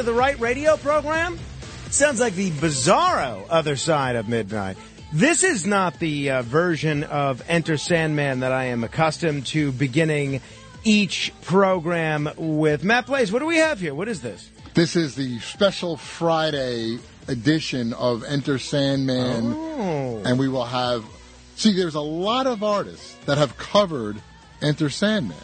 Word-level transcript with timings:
Into 0.00 0.10
the 0.12 0.18
right 0.18 0.40
radio 0.40 0.78
program? 0.78 1.38
Sounds 1.90 2.20
like 2.20 2.34
the 2.34 2.50
bizarro 2.52 3.44
other 3.50 3.76
side 3.76 4.16
of 4.16 4.28
midnight. 4.28 4.78
This 5.12 5.44
is 5.44 5.66
not 5.66 5.98
the 5.98 6.30
uh, 6.30 6.42
version 6.42 7.04
of 7.04 7.42
Enter 7.48 7.76
Sandman 7.76 8.40
that 8.40 8.50
I 8.50 8.66
am 8.66 8.82
accustomed 8.82 9.44
to 9.48 9.72
beginning 9.72 10.40
each 10.84 11.32
program 11.42 12.30
with. 12.38 12.82
Matt 12.82 13.06
Blaze, 13.06 13.30
what 13.30 13.40
do 13.40 13.46
we 13.46 13.56
have 13.58 13.78
here? 13.78 13.94
What 13.94 14.08
is 14.08 14.22
this? 14.22 14.48
This 14.72 14.96
is 14.96 15.16
the 15.16 15.38
special 15.40 15.98
Friday 15.98 16.98
edition 17.28 17.92
of 17.92 18.24
Enter 18.24 18.58
Sandman, 18.58 19.52
Oh. 19.52 20.22
and 20.24 20.38
we 20.38 20.48
will 20.48 20.64
have. 20.64 21.04
See, 21.56 21.76
there's 21.76 21.94
a 21.94 22.00
lot 22.00 22.46
of 22.46 22.62
artists 22.62 23.16
that 23.26 23.36
have 23.36 23.58
covered 23.58 24.16
Enter 24.62 24.88
Sandman, 24.88 25.36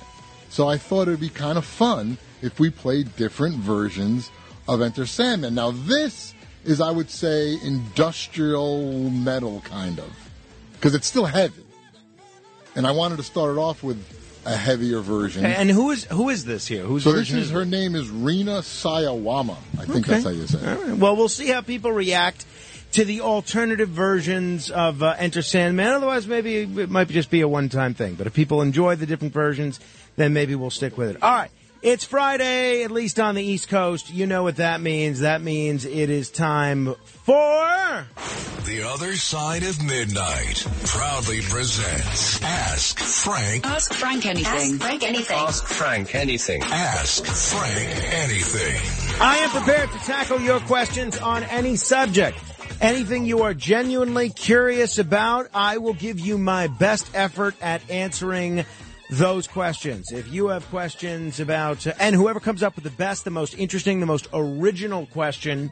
so 0.48 0.66
I 0.66 0.78
thought 0.78 1.08
it'd 1.08 1.20
be 1.20 1.28
kind 1.28 1.58
of 1.58 1.66
fun 1.66 2.16
if 2.40 2.58
we 2.60 2.70
played 2.70 3.14
different 3.16 3.56
versions 3.56 4.30
of 4.68 4.80
Enter 4.82 5.06
Sandman. 5.06 5.54
Now, 5.54 5.70
this 5.70 6.34
is, 6.64 6.80
I 6.80 6.90
would 6.90 7.10
say, 7.10 7.56
industrial 7.62 9.10
metal 9.10 9.60
kind 9.64 9.98
of, 9.98 10.10
because 10.72 10.94
it's 10.94 11.06
still 11.06 11.26
heavy, 11.26 11.62
and 12.74 12.86
I 12.86 12.90
wanted 12.92 13.16
to 13.16 13.22
start 13.22 13.56
it 13.56 13.58
off 13.60 13.82
with 13.82 14.02
a 14.44 14.56
heavier 14.56 15.00
version. 15.00 15.44
And 15.44 15.70
who 15.70 15.90
is 15.90 16.04
who 16.04 16.28
is 16.28 16.44
this 16.44 16.66
here? 16.66 16.84
Whose 16.84 17.02
so 17.04 17.10
this 17.10 17.20
version 17.28 17.38
is 17.40 17.50
her 17.50 17.64
name 17.64 17.94
is 17.96 18.08
Rina 18.10 18.58
Sawayama. 18.60 19.56
I 19.78 19.84
think 19.86 20.04
Okay. 20.06 20.12
that's 20.12 20.24
how 20.24 20.30
you 20.30 20.46
say 20.46 20.58
it. 20.58 20.78
Right. 20.88 20.96
Well, 20.96 21.16
we'll 21.16 21.28
see 21.28 21.48
how 21.48 21.62
people 21.62 21.90
react 21.90 22.44
to 22.92 23.04
the 23.04 23.22
alternative 23.22 23.88
versions 23.88 24.70
of 24.70 25.02
uh, 25.02 25.16
Enter 25.18 25.42
Sandman. 25.42 25.88
Otherwise, 25.88 26.28
maybe 26.28 26.58
it 26.58 26.88
might 26.88 27.08
just 27.08 27.30
be 27.30 27.40
a 27.40 27.48
one-time 27.48 27.94
thing. 27.94 28.14
But 28.14 28.28
if 28.28 28.34
people 28.34 28.62
enjoy 28.62 28.94
the 28.94 29.04
different 29.06 29.34
versions, 29.34 29.80
then 30.14 30.32
maybe 30.32 30.54
we'll 30.54 30.70
stick 30.70 30.96
with 30.96 31.10
it. 31.10 31.22
All 31.22 31.32
right. 31.34 31.50
It's 31.82 32.04
Friday, 32.04 32.82
at 32.84 32.90
least 32.90 33.20
on 33.20 33.34
the 33.34 33.42
East 33.42 33.68
Coast. 33.68 34.12
You 34.12 34.26
know 34.26 34.42
what 34.42 34.56
that 34.56 34.80
means. 34.80 35.20
That 35.20 35.42
means 35.42 35.84
it 35.84 36.10
is 36.10 36.30
time 36.30 36.94
for. 37.04 38.06
The 38.64 38.82
Other 38.82 39.14
Side 39.14 39.62
of 39.62 39.84
Midnight 39.84 40.66
proudly 40.86 41.40
presents 41.42 42.42
Ask 42.42 42.98
Frank. 42.98 43.66
Ask 43.66 43.92
Frank 43.92 44.26
anything. 44.26 44.74
Ask 44.74 44.80
Frank 44.80 45.02
anything. 45.04 45.36
Ask 45.36 45.66
Frank 45.66 46.14
anything. 46.14 46.62
Ask 46.62 47.24
Frank 47.24 48.14
anything. 48.14 49.20
I 49.20 49.36
am 49.38 49.50
prepared 49.50 49.90
to 49.92 49.98
tackle 49.98 50.40
your 50.40 50.60
questions 50.60 51.18
on 51.18 51.44
any 51.44 51.76
subject. 51.76 52.38
Anything 52.80 53.24
you 53.24 53.42
are 53.42 53.54
genuinely 53.54 54.30
curious 54.30 54.98
about, 54.98 55.48
I 55.54 55.78
will 55.78 55.94
give 55.94 56.18
you 56.18 56.36
my 56.36 56.66
best 56.66 57.10
effort 57.14 57.54
at 57.62 57.88
answering 57.90 58.64
those 59.10 59.46
questions. 59.46 60.10
If 60.12 60.32
you 60.32 60.48
have 60.48 60.68
questions 60.68 61.40
about, 61.40 61.86
uh, 61.86 61.92
and 62.00 62.14
whoever 62.14 62.40
comes 62.40 62.62
up 62.62 62.74
with 62.74 62.84
the 62.84 62.90
best, 62.90 63.24
the 63.24 63.30
most 63.30 63.56
interesting, 63.58 64.00
the 64.00 64.06
most 64.06 64.28
original 64.32 65.06
question 65.06 65.70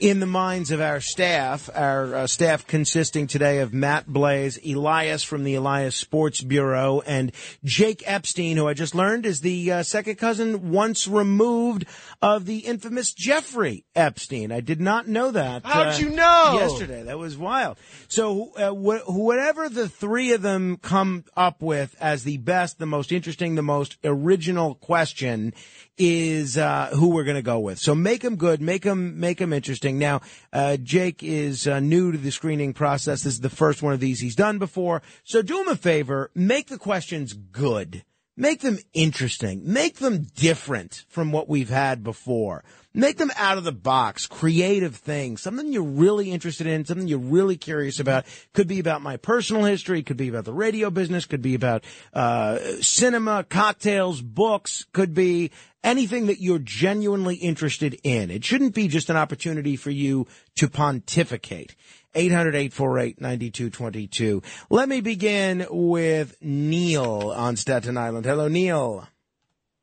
in 0.00 0.20
the 0.20 0.26
minds 0.26 0.70
of 0.70 0.80
our 0.80 1.00
staff, 1.00 1.70
our 1.74 2.14
uh, 2.14 2.26
staff 2.26 2.66
consisting 2.66 3.26
today 3.26 3.60
of 3.60 3.72
Matt 3.72 4.06
Blaze, 4.06 4.58
Elias 4.64 5.22
from 5.22 5.44
the 5.44 5.54
Elias 5.54 5.94
Sports 5.96 6.42
Bureau, 6.42 7.00
and 7.06 7.32
Jake 7.62 8.02
Epstein, 8.04 8.56
who 8.56 8.66
I 8.66 8.74
just 8.74 8.94
learned 8.94 9.24
is 9.24 9.40
the 9.40 9.70
uh, 9.70 9.82
second 9.82 10.16
cousin 10.16 10.72
once 10.72 11.06
removed 11.06 11.86
of 12.20 12.44
the 12.44 12.58
infamous 12.58 13.12
Jeffrey 13.12 13.84
Epstein. 13.94 14.50
I 14.50 14.60
did 14.60 14.80
not 14.80 15.06
know 15.06 15.30
that. 15.30 15.64
How'd 15.64 15.94
uh, 15.94 15.98
you 15.98 16.10
know? 16.10 16.58
Yesterday. 16.60 17.04
That 17.04 17.18
was 17.18 17.38
wild. 17.38 17.78
So, 18.08 18.52
uh, 18.56 18.70
wh- 18.70 19.08
whatever 19.08 19.68
the 19.68 19.88
three 19.88 20.32
of 20.32 20.42
them 20.42 20.76
come 20.76 21.24
up 21.36 21.62
with 21.62 21.94
as 22.00 22.24
the 22.24 22.38
best, 22.38 22.78
the 22.78 22.86
most 22.86 23.12
interesting, 23.12 23.54
the 23.54 23.62
most 23.62 23.96
original 24.04 24.74
question 24.74 25.54
is 25.96 26.58
uh, 26.58 26.90
who 26.94 27.10
we're 27.10 27.24
going 27.24 27.36
to 27.36 27.42
go 27.42 27.58
with. 27.58 27.78
So 27.78 27.94
make 27.94 28.22
them 28.22 28.36
good, 28.36 28.60
make 28.60 28.82
them 28.82 29.20
make 29.20 29.38
them 29.38 29.52
interesting. 29.52 29.98
Now, 29.98 30.20
uh, 30.52 30.76
Jake 30.76 31.22
is 31.22 31.66
uh, 31.66 31.80
new 31.80 32.12
to 32.12 32.18
the 32.18 32.30
screening 32.30 32.72
process. 32.72 33.22
This 33.22 33.34
is 33.34 33.40
the 33.40 33.50
first 33.50 33.82
one 33.82 33.92
of 33.92 34.00
these 34.00 34.20
he's 34.20 34.36
done 34.36 34.58
before. 34.58 35.02
So 35.24 35.42
do 35.42 35.60
him 35.60 35.68
a 35.68 35.76
favor, 35.76 36.30
make 36.34 36.68
the 36.68 36.78
questions 36.78 37.32
good. 37.32 38.04
Make 38.36 38.62
them 38.62 38.78
interesting. 38.92 39.62
Make 39.64 39.98
them 39.98 40.26
different 40.34 41.04
from 41.08 41.30
what 41.30 41.48
we've 41.48 41.68
had 41.68 42.02
before. 42.02 42.64
Make 42.92 43.16
them 43.16 43.30
out 43.36 43.58
of 43.58 43.64
the 43.64 43.72
box, 43.72 44.26
creative 44.26 44.96
things, 44.96 45.40
something 45.40 45.72
you're 45.72 45.82
really 45.82 46.32
interested 46.32 46.66
in, 46.66 46.84
something 46.84 47.06
you're 47.06 47.18
really 47.18 47.56
curious 47.56 48.00
about. 48.00 48.24
Could 48.52 48.66
be 48.66 48.80
about 48.80 49.02
my 49.02 49.16
personal 49.18 49.64
history, 49.64 50.02
could 50.02 50.16
be 50.16 50.28
about 50.28 50.44
the 50.44 50.52
radio 50.52 50.90
business, 50.90 51.26
could 51.26 51.42
be 51.42 51.54
about 51.54 51.84
uh, 52.12 52.58
cinema, 52.80 53.44
cocktails, 53.44 54.20
books, 54.20 54.84
could 54.92 55.14
be 55.14 55.52
anything 55.84 56.26
that 56.26 56.40
you're 56.40 56.58
genuinely 56.58 57.36
interested 57.36 58.00
in. 58.02 58.30
It 58.32 58.44
shouldn't 58.44 58.74
be 58.74 58.88
just 58.88 59.10
an 59.10 59.16
opportunity 59.16 59.76
for 59.76 59.90
you 59.90 60.26
to 60.56 60.66
pontificate. 60.68 61.76
800-848-9222. 62.14 64.42
Let 64.70 64.88
me 64.88 65.00
begin 65.00 65.66
with 65.70 66.36
Neil 66.40 67.32
on 67.34 67.56
Staten 67.56 67.96
Island. 67.96 68.26
Hello, 68.26 68.48
Neil. 68.48 69.08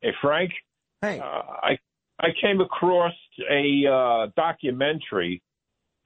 Hey 0.00 0.12
Frank, 0.20 0.50
Hey. 1.00 1.20
uh, 1.20 1.24
I 1.24 1.78
I 2.18 2.28
came 2.40 2.60
across 2.60 3.12
a 3.50 3.86
uh, 3.86 4.26
documentary, 4.36 5.42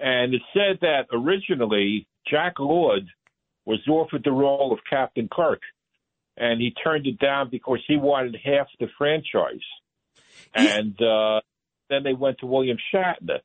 and 0.00 0.34
it 0.34 0.42
said 0.52 0.78
that 0.82 1.06
originally 1.12 2.06
Jack 2.28 2.54
Lord 2.58 3.06
was 3.64 3.80
offered 3.88 4.22
the 4.24 4.32
role 4.32 4.72
of 4.72 4.78
Captain 4.88 5.28
Kirk, 5.32 5.60
and 6.36 6.60
he 6.60 6.72
turned 6.82 7.06
it 7.06 7.18
down 7.18 7.48
because 7.50 7.78
he 7.86 7.96
wanted 7.96 8.36
half 8.44 8.66
the 8.80 8.88
franchise, 8.98 9.64
and 10.56 11.00
uh, 11.02 11.40
then 11.90 12.02
they 12.02 12.14
went 12.14 12.38
to 12.40 12.46
William 12.46 12.78
Shatner. 12.92 13.40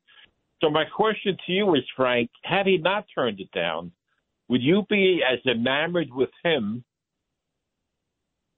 So 0.62 0.70
my 0.70 0.86
question 0.86 1.38
to 1.46 1.52
you 1.52 1.74
is, 1.76 1.82
Frank, 1.96 2.30
had 2.44 2.68
he 2.68 2.78
not 2.78 3.06
turned 3.14 3.40
it 3.40 3.52
down, 3.52 3.92
would 4.48 4.62
you 4.62 4.84
be 4.90 5.22
as 5.28 5.40
enamored 5.46 6.10
with 6.12 6.30
him 6.44 6.84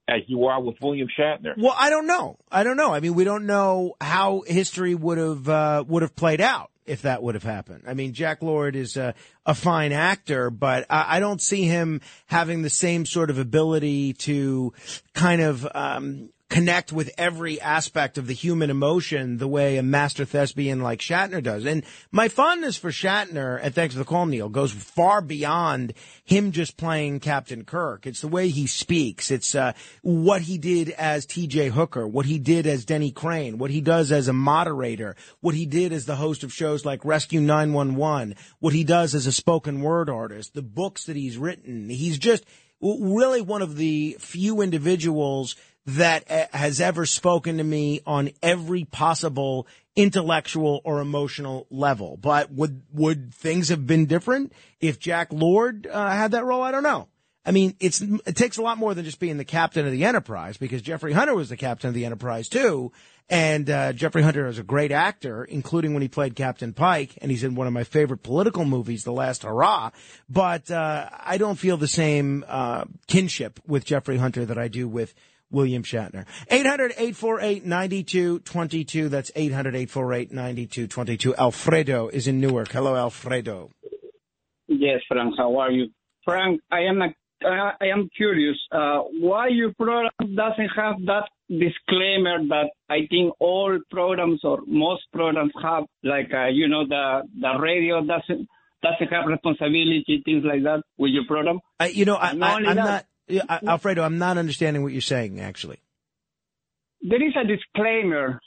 as 0.07 0.21
you 0.27 0.45
are 0.45 0.61
with 0.61 0.75
William 0.81 1.07
Shatner? 1.17 1.53
Well, 1.57 1.75
I 1.77 1.89
don't 1.89 2.07
know. 2.07 2.37
I 2.51 2.63
don't 2.63 2.77
know. 2.77 2.93
I 2.93 2.99
mean, 2.99 3.13
we 3.13 3.23
don't 3.23 3.45
know 3.45 3.95
how 4.01 4.43
history 4.45 4.95
would 4.95 5.17
have 5.17 5.47
uh, 5.47 5.83
would 5.87 6.01
have 6.01 6.15
played 6.15 6.41
out 6.41 6.71
if 6.85 7.03
that 7.03 7.23
would 7.23 7.35
have 7.35 7.43
happened. 7.43 7.83
I 7.87 7.93
mean, 7.93 8.13
Jack 8.13 8.41
Lord 8.41 8.75
is 8.75 8.97
a, 8.97 9.15
a 9.45 9.55
fine 9.55 9.93
actor, 9.93 10.49
but 10.49 10.85
I, 10.89 11.17
I 11.17 11.19
don't 11.21 11.41
see 11.41 11.63
him 11.63 12.01
having 12.25 12.61
the 12.61 12.69
same 12.69 13.05
sort 13.05 13.29
of 13.29 13.39
ability 13.39 14.13
to 14.13 14.73
kind 15.13 15.41
of 15.41 15.65
um, 15.73 16.32
connect 16.53 16.93
with 16.93 17.09
every 17.17 17.59
aspect 17.59 18.19
of 18.19 18.27
the 18.27 18.33
human 18.33 18.69
emotion 18.69 19.39
the 19.39 19.47
way 19.47 19.77
a 19.77 19.81
master 19.81 20.23
thespian 20.23 20.81
like 20.81 20.99
Shatner 20.99 21.41
does. 21.41 21.65
And 21.65 21.83
my 22.11 22.27
fondness 22.27 22.77
for 22.77 22.91
Shatner, 22.91 23.59
and 23.59 23.73
thanks 23.73 23.95
for 23.95 23.99
the 23.99 24.05
call, 24.05 24.27
Neil, 24.27 24.49
goes 24.49 24.71
far 24.71 25.19
beyond 25.19 25.93
him 26.23 26.51
just 26.51 26.77
playing 26.77 27.21
Captain 27.21 27.65
Kirk. 27.65 28.05
It's 28.05 28.21
the 28.21 28.27
way 28.27 28.49
he 28.49 28.67
speaks. 28.67 29.31
It's 29.31 29.55
uh, 29.55 29.73
what 30.03 30.43
he 30.43 30.59
did 30.59 30.91
as 30.91 31.25
T.J. 31.25 31.69
Hooker, 31.69 32.07
what 32.07 32.27
he 32.27 32.37
did 32.37 32.67
as 32.67 32.85
Denny 32.85 33.09
Crane, 33.09 33.57
what 33.57 33.71
he 33.71 33.81
does 33.81 34.11
as 34.11 34.27
a 34.27 34.33
moderator, 34.33 35.15
what 35.41 35.55
he 35.55 35.65
did 35.65 35.91
as 35.91 36.05
the 36.05 36.17
host 36.17 36.43
of 36.43 36.53
shows 36.53 36.85
like 36.85 37.03
Rescue 37.03 37.41
911, 37.41 38.35
what 38.59 38.73
he 38.73 38.83
does 38.83 39.15
as 39.15 39.25
a 39.25 39.31
spoken 39.31 39.81
word 39.81 40.07
artist, 40.07 40.53
the 40.53 40.61
books 40.61 41.05
that 41.05 41.15
he's 41.15 41.35
written. 41.35 41.89
He's 41.89 42.19
just 42.19 42.45
really 42.83 43.41
one 43.41 43.61
of 43.61 43.77
the 43.77 44.17
few 44.19 44.61
individuals 44.61 45.55
that 45.85 46.29
uh, 46.29 46.45
has 46.57 46.79
ever 46.79 47.05
spoken 47.05 47.57
to 47.57 47.63
me 47.63 48.01
on 48.05 48.31
every 48.41 48.85
possible 48.85 49.67
intellectual 49.95 50.81
or 50.83 50.99
emotional 50.99 51.67
level. 51.69 52.17
But 52.17 52.51
would 52.51 52.83
would 52.91 53.33
things 53.33 53.69
have 53.69 53.85
been 53.85 54.05
different 54.05 54.53
if 54.79 54.99
Jack 54.99 55.31
Lord 55.31 55.87
uh, 55.87 56.09
had 56.11 56.31
that 56.31 56.45
role? 56.45 56.61
I 56.61 56.71
don't 56.71 56.83
know. 56.83 57.07
I 57.45 57.51
mean, 57.51 57.75
it's 57.79 58.01
it 58.01 58.37
takes 58.37 58.57
a 58.57 58.61
lot 58.61 58.77
more 58.77 58.93
than 58.93 59.03
just 59.03 59.19
being 59.19 59.37
the 59.37 59.45
captain 59.45 59.85
of 59.85 59.91
the 59.91 60.05
Enterprise 60.05 60.57
because 60.57 60.81
Jeffrey 60.81 61.11
Hunter 61.11 61.35
was 61.35 61.49
the 61.49 61.57
captain 61.57 61.89
of 61.89 61.93
the 61.93 62.05
Enterprise 62.05 62.47
too, 62.47 62.93
and 63.29 63.69
uh, 63.69 63.91
Jeffrey 63.91 64.21
Hunter 64.21 64.47
is 64.47 64.59
a 64.59 64.63
great 64.63 64.93
actor, 64.93 65.43
including 65.43 65.93
when 65.93 66.01
he 66.01 66.07
played 66.07 66.35
Captain 66.35 66.71
Pike, 66.71 67.17
and 67.21 67.29
he's 67.29 67.43
in 67.43 67.55
one 67.55 67.67
of 67.67 67.73
my 67.73 67.83
favorite 67.83 68.23
political 68.23 68.63
movies, 68.63 69.03
The 69.03 69.11
Last 69.11 69.43
Hurrah. 69.43 69.91
But 70.29 70.71
uh, 70.71 71.09
I 71.19 71.37
don't 71.37 71.59
feel 71.59 71.75
the 71.75 71.87
same 71.87 72.45
uh, 72.47 72.85
kinship 73.07 73.59
with 73.67 73.83
Jeffrey 73.85 74.17
Hunter 74.17 74.45
that 74.45 74.57
I 74.57 74.69
do 74.69 74.87
with 74.87 75.13
William 75.53 75.83
Shatner. 75.83 76.25
800-848-9222. 76.51 79.09
That's 79.09 79.31
800-848-9222. 79.31 81.37
Alfredo 81.37 82.09
is 82.09 82.27
in 82.27 82.41
Newark. 82.41 82.67
Hello, 82.69 82.95
Alfredo. 82.95 83.69
Yes, 84.67 84.99
Frank. 85.07 85.33
How 85.37 85.57
are 85.59 85.71
you? 85.71 85.87
Frank, 86.25 86.59
I 86.71 86.81
am 86.81 87.01
a, 87.01 87.07
uh, 87.45 87.71
I 87.79 87.85
am 87.85 88.09
curious. 88.15 88.57
Uh, 88.71 88.99
why 89.19 89.47
your 89.49 89.73
program 89.73 90.09
doesn't 90.19 90.69
have 90.75 90.95
that 91.05 91.29
disclaimer 91.49 92.39
that 92.47 92.71
I 92.89 93.05
think 93.09 93.33
all 93.39 93.77
programs 93.91 94.39
or 94.43 94.61
most 94.65 95.03
programs 95.11 95.51
have, 95.61 95.83
like 96.03 96.33
uh, 96.33 96.47
you 96.47 96.67
know, 96.67 96.87
the 96.87 97.21
the 97.39 97.59
radio 97.59 98.01
doesn't 98.01 98.47
doesn't 98.81 99.11
have 99.11 99.27
responsibility, 99.27 100.23
things 100.25 100.43
like 100.45 100.63
that 100.63 100.81
with 100.97 101.11
your 101.11 101.25
program. 101.25 101.59
You 101.91 102.05
know, 102.05 102.15
I, 102.15 102.29
i'm 102.29 102.39
not. 102.39 103.05
Alfredo, 103.29 104.03
I'm 104.03 104.17
not 104.17 104.37
understanding 104.37 104.83
what 104.83 104.91
you're 104.91 105.01
saying, 105.01 105.39
actually. 105.39 105.79
There 107.01 107.25
is 107.25 107.33
a 107.35 107.45
disclaimer 107.45 108.39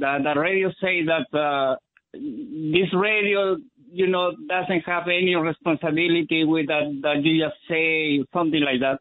that 0.00 0.18
the 0.22 0.40
radio 0.40 0.70
say 0.80 1.04
that 1.04 1.38
uh, 1.38 1.76
this 2.12 2.92
radio, 2.94 3.56
you 3.90 4.08
know, 4.08 4.32
doesn't 4.48 4.82
have 4.86 5.04
any 5.04 5.34
responsibility 5.36 6.44
with 6.44 6.66
that, 6.66 6.98
that 7.02 7.22
you 7.22 7.44
just 7.44 7.56
say 7.68 8.24
something 8.32 8.60
like 8.60 8.80
that. 8.80 9.00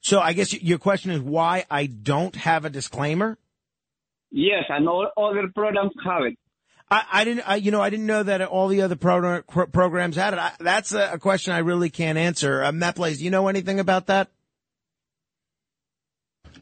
So 0.00 0.20
I 0.20 0.32
guess 0.32 0.52
your 0.52 0.78
question 0.78 1.10
is 1.12 1.20
why 1.20 1.64
I 1.70 1.86
don't 1.86 2.34
have 2.34 2.64
a 2.64 2.70
disclaimer? 2.70 3.38
Yes, 4.30 4.64
and 4.68 4.88
all 4.88 5.08
other 5.16 5.48
programs 5.54 5.92
have 6.04 6.22
it. 6.24 6.38
I, 6.92 7.04
I 7.10 7.24
didn't, 7.24 7.48
I, 7.48 7.56
you 7.56 7.70
know, 7.70 7.80
I 7.80 7.88
didn't 7.88 8.04
know 8.04 8.22
that 8.22 8.42
all 8.42 8.68
the 8.68 8.82
other 8.82 8.96
pro- 8.96 9.42
programs 9.42 10.14
had 10.14 10.34
it. 10.34 10.38
I, 10.38 10.52
that's 10.60 10.92
a, 10.92 11.12
a, 11.14 11.18
question 11.18 11.54
I 11.54 11.60
really 11.60 11.88
can't 11.88 12.18
answer. 12.18 12.62
Uh, 12.62 12.70
Matt 12.70 12.96
Blaze, 12.96 13.18
do 13.18 13.24
you 13.24 13.30
know 13.30 13.48
anything 13.48 13.80
about 13.80 14.08
that? 14.08 14.28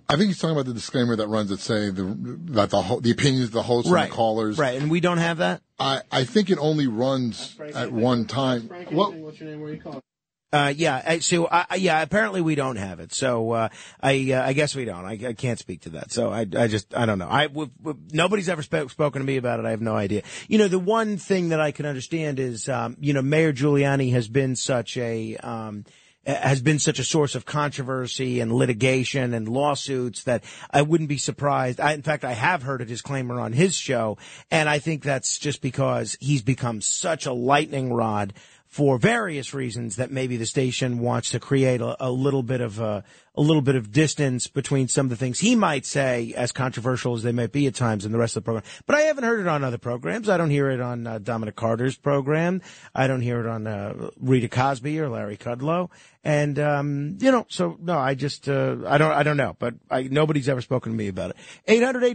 I 0.09 0.17
think 0.17 0.29
he's 0.29 0.38
talking 0.38 0.55
about 0.55 0.67
the 0.67 0.75
disclaimer 0.75 1.17
that 1.17 1.27
runs 1.27 1.50
that 1.50 1.59
say 1.59 1.91
the, 1.91 2.17
that 2.53 2.71
the 2.71 2.99
the 3.00 3.11
opinions 3.11 3.47
of 3.47 3.53
the 3.53 3.62
hosts 3.62 3.91
right. 3.91 4.03
and 4.03 4.12
the 4.12 4.15
callers. 4.15 4.59
Right, 4.59 4.81
and 4.81 4.91
we 4.91 5.00
don't 5.00 5.19
have 5.19 5.38
that. 5.38 5.62
I, 5.79 6.03
I 6.11 6.25
think 6.25 6.50
it 6.50 6.59
only 6.59 6.88
runs 6.88 7.56
at 7.75 7.93
one 7.93 8.25
time. 8.26 8.62
What? 8.91 9.15
What's 9.15 9.41
your 9.41 9.50
name? 9.50 9.61
Where 9.61 9.71
are 9.71 9.75
you 9.75 9.81
calling? 9.81 10.03
Uh, 10.52 10.73
yeah, 10.76 11.20
so 11.20 11.44
uh, 11.44 11.64
yeah, 11.76 12.02
apparently 12.02 12.41
we 12.41 12.56
don't 12.56 12.75
have 12.75 12.99
it. 12.99 13.12
So 13.12 13.52
uh, 13.52 13.69
I 14.00 14.32
uh, 14.32 14.43
I 14.44 14.52
guess 14.52 14.75
we 14.75 14.85
don't. 14.85 15.05
I, 15.05 15.12
I, 15.12 15.32
can't 15.32 15.61
speak 15.61 15.82
to 15.82 15.91
that. 15.91 16.11
So 16.11 16.32
I 16.32 16.41
I 16.41 16.67
just 16.67 16.93
I 16.93 17.06
don't 17.06 17.20
know. 17.20 17.29
I 17.31 17.47
w- 17.47 17.70
w- 17.81 18.00
nobody's 18.12 18.49
ever 18.49 18.62
sp- 18.67 18.91
spoken 18.91 19.20
to 19.20 19.26
me 19.26 19.37
about 19.37 19.61
it. 19.61 19.67
I 19.67 19.70
have 19.70 19.81
no 19.81 19.94
idea. 19.94 20.23
You 20.49 20.58
know, 20.58 20.67
the 20.67 20.81
one 20.81 21.19
thing 21.19 21.50
that 21.50 21.61
I 21.61 21.70
can 21.70 21.87
understand 21.87 22.41
is 22.41 22.69
um, 22.69 22.97
you 22.99 23.12
know 23.12 23.23
Mayor 23.23 23.52
Giuliani 23.52 24.11
has 24.11 24.26
been 24.26 24.56
such 24.56 24.97
a 24.97 25.37
um, 25.37 25.85
has 26.26 26.61
been 26.61 26.79
such 26.79 26.99
a 26.99 27.05
source 27.05 27.35
of 27.35 27.47
controversy 27.47 28.41
and 28.41 28.52
litigation 28.52 29.35
and 29.35 29.49
lawsuits 29.49 30.25
that 30.25 30.44
I 30.70 30.82
wouldn't 30.82 31.08
be 31.08 31.17
surprised. 31.17 31.81
I, 31.81 31.93
in 31.93 32.02
fact, 32.02 32.25
I 32.25 32.32
have 32.32 32.62
heard 32.62 32.82
a 32.82 32.85
disclaimer 32.85 33.41
on 33.41 33.52
his 33.52 33.75
show, 33.75 34.19
and 34.50 34.69
I 34.69 34.81
think 34.81 35.02
that's 35.02 35.38
just 35.38 35.62
because 35.62 36.17
he's 36.20 36.43
become 36.43 36.81
such 36.81 37.26
a 37.26 37.32
lightning 37.32 37.93
rod 37.93 38.35
for 38.71 38.99
various 38.99 39.53
reasons 39.53 39.97
that 39.97 40.13
maybe 40.13 40.37
the 40.37 40.47
station 40.47 41.01
wants 41.01 41.31
to 41.31 41.41
create 41.41 41.81
a, 41.81 42.07
a 42.07 42.09
little 42.09 42.45
bit 42.45 42.61
of 42.61 42.79
a, 42.79 43.03
a, 43.35 43.41
little 43.41 43.63
bit 43.63 43.75
of 43.75 43.91
distance 43.91 44.47
between 44.47 44.87
some 44.87 45.07
of 45.07 45.11
the 45.11 45.17
things 45.17 45.41
he 45.41 45.57
might 45.57 45.85
say, 45.85 46.33
as 46.37 46.53
controversial 46.53 47.17
as 47.17 47.25
they 47.25 47.33
might 47.33 47.51
be 47.51 47.67
at 47.67 47.75
times, 47.75 48.05
in 48.07 48.13
the 48.13 48.19
rest 48.19 48.37
of 48.37 48.45
the 48.45 48.45
program. 48.45 48.63
But 48.87 48.95
I 48.95 49.01
haven't 49.03 49.25
heard 49.25 49.41
it 49.41 49.49
on 49.49 49.65
other 49.65 49.77
programs. 49.77 50.29
I 50.29 50.37
don't 50.37 50.51
hear 50.51 50.71
it 50.71 50.81
on 50.81 51.05
uh, 51.05 51.19
Dominic 51.19 51.57
Carter's 51.57 51.97
program. 51.97 52.63
I 52.95 53.09
don't 53.09 53.23
hear 53.23 53.41
it 53.41 53.47
on 53.47 53.67
uh, 53.67 54.11
Rita 54.21 54.49
Cosby 54.49 55.01
or 55.01 55.09
Larry 55.09 55.37
Kudlow. 55.37 55.91
And 56.23 56.59
um, 56.61 57.17
you 57.19 57.33
know, 57.33 57.47
so 57.49 57.77
no, 57.81 57.99
I 57.99 58.15
just 58.15 58.49
uh, 58.49 58.77
I 58.87 58.99
don't 58.99 59.11
I 59.11 59.25
don't 59.25 59.39
know, 59.39 59.57
but 59.59 59.75
I, 59.91 60.03
nobody's 60.03 60.51
ever 60.51 60.61
spoken 60.61 60.93
to 60.93 60.97
me 60.99 61.09
about 61.09 61.31
it. 61.31 61.37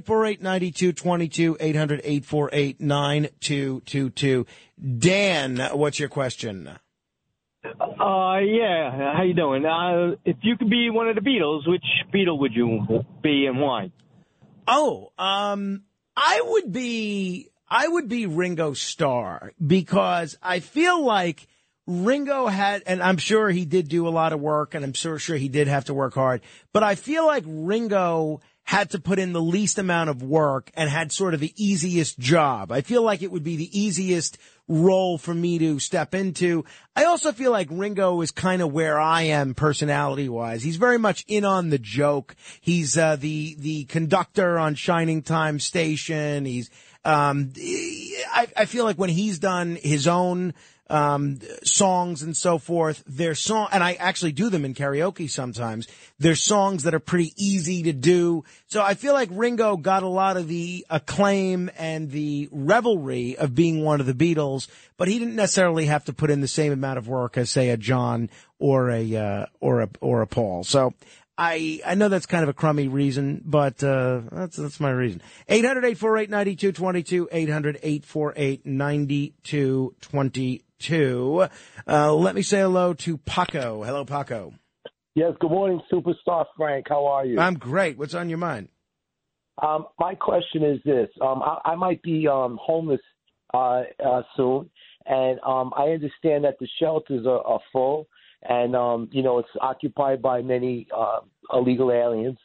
800-848-9222, 0.05 1.57
800-848-9222. 2.77 4.45
Dan, 4.79 5.57
what's 5.73 5.99
your 5.99 6.09
question? 6.09 6.69
Uh, 7.65 8.37
yeah. 8.39 9.13
How 9.15 9.23
you 9.23 9.33
doing? 9.33 9.65
Uh, 9.65 10.15
if 10.25 10.37
you 10.41 10.57
could 10.57 10.69
be 10.69 10.89
one 10.89 11.07
of 11.07 11.15
the 11.15 11.21
Beatles, 11.21 11.67
which 11.67 11.83
Beatle 12.13 12.39
would 12.39 12.53
you 12.53 13.03
be 13.23 13.45
and 13.47 13.59
why? 13.59 13.91
Oh, 14.67 15.11
um, 15.17 15.83
I 16.15 16.41
would 16.43 16.71
be, 16.71 17.49
I 17.69 17.87
would 17.87 18.07
be 18.07 18.25
Ringo 18.25 18.73
Starr 18.73 19.53
because 19.65 20.37
I 20.41 20.59
feel 20.59 21.03
like 21.03 21.47
Ringo 21.87 22.47
had, 22.47 22.83
and 22.85 23.01
I'm 23.01 23.17
sure 23.17 23.49
he 23.49 23.65
did 23.65 23.87
do 23.87 24.07
a 24.07 24.09
lot 24.09 24.33
of 24.33 24.39
work 24.39 24.75
and 24.75 24.83
I'm 24.83 24.93
sure, 24.93 25.17
sure 25.19 25.37
he 25.37 25.49
did 25.49 25.67
have 25.67 25.85
to 25.85 25.93
work 25.93 26.15
hard, 26.15 26.41
but 26.73 26.83
I 26.83 26.95
feel 26.95 27.25
like 27.25 27.43
Ringo 27.47 28.41
had 28.65 28.89
to 28.89 28.99
put 28.99 29.19
in 29.19 29.31
the 29.31 29.41
least 29.41 29.77
amount 29.77 30.09
of 30.09 30.23
work 30.23 30.71
and 30.73 30.89
had 30.89 31.11
sort 31.11 31.35
of 31.35 31.39
the 31.39 31.53
easiest 31.55 32.17
job. 32.17 32.71
I 32.71 32.81
feel 32.81 33.03
like 33.03 33.21
it 33.21 33.31
would 33.31 33.43
be 33.43 33.55
the 33.55 33.79
easiest 33.79 34.39
role 34.67 35.19
for 35.19 35.33
me 35.33 35.59
to 35.59 35.77
step 35.77 36.15
into. 36.15 36.65
I 36.95 37.05
also 37.05 37.31
feel 37.31 37.51
like 37.51 37.67
Ringo 37.69 38.19
is 38.21 38.31
kind 38.31 38.63
of 38.63 38.73
where 38.73 38.99
I 38.99 39.23
am 39.23 39.53
personality 39.53 40.27
wise. 40.27 40.63
He's 40.63 40.77
very 40.77 40.97
much 40.97 41.23
in 41.27 41.45
on 41.45 41.69
the 41.69 41.77
joke. 41.77 42.35
He's 42.59 42.97
uh, 42.97 43.15
the 43.17 43.55
the 43.59 43.85
conductor 43.85 44.57
on 44.57 44.73
Shining 44.73 45.21
Time 45.21 45.59
Station. 45.59 46.45
He's 46.45 46.71
um, 47.05 47.53
I, 48.33 48.47
I 48.57 48.65
feel 48.65 48.83
like 48.83 48.97
when 48.97 49.11
he's 49.11 49.37
done 49.37 49.77
his 49.79 50.07
own 50.07 50.55
um, 50.89 51.39
songs 51.63 52.21
and 52.21 52.35
so 52.35 52.57
forth. 52.57 53.03
They're 53.07 53.35
song, 53.35 53.69
and 53.71 53.83
I 53.83 53.93
actually 53.93 54.31
do 54.31 54.49
them 54.49 54.65
in 54.65 54.73
karaoke 54.73 55.29
sometimes. 55.29 55.87
They're 56.19 56.35
songs 56.35 56.83
that 56.83 56.93
are 56.93 56.99
pretty 56.99 57.33
easy 57.37 57.83
to 57.83 57.93
do. 57.93 58.43
So 58.67 58.81
I 58.81 58.93
feel 58.93 59.13
like 59.13 59.29
Ringo 59.31 59.77
got 59.77 60.03
a 60.03 60.07
lot 60.07 60.37
of 60.37 60.47
the 60.47 60.85
acclaim 60.89 61.69
and 61.77 62.11
the 62.11 62.49
revelry 62.51 63.37
of 63.37 63.55
being 63.55 63.83
one 63.83 63.99
of 63.99 64.05
the 64.05 64.13
Beatles, 64.13 64.67
but 64.97 65.07
he 65.07 65.19
didn't 65.19 65.35
necessarily 65.35 65.85
have 65.85 66.05
to 66.05 66.13
put 66.13 66.29
in 66.29 66.41
the 66.41 66.47
same 66.47 66.71
amount 66.71 66.97
of 66.97 67.07
work 67.07 67.37
as 67.37 67.49
say 67.49 67.69
a 67.69 67.77
John 67.77 68.29
or 68.59 68.89
a, 68.89 69.15
uh, 69.15 69.45
or 69.59 69.81
a, 69.81 69.89
or 70.01 70.21
a 70.21 70.27
Paul. 70.27 70.63
So 70.63 70.93
I 71.37 71.81
I 71.85 71.95
know 71.95 72.07
that's 72.07 72.27
kind 72.27 72.43
of 72.43 72.49
a 72.49 72.53
crummy 72.53 72.87
reason, 72.87 73.41
but 73.43 73.83
uh, 73.83 74.21
that's 74.31 74.55
that's 74.55 74.79
my 74.79 74.91
reason. 74.91 75.21
800-848-9222, 75.49 77.27
800-848-9222 78.63 80.61
two. 80.79 81.47
Uh, 81.87 82.13
let 82.13 82.35
me 82.35 82.41
say 82.41 82.59
hello 82.59 82.93
to 82.93 83.17
Paco. 83.17 83.83
Hello, 83.83 84.05
Paco. 84.05 84.53
Yes, 85.15 85.33
good 85.39 85.51
morning, 85.51 85.81
superstar 85.91 86.45
Frank. 86.57 86.87
How 86.89 87.05
are 87.05 87.25
you? 87.25 87.39
I'm 87.39 87.53
great. 87.55 87.97
What's 87.97 88.13
on 88.13 88.27
your 88.27 88.37
mind? 88.37 88.67
Um, 89.61 89.85
my 89.97 90.15
question 90.15 90.63
is 90.63 90.79
this: 90.83 91.07
um, 91.21 91.41
I, 91.41 91.59
I, 91.63 91.75
might 91.75 92.01
be 92.03 92.27
um, 92.27 92.59
homeless 92.61 92.99
uh, 93.53 93.83
uh, 94.05 94.23
soon, 94.35 94.69
and 95.05 95.39
um, 95.39 95.71
I 95.77 95.83
understand 95.91 96.43
that 96.43 96.59
the 96.59 96.67
shelters 96.79 97.25
are, 97.25 97.39
are 97.41 97.61
full, 97.71 98.07
and 98.43 98.75
um, 98.75 99.07
you 99.13 99.23
know 99.23 99.39
it's 99.39 99.47
occupied 99.61 100.21
by 100.21 100.41
many 100.41 100.87
uh, 100.95 101.19
illegal 101.53 101.91
aliens. 101.91 102.37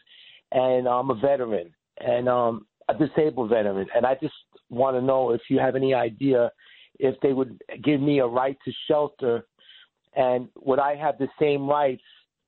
And 0.53 0.89
I'm 0.89 1.11
a 1.11 1.15
veteran, 1.15 1.73
and 1.99 2.29
um, 2.29 2.67
a 2.89 2.95
disabled 2.95 3.51
veteran, 3.51 3.89
and 3.95 4.07
I 4.07 4.15
just 4.15 4.35
want 4.69 4.97
to 4.97 5.03
know 5.03 5.33
if 5.33 5.41
you 5.49 5.59
have 5.59 5.75
any 5.75 5.95
idea 5.95 6.53
if 7.01 7.19
they 7.21 7.33
would 7.33 7.63
give 7.83 8.01
me 8.01 8.21
a 8.21 8.27
right 8.27 8.57
to 8.65 8.73
shelter, 8.89 9.47
and 10.15 10.49
would 10.57 10.79
I 10.79 10.97
have 10.97 11.19
the 11.19 11.29
same 11.41 11.69
rights 11.69 12.03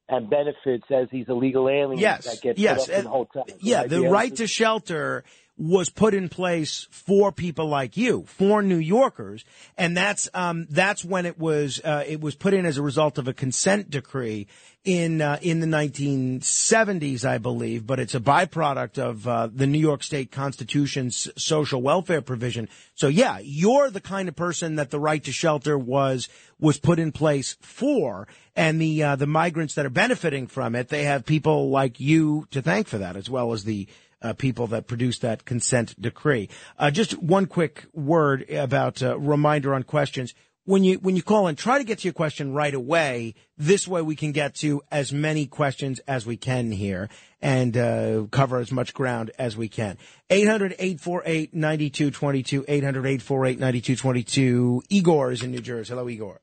and 0.09 0.28
benefits 0.28 0.85
as 0.90 1.09
these 1.11 1.26
illegal 1.28 1.68
aliens 1.68 2.00
Yes, 2.00 2.25
that 2.25 2.40
get 2.42 2.59
yes, 2.59 2.87
put 2.87 2.94
up 2.94 3.00
in 3.00 3.06
hotels. 3.06 3.47
Yeah, 3.61 3.87
the 3.87 4.02
right 4.02 4.35
to 4.37 4.47
shelter 4.47 5.25
was 5.59 5.90
put 5.90 6.14
in 6.14 6.28
place 6.28 6.87
for 6.90 7.30
people 7.30 7.66
like 7.66 7.97
you, 7.97 8.25
for 8.26 8.62
New 8.62 8.78
Yorkers, 8.78 9.44
and 9.76 9.97
that's 9.97 10.28
um, 10.32 10.66
that's 10.71 11.04
when 11.04 11.26
it 11.26 11.38
was 11.38 11.80
uh, 11.85 12.04
it 12.06 12.21
was 12.21 12.35
put 12.35 12.54
in 12.54 12.64
as 12.64 12.78
a 12.78 12.82
result 12.82 13.18
of 13.18 13.28
a 13.28 13.35
consent 13.35 13.90
decree 13.90 14.47
in 14.85 15.21
uh, 15.21 15.38
in 15.42 15.61
the 15.61 15.66
1970s, 15.66 17.25
I 17.25 17.37
believe. 17.37 17.87
But 17.87 18.00
it's 18.00 18.14
a 18.14 18.21
byproduct 18.21 18.99
of 18.99 19.28
uh, 19.28 19.49
the 19.52 19.66
New 19.66 19.78
York 19.78 20.02
State 20.02 20.32
Constitution's 20.32 21.28
social 21.37 21.82
welfare 21.82 22.23
provision. 22.23 22.68
So 22.94 23.09
yeah, 23.09 23.38
you're 23.42 23.90
the 23.90 24.00
kind 24.00 24.28
of 24.28 24.37
person 24.37 24.76
that 24.76 24.90
the 24.90 25.00
right 25.00 25.23
to 25.25 25.32
shelter 25.32 25.78
was 25.78 26.28
was 26.59 26.78
put 26.78 26.99
in 26.99 27.12
place 27.12 27.56
for, 27.61 28.26
and 28.56 28.80
the 28.80 29.02
uh, 29.02 29.16
the 29.16 29.26
migrants 29.26 29.75
that 29.75 29.85
are 29.85 29.90
benefiting 29.90 30.47
from 30.47 30.75
it, 30.75 30.88
they 30.88 31.04
have 31.04 31.26
people 31.26 31.68
like 31.68 32.00
you 32.00 32.47
to 32.52 32.62
thank 32.62 32.88
for 32.88 32.99
that, 32.99 33.16
as 33.16 33.28
well 33.28 33.52
as 33.52 33.64
the 33.64 33.87
uh, 34.23 34.33
people 34.35 34.69
that 34.69 34.87
produced 34.87 35.23
that 35.23 35.45
consent 35.45 36.00
decree. 36.00 36.49
Uh, 36.79 36.91
just 36.91 37.21
one 37.23 37.47
quick 37.47 37.87
word 37.93 38.49
about 38.50 39.02
uh, 39.02 39.19
reminder 39.19 39.75
on 39.75 39.83
questions. 39.83 40.33
When 40.64 40.85
you 40.85 40.99
when 40.99 41.17
you 41.17 41.25
call 41.25 41.49
in, 41.49 41.57
try 41.57 41.79
to 41.79 41.85
get 41.85 41.99
to 41.99 42.05
your 42.05 42.12
question 42.12 42.55
right 42.55 42.73
away. 42.73 43.35
This 43.59 43.88
way, 43.88 44.00
we 44.00 44.14
can 44.14 44.31
get 44.31 44.55
to 44.57 44.81
as 44.93 45.12
many 45.12 45.47
questions 45.47 45.99
as 46.07 46.25
we 46.25 46.37
can 46.37 46.71
here 46.71 47.09
and 47.41 47.76
uh, 47.76 48.26
cover 48.31 48.61
as 48.61 48.71
much 48.71 48.95
ground 48.95 49.33
as 49.41 49.57
we 49.57 49.69
can. 49.69 49.99
800-848-9222, 50.31 52.64
800-848-9222. 52.67 54.83
Igor 54.88 55.33
is 55.33 55.43
in 55.43 55.50
New 55.50 55.61
Jersey. 55.61 55.93
Hello, 55.93 56.09
Igor. 56.09 56.41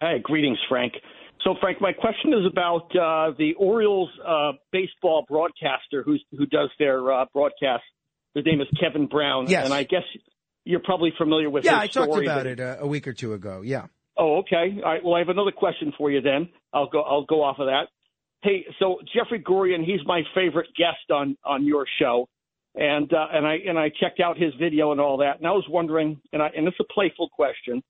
Hey, 0.00 0.20
greetings, 0.22 0.58
Frank. 0.66 0.94
So, 1.44 1.54
Frank, 1.60 1.80
my 1.80 1.92
question 1.92 2.32
is 2.32 2.44
about 2.50 2.90
uh, 2.96 3.32
the 3.38 3.54
Orioles 3.58 4.10
uh, 4.26 4.52
baseball 4.72 5.24
broadcaster 5.28 6.02
who's, 6.02 6.22
who 6.36 6.46
does 6.46 6.68
their 6.78 7.12
uh, 7.12 7.26
broadcast. 7.32 7.84
His 8.34 8.44
name 8.44 8.60
is 8.60 8.66
Kevin 8.80 9.06
Brown, 9.06 9.46
Yes. 9.48 9.64
and 9.64 9.72
I 9.72 9.84
guess 9.84 10.02
you're 10.64 10.80
probably 10.80 11.12
familiar 11.16 11.48
with. 11.48 11.64
Him. 11.64 11.72
Yeah, 11.72 11.78
I 11.78 11.86
talked 11.86 12.10
story 12.12 12.26
about 12.26 12.44
that- 12.44 12.46
it 12.46 12.60
uh, 12.60 12.76
a 12.80 12.86
week 12.86 13.06
or 13.08 13.12
two 13.12 13.32
ago. 13.34 13.62
Yeah. 13.64 13.86
Oh, 14.16 14.38
okay. 14.38 14.80
All 14.84 14.90
right. 14.92 15.04
Well, 15.04 15.14
I 15.14 15.20
have 15.20 15.28
another 15.28 15.52
question 15.52 15.92
for 15.96 16.10
you. 16.10 16.20
Then 16.20 16.48
I'll 16.72 16.88
go. 16.88 17.02
I'll 17.02 17.24
go 17.24 17.42
off 17.44 17.58
of 17.60 17.66
that. 17.66 17.86
Hey, 18.42 18.66
so 18.78 18.98
Jeffrey 19.14 19.40
Gurian, 19.40 19.84
he's 19.84 20.00
my 20.06 20.22
favorite 20.34 20.68
guest 20.76 21.10
on 21.12 21.36
on 21.44 21.64
your 21.64 21.86
show, 22.00 22.28
and 22.74 23.12
uh, 23.12 23.26
and 23.32 23.46
I 23.46 23.58
and 23.66 23.78
I 23.78 23.90
checked 24.00 24.20
out 24.20 24.36
his 24.36 24.52
video 24.60 24.90
and 24.92 25.00
all 25.00 25.18
that, 25.18 25.38
and 25.38 25.46
I 25.46 25.52
was 25.52 25.64
wondering, 25.68 26.20
and 26.32 26.42
I 26.42 26.48
and 26.56 26.66
it's 26.66 26.76
a 26.80 26.92
playful 26.92 27.28
question. 27.30 27.82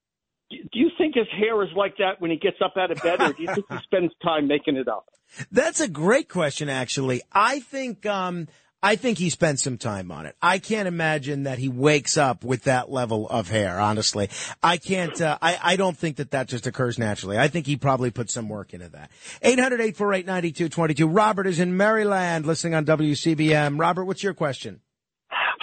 Do 0.50 0.56
you 0.72 0.90
think 0.96 1.14
his 1.14 1.26
hair 1.36 1.62
is 1.62 1.68
like 1.76 1.96
that 1.98 2.20
when 2.20 2.30
he 2.30 2.38
gets 2.38 2.56
up 2.64 2.74
out 2.76 2.90
of 2.90 3.02
bed, 3.02 3.20
or 3.20 3.32
do 3.32 3.42
you 3.42 3.54
think 3.54 3.66
he 3.68 3.78
spends 3.84 4.12
time 4.22 4.48
making 4.48 4.76
it 4.76 4.88
up? 4.88 5.06
That's 5.52 5.80
a 5.80 5.88
great 5.88 6.28
question, 6.28 6.70
actually. 6.70 7.20
I 7.32 7.60
think, 7.60 8.06
um, 8.06 8.48
I 8.82 8.96
think 8.96 9.18
he 9.18 9.28
spent 9.28 9.60
some 9.60 9.76
time 9.76 10.10
on 10.10 10.24
it. 10.24 10.36
I 10.40 10.58
can't 10.58 10.88
imagine 10.88 11.42
that 11.42 11.58
he 11.58 11.68
wakes 11.68 12.16
up 12.16 12.44
with 12.44 12.64
that 12.64 12.90
level 12.90 13.28
of 13.28 13.50
hair, 13.50 13.78
honestly. 13.78 14.30
I 14.62 14.78
can't, 14.78 15.20
uh, 15.20 15.36
I, 15.42 15.58
I 15.62 15.76
don't 15.76 15.98
think 15.98 16.16
that 16.16 16.30
that 16.30 16.48
just 16.48 16.66
occurs 16.66 16.98
naturally. 16.98 17.36
I 17.36 17.48
think 17.48 17.66
he 17.66 17.76
probably 17.76 18.10
put 18.10 18.30
some 18.30 18.48
work 18.48 18.72
into 18.72 18.88
that. 18.90 19.10
800-848-9222. 19.42 21.08
Robert 21.14 21.46
is 21.46 21.60
in 21.60 21.76
Maryland 21.76 22.46
listening 22.46 22.74
on 22.74 22.86
WCBM. 22.86 23.78
Robert, 23.78 24.04
what's 24.04 24.22
your 24.22 24.34
question? 24.34 24.80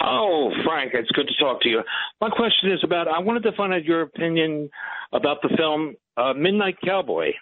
Oh, 0.02 0.50
Frank, 0.64 0.92
it's 0.94 1.10
good 1.12 1.28
to 1.28 1.34
talk 1.42 1.62
to 1.62 1.68
you. 1.68 1.82
My 2.20 2.28
question 2.28 2.70
is 2.70 2.80
about 2.84 3.08
I 3.08 3.18
wanted 3.18 3.42
to 3.44 3.52
find 3.52 3.72
out 3.72 3.84
your 3.84 4.02
opinion 4.02 4.68
about 5.12 5.38
the 5.42 5.50
film 5.56 5.94
uh, 6.16 6.32
Midnight 6.34 6.76
Cowboy. 6.84 7.32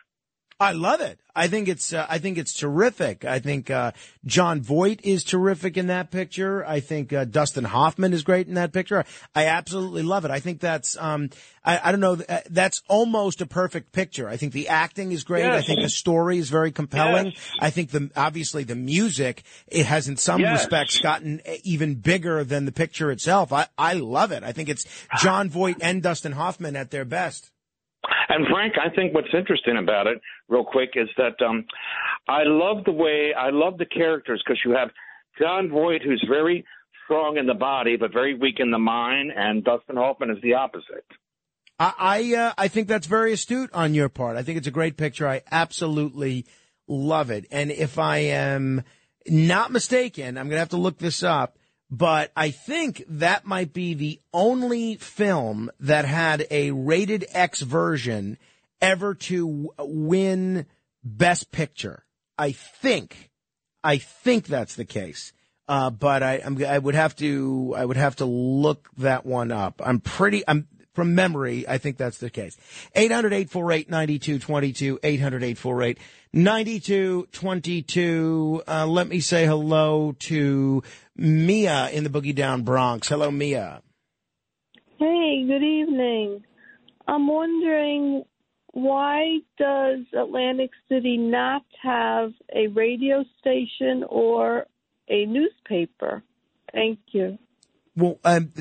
I 0.61 0.71
love 0.73 1.01
it. 1.01 1.19
I 1.35 1.49
think 1.49 1.67
it's 1.67 1.93
uh, 1.93 2.07
I 2.09 2.19
think 2.19 2.39
it's 2.39 2.55
terrific. 2.55 3.25
I 3.25 3.41
think 3.41 3.69
uh, 3.71 3.91
Jon 4.25 4.63
Voight 4.63 5.01
is 5.03 5.25
terrific 5.25 5.77
in 5.77 5.89
that 5.89 6.13
picture. 6.13 6.65
I 6.65 6.79
think 6.79 7.13
uh, 7.13 7.25
Dustin 7.25 7.65
Hoffman 7.65 8.13
is 8.13 8.23
great 8.23 8.47
in 8.47 8.55
that 8.55 8.73
picture. 8.73 9.05
I 9.35 9.47
absolutely 9.47 10.03
love 10.05 10.25
it. 10.25 10.31
I 10.31 10.39
think 10.39 10.61
that's 10.61 10.97
um 10.97 11.31
I, 11.65 11.81
I 11.83 11.91
don't 11.91 12.01
know 12.01 12.19
uh, 12.29 12.39
that's 12.51 12.83
almost 12.89 13.41
a 13.41 13.47
perfect 13.47 13.91
picture. 13.91 14.29
I 14.29 14.37
think 14.37 14.53
the 14.53 14.69
acting 14.69 15.11
is 15.11 15.25
great. 15.25 15.45
I 15.45 15.61
think 15.61 15.81
the 15.83 15.89
story 15.89 16.39
is 16.39 16.51
very 16.51 16.71
compelling. 16.71 17.27
Yes. 17.33 17.51
I 17.59 17.71
think 17.71 17.91
the 17.91 18.11
obviously 18.15 18.63
the 18.63 18.77
music 18.77 19.43
it 19.67 19.87
has 19.87 20.07
in 20.07 20.17
some 20.17 20.41
Yes. 20.41 20.61
respects 20.61 21.01
gotten 21.01 21.41
even 21.65 21.97
bigger 21.97 22.45
than 22.45 22.65
the 22.65 22.73
picture 22.73 23.11
itself. 23.11 23.53
I 23.53 23.67
I 23.77 23.95
love 23.95 24.31
it. 24.31 24.45
I 24.45 24.53
think 24.53 24.69
it's 24.69 24.87
Jon 25.19 25.51
Voight 25.51 25.79
and 25.81 26.01
Dustin 26.01 26.33
Hoffman 26.33 26.77
at 26.77 26.93
their 26.93 27.05
best. 27.05 27.51
And 28.35 28.49
Frank, 28.49 28.75
I 28.85 28.93
think 28.93 29.15
what's 29.15 29.33
interesting 29.33 29.77
about 29.77 30.09
it, 30.09 30.21
real 30.49 30.65
quick, 30.65 30.95
is 30.97 31.09
that 31.17 31.41
um, 31.41 31.65
I 32.27 32.43
love 32.43 32.85
the 32.85 32.91
way 32.91 33.33
I 33.33 33.51
love 33.51 33.79
the 33.79 33.87
characters 33.87 34.43
because 34.45 34.61
you 34.65 34.73
have 34.73 34.91
Jon 35.39 35.71
Voight, 35.71 36.03
who's 36.03 36.25
very 36.29 36.65
strong 37.05 37.37
in 37.37 37.47
the 37.47 37.55
body 37.55 37.97
but 37.97 38.13
very 38.13 38.35
weak 38.35 38.57
in 38.59 38.73
the 38.73 38.79
mind, 38.79 39.31
and 39.37 39.63
Dustin 39.63 39.95
Hoffman 39.95 40.31
is 40.31 40.39
the 40.43 40.55
opposite. 40.55 41.07
I 41.79 41.93
I, 41.97 42.37
uh, 42.37 42.53
I 42.59 42.67
think 42.67 42.89
that's 42.89 43.07
very 43.07 43.33
astute 43.33 43.71
on 43.73 43.95
your 43.95 44.09
part. 44.09 44.37
I 44.37 44.43
think 44.43 44.59
it's 44.59 44.67
a 44.67 44.73
great 44.73 44.97
picture. 44.97 45.29
I 45.29 45.43
absolutely 45.53 46.45
love 46.89 47.31
it. 47.31 47.47
And 47.53 47.71
if 47.71 48.01
I 48.01 48.19
am 48.19 48.83
not 49.29 49.71
mistaken, 49.71 50.37
I'm 50.37 50.47
going 50.47 50.57
to 50.57 50.59
have 50.59 50.71
to 50.71 50.77
look 50.77 50.99
this 50.99 51.23
up, 51.23 51.57
but 51.91 52.33
I 52.37 52.51
think 52.51 53.05
that 53.09 53.47
might 53.47 53.73
be 53.73 53.95
the 53.95 54.21
only 54.33 54.97
film 54.97 55.71
that 55.81 56.05
had 56.05 56.47
a 56.51 56.73
rated 56.73 57.27
X 57.33 57.61
version 57.61 58.39
ever 58.81 59.15
to 59.15 59.71
win 59.79 60.67
Best 61.03 61.53
Picture. 61.53 62.05
I 62.39 62.53
think, 62.53 63.31
I 63.83 63.99
think 63.99 64.47
that's 64.47 64.75
the 64.75 64.85
case. 64.85 65.33
Uh, 65.67 65.89
but 65.91 66.23
I, 66.23 66.43
I'm, 66.45 66.63
I 66.65 66.79
would 66.79 66.95
have 66.95 67.17
to, 67.17 67.75
I 67.77 67.85
would 67.85 67.97
have 67.97 68.17
to 68.17 68.27
look 68.27 68.91
that 68.99 69.25
one 69.25 69.51
up. 69.51 69.81
I'm 69.85 70.01
pretty, 70.01 70.45
I'm, 70.47 70.69
from 70.95 71.15
memory, 71.15 71.69
I 71.69 71.79
think 71.79 71.97
that's 71.97 72.19
the 72.19 72.29
case. 72.31 72.57
800-848-9222, 72.97 75.97
800-848-9222. 76.35 78.63
Uh, 78.67 78.87
let 78.87 79.09
me 79.09 79.21
say 79.21 79.47
hello 79.47 80.17
to 80.21 80.83
Mia 81.17 81.89
in 81.91 82.05
the 82.05 82.11
Boogie 82.11 82.35
Down 82.35 82.63
Bronx. 82.63 83.09
Hello, 83.09 83.31
Mia. 83.31 83.83
Hey, 84.99 85.45
good 85.47 85.63
evening. 85.63 86.45
I'm 87.07 87.29
wondering 87.29 88.25
why 88.73 89.39
does 89.57 90.01
Atlantic 90.19 90.71
City 90.89 91.17
not 91.17 91.63
have 91.83 92.33
a 92.55 92.67
radio 92.69 93.25
station 93.39 94.05
or 94.09 94.67
a 95.09 95.27
newspaper? 95.27 96.23
Thank 96.73 96.99
you. 97.13 97.39
Well, 97.97 98.19
um, 98.25 98.53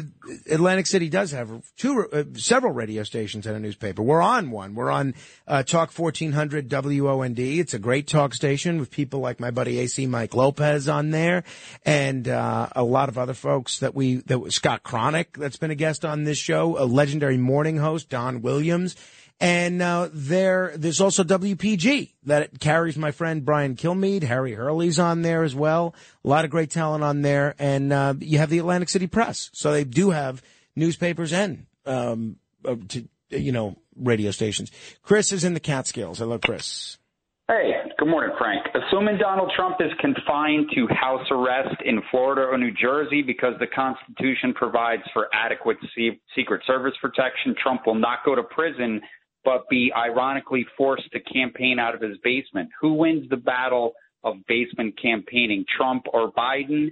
Atlantic 0.47 0.85
City 0.85 1.09
does 1.09 1.31
have 1.31 1.49
two, 1.75 2.07
uh, 2.13 2.23
several 2.35 2.71
radio 2.71 3.01
stations 3.01 3.47
and 3.47 3.55
a 3.55 3.59
newspaper. 3.59 4.03
We're 4.03 4.21
on 4.21 4.51
one. 4.51 4.75
We're 4.75 4.91
on 4.91 5.15
uh, 5.47 5.63
Talk 5.63 5.91
1400 5.91 6.69
WOND. 6.69 7.39
It's 7.39 7.73
a 7.73 7.79
great 7.79 8.05
talk 8.05 8.35
station 8.35 8.79
with 8.79 8.91
people 8.91 9.21
like 9.21 9.39
my 9.39 9.49
buddy 9.49 9.79
AC 9.79 10.05
Mike 10.05 10.35
Lopez 10.35 10.87
on 10.87 11.09
there, 11.09 11.43
and 11.83 12.27
uh, 12.27 12.69
a 12.75 12.83
lot 12.83 13.09
of 13.09 13.17
other 13.17 13.33
folks 13.33 13.79
that 13.79 13.95
we 13.95 14.17
that 14.17 14.53
Scott 14.53 14.83
Chronic 14.83 15.35
that's 15.35 15.57
been 15.57 15.71
a 15.71 15.75
guest 15.75 16.05
on 16.05 16.25
this 16.25 16.37
show, 16.37 16.77
a 16.77 16.85
legendary 16.85 17.37
morning 17.37 17.77
host 17.77 18.09
Don 18.09 18.43
Williams. 18.43 18.95
And 19.43 19.81
uh, 19.81 20.07
there, 20.13 20.71
there's 20.77 21.01
also 21.01 21.25
WPG 21.25 22.13
that 22.27 22.61
carries 22.61 22.95
my 22.95 23.11
friend 23.11 23.43
Brian 23.43 23.75
Kilmeade. 23.75 24.23
Harry 24.23 24.53
Hurley's 24.53 24.99
on 24.99 25.21
there 25.21 25.43
as 25.43 25.53
well. 25.53 25.93
A 26.23 26.29
lot 26.29 26.45
of 26.45 26.51
great 26.51 26.69
talent 26.69 27.03
on 27.03 27.23
there. 27.23 27.53
And 27.59 27.91
uh, 27.91 28.13
you 28.19 28.37
have 28.37 28.49
the 28.49 28.59
Atlantic 28.59 28.87
City 28.87 29.05
Press, 29.05 29.49
so 29.51 29.73
they 29.73 29.83
do 29.83 30.11
have 30.11 30.41
newspapers 30.77 31.33
and 31.33 31.65
um, 31.85 32.37
uh, 32.63 32.77
to, 32.87 33.05
you 33.31 33.51
know 33.51 33.75
radio 33.97 34.31
stations. 34.31 34.71
Chris 35.01 35.33
is 35.33 35.43
in 35.43 35.53
the 35.53 35.59
Catskills. 35.59 36.19
Hello, 36.19 36.39
Chris. 36.39 36.97
Hey, 37.49 37.73
good 37.99 38.07
morning, 38.07 38.33
Frank. 38.39 38.65
Assuming 38.73 39.17
Donald 39.17 39.51
Trump 39.57 39.75
is 39.81 39.91
confined 39.99 40.67
to 40.73 40.87
house 40.95 41.27
arrest 41.29 41.75
in 41.83 42.01
Florida 42.09 42.43
or 42.43 42.57
New 42.57 42.71
Jersey 42.71 43.21
because 43.21 43.55
the 43.59 43.67
Constitution 43.67 44.53
provides 44.53 45.03
for 45.11 45.27
adequate 45.33 45.75
se- 45.93 46.21
Secret 46.33 46.61
Service 46.65 46.93
protection, 47.01 47.53
Trump 47.61 47.81
will 47.85 47.95
not 47.95 48.19
go 48.23 48.35
to 48.35 48.43
prison, 48.43 49.01
but 49.43 49.67
be 49.69 49.91
ironically 49.95 50.65
forced 50.77 51.11
to 51.11 51.19
campaign 51.19 51.79
out 51.79 51.95
of 51.95 52.01
his 52.01 52.17
basement. 52.23 52.69
Who 52.81 52.93
wins 52.93 53.29
the 53.29 53.37
battle 53.37 53.93
of 54.23 54.37
basement 54.47 54.95
campaigning, 55.01 55.65
Trump 55.77 56.05
or 56.13 56.31
Biden, 56.31 56.89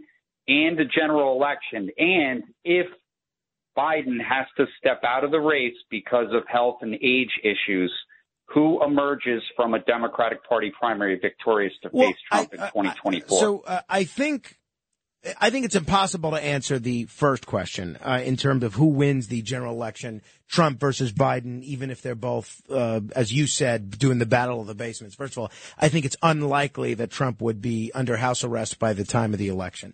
and 0.47 0.77
the 0.77 0.85
general 0.85 1.35
election? 1.35 1.89
And 1.97 2.43
if 2.63 2.87
Biden 3.77 4.21
has 4.21 4.47
to 4.57 4.65
step 4.77 5.01
out 5.05 5.23
of 5.23 5.31
the 5.31 5.39
race 5.39 5.75
because 5.89 6.27
of 6.33 6.43
health 6.47 6.77
and 6.81 6.93
age 6.95 7.31
issues, 7.43 7.91
who 8.53 8.83
emerges 8.83 9.41
from 9.55 9.73
a 9.73 9.79
Democratic 9.79 10.43
Party 10.43 10.71
primary 10.77 11.17
victorious 11.17 11.73
to 11.83 11.89
Well, 11.91 12.07
face 12.07 12.17
Trump 12.29 12.53
in 12.53 12.59
2024? 12.59 13.39
So 13.39 13.59
uh, 13.65 13.81
I 13.87 14.03
think 14.03 14.57
I 15.39 15.51
think 15.51 15.65
it's 15.65 15.75
impossible 15.75 16.31
to 16.31 16.43
answer 16.43 16.79
the 16.79 17.05
first 17.05 17.45
question 17.45 17.97
uh, 17.97 18.21
in 18.23 18.37
terms 18.37 18.63
of 18.63 18.73
who 18.73 18.87
wins 18.87 19.27
the 19.27 19.43
general 19.43 19.75
election, 19.75 20.23
Trump 20.47 20.79
versus 20.79 21.11
Biden, 21.11 21.61
even 21.61 21.91
if 21.91 22.01
they're 22.01 22.15
both, 22.15 22.61
uh, 22.71 23.01
as 23.15 23.31
you 23.31 23.45
said, 23.45 23.99
doing 23.99 24.17
the 24.17 24.25
battle 24.25 24.61
of 24.61 24.67
the 24.67 24.73
basements. 24.73 25.15
First 25.15 25.33
of 25.33 25.37
all, 25.39 25.51
I 25.77 25.89
think 25.89 26.05
it's 26.05 26.17
unlikely 26.23 26.95
that 26.95 27.11
Trump 27.11 27.39
would 27.39 27.61
be 27.61 27.91
under 27.93 28.17
house 28.17 28.43
arrest 28.43 28.79
by 28.79 28.93
the 28.93 29.05
time 29.05 29.33
of 29.33 29.39
the 29.39 29.49
election. 29.49 29.93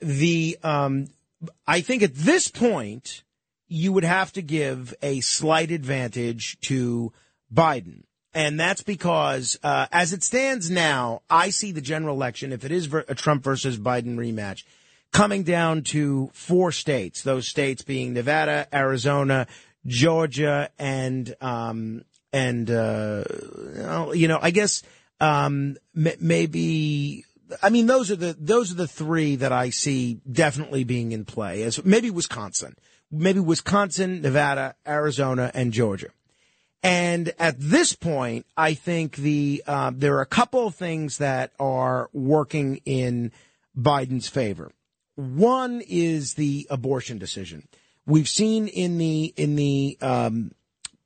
The, 0.00 0.58
um, 0.62 1.06
I 1.66 1.80
think 1.80 2.02
at 2.02 2.14
this 2.14 2.48
point, 2.48 3.22
you 3.68 3.92
would 3.92 4.04
have 4.04 4.32
to 4.34 4.42
give 4.42 4.94
a 5.02 5.20
slight 5.20 5.70
advantage 5.70 6.58
to 6.66 7.12
Biden. 7.52 8.02
And 8.36 8.60
that's 8.60 8.82
because, 8.82 9.58
uh, 9.62 9.86
as 9.90 10.12
it 10.12 10.22
stands 10.22 10.70
now, 10.70 11.22
I 11.30 11.48
see 11.48 11.72
the 11.72 11.80
general 11.80 12.14
election, 12.14 12.52
if 12.52 12.66
it 12.66 12.70
is 12.70 12.92
a 12.92 13.14
Trump 13.14 13.42
versus 13.42 13.78
Biden 13.78 14.16
rematch, 14.18 14.64
coming 15.10 15.42
down 15.42 15.84
to 15.84 16.28
four 16.34 16.70
states. 16.70 17.22
Those 17.22 17.48
states 17.48 17.80
being 17.80 18.12
Nevada, 18.12 18.68
Arizona, 18.74 19.46
Georgia, 19.86 20.68
and 20.78 21.34
um, 21.40 22.04
and 22.30 22.70
uh, 22.70 23.24
you 24.12 24.28
know, 24.28 24.38
I 24.42 24.50
guess 24.50 24.82
um, 25.18 25.78
maybe. 25.94 27.24
I 27.62 27.70
mean, 27.70 27.86
those 27.86 28.10
are 28.10 28.16
the 28.16 28.36
those 28.38 28.70
are 28.70 28.74
the 28.76 28.86
three 28.86 29.36
that 29.36 29.52
I 29.52 29.70
see 29.70 30.20
definitely 30.30 30.84
being 30.84 31.12
in 31.12 31.24
play. 31.24 31.62
As 31.62 31.82
maybe 31.86 32.10
Wisconsin, 32.10 32.76
maybe 33.10 33.40
Wisconsin, 33.40 34.20
Nevada, 34.20 34.74
Arizona, 34.86 35.50
and 35.54 35.72
Georgia. 35.72 36.10
And 36.82 37.32
at 37.38 37.56
this 37.58 37.94
point, 37.94 38.46
I 38.56 38.74
think 38.74 39.16
the 39.16 39.62
uh, 39.66 39.92
there 39.94 40.16
are 40.16 40.22
a 40.22 40.26
couple 40.26 40.66
of 40.66 40.74
things 40.74 41.18
that 41.18 41.52
are 41.58 42.08
working 42.12 42.80
in 42.84 43.32
Biden's 43.76 44.28
favor. 44.28 44.70
One 45.16 45.82
is 45.88 46.34
the 46.34 46.66
abortion 46.70 47.18
decision. 47.18 47.66
We've 48.06 48.28
seen 48.28 48.68
in 48.68 48.98
the 48.98 49.32
in 49.36 49.56
the 49.56 49.98
um, 50.00 50.52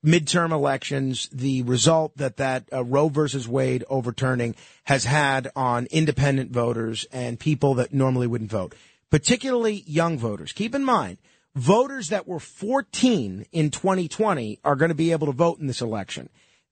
midterm 0.04 0.50
elections 0.50 1.28
the 1.32 1.62
result 1.62 2.16
that 2.16 2.36
that 2.38 2.64
uh, 2.72 2.84
Roe 2.84 3.08
versus 3.08 3.48
Wade 3.48 3.84
overturning 3.88 4.56
has 4.84 5.04
had 5.04 5.50
on 5.54 5.86
independent 5.90 6.50
voters 6.50 7.06
and 7.12 7.38
people 7.38 7.74
that 7.74 7.94
normally 7.94 8.26
wouldn't 8.26 8.50
vote, 8.50 8.74
particularly 9.10 9.84
young 9.86 10.18
voters. 10.18 10.52
Keep 10.52 10.74
in 10.74 10.84
mind, 10.84 11.18
voters 11.54 12.08
that 12.08 12.26
were 12.26 12.40
14 12.40 13.46
in 13.52 13.70
2020 13.70 14.60
are 14.64 14.76
going 14.76 14.90
to 14.90 14.94
be 14.94 15.12
able 15.12 15.26
to 15.26 15.32
vote 15.32 15.58
in 15.58 15.66
this 15.66 15.80
election. 15.80 16.28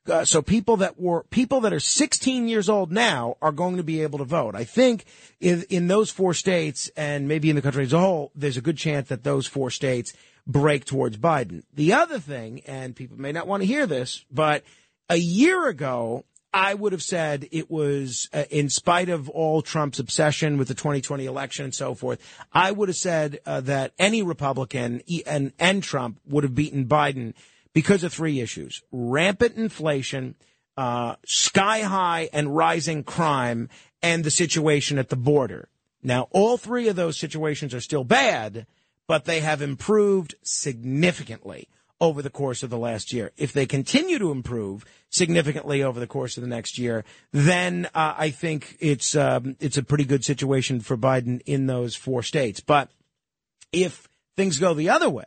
Uh, 0.08 0.24
so 0.24 0.40
people 0.40 0.78
that 0.78 0.98
were 0.98 1.24
people 1.24 1.60
that 1.60 1.72
are 1.72 1.80
16 1.80 2.48
years 2.48 2.68
old 2.68 2.90
now 2.90 3.36
are 3.42 3.52
going 3.52 3.76
to 3.76 3.82
be 3.82 4.02
able 4.02 4.18
to 4.18 4.24
vote. 4.24 4.54
I 4.54 4.64
think 4.64 5.04
in, 5.40 5.64
in 5.68 5.86
those 5.86 6.10
four 6.10 6.32
states 6.32 6.90
and 6.96 7.28
maybe 7.28 7.50
in 7.50 7.56
the 7.56 7.62
country 7.62 7.84
as 7.84 7.92
a 7.92 7.98
whole, 7.98 8.32
there's 8.34 8.56
a 8.56 8.62
good 8.62 8.78
chance 8.78 9.08
that 9.08 9.22
those 9.22 9.46
four 9.46 9.70
states 9.70 10.14
break 10.46 10.86
towards 10.86 11.18
Biden. 11.18 11.62
The 11.74 11.92
other 11.92 12.18
thing, 12.18 12.62
and 12.66 12.96
people 12.96 13.18
may 13.20 13.32
not 13.32 13.46
want 13.46 13.62
to 13.62 13.66
hear 13.66 13.86
this, 13.86 14.24
but 14.30 14.64
a 15.10 15.16
year 15.16 15.68
ago, 15.68 16.24
I 16.52 16.72
would 16.74 16.92
have 16.92 17.02
said 17.02 17.46
it 17.52 17.70
was, 17.70 18.28
uh, 18.32 18.44
in 18.50 18.70
spite 18.70 19.10
of 19.10 19.28
all 19.28 19.60
Trump's 19.60 19.98
obsession 19.98 20.56
with 20.56 20.68
the 20.68 20.74
2020 20.74 21.26
election 21.26 21.64
and 21.64 21.74
so 21.74 21.94
forth, 21.94 22.20
I 22.52 22.72
would 22.72 22.88
have 22.88 22.96
said 22.96 23.40
uh, 23.44 23.60
that 23.62 23.92
any 23.98 24.22
Republican 24.22 25.02
and, 25.26 25.52
and 25.58 25.82
Trump 25.82 26.20
would 26.26 26.44
have 26.44 26.54
beaten 26.54 26.86
Biden 26.86 27.34
because 27.74 28.02
of 28.02 28.12
three 28.12 28.40
issues 28.40 28.82
rampant 28.90 29.56
inflation, 29.56 30.36
uh, 30.76 31.16
sky 31.26 31.80
high 31.80 32.30
and 32.32 32.56
rising 32.56 33.04
crime, 33.04 33.68
and 34.02 34.24
the 34.24 34.30
situation 34.30 34.98
at 34.98 35.10
the 35.10 35.16
border. 35.16 35.68
Now, 36.02 36.28
all 36.30 36.56
three 36.56 36.88
of 36.88 36.96
those 36.96 37.18
situations 37.18 37.74
are 37.74 37.80
still 37.80 38.04
bad, 38.04 38.66
but 39.06 39.26
they 39.26 39.40
have 39.40 39.60
improved 39.60 40.34
significantly 40.42 41.68
over 42.00 42.22
the 42.22 42.30
course 42.30 42.62
of 42.62 42.70
the 42.70 42.78
last 42.78 43.12
year. 43.12 43.32
If 43.36 43.52
they 43.52 43.66
continue 43.66 44.18
to 44.18 44.30
improve 44.30 44.84
significantly 45.10 45.82
over 45.82 45.98
the 45.98 46.06
course 46.06 46.36
of 46.36 46.42
the 46.42 46.48
next 46.48 46.78
year, 46.78 47.04
then 47.32 47.86
uh, 47.94 48.14
I 48.16 48.30
think 48.30 48.76
it's 48.80 49.16
um, 49.16 49.56
it's 49.60 49.76
a 49.76 49.82
pretty 49.82 50.04
good 50.04 50.24
situation 50.24 50.80
for 50.80 50.96
Biden 50.96 51.40
in 51.46 51.66
those 51.66 51.96
four 51.96 52.22
states. 52.22 52.60
But 52.60 52.90
if 53.72 54.08
things 54.36 54.58
go 54.58 54.74
the 54.74 54.90
other 54.90 55.10
way, 55.10 55.24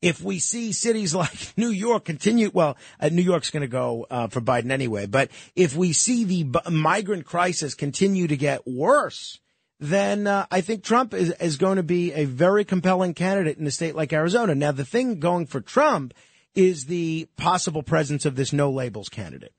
if 0.00 0.22
we 0.22 0.38
see 0.38 0.72
cities 0.72 1.14
like 1.14 1.56
New 1.56 1.70
York 1.70 2.04
continue, 2.04 2.50
well, 2.52 2.76
uh, 3.00 3.08
New 3.08 3.22
York's 3.22 3.50
going 3.50 3.62
to 3.62 3.68
go 3.68 4.06
uh, 4.10 4.28
for 4.28 4.40
Biden 4.40 4.70
anyway, 4.70 5.06
but 5.06 5.30
if 5.56 5.74
we 5.74 5.92
see 5.92 6.24
the 6.24 6.44
b- 6.44 6.70
migrant 6.70 7.24
crisis 7.24 7.74
continue 7.74 8.26
to 8.26 8.36
get 8.36 8.66
worse, 8.66 9.40
then 9.82 10.28
uh, 10.28 10.46
I 10.48 10.60
think 10.60 10.84
Trump 10.84 11.12
is, 11.12 11.30
is 11.40 11.56
going 11.56 11.76
to 11.76 11.82
be 11.82 12.12
a 12.12 12.24
very 12.24 12.64
compelling 12.64 13.14
candidate 13.14 13.58
in 13.58 13.66
a 13.66 13.70
state 13.72 13.96
like 13.96 14.12
Arizona. 14.12 14.54
Now, 14.54 14.70
the 14.70 14.84
thing 14.84 15.18
going 15.18 15.46
for 15.46 15.60
Trump 15.60 16.14
is 16.54 16.84
the 16.84 17.26
possible 17.36 17.82
presence 17.82 18.24
of 18.24 18.36
this 18.36 18.52
no 18.52 18.70
labels 18.70 19.08
candidate. 19.08 19.52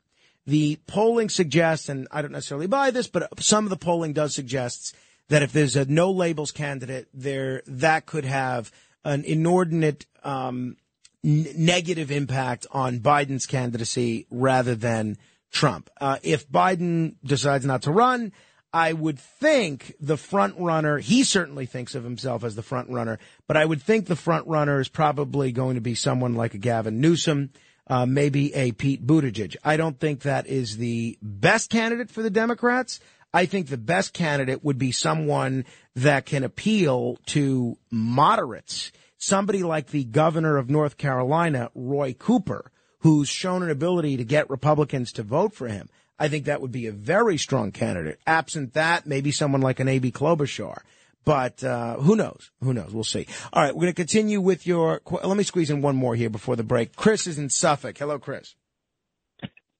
The 0.47 0.79
polling 0.87 1.27
suggests, 1.27 1.89
and 1.89 2.07
I 2.09 2.21
don't 2.21 2.31
necessarily 2.31 2.67
buy 2.67 2.89
this, 2.89 3.07
but 3.07 3.43
some 3.43 3.65
of 3.65 3.69
the 3.69 3.75
polling 3.75 4.13
does 4.13 4.33
suggest 4.33 4.95
that 5.27 5.41
if 5.41 5.51
there's 5.51 5.75
a 5.75 5.83
no 5.85 6.09
labels 6.09 6.51
candidate 6.51 7.09
there, 7.13 7.61
that 7.67 8.05
could 8.05 8.25
have 8.25 8.71
an 9.03 9.25
inordinate 9.25 10.05
um, 10.23 10.77
n- 11.21 11.47
negative 11.57 12.11
impact 12.11 12.65
on 12.71 12.99
Biden's 12.99 13.45
candidacy 13.45 14.25
rather 14.31 14.73
than 14.73 15.17
Trump. 15.51 15.89
Uh, 15.99 16.17
if 16.23 16.49
Biden 16.49 17.15
decides 17.25 17.65
not 17.65 17.81
to 17.81 17.91
run, 17.91 18.31
I 18.73 18.91
would 18.91 19.19
think 19.19 19.93
the 19.99 20.17
front 20.17 20.55
runner, 20.57 20.97
he 20.97 21.23
certainly 21.23 21.67
thinks 21.67 21.93
of 21.93 22.03
himself 22.03 22.43
as 22.43 22.55
the 22.55 22.63
front 22.63 22.89
runner, 22.89 23.19
but 23.47 23.55
I 23.55 23.63
would 23.63 23.83
think 23.83 24.07
the 24.07 24.15
front 24.15 24.47
runner 24.47 24.79
is 24.79 24.89
probably 24.89 25.51
going 25.51 25.75
to 25.75 25.81
be 25.81 25.93
someone 25.93 26.33
like 26.33 26.55
a 26.55 26.57
Gavin 26.57 26.99
Newsom, 26.99 27.51
uh, 27.85 28.07
maybe 28.07 28.51
a 28.55 28.71
Pete 28.71 29.05
Buttigieg. 29.05 29.55
I 29.63 29.77
don't 29.77 29.99
think 29.99 30.21
that 30.21 30.47
is 30.47 30.77
the 30.77 31.19
best 31.21 31.69
candidate 31.69 32.09
for 32.09 32.23
the 32.23 32.31
Democrats. 32.31 32.99
I 33.31 33.45
think 33.45 33.67
the 33.67 33.77
best 33.77 34.13
candidate 34.13 34.63
would 34.63 34.79
be 34.79 34.91
someone 34.91 35.65
that 35.95 36.25
can 36.25 36.43
appeal 36.43 37.17
to 37.27 37.77
moderates. 37.91 38.91
Somebody 39.17 39.61
like 39.63 39.87
the 39.87 40.03
governor 40.03 40.57
of 40.57 40.69
North 40.69 40.97
Carolina, 40.97 41.69
Roy 41.75 42.13
Cooper, 42.13 42.71
who's 42.99 43.29
shown 43.29 43.61
an 43.61 43.69
ability 43.69 44.17
to 44.17 44.23
get 44.23 44.49
Republicans 44.49 45.11
to 45.13 45.23
vote 45.23 45.53
for 45.53 45.67
him. 45.67 45.89
I 46.19 46.27
think 46.27 46.45
that 46.45 46.61
would 46.61 46.71
be 46.71 46.87
a 46.87 46.91
very 46.91 47.37
strong 47.37 47.71
candidate. 47.71 48.19
Absent 48.27 48.73
that, 48.73 49.05
maybe 49.05 49.31
someone 49.31 49.61
like 49.61 49.79
an 49.79 49.87
Amy 49.87 50.11
Klobuchar. 50.11 50.81
But 51.25 51.63
uh, 51.63 51.97
who 51.97 52.15
knows? 52.15 52.51
Who 52.61 52.73
knows? 52.73 52.93
We'll 52.93 53.03
see. 53.03 53.27
All 53.53 53.63
right, 53.63 53.73
we're 53.73 53.83
going 53.83 53.93
to 53.93 53.95
continue 53.95 54.41
with 54.41 54.67
your. 54.67 55.01
Let 55.09 55.37
me 55.37 55.43
squeeze 55.43 55.69
in 55.69 55.81
one 55.81 55.95
more 55.95 56.15
here 56.15 56.29
before 56.29 56.55
the 56.55 56.63
break. 56.63 56.95
Chris 56.95 57.27
is 57.27 57.39
in 57.39 57.49
Suffolk. 57.49 57.97
Hello, 57.97 58.19
Chris. 58.19 58.55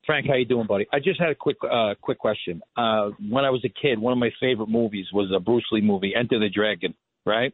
Frank, 0.05 0.27
how 0.27 0.35
you 0.35 0.45
doing, 0.45 0.67
buddy? 0.67 0.85
I 0.91 0.99
just 0.99 1.19
had 1.19 1.29
a 1.29 1.35
quick, 1.35 1.57
uh, 1.63 1.93
quick 2.01 2.19
question. 2.19 2.61
Uh, 2.75 3.11
when 3.29 3.45
I 3.45 3.51
was 3.51 3.63
a 3.63 3.69
kid, 3.69 3.99
one 3.99 4.11
of 4.11 4.19
my 4.19 4.31
favorite 4.39 4.67
movies 4.67 5.05
was 5.13 5.31
a 5.33 5.39
Bruce 5.39 5.65
Lee 5.71 5.81
movie, 5.81 6.13
Enter 6.13 6.39
the 6.39 6.49
Dragon, 6.49 6.93
right? 7.25 7.53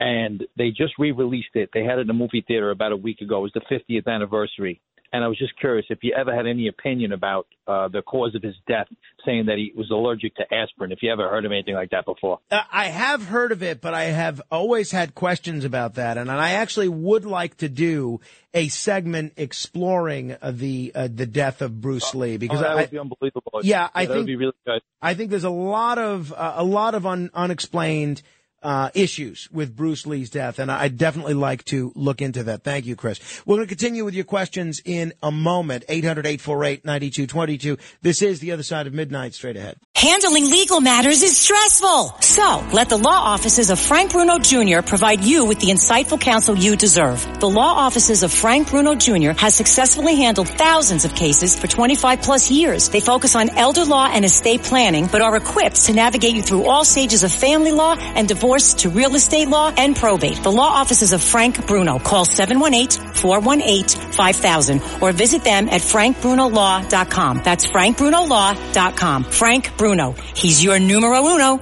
And 0.00 0.42
they 0.56 0.70
just 0.70 0.94
re-released 0.98 1.54
it. 1.54 1.70
They 1.72 1.84
had 1.84 1.98
it 1.98 2.02
in 2.02 2.10
a 2.10 2.14
movie 2.14 2.44
theater 2.46 2.70
about 2.70 2.92
a 2.92 2.96
week 2.96 3.20
ago. 3.20 3.38
It 3.38 3.52
was 3.54 3.54
the 3.54 3.94
50th 3.94 4.12
anniversary. 4.12 4.80
And 5.14 5.22
I 5.22 5.28
was 5.28 5.38
just 5.38 5.56
curious 5.60 5.86
if 5.90 6.00
you 6.02 6.12
ever 6.12 6.34
had 6.34 6.48
any 6.48 6.66
opinion 6.66 7.12
about 7.12 7.46
uh, 7.68 7.86
the 7.86 8.02
cause 8.02 8.34
of 8.34 8.42
his 8.42 8.56
death, 8.66 8.88
saying 9.24 9.46
that 9.46 9.58
he 9.58 9.72
was 9.76 9.88
allergic 9.92 10.34
to 10.34 10.42
aspirin. 10.52 10.90
If 10.90 11.04
you 11.04 11.12
ever 11.12 11.28
heard 11.28 11.44
of 11.44 11.52
anything 11.52 11.74
like 11.74 11.90
that 11.90 12.04
before, 12.04 12.40
uh, 12.50 12.62
I 12.72 12.86
have 12.86 13.24
heard 13.24 13.52
of 13.52 13.62
it, 13.62 13.80
but 13.80 13.94
I 13.94 14.06
have 14.06 14.42
always 14.50 14.90
had 14.90 15.14
questions 15.14 15.64
about 15.64 15.94
that, 15.94 16.18
and 16.18 16.28
I 16.32 16.54
actually 16.54 16.88
would 16.88 17.24
like 17.24 17.58
to 17.58 17.68
do 17.68 18.22
a 18.52 18.66
segment 18.66 19.34
exploring 19.36 20.36
uh, 20.42 20.50
the 20.50 20.90
uh, 20.92 21.06
the 21.06 21.26
death 21.26 21.62
of 21.62 21.80
Bruce 21.80 22.12
Lee 22.16 22.36
because 22.36 22.58
oh, 22.58 22.62
that 22.62 22.72
I, 22.72 22.74
would 22.74 22.90
be 22.90 22.98
unbelievable. 22.98 23.60
Yeah, 23.62 23.90
I 23.94 24.06
that 24.06 24.14
think 24.14 24.26
really. 24.26 24.52
I 25.00 25.14
think 25.14 25.30
there's 25.30 25.44
a 25.44 25.48
lot 25.48 25.98
of 25.98 26.32
uh, 26.32 26.54
a 26.56 26.64
lot 26.64 26.96
of 26.96 27.06
un, 27.06 27.30
unexplained 27.34 28.20
uh, 28.64 28.90
issues 28.94 29.48
with 29.52 29.76
Bruce 29.76 30.06
Lee's 30.06 30.30
death, 30.30 30.58
and 30.58 30.72
I'd 30.72 30.96
definitely 30.96 31.34
like 31.34 31.64
to 31.66 31.92
look 31.94 32.22
into 32.22 32.44
that. 32.44 32.64
Thank 32.64 32.86
you, 32.86 32.96
Chris. 32.96 33.20
We're 33.44 33.56
going 33.56 33.68
to 33.68 33.74
continue 33.74 34.04
with 34.04 34.14
your 34.14 34.24
questions 34.24 34.80
in 34.84 35.12
a 35.22 35.30
moment. 35.30 35.84
800-848-9222. 35.88 37.78
This 38.00 38.22
is 38.22 38.40
The 38.40 38.52
Other 38.52 38.62
Side 38.62 38.86
of 38.86 38.94
Midnight, 38.94 39.34
straight 39.34 39.56
ahead. 39.56 39.76
Handling 39.94 40.50
legal 40.50 40.80
matters 40.80 41.22
is 41.22 41.36
stressful. 41.36 42.16
So, 42.20 42.66
let 42.72 42.88
the 42.88 42.96
law 42.96 43.34
offices 43.34 43.70
of 43.70 43.78
Frank 43.78 44.12
Bruno 44.12 44.38
Jr. 44.38 44.80
provide 44.80 45.22
you 45.22 45.44
with 45.44 45.60
the 45.60 45.68
insightful 45.68 46.20
counsel 46.20 46.56
you 46.56 46.74
deserve. 46.74 47.22
The 47.40 47.48
law 47.48 47.74
offices 47.74 48.22
of 48.22 48.32
Frank 48.32 48.70
Bruno 48.70 48.94
Jr. 48.94 49.32
has 49.32 49.54
successfully 49.54 50.16
handled 50.16 50.48
thousands 50.48 51.04
of 51.04 51.14
cases 51.14 51.58
for 51.58 51.66
25 51.66 52.22
plus 52.22 52.50
years. 52.50 52.88
They 52.88 53.00
focus 53.00 53.36
on 53.36 53.50
elder 53.50 53.84
law 53.84 54.08
and 54.10 54.24
estate 54.24 54.62
planning, 54.62 55.06
but 55.06 55.20
are 55.20 55.36
equipped 55.36 55.84
to 55.84 55.92
navigate 55.92 56.34
you 56.34 56.42
through 56.42 56.64
all 56.64 56.84
stages 56.84 57.22
of 57.22 57.32
family 57.32 57.72
law 57.72 57.94
and 57.98 58.26
divorce 58.26 58.53
divorce 58.54 58.74
to 58.74 58.88
real 58.88 59.16
estate 59.16 59.48
law 59.48 59.72
and 59.76 59.96
probate. 59.96 60.40
The 60.42 60.52
law 60.52 60.68
offices 60.68 61.12
of 61.12 61.20
Frank 61.22 61.66
Bruno. 61.66 61.98
Call 61.98 62.24
718-418-5000 62.24 65.02
or 65.02 65.10
visit 65.12 65.42
them 65.42 65.68
at 65.68 65.80
frankbrunolaw.com. 65.80 67.40
That's 67.44 67.66
frankbrunolaw.com. 67.66 69.24
Frank 69.24 69.76
Bruno. 69.76 70.14
He's 70.34 70.62
your 70.62 70.78
numero 70.78 71.26
uno. 71.26 71.60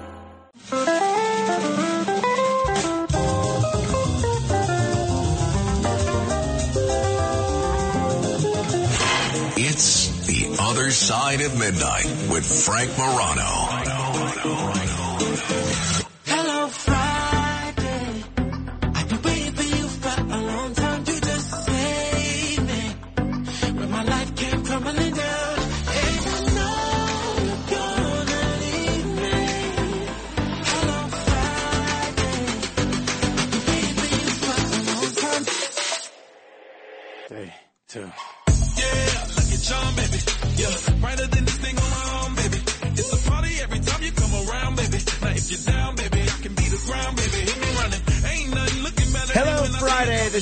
It's 9.55 10.09
the 10.27 10.57
other 10.61 10.91
side 10.91 11.41
of 11.41 11.59
midnight 11.59 12.07
with 12.31 12.45
Frank 12.45 12.91
Morano. 12.99 14.82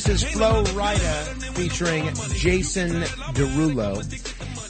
This 0.01 0.23
is 0.23 0.33
Flo 0.33 0.65
Rida 0.65 1.55
featuring 1.55 2.07
Jason 2.35 3.03
Derulo. 3.35 4.01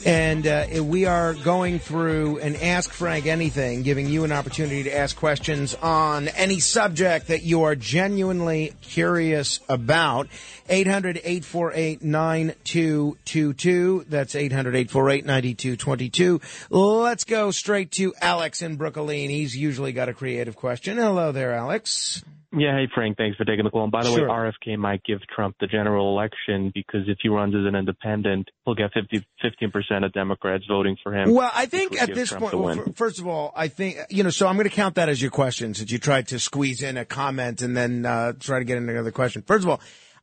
And 0.05 0.45
uh, 0.45 0.83
we 0.83 1.07
are 1.07 1.35
going 1.35 1.79
through 1.79 2.41
an 2.41 2.57
Ask 2.57 2.91
Frank 2.91 3.27
Anything, 3.27 3.83
giving 3.83 4.09
you 4.09 4.25
an 4.25 4.33
opportunity 4.33 4.83
to 4.83 4.93
ask 4.93 5.17
questions 5.17 5.77
on 5.77 6.27
any 6.27 6.59
subject 6.59 7.29
that 7.29 7.45
you 7.45 7.63
are 7.63 7.77
genuinely 7.77 8.75
curious 8.81 9.61
about. 9.69 10.27
800 10.69 11.19
848 11.19 12.03
9222. 12.03 14.07
That's 14.09 14.35
800 14.35 14.75
848 14.75 15.27
9222. 15.27 16.41
Let's 16.71 17.23
go 17.23 17.53
straight 17.53 17.93
to 17.93 18.13
Alex 18.21 18.63
in 18.63 18.75
Brooklyn. 18.75 19.31
He's 19.31 19.57
usually 19.57 19.93
got 19.93 20.09
a 20.09 20.13
creative 20.13 20.57
question. 20.57 20.97
Hello 20.97 21.31
there, 21.31 21.55
Alex. 21.55 22.25
Yeah, 22.53 22.77
hey 22.77 22.89
Frank, 22.93 23.17
thanks 23.17 23.37
for 23.37 23.45
taking 23.45 23.65
the 23.65 23.71
call. 23.71 23.85
And 23.85 23.93
by 23.93 24.03
the 24.03 24.11
Sure. 24.11 24.29
way, 24.29 24.51
RFK 24.51 24.77
might 24.77 25.05
give 25.05 25.21
Trump 25.29 25.55
the 25.61 25.69
general 25.69 26.09
election 26.11 26.73
because 26.75 27.09
if 27.09 27.19
he 27.23 27.29
runs 27.29 27.55
as 27.55 27.65
an 27.65 27.77
independent, 27.77 28.49
he'll 28.65 28.75
get 28.75 28.93
50, 28.93 29.25
15% 29.41 30.05
of 30.05 30.13
Democrats 30.13 30.65
voting 30.67 30.97
for 31.01 31.15
him. 31.15 31.33
Well, 31.33 31.51
I 31.55 31.67
think 31.67 32.01
at 32.01 32.13
this 32.13 32.31
Trump 32.31 32.51
point, 32.51 32.59
well, 32.59 32.93
first 32.97 33.21
of 33.21 33.29
all, 33.29 33.53
I 33.55 33.69
think, 33.69 33.99
you 34.11 34.25
know, 34.25 34.31
so 34.31 34.49
I'm 34.49 34.57
going 34.57 34.69
to 34.69 34.75
count 34.75 34.97
that 34.97 35.09
as 35.09 35.23
your 35.23 35.31
question 35.31 35.75
since 35.75 35.93
you 35.93 35.99
tried 35.99 36.27
to 36.29 36.41
squeeze 36.41 36.83
in 36.83 36.97
a 36.97 37.05
comment 37.05 37.63
and 37.63 37.77
then 37.77 38.05
uh, 38.05 38.33
try 38.41 38.59
to 38.59 38.65
get 38.65 38.79
into 38.79 38.93
another 38.93 39.13
question. 39.13 39.43
First 39.43 39.63
of 39.63 39.71
all, 39.71 39.81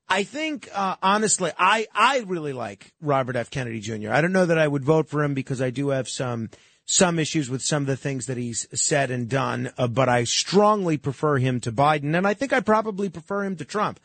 I 0.10 0.24
think, 0.24 0.68
uh, 0.74 0.98
honestly, 1.02 1.52
I, 1.58 1.88
I 1.94 2.26
really 2.28 2.54
like 2.54 2.92
Robert 3.02 3.38
F. 3.38 3.50
Kennedy 3.50 3.80
Jr. 3.80 4.12
I 4.12 4.20
don't 4.20 4.34
know 4.34 4.46
that 4.46 4.58
I 4.60 4.68
would 4.68 4.84
vote 4.84 5.08
for 5.10 5.24
him 5.24 5.34
because 5.34 5.62
I 5.62 5.70
do 5.70 5.90
have 5.90 6.10
some, 6.10 6.50
some 6.88 7.20
issues 7.20 7.50
with 7.50 7.62
some 7.62 7.84
of 7.84 7.88
the 7.88 7.98
things 7.98 8.26
that 8.26 8.38
he's 8.38 8.66
said 8.74 9.12
and 9.12 9.30
done, 9.30 9.72
uh, 9.78 9.88
but 9.88 10.08
I 10.08 10.24
strongly 10.24 10.98
prefer 10.98 11.38
him 11.38 11.60
to 11.62 11.72
Biden, 11.72 12.18
and 12.18 12.26
I 12.26 12.34
think 12.34 12.54
I 12.54 12.62
probably 12.62 13.10
prefer 13.10 13.44
him 13.44 13.58
to 13.58 13.66
Trump. 13.66 14.00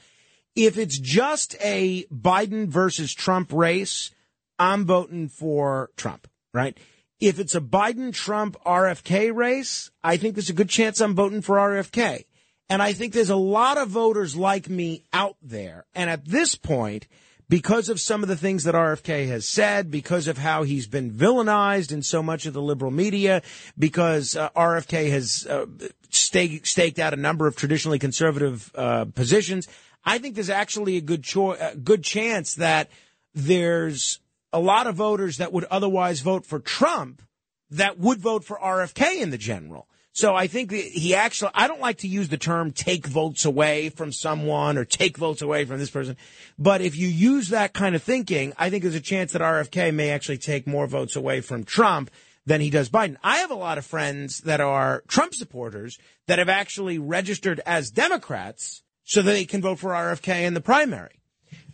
If 0.55 0.77
it's 0.77 0.99
just 0.99 1.57
a 1.61 2.05
Biden 2.13 2.67
versus 2.67 3.15
Trump 3.15 3.53
race, 3.53 4.11
I'm 4.59 4.85
voting 4.85 5.29
for 5.29 5.91
Trump, 5.97 6.29
right? 6.53 6.77
If 7.21 7.39
it's 7.39 7.55
a 7.55 7.61
Biden 7.61 8.13
Trump 8.13 8.57
RFK 8.67 9.35
race, 9.35 9.91
I 10.03 10.17
think 10.17 10.35
there's 10.35 10.51
a 10.51 10.55
good 10.55 10.69
chance 10.69 11.01
I'm 11.01 11.15
voting 11.15 11.41
for 11.41 11.57
RFK. 11.57 12.25
And 12.69 12.83
I 12.83 12.93
think 12.93 13.13
there's 13.13 13.31
a 13.31 13.37
lot 13.37 13.79
of 13.79 13.91
voters 13.91 14.35
like 14.35 14.69
me 14.69 15.05
out 15.13 15.37
there. 15.41 15.85
And 15.95 16.11
at 16.11 16.27
this 16.27 16.57
point, 16.57 17.07
because 17.53 17.91
of 17.91 18.01
some 18.01 18.23
of 18.23 18.31
the 18.31 18.37
things 18.37 18.65
that 18.65 18.75
RFK 18.75 19.29
has 19.29 19.47
said, 19.47 19.91
because 19.91 20.27
of 20.27 20.39
how 20.39 20.63
he's 20.63 20.87
been 20.87 21.11
villainized 21.11 21.93
in 21.93 22.03
so 22.03 22.23
much 22.23 22.47
of 22.47 22.55
the 22.55 22.63
liberal 22.63 22.91
media, 22.91 23.43
because 23.79 24.35
uh, 24.35 24.49
RFK 24.57 25.11
has 25.11 25.47
uh, 25.47 25.67
stake, 26.09 26.65
staked 26.65 26.99
out 26.99 27.13
a 27.13 27.17
number 27.17 27.47
of 27.47 27.55
traditionally 27.55 27.99
conservative 27.99 28.73
uh, 28.75 29.05
positions, 29.05 29.69
I 30.03 30.17
think 30.17 30.35
there's 30.35 30.49
actually 30.49 30.97
a 30.97 31.03
good 31.03 31.25
cho- 31.25 31.53
a 31.53 31.77
good 31.77 32.03
chance 32.03 32.55
that 32.55 32.89
there's 33.35 34.19
a 34.55 34.59
lot 34.59 34.87
of 34.87 34.95
voters 34.95 35.37
that 35.37 35.53
would 35.53 35.65
otherwise 35.65 36.21
vote 36.21 36.47
for 36.47 36.59
Trump 36.59 37.21
that 37.69 37.99
would 37.99 38.19
vote 38.19 38.45
for 38.45 38.57
RFK 38.57 39.21
in 39.21 39.29
the 39.29 39.37
general. 39.37 39.89
So 40.15 40.35
I 40.35 40.47
think 40.47 40.73
he 40.73 41.15
actually, 41.15 41.53
I 41.55 41.67
don't 41.67 41.81
like 41.81 41.99
to 41.99 42.09
use 42.09 42.29
the 42.29 42.37
term 42.37 42.71
take 42.71 43.07
votes 43.07 43.47
away 43.47 43.89
from 43.89 44.13
someone 44.13 44.77
or 44.77 44.85
take 44.85 45.17
votes 45.17 45.41
away 45.41 45.65
from 45.65 45.79
this 45.79 45.91
person. 45.91 46.19
But 46.59 46.83
if 46.83 46.97
you 46.97 47.09
use 47.09 47.49
that 47.49 47.73
kind 47.73 47.95
of 47.95 48.03
thinking, 48.03 48.53
I 48.59 48.69
think 48.69 48.83
there's 48.83 48.95
a 48.95 49.01
chance 49.01 49.33
that 49.33 49.41
RFK 49.41 49.95
may 49.95 50.11
actually 50.11 50.39
take 50.39 50.67
more 50.67 50.87
votes 50.87 51.17
away 51.17 51.41
from 51.41 51.65
Trump 51.65 52.11
than 52.45 52.61
he 52.61 52.69
does 52.69 52.91
Biden. 52.91 53.17
I 53.23 53.39
have 53.39 53.51
a 53.51 53.57
lot 53.57 53.79
of 53.79 53.87
friends 53.87 54.39
that 54.41 54.61
are 54.61 55.03
Trump 55.09 55.35
supporters 55.35 55.99
that 56.27 56.39
have 56.39 56.49
actually 56.49 56.99
registered 56.99 57.61
as 57.65 57.91
Democrats 57.91 58.83
so 59.05 59.23
that 59.23 59.33
they 59.33 59.47
can 59.47 59.63
vote 59.63 59.79
for 59.79 59.91
RFK 59.91 60.43
in 60.43 60.53
the 60.53 60.61
primary. 60.61 61.21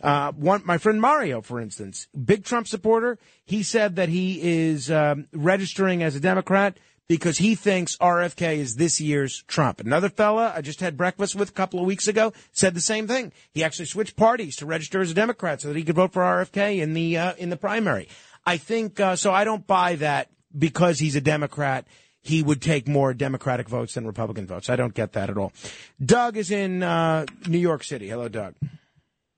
Uh, 0.01 0.31
one, 0.31 0.61
my 0.65 0.77
friend 0.77 1.01
Mario, 1.01 1.41
for 1.41 1.59
instance, 1.59 2.07
big 2.23 2.45
Trump 2.45 2.67
supporter. 2.67 3.17
He 3.43 3.63
said 3.63 3.97
that 3.97 4.07
he 4.07 4.39
is 4.41 4.89
um, 4.89 5.27
registering 5.33 6.03
as 6.03 6.15
a 6.15 6.21
Democrat 6.21 6.77
because 7.09 7.39
he 7.39 7.55
thinks 7.55 7.97
RFK 7.97 8.57
is 8.57 8.75
this 8.75 9.01
year's 9.01 9.43
Trump. 9.47 9.81
Another 9.81 10.07
fella 10.07 10.53
I 10.55 10.61
just 10.61 10.79
had 10.79 10.95
breakfast 10.95 11.35
with 11.35 11.49
a 11.49 11.53
couple 11.53 11.81
of 11.81 11.85
weeks 11.85 12.07
ago 12.07 12.31
said 12.53 12.75
the 12.75 12.81
same 12.81 13.07
thing. 13.07 13.33
He 13.51 13.63
actually 13.63 13.87
switched 13.87 14.15
parties 14.15 14.55
to 14.57 14.65
register 14.65 15.01
as 15.01 15.11
a 15.11 15.15
Democrat 15.15 15.59
so 15.61 15.67
that 15.67 15.75
he 15.75 15.83
could 15.83 15.95
vote 15.95 16.13
for 16.13 16.21
RFK 16.21 16.79
in 16.79 16.93
the 16.93 17.17
uh, 17.17 17.33
in 17.33 17.49
the 17.49 17.57
primary. 17.57 18.07
I 18.45 18.55
think 18.57 18.99
uh, 18.99 19.17
so. 19.17 19.33
I 19.33 19.43
don't 19.43 19.67
buy 19.67 19.95
that 19.95 20.29
because 20.57 20.99
he's 20.99 21.15
a 21.15 21.21
Democrat. 21.21 21.85
He 22.21 22.43
would 22.43 22.61
take 22.61 22.87
more 22.87 23.13
Democratic 23.13 23.67
votes 23.67 23.95
than 23.95 24.05
Republican 24.05 24.45
votes. 24.45 24.69
I 24.69 24.75
don't 24.75 24.93
get 24.93 25.13
that 25.13 25.29
at 25.29 25.37
all. 25.37 25.51
Doug 26.03 26.37
is 26.37 26.51
in 26.51 26.83
uh, 26.83 27.25
New 27.47 27.57
York 27.57 27.83
City. 27.83 28.09
Hello, 28.09 28.27
Doug. 28.27 28.55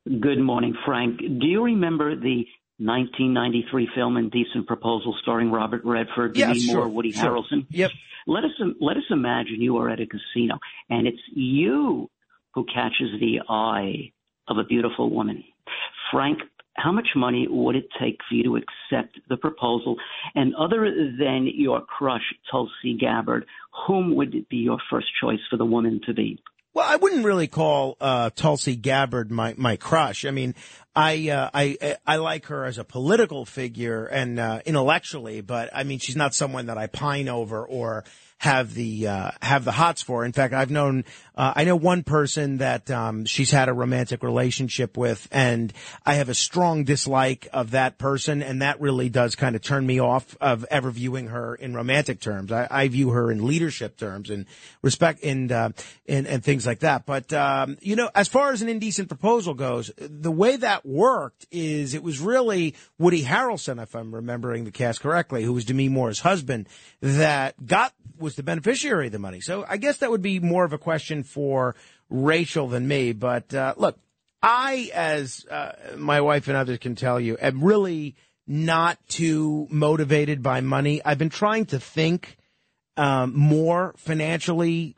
Good 0.05 0.39
morning, 0.39 0.75
Frank. 0.83 1.19
Do 1.19 1.45
you 1.45 1.63
remember 1.63 2.15
the 2.15 2.45
1993 2.81 3.89
film 3.93 4.17
Indecent 4.17 4.65
Proposal 4.65 5.15
starring 5.21 5.51
Robert 5.51 5.81
Redford, 5.85 6.35
Yeah, 6.35 6.47
Demi 6.47 6.59
sure, 6.61 6.75
Moore, 6.77 6.87
Woody 6.89 7.11
sure. 7.11 7.31
Harrelson? 7.31 7.67
Yep. 7.69 7.91
Let 8.27 8.43
us 8.43 8.51
let 8.79 8.97
us 8.97 9.03
imagine 9.09 9.61
you 9.61 9.77
are 9.77 9.89
at 9.89 9.99
a 9.99 10.05
casino 10.05 10.57
and 10.89 11.07
it's 11.07 11.21
you 11.33 12.09
who 12.53 12.65
catches 12.65 13.19
the 13.19 13.41
eye 13.49 14.11
of 14.47 14.57
a 14.57 14.63
beautiful 14.63 15.09
woman. 15.09 15.43
Frank, 16.11 16.39
how 16.75 16.91
much 16.91 17.09
money 17.15 17.47
would 17.49 17.75
it 17.75 17.87
take 17.99 18.17
for 18.27 18.35
you 18.35 18.43
to 18.43 18.57
accept 18.57 19.19
the 19.29 19.37
proposal? 19.37 19.95
And 20.35 20.55
other 20.55 20.85
than 21.19 21.49
your 21.53 21.81
crush, 21.81 22.33
Tulsi 22.49 22.97
Gabbard, 22.99 23.45
whom 23.87 24.15
would 24.15 24.47
be 24.49 24.57
your 24.57 24.79
first 24.89 25.07
choice 25.21 25.39
for 25.49 25.57
the 25.57 25.65
woman 25.65 26.01
to 26.05 26.13
be? 26.13 26.41
Well, 26.73 26.87
I 26.87 26.95
wouldn't 26.95 27.25
really 27.25 27.47
call 27.47 27.97
uh, 27.99 28.29
Tulsi 28.29 28.77
Gabbard 28.77 29.29
my 29.29 29.53
my 29.57 29.75
crush. 29.75 30.23
I 30.23 30.31
mean, 30.31 30.55
I 30.95 31.29
uh, 31.29 31.49
I 31.53 31.97
I 32.07 32.15
like 32.15 32.45
her 32.45 32.63
as 32.63 32.77
a 32.77 32.85
political 32.85 33.45
figure 33.45 34.05
and 34.05 34.39
uh, 34.39 34.61
intellectually, 34.65 35.41
but 35.41 35.69
I 35.73 35.83
mean, 35.83 35.99
she's 35.99 36.15
not 36.15 36.33
someone 36.33 36.67
that 36.67 36.77
I 36.77 36.87
pine 36.87 37.27
over 37.27 37.65
or 37.65 38.05
have 38.37 38.73
the 38.73 39.07
uh, 39.07 39.31
have 39.41 39.65
the 39.65 39.73
hots 39.73 40.01
for. 40.01 40.23
In 40.23 40.31
fact, 40.31 40.53
I've 40.53 40.71
known 40.71 41.03
uh, 41.33 41.53
I 41.55 41.63
know 41.63 41.77
one 41.77 42.03
person 42.03 42.57
that 42.57 42.91
um, 42.91 43.25
she's 43.25 43.51
had 43.51 43.69
a 43.69 43.73
romantic 43.73 44.21
relationship 44.21 44.97
with, 44.97 45.29
and 45.31 45.71
I 46.05 46.15
have 46.15 46.27
a 46.27 46.33
strong 46.33 46.83
dislike 46.83 47.47
of 47.53 47.71
that 47.71 47.97
person, 47.97 48.43
and 48.43 48.61
that 48.61 48.81
really 48.81 49.07
does 49.07 49.35
kind 49.35 49.55
of 49.55 49.61
turn 49.61 49.85
me 49.85 49.99
off 49.99 50.35
of 50.41 50.65
ever 50.69 50.91
viewing 50.91 51.27
her 51.27 51.55
in 51.55 51.73
romantic 51.73 52.19
terms. 52.19 52.51
I, 52.51 52.67
I 52.69 52.87
view 52.89 53.11
her 53.11 53.31
in 53.31 53.45
leadership 53.45 53.95
terms 53.95 54.29
and 54.29 54.45
respect 54.81 55.23
and 55.23 55.51
uh, 55.51 55.69
and 56.05 56.27
and 56.27 56.43
things 56.43 56.65
like 56.65 56.79
that. 56.79 57.05
But 57.05 57.31
um, 57.31 57.77
you 57.81 57.95
know, 57.95 58.09
as 58.13 58.27
far 58.27 58.51
as 58.51 58.61
an 58.61 58.67
indecent 58.67 59.07
proposal 59.07 59.53
goes, 59.53 59.89
the 59.97 60.31
way 60.31 60.57
that 60.57 60.85
worked 60.85 61.47
is 61.49 61.93
it 61.93 62.03
was 62.03 62.19
really 62.19 62.75
Woody 62.99 63.23
Harrelson, 63.23 63.81
if 63.81 63.95
I'm 63.95 64.13
remembering 64.13 64.65
the 64.65 64.71
cast 64.71 64.99
correctly, 64.99 65.43
who 65.43 65.53
was 65.53 65.63
Demi 65.63 65.87
Moore's 65.87 66.19
husband, 66.19 66.67
that 66.99 67.65
got 67.65 67.93
was 68.19 68.35
the 68.35 68.43
beneficiary 68.43 69.07
of 69.07 69.11
the 69.11 69.19
money. 69.19 69.39
So 69.39 69.65
I 69.67 69.77
guess 69.77 69.97
that 69.97 70.11
would 70.11 70.21
be 70.21 70.39
more 70.39 70.63
of 70.63 70.73
a 70.73 70.77
question 70.77 71.20
for 71.23 71.75
Rachel 72.09 72.67
than 72.67 72.87
me. 72.87 73.13
But 73.13 73.53
uh, 73.53 73.73
look, 73.77 73.99
I, 74.41 74.89
as 74.93 75.45
uh, 75.49 75.73
my 75.97 76.21
wife 76.21 76.47
and 76.47 76.57
others 76.57 76.79
can 76.79 76.95
tell 76.95 77.19
you, 77.19 77.37
am 77.41 77.63
really 77.63 78.15
not 78.47 78.97
too 79.07 79.67
motivated 79.69 80.41
by 80.41 80.61
money. 80.61 81.01
I've 81.05 81.17
been 81.17 81.29
trying 81.29 81.67
to 81.67 81.79
think 81.79 82.37
um, 82.97 83.37
more 83.37 83.93
financially 83.97 84.95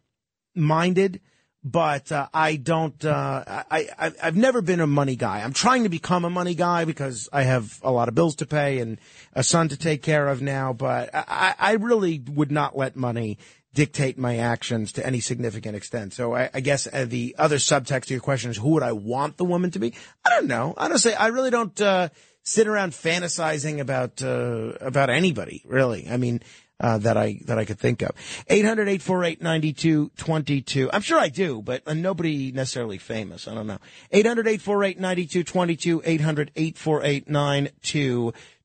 minded, 0.56 1.20
but 1.64 2.12
uh, 2.12 2.28
I 2.34 2.56
don't. 2.56 3.04
Uh, 3.04 3.44
I, 3.48 3.90
I 3.98 4.12
I've 4.22 4.36
never 4.36 4.62
been 4.62 4.80
a 4.80 4.88
money 4.88 5.16
guy. 5.16 5.42
I'm 5.42 5.54
trying 5.54 5.84
to 5.84 5.90
become 5.90 6.26
a 6.26 6.30
money 6.30 6.56
guy 6.56 6.86
because 6.86 7.30
I 7.32 7.44
have 7.44 7.80
a 7.84 7.92
lot 7.92 8.08
of 8.08 8.16
bills 8.16 8.36
to 8.38 8.46
pay 8.46 8.80
and 8.80 9.00
a 9.34 9.44
son 9.44 9.70
to 9.70 9.78
take 9.78 10.02
care 10.02 10.28
of 10.28 10.42
now. 10.42 10.74
But 10.74 11.12
I, 11.14 11.56
I 11.58 11.72
really 11.74 12.22
would 12.28 12.52
not 12.52 12.78
let 12.78 12.96
money 12.96 13.38
dictate 13.74 14.18
my 14.18 14.38
actions 14.38 14.92
to 14.94 15.06
any 15.06 15.20
significant 15.20 15.76
extent. 15.76 16.14
So 16.14 16.36
I, 16.36 16.50
I 16.54 16.60
guess 16.60 16.88
uh, 16.92 17.06
the 17.08 17.36
other 17.38 17.58
subtext 17.58 18.06
to 18.06 18.14
your 18.14 18.22
question 18.22 18.52
is 18.52 18.58
who 18.58 18.70
would 18.70 18.84
I 18.84 18.92
want 18.92 19.38
the 19.38 19.46
woman 19.46 19.72
to 19.72 19.80
be? 19.80 19.94
I 20.26 20.30
don't 20.30 20.48
know. 20.48 20.74
Honestly, 20.78 21.14
I 21.14 21.28
really 21.28 21.50
don't 21.50 21.80
uh, 21.82 22.10
sit 22.44 22.68
around 22.68 22.92
fantasizing 22.92 23.80
about 23.80 24.22
uh, 24.22 24.74
about 24.82 25.10
anybody 25.10 25.64
really. 25.66 26.08
I 26.10 26.18
mean. 26.18 26.42
Uh, 26.80 26.98
that 26.98 27.16
I 27.16 27.40
that 27.46 27.60
I 27.60 27.66
could 27.66 27.78
think 27.80 28.02
of. 28.02 28.10
800-848-9222. 28.50 30.90
I'm 30.92 31.02
sure 31.02 31.20
I 31.20 31.30
do, 31.30 31.62
but 31.62 31.84
uh, 31.88 31.94
nobody 31.94 32.52
necessarily 32.52 32.98
famous. 32.98 33.48
I 33.48 33.54
don't 33.54 33.68
know. 33.68 33.78
800-848-9222. 34.12 36.04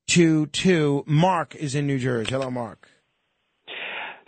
800-848-9222. 0.09 1.07
Mark 1.07 1.55
is 1.55 1.75
in 1.75 1.87
New 1.87 1.99
Jersey. 1.99 2.31
Hello, 2.31 2.51
Mark. 2.51 2.89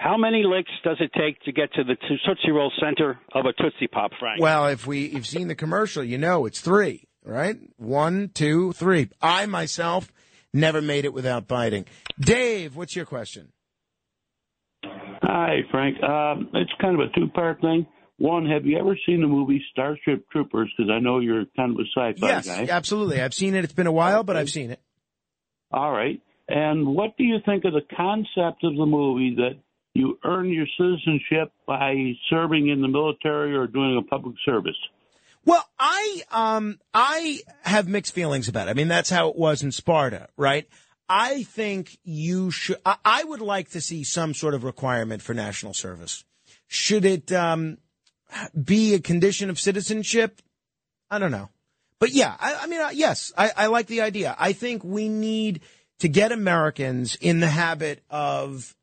How 0.01 0.17
many 0.17 0.41
licks 0.43 0.71
does 0.83 0.97
it 0.99 1.11
take 1.13 1.39
to 1.43 1.51
get 1.51 1.71
to 1.73 1.83
the 1.83 1.95
Tootsie 2.25 2.49
Roll 2.49 2.71
center 2.79 3.19
of 3.33 3.45
a 3.45 3.53
Tootsie 3.53 3.85
Pop, 3.85 4.09
Frank? 4.19 4.41
Well, 4.41 4.65
if 4.65 4.87
we 4.87 5.09
you've 5.09 5.27
seen 5.27 5.47
the 5.47 5.53
commercial, 5.53 6.03
you 6.03 6.17
know 6.17 6.47
it's 6.47 6.59
three, 6.59 7.07
right? 7.23 7.55
One, 7.77 8.31
two, 8.33 8.73
three. 8.73 9.09
I 9.21 9.45
myself 9.45 10.11
never 10.55 10.81
made 10.81 11.05
it 11.05 11.13
without 11.13 11.47
biting. 11.47 11.85
Dave, 12.19 12.75
what's 12.75 12.95
your 12.95 13.05
question? 13.05 13.51
Hi, 14.83 15.59
Frank. 15.69 16.01
Um, 16.01 16.49
it's 16.55 16.71
kind 16.81 16.99
of 16.99 17.07
a 17.07 17.19
two-part 17.19 17.61
thing. 17.61 17.85
One, 18.17 18.47
have 18.47 18.65
you 18.65 18.79
ever 18.79 18.97
seen 19.05 19.21
the 19.21 19.27
movie 19.27 19.63
Starship 19.71 20.27
Troopers? 20.31 20.73
Because 20.75 20.89
I 20.91 20.99
know 20.99 21.19
you're 21.19 21.45
kind 21.55 21.73
of 21.73 21.77
a 21.77 21.85
sci-fi 21.95 22.27
yes, 22.27 22.47
guy. 22.47 22.65
absolutely. 22.71 23.21
I've 23.21 23.35
seen 23.35 23.53
it. 23.53 23.63
It's 23.63 23.73
been 23.73 23.85
a 23.85 23.91
while, 23.91 24.23
but 24.23 24.35
I've 24.35 24.49
seen 24.49 24.71
it. 24.71 24.81
All 25.69 25.91
right. 25.91 26.19
And 26.47 26.87
what 26.87 27.15
do 27.17 27.23
you 27.23 27.37
think 27.45 27.65
of 27.65 27.73
the 27.73 27.81
concept 27.95 28.63
of 28.63 28.75
the 28.75 28.85
movie 28.87 29.35
that 29.35 29.59
you 29.93 30.17
earn 30.23 30.49
your 30.49 30.67
citizenship 30.77 31.51
by 31.67 32.13
serving 32.29 32.69
in 32.69 32.81
the 32.81 32.87
military 32.87 33.55
or 33.55 33.67
doing 33.67 33.97
a 33.97 34.07
public 34.07 34.35
service? 34.45 34.77
Well, 35.45 35.67
I 35.79 36.21
um 36.31 36.79
I 36.93 37.39
have 37.63 37.87
mixed 37.87 38.13
feelings 38.13 38.47
about 38.47 38.67
it. 38.67 38.71
I 38.71 38.73
mean, 38.73 38.87
that's 38.87 39.09
how 39.09 39.29
it 39.29 39.35
was 39.35 39.63
in 39.63 39.71
Sparta, 39.71 40.27
right? 40.37 40.67
I 41.09 41.43
think 41.43 41.97
you 42.03 42.51
should. 42.51 42.77
I, 42.85 42.95
I 43.03 43.23
would 43.23 43.41
like 43.41 43.69
to 43.71 43.81
see 43.81 44.03
some 44.03 44.33
sort 44.33 44.53
of 44.53 44.63
requirement 44.63 45.21
for 45.21 45.33
national 45.33 45.73
service. 45.73 46.23
Should 46.67 47.03
it 47.05 47.31
um, 47.31 47.79
be 48.63 48.93
a 48.93 48.99
condition 48.99 49.49
of 49.49 49.59
citizenship? 49.59 50.41
I 51.09 51.19
don't 51.19 51.31
know, 51.31 51.49
but 51.99 52.11
yeah, 52.11 52.35
I, 52.39 52.59
I 52.61 52.67
mean, 52.67 52.79
uh, 52.79 52.91
yes, 52.93 53.33
I, 53.37 53.51
I 53.57 53.67
like 53.67 53.87
the 53.87 54.01
idea. 54.01 54.35
I 54.39 54.53
think 54.53 54.83
we 54.83 55.09
need 55.09 55.61
to 55.99 56.07
get 56.07 56.31
Americans 56.31 57.15
in 57.15 57.41
the 57.41 57.47
habit 57.47 58.03
of 58.09 58.75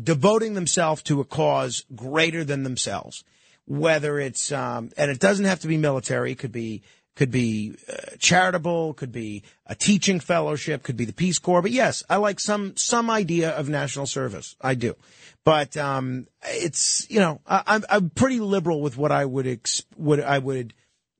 devoting 0.00 0.54
themselves 0.54 1.02
to 1.04 1.20
a 1.20 1.24
cause 1.24 1.84
greater 1.94 2.44
than 2.44 2.62
themselves. 2.62 3.24
Whether 3.66 4.18
it's 4.18 4.50
um, 4.50 4.90
and 4.96 5.10
it 5.10 5.20
doesn't 5.20 5.44
have 5.44 5.60
to 5.60 5.68
be 5.68 5.76
military. 5.76 6.32
It 6.32 6.38
could 6.38 6.52
be 6.52 6.82
could 7.14 7.30
be 7.30 7.74
uh, 7.88 8.16
charitable, 8.18 8.94
could 8.94 9.12
be 9.12 9.42
a 9.66 9.74
teaching 9.74 10.18
fellowship, 10.18 10.82
could 10.82 10.96
be 10.96 11.04
the 11.04 11.12
Peace 11.12 11.38
Corps. 11.38 11.62
But 11.62 11.70
yes, 11.70 12.02
I 12.08 12.16
like 12.16 12.40
some 12.40 12.76
some 12.76 13.10
idea 13.10 13.50
of 13.50 13.68
national 13.68 14.06
service. 14.06 14.56
I 14.60 14.74
do, 14.74 14.96
but 15.44 15.76
um, 15.76 16.26
it's 16.42 17.06
you 17.08 17.20
know 17.20 17.40
I, 17.46 17.62
I'm 17.66 17.84
I'm 17.88 18.10
pretty 18.10 18.40
liberal 18.40 18.80
with 18.80 18.96
what 18.96 19.12
I 19.12 19.24
would 19.24 19.46
ex- 19.46 19.84
what 19.96 20.20
I 20.20 20.38
would 20.38 20.74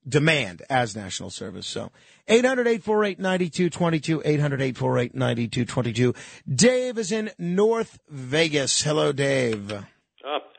demand 0.09 0.63
as 0.69 0.97
national 0.97 1.31
service. 1.31 1.67
So 1.67 1.91
800-848-9222, 2.29 4.23
800-848-9222. 4.75 6.17
Dave 6.53 6.99
is 6.99 7.13
in 7.13 7.31
North 7.39 7.99
Vegas. 8.09 8.83
Hello, 8.83 9.13
Dave. 9.13 9.73
Uh, 9.73 9.83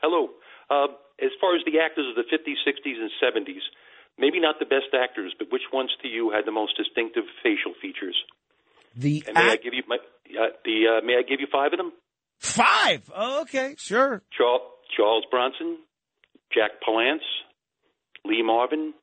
hello. 0.02 0.30
Uh, 0.70 0.86
as 1.22 1.30
far 1.40 1.54
as 1.56 1.62
the 1.64 1.78
actors 1.80 2.06
of 2.08 2.16
the 2.16 2.24
50s, 2.30 2.56
60s, 2.66 2.98
and 3.00 3.10
70s, 3.22 3.62
maybe 4.18 4.40
not 4.40 4.58
the 4.58 4.66
best 4.66 4.94
actors, 4.94 5.34
but 5.38 5.52
which 5.52 5.62
ones 5.72 5.90
to 6.02 6.08
you 6.08 6.30
had 6.30 6.44
the 6.46 6.52
most 6.52 6.76
distinctive 6.76 7.24
facial 7.42 7.74
features? 7.80 8.16
The 8.96 9.24
And 9.26 9.34
may 9.34 9.50
I 9.50 9.56
give 9.56 9.74
you 9.74 9.82
my 9.88 9.96
uh, 9.96 10.50
the 10.64 10.98
uh, 10.98 11.04
may 11.04 11.14
I 11.14 11.22
give 11.28 11.40
you 11.40 11.48
five 11.50 11.72
of 11.72 11.78
them? 11.78 11.92
Five. 12.38 13.10
Oh, 13.14 13.42
okay, 13.42 13.74
sure. 13.76 14.22
Charles, 14.36 14.62
Charles 14.96 15.24
Bronson, 15.30 15.78
Jack 16.52 16.72
Palance, 16.86 17.26
Lee 18.24 18.42
Marvin, 18.42 18.94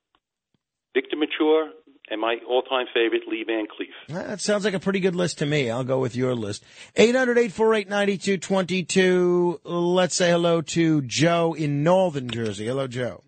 Victor 0.93 1.15
Mature, 1.17 1.69
and 2.09 2.19
my 2.19 2.37
all-time 2.49 2.87
favorite, 2.93 3.21
Lee 3.27 3.43
Van 3.47 3.65
Cleef. 3.67 3.93
That 4.13 4.41
sounds 4.41 4.65
like 4.65 4.73
a 4.73 4.79
pretty 4.79 4.99
good 4.99 5.15
list 5.15 5.37
to 5.39 5.45
me. 5.45 5.69
I'll 5.69 5.83
go 5.85 5.99
with 5.99 6.15
your 6.15 6.35
list. 6.35 6.63
800-848-9222. 6.95 9.59
Let's 9.63 10.15
say 10.15 10.29
hello 10.31 10.61
to 10.61 11.01
Joe 11.03 11.53
in 11.53 11.83
Northern 11.83 12.29
Jersey. 12.29 12.65
Hello, 12.67 12.87
Joe. 12.87 13.23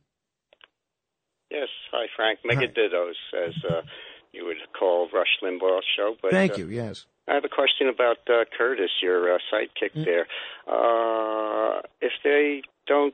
Yes, 1.50 1.70
hi 1.92 2.06
Frank. 2.16 2.40
Megadittos, 2.46 3.14
as 3.48 3.54
uh, 3.70 3.82
you 4.32 4.46
would 4.46 4.58
call 4.78 5.08
Rush 5.14 5.38
Limbaugh's 5.44 5.86
show. 5.96 6.16
But 6.22 6.32
Thank 6.32 6.54
uh, 6.54 6.58
you. 6.58 6.68
Yes. 6.70 7.06
I 7.28 7.36
have 7.36 7.46
a 7.46 7.50
question 7.50 7.88
about 7.88 8.18
uh, 8.30 8.44
Curtis, 8.58 8.90
your 9.02 9.36
uh, 9.36 9.38
sidekick 9.54 9.94
Mm. 9.96 10.06
there. 10.06 10.28
Uh, 10.68 11.82
if 12.02 12.12
they 12.24 12.64
don't 12.88 13.14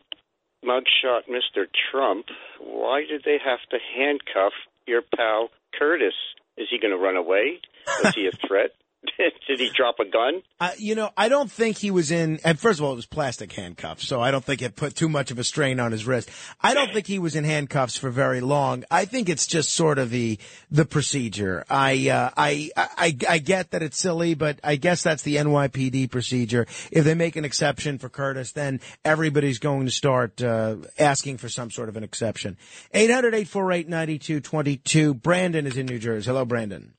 mugshot 0.66 1.22
Mr. 1.30 1.66
Trump, 1.92 2.26
why 2.60 3.04
did 3.08 3.24
they 3.24 3.38
have 3.44 3.60
to 3.72 3.78
handcuff 3.96 4.54
your 4.86 5.02
pal 5.16 5.50
Curtis? 5.78 6.14
Is 6.58 6.68
he 6.70 6.80
going 6.80 6.92
to 6.92 6.98
run 6.98 7.16
away? 7.16 7.60
Was 8.04 8.16
he 8.16 8.28
a 8.28 8.48
threat? 8.48 8.72
did 9.48 9.60
he 9.60 9.70
drop 9.74 10.00
a 10.00 10.06
gun? 10.06 10.42
Uh, 10.60 10.72
you 10.78 10.96
know, 10.96 11.12
I 11.16 11.30
don't 11.30 11.50
think 11.50 11.78
he 11.78 11.90
was 11.92 12.12
in, 12.12 12.40
and 12.44 12.60
first 12.60 12.80
of 12.80 12.86
all, 12.86 12.92
it 12.94 12.98
was 12.98 13.06
plastic 13.06 13.54
handcuffs, 13.54 14.08
so 14.08 14.20
I 14.22 14.32
don't 14.32 14.44
think 14.44 14.62
it 14.62 14.76
put 14.76 14.96
too 14.96 15.08
much 15.08 15.32
of 15.32 15.40
a 15.40 15.44
strain 15.44 15.80
on 15.80 15.94
his 15.94 16.06
wrist. 16.06 16.30
I 16.62 16.74
don't 16.74 16.92
think 16.92 17.08
he 17.08 17.20
was 17.20 17.34
in 17.36 17.46
handcuffs 17.46 17.98
for 17.98 18.10
very 18.10 18.42
long. 18.42 18.84
I 18.92 19.06
think 19.06 19.30
it's 19.30 19.48
just 19.48 19.70
sort 19.70 20.00
of 20.00 20.10
the, 20.10 20.38
the 20.70 20.84
procedure. 20.86 21.64
I, 21.70 22.10
uh, 22.10 22.32
I, 22.36 22.72
I, 22.76 23.16
I 23.28 23.38
get 23.40 23.72
that 23.72 23.82
it's 23.82 23.98
silly, 23.98 24.34
but 24.34 24.60
I 24.64 24.76
guess 24.76 25.02
that's 25.04 25.24
the 25.24 25.38
NYPD 25.38 26.12
procedure. 26.12 26.68
If 26.92 27.06
they 27.06 27.14
make 27.14 27.38
an 27.38 27.46
exception 27.46 28.00
for 28.00 28.10
Curtis, 28.10 28.52
then 28.52 28.82
everybody's 29.06 29.60
going 29.60 29.86
to 29.86 29.92
start, 29.92 30.42
uh, 30.42 30.76
asking 30.98 31.38
for 31.38 31.48
some 31.48 31.70
sort 31.72 31.88
of 31.90 31.96
an 31.96 32.04
exception. 32.04 32.58
800-848-9222. 32.94 35.22
Brandon 35.22 35.68
is 35.68 35.78
in 35.78 35.86
New 35.86 36.00
Jersey. 36.00 36.30
Hello, 36.30 36.44
Brandon. 36.44 36.96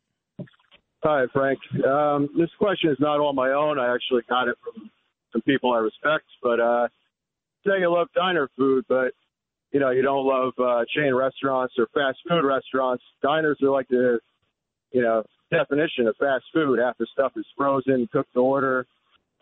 Hi, 1.02 1.24
Frank. 1.32 1.58
Um, 1.86 2.28
this 2.36 2.50
question 2.58 2.90
is 2.90 2.98
not 3.00 3.20
on 3.20 3.34
my 3.34 3.52
own. 3.52 3.78
I 3.78 3.94
actually 3.94 4.20
got 4.28 4.48
it 4.48 4.56
from 4.62 4.90
some 5.32 5.40
people 5.42 5.72
I 5.72 5.78
respect. 5.78 6.24
But 6.42 6.60
uh, 6.60 6.88
say 7.66 7.80
you 7.80 7.90
love 7.90 8.08
diner 8.14 8.50
food, 8.54 8.84
but 8.86 9.12
you 9.72 9.80
know 9.80 9.90
you 9.90 10.02
don't 10.02 10.26
love 10.26 10.52
uh, 10.58 10.84
chain 10.94 11.14
restaurants 11.14 11.74
or 11.78 11.88
fast 11.94 12.18
food 12.28 12.44
restaurants. 12.44 13.02
Diners 13.22 13.58
are 13.62 13.70
like 13.70 13.88
the 13.88 14.20
you 14.92 15.00
know 15.00 15.22
definition 15.50 16.06
of 16.06 16.16
fast 16.18 16.44
food. 16.52 16.78
Half 16.78 16.98
the 16.98 17.06
stuff 17.14 17.32
is 17.36 17.46
frozen, 17.56 18.06
cooked 18.12 18.34
to 18.34 18.40
order. 18.40 18.86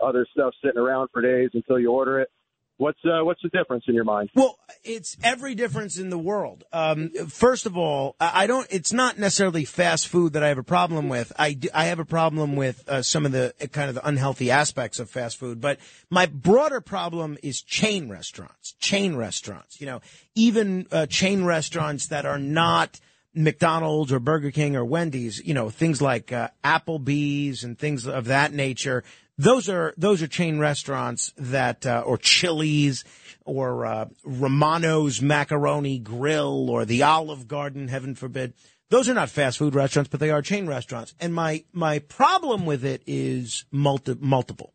Other 0.01 0.29
stuff 0.33 0.55
sitting 0.65 0.79
around 0.79 1.09
for 1.13 1.23
days 1.23 1.51
until 1.55 1.81
you 1.81 1.91
order 1.91 2.21
it. 2.21 2.31
What's 2.79 3.01
uh, 3.05 3.25
what's 3.25 3.43
the 3.43 3.49
difference 3.49 3.85
in 3.89 3.95
your 3.95 4.05
mind? 4.05 4.31
Well, 4.37 4.57
it's 4.85 5.17
every 5.25 5.57
difference 5.57 5.99
in 5.99 6.11
the 6.11 6.19
world. 6.19 6.63
Um, 6.73 7.11
first 7.29 7.67
of 7.67 7.77
all, 7.77 8.15
I 8.21 8.47
don't. 8.47 8.69
It's 8.71 8.93
not 8.93 9.19
necessarily 9.19 9.65
fast 9.65 10.07
food 10.07 10.35
that 10.35 10.45
I 10.45 10.49
have 10.49 10.59
a 10.59 10.63
problem 10.63 11.09
with. 11.09 11.33
I, 11.37 11.55
do, 11.55 11.69
I 11.75 11.87
have 11.87 11.99
a 11.99 12.05
problem 12.05 12.55
with 12.55 12.89
uh, 12.89 13.03
some 13.03 13.27
of 13.27 13.33
the 13.33 13.53
uh, 13.61 13.67
kind 13.67 13.89
of 13.89 13.97
the 13.97 14.07
unhealthy 14.07 14.53
aspects 14.53 15.01
of 15.01 15.11
fast 15.11 15.39
food. 15.39 15.61
But 15.61 15.81
my 16.09 16.27
broader 16.27 16.81
problem 16.81 17.37
is 17.43 17.63
chain 17.63 18.09
restaurants. 18.09 18.75
Chain 18.79 19.17
restaurants. 19.17 19.81
You 19.81 19.87
know, 19.87 20.01
even 20.37 20.87
uh, 20.93 21.07
chain 21.07 21.45
restaurants 21.45 22.07
that 22.07 22.27
are 22.27 22.39
not. 22.39 23.01
McDonald's 23.35 24.11
or 24.11 24.19
Burger 24.19 24.51
King 24.51 24.75
or 24.75 24.85
Wendy's, 24.85 25.39
you 25.47 25.55
know, 25.55 25.71
things 25.71 26.03
like 26.03 26.33
uh, 26.33 26.49
Applebee's 26.65 27.63
and 27.63 27.79
things 27.79 28.05
of 28.05 28.25
that 28.25 28.53
nature. 28.53 29.05
Those 29.39 29.69
are 29.69 29.95
those 29.97 30.21
are 30.21 30.27
chain 30.27 30.59
restaurants 30.59 31.33
that, 31.37 31.87
uh, 31.87 32.03
or 32.05 32.19
Chili's, 32.19 33.05
or 33.45 33.87
uh, 33.87 34.07
Romano's 34.25 35.23
Macaroni 35.23 36.01
Grill, 36.01 36.69
or 36.69 36.85
the 36.85 37.05
Olive 37.05 37.47
Garden, 37.47 37.87
heaven 37.87 38.17
forbid. 38.17 38.53
Those 38.91 39.09
are 39.09 39.15
not 39.15 39.31
fast 39.31 39.59
food 39.59 39.77
restaurants, 39.77 40.11
but 40.11 40.19
they 40.19 40.31
are 40.31 40.43
chain 40.43 40.67
restaurants. 40.67 41.15
And 41.21 41.33
my 41.33 41.63
my 41.73 42.01
problem 42.01 42.67
with 42.67 42.85
it 42.85 43.03
is 43.07 43.65
multi- 43.71 44.17
multiple. 44.19 44.73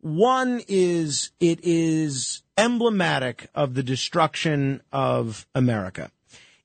One 0.00 0.60
is 0.68 1.30
it 1.40 1.60
is 1.62 2.42
emblematic 2.58 3.48
of 3.54 3.74
the 3.74 3.82
destruction 3.82 4.82
of 4.92 5.46
America. 5.54 6.10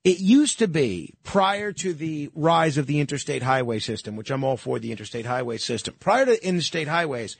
It 0.04 0.20
used 0.20 0.60
to 0.60 0.68
be 0.68 1.14
prior 1.24 1.72
to 1.74 1.94
the 1.94 2.32
rise 2.34 2.78
of 2.78 2.88
the 2.88 3.00
interstate 3.00 3.44
highway 3.44 3.80
system, 3.80 4.16
which 4.16 4.32
I'm 4.32 4.44
all 4.44 4.58
for 4.58 4.80
the 4.80 4.92
interstate 4.92 5.28
highway 5.28 5.58
system. 5.58 5.96
Prior 6.00 6.26
to 6.26 6.48
interstate 6.48 6.88
highways, 6.88 7.38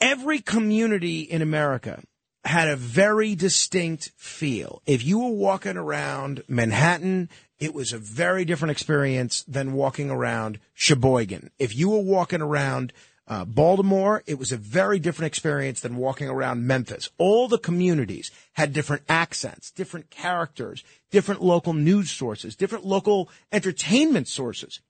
every 0.00 0.40
community 0.40 1.22
in 1.22 1.42
America 1.42 2.00
had 2.44 2.68
a 2.68 2.76
very 2.76 3.34
distinct 3.34 4.12
feel. 4.16 4.82
If 4.86 5.04
you 5.04 5.18
were 5.18 5.30
walking 5.32 5.76
around 5.76 6.44
Manhattan, 6.46 7.28
it 7.58 7.74
was 7.74 7.92
a 7.92 7.98
very 7.98 8.44
different 8.44 8.70
experience 8.70 9.42
than 9.48 9.72
walking 9.72 10.10
around 10.10 10.60
Sheboygan. 10.74 11.50
If 11.58 11.74
you 11.74 11.90
were 11.90 11.98
walking 11.98 12.40
around 12.40 12.92
uh, 13.28 13.44
Baltimore, 13.44 14.22
it 14.26 14.38
was 14.38 14.52
a 14.52 14.56
very 14.56 14.98
different 14.98 15.26
experience 15.26 15.80
than 15.80 15.96
walking 15.96 16.28
around 16.28 16.66
Memphis. 16.66 17.10
All 17.18 17.46
the 17.46 17.58
communities 17.58 18.30
had 18.54 18.72
different 18.72 19.02
accents, 19.08 19.70
different 19.70 20.08
characters, 20.08 20.82
different 21.10 21.42
local 21.42 21.74
news 21.74 22.10
sources, 22.10 22.56
different 22.56 22.86
local 22.86 23.28
entertainment 23.52 24.28
sources. 24.28 24.80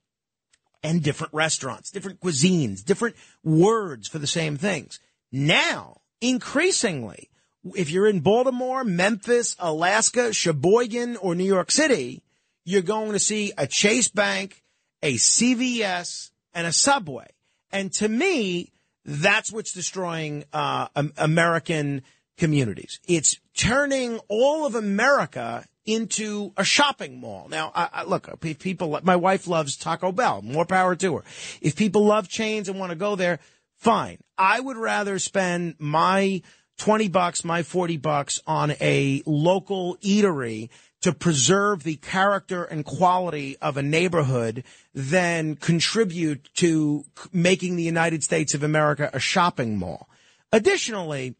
and 0.81 1.03
different 1.03 1.33
restaurants, 1.33 1.91
different 1.91 2.21
cuisines, 2.21 2.85
different 2.85 3.13
words 3.43 4.07
for 4.07 4.17
the 4.17 4.25
same 4.25 4.55
things. 4.55 4.97
Now, 5.29 5.99
increasingly, 6.21 7.29
if 7.75 7.89
you're 7.89 8.07
in 8.07 8.21
Baltimore, 8.21 8.85
Memphis, 8.85 9.57
Alaska, 9.59 10.31
Sheboygan, 10.31 11.17
or 11.17 11.35
New 11.35 11.43
York 11.43 11.71
City, 11.71 12.23
you're 12.63 12.81
going 12.81 13.11
to 13.11 13.19
see 13.19 13.51
a 13.57 13.67
Chase 13.67 14.07
Bank, 14.07 14.63
a 15.03 15.15
CVS, 15.15 16.31
and 16.53 16.65
a 16.65 16.71
Subway. 16.71 17.27
And 17.71 17.91
to 17.93 18.07
me, 18.07 18.71
that's 19.05 19.51
what's 19.51 19.73
destroying 19.73 20.45
uh, 20.53 20.87
American 21.17 22.03
communities. 22.37 22.99
It's 23.07 23.39
turning 23.55 24.19
all 24.27 24.65
of 24.65 24.75
America 24.75 25.65
into 25.85 26.53
a 26.55 26.63
shopping 26.63 27.19
mall. 27.19 27.47
Now, 27.49 27.71
I, 27.73 27.89
I, 27.91 28.03
look, 28.03 28.29
if 28.43 28.59
people, 28.59 28.99
my 29.03 29.15
wife 29.15 29.47
loves 29.47 29.75
Taco 29.75 30.11
Bell. 30.11 30.41
More 30.41 30.65
power 30.65 30.95
to 30.95 31.17
her. 31.17 31.23
If 31.61 31.75
people 31.75 32.05
love 32.05 32.29
chains 32.29 32.69
and 32.69 32.79
want 32.79 32.91
to 32.91 32.95
go 32.95 33.15
there, 33.15 33.39
fine. 33.77 34.19
I 34.37 34.59
would 34.59 34.77
rather 34.77 35.17
spend 35.19 35.75
my 35.79 36.43
20 36.77 37.09
bucks, 37.09 37.43
my 37.43 37.63
40 37.63 37.97
bucks 37.97 38.39
on 38.45 38.71
a 38.79 39.23
local 39.25 39.97
eatery 39.97 40.69
to 41.01 41.13
preserve 41.13 41.83
the 41.83 41.95
character 41.95 42.63
and 42.63 42.83
quality 42.83 43.57
of 43.61 43.77
a 43.77 43.81
neighborhood 43.81 44.63
than 44.93 45.55
contribute 45.55 46.49
to 46.55 47.05
making 47.31 47.75
the 47.75 47.83
United 47.83 48.23
States 48.23 48.53
of 48.53 48.63
America 48.63 49.09
a 49.13 49.19
shopping 49.19 49.77
mall. 49.77 50.09
Additionally, 50.51 51.35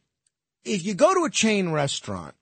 if 0.63 0.86
you 0.86 0.93
go 0.93 1.13
to 1.13 1.26
a 1.26 1.30
chain 1.30 1.72
restaurant, 1.72 2.36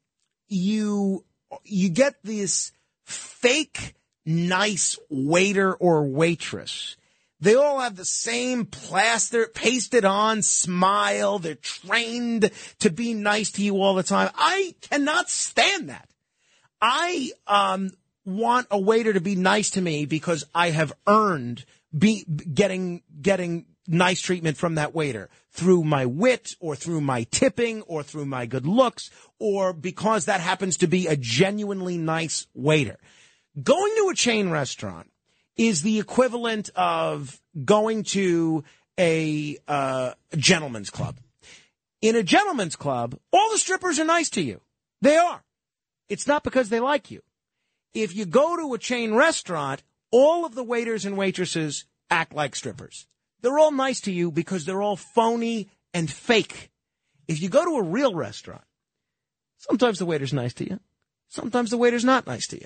you 0.47 1.25
you 1.63 1.89
get 1.89 2.15
this 2.23 2.71
fake 3.05 3.95
nice 4.25 4.99
waiter 5.09 5.73
or 5.73 6.03
waitress. 6.03 6.97
They 7.39 7.55
all 7.55 7.79
have 7.79 7.95
the 7.95 8.05
same 8.05 8.65
plaster 8.65 9.47
pasted 9.53 10.03
on 10.03 10.41
smile. 10.41 11.39
They're 11.39 11.55
trained 11.55 12.51
to 12.79 12.89
be 12.89 13.13
nice 13.13 13.51
to 13.51 13.63
you 13.63 13.81
all 13.81 13.93
the 13.93 14.03
time. 14.03 14.31
I 14.35 14.75
cannot 14.81 15.29
stand 15.29 15.89
that. 15.89 16.09
I 16.81 17.31
um 17.47 17.91
want 18.25 18.67
a 18.69 18.79
waiter 18.79 19.13
to 19.13 19.21
be 19.21 19.35
nice 19.35 19.71
to 19.71 19.81
me 19.81 20.05
because 20.05 20.45
I 20.53 20.71
have 20.71 20.93
earned 21.07 21.65
be 21.97 22.25
getting 22.25 23.01
getting 23.21 23.65
nice 23.87 24.19
treatment 24.19 24.57
from 24.57 24.75
that 24.75 24.93
waiter 24.93 25.29
through 25.51 25.83
my 25.83 26.05
wit 26.05 26.55
or 26.59 26.75
through 26.75 27.01
my 27.01 27.23
tipping 27.31 27.81
or 27.83 28.03
through 28.03 28.25
my 28.25 28.45
good 28.45 28.67
looks 28.67 29.09
or 29.39 29.73
because 29.73 30.25
that 30.25 30.41
happens 30.41 30.77
to 30.77 30.87
be 30.87 31.07
a 31.07 31.15
genuinely 31.15 31.97
nice 31.97 32.47
waiter. 32.53 32.97
Going 33.61 33.93
to 33.97 34.09
a 34.09 34.15
chain 34.15 34.49
restaurant 34.49 35.09
is 35.55 35.81
the 35.81 35.99
equivalent 35.99 36.69
of 36.75 37.41
going 37.65 38.03
to 38.03 38.63
a 38.99 39.57
uh, 39.67 40.13
gentleman's 40.35 40.89
club. 40.89 41.17
In 42.01 42.15
a 42.15 42.23
gentleman's 42.23 42.75
club, 42.75 43.17
all 43.31 43.51
the 43.51 43.57
strippers 43.57 43.99
are 43.99 44.05
nice 44.05 44.29
to 44.31 44.41
you. 44.41 44.61
They 45.01 45.17
are. 45.17 45.43
It's 46.09 46.27
not 46.27 46.43
because 46.43 46.69
they 46.69 46.79
like 46.79 47.11
you. 47.11 47.21
If 47.93 48.15
you 48.15 48.25
go 48.25 48.55
to 48.57 48.73
a 48.73 48.77
chain 48.77 49.13
restaurant, 49.13 49.83
all 50.11 50.45
of 50.45 50.55
the 50.55 50.63
waiters 50.63 51.05
and 51.05 51.17
waitresses 51.17 51.85
act 52.09 52.33
like 52.33 52.55
strippers. 52.55 53.07
They're 53.41 53.59
all 53.59 53.71
nice 53.71 54.01
to 54.01 54.11
you 54.11 54.31
because 54.31 54.65
they're 54.65 54.81
all 54.81 54.95
phony 54.95 55.69
and 55.93 56.09
fake. 56.09 56.71
If 57.27 57.41
you 57.41 57.49
go 57.49 57.65
to 57.65 57.77
a 57.77 57.83
real 57.83 58.15
restaurant, 58.15 58.63
sometimes 59.57 59.99
the 59.99 60.05
waiter's 60.05 60.33
nice 60.33 60.53
to 60.55 60.69
you. 60.69 60.79
Sometimes 61.27 61.69
the 61.69 61.77
waiter's 61.77 62.05
not 62.05 62.25
nice 62.25 62.47
to 62.47 62.57
you. 62.57 62.65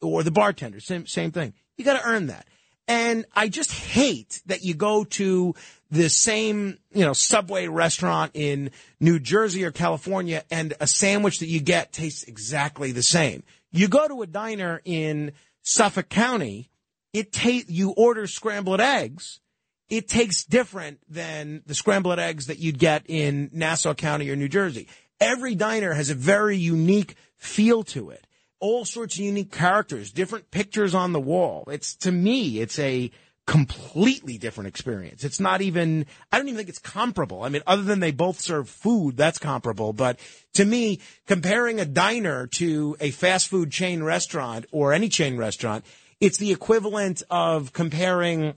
Or 0.00 0.22
the 0.22 0.30
bartender, 0.30 0.80
same, 0.80 1.06
same 1.06 1.32
thing. 1.32 1.54
You 1.76 1.84
got 1.84 2.00
to 2.00 2.08
earn 2.08 2.28
that. 2.28 2.46
And 2.86 3.26
I 3.34 3.48
just 3.48 3.70
hate 3.70 4.40
that 4.46 4.62
you 4.62 4.74
go 4.74 5.04
to 5.04 5.54
the 5.90 6.10
same, 6.10 6.78
you 6.92 7.04
know, 7.04 7.12
Subway 7.12 7.66
restaurant 7.66 8.32
in 8.34 8.70
New 9.00 9.18
Jersey 9.18 9.64
or 9.64 9.70
California 9.70 10.44
and 10.50 10.74
a 10.80 10.86
sandwich 10.86 11.38
that 11.38 11.48
you 11.48 11.60
get 11.60 11.92
tastes 11.92 12.24
exactly 12.24 12.92
the 12.92 13.02
same. 13.02 13.42
You 13.72 13.88
go 13.88 14.06
to 14.06 14.22
a 14.22 14.26
diner 14.26 14.80
in 14.84 15.32
Suffolk 15.62 16.08
County, 16.08 16.70
it 17.12 17.32
ta- 17.32 17.64
you 17.68 17.90
order 17.90 18.26
scrambled 18.26 18.80
eggs. 18.80 19.40
It 19.88 20.08
tastes 20.08 20.44
different 20.44 21.00
than 21.08 21.62
the 21.66 21.74
scrambled 21.74 22.18
eggs 22.18 22.46
that 22.46 22.58
you'd 22.58 22.78
get 22.78 23.04
in 23.08 23.48
Nassau 23.52 23.94
County 23.94 24.28
or 24.30 24.36
New 24.36 24.48
Jersey. 24.48 24.86
Every 25.18 25.54
diner 25.54 25.94
has 25.94 26.10
a 26.10 26.14
very 26.14 26.58
unique 26.58 27.14
feel 27.38 27.82
to 27.84 28.10
it. 28.10 28.26
All 28.60 28.84
sorts 28.84 29.14
of 29.14 29.24
unique 29.24 29.50
characters, 29.50 30.12
different 30.12 30.50
pictures 30.50 30.94
on 30.94 31.12
the 31.12 31.20
wall. 31.20 31.64
It's 31.68 31.94
to 31.96 32.12
me, 32.12 32.60
it's 32.60 32.78
a 32.78 33.10
completely 33.48 34.36
different 34.36 34.68
experience. 34.68 35.24
It's 35.24 35.40
not 35.40 35.62
even, 35.62 36.04
I 36.30 36.36
don't 36.36 36.48
even 36.48 36.58
think 36.58 36.68
it's 36.68 36.78
comparable. 36.78 37.42
I 37.42 37.48
mean, 37.48 37.62
other 37.66 37.82
than 37.82 37.98
they 37.98 38.10
both 38.10 38.38
serve 38.38 38.68
food, 38.68 39.16
that's 39.16 39.38
comparable. 39.38 39.94
But 39.94 40.20
to 40.52 40.66
me, 40.66 41.00
comparing 41.26 41.80
a 41.80 41.86
diner 41.86 42.46
to 42.58 42.94
a 43.00 43.10
fast 43.10 43.48
food 43.48 43.70
chain 43.70 44.02
restaurant 44.02 44.66
or 44.70 44.92
any 44.92 45.08
chain 45.08 45.38
restaurant, 45.38 45.86
it's 46.20 46.36
the 46.36 46.52
equivalent 46.52 47.22
of 47.30 47.72
comparing 47.72 48.54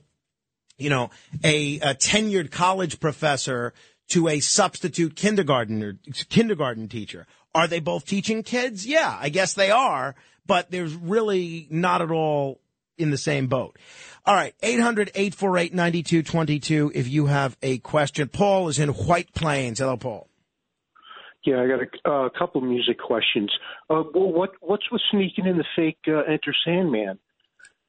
you 0.77 0.89
know, 0.89 1.09
a, 1.43 1.75
a 1.79 1.95
tenured 1.95 2.51
college 2.51 2.99
professor 2.99 3.73
to 4.09 4.27
a 4.27 4.39
substitute 4.39 5.15
kindergarten 5.15 5.81
or 5.83 5.99
kindergarten 6.27 6.89
teacher. 6.89 7.27
Are 7.55 7.67
they 7.67 7.79
both 7.79 8.05
teaching 8.05 8.43
kids? 8.43 8.85
Yeah, 8.85 9.15
I 9.17 9.29
guess 9.29 9.53
they 9.53 9.71
are, 9.71 10.15
but 10.45 10.71
there's 10.71 10.95
really 10.95 11.67
not 11.69 12.01
at 12.01 12.11
all 12.11 12.60
in 13.01 13.11
the 13.11 13.17
same 13.17 13.47
boat. 13.47 13.77
All 14.25 14.35
right, 14.35 14.53
800-848-9222 14.61 16.91
if 16.93 17.09
you 17.09 17.25
have 17.25 17.57
a 17.61 17.79
question. 17.79 18.29
Paul 18.29 18.69
is 18.69 18.79
in 18.79 18.87
White 18.89 19.33
Plains. 19.33 19.79
Hello, 19.79 19.97
Paul. 19.97 20.29
Yeah, 21.43 21.61
I 21.61 21.67
got 21.67 21.79
a, 21.81 21.87
uh, 22.09 22.29
couple 22.37 22.61
music 22.61 22.99
questions. 22.99 23.51
Uh, 23.89 24.03
well, 24.13 24.31
what 24.31 24.51
what's 24.61 24.91
with 24.91 25.01
sneaking 25.09 25.47
in 25.47 25.57
the 25.57 25.65
fake 25.75 25.97
uh, 26.07 26.19
Enter 26.31 26.53
Sandman? 26.63 27.17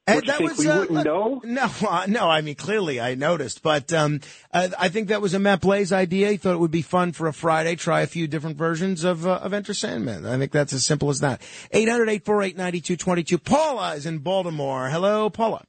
And 0.05 0.21
you 0.21 0.27
that 0.27 0.37
think 0.37 0.49
was, 0.49 0.59
we 0.59 0.67
uh, 0.67 0.79
wouldn't 0.79 1.05
know? 1.05 1.41
No, 1.45 1.69
uh, 1.87 2.05
no. 2.09 2.29
I 2.29 2.41
mean, 2.41 2.55
clearly 2.55 2.99
I 2.99 3.15
noticed, 3.15 3.63
but 3.63 3.93
um, 3.93 4.19
I, 4.53 4.69
I 4.77 4.89
think 4.89 5.07
that 5.07 5.21
was 5.21 5.33
a 5.33 5.39
Matt 5.39 5.61
Blaze 5.61 5.93
idea. 5.93 6.31
He 6.31 6.37
thought 6.37 6.55
it 6.55 6.59
would 6.59 6.71
be 6.71 6.81
fun 6.81 7.13
for 7.13 7.27
a 7.27 7.33
Friday, 7.33 7.75
try 7.75 8.01
a 8.01 8.07
few 8.07 8.27
different 8.27 8.57
versions 8.57 9.05
of 9.05 9.25
uh, 9.25 9.39
of 9.41 9.53
Enter 9.53 9.73
Sandman. 9.73 10.25
I 10.25 10.37
think 10.37 10.51
that's 10.51 10.73
as 10.73 10.85
simple 10.85 11.09
as 11.09 11.21
that. 11.21 11.41
800-848-9222. 11.73 13.43
Paula 13.43 13.95
is 13.95 14.05
in 14.05 14.19
Baltimore. 14.19 14.89
Hello, 14.89 15.29
Paula. 15.29 15.63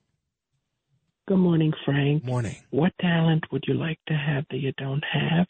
Good 1.28 1.38
morning, 1.38 1.72
Frank. 1.84 2.24
Morning. 2.24 2.56
What 2.70 2.92
talent 3.00 3.44
would 3.52 3.64
you 3.68 3.74
like 3.74 3.98
to 4.08 4.14
have 4.14 4.44
that 4.50 4.58
you 4.58 4.72
don't 4.76 5.04
have? 5.10 5.46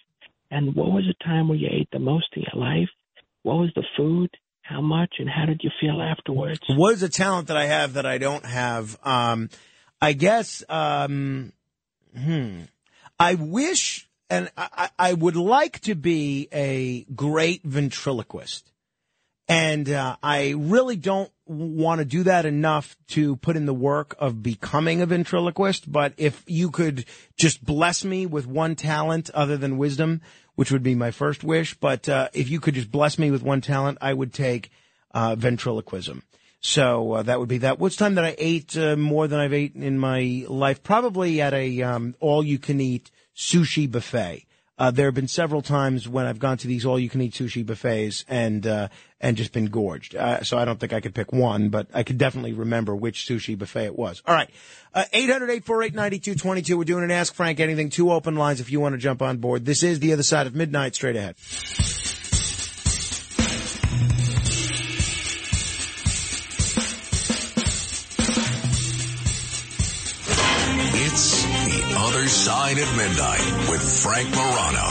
And 0.50 0.76
what 0.76 0.92
was 0.92 1.04
the 1.04 1.24
time 1.24 1.48
where 1.48 1.58
you 1.58 1.68
ate 1.68 1.88
the 1.90 1.98
most 1.98 2.26
in 2.36 2.42
your 2.42 2.62
life? 2.62 2.88
What 3.42 3.56
was 3.56 3.70
the 3.74 3.82
food? 3.96 4.30
How 4.64 4.80
much? 4.80 5.16
And 5.18 5.28
how 5.28 5.44
did 5.44 5.60
you 5.62 5.70
feel 5.78 6.00
afterwards? 6.00 6.60
What 6.68 6.94
is 6.94 7.02
a 7.02 7.08
talent 7.10 7.48
that 7.48 7.56
I 7.56 7.66
have 7.66 7.94
that 7.94 8.06
I 8.06 8.16
don't 8.16 8.46
have? 8.46 8.98
Um, 9.04 9.50
I 10.00 10.14
guess, 10.14 10.64
um, 10.70 11.52
hmm. 12.16 12.62
I 13.18 13.34
wish, 13.34 14.08
and 14.30 14.50
I, 14.56 14.88
I 14.98 15.12
would 15.12 15.36
like 15.36 15.80
to 15.80 15.94
be 15.94 16.48
a 16.50 17.04
great 17.14 17.62
ventriloquist. 17.62 18.72
And 19.46 19.90
uh, 19.90 20.16
I 20.22 20.54
really 20.56 20.96
don't 20.96 21.30
want 21.46 21.98
to 21.98 22.06
do 22.06 22.22
that 22.22 22.46
enough 22.46 22.96
to 23.08 23.36
put 23.36 23.56
in 23.56 23.66
the 23.66 23.74
work 23.74 24.16
of 24.18 24.42
becoming 24.42 25.02
a 25.02 25.06
ventriloquist. 25.06 25.90
But 25.90 26.14
if 26.16 26.42
you 26.46 26.70
could 26.70 27.04
just 27.36 27.62
bless 27.62 28.02
me 28.02 28.24
with 28.24 28.46
one 28.46 28.76
talent 28.76 29.28
other 29.30 29.58
than 29.58 29.76
wisdom, 29.76 30.22
which 30.54 30.70
would 30.70 30.82
be 30.82 30.94
my 30.94 31.10
first 31.10 31.44
wish, 31.44 31.74
but 31.74 32.08
uh, 32.08 32.28
if 32.32 32.48
you 32.48 32.60
could 32.60 32.74
just 32.74 32.90
bless 32.90 33.18
me 33.18 33.30
with 33.30 33.42
one 33.42 33.60
talent, 33.60 33.98
I 34.00 34.12
would 34.12 34.32
take 34.32 34.70
uh, 35.12 35.34
ventriloquism. 35.34 36.22
So 36.60 37.12
uh, 37.12 37.22
that 37.24 37.38
would 37.38 37.48
be 37.48 37.58
that. 37.58 37.78
What's 37.78 37.96
time 37.96 38.14
that 38.14 38.24
I 38.24 38.34
ate 38.38 38.76
uh, 38.76 38.96
more 38.96 39.28
than 39.28 39.38
I've 39.38 39.52
eaten 39.52 39.82
in 39.82 39.98
my 39.98 40.44
life? 40.48 40.82
Probably 40.82 41.40
at 41.40 41.52
a 41.52 41.82
um, 41.82 42.14
all-you-can-eat 42.20 43.10
sushi 43.36 43.90
buffet. 43.90 44.46
Uh, 44.76 44.90
there 44.90 45.06
have 45.06 45.14
been 45.14 45.28
several 45.28 45.62
times 45.62 46.08
when 46.08 46.26
I've 46.26 46.40
gone 46.40 46.56
to 46.58 46.66
these 46.66 46.84
all-you-can-eat 46.84 47.32
sushi 47.32 47.64
buffets 47.64 48.24
and 48.28 48.66
uh, 48.66 48.88
and 49.20 49.36
just 49.36 49.52
been 49.52 49.66
gorged. 49.66 50.16
Uh, 50.16 50.42
so 50.42 50.58
I 50.58 50.64
don't 50.64 50.80
think 50.80 50.92
I 50.92 51.00
could 51.00 51.14
pick 51.14 51.32
one, 51.32 51.68
but 51.68 51.86
I 51.94 52.02
could 52.02 52.18
definitely 52.18 52.54
remember 52.54 52.96
which 52.96 53.26
sushi 53.28 53.56
buffet 53.56 53.84
it 53.84 53.96
was. 53.96 54.20
All 54.26 54.34
right, 54.34 54.50
uh, 54.92 55.04
eight 55.12 55.30
hundred 55.30 55.50
eight 55.50 55.64
four 55.64 55.82
eight 55.84 55.94
ninety 55.94 56.18
two 56.18 56.34
twenty 56.34 56.62
two. 56.62 56.76
We're 56.76 56.84
doing 56.84 57.04
an 57.04 57.12
Ask 57.12 57.34
Frank 57.34 57.60
Anything. 57.60 57.90
Two 57.90 58.10
open 58.10 58.34
lines 58.34 58.60
if 58.60 58.72
you 58.72 58.80
want 58.80 58.94
to 58.94 58.98
jump 58.98 59.22
on 59.22 59.38
board. 59.38 59.64
This 59.64 59.84
is 59.84 60.00
the 60.00 60.12
other 60.12 60.24
side 60.24 60.48
of 60.48 60.54
midnight. 60.56 60.96
Straight 60.96 61.14
ahead. 61.14 61.36
other 72.06 72.28
side 72.28 72.76
at 72.76 72.96
midnight 72.96 73.70
with 73.70 73.82
Frank 74.02 74.28
Morano. 74.30 74.88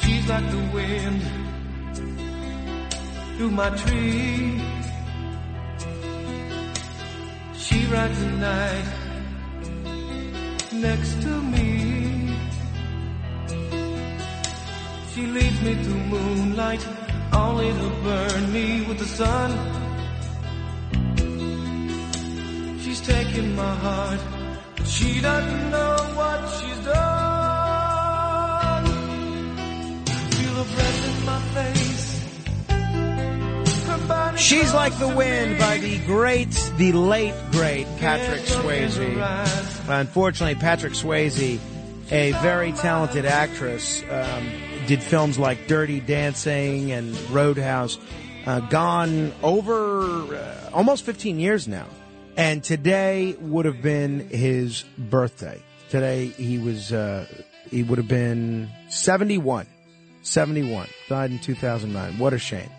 She's 0.00 0.28
like 0.28 0.50
the 0.50 0.70
wind 0.74 1.22
through 3.36 3.50
my 3.52 3.70
tree 3.70 4.79
she 7.70 7.86
rides 7.86 8.18
the 8.18 8.30
night 8.30 8.84
next 10.72 11.22
to 11.22 11.32
me. 11.54 12.34
She 15.14 15.22
leads 15.26 15.60
me 15.62 15.74
through 15.84 16.04
moonlight, 16.14 16.84
only 17.32 17.68
to 17.80 17.88
burn 18.02 18.52
me 18.52 18.82
with 18.88 18.98
the 18.98 19.10
sun. 19.20 19.50
She's 22.82 23.00
taking 23.02 23.54
my 23.54 23.74
heart, 23.86 24.20
but 24.76 24.86
she 24.88 25.20
doesn't 25.20 25.70
know 25.70 25.96
what 26.18 26.40
she's 26.56 26.80
done. 26.84 28.86
Feel 30.36 30.54
her 30.60 30.68
breath 30.74 31.08
in 31.08 31.24
my 31.24 31.40
face. 31.54 31.79
She's 34.40 34.72
Like 34.72 34.98
the 34.98 35.08
Wind 35.08 35.58
by 35.58 35.78
the 35.78 35.98
great, 36.06 36.50
the 36.76 36.92
late 36.92 37.34
great 37.52 37.86
Patrick 37.98 38.40
Swayze. 38.40 39.88
Unfortunately, 39.88 40.54
Patrick 40.54 40.94
Swayze, 40.94 41.60
a 42.10 42.32
very 42.40 42.72
talented 42.72 43.26
actress, 43.26 44.02
um, 44.10 44.48
did 44.86 45.02
films 45.02 45.38
like 45.38 45.66
Dirty 45.66 46.00
Dancing 46.00 46.90
and 46.90 47.14
Roadhouse, 47.30 47.98
uh, 48.46 48.60
gone 48.60 49.32
over 49.42 50.34
uh, 50.34 50.70
almost 50.72 51.04
15 51.04 51.38
years 51.38 51.68
now. 51.68 51.86
And 52.36 52.64
today 52.64 53.36
would 53.40 53.66
have 53.66 53.82
been 53.82 54.28
his 54.30 54.84
birthday. 54.96 55.62
Today 55.90 56.26
he 56.28 56.58
was, 56.58 56.92
uh, 56.92 57.26
he 57.70 57.82
would 57.82 57.98
have 57.98 58.08
been 58.08 58.70
71. 58.88 59.66
71. 60.22 60.88
Died 61.08 61.30
in 61.30 61.38
2009. 61.38 62.18
What 62.18 62.32
a 62.32 62.38
shame 62.38 62.70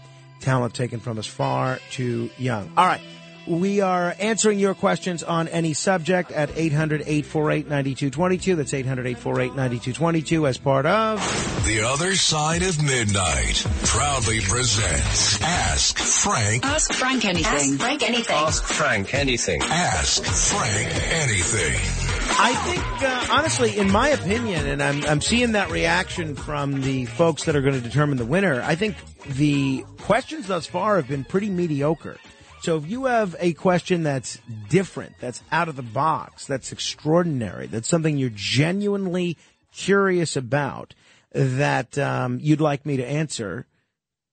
talent 0.41 0.73
taken 0.73 0.99
from 0.99 1.17
us 1.17 1.27
far 1.27 1.79
too 1.91 2.29
young. 2.37 2.73
All 2.75 2.85
right. 2.85 2.99
We 3.47 3.81
are 3.81 4.13
answering 4.19 4.59
your 4.59 4.75
questions 4.75 5.23
on 5.23 5.47
any 5.47 5.73
subject 5.73 6.31
at 6.31 6.51
800-848-9222. 6.51 8.55
That's 8.55 8.71
800-848-9222 8.71 10.47
as 10.47 10.59
part 10.59 10.85
of... 10.85 11.17
The 11.65 11.81
Other 11.81 12.13
Side 12.15 12.61
of 12.61 12.79
Midnight 12.83 13.65
proudly 13.83 14.41
presents 14.41 15.41
Ask 15.41 15.97
Frank. 15.97 16.63
Ask 16.65 16.93
Frank 16.93 17.25
anything. 17.25 17.73
Ask 17.73 17.79
Frank 17.79 18.03
anything. 18.03 18.35
Ask 18.35 18.63
Frank 18.63 19.15
anything. 19.15 19.63
Ask 19.63 20.23
Frank 20.23 20.93
anything. 21.11 22.00
I 22.37 22.53
think, 22.65 23.03
uh, 23.03 23.27
honestly, 23.31 23.77
in 23.77 23.91
my 23.91 24.09
opinion, 24.09 24.67
and 24.67 24.81
I'm, 24.81 25.03
I'm 25.05 25.21
seeing 25.21 25.53
that 25.53 25.69
reaction 25.69 26.35
from 26.35 26.81
the 26.81 27.05
folks 27.05 27.45
that 27.45 27.55
are 27.55 27.61
going 27.61 27.75
to 27.75 27.81
determine 27.81 28.17
the 28.17 28.25
winner, 28.25 28.61
I 28.61 28.75
think 28.75 28.95
the 29.25 29.85
questions 29.99 30.47
thus 30.47 30.65
far 30.65 30.95
have 30.95 31.07
been 31.07 31.23
pretty 31.23 31.49
mediocre. 31.49 32.17
So 32.61 32.77
if 32.77 32.89
you 32.89 33.05
have 33.05 33.35
a 33.39 33.53
question 33.53 34.03
that's 34.03 34.39
different, 34.69 35.15
that's 35.19 35.43
out 35.51 35.67
of 35.67 35.75
the 35.75 35.81
box, 35.81 36.45
that's 36.45 36.71
extraordinary, 36.71 37.67
that's 37.67 37.87
something 37.87 38.17
you're 38.17 38.31
genuinely 38.33 39.37
curious 39.73 40.35
about, 40.35 40.93
that 41.31 41.97
um, 41.97 42.39
you'd 42.41 42.61
like 42.61 42.85
me 42.85 42.97
to 42.97 43.05
answer, 43.05 43.65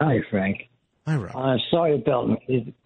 Hi, 0.00 0.18
Frank. 0.30 0.68
Hi, 1.06 1.16
Rob. 1.16 1.36
Uh, 1.36 1.58
sorry 1.70 1.96
about 1.96 2.30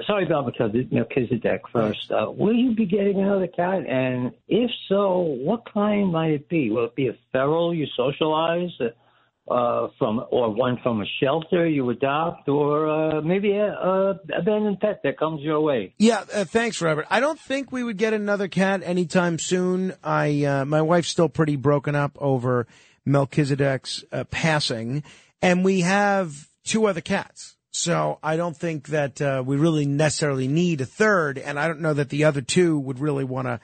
sorry 0.04 0.26
about 0.26 0.52
Melchizedek 0.90 1.62
first. 1.72 2.10
Uh, 2.10 2.28
will 2.30 2.52
you 2.52 2.74
be 2.74 2.84
getting 2.84 3.20
another 3.20 3.46
cat? 3.46 3.86
And 3.86 4.32
if 4.48 4.72
so, 4.88 5.20
what 5.20 5.62
kind 5.72 6.12
might 6.12 6.32
it 6.32 6.48
be? 6.48 6.68
Will 6.70 6.86
it 6.86 6.96
be 6.96 7.06
a 7.06 7.16
feral 7.30 7.72
you 7.72 7.86
socialize 7.96 8.72
uh, 9.50 9.88
from, 9.98 10.24
or 10.30 10.50
one 10.50 10.78
from 10.82 11.00
a 11.00 11.04
shelter 11.20 11.66
you 11.66 11.88
adopt, 11.90 12.48
or 12.48 12.88
uh, 12.88 13.20
maybe 13.22 13.52
a, 13.52 13.72
a 13.72 14.20
abandoned 14.36 14.80
pet 14.80 15.00
that 15.04 15.18
comes 15.18 15.40
your 15.42 15.60
way? 15.60 15.94
Yeah, 15.98 16.24
uh, 16.32 16.44
thanks, 16.44 16.80
Robert. 16.80 17.06
I 17.10 17.20
don't 17.20 17.38
think 17.38 17.72
we 17.72 17.82
would 17.82 17.96
get 17.96 18.12
another 18.12 18.48
cat 18.48 18.82
anytime 18.84 19.38
soon. 19.38 19.94
I, 20.02 20.44
uh, 20.44 20.64
my 20.64 20.82
wife's 20.82 21.08
still 21.08 21.28
pretty 21.28 21.56
broken 21.56 21.94
up 21.94 22.16
over 22.18 22.66
Melchizedek's 23.06 24.04
uh, 24.12 24.24
passing, 24.24 25.02
and 25.40 25.64
we 25.64 25.80
have 25.80 26.48
two 26.64 26.86
other 26.86 27.00
cats. 27.00 27.56
So 27.70 28.18
I 28.22 28.36
don't 28.36 28.56
think 28.56 28.88
that 28.88 29.20
uh, 29.20 29.42
we 29.46 29.56
really 29.56 29.86
necessarily 29.86 30.48
need 30.48 30.80
a 30.80 30.86
third, 30.86 31.38
and 31.38 31.60
I 31.60 31.68
don't 31.68 31.80
know 31.80 31.94
that 31.94 32.08
the 32.08 32.24
other 32.24 32.40
two 32.40 32.78
would 32.78 32.98
really 32.98 33.24
want 33.24 33.46
to 33.46 33.60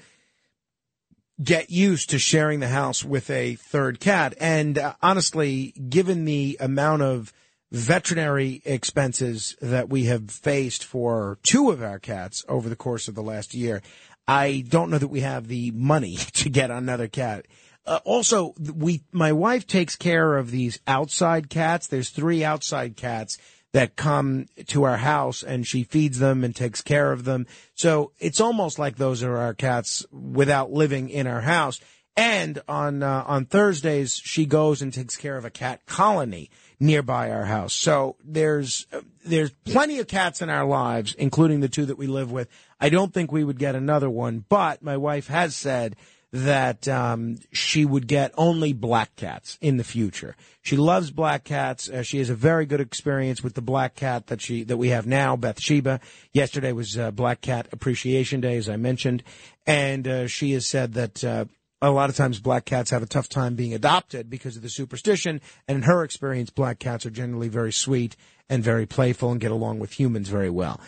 get 1.43 1.71
used 1.71 2.11
to 2.11 2.19
sharing 2.19 2.61
the 2.61 2.69
house 2.69 3.05
with 3.05 3.29
a 3.31 3.57
third 3.57 4.01
cat. 4.01 4.35
And 4.39 4.79
uh, 4.79 4.95
honestly, 5.03 5.73
given 5.89 6.25
the 6.25 6.57
amount 6.61 7.03
of 7.03 7.33
veterinary 7.73 8.63
expenses 8.65 9.57
that 9.61 9.89
we 9.89 10.05
have 10.05 10.31
faced 10.31 10.85
for 10.85 11.39
two 11.43 11.71
of 11.71 11.83
our 11.83 11.99
cats 11.99 12.45
over 12.49 12.69
the 12.69 12.77
course 12.77 13.09
of 13.09 13.15
the 13.15 13.23
last 13.23 13.55
year, 13.55 13.83
I 14.29 14.65
don't 14.69 14.91
know 14.91 14.99
that 14.99 15.09
we 15.09 15.21
have 15.21 15.49
the 15.49 15.73
money 15.73 16.17
to 16.35 16.49
get 16.49 16.71
another 16.71 17.09
cat. 17.09 17.47
Uh, 17.87 18.01
also, 18.05 18.55
we, 18.59 19.03
my 19.13 19.33
wife 19.33 19.67
takes 19.67 19.97
care 19.97 20.39
of 20.39 20.51
these 20.51 20.79
outside 20.87 21.51
cats. 21.51 21.89
There's 21.89 22.11
three 22.11 22.43
outside 22.43 22.97
cats 22.97 23.37
that 23.75 23.97
come 23.97 24.47
to 24.69 24.85
our 24.85 24.97
house 24.97 25.43
and 25.43 25.67
she 25.67 25.83
feeds 25.83 26.21
them 26.21 26.45
and 26.45 26.55
takes 26.55 26.81
care 26.81 27.11
of 27.11 27.25
them. 27.25 27.45
So 27.75 28.13
it's 28.21 28.41
almost 28.41 28.79
like 28.79 28.97
those 28.97 29.25
are 29.25 29.37
our 29.37 29.53
cats 29.53 30.07
without 30.13 30.71
living 30.71 31.09
in 31.09 31.27
our 31.27 31.41
house. 31.41 31.81
And 32.17 32.63
on 32.69 33.03
uh, 33.03 33.25
on 33.27 33.47
Thursdays, 33.47 34.15
she 34.15 34.47
goes 34.47 34.81
and 34.81 34.95
takes 34.95 35.17
care 35.17 35.37
of 35.37 35.45
a 35.45 35.51
cat 35.51 35.85
colony 35.87 36.51
nearby 36.79 37.33
our 37.33 37.47
house. 37.47 37.75
So 37.75 38.15
there's 38.25 38.87
there's 39.25 39.51
plenty 39.65 39.99
of 39.99 40.07
cats 40.07 40.41
in 40.41 40.51
our 40.51 40.65
lives, 40.65 41.15
including 41.15 41.59
the 41.59 41.69
two 41.69 41.87
that 41.87 41.99
we 41.99 42.07
live 42.07 42.31
with. 42.31 42.49
I 42.81 42.91
don't 42.91 43.13
think 43.13 43.33
we 43.33 43.43
would 43.43 43.59
get 43.59 43.75
another 43.75 44.09
one, 44.09 44.45
but 44.49 44.83
my 44.83 44.97
wife 44.97 45.27
has 45.27 45.57
said 45.57 45.97
that 46.35 46.89
um, 46.89 47.39
she 47.53 47.85
would 47.85 48.09
get 48.09 48.33
only 48.37 48.73
black 48.73 49.15
cats 49.15 49.57
in 49.61 49.77
the 49.77 49.85
future. 49.85 50.35
She 50.63 50.77
loves 50.77 51.13
black 51.13 51.45
cats. 51.45 51.89
Uh, 51.89 52.03
she 52.03 52.19
has 52.19 52.29
a 52.29 52.35
very 52.35 52.67
good 52.67 52.81
experience 52.81 53.45
with 53.45 53.55
the 53.55 53.63
black 53.63 53.95
cat 53.95 54.27
that 54.27 54.41
she 54.41 54.65
that 54.65 54.77
we 54.77 54.89
have 54.89 55.07
now, 55.07 55.37
Bathsheba. 55.37 56.01
Yesterday 56.33 56.73
was 56.73 56.99
uh, 56.99 57.13
Black 57.13 57.41
Cat 57.41 57.69
Appreciation 57.71 58.41
Day, 58.41 58.57
as 58.57 58.69
I 58.69 58.75
mentioned, 58.75 59.23
and 59.65 60.09
uh, 60.09 60.27
she 60.27 60.53
has 60.53 60.67
said 60.67 60.95
that. 60.95 61.25
Uh, 61.25 61.45
a 61.83 61.91
lot 61.91 62.09
of 62.09 62.17
times 62.17 62.41
black 62.41 62.65
cats 62.65 62.91
have 62.93 63.03
a 63.03 63.07
tough 63.07 63.29
time 63.29 63.57
being 63.57 63.75
adopted 63.75 64.31
because 64.31 64.57
of 64.57 64.63
the 64.63 64.71
superstition. 64.71 65.43
And 65.69 65.77
in 65.77 65.83
her 65.83 66.03
experience, 66.03 66.49
black 66.49 66.79
cats 66.79 67.05
are 67.05 67.11
generally 67.11 67.49
very 67.49 67.73
sweet 67.73 68.17
and 68.49 68.65
very 68.65 68.87
playful 68.87 69.33
and 69.33 69.41
get 69.41 69.51
along 69.51 69.81
with 69.81 69.93
humans 69.93 70.31
very 70.31 70.49
well. 70.49 70.81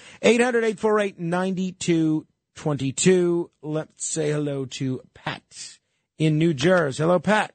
800-848-9222. 2.57 3.51
Let's 3.63 4.07
say 4.07 4.31
hello 4.31 4.65
to 4.67 5.01
Pat 5.15 5.79
in 6.19 6.39
New 6.39 6.55
Jersey. 6.55 7.03
Hello, 7.03 7.19
Pat. 7.19 7.53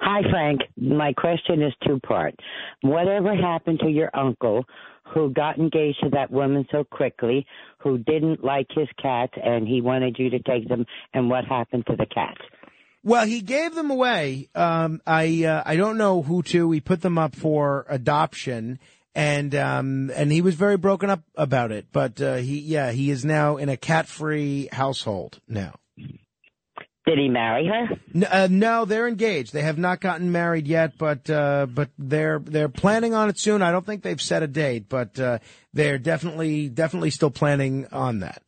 Hi, 0.00 0.20
Frank. 0.30 0.60
My 0.76 1.12
question 1.12 1.62
is 1.62 1.72
two 1.86 1.98
part. 2.00 2.34
Whatever 2.82 3.34
happened 3.34 3.80
to 3.80 3.88
your 3.88 4.10
uncle 4.14 4.64
who 5.14 5.32
got 5.32 5.58
engaged 5.58 5.98
to 6.02 6.10
that 6.10 6.30
woman 6.30 6.66
so 6.70 6.84
quickly, 6.84 7.46
who 7.78 7.98
didn't 7.98 8.42
like 8.42 8.66
his 8.74 8.88
cats, 9.00 9.32
and 9.42 9.66
he 9.66 9.80
wanted 9.80 10.16
you 10.18 10.30
to 10.30 10.38
take 10.40 10.68
them, 10.68 10.84
and 11.12 11.28
what 11.28 11.44
happened 11.44 11.84
to 11.86 11.96
the 11.96 12.06
cats? 12.06 12.40
Well, 13.02 13.26
he 13.26 13.42
gave 13.42 13.74
them 13.74 13.90
away. 13.90 14.48
Um, 14.54 15.02
I 15.06 15.44
uh, 15.44 15.62
I 15.66 15.76
don't 15.76 15.98
know 15.98 16.22
who 16.22 16.42
to. 16.44 16.66
We 16.66 16.80
put 16.80 17.02
them 17.02 17.18
up 17.18 17.34
for 17.34 17.84
adoption, 17.88 18.78
and 19.14 19.54
um, 19.54 20.10
and 20.14 20.32
he 20.32 20.42
was 20.42 20.54
very 20.54 20.76
broken 20.76 21.10
up 21.10 21.22
about 21.34 21.72
it. 21.72 21.86
But 21.92 22.20
uh, 22.20 22.36
he 22.36 22.58
yeah 22.58 22.92
he 22.92 23.10
is 23.10 23.24
now 23.24 23.56
in 23.56 23.68
a 23.68 23.76
cat 23.76 24.06
free 24.06 24.68
household 24.72 25.40
now. 25.48 25.74
Did 27.06 27.18
he 27.18 27.28
marry 27.28 27.66
her? 27.66 27.88
No, 28.14 28.26
uh, 28.30 28.48
no, 28.50 28.86
they're 28.86 29.06
engaged. 29.06 29.52
They 29.52 29.60
have 29.60 29.76
not 29.76 30.00
gotten 30.00 30.32
married 30.32 30.66
yet, 30.66 30.96
but 30.96 31.28
uh, 31.28 31.66
but 31.66 31.90
they're 31.98 32.38
they're 32.38 32.70
planning 32.70 33.12
on 33.12 33.28
it 33.28 33.38
soon. 33.38 33.60
I 33.60 33.72
don't 33.72 33.84
think 33.84 34.02
they've 34.02 34.20
set 34.20 34.42
a 34.42 34.46
date, 34.46 34.88
but 34.88 35.20
uh, 35.20 35.38
they're 35.74 35.98
definitely 35.98 36.70
definitely 36.70 37.10
still 37.10 37.30
planning 37.30 37.86
on 37.92 38.20
that. 38.20 38.40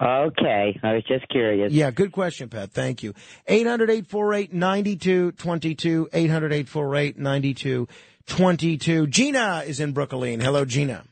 Okay, 0.00 0.80
I 0.82 0.94
was 0.94 1.04
just 1.06 1.28
curious. 1.28 1.72
Yeah, 1.72 1.90
good 1.92 2.10
question, 2.10 2.48
Pat. 2.48 2.72
Thank 2.72 3.04
you. 3.04 3.14
800-848-9222, 3.48 6.10
800-848-9222. 6.10 7.88
Gina 8.26 9.64
is 9.66 9.80
in 9.80 9.92
Brooklyn. 9.92 10.40
Hello, 10.40 10.64
Gina. 10.64 11.04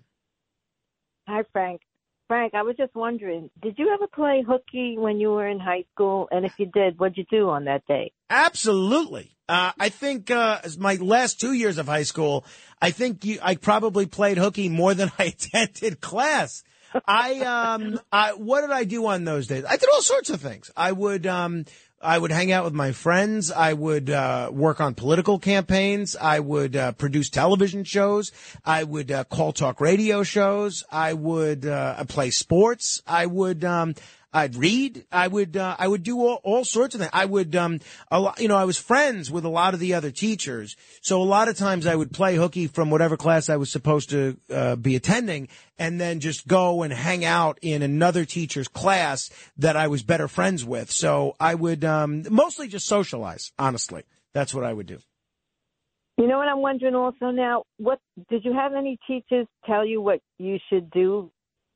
Hi, 1.29 1.43
Frank. 1.53 1.81
Frank, 2.29 2.55
I 2.55 2.63
was 2.63 2.77
just 2.77 2.95
wondering, 2.95 3.51
did 3.63 3.79
you 3.79 3.93
ever 3.93 4.07
play 4.07 4.43
hooky 4.47 4.97
when 4.97 5.21
you 5.21 5.33
were 5.33 5.47
in 5.47 5.61
high 5.61 5.85
school? 5.95 6.29
And 6.31 6.47
if 6.47 6.53
you 6.59 6.67
did, 6.67 6.99
what'd 6.99 7.19
you 7.19 7.27
do 7.31 7.51
on 7.51 7.67
that 7.67 7.87
day? 7.87 8.13
Absolutely. 8.31 9.37
Uh, 9.49 9.73
I 9.79 9.91
think 9.91 10.31
uh, 10.31 10.61
my 10.79 10.95
last 10.95 11.41
two 11.41 11.53
years 11.53 11.77
of 11.77 11.87
high 11.87 12.05
school, 12.05 12.47
I 12.81 12.91
think 12.91 13.25
you, 13.25 13.39
I 13.43 13.57
probably 13.57 14.07
played 14.07 14.39
hooky 14.39 14.71
more 14.71 14.95
than 14.95 15.13
I 15.19 15.25
attended 15.25 16.01
class. 16.01 16.63
I 17.07 17.41
um, 17.41 18.01
I 18.11 18.33
what 18.33 18.63
did 18.63 18.71
I 18.71 18.85
do 18.85 19.07
on 19.07 19.25
those 19.25 19.47
days? 19.47 19.65
I 19.69 19.77
did 19.77 19.89
all 19.93 20.03
sorts 20.03 20.31
of 20.31 20.41
things. 20.41 20.71
I 20.77 20.93
would 20.93 21.27
um, 21.27 21.65
I 22.03 22.19
would 22.19 22.33
hang 22.33 22.51
out 22.51 22.65
with 22.65 22.75
my 22.75 22.93
friends. 22.93 23.53
I 23.53 23.73
would 23.73 24.11
uh, 24.11 24.51
work 24.53 24.81
on 24.81 24.95
political 24.95 25.39
campaigns. 25.39 26.17
I 26.17 26.41
would 26.41 26.75
uh, 26.75 26.93
produce 26.93 27.31
television 27.31 27.85
shows. 27.85 28.33
I 28.65 28.85
would 28.85 29.11
uh, 29.13 29.25
call 29.25 29.53
talk 29.53 29.81
radio 29.81 30.23
shows. 30.23 30.85
I 30.91 31.13
would 31.15 31.65
uh, 31.65 32.05
play 32.05 32.31
sports. 32.31 33.03
I 33.07 33.27
would. 33.27 33.65
Um, 33.65 33.95
I'd 34.33 34.57
read. 34.57 35.05
I 35.13 35.29
would. 35.29 35.57
Uh, 35.57 35.77
I 35.79 35.87
would 35.87 36.03
do 36.03 36.19
all, 36.21 36.41
all 36.43 36.65
sorts 36.65 36.95
of 36.95 37.01
things. 37.01 37.11
I 37.13 37.25
would. 37.25 37.55
Um, 37.55 37.81
a 38.11 38.19
lot, 38.19 38.41
you 38.41 38.49
know, 38.49 38.57
I 38.57 38.65
was 38.65 38.79
friends 38.79 39.31
with 39.31 39.45
a 39.45 39.49
lot 39.49 39.75
of 39.75 39.81
the 39.81 39.95
other 39.95 40.11
teachers, 40.11 40.77
so 41.01 41.21
a 41.21 41.25
lot 41.25 41.49
of 41.49 41.57
times 41.57 41.87
I 41.87 41.95
would 41.95 42.13
play 42.13 42.37
hooky 42.37 42.67
from 42.67 42.91
whatever 42.91 43.17
class 43.17 43.49
I 43.49 43.57
was 43.57 43.71
supposed 43.71 44.11
to 44.11 44.37
uh, 44.51 44.77
be 44.77 44.97
attending, 44.97 45.49
and 45.79 46.01
then 46.01 46.21
just 46.21 46.49
go 46.49 46.83
and 46.83 46.93
hang 46.93 47.25
out 47.25 47.59
in 47.61 47.83
another 47.83 48.25
teacher's 48.25 48.69
class 48.69 49.31
that 49.59 49.77
I 49.77 49.89
was 49.89 50.03
better 50.03 50.29
friends 50.29 50.65
with. 50.65 50.91
So 50.91 51.37
I 51.39 51.55
would 51.55 51.85
um, 51.85 52.25
mostly 52.31 52.69
just 52.69 52.87
socialize. 52.87 53.53
Honestly, 53.59 54.05
that's 54.33 54.55
what 54.55 54.65
I 54.65 54.73
would 54.73 54.87
do. 54.87 54.99
You 56.19 56.27
know 56.27 56.39
what 56.39 56.49
I'm 56.49 56.61
wondering 56.61 56.95
also 56.95 57.31
now? 57.31 57.65
What 57.79 57.99
did 58.31 58.45
you 58.45 58.53
have 58.53 58.75
any 58.75 58.99
teachers 59.07 59.47
tell 59.67 59.85
you 59.87 60.01
what 60.01 60.21
you 60.39 60.59
should 60.71 60.91
do, 60.91 61.31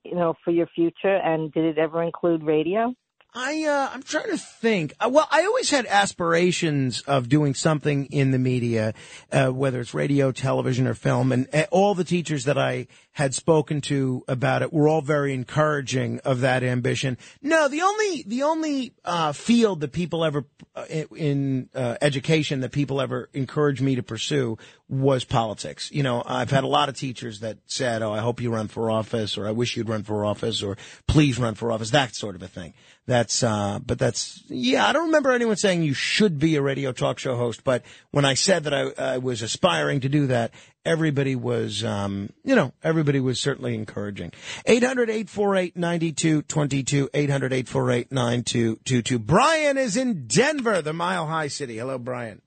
you 0.08 0.14
know, 0.14 0.34
for 0.44 0.50
your 0.50 0.66
future? 0.66 1.16
And 1.16 1.52
did 1.52 1.64
it 1.64 1.78
ever 1.78 2.02
include 2.02 2.42
radio? 2.42 2.94
I 3.38 3.64
uh, 3.64 3.90
I'm 3.92 4.02
trying 4.02 4.30
to 4.30 4.38
think. 4.38 4.94
Uh, 4.98 5.10
well, 5.12 5.28
I 5.30 5.44
always 5.44 5.68
had 5.68 5.84
aspirations 5.86 7.02
of 7.02 7.28
doing 7.28 7.52
something 7.52 8.06
in 8.06 8.30
the 8.30 8.38
media, 8.38 8.94
uh, 9.30 9.48
whether 9.48 9.78
it's 9.80 9.92
radio, 9.92 10.32
television, 10.32 10.86
or 10.86 10.94
film. 10.94 11.32
And 11.32 11.46
uh, 11.52 11.64
all 11.70 11.94
the 11.94 12.04
teachers 12.04 12.44
that 12.44 12.56
I 12.56 12.86
had 13.16 13.34
spoken 13.34 13.80
to 13.80 14.22
about 14.28 14.60
it 14.60 14.74
were 14.74 14.86
all 14.86 15.00
very 15.00 15.32
encouraging 15.32 16.20
of 16.26 16.42
that 16.42 16.62
ambition. 16.62 17.16
No, 17.40 17.66
the 17.66 17.80
only 17.80 18.22
the 18.26 18.42
only 18.42 18.92
uh, 19.06 19.32
field 19.32 19.80
that 19.80 19.92
people 19.92 20.22
ever 20.22 20.44
uh, 20.74 20.84
in 21.16 21.70
uh, 21.74 21.96
education 22.02 22.60
that 22.60 22.72
people 22.72 23.00
ever 23.00 23.30
encouraged 23.32 23.80
me 23.80 23.94
to 23.94 24.02
pursue 24.02 24.58
was 24.90 25.24
politics. 25.24 25.90
You 25.90 26.02
know, 26.02 26.22
I've 26.26 26.50
had 26.50 26.62
a 26.62 26.66
lot 26.66 26.90
of 26.90 26.98
teachers 26.98 27.40
that 27.40 27.56
said, 27.64 28.02
"Oh, 28.02 28.12
I 28.12 28.18
hope 28.18 28.42
you 28.42 28.50
run 28.50 28.68
for 28.68 28.90
office," 28.90 29.38
or 29.38 29.48
"I 29.48 29.52
wish 29.52 29.78
you'd 29.78 29.88
run 29.88 30.02
for 30.02 30.22
office," 30.26 30.62
or 30.62 30.76
"Please 31.08 31.38
run 31.38 31.54
for 31.54 31.72
office." 31.72 31.92
That 31.92 32.14
sort 32.14 32.34
of 32.34 32.42
a 32.42 32.48
thing. 32.48 32.74
That's, 33.06 33.44
uh, 33.44 33.78
but 33.86 34.00
that's, 34.00 34.42
yeah, 34.48 34.84
I 34.84 34.92
don't 34.92 35.06
remember 35.06 35.30
anyone 35.30 35.54
saying 35.54 35.84
you 35.84 35.94
should 35.94 36.40
be 36.40 36.56
a 36.56 36.62
radio 36.62 36.90
talk 36.90 37.20
show 37.20 37.36
host, 37.36 37.62
but 37.62 37.84
when 38.10 38.24
I 38.24 38.34
said 38.34 38.64
that 38.64 38.74
I, 38.74 39.14
I 39.14 39.18
was 39.18 39.42
aspiring 39.42 40.00
to 40.00 40.08
do 40.08 40.26
that, 40.26 40.50
everybody 40.86 41.36
was, 41.36 41.84
um, 41.84 42.30
you 42.44 42.54
know, 42.54 42.72
everybody 42.82 43.20
was 43.20 43.38
certainly 43.40 43.74
encouraging. 43.74 44.32
800-848-9222, 44.66 47.10
800-848-9222. 47.10 49.20
Brian 49.20 49.76
is 49.76 49.96
in 49.96 50.26
Denver, 50.26 50.80
the 50.80 50.92
mile 50.92 51.26
high 51.26 51.48
city. 51.48 51.78
Hello, 51.78 51.98
Brian. 51.98 52.40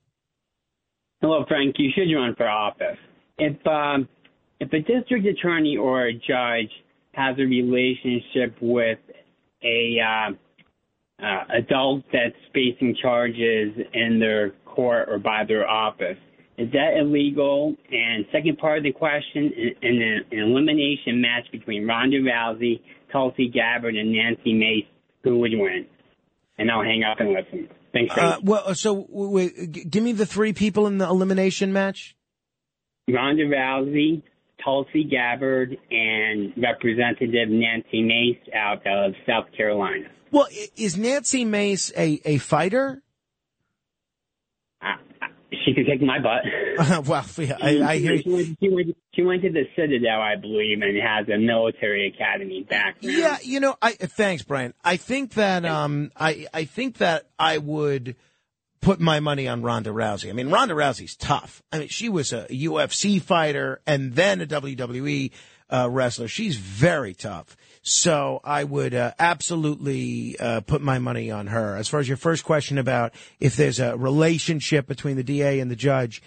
Hello, 1.20 1.44
Frank. 1.46 1.76
You 1.78 1.90
should 1.94 2.10
run 2.14 2.34
for 2.34 2.48
office. 2.48 2.96
If 3.38 3.66
um, 3.66 4.08
if 4.58 4.72
a 4.72 4.80
district 4.80 5.26
attorney 5.26 5.76
or 5.76 6.06
a 6.06 6.14
judge 6.14 6.70
has 7.12 7.38
a 7.38 7.42
relationship 7.42 8.56
with 8.60 8.98
a 9.62 9.98
uh, 10.00 10.30
uh, 11.22 11.44
adult 11.58 12.02
that's 12.12 12.34
facing 12.54 12.96
charges 13.00 13.72
in 13.92 14.18
their 14.18 14.50
court 14.64 15.08
or 15.08 15.18
by 15.18 15.44
their 15.46 15.68
office. 15.68 16.16
Is 16.60 16.70
that 16.72 16.98
illegal? 16.98 17.74
And 17.90 18.26
second 18.30 18.58
part 18.58 18.76
of 18.76 18.84
the 18.84 18.92
question, 18.92 19.50
in 19.80 20.24
an 20.30 20.38
elimination 20.38 21.22
match 21.22 21.50
between 21.50 21.86
Ronda 21.86 22.18
Rousey, 22.18 22.82
Tulsi 23.10 23.48
Gabbard, 23.48 23.96
and 23.96 24.12
Nancy 24.12 24.52
Mace, 24.52 24.84
who 25.24 25.38
would 25.38 25.52
win? 25.54 25.86
And 26.58 26.70
I'll 26.70 26.82
hang 26.82 27.02
up 27.02 27.18
and 27.18 27.30
listen. 27.32 27.68
Thanks. 27.94 28.14
Uh, 28.14 28.36
well, 28.42 28.74
so 28.74 29.06
wait, 29.08 29.90
give 29.90 30.02
me 30.02 30.12
the 30.12 30.26
three 30.26 30.52
people 30.52 30.86
in 30.86 30.98
the 30.98 31.06
elimination 31.06 31.72
match. 31.72 32.14
Ronda 33.08 33.44
Rousey, 33.44 34.22
Tulsi 34.62 35.04
Gabbard, 35.04 35.78
and 35.90 36.52
Representative 36.58 37.48
Nancy 37.48 38.02
Mace 38.02 38.54
out 38.54 38.86
of 38.86 39.14
South 39.26 39.46
Carolina. 39.56 40.08
Well, 40.30 40.46
is 40.76 40.98
Nancy 40.98 41.46
Mace 41.46 41.90
a, 41.96 42.20
a 42.26 42.36
fighter? 42.36 43.02
She 45.64 45.74
could 45.74 45.86
kick 45.86 46.00
my 46.00 46.18
butt. 46.18 47.06
well, 47.06 47.26
yeah, 47.38 47.56
I, 47.60 47.82
I 47.82 47.98
hear 47.98 48.18
She 48.18 48.30
went, 48.30 48.58
she, 48.60 48.68
went, 48.68 48.96
she 49.14 49.22
went 49.22 49.42
to 49.42 49.50
the 49.50 49.64
Citadel, 49.76 50.20
I 50.20 50.36
believe, 50.36 50.80
and 50.82 50.96
has 50.96 51.28
a 51.28 51.38
military 51.38 52.08
academy 52.08 52.62
background. 52.62 53.16
Yeah, 53.16 53.38
you 53.42 53.60
know, 53.60 53.76
I 53.82 53.92
thanks, 53.92 54.42
Brian. 54.42 54.74
I 54.84 54.96
think 54.96 55.34
that 55.34 55.64
um, 55.64 56.12
I 56.16 56.46
I 56.54 56.64
think 56.64 56.98
that 56.98 57.28
I 57.38 57.58
would 57.58 58.16
put 58.80 59.00
my 59.00 59.20
money 59.20 59.46
on 59.46 59.62
Ronda 59.62 59.90
Rousey. 59.90 60.30
I 60.30 60.32
mean, 60.32 60.50
Ronda 60.50 60.74
Rousey's 60.74 61.16
tough. 61.16 61.62
I 61.72 61.80
mean, 61.80 61.88
she 61.88 62.08
was 62.08 62.32
a 62.32 62.46
UFC 62.46 63.20
fighter 63.20 63.80
and 63.86 64.14
then 64.14 64.40
a 64.40 64.46
WWE 64.46 65.30
uh, 65.68 65.88
wrestler. 65.90 66.28
She's 66.28 66.56
very 66.56 67.14
tough. 67.14 67.56
So 67.82 68.40
I 68.44 68.64
would 68.64 68.94
uh, 68.94 69.12
absolutely 69.18 70.38
uh, 70.38 70.60
put 70.60 70.82
my 70.82 70.98
money 70.98 71.30
on 71.30 71.46
her. 71.46 71.76
As 71.76 71.88
far 71.88 72.00
as 72.00 72.08
your 72.08 72.18
first 72.18 72.44
question 72.44 72.76
about 72.76 73.14
if 73.38 73.56
there's 73.56 73.80
a 73.80 73.96
relationship 73.96 74.86
between 74.86 75.16
the 75.16 75.24
DA 75.24 75.60
and 75.60 75.70
the 75.70 75.76
judge, 75.76 76.22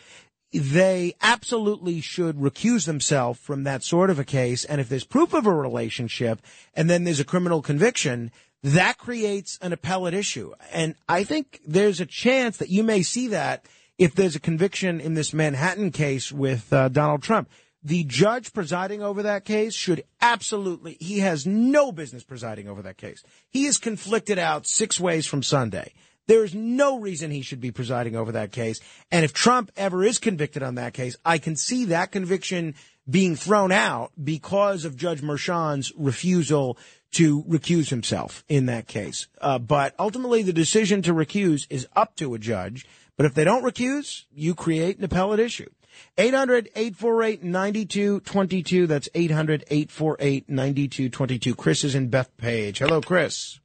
they 0.51 1.13
absolutely 1.21 2.01
should 2.01 2.37
recuse 2.37 2.85
themselves 2.85 3.39
from 3.39 3.63
that 3.63 3.83
sort 3.83 4.09
of 4.09 4.19
a 4.19 4.23
case. 4.23 4.65
And 4.65 4.81
if 4.81 4.89
there's 4.89 5.03
proof 5.03 5.33
of 5.33 5.45
a 5.45 5.53
relationship 5.53 6.41
and 6.73 6.89
then 6.89 7.03
there's 7.03 7.19
a 7.19 7.25
criminal 7.25 7.61
conviction, 7.61 8.31
that 8.63 8.97
creates 8.97 9.59
an 9.61 9.73
appellate 9.73 10.13
issue. 10.13 10.53
And 10.71 10.95
I 11.07 11.23
think 11.23 11.59
there's 11.65 11.99
a 11.99 12.05
chance 12.05 12.57
that 12.57 12.69
you 12.69 12.83
may 12.83 13.03
see 13.03 13.27
that 13.27 13.65
if 13.97 14.15
there's 14.15 14.35
a 14.35 14.39
conviction 14.39 14.99
in 14.99 15.13
this 15.13 15.33
Manhattan 15.33 15.91
case 15.91 16.31
with 16.31 16.71
uh, 16.71 16.89
Donald 16.89 17.21
Trump. 17.21 17.49
The 17.83 18.05
judge 18.05 18.53
presiding 18.53 19.01
over 19.01 19.23
that 19.23 19.43
case 19.43 19.73
should 19.73 20.03
absolutely, 20.21 20.97
he 20.99 21.19
has 21.19 21.45
no 21.45 21.91
business 21.91 22.23
presiding 22.23 22.69
over 22.69 22.81
that 22.83 22.97
case. 22.97 23.23
He 23.49 23.65
is 23.65 23.77
conflicted 23.77 24.39
out 24.39 24.65
six 24.65 24.99
ways 24.99 25.27
from 25.27 25.43
Sunday. 25.43 25.93
There 26.27 26.45
is 26.45 26.55
no 26.55 26.99
reason 26.99 27.31
he 27.31 27.41
should 27.41 27.59
be 27.59 27.71
presiding 27.71 28.15
over 28.15 28.31
that 28.31 28.53
case. 28.53 28.79
And 29.11 29.25
if 29.25 29.33
Trump 29.33 29.71
ever 29.75 30.03
is 30.03 30.17
convicted 30.17 30.63
on 30.63 30.75
that 30.75 30.93
case, 30.93 31.17
I 31.25 31.37
can 31.37 31.57
see 31.57 31.85
that 31.85 32.11
conviction 32.11 32.75
being 33.09 33.35
thrown 33.35 33.73
out 33.73 34.11
because 34.21 34.85
of 34.85 34.95
Judge 34.95 35.21
Merchan's 35.21 35.91
refusal 35.97 36.77
to 37.11 37.43
recuse 37.43 37.89
himself 37.89 38.45
in 38.47 38.67
that 38.67 38.87
case. 38.87 39.27
Uh, 39.41 39.59
but 39.59 39.93
ultimately, 39.99 40.41
the 40.41 40.53
decision 40.53 41.01
to 41.01 41.13
recuse 41.13 41.67
is 41.69 41.87
up 41.95 42.15
to 42.15 42.33
a 42.33 42.39
judge. 42.39 42.85
But 43.17 43.25
if 43.25 43.33
they 43.33 43.43
don't 43.43 43.63
recuse, 43.63 44.23
you 44.33 44.55
create 44.55 44.97
an 44.97 45.03
appellate 45.03 45.39
issue. 45.39 45.69
800 46.17 46.69
848 46.75 47.43
9222. 47.43 48.87
That's 48.87 49.09
800 49.13 49.63
848 49.69 50.49
9222. 50.49 51.55
Chris 51.55 51.83
is 51.83 51.95
in 51.95 52.09
Bethpage. 52.09 52.77
Hello, 52.77 53.01
Chris. 53.01 53.59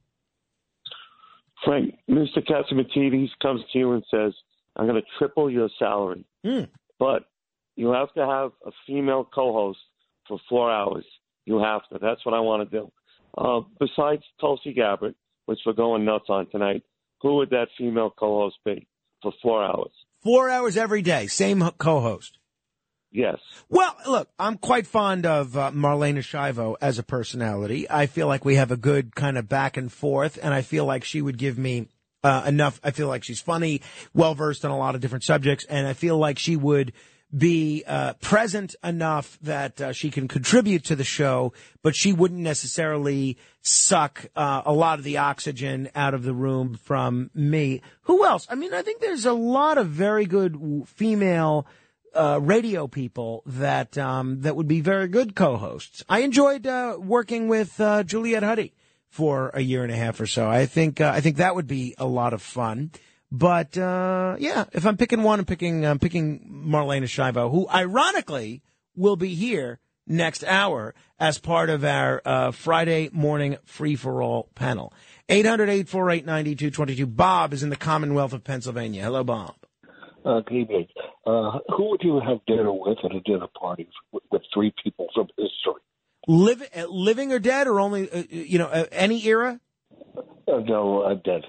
Frank, 1.63 1.95
Mr. 2.09 2.37
Catsimatidis 2.37 3.29
comes 3.41 3.61
to 3.73 3.79
you 3.79 3.91
and 3.91 4.03
says, 4.09 4.33
I'm 4.75 4.87
going 4.87 5.01
to 5.01 5.07
triple 5.17 5.49
your 5.49 5.69
salary. 5.77 6.25
But 6.99 7.23
you 7.75 7.91
have 7.91 8.13
to 8.13 8.25
have 8.25 8.51
a 8.65 8.71
female 8.87 9.23
co 9.23 9.53
host 9.53 9.79
for 10.27 10.39
four 10.47 10.71
hours. 10.71 11.05
You 11.45 11.59
have 11.59 11.81
to. 11.91 11.99
That's 11.99 12.25
what 12.25 12.35
I 12.35 12.39
want 12.39 12.69
to 12.69 12.77
do. 12.77 12.91
Uh, 13.37 13.61
besides 13.79 14.23
Tulsi 14.39 14.73
Gabbard, 14.73 15.15
which 15.45 15.59
we're 15.65 15.73
going 15.73 16.05
nuts 16.05 16.25
on 16.29 16.49
tonight, 16.49 16.83
who 17.21 17.35
would 17.37 17.49
that 17.49 17.67
female 17.77 18.11
co 18.11 18.41
host 18.41 18.57
be 18.65 18.87
for 19.21 19.33
four 19.41 19.63
hours? 19.63 19.91
Four 20.21 20.49
hours 20.49 20.75
every 20.75 21.01
day, 21.01 21.27
same 21.27 21.61
co 21.77 22.01
host. 22.01 22.37
Yes. 23.11 23.39
Well, 23.69 23.95
look, 24.07 24.29
I'm 24.37 24.57
quite 24.57 24.85
fond 24.85 25.25
of 25.25 25.57
uh, 25.57 25.71
Marlaina 25.71 26.19
Schiavo 26.19 26.75
as 26.79 26.99
a 26.99 27.03
personality. 27.03 27.89
I 27.89 28.05
feel 28.05 28.27
like 28.27 28.45
we 28.45 28.55
have 28.55 28.69
a 28.69 28.77
good 28.77 29.15
kind 29.15 29.37
of 29.37 29.49
back 29.49 29.77
and 29.77 29.91
forth, 29.91 30.37
and 30.41 30.53
I 30.53 30.61
feel 30.61 30.85
like 30.85 31.03
she 31.03 31.21
would 31.21 31.37
give 31.37 31.57
me 31.57 31.87
uh, 32.23 32.43
enough. 32.45 32.79
I 32.83 32.91
feel 32.91 33.07
like 33.07 33.23
she's 33.23 33.41
funny, 33.41 33.81
well 34.13 34.35
versed 34.35 34.63
on 34.63 34.71
a 34.71 34.77
lot 34.77 34.93
of 34.93 35.01
different 35.01 35.23
subjects, 35.23 35.65
and 35.65 35.87
I 35.87 35.93
feel 35.93 36.17
like 36.17 36.37
she 36.37 36.55
would 36.55 36.93
be 37.35 37.83
uh, 37.85 38.13
present 38.13 38.75
enough 38.83 39.37
that 39.41 39.79
uh, 39.79 39.93
she 39.93 40.09
can 40.09 40.27
contribute 40.27 40.83
to 40.85 40.95
the 40.95 41.03
show, 41.03 41.53
but 41.83 41.95
she 41.95 42.11
wouldn't 42.11 42.39
necessarily 42.39 43.37
suck 43.61 44.25
uh, 44.35 44.63
a 44.65 44.73
lot 44.73 44.97
of 44.97 45.05
the 45.05 45.17
oxygen 45.17 45.89
out 45.95 46.13
of 46.13 46.23
the 46.23 46.33
room 46.33 46.75
from 46.75 47.29
me. 47.33 47.81
Who 48.03 48.25
else? 48.25 48.47
I 48.49 48.55
mean, 48.55 48.73
I 48.73 48.81
think 48.81 49.01
there's 49.01 49.25
a 49.25 49.33
lot 49.33 49.77
of 49.77 49.87
very 49.87 50.25
good 50.25 50.57
female 50.87 51.67
uh, 52.15 52.39
radio 52.41 52.87
people 52.87 53.43
that 53.45 53.97
um, 53.97 54.41
that 54.41 54.55
would 54.55 54.67
be 54.67 54.81
very 54.81 55.07
good 55.07 55.35
co-hosts. 55.35 56.03
I 56.09 56.19
enjoyed 56.19 56.65
uh, 56.65 56.97
working 56.99 57.47
with 57.47 57.79
uh, 57.79 58.03
Juliet 58.03 58.41
Huddy 58.41 58.73
for 59.09 59.51
a 59.53 59.61
year 59.61 59.83
and 59.83 59.91
a 59.91 59.95
half 59.95 60.19
or 60.19 60.25
so. 60.25 60.49
I 60.49 60.65
think 60.65 61.01
I 61.01 61.21
think 61.21 61.37
that 61.37 61.55
would 61.55 61.67
be 61.67 61.93
a 61.99 62.07
lot 62.07 62.33
of 62.33 62.41
fun. 62.41 62.91
But 63.31 63.77
uh, 63.77 64.37
yeah, 64.39 64.65
if 64.73 64.85
I'm 64.85 64.97
picking 64.97 65.23
one, 65.23 65.39
I'm 65.39 65.45
picking 65.45 65.85
I'm 65.85 65.99
picking 65.99 66.65
Marlaina 66.67 67.03
Schiavo, 67.03 67.51
who 67.51 67.67
ironically 67.69 68.63
will 68.95 69.15
be 69.15 69.35
here 69.35 69.79
next 70.07 70.43
hour 70.43 70.95
as 71.19 71.37
part 71.37 71.69
of 71.69 71.83
our 71.83 72.21
uh, 72.25 72.51
Friday 72.51 73.09
morning 73.13 73.57
free 73.65 73.95
for 73.95 74.23
all 74.23 74.49
panel. 74.55 74.93
800 75.29 75.69
848 75.69 76.25
9222. 76.25 77.05
Bob 77.05 77.53
is 77.53 77.61
in 77.61 77.69
the 77.69 77.75
Commonwealth 77.75 78.33
of 78.33 78.43
Pennsylvania. 78.43 79.03
Hello, 79.03 79.23
Bob. 79.23 79.53
Uh, 80.25 80.41
good 80.41 80.55
evening. 80.55 80.87
Uh, 81.25 81.59
who 81.77 81.91
would 81.91 82.01
you 82.03 82.19
have 82.19 82.39
dinner 82.47 82.73
with 82.73 82.97
at 83.05 83.15
a 83.15 83.19
dinner 83.21 83.47
party 83.59 83.87
with, 84.11 84.23
with 84.31 84.41
three 84.53 84.73
people 84.83 85.07
from 85.13 85.27
history? 85.37 85.81
Liv- 86.27 86.69
uh, 86.75 86.85
living 86.89 87.31
or 87.31 87.39
dead, 87.39 87.67
or 87.67 87.79
only, 87.79 88.11
uh, 88.11 88.23
you 88.29 88.57
know, 88.57 88.67
uh, 88.67 88.85
any 88.91 89.23
era? 89.25 89.59
Uh, 90.17 90.59
no, 90.65 91.03
I'm 91.03 91.21
dead. 91.23 91.43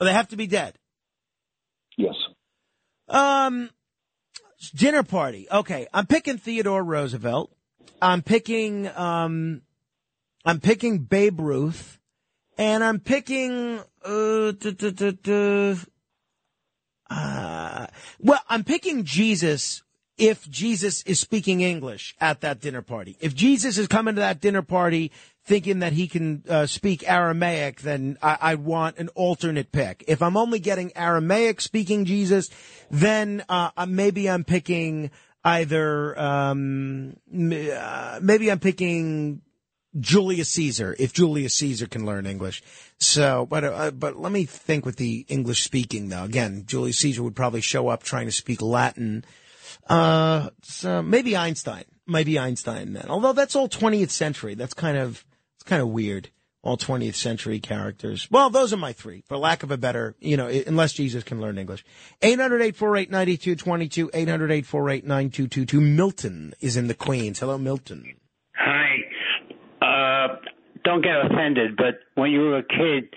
Oh, 0.00 0.04
they 0.04 0.12
have 0.12 0.28
to 0.28 0.36
be 0.36 0.46
dead. 0.46 0.74
Yes. 2.02 2.14
Um, 3.08 3.70
dinner 4.74 5.04
party. 5.04 5.46
Okay, 5.50 5.86
I'm 5.94 6.06
picking 6.06 6.36
Theodore 6.36 6.82
Roosevelt. 6.82 7.54
I'm 8.00 8.22
picking 8.22 8.88
um, 8.88 9.62
I'm 10.44 10.58
picking 10.58 10.98
Babe 10.98 11.38
Ruth, 11.38 12.00
and 12.58 12.82
I'm 12.82 12.98
picking 12.98 13.80
uh, 14.04 14.52
uh, 17.08 17.86
well, 18.18 18.40
I'm 18.48 18.64
picking 18.64 19.04
Jesus 19.04 19.82
if 20.18 20.48
Jesus 20.50 21.02
is 21.02 21.20
speaking 21.20 21.60
English 21.60 22.16
at 22.20 22.40
that 22.40 22.60
dinner 22.60 22.82
party. 22.82 23.16
If 23.20 23.34
Jesus 23.34 23.78
is 23.78 23.86
coming 23.86 24.16
to 24.16 24.20
that 24.20 24.40
dinner 24.40 24.62
party 24.62 25.12
thinking 25.44 25.80
that 25.80 25.92
he 25.92 26.06
can 26.06 26.44
uh, 26.48 26.66
speak 26.66 27.08
Aramaic, 27.08 27.80
then 27.80 28.16
I, 28.22 28.38
I 28.40 28.54
want 28.54 28.98
an 28.98 29.08
alternate 29.08 29.72
pick. 29.72 30.04
If 30.06 30.22
I'm 30.22 30.36
only 30.36 30.58
getting 30.58 30.96
Aramaic 30.96 31.60
speaking 31.60 32.04
Jesus, 32.04 32.48
then 32.90 33.44
uh, 33.48 33.70
uh, 33.76 33.86
maybe 33.86 34.30
I'm 34.30 34.44
picking 34.44 35.10
either 35.44 36.18
um, 36.18 37.16
uh, 37.34 38.20
maybe 38.22 38.50
I'm 38.50 38.60
picking 38.60 39.42
Julius 39.98 40.50
Caesar 40.50 40.94
if 40.98 41.12
Julius 41.12 41.56
Caesar 41.56 41.86
can 41.86 42.06
learn 42.06 42.26
English. 42.26 42.62
So, 42.98 43.46
but 43.46 43.64
uh, 43.64 43.90
but 43.90 44.16
let 44.16 44.30
me 44.30 44.44
think 44.44 44.86
with 44.86 44.96
the 44.96 45.26
English 45.28 45.64
speaking 45.64 46.08
though. 46.08 46.24
Again, 46.24 46.64
Julius 46.66 46.98
Caesar 46.98 47.22
would 47.22 47.36
probably 47.36 47.60
show 47.60 47.88
up 47.88 48.04
trying 48.04 48.26
to 48.26 48.32
speak 48.32 48.62
Latin. 48.62 49.24
Uh, 49.88 50.50
so 50.62 51.02
maybe 51.02 51.36
Einstein, 51.36 51.84
maybe 52.06 52.38
Einstein 52.38 52.92
then. 52.92 53.06
Although 53.08 53.32
that's 53.32 53.56
all 53.56 53.68
20th 53.68 54.10
century. 54.10 54.54
That's 54.54 54.74
kind 54.74 54.96
of 54.96 55.24
it's 55.62 55.68
kind 55.68 55.80
of 55.80 55.88
weird. 55.88 56.28
All 56.64 56.76
20th 56.76 57.14
century 57.14 57.60
characters. 57.60 58.28
Well, 58.30 58.50
those 58.50 58.72
are 58.72 58.76
my 58.76 58.92
three, 58.92 59.22
for 59.28 59.36
lack 59.36 59.62
of 59.62 59.70
a 59.70 59.76
better, 59.76 60.16
you 60.20 60.36
know, 60.36 60.46
unless 60.46 60.92
Jesus 60.92 61.24
can 61.24 61.40
learn 61.40 61.58
English. 61.58 61.84
800-848-9222, 62.22 64.10
800-848-9222. 64.10 65.80
Milton 65.80 66.54
is 66.60 66.76
in 66.76 66.86
the 66.86 66.94
Queens. 66.94 67.40
Hello, 67.40 67.58
Milton. 67.58 68.16
Hi. 68.56 68.96
Uh, 69.80 70.36
don't 70.84 71.02
get 71.02 71.14
offended, 71.26 71.76
but 71.76 72.00
when 72.14 72.30
you 72.30 72.40
were 72.40 72.58
a 72.58 72.62
kid, 72.62 73.14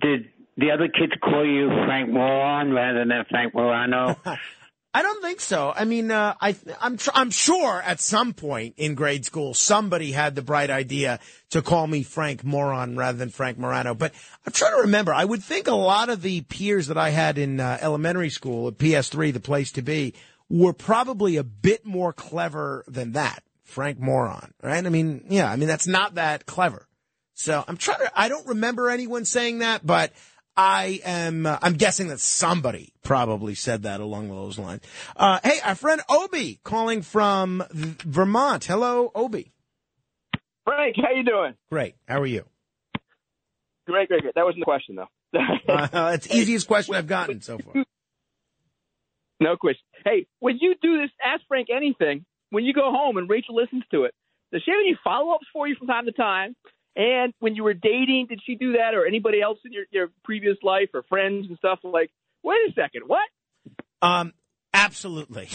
did 0.00 0.28
the 0.56 0.70
other 0.70 0.88
kids 0.88 1.12
call 1.22 1.46
you 1.46 1.68
Frank 1.86 2.10
Moron 2.10 2.72
rather 2.72 3.04
than 3.04 3.24
Frank 3.30 3.54
Morano? 3.54 4.16
I 4.98 5.02
don't 5.02 5.22
think 5.22 5.38
so. 5.38 5.72
I 5.72 5.84
mean, 5.84 6.10
uh, 6.10 6.34
I, 6.40 6.56
I'm, 6.80 6.96
tr- 6.96 7.10
I'm 7.14 7.30
sure 7.30 7.80
at 7.80 8.00
some 8.00 8.32
point 8.32 8.74
in 8.78 8.96
grade 8.96 9.24
school 9.24 9.54
somebody 9.54 10.10
had 10.10 10.34
the 10.34 10.42
bright 10.42 10.70
idea 10.70 11.20
to 11.50 11.62
call 11.62 11.86
me 11.86 12.02
Frank 12.02 12.42
Moron 12.42 12.96
rather 12.96 13.16
than 13.16 13.30
Frank 13.30 13.58
Morano. 13.58 13.94
But 13.94 14.12
I'm 14.44 14.52
trying 14.52 14.74
to 14.74 14.80
remember. 14.82 15.14
I 15.14 15.24
would 15.24 15.44
think 15.44 15.68
a 15.68 15.74
lot 15.76 16.08
of 16.08 16.20
the 16.22 16.40
peers 16.40 16.88
that 16.88 16.98
I 16.98 17.10
had 17.10 17.38
in 17.38 17.60
uh, 17.60 17.78
elementary 17.80 18.28
school 18.28 18.66
at 18.66 18.78
PS3, 18.78 19.32
the 19.32 19.38
place 19.38 19.70
to 19.72 19.82
be, 19.82 20.14
were 20.50 20.72
probably 20.72 21.36
a 21.36 21.44
bit 21.44 21.86
more 21.86 22.12
clever 22.12 22.84
than 22.88 23.12
that. 23.12 23.44
Frank 23.62 24.00
Moron, 24.00 24.52
right? 24.64 24.84
I 24.84 24.88
mean, 24.88 25.26
yeah, 25.28 25.48
I 25.48 25.54
mean 25.54 25.68
that's 25.68 25.86
not 25.86 26.16
that 26.16 26.44
clever. 26.44 26.88
So 27.34 27.62
I'm 27.68 27.76
trying 27.76 28.00
to. 28.00 28.10
I 28.18 28.28
don't 28.28 28.48
remember 28.48 28.90
anyone 28.90 29.24
saying 29.24 29.60
that, 29.60 29.86
but 29.86 30.12
I 30.58 31.00
am. 31.04 31.46
Uh, 31.46 31.56
I'm 31.62 31.74
guessing 31.74 32.08
that 32.08 32.18
somebody 32.18 32.92
probably 33.04 33.54
said 33.54 33.84
that 33.84 34.00
along 34.00 34.28
those 34.28 34.58
lines. 34.58 34.82
Uh, 35.14 35.38
hey, 35.44 35.60
our 35.64 35.76
friend 35.76 36.00
Obi 36.10 36.58
calling 36.64 37.02
from 37.02 37.62
Vermont. 37.70 38.64
Hello, 38.64 39.12
Obi. 39.14 39.52
Frank, 40.64 40.96
how 40.96 41.12
you 41.12 41.24
doing? 41.24 41.54
Great. 41.70 41.94
How 42.08 42.20
are 42.20 42.26
you? 42.26 42.44
Great, 43.86 44.08
great, 44.08 44.22
great. 44.22 44.34
That 44.34 44.44
wasn't 44.44 44.62
the 44.62 44.64
question 44.64 44.96
though. 44.96 45.08
Uh, 45.68 46.12
it's 46.14 46.26
the 46.26 46.36
easiest 46.36 46.66
question 46.66 46.94
I've 46.94 47.06
gotten 47.06 47.40
so 47.40 47.58
far. 47.58 47.74
no 49.40 49.56
question. 49.56 49.82
Hey, 50.04 50.26
when 50.40 50.58
you 50.60 50.74
do 50.82 51.00
this, 51.00 51.10
ask 51.24 51.42
Frank 51.46 51.68
anything. 51.74 52.24
When 52.50 52.64
you 52.64 52.72
go 52.72 52.90
home 52.90 53.16
and 53.18 53.28
Rachel 53.28 53.54
listens 53.54 53.84
to 53.92 54.04
it, 54.04 54.14
does 54.50 54.62
she 54.64 54.70
have 54.70 54.80
any 54.80 54.98
follow 55.04 55.34
ups 55.34 55.46
for 55.52 55.68
you 55.68 55.76
from 55.76 55.86
time 55.86 56.06
to 56.06 56.12
time? 56.12 56.56
And 56.98 57.32
when 57.38 57.54
you 57.54 57.62
were 57.62 57.74
dating, 57.74 58.26
did 58.28 58.40
she 58.44 58.56
do 58.56 58.72
that, 58.72 58.92
or 58.92 59.06
anybody 59.06 59.40
else 59.40 59.58
in 59.64 59.72
your 59.72 59.84
your 59.90 60.08
previous 60.24 60.56
life, 60.64 60.88
or 60.92 61.04
friends 61.04 61.46
and 61.48 61.56
stuff? 61.56 61.78
Like, 61.84 62.10
wait 62.42 62.58
a 62.68 62.72
second, 62.74 63.04
what? 63.06 63.24
Um, 64.02 64.32
absolutely. 64.74 65.48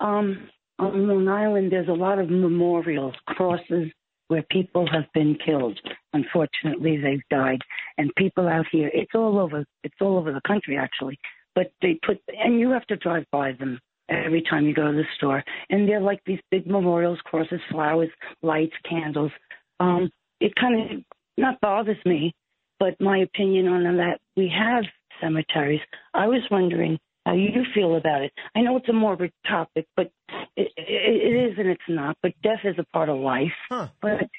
Um, 0.00 0.48
on 0.78 1.08
Long 1.08 1.28
Island, 1.28 1.72
there's 1.72 1.88
a 1.88 1.92
lot 1.92 2.18
of 2.18 2.28
memorials, 2.28 3.14
crosses 3.28 3.90
where 4.28 4.44
people 4.50 4.86
have 4.90 5.04
been 5.14 5.36
killed. 5.44 5.78
Unfortunately, 6.12 6.98
they've 6.98 7.22
died, 7.30 7.60
and 7.96 8.14
people 8.16 8.48
out 8.48 8.66
here. 8.70 8.90
It's 8.92 9.12
all 9.14 9.38
over. 9.38 9.64
It's 9.84 9.94
all 10.00 10.18
over 10.18 10.32
the 10.32 10.40
country, 10.46 10.76
actually. 10.76 11.18
But 11.54 11.72
they 11.80 11.98
put, 12.04 12.18
and 12.28 12.60
you 12.60 12.70
have 12.70 12.86
to 12.86 12.96
drive 12.96 13.24
by 13.32 13.52
them 13.52 13.78
every 14.08 14.42
time 14.42 14.66
you 14.66 14.74
go 14.74 14.90
to 14.90 14.96
the 14.96 15.04
store, 15.16 15.42
and 15.70 15.88
they're 15.88 16.00
like 16.00 16.20
these 16.26 16.40
big 16.50 16.66
memorials, 16.66 17.18
crosses, 17.24 17.60
flowers, 17.70 18.10
lights, 18.42 18.74
candles. 18.88 19.32
Um, 19.80 20.10
it 20.40 20.54
kind 20.56 20.90
of 20.90 21.04
not 21.38 21.60
bothers 21.60 21.96
me, 22.04 22.34
but 22.78 23.00
my 23.00 23.18
opinion 23.18 23.68
on 23.68 23.96
that 23.96 24.20
we 24.36 24.52
have 24.54 24.84
cemeteries. 25.20 25.80
I 26.14 26.26
was 26.26 26.42
wondering 26.50 26.98
how 27.26 27.34
you 27.34 27.64
feel 27.74 27.96
about 27.96 28.22
it. 28.22 28.32
I 28.54 28.60
know 28.60 28.76
it's 28.76 28.88
a 28.88 28.92
morbid 28.92 29.32
topic, 29.48 29.86
but 29.96 30.12
it, 30.56 30.68
it, 30.76 30.76
it 30.76 31.50
is 31.50 31.58
and 31.58 31.68
it's 31.68 31.82
not. 31.88 32.16
But 32.22 32.32
death 32.42 32.60
is 32.64 32.76
a 32.78 32.84
part 32.92 33.08
of 33.08 33.18
life. 33.18 33.52
But 34.00 34.30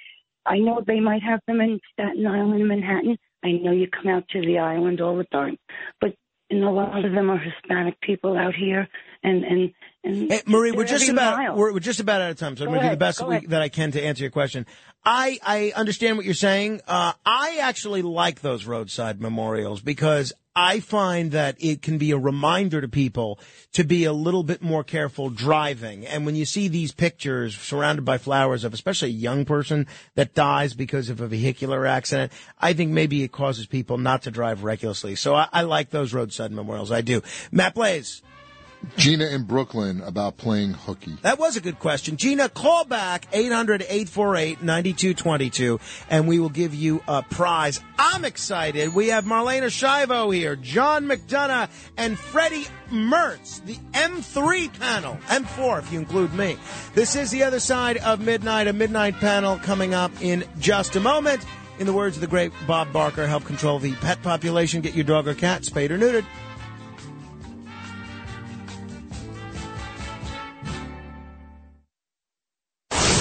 I 0.46 0.60
know 0.60 0.82
they 0.88 1.02
might 1.02 1.22
have 1.22 1.42
them 1.48 1.60
in 1.60 1.82
Staten 1.94 2.26
Island, 2.26 2.66
Manhattan. 2.66 3.18
I 3.44 3.52
know 3.52 3.72
you 3.72 3.88
come 3.90 4.10
out 4.10 4.28
to 4.30 4.42
the 4.42 4.60
island 4.60 5.02
all 5.02 5.18
the 5.18 5.26
time. 5.26 5.58
But 6.00 6.16
and 6.50 6.64
a 6.64 6.70
lot 6.70 7.04
of 7.04 7.12
them 7.12 7.30
are 7.30 7.38
Hispanic 7.38 8.00
people 8.00 8.38
out 8.38 8.56
here, 8.56 8.88
and 9.22 9.44
and 9.44 9.74
and 10.06 10.32
Hey, 10.32 10.42
Marie, 10.48 10.72
we're 10.72 10.86
just 10.86 11.10
about 11.10 11.38
mile. 11.38 11.56
we're, 11.58 11.74
we're 11.74 11.80
just 11.80 12.00
about 12.00 12.22
out 12.22 12.32
of 12.32 12.38
time, 12.38 12.56
so 12.56 12.64
I'm 12.64 12.70
going 12.70 12.82
to 12.82 12.88
do 12.88 12.92
the 12.92 12.98
best 12.98 13.20
go 13.20 13.28
we, 13.28 13.46
that 13.48 13.62
I 13.62 13.68
can 13.68 13.92
to 13.92 14.02
answer 14.02 14.24
your 14.24 14.32
question. 14.32 14.66
I 15.04 15.40
I 15.44 15.74
understand 15.76 16.16
what 16.16 16.26
you're 16.26 16.34
saying. 16.34 16.82
Uh, 16.88 17.12
I 17.26 17.58
actually 17.62 18.02
like 18.02 18.40
those 18.40 18.66
roadside 18.66 19.20
memorials 19.20 19.82
because 19.82 20.32
I 20.60 20.80
find 20.80 21.34
that 21.34 21.56
it 21.60 21.84
can 21.84 22.00
be 22.00 22.10
a 22.10 22.18
reminder 22.18 22.82
to 22.82 22.88
people 22.88 23.40
to 23.74 23.84
be 23.84 24.06
a 24.06 24.12
little 24.12 24.42
bit 24.42 24.60
more 24.60 24.84
careful 24.84 25.30
driving. 25.30 26.04
And 26.08 26.26
when 26.26 26.36
you 26.36 26.46
see 26.46 26.68
these 26.68 26.92
pictures 26.92 27.56
surrounded 27.56 28.06
by 28.06 28.18
flowers 28.18 28.64
of 28.64 28.74
especially 28.74 29.10
a 29.10 29.12
young 29.12 29.46
person 29.46 29.86
that 30.16 30.34
dies 30.34 30.74
because 30.74 31.12
of 31.12 31.22
a 31.22 31.28
vehicular 31.28 31.86
accident, 31.86 32.32
I 32.58 32.74
think 32.74 32.90
maybe 32.90 33.22
it 33.22 33.32
causes 33.32 33.68
people 33.68 34.00
not 34.00 34.24
to 34.24 34.32
drive 34.32 34.64
recklessly. 34.64 35.14
So 35.14 35.36
I, 35.36 35.48
I 35.54 35.62
like 35.62 35.92
those 35.92 36.12
roadside 36.12 36.52
memorials. 36.52 36.92
I 36.92 37.02
do. 37.02 37.22
Matt 37.52 37.76
Blaze. 37.76 38.24
Gina 38.96 39.26
in 39.26 39.44
Brooklyn 39.44 40.02
about 40.02 40.38
playing 40.38 40.74
hooky. 40.74 41.18
That 41.22 41.38
was 41.40 41.58
a 41.58 41.62
good 41.62 41.80
question. 41.80 42.18
Gina, 42.18 42.50
call 42.50 42.86
back 42.86 43.32
800-848-9222 43.32 45.80
and 46.10 46.28
we 46.28 46.40
will 46.40 46.50
give 46.50 46.74
you 46.74 47.04
a 47.08 47.22
prize. 47.24 47.80
I'm 48.00 48.26
excited. 48.26 48.94
We 48.94 49.08
have 49.10 49.26
Marlaina 49.26 49.68
Schiavo 49.68 50.34
here, 50.34 50.56
John 50.56 51.06
McDonagh, 51.06 51.70
and 51.98 52.18
Freddy 52.18 52.66
Mertz, 52.90 53.64
the 53.66 53.76
M3 53.94 54.80
panel. 54.80 55.20
M4 55.28 55.80
if 55.80 55.92
you 55.92 56.00
include 56.00 56.34
me. 56.34 56.58
This 56.94 57.16
is 57.16 57.32
the 57.32 57.44
other 57.44 57.60
side 57.60 57.98
of 57.98 58.20
midnight, 58.20 58.68
a 58.68 58.74
midnight 58.74 59.16
panel 59.16 59.58
coming 59.60 59.94
up 59.94 60.12
in 60.22 60.44
just 60.60 60.96
a 60.96 61.00
moment. 61.00 61.46
In 61.80 61.86
the 61.86 61.94
words 61.94 62.18
of 62.18 62.22
the 62.22 62.28
great 62.28 62.52
Bob 62.66 62.92
Barker, 62.92 63.28
help 63.28 63.46
control 63.46 63.78
the 63.78 63.94
pet 63.96 64.24
population. 64.24 64.82
Get 64.82 64.96
your 64.96 65.04
dog 65.04 65.28
or 65.28 65.36
cat 65.36 65.64
spayed 65.64 65.92
or 65.92 66.00
neutered. 66.00 66.26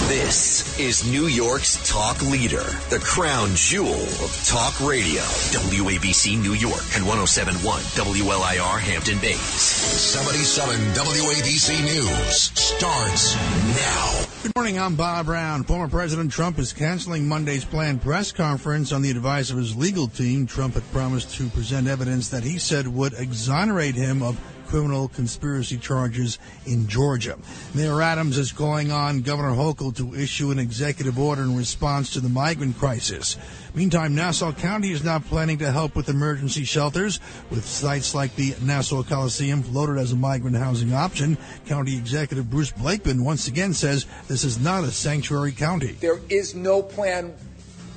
This 0.08 0.78
is 0.78 1.10
New 1.10 1.26
York's 1.26 1.90
talk 1.90 2.22
leader, 2.22 2.62
the 2.90 3.00
crown 3.02 3.48
jewel 3.56 3.90
of 3.90 4.46
talk 4.46 4.78
radio. 4.78 5.20
WABC 5.20 6.40
New 6.40 6.52
York 6.52 6.84
and 6.94 7.04
1071 7.04 7.80
WLIR 7.80 8.78
Hampton 8.78 9.18
Bays. 9.18 9.40
77 9.40 10.76
WABC 10.94 11.82
News 11.82 12.36
starts 12.36 13.34
now. 13.34 14.26
Good 14.44 14.52
morning, 14.54 14.78
I'm 14.78 14.94
Bob 14.94 15.26
Brown. 15.26 15.64
Former 15.64 15.88
President 15.88 16.30
Trump 16.30 16.60
is 16.60 16.72
canceling 16.72 17.26
Monday's 17.26 17.64
planned 17.64 18.00
press 18.00 18.30
conference 18.30 18.92
on 18.92 19.02
the 19.02 19.10
advice 19.10 19.50
of 19.50 19.56
his 19.56 19.74
legal 19.74 20.06
team. 20.06 20.46
Trump 20.46 20.74
had 20.74 20.88
promised 20.92 21.34
to 21.34 21.48
present 21.48 21.88
evidence 21.88 22.28
that 22.28 22.44
he 22.44 22.58
said 22.58 22.86
would 22.86 23.14
exonerate 23.14 23.96
him 23.96 24.22
of 24.22 24.38
criminal 24.66 25.08
conspiracy 25.08 25.78
charges 25.78 26.38
in 26.66 26.88
Georgia. 26.88 27.38
Mayor 27.74 28.02
Adams 28.02 28.38
is 28.38 28.52
calling 28.52 28.92
on 28.92 29.22
Governor 29.22 29.54
Hochul 29.54 29.96
to 29.96 30.14
issue 30.14 30.50
an 30.50 30.58
executive 30.58 31.18
order 31.18 31.42
in 31.42 31.56
response 31.56 32.12
to 32.12 32.20
the 32.20 32.28
migrant 32.28 32.78
crisis. 32.78 33.36
Meantime, 33.74 34.14
Nassau 34.14 34.52
County 34.52 34.90
is 34.90 35.04
now 35.04 35.18
planning 35.18 35.58
to 35.58 35.70
help 35.70 35.94
with 35.94 36.08
emergency 36.08 36.64
shelters, 36.64 37.20
with 37.50 37.66
sites 37.66 38.14
like 38.14 38.34
the 38.34 38.54
Nassau 38.62 39.02
Coliseum 39.02 39.62
floated 39.62 39.98
as 39.98 40.12
a 40.12 40.16
migrant 40.16 40.56
housing 40.56 40.94
option. 40.94 41.36
County 41.66 41.96
Executive 41.96 42.48
Bruce 42.48 42.72
Blakeman 42.72 43.24
once 43.24 43.48
again 43.48 43.74
says 43.74 44.06
this 44.28 44.44
is 44.44 44.58
not 44.58 44.84
a 44.84 44.90
sanctuary 44.90 45.52
county. 45.52 45.92
There 45.92 46.20
is 46.28 46.54
no 46.54 46.82
plan 46.82 47.34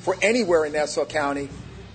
for 0.02 0.18
anywhere 0.22 0.66
in 0.66 0.74
Nassau 0.74 1.06
County 1.06 1.50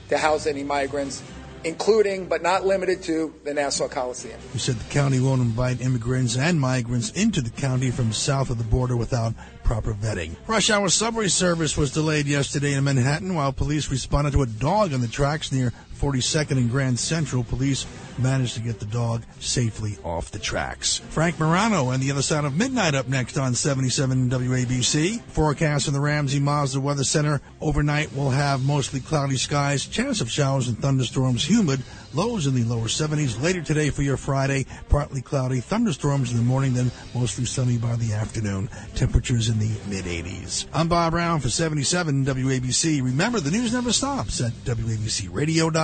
to 0.09 0.18
house 0.18 0.47
any 0.47 0.62
migrants, 0.62 1.22
including 1.64 2.26
but 2.26 2.42
not 2.42 2.64
limited 2.64 3.02
to 3.02 3.34
the 3.44 3.54
Nassau 3.54 3.88
Coliseum. 3.88 4.38
who 4.52 4.58
said 4.58 4.76
the 4.76 4.90
county 4.92 5.20
won't 5.20 5.40
invite 5.40 5.80
immigrants 5.80 6.36
and 6.36 6.60
migrants 6.60 7.10
into 7.12 7.40
the 7.40 7.50
county 7.50 7.90
from 7.90 8.12
south 8.12 8.50
of 8.50 8.58
the 8.58 8.64
border 8.64 8.96
without 8.96 9.32
proper 9.64 9.94
vetting. 9.94 10.36
Rush 10.46 10.70
hour 10.70 10.88
subway 10.88 11.28
service 11.28 11.76
was 11.76 11.90
delayed 11.90 12.26
yesterday 12.26 12.74
in 12.74 12.84
Manhattan 12.84 13.34
while 13.34 13.52
police 13.52 13.90
responded 13.90 14.32
to 14.32 14.42
a 14.42 14.46
dog 14.46 14.92
on 14.92 15.00
the 15.00 15.08
tracks 15.08 15.50
near 15.50 15.72
42nd 15.95 16.53
and 16.53 16.70
Grand 16.70 16.99
Central. 16.99 17.45
Police 17.45 17.86
managed 18.18 18.55
to 18.55 18.61
get 18.61 18.80
the 18.80 18.86
dog 18.86 19.22
safely 19.40 19.97
off 20.05 20.30
the 20.30 20.38
tracks. 20.38 20.99
Frank 21.11 21.38
Morano 21.38 21.90
and 21.90 22.03
the 22.03 22.11
other 22.11 22.22
side 22.22 22.45
of 22.45 22.57
midnight 22.57 22.95
up 22.95 23.09
next 23.09 23.38
on 23.38 23.55
77 23.55 24.30
WABC. 24.30 25.20
Forecast 25.22 25.86
from 25.86 25.95
the 25.95 26.01
Ramsey 26.01 26.40
Mazda 26.40 26.80
Weather 26.80 27.05
Center. 27.05 27.40
Overnight 27.61 28.12
we'll 28.12 28.30
have 28.30 28.64
mostly 28.64 29.01
cloudy 29.01 29.36
skies, 29.36 29.86
chance 29.86 30.20
of 30.20 30.30
showers 30.30 30.68
and 30.68 30.78
thunderstorms, 30.78 31.45
humid, 31.45 31.82
lows 32.12 32.47
in 32.47 32.55
the 32.55 32.64
lower 32.64 32.86
70s. 32.86 33.42
Later 33.42 33.62
today 33.62 33.90
for 33.90 34.03
your 34.03 34.16
Friday, 34.16 34.66
partly 34.88 35.20
cloudy, 35.22 35.61
thunderstorms 35.61 36.30
in 36.30 36.36
the 36.36 36.42
morning, 36.42 36.74
then 36.74 36.90
mostly 37.14 37.45
sunny 37.45 37.78
by 37.78 37.97
the 37.97 38.12
afternoon. 38.12 38.68
Temperatures 38.95 39.49
in 39.49 39.59
the 39.59 39.70
mid 39.88 40.05
80s. 40.05 40.66
I'm 40.72 40.88
Bob 40.88 41.12
Brown 41.12 41.40
for 41.40 41.49
77 41.49 42.24
WABC. 42.24 43.03
Remember, 43.03 43.40
the 43.40 43.51
news 43.51 43.72
never 43.72 43.92
stops 43.92 44.40
at 44.40 44.53
WABCRadio.com. 44.64 45.84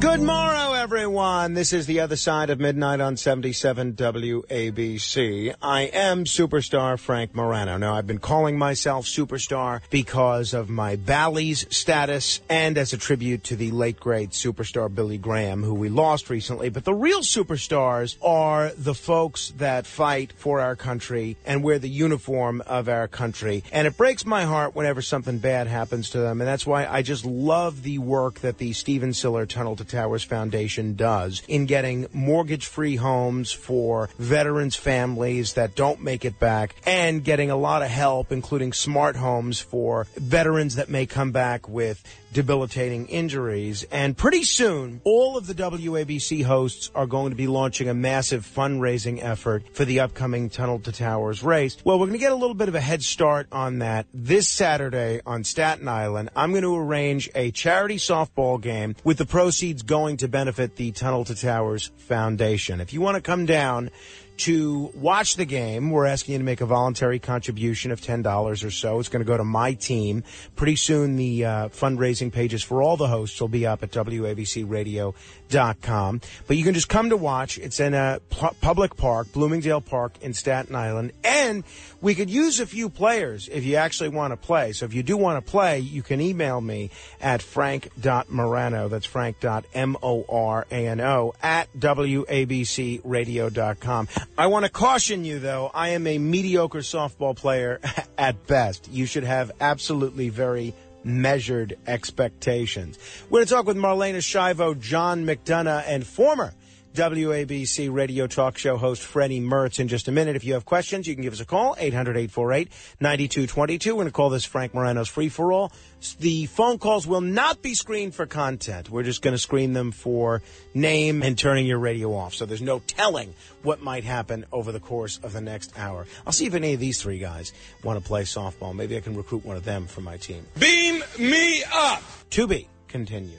Good 0.00 0.20
morrow, 0.20 0.74
everyone. 0.74 1.54
This 1.54 1.72
is 1.72 1.86
the 1.86 1.98
other 1.98 2.14
side 2.14 2.50
of 2.50 2.60
midnight 2.60 3.00
on 3.00 3.16
77 3.16 3.94
WABC. 3.94 5.54
I 5.60 5.82
am 5.82 6.24
superstar 6.24 6.96
Frank 7.00 7.34
Morano. 7.34 7.76
Now, 7.78 7.96
I've 7.96 8.06
been 8.06 8.20
calling 8.20 8.56
myself 8.56 9.06
superstar 9.06 9.80
because 9.90 10.54
of 10.54 10.70
my 10.70 10.94
Bally's 10.94 11.66
status 11.76 12.40
and 12.48 12.78
as 12.78 12.92
a 12.92 12.96
tribute 12.96 13.42
to 13.44 13.56
the 13.56 13.72
late 13.72 13.98
great 13.98 14.30
superstar 14.30 14.94
Billy 14.94 15.18
Graham, 15.18 15.64
who 15.64 15.74
we 15.74 15.88
lost 15.88 16.30
recently. 16.30 16.68
But 16.68 16.84
the 16.84 16.94
real 16.94 17.22
superstars 17.22 18.16
are 18.22 18.70
the 18.78 18.94
folks 18.94 19.52
that 19.56 19.84
fight 19.84 20.32
for 20.32 20.60
our 20.60 20.76
country 20.76 21.36
and 21.44 21.64
wear 21.64 21.80
the 21.80 21.88
uniform 21.88 22.62
of 22.68 22.88
our 22.88 23.08
country. 23.08 23.64
And 23.72 23.88
it 23.88 23.96
breaks 23.96 24.24
my 24.24 24.44
heart 24.44 24.76
whenever 24.76 25.02
something 25.02 25.38
bad 25.38 25.66
happens 25.66 26.10
to 26.10 26.20
them. 26.20 26.40
And 26.40 26.46
that's 26.46 26.66
why 26.66 26.86
I 26.86 27.02
just 27.02 27.24
love 27.24 27.82
the 27.82 27.98
work 27.98 28.38
that 28.40 28.58
the 28.58 28.72
Stephen 28.72 29.12
Siller 29.12 29.44
Tunnel 29.44 29.74
to 29.74 29.87
Towers 29.88 30.24
Foundation 30.24 30.94
does 30.94 31.42
in 31.48 31.66
getting 31.66 32.06
mortgage 32.12 32.66
free 32.66 32.96
homes 32.96 33.50
for 33.50 34.08
veterans' 34.18 34.76
families 34.76 35.54
that 35.54 35.74
don't 35.74 36.02
make 36.02 36.24
it 36.24 36.38
back 36.38 36.76
and 36.86 37.24
getting 37.24 37.50
a 37.50 37.56
lot 37.56 37.82
of 37.82 37.88
help, 37.88 38.30
including 38.32 38.72
smart 38.72 39.16
homes 39.16 39.60
for 39.60 40.06
veterans 40.16 40.76
that 40.76 40.88
may 40.88 41.06
come 41.06 41.32
back 41.32 41.68
with 41.68 42.02
debilitating 42.32 43.06
injuries. 43.06 43.84
And 43.90 44.16
pretty 44.16 44.44
soon, 44.44 45.00
all 45.04 45.36
of 45.36 45.46
the 45.46 45.54
WABC 45.54 46.44
hosts 46.44 46.90
are 46.94 47.06
going 47.06 47.30
to 47.30 47.36
be 47.36 47.46
launching 47.46 47.88
a 47.88 47.94
massive 47.94 48.46
fundraising 48.46 49.22
effort 49.22 49.64
for 49.74 49.84
the 49.84 50.00
upcoming 50.00 50.50
Tunnel 50.50 50.78
to 50.80 50.92
Towers 50.92 51.42
race. 51.42 51.76
Well, 51.84 51.98
we're 51.98 52.06
going 52.06 52.18
to 52.18 52.24
get 52.24 52.32
a 52.32 52.36
little 52.36 52.54
bit 52.54 52.68
of 52.68 52.74
a 52.74 52.80
head 52.80 53.02
start 53.02 53.48
on 53.52 53.78
that 53.78 54.06
this 54.12 54.48
Saturday 54.48 55.20
on 55.24 55.44
Staten 55.44 55.88
Island. 55.88 56.30
I'm 56.36 56.50
going 56.50 56.62
to 56.62 56.76
arrange 56.76 57.30
a 57.34 57.50
charity 57.50 57.96
softball 57.96 58.60
game 58.60 58.96
with 59.04 59.18
the 59.18 59.26
proceeds 59.26 59.82
going 59.82 60.18
to 60.18 60.28
benefit 60.28 60.76
the 60.76 60.92
Tunnel 60.92 61.24
to 61.24 61.34
Towers 61.34 61.90
Foundation. 61.96 62.80
If 62.80 62.92
you 62.92 63.00
want 63.00 63.16
to 63.16 63.22
come 63.22 63.46
down, 63.46 63.90
to 64.38 64.90
watch 64.94 65.36
the 65.36 65.44
game, 65.44 65.90
we're 65.90 66.06
asking 66.06 66.32
you 66.32 66.38
to 66.38 66.44
make 66.44 66.60
a 66.60 66.66
voluntary 66.66 67.18
contribution 67.18 67.90
of 67.90 68.00
$10 68.00 68.64
or 68.64 68.70
so. 68.70 68.98
It's 68.98 69.08
going 69.08 69.24
to 69.24 69.26
go 69.26 69.36
to 69.36 69.44
my 69.44 69.74
team. 69.74 70.24
Pretty 70.56 70.76
soon, 70.76 71.16
the 71.16 71.44
uh, 71.44 71.68
fundraising 71.68 72.32
pages 72.32 72.62
for 72.62 72.82
all 72.82 72.96
the 72.96 73.08
hosts 73.08 73.40
will 73.40 73.48
be 73.48 73.66
up 73.66 73.82
at 73.82 73.90
WABCRadio.com. 73.90 75.14
Dot 75.48 75.80
com, 75.80 76.20
but 76.46 76.58
you 76.58 76.64
can 76.64 76.74
just 76.74 76.90
come 76.90 77.08
to 77.08 77.16
watch. 77.16 77.56
It's 77.56 77.80
in 77.80 77.94
a 77.94 78.20
public 78.60 78.96
park, 78.96 79.32
Bloomingdale 79.32 79.80
Park 79.80 80.12
in 80.20 80.34
Staten 80.34 80.74
Island. 80.74 81.12
And 81.24 81.64
we 82.02 82.14
could 82.14 82.28
use 82.28 82.60
a 82.60 82.66
few 82.66 82.90
players 82.90 83.48
if 83.48 83.64
you 83.64 83.76
actually 83.76 84.10
want 84.10 84.32
to 84.32 84.36
play. 84.36 84.72
So 84.72 84.84
if 84.84 84.92
you 84.92 85.02
do 85.02 85.16
want 85.16 85.42
to 85.42 85.50
play, 85.50 85.78
you 85.78 86.02
can 86.02 86.20
email 86.20 86.60
me 86.60 86.90
at 87.20 87.40
frank.morano. 87.40 88.88
That's 88.88 89.06
frank.m-o-r-a-n-o 89.06 91.34
at 91.42 91.72
wabcradio.com. 91.72 94.08
I 94.36 94.46
want 94.46 94.64
to 94.64 94.70
caution 94.70 95.24
you, 95.24 95.38
though, 95.38 95.70
I 95.72 95.88
am 95.90 96.06
a 96.06 96.18
mediocre 96.18 96.80
softball 96.80 97.34
player 97.34 97.80
at 98.18 98.46
best. 98.46 98.88
You 98.90 99.06
should 99.06 99.24
have 99.24 99.50
absolutely 99.60 100.28
very 100.28 100.74
measured 101.08 101.78
expectations. 101.86 102.98
We're 103.30 103.38
going 103.38 103.46
to 103.46 103.54
talk 103.54 103.66
with 103.66 103.76
Marlaina 103.76 104.18
Schiavo, 104.18 104.78
John 104.78 105.24
McDonagh, 105.24 105.84
and 105.86 106.06
former 106.06 106.52
WABC 106.94 107.92
radio 107.92 108.26
talk 108.26 108.58
show 108.58 108.76
host 108.76 109.02
Freddy 109.02 109.40
Mertz 109.40 109.78
in 109.78 109.88
just 109.88 110.08
a 110.08 110.12
minute. 110.12 110.36
If 110.36 110.44
you 110.44 110.54
have 110.54 110.64
questions, 110.64 111.06
you 111.06 111.14
can 111.14 111.22
give 111.22 111.32
us 111.32 111.40
a 111.40 111.44
call, 111.44 111.76
800-848-9222. 111.76 113.86
We're 113.86 113.92
going 113.92 114.06
to 114.06 114.12
call 114.12 114.30
this 114.30 114.44
Frank 114.44 114.74
Morano's 114.74 115.08
Free 115.08 115.28
For 115.28 115.52
All. 115.52 115.72
The 116.20 116.46
phone 116.46 116.78
calls 116.78 117.06
will 117.06 117.20
not 117.20 117.62
be 117.62 117.74
screened 117.74 118.14
for 118.14 118.26
content. 118.26 118.90
We're 118.90 119.02
just 119.02 119.22
going 119.22 119.34
to 119.34 119.38
screen 119.38 119.72
them 119.72 119.92
for 119.92 120.42
name 120.74 121.22
and 121.22 121.38
turning 121.38 121.66
your 121.66 121.78
radio 121.78 122.14
off. 122.14 122.34
So 122.34 122.46
there's 122.46 122.62
no 122.62 122.80
telling 122.80 123.34
what 123.62 123.82
might 123.82 124.04
happen 124.04 124.46
over 124.52 124.72
the 124.72 124.80
course 124.80 125.18
of 125.22 125.32
the 125.32 125.40
next 125.40 125.78
hour. 125.78 126.06
I'll 126.26 126.32
see 126.32 126.46
if 126.46 126.54
any 126.54 126.74
of 126.74 126.80
these 126.80 127.00
three 127.02 127.18
guys 127.18 127.52
want 127.82 127.98
to 127.98 128.04
play 128.06 128.22
softball. 128.22 128.74
Maybe 128.74 128.96
I 128.96 129.00
can 129.00 129.16
recruit 129.16 129.44
one 129.44 129.56
of 129.56 129.64
them 129.64 129.86
for 129.86 130.00
my 130.00 130.16
team. 130.16 130.46
Beam 130.58 131.02
me 131.18 131.62
up. 131.72 132.02
To 132.30 132.46
be 132.46 132.68
continued. 132.88 133.38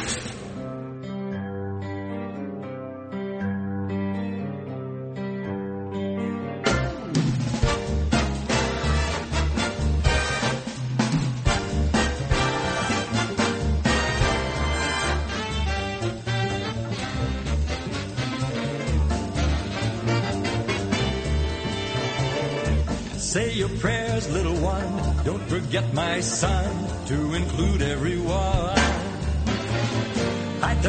Prayers, 23.81 24.29
little 24.29 24.55
one. 24.57 25.25
Don't 25.25 25.41
forget, 25.49 25.91
my 25.91 26.19
son, 26.19 27.07
to 27.07 27.33
include 27.33 27.81
everyone. 27.81 28.75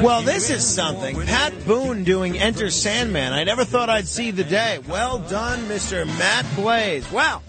Well, 0.03 0.21
this 0.21 0.51
is 0.51 0.63
something. 0.63 1.19
Pat 1.23 1.55
Boone 1.65 2.05
doing 2.05 2.39
Enter 2.39 2.71
Sandman. 2.71 3.33
I 3.33 3.45
never 3.45 3.65
thought 3.65 3.89
I'd 3.89 4.07
see 4.07 4.31
the 4.31 4.45
day. 4.45 4.79
Well 4.87 5.21
done, 5.21 5.61
Mr. 5.61 6.07
Matt 6.07 6.45
Blaze. 6.55 7.11
Wow. 7.11 7.41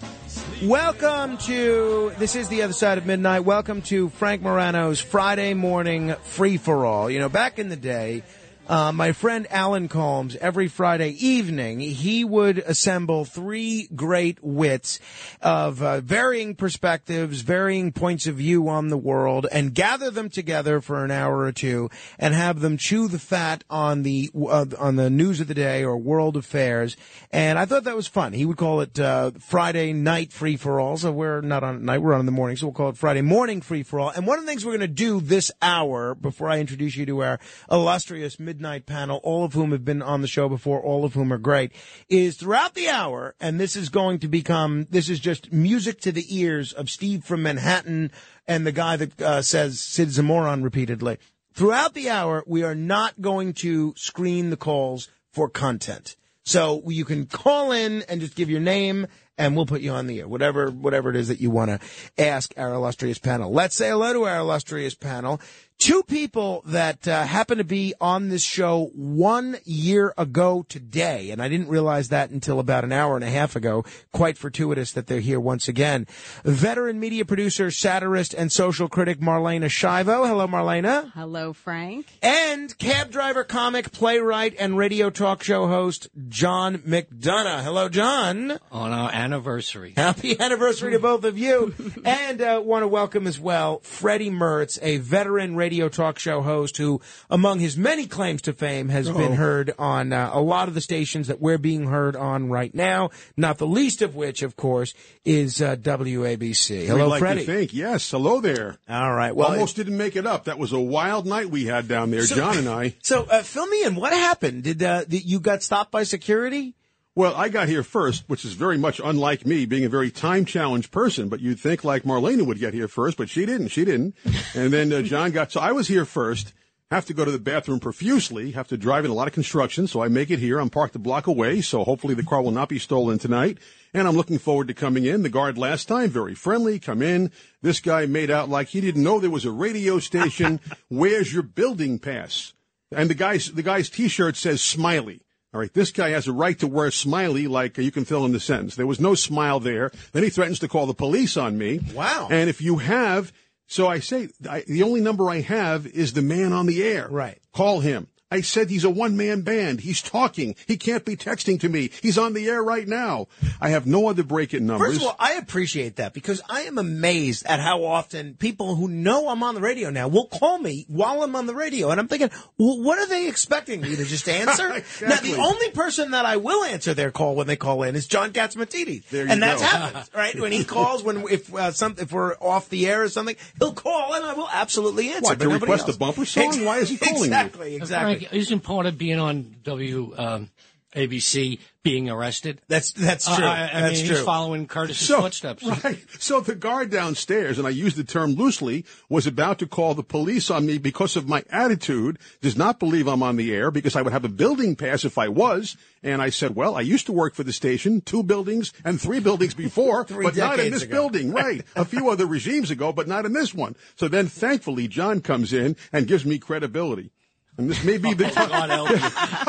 Welcome 0.62 1.36
to 1.38 2.12
this 2.18 2.36
is 2.36 2.48
the 2.48 2.62
other 2.62 2.72
side 2.72 2.96
of 2.96 3.04
midnight. 3.04 3.40
Welcome 3.40 3.82
to 3.82 4.08
Frank 4.08 4.40
Morano's 4.40 4.98
Friday 4.98 5.52
morning 5.52 6.14
free 6.22 6.56
for 6.56 6.86
all. 6.86 7.10
You 7.10 7.18
know, 7.18 7.28
back 7.28 7.58
in 7.58 7.68
the 7.68 7.76
day, 7.76 8.22
uh, 8.68 8.92
my 8.92 9.12
friend 9.12 9.46
Alan 9.50 9.88
Colmes, 9.88 10.36
every 10.36 10.68
Friday 10.68 11.10
evening, 11.10 11.80
he 11.80 12.24
would 12.24 12.58
assemble 12.58 13.24
three 13.24 13.88
great 13.94 14.42
wits 14.42 15.00
of 15.42 15.82
uh, 15.82 16.00
varying 16.00 16.54
perspectives, 16.54 17.42
varying 17.42 17.92
points 17.92 18.26
of 18.26 18.36
view 18.36 18.68
on 18.68 18.88
the 18.88 18.96
world, 18.96 19.46
and 19.52 19.74
gather 19.74 20.10
them 20.10 20.30
together 20.30 20.80
for 20.80 21.04
an 21.04 21.10
hour 21.10 21.40
or 21.40 21.52
two 21.52 21.90
and 22.18 22.32
have 22.32 22.60
them 22.60 22.78
chew 22.78 23.06
the 23.08 23.18
fat 23.18 23.64
on 23.68 24.02
the 24.02 24.30
uh, 24.34 24.64
on 24.78 24.96
the 24.96 25.10
news 25.10 25.40
of 25.40 25.48
the 25.48 25.54
day 25.54 25.84
or 25.84 25.98
world 25.98 26.36
affairs. 26.36 26.96
And 27.30 27.58
I 27.58 27.66
thought 27.66 27.84
that 27.84 27.96
was 27.96 28.06
fun. 28.06 28.32
He 28.32 28.46
would 28.46 28.56
call 28.56 28.80
it 28.80 28.98
uh, 28.98 29.32
Friday 29.40 29.92
night 29.92 30.32
free 30.32 30.56
for 30.56 30.80
all. 30.80 30.96
So 30.96 31.12
we're 31.12 31.42
not 31.42 31.62
on 31.64 31.76
at 31.76 31.82
night; 31.82 31.98
we're 31.98 32.14
on 32.14 32.20
in 32.20 32.26
the 32.26 32.32
morning. 32.32 32.56
So 32.56 32.66
we'll 32.66 32.74
call 32.74 32.88
it 32.88 32.96
Friday 32.96 33.22
morning 33.22 33.60
free 33.60 33.82
for 33.82 34.00
all. 34.00 34.08
And 34.08 34.26
one 34.26 34.38
of 34.38 34.44
the 34.44 34.50
things 34.50 34.64
we're 34.64 34.72
going 34.72 34.80
to 34.80 34.88
do 34.88 35.20
this 35.20 35.50
hour, 35.60 36.14
before 36.14 36.48
I 36.48 36.60
introduce 36.60 36.96
you 36.96 37.04
to 37.06 37.22
our 37.22 37.40
illustrious 37.70 38.40
midnight 38.54 38.86
panel, 38.86 39.18
all 39.24 39.44
of 39.44 39.52
whom 39.52 39.72
have 39.72 39.84
been 39.84 40.00
on 40.00 40.20
the 40.20 40.28
show 40.28 40.48
before, 40.48 40.80
all 40.80 41.04
of 41.04 41.14
whom 41.14 41.32
are 41.32 41.38
great, 41.38 41.72
is 42.08 42.36
throughout 42.36 42.74
the 42.74 42.88
hour, 42.88 43.34
and 43.40 43.58
this 43.58 43.74
is 43.74 43.88
going 43.88 44.20
to 44.20 44.28
become, 44.28 44.86
this 44.90 45.08
is 45.08 45.18
just 45.18 45.52
music 45.52 46.00
to 46.00 46.12
the 46.12 46.24
ears 46.28 46.72
of 46.72 46.88
Steve 46.88 47.24
from 47.24 47.42
Manhattan 47.42 48.12
and 48.46 48.64
the 48.64 48.70
guy 48.70 48.94
that 48.94 49.20
uh, 49.20 49.42
says 49.42 49.80
Sid's 49.80 50.20
a 50.20 50.22
moron 50.22 50.62
repeatedly. 50.62 51.18
Throughout 51.52 51.94
the 51.94 52.10
hour, 52.10 52.44
we 52.46 52.62
are 52.62 52.76
not 52.76 53.20
going 53.20 53.54
to 53.54 53.92
screen 53.96 54.50
the 54.50 54.56
calls 54.56 55.08
for 55.32 55.48
content. 55.48 56.14
So 56.44 56.82
you 56.86 57.04
can 57.04 57.26
call 57.26 57.72
in 57.72 58.02
and 58.02 58.20
just 58.20 58.36
give 58.36 58.50
your 58.50 58.60
name 58.60 59.08
and 59.36 59.56
we'll 59.56 59.66
put 59.66 59.80
you 59.80 59.90
on 59.90 60.06
the 60.06 60.20
air. 60.20 60.28
Whatever, 60.28 60.70
whatever 60.70 61.10
it 61.10 61.16
is 61.16 61.28
that 61.28 61.40
you 61.40 61.50
want 61.50 61.70
to 61.70 61.80
ask 62.22 62.54
our 62.56 62.72
illustrious 62.72 63.18
panel. 63.18 63.50
Let's 63.52 63.76
say 63.76 63.88
hello 63.88 64.12
to 64.12 64.24
our 64.24 64.38
illustrious 64.38 64.94
panel. 64.94 65.40
Two 65.78 66.02
people 66.04 66.62
that 66.66 67.06
uh, 67.06 67.24
happen 67.24 67.58
to 67.58 67.64
be 67.64 67.92
on 68.00 68.30
this 68.30 68.42
show 68.42 68.90
one 68.94 69.56
year 69.64 70.14
ago 70.16 70.64
today, 70.68 71.30
and 71.30 71.42
I 71.42 71.48
didn't 71.48 71.68
realize 71.68 72.08
that 72.08 72.30
until 72.30 72.58
about 72.58 72.84
an 72.84 72.92
hour 72.92 73.16
and 73.16 73.24
a 73.24 73.28
half 73.28 73.54
ago. 73.54 73.84
Quite 74.12 74.38
fortuitous 74.38 74.92
that 74.92 75.08
they're 75.08 75.20
here 75.20 75.40
once 75.40 75.68
again. 75.68 76.06
Veteran 76.42 77.00
media 77.00 77.26
producer, 77.26 77.70
satirist, 77.70 78.32
and 78.32 78.50
social 78.50 78.88
critic 78.88 79.20
Marlaina 79.20 79.66
Schiavo. 79.66 80.26
Hello, 80.26 80.46
Marlaina. 80.46 81.12
Hello, 81.12 81.52
Frank. 81.52 82.06
And 82.22 82.76
cab 82.78 83.10
driver, 83.10 83.44
comic, 83.44 83.92
playwright, 83.92 84.54
and 84.58 84.78
radio 84.78 85.10
talk 85.10 85.42
show 85.42 85.66
host 85.66 86.08
John 86.28 86.78
McDonagh. 86.78 87.62
Hello, 87.62 87.90
John. 87.90 88.58
On 88.72 88.92
our 88.92 89.12
anniversary. 89.12 89.92
Happy 89.96 90.40
anniversary 90.40 90.92
to 90.92 90.98
both 90.98 91.24
of 91.24 91.36
you. 91.36 91.74
and 92.06 92.40
uh, 92.40 92.62
want 92.64 92.84
to 92.84 92.88
welcome 92.88 93.26
as 93.26 93.38
well 93.38 93.80
Freddy 93.80 94.30
Mertz, 94.30 94.78
a 94.80 94.96
veteran 94.98 95.56
radio 95.56 95.63
talk 95.68 96.18
show 96.18 96.40
host 96.42 96.76
who, 96.76 97.00
among 97.30 97.58
his 97.60 97.76
many 97.76 98.06
claims 98.06 98.42
to 98.42 98.52
fame, 98.52 98.88
has 98.88 99.08
Oh. 99.08 99.14
been 99.14 99.32
heard 99.34 99.72
on 99.78 100.12
uh, 100.12 100.30
a 100.32 100.40
lot 100.40 100.68
of 100.68 100.74
the 100.74 100.80
stations 100.80 101.28
that 101.28 101.40
we're 101.40 101.58
being 101.58 101.86
heard 101.86 102.16
on 102.16 102.48
right 102.48 102.74
now, 102.74 103.10
not 103.36 103.58
the 103.58 103.66
least 103.66 104.02
of 104.02 104.14
which, 104.14 104.42
of 104.42 104.56
course, 104.56 104.94
is 105.24 105.60
uh, 105.62 105.76
WABC. 105.76 106.86
Hello, 106.86 107.08
like 107.08 107.20
Freddy. 107.20 107.44
To 107.44 107.46
think. 107.52 107.74
Yes, 107.74 108.10
hello 108.10 108.40
there. 108.40 108.76
All 108.88 109.12
right. 109.14 109.34
Well, 109.34 109.48
almost 109.52 109.76
didn't 109.76 109.96
make 109.96 110.16
it 110.16 110.26
up. 110.26 110.44
That 110.44 110.58
was 110.58 110.72
a 110.72 110.80
wild 110.80 111.26
night 111.26 111.50
we 111.50 111.66
had 111.66 111.88
down 111.88 112.10
there, 112.10 112.22
So- 112.26 112.36
John 112.36 112.58
and 112.58 112.68
I. 112.68 112.94
So, 113.02 113.24
uh, 113.24 113.42
fill 113.42 113.66
me 113.66 113.84
in. 113.84 113.94
What 113.96 114.12
happened? 114.12 114.62
Did, 114.62 114.82
uh, 114.82 115.04
did 115.04 115.24
you 115.24 115.40
got 115.40 115.62
stopped 115.62 115.90
by 115.92 116.04
security? 116.04 116.74
Well, 117.16 117.36
I 117.36 117.48
got 117.48 117.68
here 117.68 117.84
first, 117.84 118.24
which 118.26 118.44
is 118.44 118.54
very 118.54 118.76
much 118.76 119.00
unlike 119.02 119.46
me, 119.46 119.66
being 119.66 119.84
a 119.84 119.88
very 119.88 120.10
time 120.10 120.44
challenged 120.44 120.90
person. 120.90 121.28
But 121.28 121.40
you'd 121.40 121.60
think 121.60 121.84
like 121.84 122.02
Marlaina 122.02 122.44
would 122.44 122.58
get 122.58 122.74
here 122.74 122.88
first, 122.88 123.16
but 123.16 123.28
she 123.28 123.46
didn't. 123.46 123.68
She 123.68 123.84
didn't. 123.84 124.16
And 124.54 124.72
then 124.72 124.92
uh, 124.92 125.02
John 125.02 125.30
got. 125.30 125.52
So 125.52 125.60
I 125.60 125.70
was 125.70 125.86
here 125.86 126.04
first. 126.04 126.52
Have 126.90 127.06
to 127.06 127.14
go 127.14 127.24
to 127.24 127.30
the 127.30 127.38
bathroom 127.38 127.80
profusely. 127.80 128.50
Have 128.52 128.68
to 128.68 128.76
drive 128.76 129.04
in 129.04 129.10
a 129.10 129.14
lot 129.14 129.28
of 129.28 129.32
construction, 129.32 129.86
so 129.86 130.02
I 130.02 130.08
make 130.08 130.30
it 130.30 130.38
here. 130.40 130.58
I'm 130.58 130.70
parked 130.70 130.96
a 130.96 130.98
block 130.98 131.26
away, 131.28 131.60
so 131.60 131.82
hopefully 131.84 132.14
the 132.14 132.24
car 132.24 132.42
will 132.42 132.50
not 132.50 132.68
be 132.68 132.78
stolen 132.78 133.18
tonight. 133.18 133.58
And 133.94 134.06
I'm 134.06 134.16
looking 134.16 134.38
forward 134.38 134.68
to 134.68 134.74
coming 134.74 135.04
in. 135.04 135.22
The 135.22 135.28
guard 135.28 135.56
last 135.56 135.86
time, 135.86 136.10
very 136.10 136.34
friendly, 136.34 136.78
come 136.80 137.00
in. 137.00 137.30
This 137.62 137.80
guy 137.80 138.06
made 138.06 138.30
out 138.30 138.48
like 138.48 138.68
he 138.68 138.80
didn't 138.80 139.02
know 139.02 139.18
there 139.20 139.30
was 139.30 139.44
a 139.44 139.52
radio 139.52 140.00
station. 140.00 140.60
Where's 140.88 141.32
your 141.32 141.44
building 141.44 142.00
pass? 142.00 142.52
And 142.90 143.08
the 143.08 143.14
guy's 143.14 143.52
the 143.52 143.62
guy's 143.62 143.88
T-shirt 143.88 144.36
says 144.36 144.60
"Smiley." 144.60 145.20
All 145.54 145.60
right, 145.60 145.72
this 145.72 145.92
guy 145.92 146.10
has 146.10 146.26
a 146.26 146.32
right 146.32 146.58
to 146.58 146.66
wear 146.66 146.90
smiley, 146.90 147.46
like 147.46 147.78
you 147.78 147.92
can 147.92 148.04
fill 148.04 148.24
in 148.24 148.32
the 148.32 148.40
sentence. 148.40 148.74
There 148.74 148.88
was 148.88 148.98
no 148.98 149.14
smile 149.14 149.60
there. 149.60 149.92
Then 150.10 150.24
he 150.24 150.30
threatens 150.30 150.58
to 150.58 150.68
call 150.68 150.86
the 150.86 150.94
police 150.94 151.36
on 151.36 151.56
me. 151.56 151.78
Wow. 151.94 152.26
And 152.28 152.50
if 152.50 152.60
you 152.60 152.78
have, 152.78 153.32
so 153.68 153.86
I 153.86 154.00
say, 154.00 154.30
I, 154.50 154.64
the 154.66 154.82
only 154.82 155.00
number 155.00 155.30
I 155.30 155.42
have 155.42 155.86
is 155.86 156.12
the 156.12 156.22
man 156.22 156.52
on 156.52 156.66
the 156.66 156.82
air. 156.82 157.06
Right. 157.08 157.38
Call 157.52 157.78
him. 157.78 158.08
I 158.30 158.40
said 158.40 158.68
he's 158.68 158.84
a 158.84 158.90
one 158.90 159.16
man 159.16 159.42
band. 159.42 159.80
He's 159.80 160.02
talking. 160.02 160.56
He 160.66 160.76
can't 160.76 161.04
be 161.04 161.16
texting 161.16 161.60
to 161.60 161.68
me. 161.68 161.90
He's 162.02 162.18
on 162.18 162.32
the 162.32 162.48
air 162.48 162.62
right 162.62 162.88
now. 162.88 163.28
I 163.60 163.68
have 163.68 163.86
no 163.86 164.08
other 164.08 164.24
break 164.24 164.52
in 164.54 164.66
numbers. 164.66 164.94
First 164.94 165.00
of 165.02 165.06
all, 165.08 165.16
I 165.20 165.34
appreciate 165.34 165.96
that 165.96 166.14
because 166.14 166.42
I 166.48 166.62
am 166.62 166.78
amazed 166.78 167.46
at 167.46 167.60
how 167.60 167.84
often 167.84 168.34
people 168.34 168.74
who 168.74 168.88
know 168.88 169.28
I'm 169.28 169.42
on 169.42 169.54
the 169.54 169.60
radio 169.60 169.90
now 169.90 170.08
will 170.08 170.26
call 170.26 170.58
me 170.58 170.84
while 170.88 171.22
I'm 171.22 171.36
on 171.36 171.46
the 171.46 171.54
radio. 171.54 171.90
And 171.90 172.00
I'm 172.00 172.08
thinking, 172.08 172.30
well, 172.58 172.82
what 172.82 172.98
are 172.98 173.06
they 173.06 173.28
expecting 173.28 173.80
me 173.80 173.94
to 173.94 174.04
just 174.04 174.28
answer? 174.28 174.72
Exactly. 174.74 175.08
Now, 175.30 175.36
the 175.36 175.42
only 175.42 175.70
person 175.70 176.10
that 176.10 176.24
I 176.24 176.36
will 176.38 176.64
answer 176.64 176.92
their 176.94 177.12
call 177.12 177.36
when 177.36 177.46
they 177.46 177.56
call 177.56 177.84
in 177.84 177.94
is 177.94 178.06
John 178.08 178.32
Catsimatidis. 178.32 179.08
There 179.10 179.26
you 179.26 179.30
and 179.30 179.42
that's 179.42 179.62
go. 179.62 179.68
happened, 179.68 180.10
right? 180.14 180.40
When 180.40 180.50
he 180.50 180.64
calls, 180.64 181.04
when 181.04 181.24
if 181.28 181.54
uh, 181.54 181.70
some, 181.70 181.94
if 181.98 182.10
we're 182.10 182.34
off 182.40 182.68
the 182.68 182.88
air 182.88 183.02
or 183.02 183.08
something, 183.08 183.36
he'll 183.58 183.74
call 183.74 184.14
and 184.14 184.24
I 184.24 184.32
will 184.32 184.48
absolutely 184.50 185.10
answer. 185.10 185.22
What, 185.22 185.38
to 185.38 185.48
request 185.48 185.86
else. 185.86 185.96
a 185.96 185.98
bumper 186.00 186.24
song? 186.24 186.64
Why 186.64 186.78
is 186.78 186.88
he 186.88 186.96
calling 186.96 187.16
you? 187.16 187.24
exactly, 187.26 187.76
Exactly, 187.76 188.14
Frank, 188.16 188.23
isn't 188.32 188.60
part 188.60 188.86
of 188.86 188.96
being 188.98 189.18
on 189.18 189.56
W 189.64 190.14
um, 190.16 190.50
ABC 190.94 191.58
being 191.82 192.08
arrested? 192.08 192.60
That's 192.68 192.92
that's 192.92 193.26
Uh, 193.28 193.36
true. 193.36 193.44
I, 193.46 193.64
I 193.64 193.80
That's 193.82 193.98
mean, 193.98 194.06
true. 194.06 194.16
he's 194.16 194.24
following 194.24 194.66
Curtis's 194.68 195.06
So- 195.08 195.20
footsteps. 195.20 195.64
Right. 195.64 195.98
So 196.20 196.40
the 196.40 196.54
guard 196.54 196.90
downstairs, 196.90 197.58
and 197.58 197.66
I 197.66 197.70
use 197.70 197.94
the 197.96 198.04
term 198.04 198.34
loosely, 198.34 198.84
was 199.08 199.26
about 199.26 199.58
to 199.58 199.66
call 199.66 199.94
the 199.94 200.04
police 200.04 200.50
on 200.50 200.64
me 200.66 200.78
because 200.78 201.16
of 201.16 201.28
my 201.28 201.42
attitude, 201.50 202.18
does 202.40 202.56
not 202.56 202.78
believe 202.78 203.08
I'm 203.08 203.22
on 203.24 203.36
the 203.36 203.52
air 203.52 203.70
because 203.72 203.96
I 203.96 204.02
would 204.02 204.12
have 204.12 204.24
a 204.24 204.28
building 204.30 204.76
pass 204.76 205.04
if 205.04 205.18
I 205.18 205.28
was. 205.28 205.76
And 206.02 206.22
I 206.22 206.30
said, 206.30 206.54
well, 206.54 206.76
I 206.76 206.80
used 206.82 207.06
to 207.06 207.12
work 207.12 207.34
for 207.34 207.42
the 207.42 207.52
station, 207.52 208.00
two 208.00 208.22
buildings 208.22 208.72
and 208.84 209.00
three 209.00 209.20
buildings 209.20 209.52
before, 209.54 210.04
Three 210.06 210.24
but 210.24 210.36
not 210.36 210.60
in 210.60 210.70
this 210.72 210.84
ago. 210.84 210.92
building. 210.92 211.32
Right. 211.32 211.62
a 211.76 211.84
few 211.84 212.08
other 212.08 212.24
regimes 212.26 212.70
ago, 212.70 212.92
but 212.92 213.08
not 213.08 213.26
in 213.26 213.32
this 213.32 213.52
one. 213.52 213.74
So 213.96 214.06
then 214.06 214.28
thankfully 214.28 214.86
John 214.86 215.20
comes 215.20 215.52
in 215.52 215.76
and 215.92 216.06
gives 216.06 216.24
me 216.24 216.38
credibility. 216.38 217.10
And 217.56 217.70
this 217.70 217.84
may 217.84 217.98
be 217.98 218.14
the 218.14 218.24
time. 218.30 218.48
God 218.48 218.70
help 218.70 218.90
you. 218.90 218.96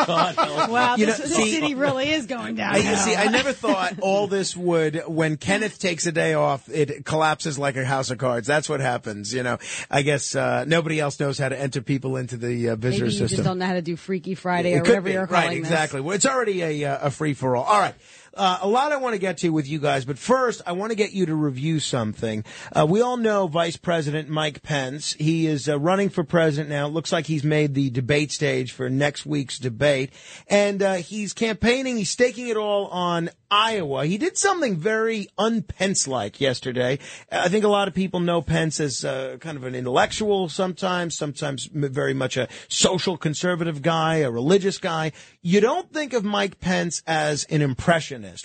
God 0.06 0.36
help 0.36 0.70
Wow, 0.70 0.96
You 0.96 1.08
this, 1.08 1.18
know, 1.20 1.26
this 1.26 1.36
see- 1.36 1.52
city 1.52 1.74
really 1.74 2.12
is 2.12 2.28
going 2.28 2.54
down. 2.56 2.76
I, 2.76 2.80
see, 2.96 3.16
I 3.16 3.30
never 3.30 3.52
thought 3.52 3.96
all 4.00 4.28
this 4.28 4.56
would, 4.56 5.02
when 5.08 5.38
Kenneth 5.38 5.80
takes 5.80 6.06
a 6.06 6.12
day 6.12 6.36
off, 6.36 6.70
it 6.70 7.04
collapses 7.04 7.58
like 7.58 7.78
a 7.78 7.84
house 7.86 8.12
of 8.12 8.20
cards. 8.20 8.46
That's 8.46 8.70
what 8.70 8.80
happens, 8.80 9.34
you 9.34 9.42
know. 9.42 9.58
I 9.90 10.04
guess, 10.04 10.36
uh, 10.36 10.66
nobody 10.68 11.00
else 11.00 11.20
knows 11.20 11.40
how 11.40 11.50
to 11.50 11.60
enter 11.60 11.82
people 11.82 12.18
into 12.18 12.38
the 12.38 12.70
uh, 12.70 12.76
visitor 12.76 13.06
Maybe 13.06 13.14
you 13.14 13.20
system. 13.20 13.38
just 13.38 13.44
don't 13.48 13.58
know 13.58 13.66
how 13.66 13.74
to 13.74 13.82
do 13.82 13.96
Freaky 13.96 14.36
Friday 14.36 14.74
It 14.74 14.78
or 14.78 14.82
whatever 14.82 15.02
be. 15.08 15.14
you're 15.14 15.26
calling 15.28 15.44
right, 15.48 15.50
this. 15.52 15.60
exactly. 15.60 16.02
Well, 16.02 16.16
it's 16.16 16.28
already 16.28 16.62
a, 16.62 16.86
uh, 16.94 17.08
a 17.08 17.12
free 17.12 17.34
for 17.34 17.56
all. 17.56 17.64
All 17.64 17.80
right. 17.80 17.96
Uh, 18.36 18.60
a 18.62 18.68
lot 18.68 18.92
I 18.92 18.98
want 18.98 19.14
to 19.14 19.20
get 19.20 19.38
to 19.40 19.50
with 19.50 19.66
you 19.66 19.80
guys, 19.80 20.04
but 20.04 20.18
first 20.18 20.62
I 20.66 20.74
want 20.74 20.92
to 20.92 20.96
get 20.96 21.14
you 21.14 21.26
to 21.28 21.36
review 21.36 21.80
something. 21.80 22.44
Uh, 22.74 22.86
we 22.86 23.00
all 23.00 23.16
know 23.16 23.48
Vice 23.48 23.78
President 23.78 24.28
Mike 24.28 24.62
Pence. 24.62 25.14
He 25.14 25.48
is 25.48 25.70
uh, 25.70 25.80
running 25.80 26.10
for 26.10 26.26
president 26.26 26.70
now. 26.70 26.88
It 26.88 26.90
looks 26.90 27.14
like 27.14 27.28
he's 27.28 27.46
made 27.46 27.74
the 27.74 27.90
debate 27.90 28.34
stage 28.34 28.74
for 28.74 28.90
next 28.90 29.26
week's 29.26 29.58
debate, 29.58 30.12
and 30.50 30.84
uh, 30.84 30.96
he's 30.96 31.32
campaigning. 31.32 31.96
He's 31.96 32.10
staking 32.10 32.50
it 32.50 32.58
all 32.58 32.88
on 32.88 33.30
Iowa. 33.50 34.06
He 34.06 34.18
did 34.18 34.38
something 34.38 34.76
very 34.76 35.30
un-Pence-like 35.38 36.42
yesterday. 36.42 37.00
I 37.32 37.48
think 37.48 37.64
a 37.64 37.70
lot 37.70 37.88
of 37.88 37.94
people 37.94 38.20
know 38.20 38.42
Pence 38.42 38.82
as 38.82 39.06
uh, 39.06 39.38
kind 39.40 39.56
of 39.56 39.64
an 39.64 39.76
intellectual 39.76 40.50
sometimes, 40.50 41.16
sometimes 41.16 41.70
very 41.72 42.14
much 42.14 42.36
a 42.36 42.50
social 42.68 43.16
conservative 43.16 43.82
guy, 43.82 44.18
a 44.18 44.32
religious 44.32 44.78
guy. 44.78 45.14
You 45.42 45.62
don't 45.62 45.90
think 45.94 46.12
of 46.12 46.26
Mike 46.26 46.60
Pence 46.60 47.02
as 47.08 47.46
an 47.46 47.62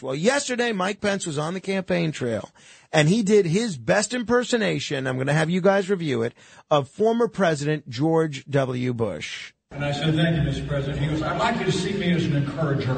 Well, 0.03 0.15
yesterday 0.15 0.73
Mike 0.73 1.01
Pence 1.01 1.27
was 1.27 1.39
on 1.39 1.55
the 1.55 1.61
campaign 1.61 2.13
trail 2.13 2.51
and 2.93 3.09
he 3.09 3.23
did 3.23 3.47
his 3.47 3.77
best 3.77 4.13
impersonation. 4.15 5.07
I'm 5.07 5.17
going 5.17 5.27
to 5.27 5.33
have 5.33 5.51
you 5.51 5.61
guys 5.61 5.89
review 5.91 6.23
it 6.23 6.35
of 6.71 6.89
former 6.89 7.29
President 7.29 7.89
George 7.89 8.45
W. 8.47 8.93
Bush. 8.93 9.53
And 9.73 9.85
I 9.85 9.93
said, 9.93 10.15
thank 10.15 10.37
you, 10.37 10.43
Mr. 10.43 10.67
President. 10.67 10.99
He 10.99 11.07
goes, 11.09 11.23
I'd 11.23 11.39
like 11.39 11.59
you 11.59 11.65
to 11.65 11.73
see 11.73 11.93
me 11.93 12.13
as 12.13 12.25
an 12.25 12.37
encourager. 12.37 12.91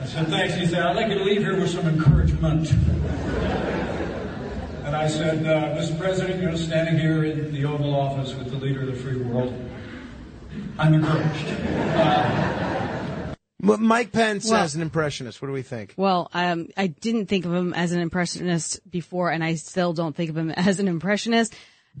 I 0.00 0.06
said, 0.06 0.28
thanks. 0.28 0.54
He 0.54 0.66
said, 0.66 0.82
I'd 0.82 0.96
like 0.96 1.08
you 1.08 1.18
to 1.18 1.24
leave 1.24 1.40
here 1.40 1.58
with 1.58 1.70
some 1.70 1.86
encouragement. 1.88 2.70
And 4.84 4.96
I 4.96 5.06
said, 5.06 5.46
uh, 5.46 5.76
Mr. 5.76 5.98
President, 5.98 6.42
you're 6.42 6.56
standing 6.56 6.98
here 6.98 7.24
in 7.24 7.54
the 7.54 7.64
Oval 7.64 7.94
Office 7.94 8.34
with 8.34 8.50
the 8.50 8.56
leader 8.56 8.82
of 8.82 8.88
the 8.88 8.96
free 8.96 9.16
world, 9.16 9.54
I'm 10.78 10.94
encouraged. 10.94 11.46
M- 13.62 13.82
Mike 13.84 14.12
Pence 14.12 14.48
Well- 14.50 14.62
as 14.62 14.74
an 14.74 14.82
impressionist. 14.82 15.40
What 15.42 15.48
do 15.48 15.52
we 15.52 15.62
think? 15.62 15.94
Well, 15.96 16.30
um, 16.32 16.68
I 16.76 16.88
didn't 16.88 17.26
think 17.26 17.44
of 17.44 17.52
him 17.52 17.74
as 17.74 17.92
an 17.92 18.00
impressionist 18.00 18.80
before, 18.90 19.30
and 19.30 19.42
I 19.44 19.54
still 19.54 19.92
don't 19.92 20.14
think 20.14 20.30
of 20.30 20.36
him 20.36 20.50
as 20.56 20.80
an 20.80 20.88
impressionist. 20.88 21.54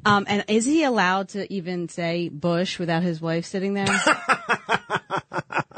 Um, 0.06 0.24
and 0.28 0.44
is 0.48 0.64
he 0.64 0.84
allowed 0.84 1.30
to 1.30 1.52
even 1.52 1.88
say 1.88 2.28
Bush 2.28 2.78
without 2.78 3.02
his 3.02 3.20
wife 3.20 3.44
sitting 3.44 3.74
there? 3.74 3.86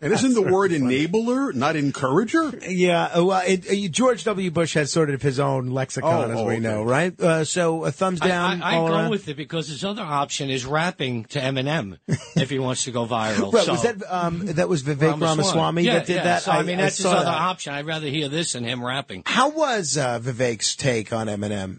And 0.00 0.12
isn't 0.12 0.34
the 0.34 0.42
word 0.42 0.70
enabler, 0.70 1.54
not 1.54 1.76
encourager? 1.76 2.52
Yeah, 2.68 3.04
uh, 3.04 3.24
well, 3.24 3.42
it, 3.46 3.70
uh, 3.70 3.88
George 3.88 4.24
W. 4.24 4.50
Bush 4.50 4.74
has 4.74 4.92
sort 4.92 5.10
of 5.10 5.22
his 5.22 5.40
own 5.40 5.68
lexicon, 5.68 6.30
Oh, 6.30 6.32
as 6.32 6.38
oh, 6.38 6.44
we 6.46 6.54
okay. 6.54 6.60
know, 6.60 6.82
right? 6.82 7.18
Uh, 7.20 7.44
so 7.44 7.84
a 7.84 7.92
thumbs 7.92 8.20
down. 8.20 8.62
I, 8.62 8.72
I, 8.72 8.74
I 8.74 8.76
all 8.76 8.88
go 8.88 8.94
around? 8.94 9.10
with 9.10 9.28
it 9.28 9.36
because 9.36 9.68
his 9.68 9.84
other 9.84 10.02
option 10.02 10.50
is 10.50 10.66
rapping 10.66 11.24
to 11.26 11.40
Eminem 11.40 11.98
if 12.36 12.50
he 12.50 12.58
wants 12.58 12.84
to 12.84 12.90
go 12.90 13.06
viral. 13.06 13.52
Well, 13.56 13.64
so. 13.64 13.72
was 13.72 13.82
that 13.82 14.02
um, 14.12 14.44
that 14.46 14.68
was 14.68 14.82
Vivek 14.82 15.20
Ramaswamy 15.20 15.82
yeah, 15.82 15.94
that 15.94 16.06
did 16.06 16.16
yeah. 16.16 16.24
that? 16.24 16.42
So, 16.42 16.50
I, 16.50 16.62
mean, 16.62 16.78
that's 16.78 16.98
his 16.98 17.06
other 17.06 17.24
that. 17.24 17.40
option. 17.40 17.72
I'd 17.72 17.86
rather 17.86 18.08
hear 18.08 18.28
this 18.28 18.52
than 18.52 18.64
him 18.64 18.84
rapping. 18.84 19.22
How 19.24 19.48
was 19.50 19.96
uh, 19.96 20.18
Vivek's 20.18 20.76
take 20.76 21.12
on 21.12 21.28
Eminem? 21.28 21.78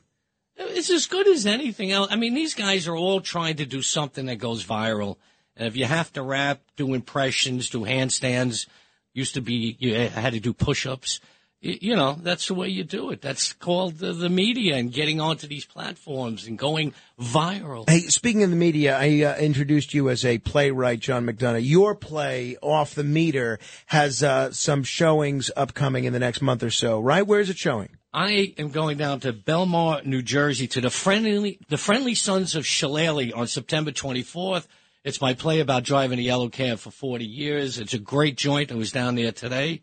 It's 0.57 0.89
as 0.89 1.05
good 1.05 1.27
as 1.27 1.45
anything 1.45 1.91
else. 1.91 2.07
I 2.11 2.15
mean, 2.15 2.33
these 2.33 2.55
guys 2.55 2.87
are 2.87 2.95
all 2.95 3.21
trying 3.21 3.57
to 3.57 3.65
do 3.65 3.81
something 3.81 4.25
that 4.25 4.37
goes 4.37 4.65
viral. 4.65 5.17
And 5.57 5.67
if 5.67 5.75
you 5.75 5.85
have 5.85 6.13
to 6.13 6.21
rap, 6.21 6.61
do 6.75 6.93
impressions, 6.93 7.69
do 7.69 7.81
handstands, 7.81 8.67
used 9.13 9.33
to 9.33 9.41
be, 9.41 9.75
you 9.79 9.95
had 9.95 10.33
to 10.33 10.39
do 10.39 10.53
push-ups. 10.53 11.19
You, 11.59 11.77
you 11.81 11.95
know, 11.95 12.15
that's 12.21 12.47
the 12.47 12.53
way 12.53 12.67
you 12.67 12.83
do 12.83 13.09
it. 13.09 13.21
That's 13.21 13.53
called 13.53 13.97
the, 13.97 14.13
the 14.13 14.29
media 14.29 14.75
and 14.75 14.93
getting 14.93 15.19
onto 15.19 15.47
these 15.47 15.65
platforms 15.65 16.45
and 16.45 16.57
going 16.57 16.93
viral. 17.19 17.89
Hey, 17.89 18.01
speaking 18.01 18.43
of 18.43 18.51
the 18.51 18.55
media, 18.55 18.95
I 18.95 19.23
uh, 19.23 19.35
introduced 19.37 19.95
you 19.95 20.09
as 20.09 20.23
a 20.23 20.37
playwright, 20.37 20.99
John 20.99 21.25
McDonagh. 21.25 21.67
Your 21.67 21.95
play, 21.95 22.57
Off 22.61 22.93
the 22.93 23.03
Meter, 23.03 23.57
has 23.87 24.21
uh, 24.21 24.51
some 24.51 24.83
showings 24.83 25.49
upcoming 25.57 26.03
in 26.03 26.13
the 26.13 26.19
next 26.19 26.43
month 26.43 26.61
or 26.61 26.69
so, 26.69 26.99
right? 26.99 27.25
Where 27.25 27.39
is 27.39 27.49
it 27.49 27.57
showing? 27.57 27.89
I 28.13 28.53
am 28.57 28.69
going 28.69 28.97
down 28.97 29.19
to 29.21 29.33
Belmar, 29.33 30.05
New 30.05 30.21
Jersey, 30.21 30.67
to 30.69 30.81
the 30.81 30.89
friendly 30.89 31.59
the 31.69 31.77
friendly 31.77 32.15
Sons 32.15 32.55
of 32.55 32.65
Shillelagh 32.65 33.31
on 33.35 33.47
September 33.47 33.91
24th. 33.91 34.65
It's 35.07 35.21
my 35.21 35.33
play 35.35 35.61
about 35.61 35.83
driving 35.83 36.19
a 36.19 36.21
yellow 36.21 36.49
cab 36.49 36.79
for 36.79 36.91
40 36.91 37.23
years. 37.23 37.79
It's 37.79 37.93
a 37.93 37.97
great 37.97 38.35
joint. 38.35 38.73
I 38.73 38.75
was 38.75 38.91
down 38.91 39.15
there 39.15 39.31
today, 39.31 39.81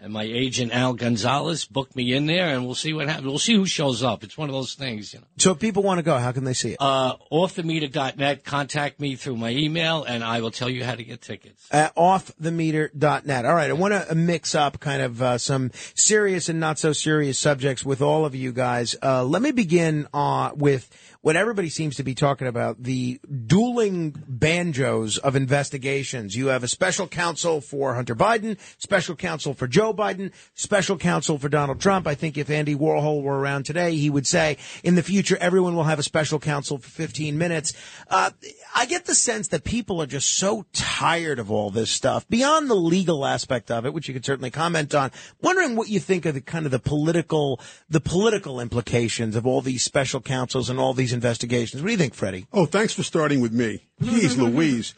and 0.00 0.12
my 0.12 0.22
agent 0.22 0.70
Al 0.70 0.92
Gonzalez 0.92 1.64
booked 1.64 1.96
me 1.96 2.14
in 2.14 2.26
there, 2.26 2.46
and 2.54 2.64
we'll 2.64 2.76
see 2.76 2.92
what 2.92 3.08
happens. 3.08 3.26
We'll 3.26 3.40
see 3.40 3.56
who 3.56 3.66
shows 3.66 4.04
up. 4.04 4.22
It's 4.22 4.38
one 4.38 4.48
of 4.48 4.54
those 4.54 4.74
things, 4.74 5.12
you 5.12 5.18
know. 5.18 5.26
So 5.38 5.50
if 5.50 5.58
people 5.58 5.82
want 5.82 5.98
to 5.98 6.04
go, 6.04 6.16
how 6.18 6.30
can 6.30 6.44
they 6.44 6.52
see 6.52 6.74
it? 6.74 6.76
Uh, 6.78 7.16
offthemeter.net. 7.32 8.44
Contact 8.44 9.00
me 9.00 9.16
through 9.16 9.38
my 9.38 9.50
email, 9.50 10.04
and 10.04 10.22
I 10.22 10.40
will 10.40 10.52
tell 10.52 10.70
you 10.70 10.84
how 10.84 10.94
to 10.94 11.02
get 11.02 11.20
tickets. 11.20 11.66
at 11.72 11.92
offthemeter.net. 11.96 13.44
All 13.44 13.54
right, 13.54 13.70
I 13.70 13.72
want 13.72 14.08
to 14.08 14.14
mix 14.14 14.54
up 14.54 14.78
kind 14.78 15.02
of 15.02 15.20
uh, 15.20 15.38
some 15.38 15.72
serious 15.96 16.48
and 16.48 16.60
not 16.60 16.78
so 16.78 16.92
serious 16.92 17.40
subjects 17.40 17.84
with 17.84 18.00
all 18.00 18.24
of 18.24 18.36
you 18.36 18.52
guys. 18.52 18.94
Uh, 19.02 19.24
let 19.24 19.42
me 19.42 19.50
begin 19.50 20.06
uh, 20.14 20.52
with 20.54 20.88
what 21.22 21.36
everybody 21.36 21.68
seems 21.68 21.96
to 21.96 22.02
be 22.02 22.14
talking 22.14 22.46
about 22.46 22.82
the 22.82 23.20
dueling 23.46 24.14
banjos 24.26 25.18
of 25.18 25.36
investigations. 25.36 26.34
You 26.34 26.46
have 26.46 26.64
a 26.64 26.68
special 26.68 27.06
counsel 27.06 27.60
for 27.60 27.94
Hunter 27.94 28.14
Biden, 28.14 28.58
special 28.78 29.14
counsel 29.14 29.52
for 29.52 29.66
Joe 29.66 29.92
Biden, 29.92 30.32
special 30.54 30.96
counsel 30.96 31.38
for 31.38 31.50
Donald 31.50 31.78
Trump. 31.78 32.06
I 32.06 32.14
think 32.14 32.38
if 32.38 32.48
Andy 32.48 32.74
Warhol 32.74 33.22
were 33.22 33.38
around 33.38 33.66
today, 33.66 33.96
he 33.96 34.08
would 34.08 34.26
say 34.26 34.56
in 34.82 34.94
the 34.94 35.02
future, 35.02 35.36
everyone 35.40 35.76
will 35.76 35.84
have 35.84 35.98
a 35.98 36.02
special 36.02 36.38
counsel 36.38 36.78
for 36.78 36.88
15 36.88 37.36
minutes. 37.36 37.74
Uh, 38.08 38.30
I 38.74 38.86
get 38.86 39.04
the 39.04 39.14
sense 39.14 39.48
that 39.48 39.62
people 39.62 40.00
are 40.00 40.06
just 40.06 40.36
so 40.36 40.64
tired 40.72 41.38
of 41.38 41.50
all 41.50 41.70
this 41.70 41.90
stuff 41.90 42.26
beyond 42.28 42.70
the 42.70 42.74
legal 42.74 43.26
aspect 43.26 43.70
of 43.70 43.84
it, 43.84 43.92
which 43.92 44.08
you 44.08 44.14
could 44.14 44.24
certainly 44.24 44.50
comment 44.50 44.94
on. 44.94 45.10
Wondering 45.42 45.76
what 45.76 45.90
you 45.90 46.00
think 46.00 46.24
of 46.24 46.32
the 46.32 46.40
kind 46.40 46.64
of 46.64 46.72
the 46.72 46.78
political, 46.78 47.60
the 47.90 48.00
political 48.00 48.58
implications 48.58 49.36
of 49.36 49.46
all 49.46 49.60
these 49.60 49.84
special 49.84 50.22
counsels 50.22 50.70
and 50.70 50.80
all 50.80 50.94
these 50.94 51.09
investigations. 51.12 51.82
What 51.82 51.88
do 51.88 51.92
you 51.92 51.98
think, 51.98 52.14
Freddy? 52.14 52.46
Oh, 52.52 52.66
thanks 52.66 52.92
for 52.94 53.02
starting 53.02 53.40
with 53.40 53.52
me. 53.52 53.86
Jeez 54.02 54.36
Louise. 54.36 54.94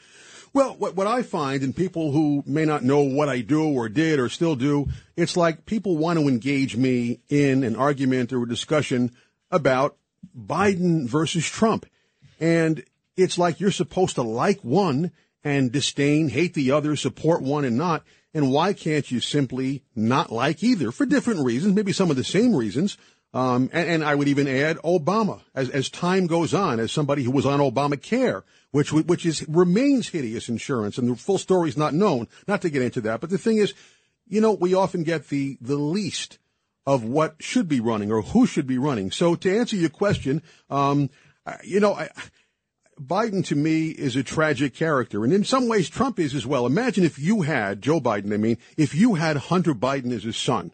Well, 0.55 0.75
what, 0.75 0.97
what 0.97 1.07
I 1.07 1.23
find 1.23 1.63
in 1.63 1.73
people 1.73 2.13
who 2.13 2.43
may 2.47 2.67
not 2.67 2.85
know 2.85 3.01
what 3.01 3.31
I 3.31 3.41
do 3.41 3.73
or 3.73 3.89
did 3.89 4.19
or 4.19 4.29
still 4.29 4.55
do, 4.55 4.89
it's 5.17 5.37
like 5.37 5.65
people 5.65 5.97
want 5.97 6.19
to 6.19 6.29
engage 6.29 6.77
me 6.77 7.21
in 7.31 7.65
an 7.65 7.75
argument 7.75 8.33
or 8.33 8.43
a 8.43 8.49
discussion 8.49 9.13
about 9.51 9.97
Biden 10.37 11.09
versus 11.09 11.47
Trump. 11.47 11.87
And 12.39 12.85
it's 13.17 13.39
like 13.39 13.61
you're 13.61 13.71
supposed 13.71 14.17
to 14.17 14.23
like 14.23 14.61
one 14.61 15.13
and 15.43 15.73
disdain, 15.73 16.29
hate 16.29 16.55
the 16.55 16.73
other, 16.73 16.97
support 16.97 17.43
one 17.43 17.65
and 17.65 17.77
not. 17.77 18.05
And 18.35 18.51
why 18.51 18.73
can't 18.73 19.11
you 19.11 19.21
simply 19.21 19.83
not 19.95 20.31
like 20.31 20.63
either 20.63 20.91
for 20.91 21.07
different 21.07 21.45
reasons, 21.45 21.75
maybe 21.75 21.93
some 21.93 22.11
of 22.11 22.17
the 22.17 22.25
same 22.25 22.55
reasons? 22.55 22.97
Um, 23.35 23.71
and, 23.73 23.89
and 23.89 24.05
I 24.05 24.15
would 24.15 24.29
even 24.29 24.47
add 24.47 24.77
Obama 24.79 25.41
as, 25.55 25.71
as 25.71 25.89
time 25.89 26.27
goes 26.27 26.53
on, 26.53 26.79
as 26.81 26.93
somebody 26.93 27.23
who 27.23 27.31
was 27.31 27.47
on 27.47 27.61
Obamacare, 27.61 28.43
which, 28.73 28.93
which 28.93 29.25
is, 29.25 29.47
remains 29.49 30.09
hideous 30.09 30.49
insurance 30.49 30.99
and 30.99 31.09
the 31.09 31.17
full 31.17 31.39
story 31.39 31.71
is 31.71 31.77
not 31.77 31.95
known. 31.95 32.29
Not 32.47 32.63
to 32.63 32.71
get 32.71 32.83
into 32.83 33.01
that, 33.03 33.21
but 33.21 33.31
the 33.31 33.39
thing 33.39 33.57
is, 33.57 33.73
you 34.27 34.41
know, 34.41 34.53
we 34.53 34.75
often 34.75 35.03
get 35.03 35.29
the, 35.29 35.57
the 35.61 35.77
least 35.77 36.39
of 36.87 37.05
what 37.05 37.37
should 37.39 37.69
be 37.69 37.81
running 37.81 38.13
or 38.13 38.23
who 38.23 38.47
should 38.47 38.67
be 38.67 38.79
running. 38.79 39.11
So 39.11 39.35
to 39.35 39.59
answer 39.59 39.77
your 39.77 39.91
question, 39.91 40.43
um, 40.69 41.11
you 41.65 41.81
know, 41.81 41.95
I, 41.95 42.09
Biden 43.01 43.45
to 43.47 43.57
me 43.57 43.89
is 43.89 44.17
a 44.17 44.23
tragic 44.23 44.75
character, 44.75 45.25
and 45.25 45.33
in 45.33 45.45
some 45.45 45.69
ways 45.69 45.89
Trump 45.89 46.19
is 46.21 46.35
as 46.35 46.47
well. 46.47 46.67
Imagine 46.67 47.05
if 47.05 47.19
you 47.19 47.43
had 47.43 47.83
Joe 47.83 48.01
Biden. 48.01 48.33
I 48.33 48.37
mean, 48.37 48.59
if 48.77 48.95
you 48.95 49.15
had 49.15 49.37
Hunter 49.37 49.75
Biden 49.75 50.13
as 50.13 50.23
his 50.23 50.37
son. 50.37 50.73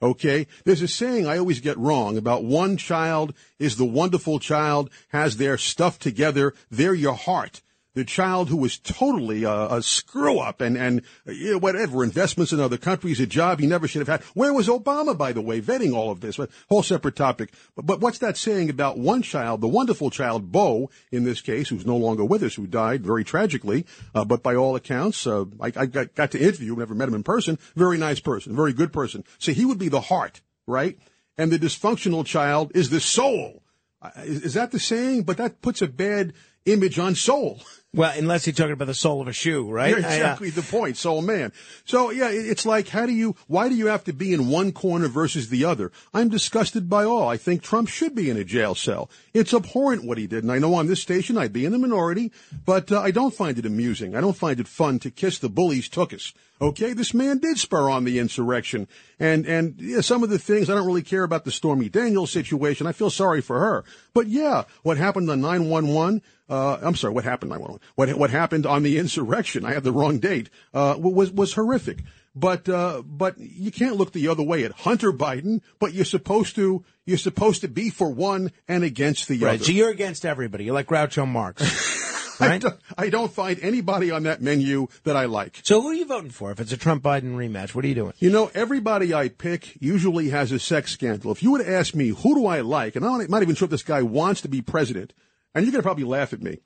Okay, 0.00 0.46
there's 0.64 0.82
a 0.82 0.88
saying 0.88 1.26
I 1.26 1.38
always 1.38 1.60
get 1.60 1.76
wrong 1.76 2.16
about 2.16 2.44
one 2.44 2.76
child 2.76 3.34
is 3.58 3.76
the 3.76 3.84
wonderful 3.84 4.38
child, 4.38 4.90
has 5.08 5.36
their 5.36 5.58
stuff 5.58 5.98
together, 5.98 6.54
they're 6.70 6.94
your 6.94 7.14
heart. 7.14 7.62
The 7.98 8.04
child 8.04 8.48
who 8.48 8.58
was 8.58 8.78
totally 8.78 9.42
a, 9.42 9.74
a 9.74 9.82
screw 9.82 10.38
up 10.38 10.60
and, 10.60 10.76
and, 10.76 11.02
uh, 11.26 11.32
you 11.32 11.50
know, 11.50 11.58
whatever, 11.58 12.04
investments 12.04 12.52
in 12.52 12.60
other 12.60 12.76
countries, 12.76 13.18
a 13.18 13.26
job 13.26 13.58
he 13.58 13.66
never 13.66 13.88
should 13.88 14.06
have 14.06 14.20
had. 14.20 14.22
Where 14.34 14.52
was 14.52 14.68
Obama, 14.68 15.18
by 15.18 15.32
the 15.32 15.40
way, 15.40 15.60
vetting 15.60 15.96
all 15.96 16.12
of 16.12 16.20
this? 16.20 16.36
But 16.36 16.50
whole 16.68 16.84
separate 16.84 17.16
topic. 17.16 17.52
But, 17.74 17.86
but 17.86 18.00
what's 18.00 18.18
that 18.18 18.36
saying 18.36 18.70
about 18.70 18.98
one 18.98 19.22
child, 19.22 19.60
the 19.60 19.66
wonderful 19.66 20.10
child, 20.10 20.52
Bo, 20.52 20.90
in 21.10 21.24
this 21.24 21.40
case, 21.40 21.70
who's 21.70 21.84
no 21.84 21.96
longer 21.96 22.24
with 22.24 22.44
us, 22.44 22.54
who 22.54 22.68
died 22.68 23.04
very 23.04 23.24
tragically, 23.24 23.84
uh, 24.14 24.24
but 24.24 24.44
by 24.44 24.54
all 24.54 24.76
accounts, 24.76 25.26
uh, 25.26 25.46
I, 25.60 25.72
I 25.74 25.86
got, 25.86 26.14
got 26.14 26.30
to 26.30 26.40
interview 26.40 26.74
him, 26.74 26.78
never 26.78 26.94
met 26.94 27.08
him 27.08 27.16
in 27.16 27.24
person, 27.24 27.58
very 27.74 27.98
nice 27.98 28.20
person, 28.20 28.54
very 28.54 28.74
good 28.74 28.92
person. 28.92 29.24
So 29.40 29.50
he 29.50 29.64
would 29.64 29.78
be 29.80 29.88
the 29.88 30.02
heart, 30.02 30.40
right? 30.68 30.96
And 31.36 31.50
the 31.50 31.58
dysfunctional 31.58 32.24
child 32.24 32.70
is 32.76 32.90
the 32.90 33.00
soul. 33.00 33.64
Uh, 34.00 34.10
Is, 34.18 34.42
is 34.42 34.54
that 34.54 34.70
the 34.70 34.78
saying? 34.78 35.24
But 35.24 35.38
that 35.38 35.62
puts 35.62 35.82
a 35.82 35.88
bad 35.88 36.34
image 36.64 37.00
on 37.00 37.16
soul. 37.16 37.60
Well, 37.94 38.12
unless 38.14 38.46
you're 38.46 38.52
talking 38.52 38.72
about 38.72 38.84
the 38.84 38.94
sole 38.94 39.22
of 39.22 39.28
a 39.28 39.32
shoe, 39.32 39.68
right? 39.68 39.98
Yeah, 39.98 40.06
I, 40.06 40.10
uh, 40.10 40.14
exactly 40.14 40.50
the 40.50 40.62
point, 40.62 40.98
soul 40.98 41.22
man. 41.22 41.52
So 41.86 42.10
yeah, 42.10 42.28
it's 42.28 42.66
like, 42.66 42.88
how 42.88 43.06
do 43.06 43.12
you, 43.12 43.34
why 43.46 43.70
do 43.70 43.74
you 43.74 43.86
have 43.86 44.04
to 44.04 44.12
be 44.12 44.34
in 44.34 44.48
one 44.48 44.72
corner 44.72 45.08
versus 45.08 45.48
the 45.48 45.64
other? 45.64 45.90
I'm 46.12 46.28
disgusted 46.28 46.90
by 46.90 47.04
all. 47.04 47.28
I 47.28 47.38
think 47.38 47.62
Trump 47.62 47.88
should 47.88 48.14
be 48.14 48.28
in 48.28 48.36
a 48.36 48.44
jail 48.44 48.74
cell. 48.74 49.08
It's 49.32 49.54
abhorrent 49.54 50.04
what 50.04 50.18
he 50.18 50.26
did. 50.26 50.44
And 50.44 50.52
I 50.52 50.58
know 50.58 50.74
on 50.74 50.86
this 50.86 51.00
station 51.00 51.38
I'd 51.38 51.54
be 51.54 51.64
in 51.64 51.72
the 51.72 51.78
minority, 51.78 52.30
but 52.66 52.92
uh, 52.92 53.00
I 53.00 53.10
don't 53.10 53.34
find 53.34 53.58
it 53.58 53.64
amusing. 53.64 54.14
I 54.14 54.20
don't 54.20 54.36
find 54.36 54.60
it 54.60 54.68
fun 54.68 54.98
to 54.98 55.10
kiss 55.10 55.38
the 55.38 55.48
bullies 55.48 55.88
took 55.88 56.12
us. 56.12 56.34
Okay, 56.60 56.92
this 56.92 57.14
man 57.14 57.38
did 57.38 57.58
spur 57.58 57.88
on 57.88 58.04
the 58.04 58.18
insurrection. 58.18 58.88
And, 59.20 59.46
and 59.46 59.80
yeah, 59.80 60.00
some 60.00 60.22
of 60.22 60.30
the 60.30 60.38
things, 60.38 60.68
I 60.68 60.74
don't 60.74 60.86
really 60.86 61.02
care 61.02 61.22
about 61.22 61.44
the 61.44 61.52
Stormy 61.52 61.88
Daniels 61.88 62.32
situation. 62.32 62.86
I 62.86 62.92
feel 62.92 63.10
sorry 63.10 63.40
for 63.40 63.60
her. 63.60 63.84
But 64.12 64.26
yeah, 64.26 64.64
what 64.82 64.96
happened 64.96 65.30
on 65.30 65.40
911, 65.40 66.22
uh, 66.48 66.78
I'm 66.82 66.96
sorry, 66.96 67.14
what 67.14 67.24
happened 67.24 67.50
911? 67.50 67.80
What, 67.94 68.18
what 68.18 68.30
happened 68.30 68.66
on 68.66 68.82
the 68.82 68.98
insurrection, 68.98 69.64
I 69.64 69.74
have 69.74 69.84
the 69.84 69.92
wrong 69.92 70.18
date, 70.18 70.50
uh, 70.74 70.96
was, 70.98 71.30
was 71.30 71.52
horrific. 71.54 72.02
But, 72.34 72.68
uh, 72.68 73.02
but 73.04 73.38
you 73.38 73.70
can't 73.70 73.96
look 73.96 74.12
the 74.12 74.28
other 74.28 74.42
way 74.42 74.64
at 74.64 74.72
Hunter 74.72 75.12
Biden, 75.12 75.60
but 75.78 75.92
you're 75.92 76.04
supposed 76.04 76.56
to, 76.56 76.84
you're 77.04 77.18
supposed 77.18 77.62
to 77.62 77.68
be 77.68 77.90
for 77.90 78.10
one 78.10 78.52
and 78.66 78.84
against 78.84 79.28
the 79.28 79.38
right. 79.38 79.54
other. 79.54 79.64
So 79.64 79.72
you're 79.72 79.90
against 79.90 80.24
everybody. 80.24 80.64
You're 80.64 80.74
like 80.74 80.86
Groucho 80.86 81.26
Marx. 81.26 81.62
I, 82.40 82.58
don't, 82.58 82.80
I 82.96 83.10
don't 83.10 83.32
find 83.32 83.58
anybody 83.60 84.10
on 84.10 84.24
that 84.24 84.40
menu 84.40 84.88
that 85.04 85.16
I 85.16 85.24
like. 85.24 85.60
So 85.62 85.80
who 85.80 85.88
are 85.88 85.94
you 85.94 86.06
voting 86.06 86.30
for 86.30 86.50
if 86.50 86.60
it's 86.60 86.72
a 86.72 86.76
Trump 86.76 87.02
Biden 87.02 87.36
rematch? 87.36 87.74
What 87.74 87.84
are 87.84 87.88
you 87.88 87.94
doing? 87.94 88.12
You 88.18 88.30
know, 88.30 88.50
everybody 88.54 89.14
I 89.14 89.28
pick 89.28 89.76
usually 89.80 90.30
has 90.30 90.52
a 90.52 90.58
sex 90.58 90.92
scandal. 90.92 91.32
If 91.32 91.42
you 91.42 91.50
would 91.52 91.66
ask 91.66 91.94
me, 91.94 92.08
who 92.08 92.34
do 92.34 92.46
I 92.46 92.60
like? 92.60 92.96
And 92.96 93.04
I'm 93.04 93.30
not 93.30 93.42
even 93.42 93.54
sure 93.54 93.66
if 93.66 93.70
this 93.70 93.82
guy 93.82 94.02
wants 94.02 94.40
to 94.42 94.48
be 94.48 94.62
president. 94.62 95.12
And 95.54 95.64
you're 95.64 95.72
going 95.72 95.82
to 95.82 95.86
probably 95.86 96.04
laugh 96.04 96.32
at 96.32 96.42
me. 96.42 96.58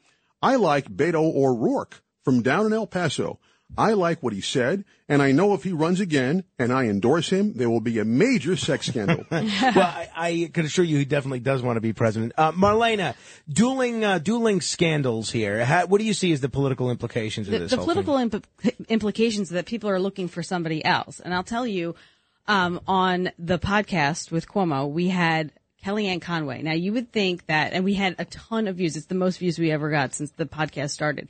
I 0.42 0.56
like 0.56 0.88
Beto 0.88 1.34
O'Rourke 1.34 2.02
from 2.24 2.42
down 2.42 2.66
in 2.66 2.72
El 2.72 2.86
Paso. 2.86 3.38
I 3.76 3.92
like 3.92 4.22
what 4.22 4.32
he 4.32 4.40
said, 4.40 4.84
and 5.08 5.22
I 5.22 5.32
know 5.32 5.54
if 5.54 5.64
he 5.64 5.72
runs 5.72 6.00
again 6.00 6.44
and 6.58 6.72
I 6.72 6.84
endorse 6.84 7.30
him, 7.30 7.54
there 7.54 7.70
will 7.70 7.80
be 7.80 7.98
a 7.98 8.04
major 8.04 8.56
sex 8.56 8.86
scandal. 8.86 9.24
well, 9.30 9.42
I, 9.44 10.08
I 10.14 10.50
can 10.52 10.66
assure 10.66 10.84
you 10.84 10.98
he 10.98 11.04
definitely 11.04 11.40
does 11.40 11.62
want 11.62 11.76
to 11.76 11.80
be 11.80 11.92
president. 11.92 12.32
Uh, 12.36 12.52
Marlaina, 12.52 13.14
dueling 13.48 14.04
uh, 14.04 14.18
dueling 14.18 14.60
scandals 14.60 15.30
here. 15.30 15.64
How, 15.64 15.86
what 15.86 16.00
do 16.00 16.04
you 16.04 16.14
see 16.14 16.32
as 16.32 16.40
the 16.40 16.48
political 16.48 16.90
implications 16.90 17.48
of 17.48 17.52
this? 17.52 17.70
the 17.70 17.76
whole 17.78 17.86
political 17.86 18.16
imp- 18.16 18.46
implications 18.88 19.50
that 19.50 19.66
people 19.66 19.88
are 19.88 20.00
looking 20.00 20.28
for 20.28 20.42
somebody 20.42 20.84
else. 20.84 21.20
And 21.20 21.34
I'll 21.34 21.42
tell 21.42 21.66
you, 21.66 21.94
um, 22.46 22.80
on 22.86 23.30
the 23.38 23.58
podcast 23.58 24.30
with 24.30 24.48
Cuomo, 24.48 24.90
we 24.90 25.08
had 25.08 25.52
Kellyanne 25.84 26.20
Conway. 26.20 26.62
Now 26.62 26.72
you 26.72 26.92
would 26.92 27.12
think 27.12 27.46
that, 27.46 27.72
and 27.72 27.84
we 27.84 27.94
had 27.94 28.16
a 28.18 28.24
ton 28.26 28.68
of 28.68 28.76
views. 28.76 28.96
It's 28.96 29.06
the 29.06 29.14
most 29.14 29.38
views 29.38 29.58
we 29.58 29.70
ever 29.70 29.90
got 29.90 30.14
since 30.14 30.30
the 30.32 30.46
podcast 30.46 30.90
started. 30.90 31.28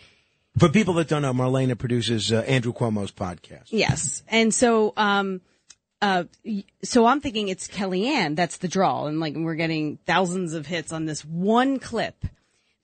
For 0.59 0.69
people 0.69 0.95
that 0.95 1.09
don't 1.09 1.23
know, 1.23 1.33
Marlaina 1.33 1.79
produces 1.79 2.31
uh, 2.31 2.41
Andrew 2.41 2.73
Cuomo's 2.73 3.11
podcast. 3.11 3.69
Yes. 3.71 4.23
And 4.29 4.53
so, 4.53 4.93
um, 4.97 5.41
uh, 6.03 6.25
so 6.83 7.07
I'm 7.07 7.21
thinking 7.21 7.49
it's 7.49 7.69
Kellyanne 7.69 8.37
that's 8.37 8.59
the 8.59 8.69
draw. 8.69 9.07
And 9.07 9.19
like, 9.19 9.35
we're 9.35 9.55
getting 9.55 9.99
thousands 10.05 10.53
of 10.53 10.67
hits 10.67 10.93
on 10.93 11.07
this 11.07 11.25
one 11.25 11.79
clip. 11.79 12.27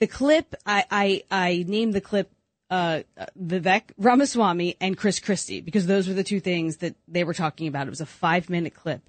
The 0.01 0.07
clip, 0.07 0.55
I, 0.65 0.85
I, 0.91 1.23
I 1.31 1.65
named 1.69 1.93
the 1.93 2.01
clip, 2.01 2.33
uh, 2.71 3.01
Vivek 3.41 3.91
Ramaswamy 3.97 4.77
and 4.81 4.97
Chris 4.97 5.21
Christie 5.21 5.61
because 5.61 5.87
those 5.87 6.07
were 6.09 6.15
the 6.15 6.25
two 6.25 6.41
things 6.41 6.79
that 6.79 6.95
they 7.07 7.25
were 7.25 7.35
talking 7.35 7.67
about. 7.67 7.87
It 7.87 7.91
was 7.91 8.01
a 8.01 8.07
five 8.07 8.51
minute 8.51 8.75
clip. 8.75 9.03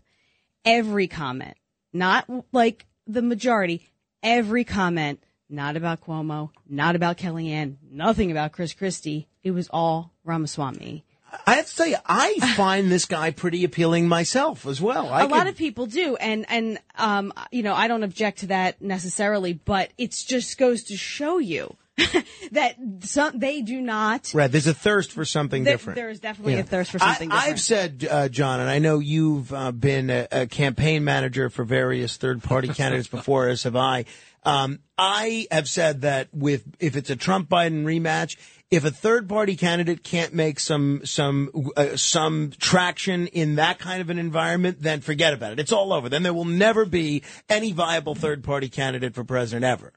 Every 0.65 1.07
comment, 1.07 1.57
not 1.93 2.29
like 2.51 2.85
the 3.07 3.21
majority, 3.21 3.89
every 4.23 4.63
comment, 4.63 5.21
not 5.49 5.75
about 5.75 6.01
Cuomo, 6.01 6.51
not 6.69 6.95
about 6.95 7.17
Kellyanne, 7.17 7.75
nothing 7.91 8.31
about 8.31 8.51
Chris 8.51 8.73
Christie. 8.73 9.27
It 9.43 9.51
was 9.51 9.67
all 9.71 10.11
Ramaswamy. 10.23 11.03
I 11.45 11.55
have 11.57 11.67
to 11.67 11.75
tell 11.75 11.85
you, 11.87 11.97
I 12.07 12.39
find 12.55 12.91
this 12.91 13.05
guy 13.05 13.29
pretty 13.31 13.63
appealing 13.63 14.07
myself 14.07 14.65
as 14.65 14.81
well. 14.81 15.09
I 15.09 15.23
a 15.23 15.27
lot 15.27 15.45
of 15.47 15.55
people 15.55 15.85
do, 15.85 16.15
and 16.15 16.45
and 16.49 16.79
um, 16.97 17.31
you 17.51 17.61
know, 17.61 17.75
I 17.75 17.87
don't 17.87 18.01
object 18.03 18.39
to 18.39 18.47
that 18.47 18.81
necessarily, 18.81 19.53
but 19.53 19.91
it 19.97 20.11
just 20.11 20.57
goes 20.57 20.83
to 20.85 20.97
show 20.97 21.37
you 21.37 21.75
that 22.51 22.75
some 23.01 23.37
they 23.37 23.61
do 23.61 23.79
not. 23.79 24.31
Right, 24.33 24.51
there's 24.51 24.65
a 24.65 24.73
thirst 24.73 25.11
for 25.11 25.23
something 25.23 25.63
There- 25.63 25.75
different. 25.75 25.95
there 25.97 26.09
is 26.09 26.19
definitely 26.19 26.53
Yeah. 26.53 26.59
a 26.61 26.63
thirst 26.63 26.91
for 26.91 26.99
something 26.99 27.31
I, 27.31 27.35
different. 27.35 27.53
I've 27.53 27.59
said, 27.61 28.07
uh, 28.09 28.29
John, 28.29 28.59
and 28.59 28.69
I 28.69 28.79
know 28.79 28.97
you've 28.97 29.53
uh, 29.53 29.71
been 29.71 30.09
a, 30.09 30.27
a 30.31 30.47
campaign 30.47 31.03
manager 31.03 31.49
for 31.51 31.63
various 31.63 32.17
third-party 32.17 32.69
candidates 32.73 33.07
before, 33.07 33.49
as 33.49 33.63
have 33.63 33.75
I. 33.75 34.05
Um, 34.43 34.79
I 34.97 35.47
have 35.51 35.67
said 35.67 36.01
that 36.01 36.29
with 36.33 36.63
if 36.79 36.95
it's 36.95 37.09
a 37.09 37.15
Trump 37.15 37.49
Biden 37.49 37.83
rematch, 37.83 38.37
if 38.71 38.85
a 38.85 38.91
third-party 38.91 39.55
candidate 39.55 40.03
can't 40.03 40.33
make 40.33 40.59
some 40.59 41.01
some 41.03 41.71
uh, 41.75 41.95
some 41.95 42.51
traction 42.57 43.27
in 43.27 43.55
that 43.55 43.79
kind 43.79 44.01
of 44.01 44.09
an 44.09 44.19
environment, 44.19 44.81
then 44.81 45.01
forget 45.01 45.33
about 45.33 45.53
it. 45.53 45.59
It's 45.59 45.71
all 45.71 45.91
over. 45.91 46.07
Then 46.07 46.23
there 46.23 46.33
will 46.33 46.45
never 46.45 46.85
be 46.85 47.23
any 47.49 47.71
viable 47.71 48.15
third-party 48.15 48.69
candidate 48.69 49.15
for 49.15 49.23
president 49.23 49.65
ever. 49.65 49.93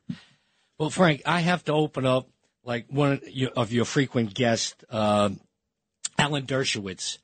Well, 0.78 0.90
Frank, 0.90 1.22
I 1.26 1.40
have 1.40 1.64
to 1.64 1.72
open 1.72 2.06
up 2.06 2.28
like 2.64 2.86
one 2.88 3.12
of 3.12 3.28
your, 3.28 3.50
of 3.50 3.72
your 3.72 3.84
frequent 3.84 4.34
guests, 4.34 4.82
uh, 4.90 5.30
Alan 6.18 6.46
Dershowitz. 6.46 7.18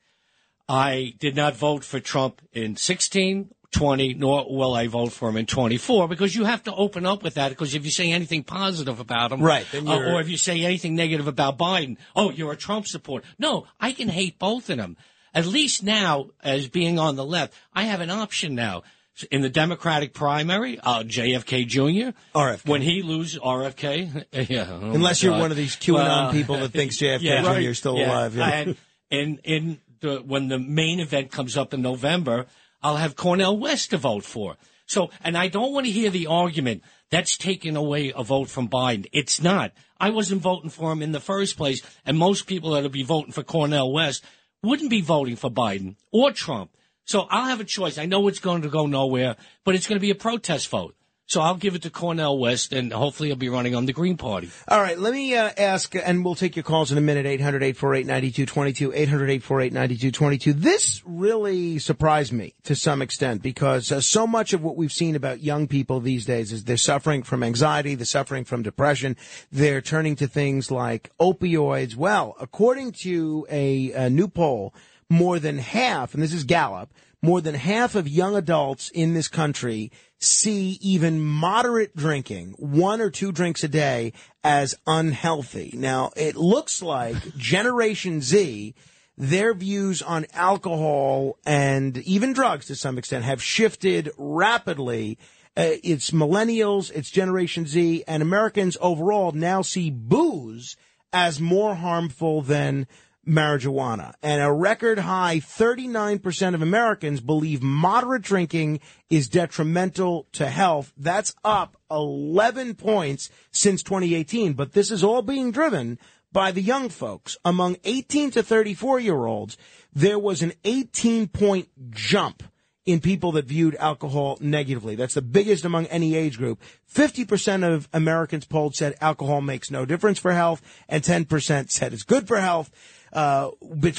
I 0.67 1.15
did 1.19 1.35
not 1.35 1.55
vote 1.55 1.83
for 1.83 1.99
Trump 1.99 2.41
in 2.53 2.75
16, 2.75 3.49
20, 3.71 4.15
nor 4.15 4.45
will 4.49 4.73
I 4.73 4.87
vote 4.87 5.11
for 5.11 5.29
him 5.29 5.37
in 5.37 5.45
24 5.45 6.07
because 6.07 6.35
you 6.35 6.45
have 6.45 6.63
to 6.63 6.73
open 6.73 7.05
up 7.05 7.23
with 7.23 7.35
that 7.35 7.49
because 7.49 7.75
if 7.75 7.85
you 7.85 7.91
say 7.91 8.11
anything 8.11 8.43
positive 8.43 8.99
about 8.99 9.31
him, 9.31 9.41
Right, 9.41 9.65
then 9.71 9.87
uh, 9.87 10.13
or 10.13 10.21
if 10.21 10.29
you 10.29 10.37
say 10.37 10.63
anything 10.63 10.95
negative 10.95 11.27
about 11.27 11.57
Biden, 11.57 11.97
oh, 12.15 12.31
you're 12.31 12.51
a 12.51 12.57
Trump 12.57 12.87
supporter. 12.87 13.27
No, 13.37 13.67
I 13.79 13.91
can 13.91 14.09
hate 14.09 14.39
both 14.39 14.69
of 14.69 14.77
them. 14.77 14.97
At 15.33 15.45
least 15.45 15.83
now, 15.83 16.29
as 16.41 16.67
being 16.67 16.97
on 16.97 17.15
the 17.15 17.25
left, 17.25 17.53
I 17.73 17.83
have 17.83 18.01
an 18.01 18.09
option 18.09 18.55
now. 18.55 18.83
In 19.31 19.41
the 19.41 19.49
Democratic 19.49 20.13
primary, 20.13 20.79
uh, 20.79 21.03
JFK 21.03 21.67
Jr. 21.67 22.17
RFK. 22.33 22.67
When 22.67 22.81
he 22.81 23.01
loses 23.01 23.37
RFK, 23.37 24.25
yeah. 24.49 24.67
oh 24.69 24.91
Unless 24.91 25.21
you're 25.21 25.37
one 25.37 25.51
of 25.51 25.57
these 25.57 25.75
QAnon 25.75 26.31
people 26.31 26.55
that 26.57 26.71
thinks 26.71 26.97
JFK 26.97 27.43
Jr. 27.61 27.69
is 27.69 27.77
still 27.77 27.97
alive, 27.97 28.35
yeah. 28.35 28.49
And 28.49 28.77
in 29.11 29.39
in 29.43 29.81
the 29.99 30.19
when 30.25 30.47
the 30.47 30.57
main 30.57 31.01
event 31.01 31.31
comes 31.31 31.57
up 31.57 31.73
in 31.73 31.81
November, 31.81 32.45
I'll 32.81 32.97
have 32.97 33.15
Cornel 33.15 33.57
West 33.57 33.91
to 33.91 33.97
vote 33.97 34.23
for. 34.23 34.57
So, 34.85 35.11
and 35.23 35.37
I 35.37 35.49
don't 35.49 35.73
want 35.73 35.85
to 35.85 35.91
hear 35.91 36.09
the 36.09 36.27
argument 36.27 36.83
that's 37.11 37.37
taking 37.37 37.75
away 37.75 38.11
a 38.15 38.23
vote 38.23 38.49
from 38.49 38.67
Biden. 38.67 39.07
It's 39.11 39.41
not. 39.41 39.71
I 39.99 40.09
wasn't 40.09 40.41
voting 40.41 40.69
for 40.69 40.91
him 40.91 41.01
in 41.01 41.11
the 41.11 41.19
first 41.19 41.57
place, 41.57 41.81
and 42.05 42.17
most 42.17 42.47
people 42.47 42.71
that'll 42.71 42.89
be 42.89 43.03
voting 43.03 43.31
for 43.31 43.43
Cornel 43.43 43.91
West 43.91 44.23
wouldn't 44.63 44.89
be 44.89 45.01
voting 45.01 45.35
for 45.35 45.49
Biden 45.49 45.95
or 46.11 46.31
Trump. 46.31 46.71
So 47.05 47.27
I'll 47.29 47.49
have 47.49 47.59
a 47.59 47.65
choice. 47.65 47.97
I 47.97 48.05
know 48.05 48.27
it's 48.27 48.39
going 48.39 48.61
to 48.61 48.69
go 48.69 48.85
nowhere, 48.85 49.35
but 49.63 49.75
it's 49.75 49.87
going 49.87 49.97
to 49.97 50.01
be 50.01 50.11
a 50.11 50.15
protest 50.15 50.69
vote. 50.69 50.95
So 51.29 51.41
I'll 51.41 51.55
give 51.55 51.75
it 51.75 51.83
to 51.83 51.91
Cornel 51.91 52.39
West, 52.39 52.73
and 52.73 52.91
hopefully 52.91 53.29
he'll 53.29 53.35
be 53.35 53.49
running 53.49 53.75
on 53.75 53.85
the 53.85 53.93
Green 53.93 54.17
Party. 54.17 54.49
All 54.67 54.81
right, 54.81 54.97
let 54.97 55.13
me 55.13 55.35
uh, 55.35 55.51
ask, 55.59 55.95
and 55.95 56.25
we'll 56.25 56.33
take 56.33 56.55
your 56.55 56.63
calls 56.63 56.91
in 56.91 56.97
a 56.97 57.01
minute, 57.01 57.27
800-848-9222, 57.39 59.39
800-848-9222. 59.39 60.53
This 60.55 61.03
really 61.05 61.77
surprised 61.77 62.33
me 62.33 62.55
to 62.63 62.75
some 62.75 63.03
extent 63.03 63.43
because 63.43 63.91
uh, 63.91 64.01
so 64.01 64.25
much 64.25 64.53
of 64.53 64.63
what 64.63 64.75
we've 64.75 64.91
seen 64.91 65.15
about 65.15 65.43
young 65.43 65.67
people 65.67 65.99
these 65.99 66.25
days 66.25 66.51
is 66.51 66.63
they're 66.63 66.77
suffering 66.77 67.21
from 67.21 67.43
anxiety, 67.43 67.93
they're 67.93 68.05
suffering 68.05 68.43
from 68.43 68.63
depression, 68.63 69.15
they're 69.51 69.81
turning 69.81 70.15
to 70.15 70.27
things 70.27 70.71
like 70.71 71.11
opioids. 71.19 71.95
Well, 71.95 72.35
according 72.39 72.93
to 73.03 73.45
a, 73.51 73.91
a 73.91 74.09
new 74.09 74.29
poll, 74.29 74.73
more 75.11 75.37
than 75.37 75.59
half, 75.59 76.15
and 76.15 76.23
this 76.23 76.33
is 76.33 76.43
Gallup, 76.43 76.89
more 77.21 77.41
than 77.41 77.55
half 77.55 77.95
of 77.95 78.07
young 78.07 78.35
adults 78.35 78.89
in 78.89 79.13
this 79.13 79.27
country 79.27 79.91
see 80.19 80.77
even 80.81 81.21
moderate 81.21 81.95
drinking, 81.95 82.53
one 82.57 83.01
or 83.01 83.09
two 83.09 83.31
drinks 83.31 83.63
a 83.63 83.67
day, 83.67 84.13
as 84.43 84.75
unhealthy. 84.85 85.73
Now, 85.75 86.11
it 86.15 86.35
looks 86.35 86.81
like 86.81 87.37
Generation 87.37 88.21
Z, 88.21 88.73
their 89.17 89.53
views 89.53 90.01
on 90.01 90.25
alcohol 90.33 91.37
and 91.45 91.97
even 91.99 92.33
drugs 92.33 92.67
to 92.67 92.75
some 92.75 92.97
extent 92.97 93.25
have 93.25 93.43
shifted 93.43 94.11
rapidly. 94.17 95.17
Uh, 95.57 95.75
it's 95.83 96.11
millennials, 96.11 96.91
it's 96.93 97.09
Generation 97.09 97.65
Z, 97.65 98.03
and 98.07 98.23
Americans 98.23 98.77
overall 98.79 99.33
now 99.33 99.61
see 99.61 99.89
booze 99.89 100.77
as 101.11 101.41
more 101.41 101.75
harmful 101.75 102.41
than 102.41 102.87
marijuana. 103.29 104.13
And 104.23 104.41
a 104.41 104.51
record 104.51 104.99
high 104.99 105.37
39% 105.37 106.55
of 106.55 106.61
Americans 106.61 107.21
believe 107.21 107.61
moderate 107.61 108.23
drinking 108.23 108.79
is 109.09 109.29
detrimental 109.29 110.27
to 110.33 110.47
health. 110.47 110.91
That's 110.97 111.35
up 111.43 111.77
11 111.91 112.75
points 112.75 113.29
since 113.51 113.83
2018. 113.83 114.53
But 114.53 114.73
this 114.73 114.91
is 114.91 115.03
all 115.03 115.21
being 115.21 115.51
driven 115.51 115.99
by 116.31 116.51
the 116.51 116.61
young 116.61 116.89
folks. 116.89 117.37
Among 117.45 117.77
18 117.83 118.31
to 118.31 118.43
34 118.43 118.99
year 118.99 119.25
olds, 119.25 119.57
there 119.93 120.19
was 120.19 120.41
an 120.41 120.53
18 120.63 121.27
point 121.27 121.69
jump 121.91 122.43
in 122.85 122.99
people 122.99 123.31
that 123.33 123.45
viewed 123.45 123.75
alcohol 123.75 124.37
negatively. 124.41 124.95
That's 124.95 125.13
the 125.13 125.21
biggest 125.21 125.63
among 125.63 125.85
any 125.87 126.15
age 126.15 126.39
group. 126.39 126.59
50% 126.91 127.63
of 127.63 127.87
Americans 127.93 128.45
polled 128.45 128.75
said 128.75 128.95
alcohol 128.99 129.41
makes 129.41 129.69
no 129.69 129.85
difference 129.85 130.17
for 130.17 130.31
health, 130.31 130.63
and 130.87 131.03
10% 131.03 131.69
said 131.69 131.93
it's 131.93 132.01
good 132.01 132.27
for 132.27 132.39
health. 132.39 132.71
Uh, 133.11 133.51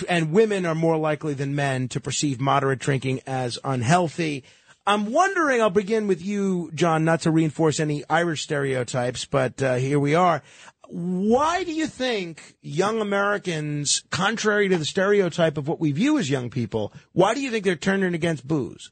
and 0.08 0.32
women 0.32 0.66
are 0.66 0.74
more 0.74 0.96
likely 0.96 1.34
than 1.34 1.54
men 1.54 1.88
to 1.88 2.00
perceive 2.00 2.40
moderate 2.40 2.78
drinking 2.78 3.20
as 3.26 3.58
unhealthy. 3.64 4.44
I'm 4.86 5.12
wondering, 5.12 5.60
I'll 5.60 5.70
begin 5.70 6.06
with 6.06 6.24
you, 6.24 6.70
John, 6.74 7.04
not 7.04 7.22
to 7.22 7.30
reinforce 7.30 7.80
any 7.80 8.02
Irish 8.08 8.42
stereotypes, 8.42 9.24
but 9.24 9.62
uh, 9.62 9.74
here 9.76 10.00
we 10.00 10.14
are. 10.14 10.42
Why 10.88 11.62
do 11.62 11.72
you 11.72 11.86
think 11.86 12.56
young 12.62 13.00
Americans, 13.00 14.02
contrary 14.10 14.68
to 14.68 14.78
the 14.78 14.84
stereotype 14.84 15.58
of 15.58 15.68
what 15.68 15.78
we 15.78 15.92
view 15.92 16.18
as 16.18 16.28
young 16.28 16.50
people, 16.50 16.92
why 17.12 17.34
do 17.34 17.40
you 17.40 17.50
think 17.50 17.64
they're 17.64 17.76
turning 17.76 18.14
against 18.14 18.48
booze? 18.48 18.90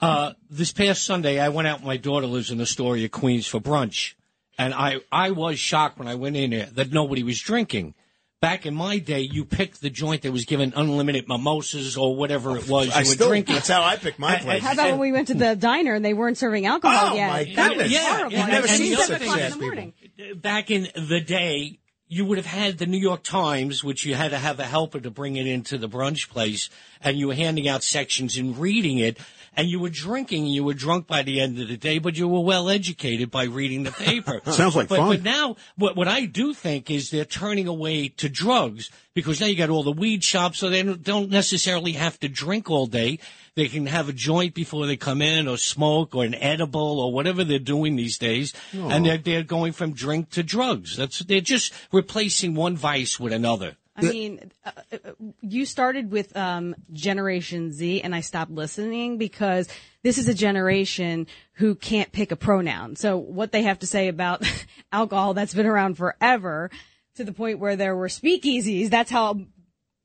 Uh, 0.00 0.32
this 0.50 0.72
past 0.72 1.04
Sunday, 1.04 1.38
I 1.38 1.48
went 1.48 1.68
out. 1.68 1.84
My 1.84 1.96
daughter 1.96 2.26
lives 2.26 2.50
in 2.50 2.60
Astoria, 2.60 3.08
Queens, 3.08 3.46
for 3.46 3.60
brunch, 3.60 4.14
and 4.58 4.74
I 4.74 4.96
I 5.12 5.30
was 5.30 5.60
shocked 5.60 5.98
when 5.98 6.08
I 6.08 6.16
went 6.16 6.36
in 6.36 6.50
there 6.50 6.66
that 6.66 6.92
nobody 6.92 7.22
was 7.22 7.40
drinking. 7.40 7.94
Back 8.42 8.66
in 8.66 8.74
my 8.74 8.98
day, 8.98 9.20
you 9.20 9.44
picked 9.44 9.80
the 9.80 9.88
joint 9.88 10.22
that 10.22 10.32
was 10.32 10.44
given 10.46 10.72
unlimited 10.74 11.28
mimosas 11.28 11.96
or 11.96 12.16
whatever 12.16 12.56
it 12.58 12.68
was 12.68 12.88
you 12.88 12.92
I 12.92 12.98
were 12.98 13.04
still- 13.04 13.28
drinking. 13.28 13.54
that's 13.54 13.68
how 13.68 13.84
I 13.84 13.94
picked 13.96 14.18
my 14.18 14.36
place. 14.40 14.64
How 14.64 14.72
about 14.72 14.90
when 14.90 14.98
we 14.98 15.12
went 15.12 15.28
to 15.28 15.34
the 15.34 15.54
diner 15.54 15.94
and 15.94 16.04
they 16.04 16.12
weren't 16.12 16.36
serving 16.36 16.66
alcohol 16.66 17.12
Oh, 17.12 17.14
yet? 17.14 17.28
my 17.28 17.44
That 17.54 17.68
was 17.68 17.68
goodness. 17.68 17.92
Yeah, 17.92 18.16
horrible. 18.16 18.32
yeah, 18.32 18.44
And 18.46 18.52
and 18.52 18.64
it's 18.64 18.78
the 18.78 18.94
seven 18.96 19.04
other 19.04 19.14
o'clock 19.24 19.36
thing- 19.36 19.44
in 19.44 19.50
the 19.52 19.64
morning. 19.64 19.92
back 20.40 20.70
in 20.72 20.88
the 21.08 21.20
day, 21.20 21.78
you 22.08 22.24
would 22.24 22.36
have 22.36 22.46
had 22.46 22.78
the 22.78 22.86
New 22.86 22.98
York 22.98 23.22
Times, 23.22 23.84
which 23.84 24.04
you 24.04 24.16
had 24.16 24.32
to 24.32 24.38
have 24.38 24.58
a 24.58 24.64
helper 24.64 24.98
to 24.98 25.10
bring 25.12 25.36
it 25.36 25.46
into 25.46 25.78
the 25.78 25.88
brunch 25.88 26.28
place, 26.28 26.68
and 27.00 27.16
you 27.16 27.28
were 27.28 27.34
handing 27.36 27.68
out 27.68 27.84
sections 27.84 28.36
and 28.36 28.58
reading 28.58 28.98
it, 28.98 29.18
and 29.56 29.68
you 29.68 29.78
were 29.80 29.90
drinking, 29.90 30.44
and 30.44 30.54
you 30.54 30.64
were 30.64 30.74
drunk 30.74 31.06
by 31.06 31.22
the 31.22 31.40
end 31.40 31.58
of 31.60 31.68
the 31.68 31.76
day, 31.76 31.98
but 31.98 32.16
you 32.16 32.26
were 32.28 32.40
well 32.40 32.68
educated 32.68 33.30
by 33.30 33.44
reading 33.44 33.82
the 33.82 33.92
paper. 33.92 34.40
Sounds 34.50 34.74
like 34.74 34.88
but, 34.88 34.96
fun. 34.98 35.08
But 35.08 35.22
now, 35.22 35.56
what, 35.76 35.96
what 35.96 36.08
I 36.08 36.24
do 36.24 36.54
think 36.54 36.90
is 36.90 37.10
they're 37.10 37.24
turning 37.24 37.66
away 37.68 38.08
to 38.08 38.28
drugs 38.28 38.90
because 39.14 39.40
now 39.40 39.46
you 39.46 39.56
got 39.56 39.68
all 39.70 39.82
the 39.82 39.92
weed 39.92 40.24
shops, 40.24 40.58
so 40.58 40.70
they 40.70 40.82
don't- 40.82 41.02
don't 41.02 41.30
necessarily 41.30 41.92
have 41.92 42.18
to 42.20 42.28
drink 42.28 42.70
all 42.70 42.86
day. 42.86 43.18
They 43.54 43.68
can 43.68 43.84
have 43.86 44.08
a 44.08 44.12
joint 44.14 44.54
before 44.54 44.86
they 44.86 44.96
come 44.96 45.20
in, 45.20 45.46
or 45.46 45.58
smoke, 45.58 46.14
or 46.14 46.24
an 46.24 46.34
edible, 46.34 46.98
or 47.00 47.12
whatever 47.12 47.44
they're 47.44 47.58
doing 47.58 47.96
these 47.96 48.16
days, 48.16 48.54
Oh. 48.74 48.88
and 48.88 49.04
they're 49.04 49.18
they're 49.18 49.42
going 49.42 49.72
from 49.72 49.92
drink 49.92 50.30
to 50.30 50.42
drugs. 50.42 50.96
That's 50.96 51.18
they're 51.18 51.42
just 51.42 51.74
replacing 51.92 52.54
one 52.54 52.76
vice 52.76 53.20
with 53.20 53.34
another. 53.34 53.76
I 53.94 54.02
mean, 54.02 54.50
uh, 54.64 54.70
uh, 54.92 54.96
you 55.42 55.66
started 55.66 56.10
with 56.10 56.34
um, 56.36 56.74
Generation 56.92 57.72
Z, 57.72 58.00
and 58.00 58.14
I 58.14 58.20
stopped 58.20 58.50
listening 58.50 59.18
because 59.18 59.68
this 60.02 60.16
is 60.16 60.28
a 60.28 60.34
generation 60.34 61.26
who 61.54 61.74
can't 61.74 62.10
pick 62.10 62.32
a 62.32 62.36
pronoun. 62.36 62.96
So 62.96 63.18
what 63.18 63.52
they 63.52 63.62
have 63.62 63.80
to 63.80 63.86
say 63.86 64.08
about 64.08 64.42
alcohol 64.92 65.34
that's 65.34 65.52
been 65.52 65.66
around 65.66 65.98
forever, 65.98 66.70
to 67.16 67.24
the 67.24 67.32
point 67.32 67.58
where 67.58 67.76
there 67.76 67.94
were 67.94 68.08
speakeasies. 68.08 68.88
That's 68.88 69.10
how 69.10 69.40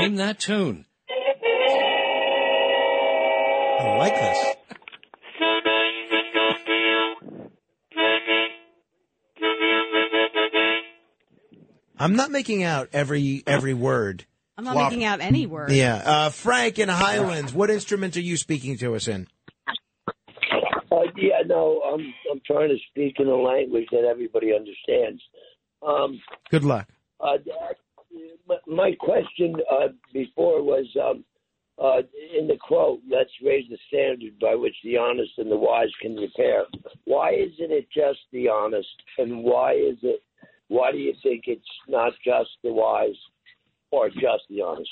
Name 0.00 0.16
that 0.16 0.38
tune. 0.38 0.86
I 3.80 3.96
like 3.98 4.14
this. 4.14 4.56
I'm 11.98 12.16
not 12.16 12.30
making 12.30 12.62
out 12.62 12.88
every 12.94 13.42
every 13.46 13.74
word. 13.74 14.24
I'm 14.56 14.64
not 14.64 14.72
Flop. 14.72 14.90
making 14.90 15.04
out 15.04 15.20
any 15.20 15.46
word. 15.46 15.70
Yeah. 15.72 15.96
Uh, 15.96 16.30
Frank 16.30 16.78
in 16.78 16.88
Highlands, 16.88 17.52
what 17.52 17.68
instrument 17.70 18.16
are 18.16 18.22
you 18.22 18.36
speaking 18.38 18.78
to 18.78 18.94
us 18.94 19.06
in? 19.06 19.26
Uh, 20.90 21.02
yeah, 21.16 21.42
no, 21.46 21.80
I'm 21.82 22.00
I'm 22.32 22.40
trying 22.46 22.70
to 22.70 22.76
speak 22.90 23.16
in 23.18 23.26
a 23.28 23.36
language 23.36 23.86
that 23.92 24.04
everybody 24.04 24.54
understands. 24.54 25.22
Um, 25.86 26.20
Good 26.50 26.64
luck. 26.64 26.88
uh, 27.20 27.36
my- 28.66 28.94
question 28.94 29.56
uh, 29.70 29.88
before 30.12 30.62
was 30.62 30.86
um, 31.02 31.24
uh, 31.78 32.02
in 32.36 32.46
the 32.46 32.56
quote, 32.56 33.00
"Let's 33.08 33.30
raise 33.42 33.68
the 33.68 33.78
standard 33.88 34.38
by 34.38 34.54
which 34.54 34.76
the 34.84 34.96
honest 34.96 35.32
and 35.38 35.50
the 35.50 35.56
wise 35.56 35.92
can 36.00 36.16
repair." 36.16 36.66
Why 37.04 37.32
isn't 37.32 37.72
it 37.72 37.88
just 37.90 38.20
the 38.32 38.48
honest, 38.48 38.88
and 39.18 39.44
why 39.44 39.74
is 39.74 39.98
it? 40.02 40.22
Why 40.68 40.92
do 40.92 40.98
you 40.98 41.14
think 41.22 41.44
it's 41.46 41.62
not 41.88 42.12
just 42.24 42.50
the 42.62 42.72
wise 42.72 43.18
or 43.90 44.08
just 44.08 44.44
the 44.48 44.62
honest? 44.62 44.90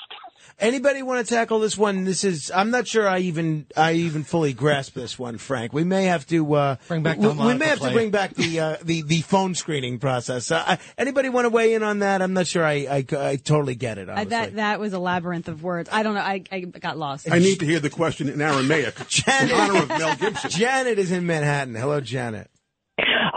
Anybody 0.59 1.01
want 1.03 1.25
to 1.25 1.33
tackle 1.33 1.59
this 1.59 1.77
one? 1.77 2.03
This 2.03 2.23
is 2.23 2.51
I'm 2.53 2.71
not 2.71 2.87
sure 2.87 3.07
I 3.07 3.19
even 3.19 3.65
I 3.75 3.93
even 3.93 4.23
fully 4.23 4.53
grasp 4.53 4.93
this 4.93 5.17
one, 5.17 5.37
Frank. 5.37 5.73
We 5.73 5.83
may 5.83 6.05
have 6.05 6.25
to 6.27 6.53
uh, 6.53 6.75
Bring 6.87 7.03
back 7.03 7.17
we, 7.17 7.23
the 7.23 7.29
we 7.29 7.35
may 7.35 7.41
harmonica 7.41 7.65
have 7.67 7.79
to 7.79 7.91
bring 7.91 8.11
back 8.11 8.33
the 8.33 8.59
uh, 8.59 8.77
the 8.83 9.01
the 9.03 9.21
phone 9.21 9.55
screening 9.55 9.99
process. 9.99 10.51
Uh, 10.51 10.77
anybody 10.97 11.29
want 11.29 11.45
to 11.45 11.49
weigh 11.49 11.73
in 11.73 11.83
on 11.83 11.99
that? 11.99 12.21
I'm 12.21 12.33
not 12.33 12.47
sure 12.47 12.63
I 12.63 12.73
I, 12.73 13.05
I 13.17 13.35
totally 13.37 13.75
get 13.75 13.97
it. 13.97 14.09
Uh, 14.09 14.13
Honestly. 14.13 14.29
that 14.29 14.55
that 14.55 14.79
was 14.79 14.93
a 14.93 14.99
labyrinth 14.99 15.47
of 15.47 15.63
words. 15.63 15.89
I 15.91 16.03
don't 16.03 16.15
know. 16.15 16.21
I, 16.21 16.43
I 16.51 16.59
got 16.61 16.97
lost. 16.97 17.31
I 17.31 17.39
need 17.39 17.59
to 17.59 17.65
hear 17.65 17.79
the 17.79 17.89
question 17.89 18.27
in 18.29 18.41
Aramaic 18.41 18.95
in 19.27 19.51
honor 19.51 19.83
of 19.83 19.89
Mel 19.89 20.15
Gibson. 20.15 20.49
Janet 20.49 20.99
is 20.99 21.11
in 21.11 21.25
Manhattan. 21.25 21.75
Hello, 21.75 22.01
Janet. 22.01 22.49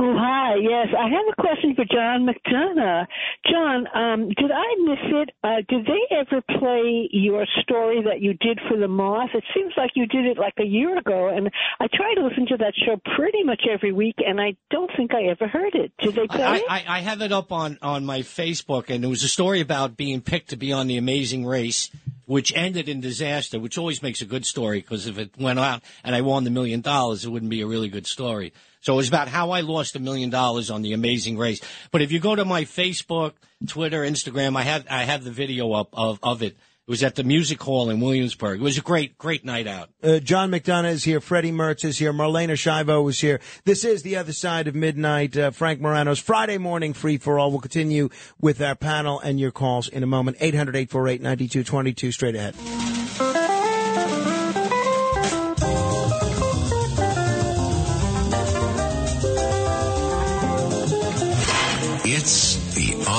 Oh, 0.05 0.16
hi. 0.19 0.57
Yes, 0.57 0.89
I 0.99 1.05
have 1.05 1.27
a 1.31 1.41
question 1.41 1.77
for 1.77 1.85
John 1.85 2.27
McDonagh. 2.27 3.07
John, 3.49 3.87
um, 3.95 4.29
did 4.31 4.51
I 4.51 4.74
miss 4.81 4.99
it? 5.23 5.31
Uh, 5.45 5.62
did 5.69 5.87
they 5.87 6.16
ever 6.16 6.43
play 6.59 7.09
your 7.12 7.47
story 7.62 8.03
that 8.03 8.20
you 8.20 8.35
did 8.35 8.59
for 8.69 8.77
the 8.77 8.89
Moth? 8.89 9.31
It 9.33 9.45
seems 9.55 9.73
like 9.77 9.93
you 9.95 10.07
did 10.07 10.27
it 10.27 10.39
like 10.39 10.55
a 10.59 10.65
year 10.65 10.99
ago, 10.99 11.29
and 11.29 11.49
I 11.79 11.87
try 11.95 12.15
to 12.15 12.27
listen 12.27 12.47
to 12.49 12.57
that 12.57 12.74
show 12.85 13.01
pretty 13.15 13.45
much 13.45 13.62
every 13.73 13.93
week, 13.93 14.16
and 14.19 14.41
I 14.41 14.57
don't 14.73 14.91
think 14.97 15.15
I 15.15 15.27
ever 15.31 15.47
heard 15.47 15.77
it. 15.77 15.93
Did 16.03 16.16
they 16.16 16.27
play 16.27 16.43
I, 16.43 16.57
it? 16.57 16.65
I, 16.69 16.85
I 16.89 17.01
have 17.03 17.23
it 17.23 17.31
up 17.31 17.53
on, 17.53 17.79
on 17.81 18.05
my 18.05 18.23
Facebook, 18.23 18.91
and 18.91 19.05
it 19.05 19.09
was 19.09 19.23
a 19.23 19.29
story 19.29 19.61
about 19.61 19.97
being 19.97 20.20
picked 20.20 20.51
to 20.51 20.57
be 20.57 20.73
on 20.73 20.89
the 20.89 20.97
Amazing 20.97 21.47
Race, 21.47 21.91
which 22.27 22.53
ended 22.57 22.89
in 22.89 23.01
disaster, 23.01 23.61
which 23.61 23.79
always 23.79 24.03
makes 24.03 24.20
a 24.20 24.27
good 24.27 24.47
story 24.47 24.81
because 24.81 25.07
if 25.07 25.16
it 25.16 25.31
went 25.39 25.61
out 25.61 25.81
and 26.03 26.16
I 26.16 26.23
won 26.23 26.43
the 26.43 26.51
million 26.51 26.81
dollars, 26.81 27.24
it 27.24 27.31
wouldn't 27.31 27.51
be 27.51 27.61
a 27.61 27.69
really 27.69 27.89
good 27.89 28.09
story. 28.09 28.53
So 28.83 28.95
it 28.95 28.97
was 28.97 29.09
about 29.09 29.29
how 29.29 29.53
I 29.53 29.61
lost 29.61 29.97
a 29.97 30.01
million 30.01 30.29
dollars 30.29 30.71
on 30.71 30.83
the 30.83 30.93
Amazing 30.93 31.39
Race. 31.39 31.61
But 31.93 32.03
if 32.03 32.11
you 32.11 32.19
go 32.19 32.35
to 32.35 32.45
my 32.45 32.65
Facebook, 32.65 33.33
Twitter, 33.67 34.03
Instagram, 34.03 34.57
I 34.57 34.63
have 34.63 34.85
I 34.91 35.05
have 35.05 35.25
the 35.25 35.31
video 35.31 35.73
up 35.73 35.89
of, 35.93 36.19
of 36.23 36.43
it. 36.43 36.57
It 36.85 36.91
was 36.91 37.05
at 37.05 37.15
the 37.15 37.23
Music 37.23 37.63
Hall 37.63 37.91
in 37.91 38.01
Williamsburg. 38.01 38.61
It 38.61 38.65
was 38.65 38.79
a 38.79 38.83
great 38.83 39.17
great 39.17 39.45
night 39.45 39.69
out. 39.69 39.91
Uh, 40.03 40.19
John 40.19 40.51
McDonagh 40.51 40.91
is 40.91 41.05
here. 41.05 41.21
Freddy 41.21 41.53
Mertz 41.53 41.85
is 41.85 41.97
here. 41.97 42.13
Marlaina 42.13 42.55
Schiavo 42.55 43.09
is 43.09 43.21
here. 43.21 43.41
This 43.65 43.85
is 43.85 44.03
the 44.03 44.17
other 44.17 44.33
side 44.33 44.67
of 44.67 44.75
midnight. 44.75 45.37
Uh, 45.37 45.53
Frank 45.53 45.81
Morano's 45.81 46.19
Friday 46.19 46.59
morning 46.59 46.93
free 46.93 47.19
for 47.19 47.39
all. 47.39 47.53
We'll 47.53 47.61
continue 47.61 48.09
with 48.41 48.61
our 48.61 48.75
panel 48.75 49.21
and 49.21 49.39
your 49.39 49.53
calls 49.53 49.87
in 49.87 50.03
a 50.03 50.09
moment. 50.09 50.39
800 50.41 50.75
848 50.75 51.23
9222 51.23 52.11
straight 52.11 52.35
ahead. 52.35 53.02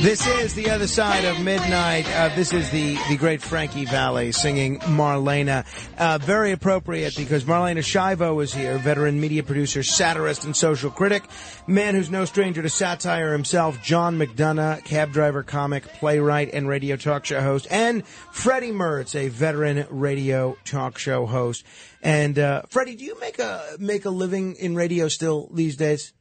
This 0.00 0.26
is 0.26 0.54
the 0.54 0.70
other 0.70 0.86
side 0.86 1.24
of 1.24 1.40
midnight. 1.40 2.06
Uh, 2.14 2.28
this 2.36 2.52
is 2.52 2.70
the 2.70 2.98
the 3.08 3.16
great 3.16 3.40
Frankie 3.40 3.86
Valli 3.86 4.30
singing 4.30 4.78
Marlena. 4.80 5.64
Uh, 5.98 6.18
very 6.18 6.52
appropriate 6.52 7.16
because 7.16 7.44
Marlaina 7.44 7.78
Schiavo 7.78 8.42
is 8.42 8.52
here, 8.52 8.76
veteran 8.76 9.18
media 9.18 9.42
producer, 9.42 9.82
satirist, 9.82 10.44
and 10.44 10.54
social 10.54 10.90
critic, 10.90 11.24
man 11.66 11.94
who's 11.94 12.10
no 12.10 12.26
stranger 12.26 12.62
to 12.62 12.68
satire 12.68 13.32
himself. 13.32 13.82
John 13.82 14.18
McDonagh, 14.18 14.84
cab 14.84 15.12
driver, 15.12 15.42
comic, 15.42 15.84
playwright, 15.94 16.50
and 16.52 16.68
radio 16.68 16.96
talk 16.96 17.24
show 17.24 17.40
host, 17.40 17.66
and 17.70 18.06
Freddy 18.06 18.72
Mertz, 18.72 19.14
a 19.14 19.28
veteran 19.28 19.86
radio 19.88 20.56
talk 20.64 20.98
show 20.98 21.24
host. 21.24 21.64
And 22.02 22.38
uh, 22.38 22.62
Freddy, 22.68 22.96
do 22.96 23.04
you 23.04 23.18
make 23.18 23.38
a 23.38 23.76
make 23.78 24.04
a 24.04 24.10
living 24.10 24.56
in 24.56 24.76
radio 24.76 25.08
still 25.08 25.48
these 25.52 25.76
days? 25.76 26.12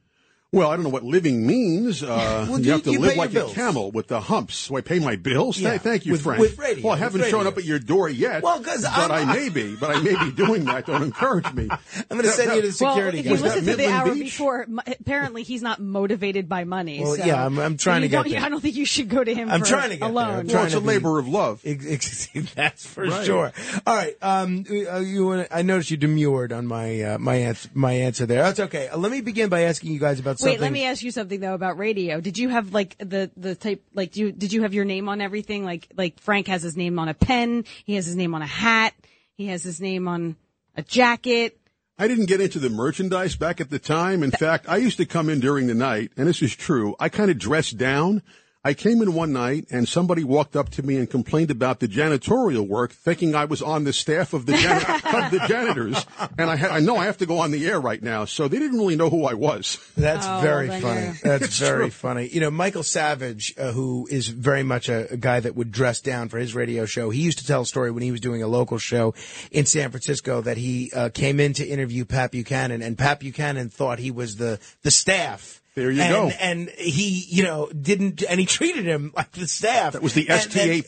Well, 0.56 0.70
I 0.72 0.76
don't 0.76 0.84
know 0.84 0.90
what 0.90 1.04
living 1.04 1.46
means. 1.46 2.02
Uh, 2.02 2.46
Well, 2.50 2.60
you, 2.60 2.66
you- 2.66 2.72
have 2.72 2.84
to 2.84 2.92
you 2.92 3.00
live 3.00 3.18
like 3.18 3.34
a 3.36 3.46
camel 3.50 3.92
with 3.92 4.08
the 4.08 4.22
humps. 4.22 4.56
So 4.56 4.78
I 4.78 4.82
pay 4.82 5.00
my 5.00 5.16
bills. 5.16 5.58
Yeah, 5.60 5.72
Th- 5.72 5.82
Thank 5.82 6.06
you, 6.06 6.14
with- 6.14 6.22
Frank. 6.22 6.40
with 6.40 6.58
radio, 6.58 6.86
well, 6.86 6.94
I 6.96 6.98
haven't 6.98 7.26
shown 7.30 7.46
up 7.48 7.58
at 7.58 7.64
your 7.66 7.80
door 7.80 8.08
yet. 8.10 8.42
Well, 8.44 8.60
'cause 8.62 8.84
but 8.84 9.12
I'm- 9.12 9.30
I 9.30 9.34
may 9.34 9.50
be. 9.50 9.76
But 9.76 9.96
I 9.96 10.00
may 10.02 10.16
be 10.24 10.32
doing 10.46 10.66
that. 10.66 10.86
Don't 10.86 11.04
encourage 11.04 11.52
me. 11.54 11.68
I'm 12.10 12.18
gonna 12.18 12.30
send 12.30 12.56
you 12.56 12.62
to 12.62 12.72
security. 12.72 13.18
Well, 13.22 13.34
if 13.34 13.40
you 13.40 13.46
listen 13.46 13.66
to 13.66 13.76
the 13.76 13.88
hour 13.92 14.14
Beach? 14.14 14.24
before, 14.24 14.66
apparently 14.88 15.44
he's 15.44 15.62
not 15.62 15.80
motivated 15.80 16.48
by 16.48 16.64
money. 16.64 17.02
Well, 17.02 17.16
so- 17.16 17.26
yeah, 17.26 17.44
I'm- 17.44 17.60
I'm 17.60 17.78
trying 17.78 18.02
to 18.02 18.08
get. 18.08 18.26
I 18.26 18.50
don't 18.50 18.62
think 18.62 18.76
you 18.76 18.86
should 18.86 19.10
go 19.10 19.24
to 19.24 19.34
him. 19.34 19.50
I'm 19.52 19.60
for 19.62 19.66
trying 19.68 19.90
to 19.90 19.98
get 19.98 20.10
a 20.10 20.14
there. 20.14 20.24
I'm 20.24 20.48
trying 20.48 20.72
to 20.72 20.82
be- 20.82 20.96
of 20.96 21.28
love. 21.28 21.62
That's 22.56 22.86
for 22.86 23.06
Right. 23.06 23.26
sure. 23.26 23.52
All 23.86 23.96
right. 23.96 24.16
Um, 24.22 24.66
uh, 24.70 25.00
you 25.00 25.46
I 25.52 25.62
noticed 25.62 25.92
you 25.92 25.98
demurred 25.98 26.52
on 26.54 26.66
my 26.68 27.02
uh, 27.02 27.18
my 27.18 27.36
answer 27.36 27.70
my 27.74 27.94
answer 27.94 28.26
there. 28.26 28.44
That's 28.44 28.60
okay. 28.62 28.88
Uh, 28.88 28.98
let 28.98 29.12
me 29.12 29.22
begin 29.22 29.50
by 29.50 29.62
asking 29.62 29.92
you 29.92 30.00
guys 30.00 30.20
about 30.20 30.40
something. 30.46 30.62
Wait, 30.62 30.66
let 30.66 30.72
me 30.72 30.86
ask 30.86 31.04
you 31.04 31.12
something 31.12 31.40
though 31.40 31.54
about 31.54 31.78
radio. 31.78 32.22
Did 32.22 32.38
you 32.38 32.50
have 32.50 32.74
like 32.74 32.98
the 32.98 33.30
the 33.38 33.56
type 33.56 33.84
like 33.94 34.12
do 34.12 34.22
you 34.22 34.32
did 34.32 34.54
you 34.54 34.64
have 34.64 34.74
your 34.74 34.86
name 34.86 35.10
on 35.10 35.22
everything? 35.22 35.66
Like 35.66 35.88
like 35.96 36.20
Frank 36.20 36.48
has 36.48 36.64
his 36.64 36.78
name 36.78 37.00
on 37.00 37.08
a 37.10 37.14
pen, 37.14 37.66
he 37.86 37.96
has 37.96 38.06
his 38.06 38.16
name 38.16 38.34
on 38.34 38.42
a 38.42 38.48
hat, 38.48 38.94
he 39.36 39.48
has 39.48 39.64
his 39.64 39.82
name 39.82 40.08
on 40.08 40.36
a 40.76 40.82
jacket. 40.82 41.58
I 41.98 42.08
didn't 42.10 42.26
get 42.26 42.42
into 42.42 42.60
the 42.60 42.70
merchandise 42.70 43.38
back 43.38 43.62
at 43.62 43.70
the 43.70 43.80
time. 43.80 44.22
In 44.22 44.32
fact, 44.32 44.68
I 44.68 44.78
used 44.78 44.98
to 44.98 45.06
come 45.06 45.30
in 45.30 45.40
during 45.40 45.68
the 45.68 45.74
night, 45.74 46.12
and 46.18 46.28
this 46.28 46.42
is 46.42 46.54
true. 46.54 46.94
I 47.00 47.08
kind 47.08 47.32
of 47.32 47.38
dressed 47.38 47.78
down. 47.78 48.22
I 48.66 48.74
came 48.74 49.04
in 49.04 49.14
one 49.14 49.32
night 49.32 49.68
and 49.70 49.88
somebody 49.88 50.24
walked 50.24 50.56
up 50.56 50.70
to 50.72 50.82
me 50.84 50.98
and 50.98 51.08
complained 51.08 51.52
about 51.52 51.80
the 51.80 51.88
janitorial 51.88 52.68
work, 52.68 52.92
thinking 52.94 53.36
I 53.36 53.46
was 53.46 53.62
on 53.62 53.84
the 53.84 53.94
staff 53.94 54.34
of 54.34 54.48
the, 54.48 54.54
jan- 54.54 54.82
of 54.82 55.30
the 55.32 55.46
janitors. 55.48 56.04
And 56.40 56.50
I, 56.50 56.56
ha- 56.56 56.70
I 56.72 56.80
know 56.80 56.98
I 56.98 57.06
have 57.06 57.20
to 57.20 57.28
go 57.28 57.38
on 57.40 57.52
the 57.52 57.64
air 57.68 57.80
right 57.80 58.02
now, 58.02 58.26
so 58.26 58.48
they 58.48 58.58
didn't 58.58 58.80
really 58.80 58.96
know 58.96 59.12
who 59.12 59.26
I 59.26 59.36
was. 59.36 59.78
That's 59.96 60.26
Oh, 60.28 60.40
very 60.42 60.68
then 60.68 60.82
funny. 60.82 61.02
you're- 61.02 61.18
That's 61.24 61.46
It's 61.46 61.60
very 61.60 61.84
true. 61.84 61.90
funny. 61.92 62.28
You 62.28 62.40
know, 62.40 62.50
Michael 62.50 62.82
Savage, 62.82 63.54
uh, 63.58 63.72
who 63.72 64.08
is 64.10 64.30
very 64.30 64.64
much 64.64 64.90
a, 64.90 65.14
a 65.14 65.18
guy 65.18 65.40
that 65.40 65.56
would 65.56 65.72
dress 65.72 66.02
down 66.02 66.30
for 66.30 66.40
his 66.40 66.56
radio 66.56 66.86
show. 66.88 67.12
He 67.12 67.22
used 67.22 67.38
to 67.38 67.46
tell 67.46 67.62
a 67.62 67.66
story 67.68 67.92
when 67.92 68.02
he 68.02 68.12
was 68.12 68.20
doing 68.20 68.42
a 68.42 68.48
local 68.48 68.80
show 68.80 69.14
in 69.52 69.68
San 69.68 69.92
Francisco 69.92 70.42
that 70.42 70.58
he 70.58 70.92
uh, 70.92 71.10
came 71.10 71.40
in 71.40 71.54
to 71.54 71.66
interview 71.68 72.04
Pat 72.04 72.32
Buchanan, 72.32 72.82
and 72.82 72.98
Pat 72.98 73.20
Buchanan 73.20 73.70
thought 73.70 74.00
he 74.00 74.10
was 74.10 74.38
the 74.38 74.60
the 74.82 74.90
staff. 74.90 75.62
There 75.76 75.92
you 75.92 76.02
and, 76.02 76.12
go. 76.14 76.30
And 76.40 76.70
he, 76.70 77.26
you 77.28 77.44
know, 77.44 77.68
didn't, 77.70 78.24
and 78.24 78.40
he 78.40 78.46
treated 78.46 78.86
him 78.86 79.12
like 79.16 79.32
the 79.34 79.48
staff. 79.48 79.94
That 79.94 80.02
was 80.02 80.14
the 80.14 80.28
And- 80.30 80.42
and- 80.42 80.52
STAPH. 80.86 80.88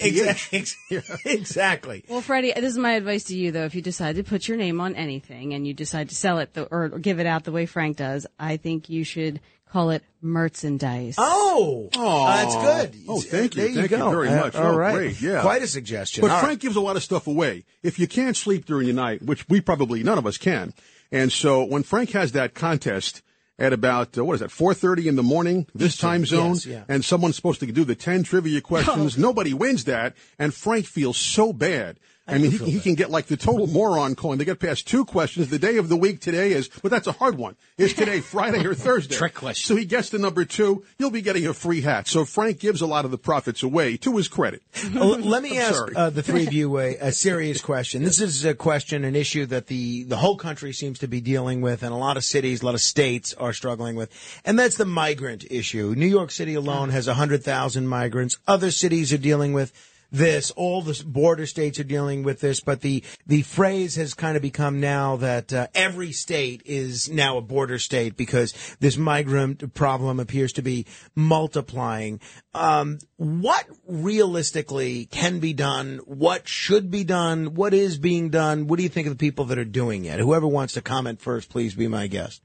exa- 0.89 1.15
Exactly. 1.26 2.03
Well, 2.07 2.22
Freddy, 2.22 2.53
this 2.53 2.72
is 2.72 2.77
my 2.77 2.93
advice 2.93 3.26
to 3.26 3.38
you 3.38 3.51
though. 3.51 3.65
If 3.65 3.76
you 3.76 3.81
decide 3.81 4.15
to 4.15 4.23
put 4.23 4.47
your 4.47 4.57
name 4.57 4.80
on 4.80 4.95
anything 4.95 5.53
and 5.53 5.68
you 5.68 5.73
decide 5.73 6.09
to 6.09 6.15
sell 6.15 6.39
it 6.39 6.53
the, 6.53 6.64
or 6.65 6.89
give 6.89 7.19
it 7.19 7.26
out 7.27 7.43
the 7.43 7.51
way 7.51 7.65
Frank 7.65 7.97
does, 7.97 8.26
I 8.39 8.57
think 8.57 8.89
you 8.89 9.03
should 9.03 9.41
call 9.69 9.89
it 9.89 10.03
merchandise. 10.22 11.15
Oh, 11.18 11.89
oh, 11.95 12.26
that's 12.27 12.55
good. 12.55 12.95
Oh, 13.09 13.19
thank 13.19 13.55
you. 13.55 13.61
There 13.64 13.73
thank 13.73 13.91
you, 13.91 13.97
go. 13.97 14.09
very 14.11 14.30
Uh, 14.30 14.35
much. 14.43 14.55
all 14.55 14.72
oh, 14.73 14.77
right. 14.77 14.95
great. 14.95 15.22
Yeah. 15.22 15.41
Quite 15.41 15.61
a 15.64 15.68
suggestion. 15.68 16.22
But 16.22 16.31
All 16.31 16.39
Frank 16.39 16.61
gives 16.61 16.77
a 16.77 16.81
lot 16.81 16.95
of 16.95 17.03
stuff 17.03 17.27
away. 17.27 17.65
If 17.84 17.99
you 17.99 18.07
can't 18.07 18.38
sleep 18.38 18.65
during 18.65 18.88
the 18.88 18.93
night, 18.93 19.22
which 19.22 19.47
we 19.49 19.59
probably 19.59 20.01
none 20.03 20.18
of 20.18 20.26
us 20.26 20.38
can, 20.38 20.73
and 21.11 21.30
so 21.31 21.65
when 21.65 21.84
Frank 21.84 22.11
has 22.11 22.31
that 22.31 22.53
contest 22.53 23.22
at 23.59 23.73
about 23.73 24.17
uh, 24.17 24.23
what 24.23 24.35
is 24.35 24.39
that, 24.41 24.51
four 24.51 24.73
thirty 24.73 25.07
in 25.07 25.15
the 25.15 25.23
morning, 25.23 25.67
this 25.73 25.97
time 25.97 26.25
zone, 26.25 26.53
yes, 26.53 26.65
yeah. 26.65 26.84
and 26.88 27.03
someone's 27.03 27.35
supposed 27.35 27.59
to 27.59 27.65
do 27.67 27.84
the 27.84 27.95
ten 27.95 28.23
trivia 28.23 28.61
questions, 28.73 29.17
nobody 29.17 29.53
wins 29.53 29.85
that, 29.85 30.15
and 30.38 30.53
Frank 30.53 30.85
feels 30.85 31.17
so 31.17 31.53
bad. 31.53 31.99
I, 32.28 32.38
mean, 32.38 32.52
he, 32.52 32.72
he 32.72 32.80
can 32.80 32.95
get 32.95 33.10
like 33.10 33.28
the 33.28 33.38
total 33.38 33.68
moron 33.68 34.16
coin. 34.16 34.38
They 34.38 34.45
get 34.45 34.60
past 34.60 34.88
two 34.88 35.06
questions. 35.06 35.49
The 35.49 35.60
day 35.60 35.78
of 35.78 35.88
the 35.88 35.95
week 35.95 36.20
today 36.20 36.52
is, 36.52 36.68
but 36.68 36.91
that's 36.91 37.08
a 37.08 37.14
hard 37.14 37.38
one. 37.38 37.56
Is 37.78 37.94
today 37.94 38.20
Friday 38.22 38.66
or 38.66 38.76
Thursday? 38.76 39.16
Trick 39.16 39.34
question. 39.34 39.68
So 39.68 39.80
he 39.80 39.86
gets 39.86 40.10
to 40.10 40.18
number 40.18 40.44
two. 40.44 40.84
You'll 40.98 41.12
be 41.12 41.22
getting 41.22 41.48
a 41.48 41.54
free 41.54 41.82
hat. 41.82 42.08
So 42.08 42.26
Frank 42.26 42.60
gives 42.60 42.82
a 42.82 42.88
lot 42.88 43.06
of 43.06 43.12
the 43.12 43.18
profits 43.18 43.64
away 43.64 43.98
to 43.98 44.18
his 44.18 44.28
credit. 44.28 44.62
Well, 44.94 45.20
let 45.20 45.41
me 45.41 45.58
ask 45.58 45.84
uh, 45.95 46.10
the 46.10 46.22
three 46.22 46.45
of 46.45 46.54
you 46.58 46.78
a, 46.80 46.95
a 46.98 47.12
serious 47.12 47.62
question. 47.62 48.04
This 48.04 48.20
is 48.20 48.44
a 48.44 48.54
question, 48.54 49.06
an 49.06 49.16
issue 49.16 49.45
that 49.45 49.68
the, 49.68 50.04
the 50.04 50.18
whole 50.18 50.36
country 50.36 50.74
seems 50.74 50.99
to 50.99 51.08
be 51.08 51.22
dealing 51.22 51.62
with, 51.62 51.84
and 51.84 51.94
a 51.94 51.98
lot 51.98 52.18
of 52.18 52.26
cities, 52.26 52.62
a 52.62 52.66
lot 52.66 52.76
of 52.76 52.82
states 52.82 53.34
are 53.36 53.54
struggling 53.54 53.95
with, 53.95 54.12
and 54.44 54.60
that's 54.60 54.76
the 54.76 54.86
migrant 54.86 55.45
issue. 55.49 55.94
New 55.95 56.08
York 56.08 56.32
City 56.32 56.56
alone 56.56 56.90
has 56.90 57.08
100,000 57.08 57.88
migrants. 57.88 58.38
Other 58.48 58.72
cities 58.72 59.14
are 59.14 59.18
dealing 59.18 59.54
with 59.54 59.72
this. 60.11 60.51
All 60.51 60.81
the 60.81 61.01
border 61.05 61.45
states 61.45 61.79
are 61.79 61.84
dealing 61.84 62.23
with 62.23 62.39
this, 62.39 62.59
but 62.59 62.81
the 62.81 63.03
the 63.25 63.41
phrase 63.41 63.95
has 63.95 64.13
kind 64.13 64.35
of 64.35 64.41
become 64.41 64.79
now 64.79 65.17
that 65.17 65.53
uh, 65.53 65.67
every 65.75 66.11
state 66.11 66.61
is 66.65 67.09
now 67.09 67.38
a 67.38 67.41
border 67.41 67.79
state 67.79 68.17
because 68.17 68.53
this 68.79 68.97
migrant 68.97 69.73
problem 69.73 70.19
appears 70.19 70.53
to 70.53 70.61
be 70.61 70.85
multiplying. 71.15 72.19
Um, 72.53 72.99
what 73.17 73.65
realistically 73.88 75.05
can 75.05 75.39
be 75.39 75.53
done? 75.53 75.99
What 76.05 76.47
should 76.47 76.89
be 76.89 77.03
done? 77.03 77.53
What 77.55 77.73
is 77.73 77.97
being 77.97 78.29
done? 78.29 78.67
What 78.67 78.77
do 78.77 78.84
you 78.84 78.89
think 78.89 79.07
of 79.07 79.13
the 79.13 79.17
people 79.17 79.45
that 79.45 79.59
are 79.59 79.65
doing 79.65 80.05
it? 80.05 80.19
Whoever 80.19 80.47
wants 80.47 80.73
to 80.73 80.81
comment 80.81 81.21
first, 81.21 81.49
please 81.49 81.75
be 81.75 81.88
my 81.88 82.07
guest. 82.07 82.41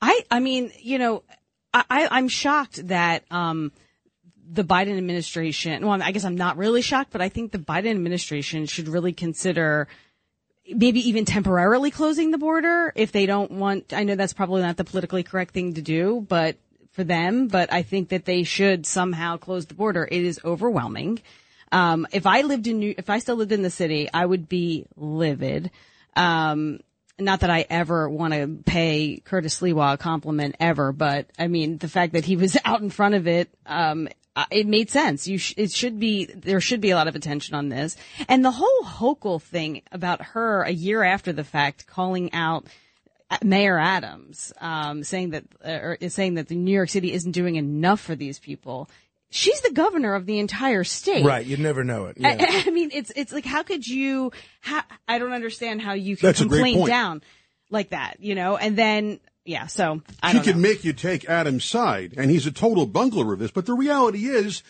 I, 0.00 0.24
I 0.30 0.40
mean, 0.40 0.72
you 0.80 0.98
know, 0.98 1.22
I, 1.72 2.08
I'm 2.10 2.28
shocked 2.28 2.88
that, 2.88 3.24
um, 3.30 3.72
the 4.52 4.64
Biden 4.64 4.98
administration, 4.98 5.86
well, 5.86 6.02
I 6.02 6.12
guess 6.12 6.24
I'm 6.24 6.36
not 6.36 6.58
really 6.58 6.82
shocked, 6.82 7.10
but 7.10 7.22
I 7.22 7.30
think 7.30 7.52
the 7.52 7.58
Biden 7.58 7.90
administration 7.90 8.66
should 8.66 8.86
really 8.86 9.12
consider 9.12 9.88
maybe 10.68 11.08
even 11.08 11.24
temporarily 11.24 11.90
closing 11.90 12.30
the 12.30 12.38
border 12.38 12.92
if 12.94 13.12
they 13.12 13.26
don't 13.26 13.50
want, 13.50 13.92
I 13.92 14.04
know 14.04 14.14
that's 14.14 14.34
probably 14.34 14.62
not 14.62 14.76
the 14.76 14.84
politically 14.84 15.22
correct 15.22 15.54
thing 15.54 15.74
to 15.74 15.82
do, 15.82 16.24
but 16.28 16.56
for 16.92 17.02
them, 17.02 17.48
but 17.48 17.72
I 17.72 17.82
think 17.82 18.10
that 18.10 18.26
they 18.26 18.42
should 18.42 18.86
somehow 18.86 19.38
close 19.38 19.66
the 19.66 19.74
border. 19.74 20.06
It 20.10 20.22
is 20.22 20.38
overwhelming. 20.44 21.20
Um, 21.72 22.06
if 22.12 22.26
I 22.26 22.42
lived 22.42 22.66
in 22.66 22.78
New, 22.78 22.94
if 22.98 23.08
I 23.08 23.18
still 23.18 23.36
lived 23.36 23.52
in 23.52 23.62
the 23.62 23.70
city, 23.70 24.08
I 24.12 24.26
would 24.26 24.48
be 24.48 24.84
livid. 24.94 25.70
Um, 26.14 26.80
not 27.18 27.40
that 27.40 27.50
I 27.50 27.64
ever 27.70 28.08
want 28.08 28.34
to 28.34 28.58
pay 28.66 29.22
Curtis 29.24 29.58
Sliwa 29.58 29.94
a 29.94 29.96
compliment 29.96 30.56
ever, 30.60 30.92
but 30.92 31.30
I 31.38 31.48
mean, 31.48 31.78
the 31.78 31.88
fact 31.88 32.12
that 32.12 32.26
he 32.26 32.36
was 32.36 32.58
out 32.64 32.82
in 32.82 32.90
front 32.90 33.14
of 33.14 33.26
it, 33.26 33.48
um, 33.64 34.08
uh, 34.34 34.46
it 34.50 34.66
made 34.66 34.90
sense. 34.90 35.26
You, 35.28 35.38
sh- 35.38 35.54
it 35.56 35.72
should 35.72 35.98
be, 35.98 36.26
there 36.26 36.60
should 36.60 36.80
be 36.80 36.90
a 36.90 36.96
lot 36.96 37.08
of 37.08 37.16
attention 37.16 37.54
on 37.54 37.68
this. 37.68 37.96
And 38.28 38.44
the 38.44 38.50
whole 38.50 38.82
Hochul 38.84 39.42
thing 39.42 39.82
about 39.92 40.22
her 40.22 40.62
a 40.62 40.70
year 40.70 41.02
after 41.02 41.32
the 41.32 41.44
fact 41.44 41.86
calling 41.86 42.32
out 42.32 42.66
Mayor 43.42 43.78
Adams, 43.78 44.52
um, 44.60 45.04
saying 45.04 45.30
that, 45.30 45.44
uh, 45.64 45.70
or 45.70 45.98
is 46.00 46.14
saying 46.14 46.34
that 46.34 46.48
the 46.48 46.54
New 46.54 46.72
York 46.72 46.90
City 46.90 47.12
isn't 47.12 47.32
doing 47.32 47.56
enough 47.56 48.00
for 48.00 48.14
these 48.14 48.38
people. 48.38 48.90
She's 49.30 49.60
the 49.62 49.72
governor 49.72 50.14
of 50.14 50.26
the 50.26 50.38
entire 50.38 50.84
state. 50.84 51.24
Right, 51.24 51.44
you'd 51.44 51.60
never 51.60 51.84
know 51.84 52.06
it. 52.06 52.18
Yeah. 52.18 52.36
I, 52.38 52.64
I 52.66 52.70
mean, 52.70 52.90
it's 52.92 53.10
it's 53.16 53.32
like 53.32 53.46
how 53.46 53.62
could 53.62 53.86
you? 53.86 54.32
How, 54.60 54.82
I 55.08 55.18
don't 55.18 55.32
understand 55.32 55.80
how 55.80 55.94
you 55.94 56.16
can 56.16 56.28
That's 56.28 56.40
complain 56.40 56.86
down 56.86 57.22
like 57.70 57.90
that, 57.90 58.16
you 58.20 58.34
know. 58.34 58.58
And 58.58 58.76
then 58.76 59.20
yeah, 59.44 59.66
so 59.66 60.02
I 60.22 60.32
She 60.32 60.40
can 60.40 60.56
know. 60.56 60.68
make 60.68 60.84
you 60.84 60.92
take 60.92 61.28
Adam's 61.28 61.64
side, 61.64 62.14
and 62.16 62.30
he's 62.30 62.46
a 62.46 62.52
total 62.52 62.86
bungler 62.86 63.32
of 63.32 63.38
this. 63.38 63.50
But 63.50 63.66
the 63.66 63.74
reality 63.74 64.26
is, 64.26 64.62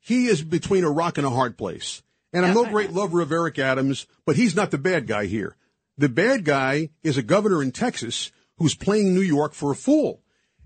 he 0.00 0.26
is 0.26 0.42
between 0.42 0.84
a 0.84 0.90
rock 0.90 1.18
and 1.18 1.26
a 1.26 1.30
hard 1.30 1.56
place. 1.56 2.02
And 2.32 2.44
I'm 2.44 2.54
no 2.54 2.66
great 2.66 2.92
lover 2.92 3.20
of 3.20 3.32
Eric 3.32 3.58
Adams, 3.58 4.06
but 4.26 4.36
he's 4.36 4.54
not 4.54 4.70
the 4.70 4.78
bad 4.78 5.06
guy 5.06 5.26
here. 5.26 5.56
The 5.96 6.08
bad 6.08 6.44
guy 6.44 6.90
is 7.02 7.16
a 7.16 7.22
governor 7.22 7.62
in 7.62 7.72
Texas 7.72 8.30
who's 8.58 8.74
playing 8.74 9.14
New 9.14 9.22
York 9.22 9.54
for 9.54 9.72
a 9.72 9.76
fool. 9.76 10.20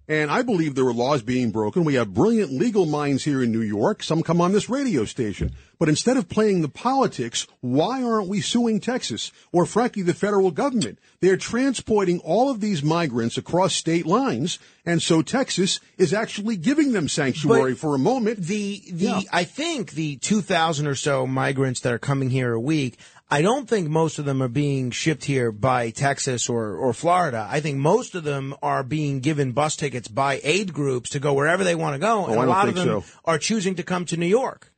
And 0.09 0.31
I 0.31 0.43
believe 0.43 0.75
there 0.75 0.87
are 0.87 0.93
laws 0.93 1.23
being 1.23 1.51
broken. 1.51 1.85
We 1.85 1.95
have 1.95 2.13
brilliant 2.13 2.53
legal 2.53 2.87
minds 2.87 3.25
here 3.25 3.43
in 3.43 3.53
New 3.53 3.61
York. 3.61 4.03
Some 4.03 4.23
come 4.23 4.41
on 4.41 4.53
this 4.53 4.69
radio 4.69 5.05
station. 5.05 5.53
But 5.79 5.89
instead 5.89 6.17
of 6.17 6.29
playing 6.29 6.63
the 6.63 6.69
politics, 6.69 7.47
why 7.61 8.03
aren't 8.03 8.29
we 8.29 8.41
suing 8.41 8.79
Texas 8.79 9.33
or 9.53 9.67
frankly 9.67 10.03
the 10.03 10.15
federal 10.15 10.51
government? 10.51 10.99
They're 11.21 11.37
transporting 11.37 12.21
all 12.21 12.51
of 12.51 12.61
these 12.61 12.83
migrants 12.83 13.37
across 13.37 13.75
state 13.75 14.07
lines. 14.07 14.59
And 14.87 15.03
so 15.03 15.23
Texas 15.23 15.81
is 15.99 16.13
actually 16.13 16.57
giving 16.57 16.93
them 16.93 17.09
sanctuary 17.09 17.73
But 17.73 17.81
for 17.81 17.95
a 17.95 17.99
moment. 17.99 18.41
The 18.41 18.83
the 18.93 19.29
I 19.33 19.45
think 19.45 19.93
the 19.93 20.17
2000 20.17 20.87
or 20.87 20.95
so 20.95 21.27
migrants 21.27 21.81
that 21.81 21.93
are 21.93 21.99
coming 21.99 22.31
here 22.31 22.53
a 22.53 22.61
week 22.61 22.99
I 23.33 23.41
don't 23.41 23.67
think 23.67 23.89
most 23.89 24.19
of 24.19 24.27
them 24.27 24.43
are 24.43 24.49
being 24.49 24.91
shipped 24.91 25.25
here 25.25 25.51
by 25.53 25.89
Texas 25.89 26.51
or, 26.51 26.77
or 26.77 26.93
Florida. 26.93 27.49
I 27.51 27.61
think 27.61 27.79
most 27.79 28.15
of 28.15 28.25
them 28.25 28.55
are 28.63 28.83
being 28.83 29.21
given 29.21 29.53
bus 29.53 29.75
tickets 29.75 30.07
by 30.07 30.39
aid 30.45 30.75
groups 30.75 31.09
to 31.11 31.19
go 31.19 31.33
wherever 31.33 31.65
they 31.65 31.75
want 31.75 31.95
to 31.95 31.99
go. 31.99 32.27
And 32.27 32.37
Oh, 32.37 32.45
a 32.45 32.45
lot 32.45 32.69
of 32.69 32.75
them 32.75 33.01
so. 33.01 33.05
are 33.25 33.39
choosing 33.39 33.77
to 33.77 33.83
come 33.83 34.05
to 34.05 34.19
New 34.19 34.27
York. 34.27 34.71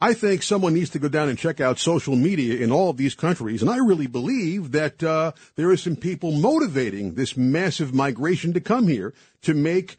I 0.00 0.14
think 0.14 0.42
someone 0.42 0.72
needs 0.72 0.88
to 0.90 0.98
go 0.98 1.08
down 1.08 1.28
and 1.28 1.38
check 1.38 1.60
out 1.60 1.78
social 1.78 2.16
media 2.16 2.56
in 2.64 2.72
all 2.72 2.88
of 2.88 2.96
these 2.96 3.14
countries. 3.14 3.60
And 3.60 3.70
I 3.70 3.76
really 3.76 4.06
believe 4.06 4.72
that 4.72 5.02
uh, 5.02 5.32
there 5.56 5.68
are 5.68 5.76
some 5.76 5.96
people 5.96 6.32
motivating 6.32 7.12
this 7.12 7.36
massive 7.36 7.92
migration 7.92 8.54
to 8.54 8.60
come 8.60 8.88
here 8.88 9.12
to 9.42 9.52
make 9.52 9.98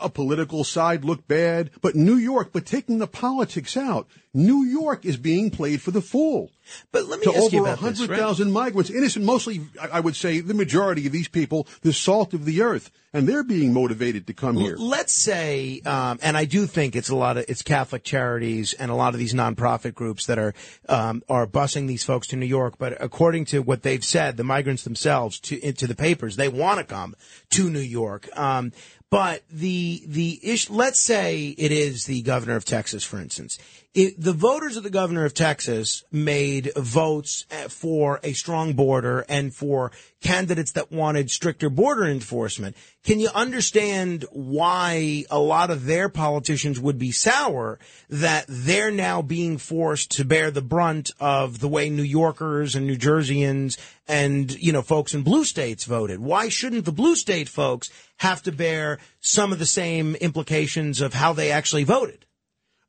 a 0.00 0.08
political 0.08 0.64
side 0.64 1.04
look 1.04 1.26
bad. 1.26 1.70
But 1.80 1.94
New 1.94 2.16
York, 2.16 2.50
but 2.52 2.66
taking 2.66 2.98
the 2.98 3.06
politics 3.06 3.76
out, 3.76 4.08
New 4.34 4.64
York 4.64 5.04
is 5.04 5.16
being 5.16 5.50
played 5.50 5.82
for 5.82 5.90
the 5.90 6.02
fool. 6.02 6.50
But 6.92 7.06
let 7.06 7.20
me 7.20 7.24
to 7.24 7.34
ask 7.34 7.52
you 7.52 7.62
about 7.62 7.80
this, 7.80 8.00
right? 8.00 8.08
100,000 8.10 8.52
migrants, 8.52 8.90
innocent, 8.90 9.24
mostly, 9.24 9.62
I 9.80 9.98
I 9.98 10.00
would 10.00 10.14
say, 10.14 10.40
the 10.40 10.54
majority 10.54 11.06
of 11.06 11.12
these 11.12 11.28
people, 11.28 11.66
the 11.80 11.92
salt 11.92 12.34
of 12.34 12.44
the 12.44 12.62
earth, 12.62 12.90
and 13.12 13.26
they're 13.26 13.42
being 13.42 13.72
motivated 13.72 14.26
to 14.26 14.34
come 14.34 14.56
here. 14.56 14.76
Let's 14.76 15.20
say, 15.24 15.80
um, 15.86 16.18
and 16.22 16.36
I 16.36 16.44
do 16.44 16.66
think 16.66 16.94
it's 16.94 17.08
a 17.08 17.16
lot 17.16 17.36
of 17.36 17.46
it's 17.48 17.62
Catholic 17.62 18.04
charities 18.04 18.74
and 18.74 18.90
a 18.90 18.94
lot 18.94 19.14
of 19.14 19.18
these 19.18 19.34
nonprofit 19.34 19.94
groups 19.94 20.26
that 20.26 20.38
are 20.38 20.54
um, 20.88 21.22
are 21.28 21.46
busing 21.46 21.88
these 21.88 22.04
folks 22.04 22.28
to 22.28 22.36
New 22.36 22.46
York. 22.46 22.74
But 22.78 23.02
according 23.02 23.46
to 23.46 23.60
what 23.60 23.82
they've 23.82 24.04
said, 24.04 24.36
the 24.36 24.44
migrants 24.44 24.84
themselves 24.84 25.40
to 25.40 25.58
into 25.66 25.86
the 25.86 25.96
papers, 25.96 26.36
they 26.36 26.48
want 26.48 26.78
to 26.78 26.84
come 26.84 27.16
to 27.50 27.70
New 27.70 27.80
York. 27.80 28.28
Um, 28.38 28.72
but 29.10 29.42
the 29.50 30.02
the 30.06 30.38
ish, 30.42 30.68
let's 30.68 31.00
say 31.00 31.54
it 31.56 31.72
is 31.72 32.04
the 32.04 32.22
governor 32.22 32.56
of 32.56 32.64
Texas, 32.64 33.04
for 33.04 33.18
instance. 33.18 33.58
It, 33.94 34.20
the 34.20 34.34
voters 34.34 34.76
of 34.76 34.82
the 34.82 34.90
governor 34.90 35.24
of 35.24 35.32
Texas 35.32 36.04
made 36.12 36.70
votes 36.76 37.46
uh, 37.50 37.68
for 37.68 38.20
a 38.22 38.34
strong 38.34 38.74
border 38.74 39.24
and 39.30 39.52
for 39.52 39.92
candidates 40.20 40.72
that 40.72 40.92
wanted 40.92 41.30
stricter 41.30 41.70
border 41.70 42.04
enforcement. 42.04 42.76
Can 43.02 43.18
you 43.18 43.30
understand 43.34 44.26
why 44.30 45.24
a 45.30 45.38
lot 45.38 45.70
of 45.70 45.86
their 45.86 46.10
politicians 46.10 46.78
would 46.78 46.98
be 46.98 47.12
sour 47.12 47.78
that 48.10 48.44
they're 48.46 48.90
now 48.90 49.22
being 49.22 49.56
forced 49.56 50.10
to 50.12 50.24
bear 50.24 50.50
the 50.50 50.60
brunt 50.60 51.10
of 51.18 51.60
the 51.60 51.68
way 51.68 51.88
New 51.88 52.02
Yorkers 52.02 52.74
and 52.74 52.86
New 52.86 52.98
Jerseyans 52.98 53.78
and, 54.06 54.52
you 54.62 54.72
know, 54.72 54.82
folks 54.82 55.14
in 55.14 55.22
blue 55.22 55.44
states 55.44 55.86
voted? 55.86 56.20
Why 56.20 56.50
shouldn't 56.50 56.84
the 56.84 56.92
blue 56.92 57.16
state 57.16 57.48
folks 57.48 57.90
have 58.18 58.42
to 58.42 58.52
bear 58.52 58.98
some 59.20 59.50
of 59.50 59.58
the 59.58 59.66
same 59.66 60.14
implications 60.16 61.00
of 61.00 61.14
how 61.14 61.32
they 61.32 61.50
actually 61.50 61.84
voted? 61.84 62.26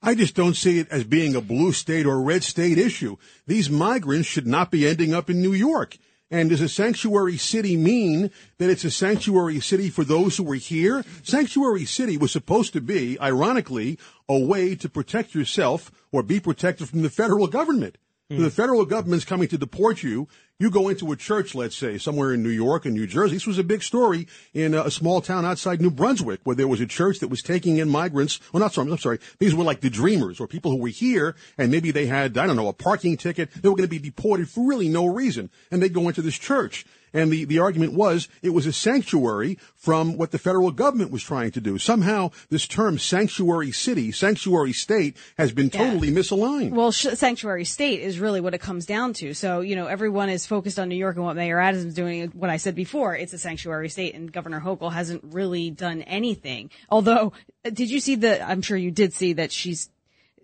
I 0.02 0.16
just 0.16 0.36
don't 0.36 0.56
see 0.56 0.80
it 0.80 0.88
as 0.90 1.04
being 1.04 1.36
a 1.36 1.42
blue 1.42 1.74
state 1.74 2.06
or 2.06 2.22
red 2.22 2.44
state 2.44 2.78
issue. 2.78 3.18
These 3.48 3.70
migrants 3.70 4.28
should 4.28 4.48
not 4.48 4.72
be 4.72 4.88
ending 4.88 5.14
up 5.14 5.30
in 5.30 5.42
New 5.42 5.54
York. 5.54 5.98
And 6.32 6.50
does 6.50 6.62
a 6.62 6.70
sanctuary 6.70 7.38
city 7.38 7.76
mean 7.76 8.30
that 8.60 8.70
it's 8.70 8.86
a 8.86 8.92
sanctuary 8.92 9.60
city 9.60 9.90
for 9.90 10.04
those 10.04 10.38
who 10.38 10.44
were 10.44 10.56
here? 10.56 11.04
Sanctuary 11.24 11.86
city 11.86 12.18
was 12.18 12.32
supposed 12.32 12.72
to 12.74 12.82
be, 12.82 13.20
ironically, 13.20 13.98
a 14.28 14.38
way 14.38 14.76
to 14.76 14.88
protect 14.88 15.34
yourself 15.34 15.92
or 16.12 16.22
be 16.22 16.40
protected 16.40 16.88
from 16.88 17.02
the 17.02 17.10
federal 17.10 17.48
government. 17.48 17.98
If 18.30 18.40
The 18.40 18.52
federal 18.52 18.86
government's 18.86 19.26
coming 19.26 19.48
to 19.48 19.58
deport 19.58 20.04
you. 20.04 20.28
You 20.62 20.70
go 20.70 20.90
into 20.90 21.10
a 21.14 21.16
church, 21.16 21.56
let's 21.56 21.78
say, 21.78 21.98
somewhere 21.98 22.34
in 22.34 22.44
New 22.44 22.50
York 22.50 22.86
and 22.86 22.94
New 22.94 23.08
Jersey. 23.08 23.36
This 23.36 23.48
was 23.48 23.60
a 23.60 23.64
big 23.64 23.82
story 23.82 24.28
in 24.54 24.74
a 24.74 24.92
small 24.92 25.22
town 25.22 25.46
outside 25.46 25.80
New 25.80 25.90
Brunswick, 25.90 26.42
where 26.44 26.54
there 26.54 26.68
was 26.68 26.82
a 26.82 26.86
church 26.86 27.20
that 27.20 27.30
was 27.30 27.42
taking 27.42 27.78
in 27.78 27.88
migrants. 27.88 28.42
Well, 28.52 28.60
not 28.60 28.74
sorry, 28.74 28.92
I'm 28.92 28.98
sorry. 28.98 29.20
These 29.38 29.56
were 29.56 29.64
like 29.64 29.80
the 29.80 29.90
dreamers 29.90 30.38
or 30.42 30.48
people 30.48 30.72
who 30.72 30.78
were 30.78 30.90
here 30.90 31.38
and 31.58 31.72
maybe 31.72 31.92
they 31.92 32.08
had, 32.08 32.38
I 32.38 32.46
don't 32.46 32.58
know, 32.58 32.68
a 32.68 32.74
parking 32.74 33.16
ticket. 33.16 33.54
They 33.54 33.70
were 33.70 33.78
going 33.78 33.88
to 33.88 34.00
be 34.00 34.00
deported 34.00 34.50
for 34.50 34.68
really 34.68 34.90
no 34.90 35.06
reason. 35.06 35.50
And 35.72 35.82
they 35.82 35.88
go 35.88 36.10
into 36.10 36.22
this 36.22 36.38
church. 36.38 36.86
And 37.14 37.32
the, 37.32 37.46
the 37.46 37.60
argument 37.60 37.94
was 37.94 38.28
it 38.42 38.50
was 38.50 38.66
a 38.66 38.74
sanctuary 38.74 39.58
from 39.76 40.18
what 40.18 40.32
the 40.32 40.38
federal 40.38 40.72
government 40.72 41.12
was 41.12 41.24
trying 41.24 41.52
to 41.52 41.62
do. 41.62 41.78
Somehow 41.78 42.32
this 42.50 42.68
term 42.68 42.98
sanctuary 43.00 43.72
city, 43.72 44.12
sanctuary 44.12 44.74
state 44.74 45.16
has 45.38 45.52
been 45.52 45.70
totally 45.70 46.12
misaligned. 46.12 46.72
Well, 46.72 46.92
sh- 46.92 47.14
sanctuary 47.14 47.66
state 47.66 48.02
is 48.02 48.20
really 48.20 48.42
what 48.42 48.54
it 48.54 48.60
comes 48.60 48.86
down 48.86 49.14
to. 49.14 49.34
So, 49.34 49.62
you 49.62 49.76
know, 49.76 49.88
everyone 49.88 50.30
is 50.30 50.46
focused 50.46 50.80
on 50.80 50.90
New 50.90 50.96
York 50.96 51.16
and 51.16 51.26
what 51.26 51.36
Mayor 51.36 51.60
Adams 51.60 51.86
is 51.86 51.94
doing. 51.94 52.28
What 52.30 52.50
I 52.50 52.58
said 52.58 52.76
before, 52.76 53.16
it's 53.16 53.34
a 53.34 53.38
sanctuary 53.40 53.90
state, 53.90 54.16
and 54.16 54.32
Governor 54.32 54.60
Hochul 54.62 54.92
hasn't 54.92 55.24
really 55.24 55.72
done 55.72 56.02
anything. 56.04 56.70
Although, 56.90 57.34
did 57.64 57.90
you 57.90 58.00
see 58.00 58.16
the? 58.16 58.42
I'm 58.42 58.62
sure 58.62 58.78
you 58.78 58.92
did 58.92 59.14
see 59.14 59.34
that 59.34 59.52
she's. 59.52 59.90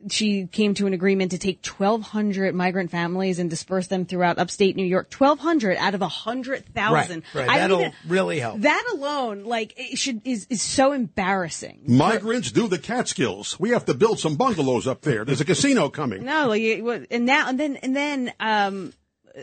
She 0.10 0.48
came 0.48 0.74
to 0.76 0.88
an 0.88 0.94
agreement 0.94 1.32
to 1.32 1.38
take 1.38 1.66
1,200 1.66 2.54
migrant 2.54 2.92
families 2.92 3.40
and 3.40 3.50
disperse 3.50 3.88
them 3.88 4.06
throughout 4.06 4.38
upstate 4.38 4.76
New 4.76 4.86
York. 4.86 5.12
1,200 5.12 5.78
out 5.78 5.96
of 5.96 6.02
100,000. 6.02 6.74
Right, 6.76 7.24
right. 7.34 7.50
I 7.50 7.58
That'll 7.60 7.80
even- 7.82 7.94
really 8.08 8.40
help. 8.40 8.62
That 8.62 8.92
alone, 8.94 9.44
like, 9.46 9.74
it 9.78 9.98
should 9.98 10.22
is 10.26 10.48
is 10.50 10.62
so 10.62 10.92
embarrassing. 10.92 11.84
Migrants 11.88 12.52
do 12.52 12.68
the 12.68 12.78
Catskills. 12.80 13.60
We 13.60 13.70
have 13.72 13.86
to 13.86 13.94
build 13.94 14.20
some 14.20 14.36
bungalows 14.36 14.88
up 14.88 15.02
there. 15.02 15.26
There's 15.26 15.42
a 15.42 15.46
casino 15.46 15.90
coming. 15.90 16.24
No, 16.24 16.48
like 16.48 17.08
and 17.10 17.26
now 17.26 17.50
and 17.50 17.60
then 17.60 17.78
and 17.78 17.96
then 17.96 18.34
um, 18.40 18.94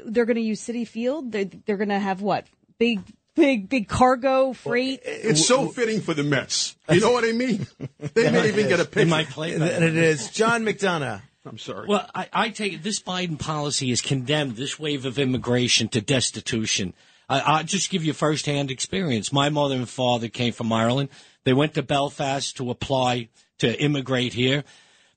they're 0.05 0.24
going 0.26 0.36
to 0.36 0.43
use 0.43 0.60
Citi 0.60 0.86
Field. 0.86 1.32
They're, 1.32 1.44
they're 1.44 1.76
going 1.76 1.89
to 1.89 1.98
have 1.98 2.22
what 2.22 2.47
big, 2.78 3.01
big, 3.34 3.68
big 3.68 3.88
cargo 3.88 4.52
freight. 4.52 5.00
It's 5.04 5.46
so 5.46 5.68
fitting 5.68 6.00
for 6.00 6.14
the 6.14 6.22
Mets. 6.22 6.76
You 6.90 7.00
know 7.00 7.12
what 7.12 7.24
I 7.24 7.32
mean? 7.32 7.66
They 8.14 8.30
may 8.30 8.48
even 8.48 8.68
get 8.68 8.80
a 8.80 8.84
pick. 8.84 8.92
They 8.92 9.00
pitcher. 9.02 9.10
might 9.10 9.28
play. 9.30 9.54
And 9.54 9.62
it 9.62 9.96
is 9.96 10.30
John 10.30 10.64
McDonagh. 10.64 11.22
I'm 11.44 11.59
sorry. 11.59 11.86
Well, 11.88 12.09
I, 12.14 12.28
I 12.32 12.48
take 12.50 12.74
it 12.74 12.82
this 12.82 13.00
Biden 13.02 13.38
policy 13.38 13.90
has 13.90 14.00
condemned 14.00 14.56
this 14.56 14.78
wave 14.78 15.04
of 15.04 15.18
immigration 15.18 15.88
to 15.88 16.00
destitution. 16.00 16.94
I, 17.28 17.40
I'll 17.40 17.64
just 17.64 17.90
give 17.90 18.04
you 18.04 18.12
firsthand 18.12 18.70
experience. 18.70 19.32
My 19.32 19.48
mother 19.48 19.74
and 19.74 19.88
father 19.88 20.28
came 20.28 20.52
from 20.52 20.72
Ireland. 20.72 21.09
They 21.44 21.52
went 21.52 21.74
to 21.74 21.82
Belfast 21.82 22.56
to 22.59 22.70
apply 22.70 23.28
to 23.59 23.80
immigrate 23.80 24.34
here. 24.34 24.62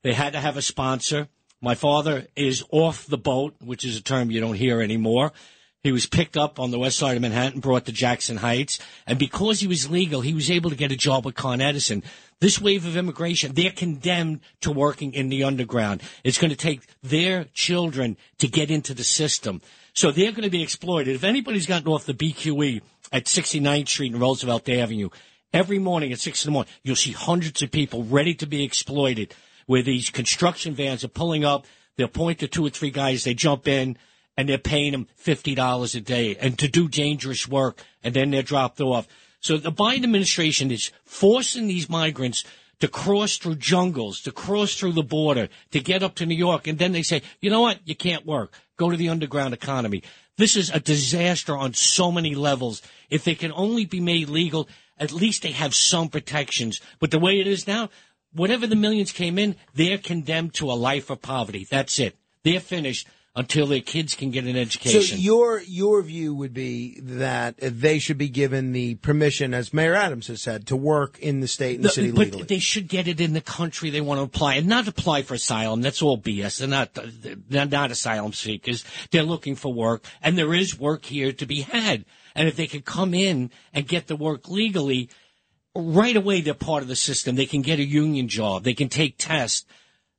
They 0.02 0.14
had 0.14 0.32
to 0.32 0.40
have 0.40 0.56
a 0.56 0.62
sponsor. 0.62 1.28
My 1.60 1.74
father 1.74 2.26
is 2.34 2.64
off 2.70 3.06
the 3.06 3.18
boat, 3.18 3.54
which 3.60 3.84
is 3.84 3.96
a 3.96 4.02
term 4.02 4.30
you 4.30 4.40
don't 4.40 4.54
hear 4.54 4.80
anymore. 4.80 5.32
He 5.86 5.92
was 5.92 6.06
picked 6.06 6.36
up 6.36 6.58
on 6.58 6.72
the 6.72 6.78
west 6.78 6.98
side 6.98 7.14
of 7.16 7.22
Manhattan, 7.22 7.60
brought 7.60 7.86
to 7.86 7.92
Jackson 7.92 8.38
Heights, 8.38 8.80
and 9.06 9.18
because 9.18 9.60
he 9.60 9.68
was 9.68 9.88
legal, 9.88 10.20
he 10.20 10.34
was 10.34 10.50
able 10.50 10.70
to 10.70 10.76
get 10.76 10.90
a 10.90 10.96
job 10.96 11.24
with 11.24 11.36
Con 11.36 11.60
Edison. 11.60 12.02
This 12.40 12.60
wave 12.60 12.84
of 12.84 12.96
immigration, 12.96 13.52
they're 13.54 13.70
condemned 13.70 14.40
to 14.62 14.72
working 14.72 15.14
in 15.14 15.28
the 15.28 15.44
underground. 15.44 16.02
It's 16.24 16.38
going 16.38 16.50
to 16.50 16.56
take 16.56 16.82
their 17.02 17.44
children 17.54 18.16
to 18.38 18.48
get 18.48 18.68
into 18.68 18.94
the 18.94 19.04
system. 19.04 19.62
So 19.94 20.10
they're 20.10 20.32
going 20.32 20.42
to 20.42 20.50
be 20.50 20.62
exploited. 20.62 21.14
If 21.14 21.22
anybody's 21.22 21.66
gotten 21.66 21.88
off 21.88 22.04
the 22.04 22.14
BQE 22.14 22.82
at 23.12 23.26
69th 23.26 23.88
Street 23.88 24.12
and 24.12 24.20
Roosevelt 24.20 24.68
Avenue, 24.68 25.10
every 25.52 25.78
morning 25.78 26.12
at 26.12 26.18
6 26.18 26.44
in 26.44 26.48
the 26.48 26.52
morning, 26.52 26.72
you'll 26.82 26.96
see 26.96 27.12
hundreds 27.12 27.62
of 27.62 27.70
people 27.70 28.02
ready 28.02 28.34
to 28.34 28.46
be 28.46 28.64
exploited 28.64 29.34
where 29.66 29.82
these 29.82 30.10
construction 30.10 30.74
vans 30.74 31.04
are 31.04 31.08
pulling 31.08 31.44
up. 31.44 31.64
They'll 31.96 32.08
point 32.08 32.40
to 32.40 32.48
two 32.48 32.66
or 32.66 32.70
three 32.70 32.90
guys. 32.90 33.22
They 33.22 33.34
jump 33.34 33.68
in 33.68 33.96
and 34.36 34.48
they're 34.48 34.58
paying 34.58 34.92
them 34.92 35.08
$50 35.22 35.94
a 35.94 36.00
day 36.00 36.36
and 36.36 36.58
to 36.58 36.68
do 36.68 36.88
dangerous 36.88 37.48
work. 37.48 37.82
And 38.02 38.14
then 38.14 38.30
they're 38.30 38.42
dropped 38.42 38.80
off. 38.80 39.08
So 39.40 39.56
the 39.56 39.72
Biden 39.72 40.04
administration 40.04 40.70
is 40.70 40.90
forcing 41.04 41.66
these 41.66 41.88
migrants 41.88 42.44
to 42.80 42.88
cross 42.88 43.38
through 43.38 43.56
jungles, 43.56 44.20
to 44.22 44.32
cross 44.32 44.74
through 44.74 44.92
the 44.92 45.02
border, 45.02 45.48
to 45.70 45.80
get 45.80 46.02
up 46.02 46.14
to 46.16 46.26
New 46.26 46.34
York. 46.34 46.66
And 46.66 46.78
then 46.78 46.92
they 46.92 47.02
say, 47.02 47.22
you 47.40 47.50
know 47.50 47.62
what? 47.62 47.80
You 47.84 47.94
can't 47.94 48.26
work. 48.26 48.52
Go 48.76 48.90
to 48.90 48.96
the 48.96 49.08
underground 49.08 49.54
economy. 49.54 50.02
This 50.36 50.56
is 50.56 50.68
a 50.68 50.80
disaster 50.80 51.56
on 51.56 51.72
so 51.72 52.12
many 52.12 52.34
levels. 52.34 52.82
If 53.08 53.24
they 53.24 53.34
can 53.34 53.52
only 53.52 53.86
be 53.86 54.00
made 54.00 54.28
legal, 54.28 54.68
at 54.98 55.12
least 55.12 55.42
they 55.42 55.52
have 55.52 55.74
some 55.74 56.08
protections. 56.08 56.80
But 56.98 57.10
the 57.10 57.18
way 57.18 57.40
it 57.40 57.46
is 57.46 57.66
now, 57.66 57.88
whatever 58.32 58.66
the 58.66 58.76
millions 58.76 59.12
came 59.12 59.38
in, 59.38 59.56
they're 59.74 59.98
condemned 59.98 60.54
to 60.54 60.70
a 60.70 60.74
life 60.74 61.08
of 61.08 61.22
poverty. 61.22 61.66
That's 61.70 61.98
it. 61.98 62.16
They're 62.42 62.60
finished 62.60 63.08
until 63.36 63.66
their 63.66 63.82
kids 63.82 64.14
can 64.14 64.30
get 64.30 64.44
an 64.46 64.56
education. 64.56 65.02
So 65.02 65.14
your 65.16 65.60
your 65.60 66.02
view 66.02 66.34
would 66.34 66.54
be 66.54 66.98
that 67.02 67.56
they 67.58 67.98
should 67.98 68.16
be 68.16 68.30
given 68.30 68.72
the 68.72 68.94
permission, 68.96 69.52
as 69.52 69.74
Mayor 69.74 69.94
Adams 69.94 70.28
has 70.28 70.40
said, 70.40 70.66
to 70.68 70.76
work 70.76 71.18
in 71.18 71.40
the 71.40 71.46
state 71.46 71.76
and 71.76 71.84
the, 71.84 71.90
city 71.90 72.10
but 72.10 72.18
legally. 72.28 72.42
they 72.44 72.58
should 72.58 72.88
get 72.88 73.06
it 73.06 73.20
in 73.20 73.34
the 73.34 73.42
country 73.42 73.90
they 73.90 74.00
want 74.00 74.18
to 74.18 74.22
apply, 74.22 74.54
and 74.54 74.66
not 74.66 74.88
apply 74.88 75.20
for 75.22 75.34
asylum. 75.34 75.82
That's 75.82 76.00
all 76.00 76.18
BS. 76.18 76.58
They're 76.58 76.68
not. 76.68 76.90
They're 76.94 77.66
not 77.66 77.90
asylum 77.90 78.32
seekers. 78.32 78.84
They're 79.10 79.22
looking 79.22 79.54
for 79.54 79.72
work, 79.72 80.02
and 80.22 80.38
there 80.38 80.54
is 80.54 80.78
work 80.78 81.04
here 81.04 81.32
to 81.32 81.46
be 81.46 81.60
had. 81.60 82.06
And 82.34 82.48
if 82.48 82.56
they 82.56 82.66
could 82.66 82.86
come 82.86 83.12
in 83.12 83.50
and 83.74 83.86
get 83.86 84.06
the 84.06 84.16
work 84.16 84.48
legally, 84.48 85.10
right 85.74 86.16
away 86.16 86.40
they're 86.40 86.54
part 86.54 86.82
of 86.82 86.88
the 86.88 86.96
system. 86.96 87.36
They 87.36 87.46
can 87.46 87.62
get 87.62 87.78
a 87.78 87.84
union 87.84 88.28
job. 88.28 88.64
They 88.64 88.74
can 88.74 88.88
take 88.88 89.18
tests. 89.18 89.66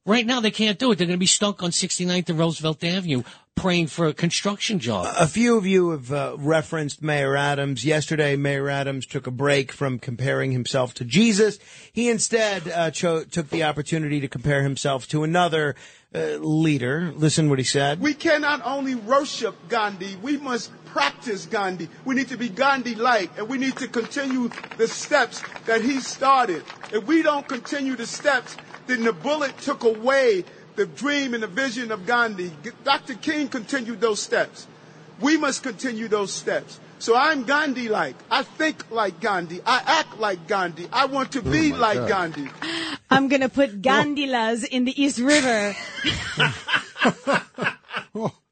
Right 0.07 0.25
now 0.25 0.39
they 0.39 0.51
can't 0.51 0.79
do 0.79 0.91
it. 0.91 0.97
They're 0.97 1.05
going 1.05 1.17
to 1.17 1.19
be 1.19 1.25
stuck 1.25 1.61
on 1.61 1.71
69th 1.71 2.29
and 2.29 2.39
Roosevelt 2.39 2.81
Avenue 2.81 3.23
praying 3.55 3.87
for 3.87 4.07
a 4.07 4.13
construction 4.13 4.79
job. 4.79 5.13
A 5.19 5.27
few 5.27 5.57
of 5.57 5.65
you 5.65 5.89
have 5.89 6.11
uh, 6.13 6.35
referenced 6.39 7.01
Mayor 7.01 7.35
Adams. 7.35 7.83
Yesterday, 7.83 8.37
Mayor 8.37 8.69
Adams 8.69 9.05
took 9.05 9.27
a 9.27 9.31
break 9.31 9.73
from 9.73 9.99
comparing 9.99 10.53
himself 10.53 10.93
to 10.93 11.03
Jesus. 11.03 11.59
He 11.91 12.09
instead 12.09 12.69
uh, 12.69 12.91
cho- 12.91 13.25
took 13.25 13.49
the 13.49 13.63
opportunity 13.63 14.21
to 14.21 14.29
compare 14.29 14.63
himself 14.63 15.07
to 15.09 15.23
another 15.23 15.75
uh, 16.15 16.37
leader. 16.37 17.11
Listen 17.15 17.49
what 17.49 17.59
he 17.59 17.65
said. 17.65 17.99
We 17.99 18.13
cannot 18.13 18.61
only 18.63 18.95
worship 18.95 19.55
Gandhi, 19.67 20.15
we 20.21 20.37
must 20.37 20.71
practice 20.85 21.45
Gandhi. 21.45 21.89
We 22.05 22.15
need 22.15 22.29
to 22.29 22.37
be 22.37 22.47
Gandhi 22.47 22.95
like, 22.95 23.37
and 23.37 23.49
we 23.49 23.57
need 23.57 23.75
to 23.77 23.87
continue 23.87 24.49
the 24.77 24.87
steps 24.87 25.43
that 25.65 25.81
he 25.81 25.99
started. 25.99 26.63
If 26.93 27.05
we 27.05 27.23
don't 27.23 27.47
continue 27.47 27.95
the 27.95 28.07
steps, 28.07 28.55
then 28.87 29.03
the 29.03 29.13
bullet 29.13 29.57
took 29.59 29.83
away 29.83 30.43
the 30.75 30.85
dream 30.85 31.33
and 31.33 31.43
the 31.43 31.47
vision 31.47 31.91
of 31.91 32.05
Gandhi. 32.05 32.51
Dr. 32.83 33.15
King 33.15 33.47
continued 33.47 34.01
those 34.01 34.21
steps. 34.21 34.67
We 35.19 35.37
must 35.37 35.63
continue 35.63 36.07
those 36.07 36.31
steps. 36.31 36.79
So 36.99 37.15
I'm 37.15 37.43
Gandhi 37.43 37.89
like. 37.89 38.15
I 38.31 38.43
think 38.43 38.89
like 38.91 39.19
Gandhi. 39.19 39.61
I 39.65 39.81
act 39.85 40.19
like 40.19 40.47
Gandhi. 40.47 40.87
I 40.91 41.05
want 41.05 41.31
to 41.33 41.39
oh 41.39 41.51
be 41.51 41.71
my 41.71 41.77
like 41.77 41.97
God. 41.97 42.07
Gandhi. 42.07 42.49
I'm 43.09 43.27
gonna 43.27 43.49
put 43.49 43.81
Gandilas 43.81 44.65
in 44.65 44.85
the 44.85 45.01
East 45.01 45.19
River. 45.19 45.75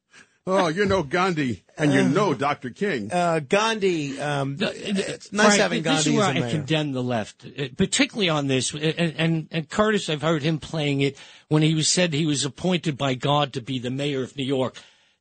Oh, 0.48 0.68
you 0.68 0.86
know 0.86 1.02
Gandhi, 1.02 1.64
and 1.76 1.92
you 1.92 2.04
know 2.04 2.36
Dr. 2.36 2.70
King. 2.70 3.12
Uh, 3.12 3.40
Gandhi, 3.40 4.22
um, 4.22 4.58
it's 4.60 5.34
nice 5.34 5.48
Frank, 5.48 5.60
having 5.60 5.82
this 5.82 6.06
Gandhi 6.06 6.10
is 6.12 6.16
where 6.16 6.30
as 6.30 6.36
a 6.36 6.38
I 6.38 6.40
mayor. 6.40 6.52
condemn 6.52 6.92
the 6.92 7.02
left, 7.02 7.46
uh, 7.48 7.64
particularly 7.76 8.30
on 8.30 8.46
this. 8.46 8.72
And, 8.72 9.16
and, 9.18 9.48
and 9.50 9.68
Curtis, 9.68 10.08
I've 10.08 10.22
heard 10.22 10.44
him 10.44 10.60
playing 10.60 11.02
it 11.02 11.18
when 11.48 11.64
he 11.64 11.74
was 11.74 11.88
said 11.88 12.14
he 12.14 12.28
was 12.28 12.46
appointed 12.46 12.96
by 12.96 13.16
God 13.16 13.54
to 13.54 13.62
be 13.62 13.80
the 13.80 13.90
mayor 13.90 14.22
of 14.22 14.38
New 14.38 14.46
York. 14.46 14.78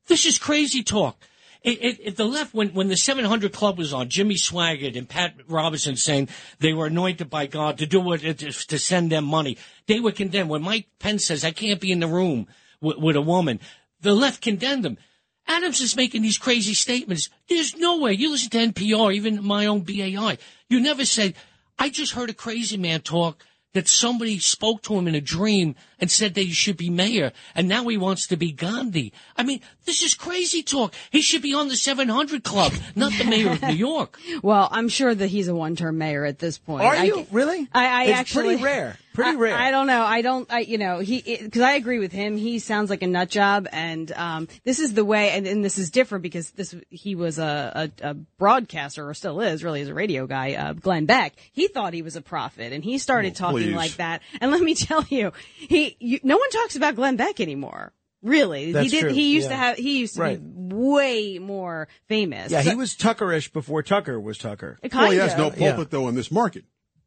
This 0.08 0.26
is 0.26 0.36
crazy 0.36 0.82
talk. 0.82 1.16
It, 1.62 1.82
it, 1.82 2.00
it, 2.02 2.16
the 2.18 2.26
left, 2.26 2.52
when, 2.52 2.74
when 2.74 2.88
the 2.88 2.96
700 2.98 3.50
Club 3.50 3.78
was 3.78 3.94
on, 3.94 4.10
Jimmy 4.10 4.34
Swaggart 4.34 4.94
and 4.94 5.08
Pat 5.08 5.36
Robinson 5.48 5.96
saying 5.96 6.28
they 6.58 6.74
were 6.74 6.88
anointed 6.88 7.30
by 7.30 7.46
God 7.46 7.78
to 7.78 7.86
do 7.86 7.98
what, 7.98 8.20
to, 8.20 8.34
to 8.34 8.78
send 8.78 9.10
them 9.10 9.24
money, 9.24 9.56
they 9.86 10.00
were 10.00 10.12
condemned. 10.12 10.50
When 10.50 10.60
Mike 10.60 10.88
Pence 10.98 11.24
says, 11.24 11.46
I 11.46 11.52
can't 11.52 11.80
be 11.80 11.92
in 11.92 12.00
the 12.00 12.08
room 12.08 12.46
with, 12.82 12.98
with 12.98 13.16
a 13.16 13.22
woman, 13.22 13.58
the 14.02 14.12
left 14.12 14.42
condemned 14.42 14.84
him. 14.84 14.98
Adams 15.46 15.80
is 15.80 15.96
making 15.96 16.22
these 16.22 16.38
crazy 16.38 16.74
statements. 16.74 17.28
There's 17.48 17.76
no 17.76 17.98
way. 17.98 18.12
You 18.12 18.30
listen 18.30 18.50
to 18.50 18.58
NPR, 18.58 19.14
even 19.14 19.44
my 19.44 19.66
own 19.66 19.80
BAI. 19.80 20.38
You 20.68 20.80
never 20.80 21.04
said, 21.04 21.34
I 21.78 21.90
just 21.90 22.12
heard 22.12 22.30
a 22.30 22.34
crazy 22.34 22.76
man 22.76 23.00
talk 23.02 23.44
that 23.74 23.88
somebody 23.88 24.38
spoke 24.38 24.82
to 24.82 24.94
him 24.94 25.06
in 25.06 25.14
a 25.14 25.20
dream 25.20 25.74
and 25.98 26.10
said 26.10 26.34
that 26.34 26.42
he 26.42 26.52
should 26.52 26.76
be 26.76 26.90
mayor, 26.90 27.32
and 27.54 27.68
now 27.68 27.86
he 27.88 27.96
wants 27.96 28.28
to 28.28 28.36
be 28.36 28.52
Gandhi. 28.52 29.12
I 29.36 29.42
mean, 29.42 29.60
this 29.84 30.02
is 30.02 30.14
crazy 30.14 30.62
talk. 30.62 30.94
He 31.10 31.20
should 31.20 31.42
be 31.42 31.54
on 31.54 31.68
the 31.68 31.76
700 31.76 32.44
Club, 32.44 32.72
not 32.94 33.12
the 33.18 33.24
mayor 33.24 33.50
of 33.52 33.62
New 33.62 33.74
York. 33.74 34.18
Well, 34.42 34.68
I'm 34.70 34.88
sure 34.88 35.14
that 35.14 35.28
he's 35.28 35.48
a 35.48 35.54
one-term 35.54 35.96
mayor 35.96 36.24
at 36.24 36.38
this 36.38 36.58
point. 36.58 36.84
Are 36.84 36.94
I 36.94 37.04
you? 37.04 37.26
really? 37.30 37.68
I, 37.72 37.86
I 37.86 38.04
It's 38.04 38.18
actually 38.18 38.56
pretty 38.56 38.62
rare. 38.62 38.98
Pretty 39.14 39.30
I- 39.30 39.34
rare. 39.34 39.54
I, 39.56 39.70
don't 39.70 39.86
know. 39.86 40.02
I 40.02 40.20
don't. 40.22 40.52
I 40.52 40.58
you 40.60 40.76
know 40.76 40.98
he 40.98 41.22
because 41.40 41.62
I 41.62 41.72
agree 41.74 41.98
with 42.00 42.12
him. 42.12 42.36
He 42.36 42.58
sounds 42.58 42.90
like 42.90 43.02
a 43.02 43.06
nut 43.06 43.30
job, 43.30 43.66
and 43.72 44.12
um, 44.12 44.48
this 44.64 44.78
is 44.80 44.92
the 44.92 45.04
way. 45.04 45.30
And, 45.30 45.46
and 45.46 45.64
this 45.64 45.78
is 45.78 45.90
different 45.90 46.22
because 46.22 46.50
this 46.50 46.74
he 46.90 47.14
was 47.14 47.38
a, 47.38 47.90
a, 48.02 48.10
a 48.10 48.14
broadcaster 48.14 49.08
or 49.08 49.14
still 49.14 49.40
is 49.40 49.64
really 49.64 49.80
as 49.80 49.88
a 49.88 49.94
radio 49.94 50.26
guy. 50.26 50.54
Uh, 50.54 50.72
Glenn 50.74 51.06
Beck. 51.06 51.34
He 51.52 51.68
thought 51.68 51.94
he 51.94 52.02
was 52.02 52.16
a 52.16 52.20
prophet, 52.22 52.72
and 52.72 52.84
he 52.84 52.98
started 52.98 53.32
Oh, 53.32 53.34
talking 53.34 53.58
please. 53.68 53.74
like 53.74 53.96
that. 53.96 54.20
And 54.40 54.50
let 54.50 54.60
me 54.60 54.74
tell 54.74 55.04
you, 55.08 55.32
he 55.56 55.96
you, 56.00 56.20
no 56.22 56.36
one 56.36 56.50
talks 56.50 56.76
about 56.76 56.96
Glenn 56.96 57.16
Beck 57.16 57.40
anymore. 57.40 57.92
Really, 58.22 58.72
That's 58.72 58.84
he 58.84 58.90
did. 58.90 59.00
true, 59.02 59.12
He 59.12 59.34
used 59.34 59.48
to 59.50 59.54
have. 59.54 59.76
He 59.76 59.98
used 59.98 60.14
to 60.14 60.22
Right. 60.22 60.40
be 60.40 60.74
way 60.74 61.38
more 61.38 61.88
famous. 62.08 62.50
Yeah, 62.50 62.62
he 62.62 62.74
was 62.74 62.94
Tuckerish 62.96 63.52
before 63.52 63.82
Tucker 63.82 64.18
was 64.18 64.38
Tucker. 64.38 64.78
Well, 64.92 65.10
he 65.10 65.18
has 65.18 65.34
Kinda. 65.34 65.50
no 65.50 65.50
pulpit 65.54 65.90
though 65.90 66.08
in 66.08 66.14
this 66.14 66.30
market, 66.30 66.64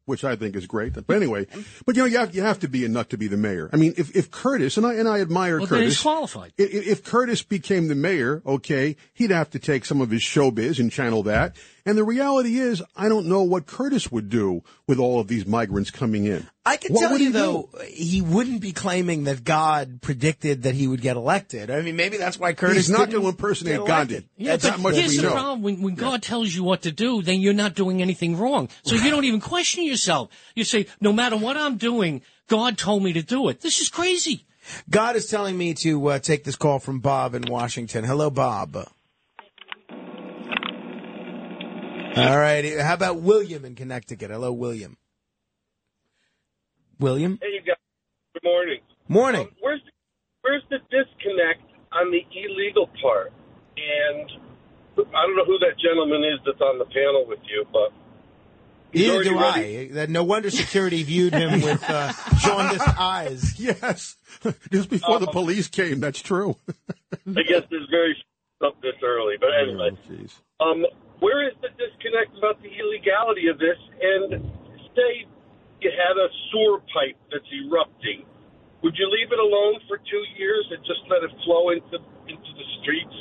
which 0.08 0.24
I 0.24 0.34
think 0.36 0.56
is 0.56 0.66
great. 0.66 0.94
But 0.94 1.08
anyway, 1.16 1.46
but 1.86 1.94
you 1.96 2.02
know, 2.02 2.06
you 2.06 2.18
have, 2.18 2.34
you 2.34 2.42
have 2.42 2.58
to 2.60 2.68
be 2.68 2.84
a 2.84 2.88
nut 2.88 3.10
to 3.10 3.18
be 3.18 3.28
the 3.28 3.36
mayor. 3.36 3.70
I 3.72 3.76
mean, 3.76 3.94
if, 3.96 4.16
if 4.16 4.30
Curtis 4.30 4.76
and 4.76 4.86
I 4.86 4.94
and 4.94 5.08
I 5.08 5.20
admire 5.20 5.58
Well, 5.58 5.66
Curtis, 5.68 5.84
he's 5.94 6.00
qualified. 6.00 6.52
i- 6.58 6.62
i- 6.62 6.66
If 6.66 7.04
Curtis 7.04 7.42
became 7.42 7.88
the 7.88 7.94
mayor, 7.94 8.42
okay, 8.46 8.96
he'd 9.14 9.30
have 9.30 9.50
to 9.50 9.58
take 9.58 9.84
some 9.84 10.00
of 10.00 10.10
his 10.10 10.22
showbiz 10.22 10.78
and 10.80 10.90
channel 10.90 11.22
that. 11.24 11.54
And 11.88 11.96
the 11.96 12.04
reality 12.04 12.58
is, 12.58 12.82
I 12.94 13.08
don't 13.08 13.28
know 13.28 13.42
what 13.42 13.64
Curtis 13.64 14.12
would 14.12 14.28
do 14.28 14.62
with 14.86 14.98
all 14.98 15.20
of 15.20 15.26
these 15.28 15.46
migrants 15.46 15.90
coming 15.90 16.26
in. 16.26 16.46
I 16.66 16.76
can 16.76 16.92
What 16.92 17.00
tell 17.00 17.12
you 17.12 17.18
he 17.18 17.24
do? 17.26 17.32
though, 17.32 17.70
he 17.88 18.20
wouldn't 18.20 18.60
be 18.60 18.72
claiming 18.72 19.24
that 19.24 19.42
God 19.42 20.02
predicted 20.02 20.64
that 20.64 20.74
he 20.74 20.86
would 20.86 21.00
get 21.00 21.16
elected. 21.16 21.70
I 21.70 21.80
mean, 21.80 21.96
maybe 21.96 22.18
that's 22.18 22.38
why 22.38 22.52
Curtis 22.52 22.76
He's 22.76 22.90
not 22.90 23.08
didn't 23.08 23.12
going 23.12 23.22
to 23.22 23.28
impersonate 23.30 23.78
get. 23.78 23.86
Gandhi. 23.86 24.28
Yeah, 24.36 24.50
That's 24.50 24.64
but 24.64 24.70
not 24.72 24.80
much 24.80 24.94
here's 24.96 25.12
we 25.12 25.16
the 25.16 25.22
know. 25.22 25.30
problem. 25.32 25.62
When, 25.62 25.80
when 25.80 25.94
God 25.94 26.20
tells 26.22 26.54
you 26.54 26.62
what 26.62 26.82
to 26.82 26.92
do, 26.92 27.22
then 27.22 27.40
you're 27.40 27.54
not 27.54 27.74
doing 27.74 28.02
anything 28.02 28.36
wrong. 28.36 28.68
So 28.82 28.94
you 28.94 29.10
don't 29.10 29.24
even 29.24 29.40
question 29.40 29.82
yourself. 29.84 30.28
You 30.54 30.64
say, 30.64 30.88
no 31.00 31.14
matter 31.14 31.38
what 31.38 31.56
I'm 31.56 31.78
doing, 31.78 32.20
God 32.48 32.76
told 32.76 33.02
me 33.02 33.14
to 33.14 33.22
do 33.22 33.48
it. 33.48 33.62
This 33.62 33.80
is 33.80 33.88
crazy. 33.88 34.44
God 34.90 35.16
is 35.16 35.24
telling 35.24 35.56
me 35.56 35.72
to 35.72 36.08
uh, 36.08 36.18
take 36.18 36.44
this 36.44 36.54
call 36.56 36.80
from 36.80 37.00
Bob 37.00 37.34
in 37.34 37.44
Washington. 37.50 38.04
Hello, 38.04 38.28
Bob. 38.28 38.76
All 42.18 42.38
right. 42.38 42.80
How 42.80 42.94
about 42.94 43.20
William 43.20 43.64
in 43.64 43.74
Connecticut? 43.74 44.30
Hello, 44.30 44.52
William. 44.52 44.96
William. 46.98 47.38
Hey, 47.40 47.48
you 47.54 47.60
guys. 47.62 47.76
Good 48.34 48.44
morning. 48.44 48.80
Morning. 49.08 49.40
Um, 49.42 49.50
where's 49.60 49.80
the, 49.84 49.90
where's 50.42 50.62
the 50.70 50.78
disconnect 50.90 51.62
on 51.92 52.10
the 52.10 52.22
illegal 52.36 52.88
part? 53.00 53.32
And 53.76 54.30
I 54.98 55.22
don't 55.26 55.36
know 55.36 55.44
who 55.44 55.58
that 55.60 55.78
gentleman 55.78 56.24
is 56.24 56.40
that's 56.44 56.60
on 56.60 56.78
the 56.78 56.84
panel 56.86 57.24
with 57.26 57.38
you, 57.48 57.64
but 57.72 57.92
Neither 58.92 59.22
do 59.22 59.38
ready- 59.38 59.90
I. 59.90 59.92
That 59.92 60.10
no 60.10 60.24
wonder 60.24 60.50
security 60.50 61.02
viewed 61.04 61.34
him 61.34 61.60
with 61.62 61.82
uh, 61.88 62.12
jaundiced 62.40 62.98
eyes. 62.98 63.54
Yes, 63.60 64.16
just 64.72 64.88
before 64.90 65.18
the 65.20 65.26
Um, 65.28 65.32
police 65.32 65.68
came. 65.68 66.00
That's 66.00 66.20
true. 66.22 66.56
I 67.36 67.42
guess 67.42 67.62
it's 67.70 67.90
very 67.90 68.16
up 68.64 68.80
this 68.82 68.94
early, 69.04 69.34
but 69.40 69.50
anyway. 69.62 69.90
Um, 70.60 70.84
where 71.20 71.46
is 71.46 71.54
the 71.60 71.68
disconnect 71.74 72.36
about 72.38 72.62
the 72.62 72.70
illegality 72.70 73.48
of 73.48 73.58
this? 73.58 73.78
And 74.00 74.50
say 74.94 75.26
you 75.80 75.90
had 75.90 76.16
a 76.18 76.28
sewer 76.50 76.78
pipe 76.94 77.18
that's 77.30 77.46
erupting, 77.52 78.24
would 78.82 78.94
you 78.96 79.06
leave 79.10 79.32
it 79.32 79.38
alone 79.38 79.80
for 79.88 79.98
two 79.98 80.24
years 80.38 80.66
and 80.70 80.78
just 80.86 81.00
let 81.10 81.22
it 81.22 81.30
flow 81.44 81.70
into 81.70 81.98
into 82.28 82.50
the 82.54 82.66
streets? 82.82 83.16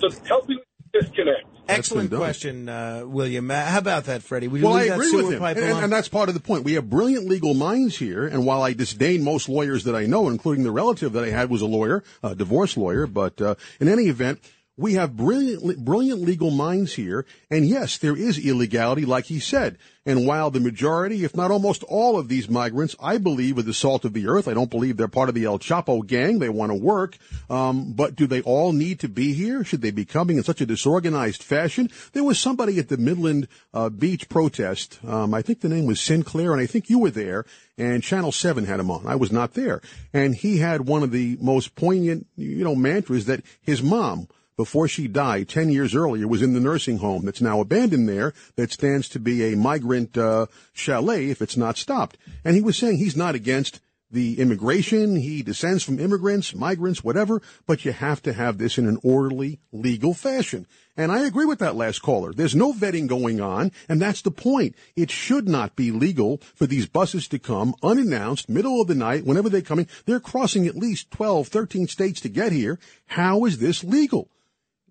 So 0.00 0.10
help 0.26 0.48
me 0.48 0.56
with 0.56 0.92
the 0.92 1.00
disconnect. 1.00 1.46
Excellent 1.68 2.12
question, 2.12 2.68
uh, 2.68 3.04
William. 3.06 3.50
Uh, 3.50 3.64
how 3.64 3.78
about 3.78 4.04
that, 4.04 4.22
Freddy? 4.22 4.48
Would 4.48 4.60
you 4.60 4.66
well, 4.66 4.76
I 4.76 4.80
leave 4.80 4.88
that 4.88 4.94
agree 4.96 5.10
sewer 5.10 5.22
with 5.22 5.32
him, 5.32 5.38
pipe 5.38 5.56
and, 5.56 5.70
alone? 5.70 5.84
and 5.84 5.92
that's 5.92 6.08
part 6.08 6.28
of 6.28 6.34
the 6.34 6.40
point. 6.40 6.64
We 6.64 6.72
have 6.74 6.90
brilliant 6.90 7.28
legal 7.28 7.54
minds 7.54 7.96
here, 7.96 8.26
and 8.26 8.44
while 8.44 8.62
I 8.62 8.72
disdain 8.72 9.22
most 9.22 9.48
lawyers 9.48 9.84
that 9.84 9.94
I 9.94 10.06
know, 10.06 10.28
including 10.28 10.64
the 10.64 10.72
relative 10.72 11.12
that 11.12 11.24
I 11.24 11.30
had 11.30 11.48
was 11.48 11.62
a 11.62 11.66
lawyer, 11.66 12.02
a 12.22 12.34
divorce 12.34 12.76
lawyer, 12.76 13.06
but 13.06 13.40
uh, 13.40 13.54
in 13.78 13.88
any 13.88 14.04
event, 14.08 14.40
we 14.80 14.94
have 14.94 15.14
brilliant, 15.16 15.84
brilliant 15.84 16.22
legal 16.22 16.50
minds 16.50 16.94
here, 16.94 17.26
and 17.50 17.66
yes, 17.66 17.98
there 17.98 18.16
is 18.16 18.38
illegality, 18.38 19.04
like 19.04 19.26
he 19.26 19.38
said. 19.38 19.76
And 20.06 20.26
while 20.26 20.50
the 20.50 20.60
majority, 20.60 21.22
if 21.22 21.36
not 21.36 21.50
almost 21.50 21.82
all 21.82 22.18
of 22.18 22.28
these 22.28 22.48
migrants, 22.48 22.96
I 22.98 23.18
believe 23.18 23.58
are 23.58 23.62
the 23.62 23.74
salt 23.74 24.06
of 24.06 24.14
the 24.14 24.26
earth, 24.26 24.48
I 24.48 24.54
don't 24.54 24.70
believe 24.70 24.96
they're 24.96 25.06
part 25.06 25.28
of 25.28 25.34
the 25.34 25.44
El 25.44 25.58
Chapo 25.58 26.04
gang. 26.04 26.38
They 26.38 26.48
want 26.48 26.72
to 26.72 26.78
work. 26.78 27.18
Um, 27.50 27.92
but 27.92 28.16
do 28.16 28.26
they 28.26 28.40
all 28.40 28.72
need 28.72 29.00
to 29.00 29.08
be 29.08 29.34
here? 29.34 29.62
Should 29.62 29.82
they 29.82 29.90
be 29.90 30.06
coming 30.06 30.38
in 30.38 30.42
such 30.42 30.62
a 30.62 30.66
disorganized 30.66 31.42
fashion? 31.42 31.90
There 32.12 32.24
was 32.24 32.40
somebody 32.40 32.78
at 32.78 32.88
the 32.88 32.96
Midland 32.96 33.48
uh, 33.74 33.90
Beach 33.90 34.30
protest. 34.30 34.98
Um, 35.06 35.34
I 35.34 35.42
think 35.42 35.60
the 35.60 35.68
name 35.68 35.84
was 35.84 36.00
Sinclair, 36.00 36.52
and 36.52 36.60
I 36.60 36.66
think 36.66 36.88
you 36.88 36.98
were 36.98 37.10
there. 37.10 37.44
And 37.76 38.02
Channel 38.02 38.32
Seven 38.32 38.64
had 38.64 38.80
him 38.80 38.90
on. 38.90 39.06
I 39.06 39.16
was 39.16 39.30
not 39.30 39.52
there, 39.52 39.82
and 40.12 40.34
he 40.34 40.58
had 40.58 40.86
one 40.86 41.02
of 41.02 41.12
the 41.12 41.38
most 41.40 41.76
poignant, 41.76 42.26
you 42.36 42.64
know, 42.64 42.74
mantras 42.74 43.26
that 43.26 43.42
his 43.62 43.82
mom 43.82 44.28
before 44.60 44.86
she 44.86 45.08
died 45.08 45.48
10 45.48 45.70
years 45.70 45.94
earlier 45.94 46.28
was 46.28 46.42
in 46.42 46.52
the 46.52 46.60
nursing 46.60 46.98
home 46.98 47.24
that's 47.24 47.40
now 47.40 47.62
abandoned 47.62 48.06
there 48.06 48.34
that 48.56 48.70
stands 48.70 49.08
to 49.08 49.18
be 49.18 49.42
a 49.42 49.56
migrant 49.56 50.18
uh, 50.18 50.44
chalet 50.74 51.30
if 51.30 51.40
it's 51.40 51.56
not 51.56 51.78
stopped. 51.78 52.18
And 52.44 52.54
he 52.54 52.60
was 52.60 52.76
saying 52.76 52.98
he's 52.98 53.16
not 53.16 53.34
against 53.34 53.80
the 54.10 54.38
immigration. 54.38 55.16
He 55.16 55.42
descends 55.42 55.82
from 55.82 55.98
immigrants, 55.98 56.54
migrants, 56.54 57.02
whatever, 57.02 57.40
but 57.66 57.86
you 57.86 57.92
have 57.92 58.20
to 58.24 58.34
have 58.34 58.58
this 58.58 58.76
in 58.76 58.86
an 58.86 58.98
orderly, 59.02 59.60
legal 59.72 60.12
fashion. 60.12 60.66
And 60.94 61.10
I 61.10 61.20
agree 61.20 61.46
with 61.46 61.60
that 61.60 61.74
last 61.74 62.02
caller. 62.02 62.34
There's 62.34 62.54
no 62.54 62.74
vetting 62.74 63.06
going 63.06 63.40
on, 63.40 63.72
and 63.88 63.98
that's 63.98 64.20
the 64.20 64.30
point. 64.30 64.74
It 64.94 65.10
should 65.10 65.48
not 65.48 65.74
be 65.74 65.90
legal 65.90 66.36
for 66.54 66.66
these 66.66 66.84
buses 66.84 67.28
to 67.28 67.38
come 67.38 67.74
unannounced, 67.82 68.50
middle 68.50 68.82
of 68.82 68.88
the 68.88 68.94
night, 68.94 69.24
whenever 69.24 69.48
they're 69.48 69.62
coming. 69.62 69.88
They're 70.04 70.20
crossing 70.20 70.66
at 70.66 70.76
least 70.76 71.10
12, 71.12 71.48
13 71.48 71.88
states 71.88 72.20
to 72.20 72.28
get 72.28 72.52
here. 72.52 72.78
How 73.06 73.46
is 73.46 73.56
this 73.56 73.82
legal? 73.82 74.28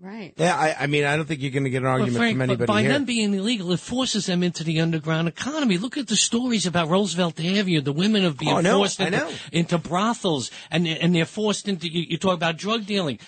Right. 0.01 0.33
Yeah, 0.37 0.55
I, 0.55 0.83
I 0.83 0.87
mean, 0.87 1.03
I 1.03 1.17
don't 1.17 1.25
think 1.25 1.41
you're 1.41 1.51
going 1.51 1.65
to 1.65 1.69
get 1.69 1.79
an 1.79 1.83
But 1.83 1.89
argument 1.89 2.15
Frank, 2.17 2.33
from 2.33 2.39
but 2.39 2.43
anybody 2.53 2.67
by 2.67 2.81
here. 2.83 2.93
them 2.93 3.03
being 3.03 3.33
illegal, 3.33 3.71
it 3.73 3.81
forces 3.81 4.27
them 4.27 4.43
into 4.43 4.63
the 4.63 4.79
underground 4.79 5.27
economy. 5.27 5.77
Look 5.77 5.97
at 5.97 6.07
the 6.07 6.15
stories 6.15 6.65
about 6.65 6.87
Roosevelt 6.87 7.37
Avenue. 7.39 7.81
The 7.81 7.91
women 7.91 8.23
are 8.23 8.31
being 8.31 8.53
Oh, 8.53 8.57
I 8.59 8.61
know, 8.61 8.77
forced 8.77 9.01
into, 9.01 9.29
into 9.51 9.77
brothels, 9.77 10.51
and 10.71 10.87
and 10.87 11.13
they're 11.13 11.25
forced 11.25 11.67
into. 11.67 11.89
You, 11.89 12.05
you 12.07 12.17
talk 12.17 12.35
about 12.35 12.55
drug 12.55 12.85
dealing. 12.85 13.19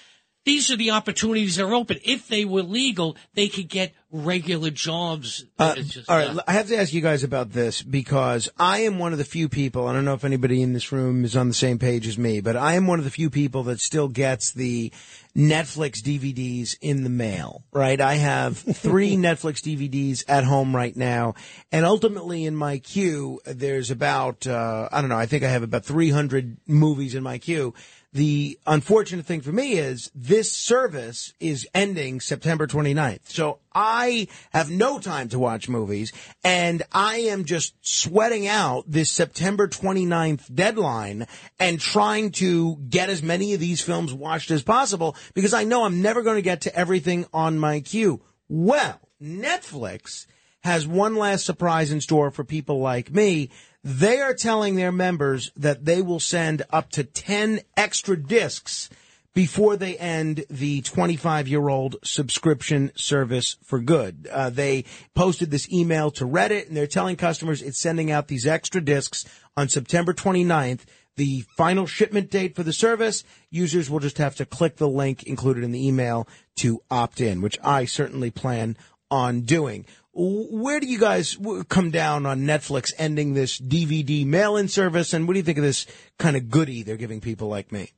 These 0.43 0.72
are 0.72 0.76
the 0.76 0.89
opportunities 0.91 1.57
that 1.57 1.65
are 1.65 1.73
open. 1.76 1.99
If 2.03 2.27
they 2.27 2.45
were 2.45 2.64
legal, 2.64 3.15
they 3.35 3.48
could 3.48 3.69
get 3.69 3.93
regular 4.11 4.72
jobs. 4.72 5.45
Uh, 5.60 5.76
just, 5.76 6.10
all 6.10 6.18
right, 6.18 6.30
uh, 6.35 6.41
I 6.48 6.53
have 6.53 6.68
to 6.69 6.77
ask 6.77 6.93
you 6.93 7.02
guys 7.02 7.23
about 7.23 7.52
this 7.52 7.84
because 7.84 8.49
I 8.57 8.80
am 8.80 8.98
one 8.98 9.11
of 9.11 9.19
the 9.19 9.23
few 9.23 9.49
people. 9.49 9.85
I 9.88 9.93
don't 9.93 10.03
know 10.03 10.15
if 10.15 10.26
anybody 10.26 10.64
in 10.64 10.73
this 10.73 10.91
room 10.91 11.26
is 11.26 11.35
on 11.35 11.48
the 11.48 11.53
same 11.53 11.77
page 11.77 12.07
as 12.07 12.18
me, 12.18 12.41
but 12.41 12.56
I 12.56 12.73
am 12.73 12.88
one 12.88 12.98
of 12.98 13.06
the 13.06 13.11
few 13.11 13.30
people 13.30 13.61
that 13.64 13.81
still 13.81 14.07
gets 14.07 14.52
the 14.52 14.91
Netflix 15.35 16.01
DVDs 16.01 16.75
in 16.81 17.03
the 17.03 17.09
mail. 17.09 17.63
Right? 17.71 17.99
I 17.99 18.15
have 18.15 18.57
three 18.57 19.15
Netflix 19.17 19.61
DVDs 19.61 20.23
at 20.27 20.43
home 20.43 20.75
right 20.75 20.95
now, 20.95 21.35
and 21.71 21.85
ultimately 21.85 22.45
in 22.45 22.55
my 22.55 22.77
queue, 22.79 23.39
there's 23.45 23.91
about 23.91 24.47
uh, 24.47 24.89
I 24.91 25.01
don't 25.01 25.09
know. 25.09 25.17
I 25.17 25.25
think 25.25 25.43
I 25.43 25.49
have 25.49 25.63
about 25.63 25.85
300 25.85 26.57
movies 26.67 27.15
in 27.15 27.23
my 27.23 27.37
queue. 27.37 27.73
The 28.13 28.59
unfortunate 28.67 29.25
thing 29.25 29.39
for 29.39 29.53
me 29.53 29.73
is 29.73 30.11
this 30.13 30.51
service 30.51 31.33
is 31.39 31.65
ending 31.73 32.19
September 32.19 32.67
29th. 32.67 33.21
So 33.29 33.59
I 33.73 34.27
have 34.51 34.69
no 34.69 34.99
time 34.99 35.29
to 35.29 35.39
watch 35.39 35.69
movies 35.69 36.11
and 36.43 36.83
I 36.91 37.19
am 37.19 37.45
just 37.45 37.73
sweating 37.79 38.47
out 38.47 38.83
this 38.85 39.11
September 39.11 39.69
29th 39.69 40.53
deadline 40.53 41.25
and 41.57 41.79
trying 41.79 42.31
to 42.31 42.75
get 42.89 43.09
as 43.09 43.23
many 43.23 43.53
of 43.53 43.61
these 43.61 43.79
films 43.79 44.13
watched 44.13 44.51
as 44.51 44.61
possible 44.61 45.15
because 45.33 45.53
I 45.53 45.63
know 45.63 45.85
I'm 45.85 46.01
never 46.01 46.21
going 46.21 46.35
to 46.35 46.41
get 46.41 46.61
to 46.61 46.75
everything 46.75 47.27
on 47.33 47.59
my 47.59 47.79
queue. 47.79 48.21
Well, 48.49 48.99
Netflix 49.21 50.25
has 50.63 50.88
one 50.88 51.15
last 51.15 51.45
surprise 51.45 51.91
in 51.91 52.01
store 52.01 52.31
for 52.31 52.43
people 52.43 52.79
like 52.79 53.11
me. 53.11 53.49
They 53.83 54.21
are 54.21 54.33
telling 54.33 54.75
their 54.75 54.91
members 54.91 55.51
that 55.55 55.85
they 55.85 56.01
will 56.01 56.19
send 56.19 56.63
up 56.69 56.91
to 56.91 57.03
10 57.03 57.61
extra 57.75 58.15
discs 58.15 58.89
before 59.33 59.77
they 59.77 59.97
end 59.97 60.45
the 60.49 60.81
25 60.81 61.47
year 61.47 61.69
old 61.69 61.95
subscription 62.03 62.91
service 62.95 63.57
for 63.63 63.79
good. 63.79 64.27
Uh, 64.31 64.49
they 64.49 64.85
posted 65.15 65.49
this 65.49 65.71
email 65.71 66.11
to 66.11 66.25
Reddit 66.25 66.67
and 66.67 66.77
they're 66.77 66.88
telling 66.88 67.15
customers 67.15 67.61
it's 67.61 67.81
sending 67.81 68.11
out 68.11 68.27
these 68.27 68.45
extra 68.45 68.81
discs 68.81 69.25
on 69.55 69.69
September 69.69 70.13
29th. 70.13 70.81
The 71.17 71.41
final 71.57 71.85
shipment 71.85 72.31
date 72.31 72.55
for 72.55 72.63
the 72.63 72.73
service, 72.73 73.23
users 73.49 73.89
will 73.89 73.99
just 73.99 74.17
have 74.17 74.35
to 74.35 74.45
click 74.45 74.77
the 74.77 74.88
link 74.88 75.23
included 75.23 75.63
in 75.63 75.71
the 75.71 75.85
email 75.85 76.27
to 76.57 76.81
opt 76.89 77.19
in, 77.19 77.41
which 77.41 77.59
I 77.63 77.85
certainly 77.85 78.31
plan 78.31 78.77
on 79.09 79.41
doing. 79.41 79.85
Where 80.13 80.79
do 80.79 80.88
you 80.88 80.99
guys 80.99 81.38
come 81.69 81.89
down 81.91 82.25
on 82.25 82.41
Netflix 82.41 82.91
ending 82.97 83.33
this 83.33 83.59
DVD 83.59 84.25
mail-in 84.25 84.67
service, 84.67 85.13
and 85.13 85.27
what 85.27 85.33
do 85.33 85.39
you 85.39 85.43
think 85.43 85.57
of 85.57 85.63
this 85.63 85.85
kind 86.19 86.35
of 86.35 86.49
goodie 86.49 86.83
they're 86.83 86.97
giving 86.97 87.21
people 87.21 87.47
like 87.47 87.71
me? 87.71 87.91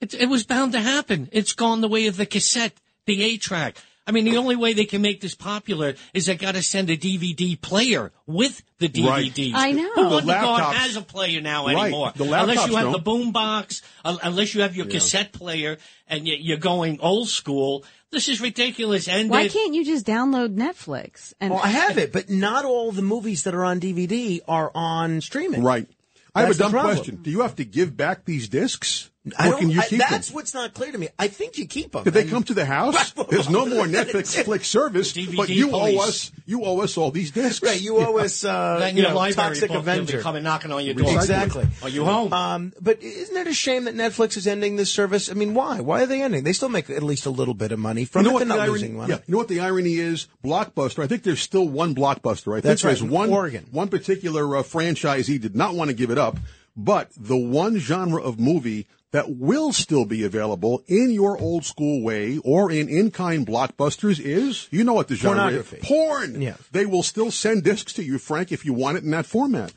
It, 0.00 0.14
it 0.14 0.28
was 0.28 0.44
bound 0.44 0.72
to 0.72 0.80
happen. 0.80 1.28
It's 1.32 1.54
gone 1.54 1.80
the 1.80 1.88
way 1.88 2.06
of 2.06 2.16
the 2.16 2.26
cassette, 2.26 2.74
the 3.06 3.22
A 3.24 3.36
track. 3.36 3.76
I 4.08 4.12
mean, 4.12 4.24
the 4.24 4.36
only 4.36 4.54
way 4.54 4.72
they 4.72 4.84
can 4.84 5.02
make 5.02 5.20
this 5.20 5.34
popular 5.34 5.94
is 6.14 6.26
they 6.26 6.36
got 6.36 6.54
to 6.54 6.62
send 6.62 6.88
a 6.90 6.96
DVD 6.96 7.60
player 7.60 8.12
with 8.24 8.62
the 8.78 8.86
Right. 9.02 9.34
DVDs. 9.34 9.50
I 9.56 9.72
know. 9.72 9.92
Who 9.94 10.02
The 10.04 10.08
wouldn't 10.14 10.30
have 10.32 10.74
has 10.76 10.94
a 10.94 11.02
player 11.02 11.40
now 11.40 11.66
Right. 11.66 11.76
anymore? 11.86 12.12
The 12.14 12.22
unless 12.22 12.68
you 12.68 12.76
have 12.76 12.84
don't. 12.84 12.92
the 12.92 12.98
boom 13.00 13.32
box, 13.32 13.82
unless 14.04 14.54
you 14.54 14.60
have 14.62 14.76
your 14.76 14.86
Yeah. 14.86 14.92
cassette 14.92 15.32
player 15.32 15.78
and 16.06 16.24
you- 16.28 16.36
you're 16.38 16.56
going 16.58 17.00
old 17.00 17.28
school. 17.28 17.84
This 18.12 18.28
is 18.28 18.40
ridiculous. 18.40 19.08
And 19.08 19.28
Why 19.28 19.48
can't 19.48 19.74
you 19.74 19.84
just 19.84 20.06
download 20.06 20.56
Netflix? 20.56 21.34
And 21.40 21.52
Well, 21.52 21.62
I 21.62 21.68
have 21.68 21.98
it, 21.98 22.12
but 22.12 22.30
not 22.30 22.64
all 22.64 22.92
the 22.92 23.02
movies 23.02 23.44
that 23.44 23.54
are 23.54 23.64
on 23.64 23.80
DVD 23.80 24.40
are 24.46 24.70
on 24.74 25.20
streaming. 25.20 25.62
Right. 25.62 25.88
I 26.34 26.42
have 26.42 26.50
a 26.50 26.54
dumb 26.54 26.72
question. 26.72 27.16
Do 27.16 27.30
you 27.30 27.40
have 27.40 27.56
to 27.56 27.64
give 27.64 27.96
back 27.96 28.24
these 28.24 28.48
discs? 28.48 29.10
I 29.38 29.50
or 29.50 29.58
can 29.58 29.70
you 29.70 29.80
I- 29.80 29.88
that's 29.96 30.28
them? 30.28 30.34
what's 30.34 30.54
not 30.54 30.72
clear 30.74 30.92
to 30.92 30.98
me. 30.98 31.08
I 31.18 31.28
think 31.28 31.58
you 31.58 31.66
keep 31.66 31.92
them. 31.92 32.04
Did 32.04 32.14
they 32.14 32.24
come 32.24 32.42
to 32.44 32.54
the 32.54 32.64
house? 32.64 33.12
There's 33.30 33.50
no 33.50 33.66
more 33.74 33.86
Netflix 33.86 34.42
flick 34.44 34.64
service, 34.64 35.12
but 35.36 35.48
you 35.48 35.68
police. 35.68 35.98
owe 35.98 36.02
us. 36.08 36.32
You 36.46 36.64
owe 36.64 36.80
us 36.80 36.96
all 36.96 37.10
these 37.10 37.32
discs. 37.32 37.62
Right, 37.66 37.80
you 37.80 37.96
owe 37.98 38.18
us, 38.18 38.44
uh, 38.44 38.78
Then 38.78 38.96
you 38.96 39.02
your 39.02 39.10
know, 39.10 39.16
library 39.16 39.48
Toxic 39.50 39.70
they'll 39.70 39.82
be 39.82 39.90
Avenger. 39.90 40.20
coming 40.20 40.42
knocking 40.44 40.70
on 40.70 40.84
your 40.84 40.94
door. 40.94 41.10
Exactly. 41.12 41.66
Are 41.82 41.88
you 41.88 42.04
home? 42.04 42.32
Um, 42.32 42.72
but 42.80 43.02
isn't 43.02 43.36
it 43.36 43.46
a 43.48 43.54
shame 43.54 43.84
that 43.84 43.94
Netflix 43.96 44.36
is 44.36 44.46
ending 44.46 44.76
this 44.76 44.92
service? 44.92 45.28
I 45.30 45.34
mean, 45.34 45.54
why? 45.54 45.80
Why 45.80 46.02
are 46.02 46.06
they 46.06 46.22
ending? 46.22 46.44
They 46.44 46.52
still 46.52 46.68
make 46.68 46.88
at 46.88 47.02
least 47.02 47.26
a 47.26 47.30
little 47.30 47.54
bit 47.54 47.72
of 47.72 47.78
money 47.80 48.04
from 48.04 48.22
you 48.22 48.24
know 48.24 48.30
it. 48.30 48.32
what 48.34 48.38
They're 48.40 48.48
the 48.48 48.54
not 48.54 48.60
irony? 48.60 48.72
losing 48.72 48.96
money. 48.96 49.12
Yeah, 49.12 49.18
you 49.26 49.32
know 49.32 49.38
what 49.38 49.48
the 49.48 49.60
irony 49.60 49.94
is? 49.96 50.28
Blockbuster. 50.44 51.02
I 51.02 51.08
think 51.08 51.24
there's 51.24 51.40
still 51.40 51.68
one 51.68 51.94
Blockbuster. 51.96 52.52
I 52.52 52.56
think 52.56 52.62
That's 52.64 52.84
right, 52.84 52.90
there's 52.90 53.02
in 53.02 53.10
one 53.10 53.30
Oregon. 53.30 53.66
One 53.72 53.88
particular 53.88 54.56
uh, 54.56 54.62
franchisee 54.62 55.40
did 55.40 55.56
not 55.56 55.74
want 55.74 55.88
to 55.90 55.94
give 55.96 56.10
it 56.10 56.18
up, 56.18 56.36
but 56.76 57.10
the 57.16 57.36
one 57.36 57.78
genre 57.78 58.22
of 58.22 58.38
movie 58.38 58.86
that 59.16 59.34
will 59.34 59.72
still 59.72 60.04
be 60.04 60.24
available 60.24 60.84
in 60.88 61.10
your 61.10 61.38
old 61.38 61.64
school 61.64 62.02
way 62.02 62.38
or 62.44 62.70
in 62.70 62.86
in-kind 62.88 63.46
blockbusters 63.46 64.20
is, 64.20 64.68
you 64.70 64.84
know 64.84 64.92
what 64.92 65.08
the 65.08 65.14
genre 65.14 65.48
is? 65.48 65.74
Porn. 65.82 66.42
Yeah. 66.42 66.56
They 66.70 66.84
will 66.84 67.02
still 67.02 67.30
send 67.30 67.64
discs 67.64 67.94
to 67.94 68.04
you, 68.04 68.18
Frank, 68.18 68.52
if 68.52 68.66
you 68.66 68.74
want 68.74 68.98
it 68.98 69.04
in 69.04 69.10
that 69.12 69.24
format. 69.24 69.72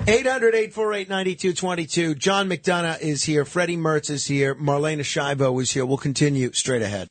800-848-9222. 0.00 2.18
John 2.18 2.48
McDonagh 2.48 3.00
is 3.00 3.22
here. 3.22 3.44
Freddy 3.44 3.76
Mertz 3.76 4.10
is 4.10 4.26
here. 4.26 4.56
Marlaina 4.56 5.02
Schiavo 5.02 5.62
is 5.62 5.70
here. 5.70 5.86
We'll 5.86 5.96
continue 5.96 6.52
straight 6.52 6.82
ahead. 6.82 7.10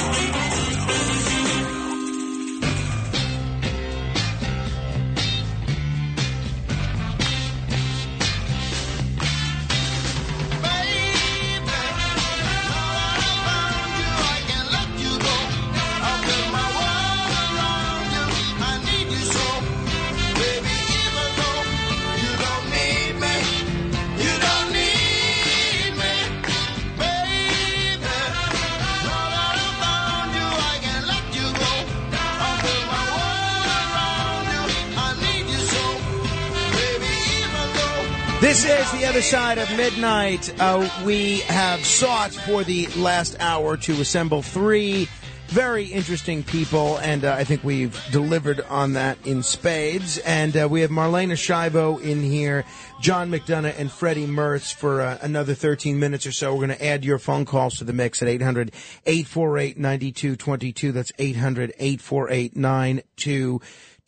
This 38.41 38.65
is 38.65 38.91
the 38.91 39.05
other 39.05 39.21
side 39.21 39.59
of 39.59 39.69
midnight. 39.77 40.51
Uh, 40.59 40.89
we 41.05 41.41
have 41.41 41.85
sought 41.85 42.31
for 42.31 42.63
the 42.63 42.87
last 42.97 43.35
hour 43.39 43.77
to 43.77 44.01
assemble 44.01 44.41
three 44.41 45.07
very 45.49 45.85
interesting 45.85 46.41
people, 46.41 46.97
and 46.97 47.23
uh, 47.23 47.35
I 47.37 47.43
think 47.43 47.63
we've 47.63 47.95
delivered 48.11 48.61
on 48.61 48.93
that 48.93 49.23
in 49.27 49.43
spades. 49.43 50.17
And 50.17 50.57
uh, 50.57 50.67
we 50.67 50.81
have 50.81 50.89
Marlaina 50.89 51.33
Schiavo 51.33 52.01
in 52.01 52.23
here, 52.23 52.65
John 52.99 53.29
McDonagh, 53.29 53.77
and 53.77 53.91
Freddy 53.91 54.25
Mertz 54.25 54.73
for 54.73 55.01
uh, 55.01 55.19
another 55.21 55.53
13 55.53 55.99
minutes 55.99 56.25
or 56.25 56.31
so. 56.31 56.51
We're 56.55 56.65
going 56.65 56.79
to 56.79 56.83
add 56.83 57.05
your 57.05 57.19
phone 57.19 57.45
calls 57.45 57.77
to 57.77 57.83
the 57.83 57.93
mix 57.93 58.23
at 58.23 58.27
800 58.27 58.71
848 59.05 59.77
9222. 59.77 60.91
That's 60.91 61.11
800 61.19 61.73
848 61.77 62.55
9222. 62.55 63.61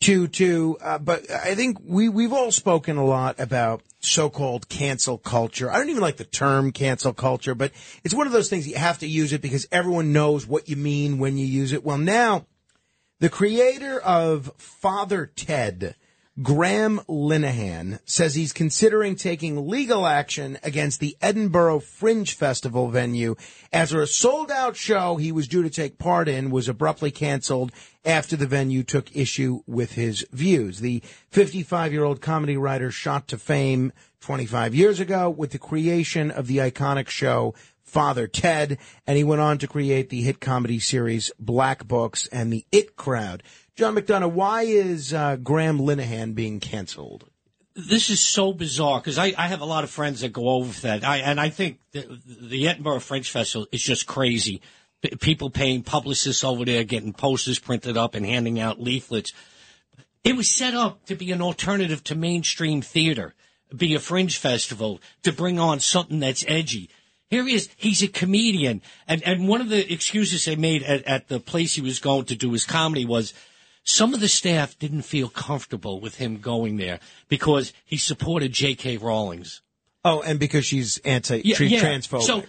Uh, 0.06 0.98
But 0.98 1.30
I 1.30 1.54
think 1.54 1.78
we, 1.84 2.08
we've 2.08 2.32
all 2.32 2.52
spoken 2.52 2.96
a 2.96 3.04
lot 3.04 3.40
about 3.40 3.82
so-called 4.00 4.68
cancel 4.68 5.16
culture. 5.16 5.70
I 5.70 5.78
don't 5.78 5.88
even 5.88 6.02
like 6.02 6.18
the 6.18 6.24
term 6.24 6.72
cancel 6.72 7.14
culture, 7.14 7.54
but 7.54 7.72
it's 8.02 8.14
one 8.14 8.26
of 8.26 8.32
those 8.32 8.50
things 8.50 8.68
you 8.68 8.76
have 8.76 8.98
to 8.98 9.06
use 9.06 9.32
it 9.32 9.40
because 9.40 9.66
everyone 9.72 10.12
knows 10.12 10.46
what 10.46 10.68
you 10.68 10.76
mean 10.76 11.18
when 11.18 11.38
you 11.38 11.46
use 11.46 11.72
it. 11.72 11.84
Well, 11.84 11.98
now 11.98 12.46
the 13.20 13.30
creator 13.30 13.98
of 14.00 14.52
Father 14.58 15.26
Ted, 15.26 15.96
Graham 16.42 17.00
Linehan, 17.08 18.00
says 18.04 18.34
he's 18.34 18.52
considering 18.52 19.14
taking 19.14 19.68
legal 19.68 20.04
action 20.04 20.58
against 20.64 20.98
the 20.98 21.16
Edinburgh 21.22 21.78
Fringe 21.78 22.34
Festival 22.34 22.88
venue 22.88 23.36
after 23.72 24.02
a 24.02 24.06
sold 24.08 24.50
out 24.50 24.74
show 24.74 25.14
he 25.14 25.30
was 25.30 25.46
due 25.46 25.62
to 25.62 25.70
take 25.70 25.96
part 25.96 26.28
in 26.28 26.50
was 26.50 26.68
abruptly 26.68 27.12
canceled 27.12 27.70
after 28.04 28.34
the 28.34 28.48
venue 28.48 28.82
took 28.82 29.14
issue 29.14 29.60
with 29.68 29.92
his 29.92 30.26
views. 30.32 30.80
The 30.80 31.04
55 31.30 31.92
year 31.92 32.02
old 32.02 32.20
comedy 32.20 32.56
writer 32.56 32.90
shot 32.90 33.28
to 33.28 33.38
fame 33.38 33.92
25 34.20 34.74
years 34.74 34.98
ago 34.98 35.30
with 35.30 35.52
the 35.52 35.58
creation 35.58 36.32
of 36.32 36.48
the 36.48 36.56
iconic 36.56 37.08
show 37.08 37.54
Father 37.84 38.26
Ted, 38.26 38.78
and 39.06 39.16
he 39.16 39.22
went 39.22 39.40
on 39.40 39.58
to 39.58 39.68
create 39.68 40.08
the 40.08 40.22
hit 40.22 40.40
comedy 40.40 40.80
series 40.80 41.30
Black 41.38 41.86
Books 41.86 42.26
and 42.32 42.52
the 42.52 42.66
It 42.72 42.96
Crowd. 42.96 43.44
John 43.76 43.96
McDonagh, 43.96 44.32
why 44.32 44.62
is 44.62 45.12
uh, 45.12 45.36
Graham 45.36 45.78
Linehan 45.78 46.34
being 46.34 46.60
canceled? 46.60 47.28
this 47.74 48.08
is 48.08 48.20
so 48.20 48.52
bizarre 48.52 49.00
because 49.00 49.18
I, 49.18 49.34
I 49.36 49.48
have 49.48 49.60
a 49.60 49.66
lot 49.66 49.84
of 49.84 49.90
friends 49.90 50.20
that 50.20 50.32
go 50.32 50.48
over 50.48 50.80
that. 50.82 51.04
I, 51.04 51.18
and 51.18 51.40
I 51.40 51.48
think 51.48 51.80
the, 51.92 52.20
the 52.24 52.68
Edinburgh 52.68 53.00
Fringe 53.00 53.28
Festival 53.28 53.66
is 53.72 53.82
just 53.82 54.06
crazy. 54.06 54.62
P- 55.02 55.16
people 55.16 55.50
paying 55.50 55.82
publicists 55.82 56.44
over 56.44 56.64
there, 56.64 56.84
getting 56.84 57.12
posters 57.12 57.58
printed 57.58 57.96
up 57.96 58.14
and 58.14 58.24
handing 58.24 58.60
out 58.60 58.80
leaflets. 58.80 59.32
It 60.22 60.36
was 60.36 60.50
set 60.50 60.74
up 60.74 61.04
to 61.06 61.16
be 61.16 61.32
an 61.32 61.42
alternative 61.42 62.04
to 62.04 62.14
mainstream 62.14 62.80
theater, 62.80 63.34
be 63.76 63.94
a 63.94 63.98
fringe 63.98 64.38
festival, 64.38 65.00
to 65.22 65.32
bring 65.32 65.58
on 65.58 65.80
something 65.80 66.20
that's 66.20 66.44
edgy. 66.46 66.90
Here 67.28 67.44
he 67.44 67.54
is. 67.54 67.68
He's 67.76 68.02
a 68.02 68.08
comedian. 68.08 68.82
And, 69.08 69.22
and 69.24 69.48
one 69.48 69.60
of 69.60 69.68
the 69.68 69.92
excuses 69.92 70.44
they 70.44 70.56
made 70.56 70.84
at, 70.84 71.02
at 71.04 71.28
the 71.28 71.40
place 71.40 71.74
he 71.74 71.80
was 71.80 71.98
going 71.98 72.26
to 72.26 72.36
do 72.36 72.52
his 72.52 72.64
comedy 72.64 73.04
was 73.04 73.34
some 73.84 74.14
of 74.14 74.20
the 74.20 74.28
staff 74.28 74.78
didn't 74.78 75.02
feel 75.02 75.28
comfortable 75.28 76.00
with 76.00 76.16
him 76.16 76.38
going 76.38 76.78
there 76.78 77.00
because 77.28 77.72
he 77.84 77.96
supported 77.96 78.52
J.K. 78.52 78.96
Rawlings. 78.96 79.62
Oh, 80.04 80.22
and 80.22 80.38
because 80.38 80.66
she's 80.66 80.98
anti 80.98 81.42
Yeah, 81.44 81.56
yeah. 81.60 81.80
transphobic. 81.80 82.22
So 82.22 82.44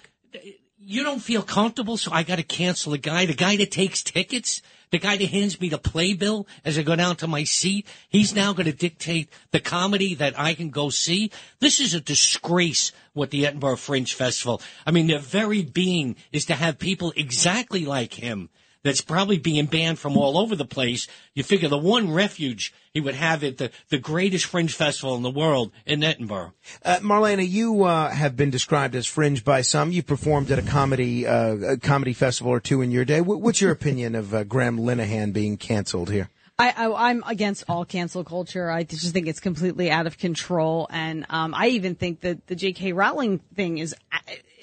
you 0.78 1.03
don't 1.03 1.20
feel 1.20 1.41
comfortable, 1.41 1.98
so 1.98 2.12
I 2.12 2.24
got 2.24 2.36
to 2.38 2.44
cancel 2.44 2.91
the 2.91 2.98
guy. 2.98 3.26
The 3.26 3.34
guy 3.34 3.57
that 3.57 3.72
takes 3.72 4.03
tickets, 4.03 4.62
the 4.91 4.99
guy 4.99 5.18
that 5.18 5.30
hands 5.30 5.60
me 5.60 5.68
the 5.70 5.78
playbill 5.78 6.48
as 6.64 6.78
I 6.78 6.84
go 6.84 6.95
down 6.95 7.16
to 7.18 7.28
my 7.28 7.44
seat. 7.44 7.88
He's 8.07 8.36
now 8.36 8.53
going 8.53 8.68
to 8.68 8.72
dictate 8.72 9.30
the 9.52 9.60
comedy 9.60 10.16
that 10.16 10.40
I 10.40 10.53
can 10.53 10.70
go 10.70 10.90
see. 10.90 11.32
This 11.60 11.80
is 11.80 11.94
a 11.94 12.02
disgrace. 12.02 12.91
What 13.14 13.32
the 13.32 13.45
Edinburgh 13.48 13.78
Fringe 13.78 14.14
Festival. 14.14 14.62
I 14.86 14.91
mean, 14.91 15.07
their 15.07 15.20
very 15.20 15.64
being 15.64 16.18
is 16.32 16.45
to 16.45 16.53
have 16.53 16.78
people 16.78 17.14
exactly 17.16 17.86
like 17.86 18.14
him. 18.14 18.49
That's 18.86 19.02
probably 19.02 19.40
being 19.40 19.66
banned 19.66 19.98
from 19.98 20.16
all 20.16 20.38
over 20.38 20.56
the 20.56 20.64
place. 20.64 21.07
You 21.34 21.41
figure 21.41 21.68
the 21.68 21.76
one 21.76 22.14
refuge 22.14 22.72
he 22.94 23.02
would 23.02 23.16
have 23.16 23.44
at 23.44 23.57
the, 23.57 23.72
the 23.90 23.98
greatest 23.98 24.45
fringe 24.45 24.76
festival 24.76 25.16
in 25.16 25.24
the 25.24 25.32
world 25.32 25.72
in 25.88 26.03
Edinburgh. 26.03 26.53
Uh, 26.84 26.98
Marlaina, 26.98 27.49
you 27.49 27.84
uh, 27.86 28.12
have 28.12 28.38
been 28.38 28.52
described 28.52 28.94
as 28.94 29.07
fringe 29.07 29.44
by 29.44 29.62
some. 29.62 29.91
You 29.91 30.03
performed 30.03 30.52
at 30.52 30.60
a 30.60 30.62
comedy 30.62 31.26
uh, 31.26 31.56
a 31.56 31.78
comedy 31.78 32.14
festival 32.14 32.52
or 32.52 32.60
two 32.60 32.84
in 32.84 32.91
your 32.91 33.06
day. 33.06 33.22
Wh- 33.22 33.41
What's 33.41 33.60
your 33.60 33.72
opinion 33.72 34.14
of 34.14 34.36
uh, 34.36 34.44
Graham 34.44 34.78
Linehan 34.78 35.34
being 35.34 35.57
canceled 35.57 36.12
here? 36.12 36.30
I, 36.60 36.70
I 36.70 37.10
I'm 37.10 37.24
against 37.26 37.64
all 37.68 37.86
cancel 37.86 38.24
culture. 38.24 38.70
I 38.70 38.84
just 38.84 39.14
think 39.14 39.26
it's 39.28 39.40
completely 39.40 39.90
out 39.90 40.06
of 40.06 40.20
control, 40.20 40.88
and 40.91 41.26
um, 41.32 41.56
I 41.56 41.70
even 41.70 41.95
think 41.95 42.22
that 42.22 42.45
the 42.45 42.56
J.K. 42.56 42.94
Rowling 42.94 43.40
thing 43.56 43.80
is 43.80 43.95
uh, 44.14 44.18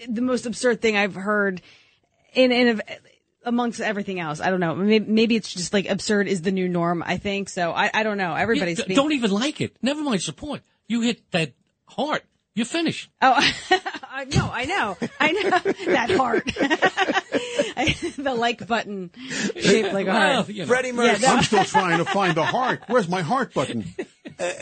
the 0.08 0.22
most 0.22 0.46
absurd 0.46 0.80
thing 0.80 0.96
I've 0.96 1.16
heard 1.16 1.60
in 2.34 2.52
in 2.52 2.78
a, 2.78 2.82
amongst 3.44 3.80
everything 3.80 4.20
else. 4.20 4.40
I 4.40 4.50
don't 4.50 4.60
know. 4.60 4.74
Maybe, 4.74 5.04
maybe 5.06 5.36
it's 5.36 5.52
just 5.52 5.72
like 5.72 5.88
absurd 5.88 6.28
is 6.28 6.42
the 6.42 6.52
new 6.52 6.68
norm. 6.68 7.02
I 7.04 7.16
think 7.16 7.48
so. 7.48 7.72
I, 7.72 7.90
I 7.92 8.02
don't 8.02 8.18
know. 8.18 8.34
Everybody's 8.34 8.78
d- 8.78 8.84
being- 8.88 8.96
don't 8.96 9.12
even 9.12 9.30
like 9.30 9.60
it. 9.60 9.76
Never 9.82 10.02
mind 10.02 10.22
support. 10.22 10.60
You 10.88 11.00
hit 11.02 11.22
that 11.32 11.52
heart. 11.86 12.22
You're 12.54 12.66
finished. 12.66 13.08
Oh, 13.22 13.32
I, 14.10 14.24
no, 14.26 14.50
I 14.52 14.66
know, 14.66 14.98
I 15.18 15.32
know 15.32 15.50
that 15.94 16.10
heart, 16.10 16.44
the 18.16 18.34
like 18.36 18.66
button 18.66 19.10
shaped 19.56 19.94
like 19.94 20.06
a 20.06 20.12
heart. 20.12 20.46
Freddie 20.46 20.88
Yeah, 20.88 20.92
Mercury. 20.92 21.18
no. 21.22 21.28
I'm 21.28 21.42
still 21.42 21.64
trying 21.64 21.96
to 21.98 22.04
find 22.04 22.34
the 22.34 22.44
heart. 22.44 22.82
Where's 22.88 23.08
my 23.08 23.22
heart 23.22 23.54
button? 23.54 23.84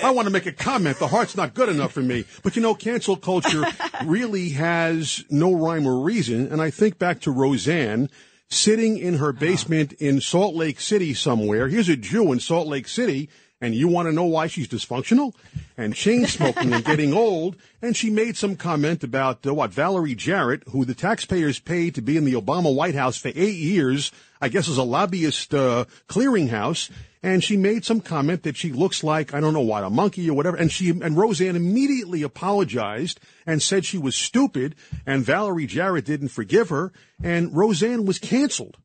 I 0.02 0.10
want 0.10 0.26
to 0.26 0.32
make 0.32 0.46
a 0.46 0.52
comment. 0.52 0.98
The 0.98 1.08
heart's 1.08 1.36
not 1.36 1.54
good 1.54 1.68
enough 1.68 1.92
for 1.92 2.00
me. 2.02 2.24
But 2.44 2.54
you 2.54 2.62
know, 2.62 2.74
cancel 2.74 3.16
culture 3.16 3.64
really 4.04 4.50
has 4.50 5.24
no 5.28 5.52
rhyme 5.52 5.86
or 5.86 6.00
reason. 6.00 6.46
And 6.52 6.60
I 6.62 6.70
think 6.70 6.96
back 6.98 7.20
to 7.22 7.30
Roseanne 7.32 8.08
sitting 8.50 8.98
in 8.98 9.14
her 9.14 9.32
basement 9.32 9.92
in 9.94 10.20
Salt 10.20 10.54
Lake 10.54 10.80
City 10.80 11.14
somewhere. 11.14 11.68
Here's 11.68 11.88
a 11.88 11.96
Jew 11.96 12.32
in 12.32 12.40
Salt 12.40 12.66
Lake 12.66 12.88
City. 12.88 13.30
And 13.62 13.74
you 13.74 13.88
want 13.88 14.08
to 14.08 14.12
know 14.12 14.24
why 14.24 14.46
she's 14.46 14.68
dysfunctional 14.68 15.34
and 15.76 15.94
chain 15.94 16.26
smoking 16.26 16.72
and 16.72 16.82
getting 16.82 17.12
old? 17.12 17.56
And 17.82 17.94
she 17.94 18.08
made 18.08 18.38
some 18.38 18.56
comment 18.56 19.04
about 19.04 19.46
uh, 19.46 19.52
what 19.52 19.70
Valerie 19.70 20.14
Jarrett, 20.14 20.62
who 20.68 20.86
the 20.86 20.94
taxpayers 20.94 21.58
paid 21.58 21.94
to 21.94 22.00
be 22.00 22.16
in 22.16 22.24
the 22.24 22.32
Obama 22.32 22.74
White 22.74 22.94
House 22.94 23.18
for 23.18 23.28
eight 23.28 23.56
years, 23.56 24.12
I 24.40 24.48
guess 24.48 24.66
as 24.66 24.78
a 24.78 24.82
lobbyist 24.82 25.52
uh, 25.52 25.84
clearinghouse. 26.08 26.90
And 27.22 27.44
she 27.44 27.56
made 27.56 27.84
some 27.84 28.00
comment 28.00 28.44
that 28.44 28.56
she 28.56 28.72
looks 28.72 29.04
like 29.04 29.34
I 29.34 29.40
don't 29.40 29.52
know 29.52 29.60
what 29.60 29.84
a 29.84 29.90
monkey 29.90 30.28
or 30.30 30.34
whatever. 30.34 30.56
And 30.56 30.72
she 30.72 30.88
and 30.88 31.16
Roseanne 31.16 31.56
immediately 31.56 32.22
apologized 32.22 33.20
and 33.46 33.62
said 33.62 33.84
she 33.84 33.98
was 33.98 34.16
stupid. 34.16 34.74
And 35.06 35.24
Valerie 35.24 35.66
Jarrett 35.66 36.06
didn't 36.06 36.28
forgive 36.28 36.70
her. 36.70 36.92
And 37.22 37.54
Roseanne 37.54 38.06
was 38.06 38.18
canceled. 38.18 38.78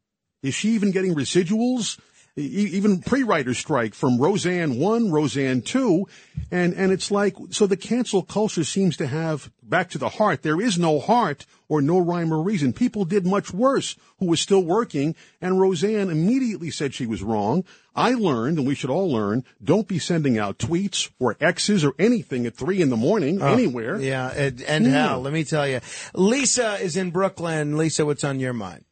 Is 0.43 0.53
she 0.53 0.69
even 0.69 0.91
getting 0.91 1.15
residuals? 1.15 1.97
E- 2.37 2.41
even 2.73 2.99
pre-writer 2.99 3.53
strike 3.53 3.93
from 3.93 4.17
Roseanne 4.17 4.77
1, 4.77 5.09
Roseanne 5.09 5.61
2, 5.61 6.05
and, 6.51 6.73
and 6.73 6.91
it's 6.91 7.09
like, 7.09 7.33
so 7.49 7.65
the 7.65 7.77
cancel 7.77 8.23
culture 8.23 8.65
seems 8.65 8.97
to 8.97 9.07
have, 9.07 9.49
back 9.63 9.89
to 9.91 9.97
the 9.97 10.09
heart, 10.09 10.41
there 10.41 10.59
is 10.59 10.77
no 10.77 10.99
heart 10.99 11.45
or 11.69 11.81
no 11.81 11.97
rhyme 11.97 12.33
or 12.33 12.41
reason. 12.41 12.73
People 12.73 13.05
did 13.05 13.25
much 13.25 13.53
worse 13.53 13.95
who 14.19 14.25
was 14.25 14.41
still 14.41 14.61
working, 14.63 15.15
and 15.39 15.61
Roseanne 15.61 16.09
immediately 16.09 16.71
said 16.71 16.93
she 16.93 17.05
was 17.05 17.23
wrong. 17.23 17.63
I 17.95 18.11
learned, 18.11 18.57
and 18.57 18.67
we 18.67 18.75
should 18.75 18.89
all 18.89 19.09
learn, 19.09 19.45
don't 19.63 19.87
be 19.87 19.97
sending 19.97 20.37
out 20.37 20.57
tweets 20.57 21.09
or 21.19 21.37
X's 21.39 21.85
or 21.85 21.93
anything 21.97 22.45
at 22.45 22.55
three 22.57 22.81
in 22.81 22.89
the 22.89 22.97
morning, 22.97 23.41
Oh, 23.41 23.53
anywhere. 23.53 23.97
Yeah, 24.01 24.29
and, 24.35 24.61
and 24.63 24.85
hell, 24.85 25.21
let 25.21 25.31
me 25.31 25.45
tell 25.45 25.65
you. 25.65 25.79
Lisa 26.13 26.73
is 26.81 26.97
in 26.97 27.11
Brooklyn. 27.11 27.77
Lisa, 27.77 28.05
what's 28.05 28.25
on 28.25 28.41
your 28.41 28.51
mind? 28.53 28.83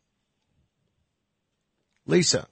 Lisa. 2.06 2.48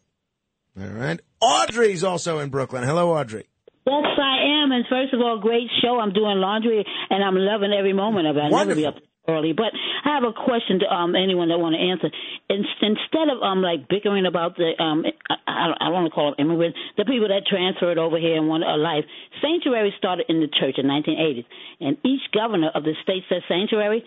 All 0.80 0.88
right. 0.88 1.20
Audrey's 1.42 2.04
also 2.04 2.40
in 2.40 2.50
Brooklyn. 2.50 2.84
Hello, 2.84 3.12
Audrey. 3.12 3.48
Yes, 3.86 4.06
I 4.18 4.64
am. 4.64 4.72
And 4.72 4.86
first 4.90 5.14
of 5.14 5.20
all, 5.22 5.40
great 5.42 5.70
show. 5.82 6.00
I'm 6.00 6.14
doing 6.14 6.38
laundry, 6.38 6.86
and 7.10 7.24
I'm 7.24 7.36
loving 7.36 7.74
every 7.78 7.94
moment 7.94 8.28
of 8.28 8.38
it. 8.38 8.42
I 8.42 8.50
never 8.50 8.76
be 8.76 8.86
up 8.86 8.96
early. 9.28 9.54
But 9.54 9.74
I 10.06 10.16
have 10.16 10.24
a 10.24 10.34
question 10.34 10.80
to 10.80 10.88
um, 10.88 11.16
anyone 11.16 11.50
that 11.50 11.60
want 11.60 11.76
to 11.76 11.82
answer. 11.82 12.10
In, 12.50 12.66
instead 12.82 13.30
of 13.30 13.42
um, 13.42 13.62
like 13.62 13.88
bickering 13.88 14.26
about 14.26 14.58
the 14.58 14.74
um, 14.82 15.06
I, 15.30 15.36
I, 15.46 15.66
I 15.78 15.84
don't 15.86 15.94
want 15.94 16.08
to 16.10 16.16
call 16.16 16.34
them 16.34 16.46
immigrants, 16.46 16.78
the 16.98 17.06
people 17.06 17.28
that 17.30 17.46
transferred 17.46 17.98
over 17.98 18.18
here 18.18 18.38
and 18.38 18.48
want 18.48 18.64
a 18.64 18.78
life. 18.78 19.06
Sanctuary 19.42 19.94
started 19.98 20.26
in 20.30 20.42
the 20.42 20.50
church 20.50 20.76
in 20.78 20.86
1980s, 20.86 21.46
and 21.80 21.98
each 22.06 22.22
governor 22.34 22.70
of 22.74 22.84
the 22.84 22.94
state 23.04 23.24
says 23.30 23.42
sanctuary. 23.48 24.04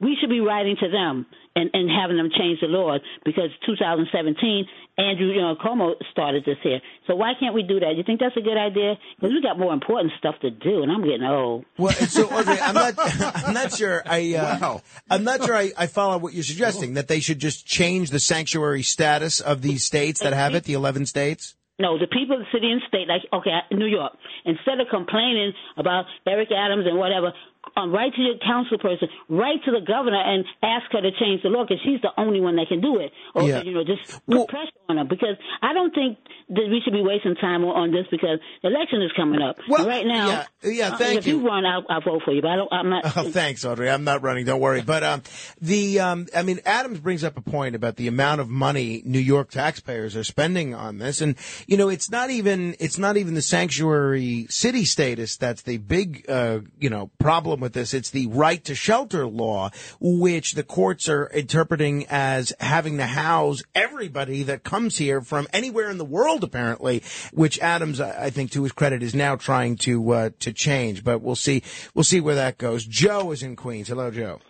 We 0.00 0.16
should 0.20 0.30
be 0.30 0.40
writing 0.40 0.76
to 0.80 0.88
them 0.88 1.26
and, 1.56 1.70
and 1.72 1.90
having 1.90 2.16
them 2.16 2.30
change 2.36 2.60
the 2.60 2.68
laws 2.68 3.00
because 3.24 3.50
2017, 3.66 4.66
Andrew 4.96 5.26
you 5.26 5.40
know, 5.40 5.56
Cuomo 5.56 5.94
started 6.12 6.44
this 6.44 6.56
here. 6.62 6.80
So 7.06 7.16
why 7.16 7.32
can't 7.38 7.54
we 7.54 7.62
do 7.62 7.80
that? 7.80 7.96
You 7.96 8.04
think 8.04 8.20
that's 8.20 8.36
a 8.36 8.40
good 8.40 8.56
idea? 8.56 8.94
Because 9.16 9.32
we 9.32 9.42
got 9.42 9.58
more 9.58 9.72
important 9.72 10.12
stuff 10.18 10.36
to 10.42 10.50
do, 10.50 10.82
and 10.82 10.92
I'm 10.92 11.02
getting 11.02 11.24
old. 11.24 11.64
Well, 11.76 11.92
so 11.92 12.28
Audrey, 12.30 12.60
I'm 12.60 12.74
not, 12.74 12.94
I'm 12.98 13.54
not 13.54 13.72
sure. 13.72 14.02
I, 14.06 14.34
uh, 14.34 14.78
I'm 15.10 15.24
not 15.24 15.42
sure. 15.44 15.56
I, 15.56 15.72
I 15.76 15.86
follow 15.86 16.18
what 16.18 16.32
you're 16.32 16.44
suggesting 16.44 16.94
that 16.94 17.08
they 17.08 17.20
should 17.20 17.40
just 17.40 17.66
change 17.66 18.10
the 18.10 18.20
sanctuary 18.20 18.82
status 18.82 19.40
of 19.40 19.62
these 19.62 19.84
states 19.84 20.20
that 20.20 20.32
have 20.32 20.54
it, 20.54 20.64
the 20.64 20.74
11 20.74 21.06
states. 21.06 21.56
No, 21.80 21.96
the 21.96 22.08
people 22.08 22.34
of 22.34 22.42
the 22.42 22.50
city 22.52 22.72
and 22.72 22.82
state, 22.88 23.06
like 23.06 23.22
okay, 23.32 23.54
New 23.70 23.86
York, 23.86 24.12
instead 24.44 24.80
of 24.80 24.88
complaining 24.90 25.52
about 25.76 26.06
Eric 26.26 26.48
Adams 26.50 26.86
and 26.88 26.98
whatever, 26.98 27.32
um, 27.78 27.92
write 27.92 28.14
to 28.14 28.20
your 28.20 28.38
council 28.44 28.78
person, 28.78 29.08
write 29.28 29.62
to 29.64 29.70
the 29.70 29.80
governor 29.86 30.20
and 30.20 30.44
ask 30.62 30.90
her 30.92 31.00
to 31.00 31.10
change 31.12 31.42
the 31.42 31.48
law 31.48 31.62
because 31.64 31.80
she's 31.84 32.00
the 32.02 32.10
only 32.18 32.40
one 32.40 32.56
that 32.56 32.66
can 32.68 32.80
do 32.80 32.98
it. 32.98 33.12
Or 33.34 33.42
Yeah. 33.48 33.62
you 33.62 33.72
know, 33.72 33.84
just 33.84 34.20
put 34.26 34.48
pressure 34.48 34.70
on 34.88 34.96
her 34.98 35.04
because 35.04 35.36
I 35.62 35.72
don't 35.72 35.94
think 35.94 36.18
that 36.50 36.66
we 36.68 36.80
should 36.82 36.92
be 36.92 37.02
wasting 37.02 37.34
time 37.36 37.64
on, 37.64 37.76
on 37.76 37.90
this 37.92 38.06
because 38.10 38.40
the 38.62 38.68
election 38.68 39.02
is 39.02 39.12
coming 39.16 39.40
up. 39.42 39.56
Well, 39.68 39.86
right 39.86 40.06
now, 40.06 40.28
yeah, 40.28 40.44
yeah, 40.70 40.88
uh, 40.94 40.98
if 41.00 41.26
you. 41.26 41.38
you 41.40 41.46
run, 41.46 41.64
I'll, 41.64 41.84
I'll 41.88 42.00
vote 42.00 42.22
for 42.24 42.32
you, 42.32 42.42
but 42.42 42.50
I 42.50 42.56
don't. 42.56 42.72
I'm 42.72 42.90
not. 42.90 43.04
Oh, 43.18 43.30
thanks, 43.30 43.64
Audrey. 43.64 43.90
I'm 43.90 44.04
not 44.04 44.22
running. 44.22 44.44
Don't 44.44 44.60
worry. 44.60 44.80
But 44.82 45.02
um, 45.02 45.22
the 45.60 46.00
um, 46.00 46.26
I 46.34 46.42
mean, 46.42 46.60
Adams 46.64 47.00
brings 47.00 47.24
up 47.24 47.36
a 47.36 47.40
point 47.40 47.74
about 47.74 47.96
the 47.96 48.06
amount 48.08 48.40
of 48.40 48.48
money 48.48 49.02
New 49.04 49.18
York 49.18 49.50
taxpayers 49.50 50.16
are 50.16 50.24
spending 50.24 50.74
on 50.74 50.98
this, 50.98 51.20
and 51.20 51.36
you 51.66 51.76
know, 51.76 51.88
it's 51.88 52.10
not 52.10 52.30
even 52.30 52.74
it's 52.80 52.98
not 52.98 53.16
even 53.16 53.34
the 53.34 53.42
sanctuary 53.42 54.46
city 54.50 54.84
status 54.84 55.36
that's 55.36 55.62
the 55.62 55.76
big 55.78 56.24
uh, 56.28 56.60
you 56.78 56.90
know 56.90 57.10
problem 57.18 57.60
with 57.60 57.67
this. 57.72 57.94
It's 57.94 58.10
the 58.10 58.26
right 58.28 58.64
to 58.64 58.74
shelter 58.74 59.26
law, 59.26 59.70
which 60.00 60.52
the 60.52 60.62
courts 60.62 61.08
are 61.08 61.26
interpreting 61.26 62.06
as 62.08 62.52
having 62.60 62.98
to 62.98 63.06
house 63.06 63.62
everybody 63.74 64.42
that 64.44 64.64
comes 64.64 64.98
here 64.98 65.20
from 65.20 65.46
anywhere 65.52 65.90
in 65.90 65.98
the 65.98 66.04
world, 66.04 66.44
apparently. 66.44 67.02
Which 67.32 67.58
Adams, 67.60 68.00
I 68.00 68.30
think, 68.30 68.50
to 68.52 68.62
his 68.62 68.72
credit, 68.72 69.02
is 69.02 69.14
now 69.14 69.36
trying 69.36 69.76
to 69.78 70.10
uh, 70.10 70.30
to 70.40 70.52
change. 70.52 71.04
But 71.04 71.20
we'll 71.20 71.36
see. 71.36 71.62
We'll 71.94 72.04
see 72.04 72.20
where 72.20 72.36
that 72.36 72.58
goes. 72.58 72.84
Joe 72.84 73.30
is 73.32 73.42
in 73.42 73.56
Queens. 73.56 73.88
Hello, 73.88 74.10
Joe. 74.10 74.40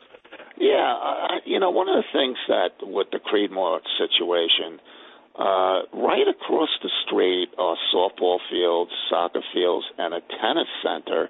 Yeah, 0.61 1.39
you 1.45 1.59
know, 1.59 1.71
one 1.71 1.89
of 1.89 1.97
the 1.97 2.09
things 2.13 2.37
that 2.49 2.87
with 2.87 3.09
the 3.11 3.19
Creedmoor 3.19 3.81
situation, 3.97 4.81
uh, 5.39 5.83
right 5.95 6.27
across 6.29 6.69
the 6.83 6.91
street 7.07 7.49
are 7.59 7.77
softball 7.95 8.39
fields, 8.51 8.91
soccer 9.09 9.43
fields, 9.55 9.87
and 9.97 10.15
a 10.15 10.21
tennis 10.21 10.69
center. 10.83 11.29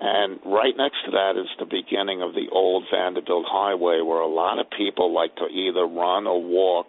And 0.00 0.40
right 0.46 0.74
next 0.76 1.04
to 1.04 1.10
that 1.12 1.36
is 1.36 1.46
the 1.58 1.66
beginning 1.66 2.22
of 2.22 2.32
the 2.32 2.48
old 2.50 2.84
Vanderbilt 2.90 3.44
Highway, 3.46 4.00
where 4.00 4.20
a 4.20 4.32
lot 4.32 4.58
of 4.58 4.66
people 4.70 5.12
like 5.12 5.36
to 5.36 5.46
either 5.46 5.84
run 5.84 6.26
or 6.26 6.42
walk. 6.42 6.86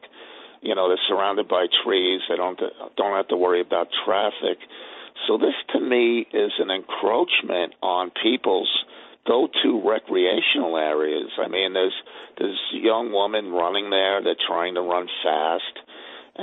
You 0.62 0.76
know, 0.76 0.88
they're 0.88 1.08
surrounded 1.10 1.50
by 1.50 1.66
trees. 1.84 2.22
They 2.30 2.38
don't 2.38 2.60
don't 2.96 3.16
have 3.16 3.28
to 3.30 3.38
worry 3.38 3.60
about 3.60 3.88
traffic. 4.06 4.60
So 5.28 5.38
this, 5.38 5.56
to 5.74 5.80
me, 5.80 6.26
is 6.34 6.52
an 6.60 6.72
encroachment 6.72 7.76
on 7.84 8.12
people's 8.24 8.72
go-to 9.28 9.82
recreational 9.86 10.78
areas. 10.78 11.30
I 11.38 11.48
mean, 11.50 11.74
there's 11.74 11.94
there's 12.38 12.60
young 12.72 13.12
woman 13.12 13.52
running 13.52 13.90
there. 13.90 14.24
They're 14.24 14.40
trying 14.48 14.76
to 14.76 14.82
run 14.82 15.08
fast 15.22 15.80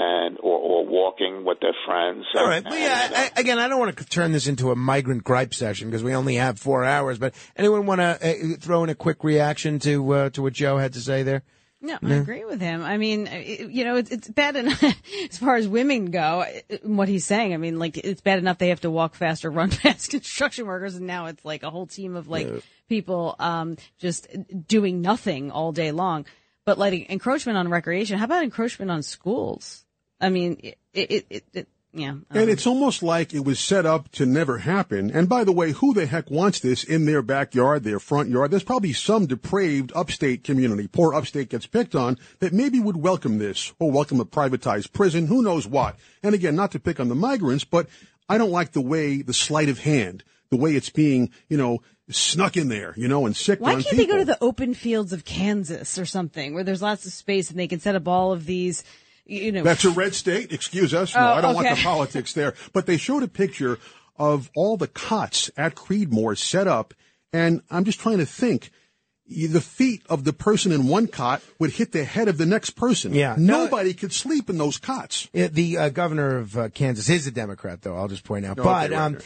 and 0.00 0.38
or, 0.40 0.58
or 0.58 0.86
walking 0.86 1.44
with 1.44 1.58
their 1.60 1.74
friends. 1.86 2.24
All 2.36 2.46
right. 2.46 2.64
Well, 2.64 2.78
yeah, 2.78 3.28
I, 3.36 3.40
again, 3.40 3.58
I 3.58 3.66
don't 3.68 3.80
want 3.80 3.96
to 3.98 4.04
turn 4.06 4.32
this 4.32 4.46
into 4.46 4.70
a 4.70 4.76
migrant 4.76 5.24
gripe 5.24 5.52
session 5.54 5.88
because 5.88 6.04
we 6.04 6.14
only 6.14 6.36
have 6.36 6.58
four 6.58 6.84
hours. 6.84 7.18
But 7.18 7.34
anyone 7.56 7.86
want 7.86 8.00
to 8.00 8.04
uh, 8.54 8.56
throw 8.60 8.84
in 8.84 8.90
a 8.90 8.94
quick 8.94 9.24
reaction 9.24 9.78
to 9.80 10.12
uh, 10.14 10.30
to 10.30 10.42
what 10.42 10.52
Joe 10.52 10.78
had 10.78 10.92
to 10.92 11.00
say 11.00 11.22
there? 11.24 11.42
No, 11.80 11.96
I 12.02 12.14
agree 12.14 12.44
with 12.44 12.60
him. 12.60 12.82
I 12.82 12.96
mean, 12.98 13.28
it- 13.28 13.70
you 13.70 13.84
know, 13.84 13.94
it's, 13.96 14.10
it's 14.10 14.26
bad 14.28 14.56
enough 14.56 14.82
as 15.30 15.38
far 15.38 15.54
as 15.54 15.68
women 15.68 16.06
go. 16.10 16.40
it- 16.68 16.84
What 16.84 17.08
he's 17.08 17.24
saying, 17.24 17.54
I 17.54 17.56
mean, 17.56 17.78
like 17.78 17.96
it's 17.96 18.20
bad 18.20 18.38
enough 18.40 18.58
they 18.58 18.70
have 18.70 18.80
to 18.80 18.90
walk 18.90 19.14
fast 19.24 19.44
or 19.44 19.50
run 19.50 19.70
past 19.70 20.10
construction 20.10 20.66
workers, 20.66 20.96
and 20.96 21.06
now 21.06 21.26
it's 21.26 21.44
like 21.44 21.62
a 21.62 21.70
whole 21.70 21.86
team 21.86 22.16
of 22.16 22.26
like 22.28 22.48
Yeah. 22.48 22.58
people 22.88 23.36
um, 23.38 23.76
just 23.98 24.26
doing 24.66 25.00
nothing 25.02 25.50
all 25.52 25.70
day 25.72 25.92
long. 25.92 26.26
But 26.64 26.78
like 26.78 27.08
encroachment 27.10 27.56
on 27.56 27.68
recreation, 27.68 28.18
how 28.18 28.24
about 28.26 28.42
encroachment 28.42 28.90
on 28.90 29.02
schools? 29.02 29.84
I 30.20 30.30
mean, 30.30 30.58
it, 30.62 30.78
it, 30.92 31.26
it, 31.30 31.44
it 31.52 31.68
yeah. 31.92 32.14
And 32.30 32.50
it's 32.50 32.66
almost 32.66 33.02
like 33.02 33.32
it 33.32 33.44
was 33.44 33.58
set 33.58 33.86
up 33.86 34.10
to 34.12 34.26
never 34.26 34.58
happen. 34.58 35.10
And 35.10 35.28
by 35.28 35.44
the 35.44 35.52
way, 35.52 35.72
who 35.72 35.94
the 35.94 36.06
heck 36.06 36.30
wants 36.30 36.60
this 36.60 36.84
in 36.84 37.06
their 37.06 37.22
backyard, 37.22 37.82
their 37.82 37.98
front 37.98 38.28
yard? 38.28 38.50
There's 38.50 38.62
probably 38.62 38.92
some 38.92 39.26
depraved 39.26 39.92
upstate 39.94 40.44
community, 40.44 40.86
poor 40.86 41.14
upstate 41.14 41.48
gets 41.48 41.66
picked 41.66 41.94
on, 41.94 42.18
that 42.40 42.52
maybe 42.52 42.78
would 42.78 42.98
welcome 42.98 43.38
this 43.38 43.72
or 43.78 43.90
welcome 43.90 44.20
a 44.20 44.26
privatized 44.26 44.92
prison, 44.92 45.26
who 45.26 45.42
knows 45.42 45.66
what. 45.66 45.96
And 46.22 46.34
again, 46.34 46.54
not 46.54 46.72
to 46.72 46.80
pick 46.80 47.00
on 47.00 47.08
the 47.08 47.14
migrants, 47.14 47.64
but 47.64 47.88
I 48.28 48.36
don't 48.36 48.50
like 48.50 48.72
the 48.72 48.82
way, 48.82 49.22
the 49.22 49.34
sleight 49.34 49.70
of 49.70 49.78
hand, 49.78 50.24
the 50.50 50.56
way 50.56 50.74
it's 50.74 50.90
being, 50.90 51.30
you 51.48 51.56
know, 51.56 51.80
snuck 52.10 52.56
in 52.56 52.68
there, 52.68 52.92
you 52.96 53.08
know, 53.08 53.24
and 53.24 53.34
sick 53.34 53.60
Why 53.60 53.72
can't 53.74 53.84
people. 53.84 53.98
they 53.98 54.06
go 54.06 54.18
to 54.18 54.24
the 54.24 54.38
open 54.42 54.74
fields 54.74 55.12
of 55.12 55.24
Kansas 55.24 55.98
or 55.98 56.04
something 56.04 56.54
where 56.54 56.64
there's 56.64 56.82
lots 56.82 57.06
of 57.06 57.12
space 57.12 57.50
and 57.50 57.58
they 57.58 57.68
can 57.68 57.80
set 57.80 57.94
up 57.94 58.06
all 58.06 58.32
of 58.32 58.46
these, 58.46 58.84
you 59.28 59.52
know, 59.52 59.62
That's 59.62 59.84
a 59.84 59.90
red 59.90 60.14
state. 60.14 60.52
Excuse 60.52 60.92
us. 60.92 61.14
No, 61.14 61.20
Oh, 61.20 61.32
I 61.34 61.40
don't 61.40 61.54
want 61.54 61.68
the 61.68 61.82
politics 61.82 62.32
there. 62.32 62.54
But 62.72 62.86
they 62.86 62.96
showed 62.96 63.22
a 63.22 63.28
picture 63.28 63.78
of 64.16 64.50
all 64.56 64.76
the 64.76 64.88
cots 64.88 65.50
at 65.56 65.76
Creedmoor 65.76 66.36
set 66.36 66.66
up, 66.66 66.94
and 67.32 67.62
I'm 67.70 67.84
just 67.84 68.00
trying 68.00 68.18
to 68.18 68.26
think. 68.26 68.70
The 69.28 69.60
feet 69.60 70.02
of 70.08 70.24
the 70.24 70.32
person 70.32 70.72
in 70.72 70.86
one 70.88 71.06
cot 71.06 71.42
would 71.58 71.72
hit 71.72 71.92
the 71.92 72.04
head 72.04 72.28
of 72.28 72.38
the 72.38 72.46
next 72.46 72.70
person. 72.70 73.12
Yeah. 73.14 73.34
No- 73.38 73.64
Nobody 73.64 73.92
could 73.92 74.12
sleep 74.12 74.48
in 74.48 74.56
those 74.56 74.78
cots. 74.78 75.28
The 75.32 75.76
uh, 75.78 75.88
governor 75.90 76.38
of 76.38 76.56
uh, 76.56 76.68
Kansas 76.70 77.08
is 77.10 77.26
a 77.26 77.30
Democrat, 77.30 77.82
though. 77.82 77.94
I'll 77.96 78.08
just 78.08 78.24
point 78.24 78.46
out. 78.46 78.58
Okay, 78.58 78.64
but 78.64 78.90
right, 78.90 78.92
um, 78.92 79.18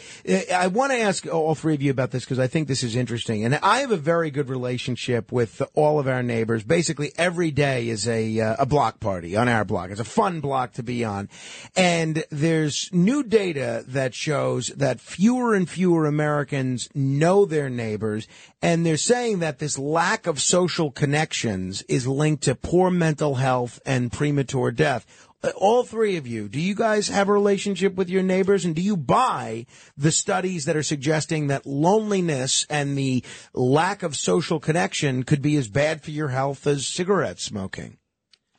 I 0.53 0.67
want 0.67 0.91
to 0.91 0.97
ask 0.99 1.25
all 1.27 1.55
three 1.55 1.73
of 1.75 1.81
you 1.81 1.91
about 1.91 2.11
this 2.11 2.25
because 2.25 2.39
I 2.39 2.47
think 2.47 2.67
this 2.67 2.83
is 2.83 2.95
interesting, 2.95 3.45
and 3.45 3.55
I 3.55 3.79
have 3.79 3.91
a 3.91 3.97
very 3.97 4.31
good 4.31 4.49
relationship 4.49 5.31
with 5.31 5.61
all 5.75 5.99
of 5.99 6.07
our 6.07 6.21
neighbors. 6.23 6.63
Basically, 6.63 7.11
every 7.17 7.51
day 7.51 7.87
is 7.87 8.07
a 8.07 8.39
uh, 8.39 8.55
a 8.59 8.65
block 8.65 8.99
party 8.99 9.35
on 9.37 9.47
our 9.47 9.63
block. 9.63 9.91
It's 9.91 9.99
a 9.99 10.03
fun 10.03 10.41
block 10.41 10.73
to 10.73 10.83
be 10.83 11.05
on, 11.05 11.29
and 11.75 12.23
there's 12.29 12.89
new 12.91 13.23
data 13.23 13.83
that 13.87 14.13
shows 14.13 14.67
that 14.75 14.99
fewer 14.99 15.53
and 15.53 15.69
fewer 15.69 16.05
Americans 16.05 16.89
know 16.93 17.45
their 17.45 17.69
neighbors, 17.69 18.27
and 18.61 18.85
they're 18.85 18.97
saying 18.97 19.39
that 19.39 19.59
this 19.59 19.77
lack 19.93 20.25
of 20.25 20.41
social 20.41 20.89
connections 20.89 21.83
is 21.83 22.07
linked 22.07 22.43
to 22.43 22.55
poor 22.55 22.89
mental 22.89 23.35
health 23.35 23.79
and 23.85 24.11
premature 24.11 24.71
death. 24.71 25.05
Uh, 25.43 25.51
All 25.55 25.83
three 25.83 26.17
of 26.17 26.25
you, 26.25 26.49
do 26.49 26.59
you 26.59 26.73
guys 26.73 27.09
have 27.09 27.29
a 27.29 27.33
relationship 27.33 27.93
with 27.93 28.09
your 28.09 28.23
neighbors 28.23 28.65
and 28.65 28.75
do 28.75 28.81
you 28.81 28.97
buy 28.97 29.67
the 29.95 30.11
studies 30.11 30.65
that 30.65 30.75
are 30.75 30.83
suggesting 30.83 31.47
that 31.47 31.67
loneliness 31.67 32.65
and 32.71 32.97
the 32.97 33.23
lack 33.53 34.01
of 34.01 34.15
social 34.15 34.59
connection 34.59 35.21
could 35.21 35.43
be 35.43 35.57
as 35.57 35.67
bad 35.67 36.01
for 36.01 36.09
your 36.09 36.29
health 36.29 36.65
as 36.65 36.87
cigarette 36.87 37.39
smoking? 37.39 37.97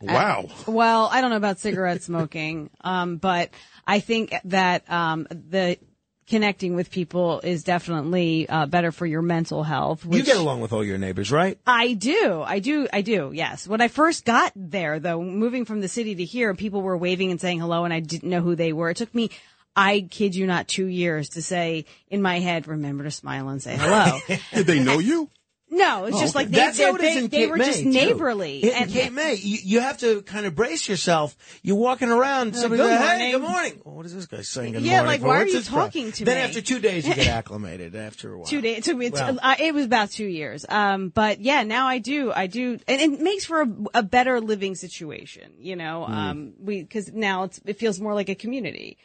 Wow. 0.01 0.51
Well, 0.67 1.09
I 1.11 1.21
don't 1.21 1.31
know 1.31 1.37
about 1.37 1.59
cigarette 1.59 2.03
smoking, 2.11 2.71
um, 2.83 3.17
but 3.17 3.51
I 3.87 3.99
think 4.01 4.35
that 4.45 4.89
um, 4.91 5.27
the 5.31 5.79
connecting 6.27 6.75
with 6.75 6.91
people 6.91 7.41
is 7.41 7.65
definitely 7.65 8.49
uh, 8.49 8.67
better 8.67 8.93
for 8.93 9.07
your 9.07 9.23
mental 9.23 9.63
health. 9.63 10.05
You 10.09 10.23
get 10.23 10.37
along 10.37 10.61
with 10.61 10.73
all 10.73 10.85
your 10.85 10.99
neighbors, 10.99 11.31
right? 11.31 11.59
I 11.67 11.95
do. 11.95 12.43
I 12.45 12.59
do. 12.59 12.89
I 12.93 13.03
do. 13.03 13.31
Yes. 13.35 13.67
When 13.67 13.81
I 13.81 13.89
first 13.89 14.25
got 14.25 14.53
there, 14.55 14.99
though, 15.01 15.23
moving 15.23 15.65
from 15.65 15.81
the 15.81 15.89
city 15.89 16.15
to 16.15 16.25
here, 16.25 16.55
people 16.55 16.83
were 16.83 16.97
waving 16.97 17.31
and 17.31 17.41
saying 17.41 17.61
hello, 17.61 17.85
and 17.85 17.93
I 17.93 18.01
didn't 18.01 18.31
know 18.31 18.41
who 18.41 18.55
they 18.57 18.73
were. 18.73 18.91
It 18.91 18.97
took 18.97 19.15
me, 19.15 19.31
I 19.77 20.07
kid 20.11 20.35
you 20.35 20.47
not, 20.47 20.69
two 20.69 20.87
years 20.87 21.31
to 21.31 21.43
say 21.43 21.85
in 22.09 22.23
my 22.23 22.41
head, 22.41 22.67
remember 22.67 23.05
to 23.05 23.11
smile 23.11 23.49
and 23.49 23.63
say 23.63 23.77
hello. 23.77 24.19
Did 24.53 24.67
they 24.67 24.83
know 24.83 24.99
you? 24.99 25.29
No, 25.75 26.05
it's 26.07 26.17
Oh, 26.17 26.21
just 26.21 26.35
like 26.35 26.49
they, 26.49 26.57
That's 26.59 26.81
how 26.81 26.95
it 26.95 27.01
they, 27.01 27.17
in 27.19 27.23
they 27.29 27.39
Cape 27.39 27.51
were 27.51 27.57
May, 27.57 27.65
just 27.67 27.83
too. 27.83 27.91
neighborly. 27.91 28.61
In 28.63 28.71
and 28.73 28.91
Cape 28.91 29.13
May, 29.13 29.35
you, 29.35 29.59
you 29.63 29.81
have 29.81 29.99
to 29.99 30.23
kind 30.23 30.47
of 30.47 30.55
brace 30.55 30.89
yourself. 30.89 31.37
You're 31.63 31.77
walking 31.77 32.09
around, 32.11 32.55
somebody 32.57 32.83
good 32.83 32.89
goes, 32.91 32.99
hey, 32.99 33.19
morning." 33.19 33.33
good 33.33 33.43
morning. 33.43 33.81
Well, 33.85 33.95
what 33.97 34.07
is 34.07 34.15
this 34.15 34.27
guy 34.27 34.43
saying? 34.43 34.73
Good 34.73 34.83
Yeah, 34.83 34.93
morning 35.03 35.07
like, 35.07 35.21
for? 35.21 35.27
why 35.29 35.43
are 35.43 35.47
you 35.47 35.61
talking 35.63 36.13
to 36.13 36.25
Then 36.25 36.35
me? 36.37 36.41
Then 36.41 36.49
after 36.49 36.61
two 36.61 36.79
days, 36.79 37.07
you 37.09 37.15
get 37.15 37.27
acclimated 37.39 37.95
after 37.97 38.33
a 38.33 38.39
while. 38.39 38.47
Two 38.47 38.61
days. 38.61 38.79
It 38.79 38.85
took 38.85 38.97
me. 38.97 39.11
Well. 39.11 39.39
uh, 39.43 39.55
it 39.59 39.75
was 39.75 39.85
about 39.85 40.11
two 40.11 40.27
years. 40.27 40.65
Um, 40.69 41.09
but 41.11 41.41
yeah, 41.41 41.63
now 41.65 41.87
I 41.87 41.99
do. 41.99 42.33
I 42.33 42.47
do, 42.47 42.79
and 42.87 43.01
it 43.01 43.21
makes 43.21 43.45
for 43.45 43.63
a, 43.63 43.69
a 43.95 44.03
better 44.03 44.41
living 44.41 44.75
situation. 44.75 45.53
You 45.59 45.77
know, 45.77 46.05
Hmm. 46.07 46.13
um, 46.13 46.53
we 46.61 46.83
because 46.83 47.13
now 47.13 47.45
it's, 47.45 47.61
it 47.65 47.79
feels 47.79 48.01
more 48.01 48.15
like 48.15 48.29
a 48.29 48.35
community. 48.35 48.97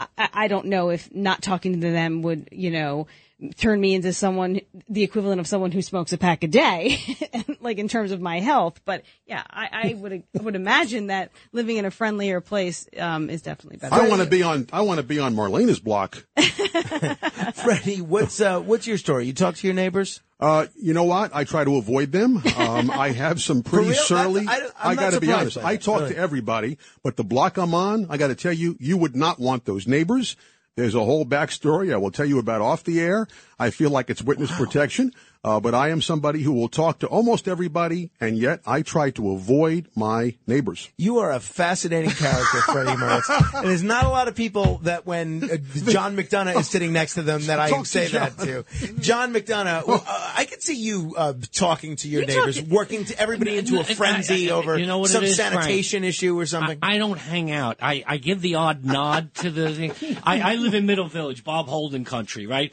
I, 0.00 0.28
I 0.32 0.48
don't 0.48 0.66
know 0.66 0.90
if 0.90 1.12
not 1.12 1.42
talking 1.42 1.80
to 1.80 1.90
them 1.90 2.22
would, 2.22 2.50
you 2.52 2.70
know, 2.70 3.08
turn 3.56 3.80
me 3.80 3.94
into 3.94 4.12
someone, 4.12 4.60
the 4.88 5.02
equivalent 5.02 5.40
of 5.40 5.46
someone 5.46 5.70
who 5.70 5.82
smokes 5.82 6.12
a 6.12 6.18
pack 6.18 6.42
a 6.44 6.48
day, 6.48 6.98
like 7.60 7.78
in 7.78 7.88
terms 7.88 8.10
of 8.10 8.20
my 8.20 8.40
health. 8.40 8.80
But 8.84 9.02
yeah, 9.26 9.42
I, 9.48 9.68
I 9.72 9.94
would 9.94 10.22
would 10.34 10.56
imagine 10.56 11.08
that 11.08 11.30
living 11.52 11.76
in 11.76 11.84
a 11.84 11.90
friendlier 11.90 12.40
place 12.40 12.88
um, 12.98 13.30
is 13.30 13.42
definitely 13.42 13.78
better. 13.78 13.94
I 13.94 14.08
want 14.08 14.22
to 14.22 14.28
be 14.28 14.42
on. 14.42 14.66
I 14.72 14.82
want 14.82 14.98
to 14.98 15.04
be 15.04 15.18
on 15.20 15.34
Marlaina's 15.34 15.80
block. 15.80 16.24
Freddy, 17.54 18.00
what's 18.00 18.40
uh, 18.40 18.60
what's 18.60 18.86
your 18.86 18.98
story? 18.98 19.26
You 19.26 19.32
talk 19.32 19.56
to 19.56 19.66
your 19.66 19.74
neighbors? 19.74 20.20
Uh, 20.40 20.66
you 20.76 20.94
know 20.94 21.04
what? 21.04 21.34
I 21.34 21.44
try 21.44 21.64
to 21.64 21.76
avoid 21.76 22.12
them. 22.12 22.40
Um, 22.56 22.90
I 22.92 23.10
have 23.10 23.42
some 23.42 23.62
pretty 23.62 23.92
surly. 23.94 24.44
That's- 24.44 24.70
I- 24.78 24.90
I'm 24.90 24.96
got 24.96 25.12
to 25.12 25.20
be 25.20 25.32
honest. 25.32 25.58
I 25.58 25.76
talk 25.76 26.00
really. 26.02 26.14
to 26.14 26.18
everybody, 26.18 26.78
but 27.02 27.16
the 27.16 27.24
block 27.24 27.56
I'm 27.56 27.74
on, 27.74 28.06
I 28.08 28.16
got 28.18 28.28
to 28.28 28.36
tell 28.36 28.52
you, 28.52 28.76
you 28.78 28.96
would 28.96 29.16
not 29.16 29.40
want 29.40 29.64
those 29.64 29.86
neighbors. 29.88 30.36
There's 30.78 30.94
a 30.94 31.04
whole 31.04 31.26
backstory 31.26 31.92
I 31.92 31.96
will 31.96 32.12
tell 32.12 32.24
you 32.24 32.38
about 32.38 32.60
off 32.60 32.84
the 32.84 33.00
air. 33.00 33.26
I 33.58 33.70
feel 33.70 33.90
like 33.90 34.10
it's 34.10 34.22
witness 34.22 34.56
protection, 34.56 35.12
uh, 35.44 35.60
but 35.60 35.74
I 35.74 35.90
am 35.90 36.02
somebody 36.02 36.42
who 36.42 36.52
will 36.52 36.68
talk 36.68 36.98
to 37.00 37.06
almost 37.06 37.46
everybody, 37.48 38.10
and 38.20 38.36
yet 38.36 38.60
I 38.66 38.82
try 38.82 39.10
to 39.12 39.30
avoid 39.32 39.88
my 39.94 40.36
neighbors. 40.46 40.88
You 40.96 41.18
are 41.18 41.30
a 41.32 41.40
fascinating 41.40 42.10
character, 42.10 42.60
Freddy 42.62 42.90
Mertz. 42.92 43.54
And 43.58 43.66
there's 43.68 43.82
not 43.82 44.04
a 44.04 44.08
lot 44.08 44.28
of 44.28 44.34
people 44.34 44.78
that 44.82 45.06
when 45.06 45.44
uh, 45.44 45.56
John 45.90 46.16
McDonagh 46.16 46.56
is 46.58 46.68
sitting 46.68 46.92
next 46.92 47.14
to 47.14 47.22
them 47.22 47.42
that 47.46 47.58
I 47.60 47.70
Talk 47.70 47.84
to 47.84 47.88
say 47.88 48.08
John. 48.08 48.30
that 48.36 48.64
to. 48.66 48.92
John 49.00 49.32
McDonagh, 49.32 49.86
well, 49.86 50.04
uh, 50.06 50.32
I 50.36 50.44
could 50.44 50.62
see 50.62 50.76
you 50.76 51.14
uh, 51.16 51.34
talking 51.52 51.96
to 51.96 52.08
your 52.08 52.22
You 52.22 52.26
neighbors, 52.26 52.58
talk- 52.60 52.68
working 52.68 53.04
to 53.06 53.18
everybody 53.20 53.56
into 53.58 53.80
a 53.80 53.84
frenzy 53.84 54.50
I- 54.50 54.54
over 54.54 54.78
you 54.78 54.86
know 54.86 54.98
what 54.98 55.10
it 55.10 55.12
some 55.12 55.24
is, 55.24 55.36
Frank? 55.36 55.54
sanitation 55.54 56.04
issue 56.04 56.38
or 56.38 56.46
something. 56.46 56.78
I, 56.82 56.96
I 56.96 56.98
don't 56.98 57.18
hang 57.18 57.50
out. 57.52 57.78
I, 57.80 58.04
I 58.06 58.16
give 58.18 58.40
the 58.42 58.56
odd 58.56 58.84
nod 58.84 59.34
to 59.36 59.50
the 59.50 59.72
thing. 59.74 60.16
I, 60.24 60.52
I 60.52 60.54
live 60.56 60.74
in 60.74 60.84
Middle 60.86 61.08
Village, 61.08 61.44
Bob 61.44 61.66
Holden 61.68 62.04
country, 62.04 62.46
right? 62.46 62.72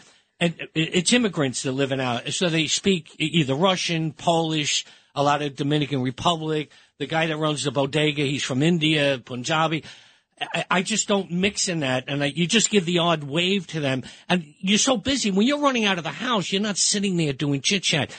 It's 0.73 1.13
immigrants 1.13 1.63
that 1.63 1.71
live 1.71 1.91
in 1.91 1.99
out. 1.99 2.31
So 2.33 2.49
they 2.49 2.67
speak 2.67 3.15
either 3.19 3.55
Russian, 3.55 4.11
Polish, 4.11 4.85
a 5.13 5.23
lot 5.23 5.41
of 5.41 5.55
Dominican 5.55 6.01
Republic. 6.01 6.71
The 6.99 7.07
guy 7.07 7.27
that 7.27 7.37
runs 7.37 7.63
the 7.63 7.71
bodega, 7.71 8.23
he's 8.23 8.43
from 8.43 8.63
India, 8.63 9.21
Punjabi. 9.23 9.83
I, 10.41 10.65
I 10.69 10.81
just 10.81 11.07
don't 11.07 11.31
mix 11.31 11.69
in 11.69 11.79
that, 11.79 12.05
and 12.07 12.21
I, 12.23 12.27
you 12.27 12.45
just 12.45 12.69
give 12.69 12.85
the 12.85 12.99
odd 12.99 13.23
wave 13.23 13.67
to 13.67 13.79
them. 13.79 14.03
And 14.27 14.53
you're 14.59 14.77
so 14.77 14.97
busy 14.97 15.31
when 15.31 15.47
you're 15.47 15.59
running 15.61 15.85
out 15.85 15.97
of 15.97 16.03
the 16.03 16.09
house, 16.09 16.51
you're 16.51 16.61
not 16.61 16.77
sitting 16.77 17.15
there 17.17 17.33
doing 17.33 17.61
chit 17.61 17.83
chat. 17.83 18.13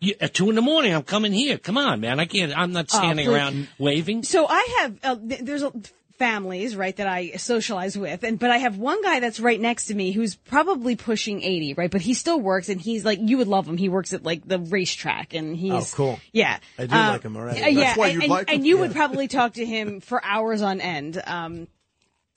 You, 0.00 0.14
at 0.20 0.34
two 0.34 0.48
in 0.48 0.56
the 0.56 0.62
morning, 0.62 0.94
I'm 0.94 1.02
coming 1.02 1.32
here. 1.32 1.58
Come 1.58 1.76
on, 1.76 2.00
man! 2.00 2.18
I 2.18 2.24
can't. 2.24 2.56
I'm 2.56 2.72
not 2.72 2.86
Oh, 2.92 2.98
standing 2.98 3.28
around 3.28 3.68
waving. 3.78 4.22
So 4.24 4.46
I 4.48 4.78
have 4.80 4.98
uh, 5.04 5.16
there's 5.20 5.62
a, 5.62 5.72
families 6.20 6.76
right 6.76 6.94
that 6.98 7.08
I 7.08 7.32
socialize 7.32 7.98
with, 7.98 8.22
and 8.22 8.38
but 8.38 8.50
I 8.50 8.58
have 8.58 8.78
one 8.78 9.02
guy 9.02 9.18
that's 9.18 9.40
right 9.40 9.60
next 9.60 9.86
to 9.86 9.94
me 9.94 10.12
who's 10.12 10.36
probably 10.36 10.94
pushing 10.94 11.42
eighty, 11.42 11.74
right? 11.74 11.90
But 11.90 12.02
he 12.02 12.14
still 12.14 12.38
works, 12.40 12.68
and 12.68 12.80
he's 12.80 13.04
like 13.04 13.18
you 13.20 13.38
would 13.38 13.48
love 13.48 13.66
him. 13.66 13.76
He 13.78 13.88
works 13.88 14.12
at 14.12 14.22
like 14.22 14.46
the 14.46 14.58
racetrack, 14.60 15.34
and 15.34 15.56
he's 15.56 15.92
Oh, 15.92 15.96
cool. 15.96 16.20
Yeah, 16.32 16.58
I 16.78 16.86
do 16.86 16.94
Um, 16.94 17.06
like 17.08 17.22
him 17.24 17.36
already. 17.36 17.62
uh, 17.62 17.66
yeah, 17.68 17.96
why 17.96 18.10
and, 18.10 18.28
like 18.28 18.48
him? 18.48 18.54
and 18.56 18.66
you 18.66 18.76
Yeah. 18.76 18.80
would 18.82 18.92
probably 18.92 19.26
talk 19.26 19.54
to 19.54 19.66
him 19.66 20.00
for 20.00 20.22
hours 20.24 20.62
on 20.62 20.80
end. 20.80 21.20
Um, 21.26 21.66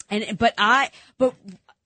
and 0.10 0.38
but 0.40 0.54
I 0.58 0.90
but 1.20 1.36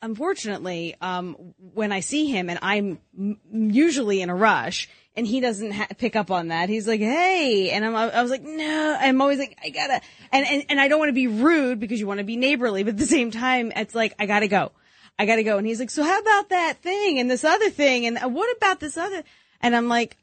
unfortunately, 0.02 0.96
um, 1.02 1.36
when 1.74 1.92
I 1.92 2.00
see 2.02 2.28
him 2.28 2.50
and 2.50 2.60
I'm 2.62 3.00
m- 3.18 3.40
usually 3.52 4.22
in 4.22 4.30
a 4.30 4.36
rush 4.36 4.88
and 5.18 5.26
he 5.26 5.42
doesn't 5.42 5.72
ha- 5.72 5.88
pick 5.98 6.16
up 6.16 6.30
on 6.32 6.50
that, 6.50 6.70
he's 6.70 6.88
like, 6.88 7.02
Hey, 7.02 7.72
and 7.72 7.84
I'm, 7.84 7.96
I 7.96 8.22
was 8.22 8.32
like, 8.32 8.44
no, 8.44 8.98
I'm 8.98 9.20
always 9.20 9.40
like, 9.40 9.58
I 9.62 9.70
gotta, 9.70 10.00
and, 10.32 10.46
and, 10.48 10.66
and 10.70 10.80
I 10.80 10.88
don't 10.88 11.00
want 11.00 11.10
to 11.10 11.14
be 11.14 11.28
rude 11.28 11.80
because 11.80 12.00
you 12.00 12.08
want 12.08 12.20
to 12.20 12.24
be 12.24 12.38
neighborly, 12.38 12.84
but 12.84 12.92
at 12.92 12.98
the 12.98 13.06
same 13.08 13.32
time, 13.32 13.74
it's 13.76 13.96
like, 13.96 14.14
I 14.20 14.28
gotta 14.28 14.48
go. 14.48 14.72
I 15.20 15.26
gotta 15.26 15.44
go. 15.44 15.58
And 15.58 15.66
he's 15.66 15.80
like, 15.80 15.90
so 15.90 16.04
how 16.04 16.20
about 16.20 16.50
that 16.50 16.78
thing 16.84 17.18
and 17.18 17.30
this 17.30 17.44
other 17.44 17.72
thing? 17.72 18.06
And 18.06 18.20
uh, 18.20 18.30
what 18.30 18.56
about 18.56 18.80
this 18.80 18.96
other? 18.96 19.24
And 19.60 19.76
I'm 19.76 19.90
like, 19.90 20.16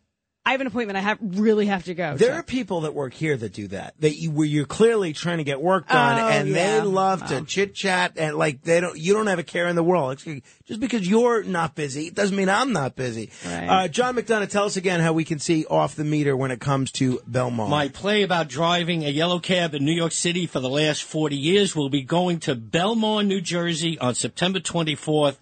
I 0.47 0.51
have 0.53 0.61
an 0.61 0.67
appointment. 0.67 0.99
I 0.99 1.01
have 1.01 1.19
really 1.23 1.65
have 1.67 1.85
to 1.85 1.95
go. 1.95 2.19
There 2.19 2.35
are 2.35 2.43
people 2.43 2.83
that 2.83 2.93
work 2.95 3.15
here 3.15 3.35
that 3.35 3.55
do 3.55 3.69
that. 3.69 3.95
That 4.01 4.17
you, 4.17 4.31
where 4.31 4.47
you're 4.47 4.67
clearly 4.67 5.15
trying 5.15 5.39
to 5.39 5.45
get 5.45 5.59
work 5.59 5.89
done, 5.89 6.21
Oh, 6.21 6.29
and 6.29 6.49
yeah. 6.51 6.81
they 6.81 6.87
love 6.87 7.27
to 7.29 7.41
chit 7.47 7.75
chat 7.75 8.13
and 8.19 8.37
like 8.37 8.61
they 8.63 8.79
don't. 8.81 8.99
You 8.99 9.15
don't 9.15 9.27
have 9.27 9.39
a 9.39 9.43
care 9.43 9.69
in 9.69 9.75
the 9.77 9.83
world. 9.83 10.13
It's- 10.13 10.43
Just 10.67 10.81
because 10.81 11.09
you're 11.09 11.45
not 11.45 11.75
busy 11.75 12.11
doesn't 12.11 12.37
mean 12.37 12.51
I'm 12.51 12.75
not 12.75 12.95
busy. 12.95 13.31
Uh, 13.47 13.89
John 13.89 14.17
McDonagh, 14.17 14.51
tell 14.51 14.65
us 14.67 14.77
again 14.77 15.01
how 15.01 15.15
we 15.15 15.25
can 15.25 15.39
see 15.39 15.65
off 15.65 15.95
the 15.95 16.05
meter 16.05 16.37
when 16.37 16.51
it 16.51 16.61
comes 16.61 16.91
to 16.93 17.21
Belmar. 17.31 17.69
My 17.71 17.89
play 17.89 18.23
about 18.23 18.49
driving 18.49 19.03
a 19.07 19.09
yellow 19.11 19.39
cab 19.39 19.75
in 19.75 19.83
New 19.85 19.93
York 19.93 20.13
City 20.13 20.47
for 20.47 20.61
the 20.61 20.69
last 20.71 21.05
40 21.05 21.37
years 21.37 21.75
will 21.75 21.89
be 21.89 22.03
going 22.03 22.41
to 22.41 22.55
Belmar, 22.55 23.27
New 23.27 23.41
Jersey 23.41 23.99
on 23.99 24.15
September 24.15 24.61
24th 24.61 25.37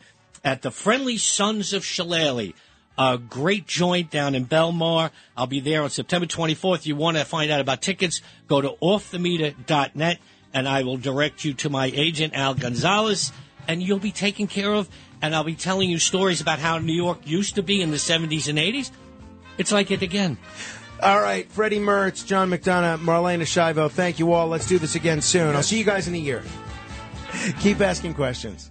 at 0.44 0.62
the 0.62 0.70
Friendly 0.70 1.16
Sons 1.16 1.72
of 1.72 1.84
Shillelagh. 1.84 2.52
A 2.98 3.18
great 3.18 3.66
joint 3.66 4.10
down 4.10 4.34
in 4.34 4.46
Belmar. 4.46 5.10
I'll 5.36 5.46
be 5.46 5.60
there 5.60 5.82
on 5.82 5.90
September 5.90 6.26
24th. 6.26 6.86
You 6.86 6.94
want 6.94 7.16
to 7.16 7.24
find 7.24 7.50
out 7.50 7.60
about 7.60 7.80
tickets, 7.80 8.20
go 8.48 8.60
to 8.60 8.70
offthemeter.net 8.82 10.18
and 10.54 10.68
I 10.68 10.82
will 10.82 10.96
direct 10.96 11.44
you 11.44 11.54
to 11.54 11.70
my 11.70 11.86
agent, 11.86 12.34
Al 12.34 12.54
Gonzalez, 12.54 13.32
and 13.66 13.82
you'll 13.82 13.98
be 13.98 14.12
taken 14.12 14.46
care 14.46 14.72
of. 14.72 14.88
And 15.20 15.34
I'll 15.34 15.44
be 15.44 15.54
telling 15.54 15.88
you 15.88 15.98
stories 15.98 16.40
about 16.40 16.58
how 16.58 16.78
New 16.78 16.92
York 16.92 17.26
used 17.26 17.54
to 17.54 17.62
be 17.62 17.80
in 17.80 17.90
the 17.90 17.96
70s 17.96 18.48
and 18.48 18.58
80s. 18.58 18.90
It's 19.56 19.70
like 19.70 19.90
it 19.90 20.02
again. 20.02 20.36
All 21.00 21.20
right, 21.20 21.50
Freddy 21.50 21.78
Mertz, 21.78 22.26
John 22.26 22.50
McDonagh, 22.50 22.98
Marlaina 22.98 23.42
Schiavo. 23.42 23.90
Thank 23.90 24.18
you 24.18 24.32
all. 24.32 24.48
Let's 24.48 24.66
do 24.66 24.78
this 24.78 24.94
again 24.94 25.20
soon. 25.20 25.54
I'll 25.54 25.62
see 25.62 25.78
you 25.78 25.84
guys 25.84 26.08
in 26.08 26.14
a 26.14 26.18
year. 26.18 26.42
Keep 27.60 27.80
asking 27.80 28.14
questions. 28.14 28.70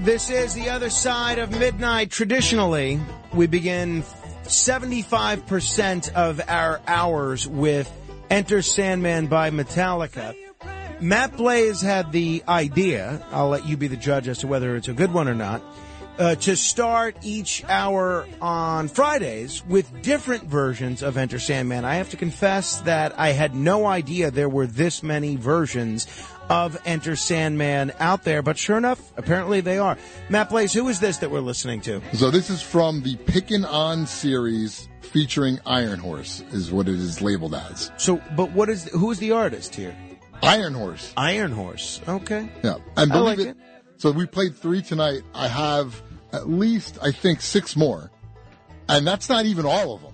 This 0.00 0.30
is 0.30 0.54
the 0.54 0.70
other 0.70 0.88
side 0.88 1.38
of 1.38 1.50
midnight. 1.50 2.10
Traditionally, 2.10 2.98
we 3.34 3.46
begin 3.46 4.02
75% 4.44 6.14
of 6.14 6.40
our 6.48 6.80
hours 6.86 7.46
with 7.46 7.92
Enter 8.30 8.62
Sandman 8.62 9.26
by 9.26 9.50
Metallica. 9.50 10.34
Matt 11.02 11.36
Blaze 11.36 11.82
had 11.82 12.12
the 12.12 12.42
idea, 12.48 13.22
I'll 13.30 13.50
let 13.50 13.66
you 13.66 13.76
be 13.76 13.88
the 13.88 13.96
judge 13.98 14.26
as 14.26 14.38
to 14.38 14.46
whether 14.46 14.74
it's 14.74 14.88
a 14.88 14.94
good 14.94 15.12
one 15.12 15.28
or 15.28 15.34
not, 15.34 15.60
uh, 16.18 16.34
to 16.36 16.56
start 16.56 17.16
each 17.22 17.62
hour 17.64 18.26
on 18.40 18.88
Fridays 18.88 19.62
with 19.66 20.00
different 20.00 20.44
versions 20.44 21.02
of 21.02 21.18
Enter 21.18 21.38
Sandman. 21.38 21.84
I 21.84 21.96
have 21.96 22.08
to 22.10 22.16
confess 22.16 22.80
that 22.82 23.18
I 23.18 23.32
had 23.32 23.54
no 23.54 23.84
idea 23.84 24.30
there 24.30 24.48
were 24.48 24.66
this 24.66 25.02
many 25.02 25.36
versions 25.36 26.06
of 26.50 26.76
Enter 26.84 27.14
Sandman 27.14 27.92
out 28.00 28.24
there, 28.24 28.42
but 28.42 28.58
sure 28.58 28.76
enough, 28.76 29.00
apparently 29.16 29.60
they 29.60 29.78
are. 29.78 29.96
Matt 30.28 30.50
Blaze, 30.50 30.72
who 30.72 30.88
is 30.88 30.98
this 31.00 31.18
that 31.18 31.30
we're 31.30 31.40
listening 31.40 31.80
to? 31.82 32.02
So 32.14 32.30
this 32.30 32.50
is 32.50 32.60
from 32.60 33.02
the 33.02 33.16
Pickin' 33.16 33.64
On 33.64 34.04
series 34.04 34.88
featuring 35.00 35.60
Iron 35.64 36.00
Horse, 36.00 36.42
is 36.52 36.72
what 36.72 36.88
it 36.88 36.96
is 36.96 37.22
labeled 37.22 37.54
as. 37.54 37.92
So, 37.96 38.20
but 38.36 38.50
what 38.50 38.68
is 38.68 38.84
who 38.90 39.10
is 39.10 39.20
the 39.20 39.30
artist 39.32 39.74
here? 39.74 39.96
Iron 40.42 40.74
Horse. 40.74 41.12
Iron 41.16 41.52
Horse. 41.52 42.00
Okay. 42.08 42.50
Yeah, 42.64 42.76
and 42.96 43.12
I 43.12 43.14
believe 43.14 43.38
like 43.38 43.48
it. 43.48 43.56
So 43.98 44.10
we 44.10 44.26
played 44.26 44.56
three 44.56 44.82
tonight. 44.82 45.22
I 45.34 45.46
have 45.46 46.02
at 46.32 46.48
least, 46.48 46.98
I 47.00 47.12
think, 47.12 47.42
six 47.42 47.76
more, 47.76 48.10
and 48.88 49.06
that's 49.06 49.28
not 49.28 49.44
even 49.44 49.66
all 49.66 49.94
of 49.94 50.02
them. 50.02 50.09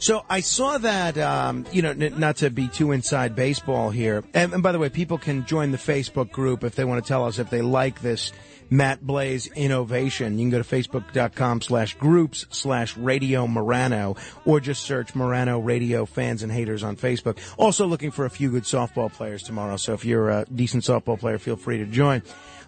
So 0.00 0.24
I 0.30 0.40
saw 0.40 0.78
that, 0.78 1.18
um, 1.18 1.66
you 1.72 1.82
know, 1.82 1.90
n- 1.90 2.18
not 2.18 2.36
to 2.36 2.48
be 2.48 2.68
too 2.68 2.92
inside 2.92 3.36
baseball 3.36 3.90
here. 3.90 4.24
And, 4.32 4.54
and 4.54 4.62
by 4.62 4.72
the 4.72 4.78
way, 4.78 4.88
people 4.88 5.18
can 5.18 5.44
join 5.44 5.72
the 5.72 5.78
Facebook 5.78 6.30
group 6.30 6.64
if 6.64 6.74
they 6.74 6.84
want 6.84 7.04
to 7.04 7.06
tell 7.06 7.26
us 7.26 7.38
if 7.38 7.50
they 7.50 7.60
like 7.60 8.00
this 8.00 8.32
Matt 8.70 9.06
Blaze 9.06 9.48
innovation. 9.48 10.38
You 10.38 10.44
can 10.44 10.50
go 10.50 10.62
to 10.62 10.64
facebook.com 10.64 11.60
slash 11.60 11.98
groups 11.98 12.46
slash 12.48 12.96
radio 12.96 13.46
Morano 13.46 14.16
or 14.46 14.58
just 14.58 14.84
search 14.84 15.14
Morano 15.14 15.58
Radio 15.58 16.06
fans 16.06 16.42
and 16.42 16.50
haters 16.50 16.82
on 16.82 16.96
Facebook. 16.96 17.36
Also 17.58 17.86
looking 17.86 18.10
for 18.10 18.24
a 18.24 18.30
few 18.30 18.50
good 18.50 18.62
softball 18.62 19.12
players 19.12 19.42
tomorrow. 19.42 19.76
So 19.76 19.92
if 19.92 20.06
you're 20.06 20.30
a 20.30 20.46
decent 20.46 20.82
softball 20.84 21.20
player, 21.20 21.38
feel 21.38 21.56
free 21.56 21.76
to 21.76 21.86
join. 21.86 22.22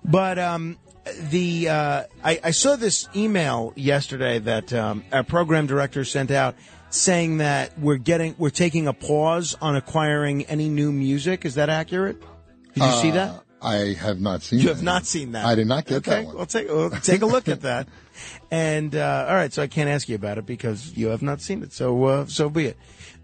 But, 0.05 0.39
um, 0.39 0.77
the, 1.31 1.69
uh, 1.71 2.03
I, 2.23 2.41
I 2.45 2.51
saw 2.51 2.77
this 2.77 3.09
email 3.17 3.73
yesterday 3.75 4.39
that, 4.41 4.73
um, 4.75 5.03
our 5.11 5.25
program 5.25 5.67
director 5.67 6.05
sent 6.05 6.31
out 6.31 6.57
saying 6.95 7.39
that 7.39 7.79
we're 7.79 7.97
getting, 7.97 8.35
we're 8.39 8.51
taking 8.51 8.87
a 8.87 8.93
pause 8.93 9.57
on 9.61 9.77
acquiring 9.77 10.45
any 10.45 10.69
new 10.69 10.93
music. 10.93 11.45
Is 11.45 11.55
that 11.57 11.69
accurate? 11.69 12.21
Did 12.75 12.83
you 12.85 12.93
see 13.01 13.11
Uh, 13.11 13.15
that? 13.15 13.43
I 13.65 13.95
have 13.95 14.21
not 14.21 14.43
seen. 14.43 14.59
You 14.59 14.67
that. 14.67 14.75
have 14.77 14.83
not 14.83 15.07
seen 15.07 15.33
that. 15.33 15.47
I 15.47 15.55
did 15.55 15.69
not 15.69 15.87
get 15.87 15.99
okay, 15.99 16.11
that 16.23 16.25
one. 16.27 16.37
Well, 16.37 16.47
take 16.47 16.69
well, 16.69 16.91
take 16.91 17.23
a 17.23 17.27
look 17.27 17.47
at 17.49 17.61
that. 17.71 17.87
And 18.51 18.97
uh, 18.97 19.27
all 19.29 19.35
right, 19.37 19.53
so 19.53 19.63
I 19.63 19.69
can't 19.69 19.89
ask 19.89 20.09
you 20.09 20.17
about 20.17 20.37
it 20.39 20.47
because 20.47 20.97
you 20.97 21.09
have 21.09 21.23
not 21.23 21.41
seen 21.41 21.63
it. 21.63 21.73
So 21.73 22.05
uh, 22.05 22.27
so 22.27 22.51
be 22.51 22.67
it. 22.67 22.77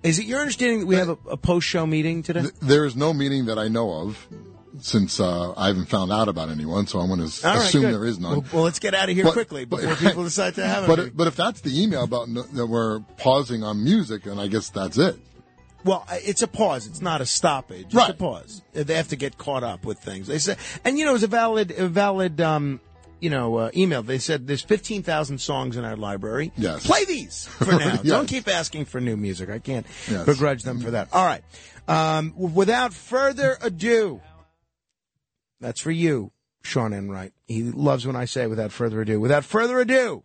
Is 0.05 0.21
it 0.21 0.27
your 0.27 0.39
understanding 0.39 0.81
that 0.81 0.87
we 0.87 0.95
have 0.95 1.09
a, 1.09 1.19
a 1.31 1.37
post 1.37 1.67
show 1.67 1.87
meeting 1.87 2.23
today? 2.23 2.43
Th- 2.43 2.55
There 2.61 2.85
is 2.85 2.95
no 2.95 3.13
meeting 3.13 3.47
that 3.47 3.59
I 3.59 3.67
know 3.67 3.91
of 3.93 4.29
since 4.81 5.19
uh, 5.21 5.53
I 5.57 5.69
haven't 5.69 5.87
found 5.87 6.13
out 6.13 6.29
about 6.29 6.49
anyone, 6.51 6.87
so 6.87 6.99
I'm 7.01 7.09
going 7.09 7.21
to 7.29 7.47
right, 7.47 7.57
assume 7.59 7.83
good. 7.83 7.95
there 7.95 8.05
is 8.05 8.19
none. 8.19 8.33
Well, 8.33 8.45
well, 8.53 8.63
let's 8.65 8.79
get 8.79 8.95
out 8.95 9.09
of 9.09 9.15
here 9.15 9.25
But- 9.25 9.33
quickly 9.33 9.65
but- 9.65 9.81
before 9.81 9.97
people 9.97 10.25
decide 10.33 10.55
to 10.57 10.67
have 10.67 10.85
a 10.85 10.87
but 10.87 11.17
but 11.17 11.27
if 11.27 11.37
that's 11.37 11.61
the 11.63 11.83
email 11.83 12.05
about 12.05 12.29
no, 12.29 12.43
that 12.43 12.67
we're 12.67 13.01
pausing 13.19 13.63
on 13.63 13.83
music, 13.83 14.27
and 14.27 14.41
I 14.41 14.47
guess 14.49 14.69
that's 14.71 14.99
it. 14.99 15.17
Well, 15.85 16.05
it's 16.11 16.43
a 16.43 16.49
pause. 16.49 16.87
It's 16.87 17.01
not 17.01 17.21
a 17.21 17.27
stoppage. 17.27 17.87
It's 17.95 18.09
a 18.09 18.13
pause. 18.13 18.63
They 18.73 18.95
have 18.95 19.09
to 19.09 19.17
get 19.17 19.39
caught 19.39 19.63
up 19.63 19.85
with 19.85 19.99
things. 20.01 20.27
They 20.27 20.39
say, 20.39 20.57
and 20.85 20.99
you 20.99 21.05
know, 21.05 21.11
it 21.13 21.15
was 21.15 21.23
a 21.23 21.29
valid, 21.29 21.71
a 21.71 21.87
valid, 21.87 22.41
um, 22.41 22.81
you 23.21 23.31
know, 23.31 23.57
uh, 23.57 23.71
email. 23.77 24.03
They 24.03 24.19
said 24.19 24.49
there's 24.49 24.61
15,000 24.63 25.39
songs 25.41 25.77
in 25.77 25.85
our 25.85 25.97
library. 25.97 26.53
Yes. 26.57 26.85
Play 26.85 27.05
these 27.05 27.47
for 27.47 27.65
now. 27.73 27.79
Yes. 27.79 28.03
Don't 28.03 28.27
keep 28.27 28.49
asking 28.49 28.87
for 28.87 29.01
new 29.01 29.17
music. 29.17 29.51
I 29.51 29.61
can't 29.61 29.87
Yes. 30.11 30.27
begrudge 30.27 30.65
them 30.65 30.81
for 30.81 30.91
that. 30.91 31.09
All 31.13 31.25
right. 31.25 31.43
Um, 31.87 32.35
without 32.37 32.93
further 32.93 33.57
ado, 33.63 34.21
that's 35.61 35.81
for 35.81 35.91
you, 35.91 36.33
Sean 36.63 36.93
Enright. 36.93 37.33
He 37.47 37.63
loves 37.65 38.07
when 38.07 38.17
I 38.17 38.25
say 38.25 38.47
without 38.47 38.73
further 38.73 39.01
ado. 39.01 39.21
Without 39.21 39.45
further 39.45 39.81
ado, 39.81 40.23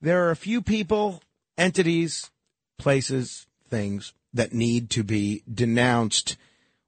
there 0.00 0.26
are 0.26 0.30
a 0.30 0.36
few 0.36 0.62
people, 0.62 1.22
entities, 1.56 2.30
places, 2.78 3.46
things 3.68 4.12
that 4.32 4.52
need 4.52 4.90
to 4.90 5.04
be 5.04 5.42
denounced. 5.52 6.36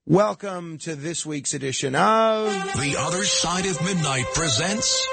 Welcome 0.09 0.79
to 0.79 0.95
this 0.95 1.27
week's 1.27 1.53
edition 1.53 1.97
of 1.97 2.53
The 2.77 2.95
Other 2.97 3.25
Side 3.25 3.67
of 3.67 3.83
Midnight 3.83 4.27
presents 4.35 5.09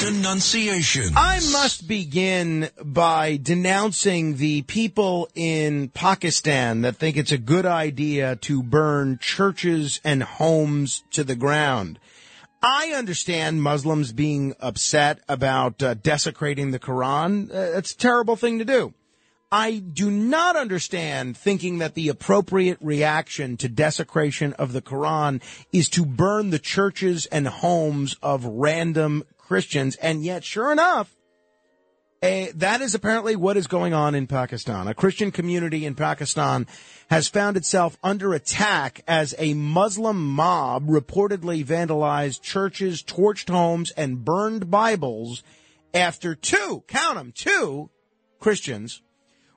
Denunciation. 0.00 1.12
I 1.16 1.36
must 1.52 1.86
begin 1.86 2.68
by 2.82 3.36
denouncing 3.36 4.36
the 4.36 4.62
people 4.62 5.28
in 5.34 5.88
Pakistan 5.88 6.82
that 6.82 6.96
think 6.96 7.16
it's 7.16 7.30
a 7.30 7.38
good 7.38 7.64
idea 7.64 8.34
to 8.36 8.62
burn 8.62 9.18
churches 9.20 10.00
and 10.02 10.22
homes 10.22 11.04
to 11.12 11.22
the 11.22 11.36
ground. 11.36 12.00
I 12.66 12.94
understand 12.96 13.62
Muslims 13.62 14.12
being 14.12 14.54
upset 14.58 15.20
about 15.28 15.82
uh, 15.82 15.92
desecrating 15.92 16.70
the 16.70 16.78
Quran. 16.78 17.50
Uh, 17.50 17.76
it's 17.76 17.92
a 17.92 17.96
terrible 17.98 18.36
thing 18.36 18.58
to 18.58 18.64
do. 18.64 18.94
I 19.52 19.80
do 19.80 20.10
not 20.10 20.56
understand 20.56 21.36
thinking 21.36 21.76
that 21.78 21.92
the 21.92 22.08
appropriate 22.08 22.78
reaction 22.80 23.58
to 23.58 23.68
desecration 23.68 24.54
of 24.54 24.72
the 24.72 24.80
Quran 24.80 25.42
is 25.72 25.90
to 25.90 26.06
burn 26.06 26.48
the 26.48 26.58
churches 26.58 27.26
and 27.26 27.46
homes 27.46 28.16
of 28.22 28.46
random 28.46 29.24
Christians. 29.36 29.96
And 29.96 30.24
yet, 30.24 30.42
sure 30.42 30.72
enough, 30.72 31.13
a, 32.24 32.50
that 32.52 32.80
is 32.80 32.94
apparently 32.94 33.36
what 33.36 33.56
is 33.56 33.66
going 33.66 33.92
on 33.92 34.14
in 34.14 34.26
Pakistan. 34.26 34.88
A 34.88 34.94
Christian 34.94 35.30
community 35.30 35.84
in 35.84 35.94
Pakistan 35.94 36.66
has 37.10 37.28
found 37.28 37.56
itself 37.56 37.98
under 38.02 38.32
attack 38.32 39.02
as 39.06 39.34
a 39.38 39.54
Muslim 39.54 40.26
mob 40.26 40.86
reportedly 40.86 41.64
vandalized 41.64 42.40
churches, 42.40 43.02
torched 43.02 43.50
homes, 43.50 43.90
and 43.92 44.24
burned 44.24 44.70
Bibles 44.70 45.42
after 45.92 46.34
two, 46.34 46.82
count 46.88 47.16
them, 47.16 47.32
two 47.32 47.90
Christians 48.40 49.02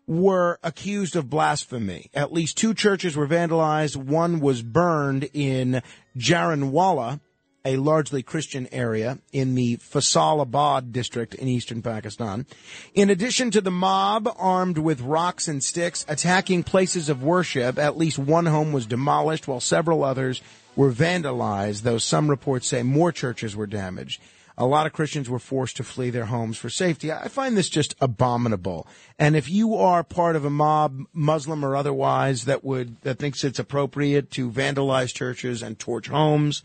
were 0.06 0.60
accused 0.64 1.16
of 1.16 1.30
blasphemy. 1.30 2.10
At 2.14 2.32
least 2.32 2.58
two 2.58 2.74
churches 2.74 3.16
were 3.16 3.28
vandalized. 3.28 3.96
One 3.98 4.40
was 4.40 4.62
burned 4.62 5.30
in 5.34 5.82
Jaranwala, 6.18 7.20
a 7.68 7.76
largely 7.76 8.24
Christian 8.24 8.66
area 8.72 9.20
in 9.34 9.54
the 9.54 9.76
Faisalabad 9.78 10.94
district 10.94 11.36
in 11.36 11.50
eastern 11.50 11.82
Pakistan. 11.82 12.46
In 12.94 13.10
addition 13.10 13.52
to 13.52 13.60
the 13.60 13.72
mob 13.72 14.34
armed 14.38 14.78
with 14.78 15.02
rocks 15.02 15.50
and 15.50 15.62
sticks 15.62 16.06
attacking 16.08 16.64
places 16.64 17.10
of 17.10 17.22
worship, 17.22 17.78
at 17.78 17.98
least 17.98 18.18
one 18.18 18.46
home 18.46 18.72
was 18.72 18.86
demolished 18.86 19.50
while 19.50 19.60
several 19.60 20.06
others 20.06 20.42
were 20.78 20.94
vandalized, 20.94 21.82
though 21.82 21.98
some 21.98 22.30
reports 22.30 22.68
say 22.68 22.84
more 22.84 23.12
churches 23.12 23.54
were 23.54 23.68
damaged. 23.68 24.22
A 24.58 24.66
lot 24.66 24.88
of 24.88 24.94
Christians 24.94 25.30
were 25.30 25.38
forced 25.38 25.76
to 25.78 25.84
flee 25.84 26.10
their 26.10 26.26
homes 26.26 26.58
for 26.58 26.70
safety. 26.70 27.12
I 27.12 27.28
find 27.28 27.58
this 27.58 27.70
just 27.70 27.96
abominable. 28.00 28.88
And 29.20 29.36
if 29.36 29.50
you 29.50 29.76
are 29.76 30.04
part 30.04 30.38
of 30.38 30.46
a 30.46 30.50
mob, 30.50 31.02
Muslim 31.14 31.66
or 31.66 31.76
otherwise, 31.76 32.46
that 32.46 32.64
would, 32.64 33.00
that 33.02 33.20
thinks 33.20 33.44
it's 33.44 33.60
appropriate 33.60 34.32
to 34.32 34.50
vandalize 34.50 35.14
churches 35.14 35.62
and 35.62 35.78
torch 35.78 36.08
homes, 36.08 36.64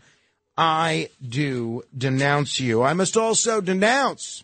I 0.57 1.09
do 1.27 1.83
denounce 1.97 2.59
you. 2.59 2.83
I 2.83 2.93
must 2.93 3.17
also 3.17 3.59
denounce 3.61 4.43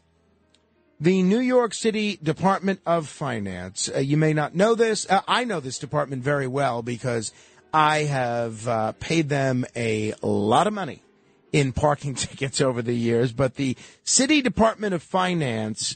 the 1.00 1.24
New 1.24 1.40
York 1.40 1.74
City 1.74 2.18
Department 2.22 2.82
of 2.86 3.08
Finance. 3.08 3.90
Uh, 3.94 4.00
you 4.00 4.18
may 4.18 4.34
not 4.34 4.56
know 4.56 4.76
this. 4.76 5.10
Uh, 5.10 5.22
I 5.28 5.44
know 5.44 5.60
this 5.60 5.80
department 5.80 6.24
very 6.24 6.48
well 6.48 6.82
because 6.82 7.32
I 7.74 8.00
have 8.00 8.68
uh, 8.68 8.92
paid 8.94 9.30
them 9.30 9.66
a 9.76 10.14
lot 10.22 10.68
of 10.68 10.74
money 10.74 11.04
in 11.52 11.72
parking 11.74 12.16
tickets 12.16 12.60
over 12.60 12.82
the 12.82 12.96
years. 12.96 13.32
But 13.32 13.56
the 13.56 13.78
City 14.04 14.42
Department 14.42 14.94
of 14.94 15.04
Finance 15.04 15.96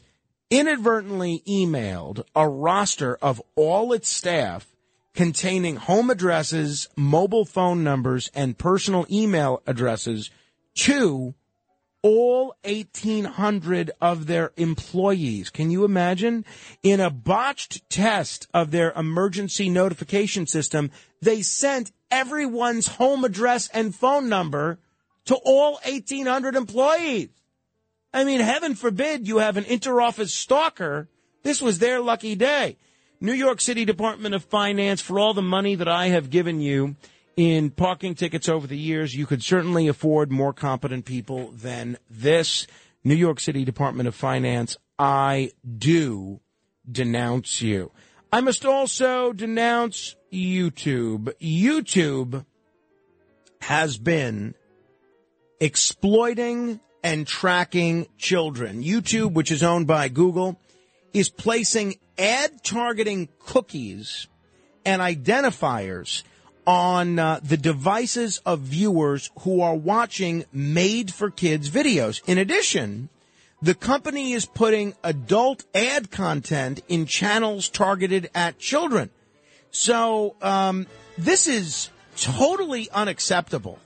inadvertently 0.50 1.42
emailed 1.48 2.24
a 2.36 2.48
roster 2.48 3.16
of 3.22 3.42
all 3.56 3.92
its 3.94 4.08
staff 4.08 4.73
containing 5.14 5.76
home 5.76 6.10
addresses, 6.10 6.90
mobile 6.96 7.46
phone 7.46 7.84
numbers, 7.84 8.32
and 8.34 8.58
personal 8.58 9.06
email 9.12 9.62
addresses 9.68 10.32
to 10.76 11.36
all 12.02 12.54
1,800 12.66 13.92
of 14.02 14.28
their 14.28 14.52
employees. 14.58 15.50
Can 15.50 15.72
you 15.72 15.86
imagine? 15.86 16.46
In 16.84 17.00
a 17.00 17.10
botched 17.10 17.90
test 17.90 18.48
of 18.54 18.72
their 18.72 18.92
emergency 18.92 19.70
notification 19.70 20.46
system, 20.46 20.92
they 21.22 21.42
sent 21.42 21.92
everyone's 22.12 22.88
home 22.88 23.24
address 23.24 23.70
and 23.70 23.96
phone 23.96 24.28
number 24.28 24.80
to 25.26 25.36
all 25.46 25.80
1,800 25.86 26.56
employees. 26.56 27.30
I 28.14 28.26
mean, 28.26 28.42
heaven 28.42 28.76
forbid 28.76 29.28
you 29.28 29.38
have 29.38 29.58
an 29.58 29.64
interoffice 29.64 30.30
stalker. 30.30 31.08
This 31.44 31.62
was 31.62 31.80
their 31.80 32.02
lucky 32.02 32.36
day. 32.36 32.78
New 33.24 33.32
York 33.32 33.62
City 33.62 33.86
Department 33.86 34.36
of 34.36 34.44
Finance, 34.44 35.00
for 35.00 35.18
all 35.18 35.34
the 35.34 35.42
money 35.42 35.76
that 35.76 35.88
I 35.88 36.08
have 36.08 36.30
given 36.30 36.60
you 36.60 36.98
in 37.38 37.72
parking 37.72 38.16
tickets 38.16 38.50
over 38.50 38.68
the 38.68 38.78
years, 38.78 39.16
you 39.16 39.26
could 39.26 39.42
certainly 39.42 39.88
afford 39.88 40.30
more 40.30 40.52
competent 40.52 41.06
people 41.06 41.52
than 41.52 41.98
this. 42.10 42.68
New 43.02 43.16
York 43.16 43.40
City 43.40 43.64
Department 43.64 44.10
of 44.10 44.14
Finance, 44.14 44.76
I 45.00 45.52
do 45.78 46.42
denounce 46.92 47.62
you. 47.62 47.92
I 48.30 48.42
must 48.42 48.66
also 48.66 49.32
denounce 49.32 50.18
YouTube. 50.30 51.32
YouTube 51.42 52.46
has 53.62 53.98
been 53.98 54.54
exploiting 55.62 56.82
and 57.02 57.26
tracking 57.26 58.08
children. 58.18 58.84
YouTube, 58.84 59.32
which 59.32 59.50
is 59.50 59.64
owned 59.64 59.88
by 59.88 60.10
Google, 60.10 60.60
is 61.14 61.30
placing 61.30 61.96
ad 62.18 62.64
targeting 62.64 63.30
cookies 63.40 64.28
and 64.86 65.02
identifiers 65.02 66.24
on 66.66 67.20
uh, 67.20 67.40
the 67.44 67.58
devices 67.58 68.42
of 68.46 68.60
viewers 68.60 69.32
who 69.40 69.62
are 69.62 69.76
watching 69.76 70.46
made 70.52 71.14
for 71.14 71.30
kids 71.30 71.70
videos. 71.70 72.22
In 72.28 72.38
addition, 72.38 73.10
the 73.62 73.76
company 73.76 74.34
is 74.34 74.46
putting 74.46 74.94
adult 75.04 75.64
ad 75.74 76.12
content 76.12 76.82
in 76.88 77.06
channels 77.06 77.70
targeted 77.70 78.30
at 78.34 78.60
children. 78.60 79.10
So 79.72 80.36
um, 80.42 80.88
this 81.18 81.48
is 81.48 81.90
totally 82.16 82.90
unacceptable 82.92 83.80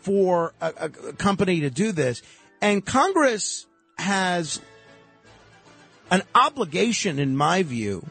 for 0.00 0.54
a, 0.60 0.72
a, 0.76 1.08
a 1.08 1.12
company 1.12 1.60
to 1.60 1.70
do 1.70 1.92
this. 1.92 2.22
And 2.60 2.84
Congress 2.84 3.66
has 3.98 4.60
an 6.12 6.22
obligation, 6.34 7.18
in 7.18 7.34
my 7.34 7.62
view, 7.62 8.06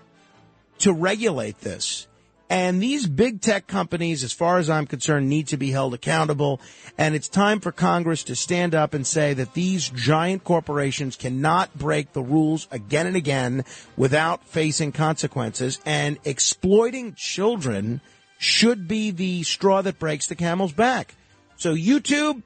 to 0.80 0.92
regulate 0.92 1.60
this. 1.60 2.08
And 2.50 2.82
these 2.82 3.08
big 3.08 3.42
tech 3.42 3.68
companies, 3.68 4.24
as 4.24 4.34
far 4.34 4.58
as 4.58 4.72
I'm 4.72 4.88
concerned, 4.88 5.30
need 5.30 5.48
to 5.50 5.58
be 5.58 5.70
held 5.70 5.94
accountable. 5.94 6.60
And 6.98 7.16
it's 7.16 7.30
time 7.30 7.60
for 7.60 7.72
Congress 7.72 8.24
to 8.26 8.36
stand 8.36 8.74
up 8.74 8.96
and 8.96 9.06
say 9.06 9.36
that 9.36 9.54
these 9.54 9.88
giant 9.88 10.44
corporations 10.44 11.16
cannot 11.16 11.78
break 11.78 12.12
the 12.12 12.24
rules 12.24 12.68
again 12.72 13.06
and 13.06 13.16
again 13.16 13.64
without 13.96 14.44
facing 14.46 14.92
consequences. 14.92 15.80
And 15.86 16.18
exploiting 16.26 17.14
children 17.14 18.02
should 18.40 18.88
be 18.88 19.12
the 19.12 19.44
straw 19.44 19.84
that 19.84 20.00
breaks 20.00 20.26
the 20.26 20.36
camel's 20.36 20.74
back. 20.74 21.14
So 21.56 21.76
YouTube, 21.76 22.42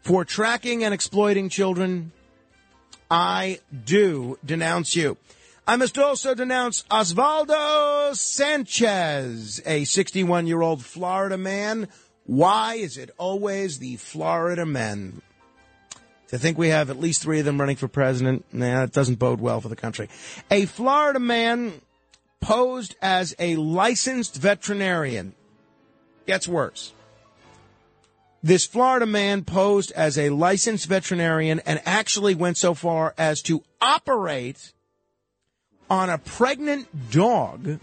for 0.00 0.24
tracking 0.24 0.82
and 0.82 0.94
exploiting 0.94 1.50
children, 1.50 2.10
I 3.12 3.58
do 3.84 4.38
denounce 4.42 4.96
you. 4.96 5.18
I 5.66 5.76
must 5.76 5.98
also 5.98 6.34
denounce 6.34 6.82
Osvaldo 6.84 8.16
Sanchez, 8.16 9.60
a 9.66 9.84
61 9.84 10.46
year 10.46 10.62
old 10.62 10.82
Florida 10.82 11.36
man. 11.36 11.88
Why 12.24 12.76
is 12.76 12.96
it 12.96 13.10
always 13.18 13.80
the 13.80 13.96
Florida 13.96 14.64
men? 14.64 15.20
To 16.28 16.38
think 16.38 16.56
we 16.56 16.70
have 16.70 16.88
at 16.88 16.98
least 16.98 17.20
three 17.20 17.38
of 17.38 17.44
them 17.44 17.60
running 17.60 17.76
for 17.76 17.86
president, 17.86 18.46
nah, 18.50 18.84
it 18.84 18.92
doesn't 18.92 19.18
bode 19.18 19.42
well 19.42 19.60
for 19.60 19.68
the 19.68 19.76
country. 19.76 20.08
A 20.50 20.64
Florida 20.64 21.20
man 21.20 21.82
posed 22.40 22.96
as 23.02 23.36
a 23.38 23.56
licensed 23.56 24.36
veterinarian. 24.36 25.34
Gets 26.26 26.48
worse. 26.48 26.94
This 28.42 28.66
Florida 28.66 29.06
man 29.06 29.44
posed 29.44 29.92
as 29.92 30.18
a 30.18 30.30
licensed 30.30 30.86
veterinarian 30.86 31.60
and 31.60 31.80
actually 31.84 32.34
went 32.34 32.56
so 32.56 32.74
far 32.74 33.14
as 33.16 33.40
to 33.42 33.62
operate 33.80 34.72
on 35.88 36.10
a 36.10 36.18
pregnant 36.18 37.10
dog 37.10 37.78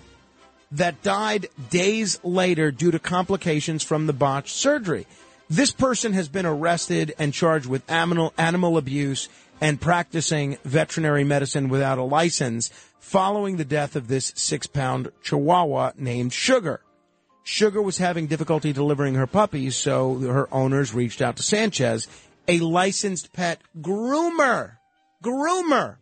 that 0.72 1.02
died 1.02 1.48
days 1.70 2.20
later 2.24 2.72
due 2.72 2.92
to 2.92 3.00
complications 3.00 3.84
from 3.84 4.06
the 4.06 4.14
botched 4.14 4.54
surgery. 4.56 5.08
This 5.50 5.72
person 5.72 6.12
has 6.14 6.28
been 6.28 6.46
arrested 6.46 7.16
and 7.18 7.34
charged 7.34 7.66
with 7.66 7.90
animal, 7.90 8.34
animal 8.38 8.78
abuse 8.78 9.30
and 9.62 9.80
practicing 9.80 10.58
veterinary 10.66 11.24
medicine 11.24 11.70
without 11.70 11.98
a 11.98 12.04
license 12.04 12.70
following 13.00 13.56
the 13.58 13.66
death 13.66 13.96
of 13.96 14.10
this 14.10 14.34
six 14.36 14.68
pound 14.68 15.12
chihuahua 15.24 15.94
named 15.98 16.34
Sugar. 16.34 16.82
Sugar 17.44 17.82
was 17.82 17.98
having 17.98 18.28
difficulty 18.28 18.74
delivering 18.74 19.16
her 19.16 19.28
puppies, 19.28 19.76
so 19.76 20.20
her 20.20 20.54
owners 20.54 20.94
reached 20.94 21.22
out 21.22 21.38
to 21.38 21.44
Sanchez, 21.44 22.08
a 22.48 22.60
licensed 22.60 23.34
pet 23.34 23.62
groomer, 23.80 24.78
groomer, 25.24 25.98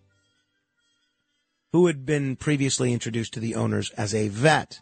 who 1.72 1.88
had 1.88 2.06
been 2.06 2.36
previously 2.36 2.94
introduced 2.94 3.34
to 3.34 3.40
the 3.40 3.56
owners 3.56 3.92
as 3.92 4.14
a 4.14 4.30
vet. 4.30 4.80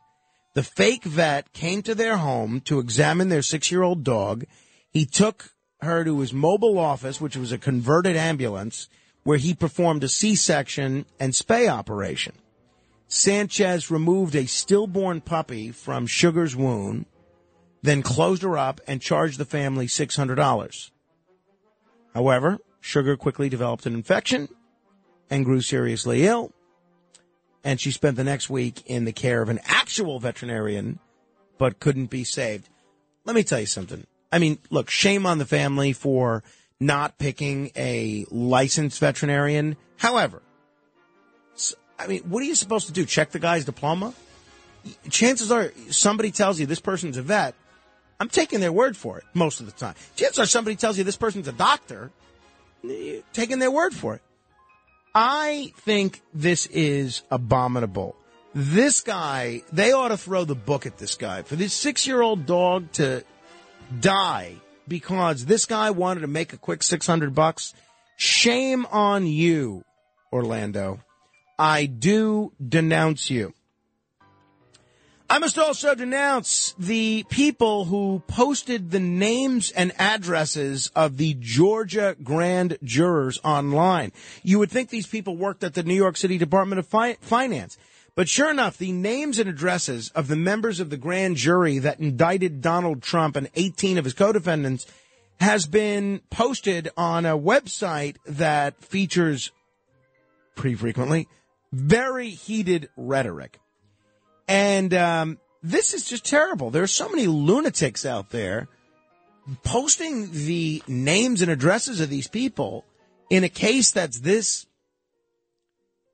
The 0.53 0.64
fake 0.64 1.03
vet 1.03 1.52
came 1.53 1.82
to 1.84 1.95
their 1.95 2.18
home 2.18 2.61
to 2.61 2.80
examine 2.80 3.30
their 3.30 3.41
six 3.41 3.72
year 3.72 3.84
old 3.84 4.03
dog. 4.03 4.45
He 4.90 5.06
took 5.06 5.52
her 5.82 6.03
to 6.03 6.19
his 6.19 6.32
mobile 6.32 6.80
office, 6.80 7.19
which 7.19 7.36
was 7.36 7.52
a 7.52 7.57
converted 7.57 8.15
ambulance, 8.15 8.88
where 9.23 9.38
he 9.38 9.53
performed 9.53 10.03
a 10.03 10.07
C 10.07 10.36
section 10.36 11.06
and 11.19 11.34
spay 11.34 11.69
operation. 11.69 12.34
Sanchez 13.07 13.91
removed 13.91 14.36
a 14.36 14.45
stillborn 14.45 15.22
puppy 15.22 15.72
from 15.72 16.07
Sugar's 16.07 16.56
wound, 16.56 17.06
then 17.82 18.02
closed 18.02 18.41
her 18.41 18.57
up 18.57 18.82
and 18.88 19.02
charged 19.02 19.38
the 19.38 19.45
family 19.45 19.88
$600. 19.88 20.91
However, 22.14 22.57
Sugar 22.82 23.18
quickly 23.18 23.49
developed 23.49 23.86
an 23.86 23.94
infection 23.94 24.48
and 25.30 25.45
grew 25.45 25.61
seriously 25.61 26.26
ill, 26.26 26.52
and 27.64 27.80
she 27.80 27.91
spent 27.91 28.15
the 28.15 28.23
next 28.23 28.49
week 28.49 28.84
in 28.86 29.06
the 29.06 29.11
care 29.11 29.41
of 29.41 29.49
an 29.49 29.60
actual 29.65 30.19
veterinarian, 30.19 30.99
but 31.57 31.80
couldn't 31.80 32.07
be 32.07 32.23
saved. 32.23 32.69
Let 33.23 33.36
me 33.36 33.44
tell 33.44 33.60
you 33.60 33.65
something. 33.65 34.06
I 34.32 34.40
mean, 34.40 34.60
look, 34.69 34.90
shame 34.90 35.26
on 35.26 35.38
the 35.38 35.45
family 35.45 35.94
for 35.94 36.44
not 36.80 37.18
picking 37.18 37.72
a 37.76 38.26
licensed 38.30 38.99
veterinarian. 38.99 39.77
However, 39.98 40.41
I 41.97 42.07
mean, 42.07 42.22
what 42.23 42.41
are 42.41 42.45
you 42.45 42.55
supposed 42.55 42.88
to 42.88 42.93
do? 42.93 43.05
Check 43.05 43.31
the 43.31 43.39
guy's 43.39 43.65
diploma? 43.65 44.13
Chances 45.09 45.51
are 45.51 45.72
somebody 45.89 46.31
tells 46.31 46.59
you 46.59 46.65
this 46.65 46.80
person's 46.80 47.17
a 47.17 47.22
vet. 47.22 47.55
I'm 48.19 48.30
taking 48.30 48.59
their 48.59 48.72
word 48.72 48.95
for 48.95 49.17
it 49.17 49.23
most 49.34 49.59
of 49.59 49.65
the 49.65 49.72
time. 49.72 49.95
Chances 50.15 50.39
are 50.39 50.45
somebody 50.45 50.76
tells 50.76 50.97
you 50.97 51.03
this 51.03 51.17
person's 51.17 51.47
a 51.47 51.51
doctor. 51.51 52.11
Taking 53.34 53.59
their 53.59 53.72
word 53.72 53.93
for 53.93 54.15
it. 54.15 54.22
I 55.13 55.73
think 55.77 56.22
this 56.34 56.65
is 56.67 57.23
abominable. 57.31 58.15
This 58.53 59.01
guy, 59.01 59.63
they 59.72 59.91
ought 59.91 60.09
to 60.09 60.17
throw 60.17 60.45
the 60.45 60.55
book 60.55 60.85
at 60.85 60.97
this 60.97 61.15
guy. 61.15 61.41
For 61.41 61.55
this 61.55 61.73
six 61.73 62.05
year 62.05 62.22
old 62.22 62.45
dog 62.45 62.91
to 62.93 63.23
die 63.99 64.55
because 64.88 65.45
this 65.45 65.65
guy 65.65 65.91
wanted 65.91 66.22
to 66.22 66.27
make 66.27 66.53
a 66.53 66.57
quick 66.57 66.84
600 66.84 67.34
bucks, 67.34 67.73
shame 68.17 68.85
on 68.91 69.26
you, 69.26 69.84
Orlando. 70.31 70.99
I 71.57 71.86
do 71.86 72.52
denounce 72.65 73.30
you. 73.30 73.53
I 75.27 75.40
must 75.40 75.57
also 75.57 75.95
denounce 75.95 76.76
the 76.77 77.26
people 77.30 77.86
who 77.86 78.22
posted 78.27 78.91
the 78.91 78.99
names 78.99 79.72
and 79.72 79.91
addresses 79.98 80.91
of 80.95 81.18
the 81.18 81.36
Georgia 81.40 82.15
grand 82.22 82.77
jurors 82.84 83.40
online. 83.44 84.11
You 84.44 84.60
would 84.60 84.69
think 84.69 84.90
these 84.90 85.07
people 85.07 85.36
worked 85.36 85.64
at 85.64 85.73
the 85.73 85.82
New 85.82 85.95
York 85.95 86.15
City 86.15 86.38
Department 86.38 86.77
of 86.80 86.88
Fi- 86.88 87.18
Finance. 87.22 87.77
But 88.14 88.30
sure 88.30 88.52
enough, 88.52 88.77
the 88.77 88.91
names 88.91 89.40
and 89.40 89.49
addresses 89.49 90.10
of 90.10 90.27
the 90.27 90.36
members 90.36 90.80
of 90.80 90.90
the 90.91 90.98
grand 90.98 91.38
jury 91.38 91.80
that 91.80 91.99
indicted 91.99 92.61
Donald 92.61 93.02
Trump 93.02 93.36
and 93.36 93.49
18 93.56 93.98
of 93.98 94.06
his 94.06 94.14
co-defendants 94.14 94.86
has 95.40 95.65
been 95.65 96.22
posted 96.30 96.90
on 96.95 97.26
a 97.26 97.38
website 97.38 98.18
that 98.26 98.82
features 98.82 99.52
pretty 100.56 100.76
frequently 100.76 101.27
very 101.71 102.29
heated 102.29 102.89
rhetoric. 102.95 103.59
And 104.47 104.93
um, 104.93 105.39
this 105.63 105.93
is 105.93 106.05
just 106.05 106.25
terrible. 106.25 106.69
There 106.69 106.83
are 106.83 106.87
so 106.87 107.09
many 107.09 107.27
lunatics 107.27 108.05
out 108.05 108.29
there 108.29 108.67
posting 109.63 110.31
the 110.31 110.83
names 110.87 111.41
and 111.41 111.51
addresses 111.51 111.99
of 111.99 112.09
these 112.09 112.27
people 112.27 112.85
in 113.29 113.43
a 113.43 113.49
case 113.49 113.91
that's 113.91 114.19
this 114.19 114.65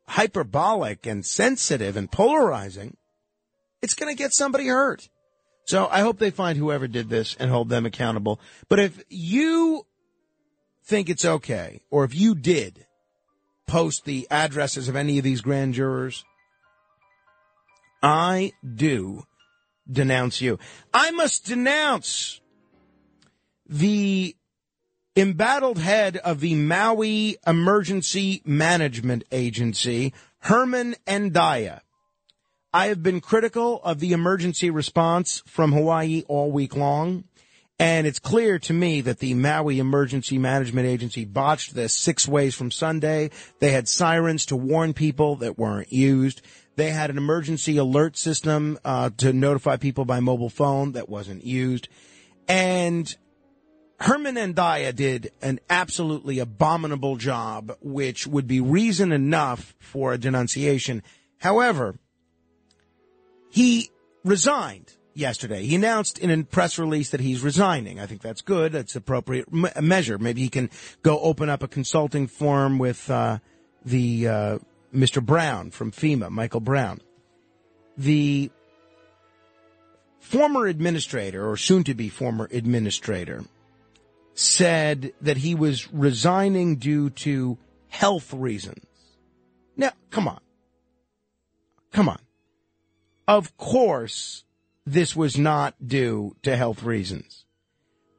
hyperbolic 0.08 1.06
and 1.06 1.26
sensitive 1.26 1.96
and 1.96 2.12
polarizing. 2.12 2.98
It's 3.82 3.94
going 3.94 4.14
to 4.14 4.18
get 4.18 4.34
somebody 4.34 4.68
hurt. 4.68 5.10
So 5.66 5.88
I 5.90 6.02
hope 6.02 6.18
they 6.18 6.32
find 6.32 6.58
whoever 6.58 6.88
did 6.88 7.10
this 7.10 7.36
and 7.40 7.50
hold 7.50 7.70
them 7.70 7.86
accountable. 7.86 8.40
But 8.68 8.80
if 8.80 9.04
you 9.10 9.86
think 10.84 11.10
it's 11.10 11.26
okay, 11.26 11.82
or 11.90 12.04
if 12.04 12.14
you 12.14 12.36
did 12.36 12.86
post 13.72 14.04
the 14.04 14.28
addresses 14.30 14.90
of 14.90 14.98
any 14.98 15.18
of 15.18 15.24
these 15.24 15.40
grand 15.40 15.74
jurors, 15.74 16.26
I 18.04 18.52
do 18.76 19.24
denounce 19.90 20.42
you. 20.42 20.60
I 20.94 21.12
must 21.12 21.46
denounce 21.46 22.42
the 23.66 24.36
embattled 25.16 25.78
head 25.78 26.18
of 26.18 26.42
the 26.42 26.54
Maui 26.56 27.38
Emergency 27.48 28.42
Management 28.44 29.24
Agency, 29.32 30.14
Herman 30.40 30.96
Andaya. 31.08 31.80
I 32.74 32.88
have 32.88 33.02
been 33.02 33.22
critical 33.22 33.80
of 33.86 34.02
the 34.02 34.12
emergency 34.12 34.70
response 34.70 35.44
from 35.46 35.72
Hawaii 35.72 36.24
all 36.28 36.52
week 36.52 36.76
long. 36.76 37.24
And 37.82 38.06
it's 38.06 38.20
clear 38.20 38.60
to 38.60 38.74
me 38.74 39.02
that 39.02 39.18
the 39.18 39.34
Maui 39.34 39.80
Emergency 39.80 40.38
Management 40.38 40.86
Agency 40.86 41.26
botched 41.26 41.74
this 41.74 41.96
six 41.96 42.28
ways 42.28 42.54
from 42.54 42.70
Sunday. 42.70 43.32
They 43.58 43.72
had 43.72 43.88
sirens 43.88 44.46
to 44.46 44.56
warn 44.56 44.94
people 44.94 45.38
that 45.38 45.58
weren't 45.58 45.92
used. 45.92 46.44
They 46.76 46.92
had 46.92 47.10
an 47.10 47.18
emergency 47.18 47.78
alert 47.78 48.18
system 48.18 48.78
uh, 48.86 49.10
to 49.18 49.34
notify 49.34 49.78
people 49.78 50.06
by 50.06 50.20
mobile 50.20 50.52
phone 50.52 50.92
that 50.92 51.10
wasn't 51.10 51.44
used. 51.44 51.90
And 52.48 53.12
Herman 54.00 54.36
Andaya 54.36 54.96
did 54.96 55.32
an 55.42 55.60
absolutely 55.68 56.38
abominable 56.38 57.16
job, 57.16 57.76
which 57.82 58.28
would 58.28 58.46
be 58.46 58.62
reason 58.62 59.12
enough 59.12 59.74
for 59.80 60.14
a 60.14 60.20
denunciation. 60.20 61.02
However, 61.40 61.96
he 63.50 63.90
resigned 64.24 64.94
yesterday. 65.14 65.66
He 65.66 65.76
announced 65.76 66.18
in 66.18 66.30
a 66.32 66.44
press 66.44 66.80
release 66.80 67.10
that 67.10 67.20
he's 67.20 67.42
resigning. 67.42 68.00
I 68.00 68.06
think 68.06 68.22
that's 68.22 68.42
good. 68.42 68.72
That's 68.72 68.96
appropriate 68.96 69.52
measure. 69.52 70.18
Maybe 70.18 70.42
he 70.42 70.50
can 70.50 70.70
go 71.02 71.20
open 71.20 71.50
up 71.50 71.64
a 71.64 71.68
consulting 71.68 72.28
firm 72.28 72.80
with 72.80 73.10
uh, 73.10 73.40
the 73.86 74.28
uh, 74.28 74.60
Mr. 74.94 75.24
Brown 75.24 75.72
from 75.72 75.92
FEMA, 75.92 76.30
Michael 76.30 76.60
Brown. 76.60 77.02
The 77.98 78.52
former 80.20 80.66
administrator, 80.68 81.48
or 81.48 81.58
soon 81.58 81.84
to 81.84 81.94
be 81.94 82.10
former 82.10 82.48
administrator, 82.52 83.44
said 84.34 85.12
that 85.22 85.38
he 85.38 85.56
was 85.56 85.92
resigning 85.92 86.78
due 86.78 87.10
to 87.10 87.58
health 87.90 88.34
reasons. 88.34 88.86
Now, 89.76 89.92
come 90.10 90.28
on. 90.28 90.40
Come 91.92 92.08
on. 92.08 92.20
Of 93.28 93.56
course, 93.58 94.44
this 94.86 95.16
was 95.16 95.38
not 95.38 95.76
due 95.86 96.36
to 96.44 96.56
health 96.56 96.84
reasons. 96.84 97.46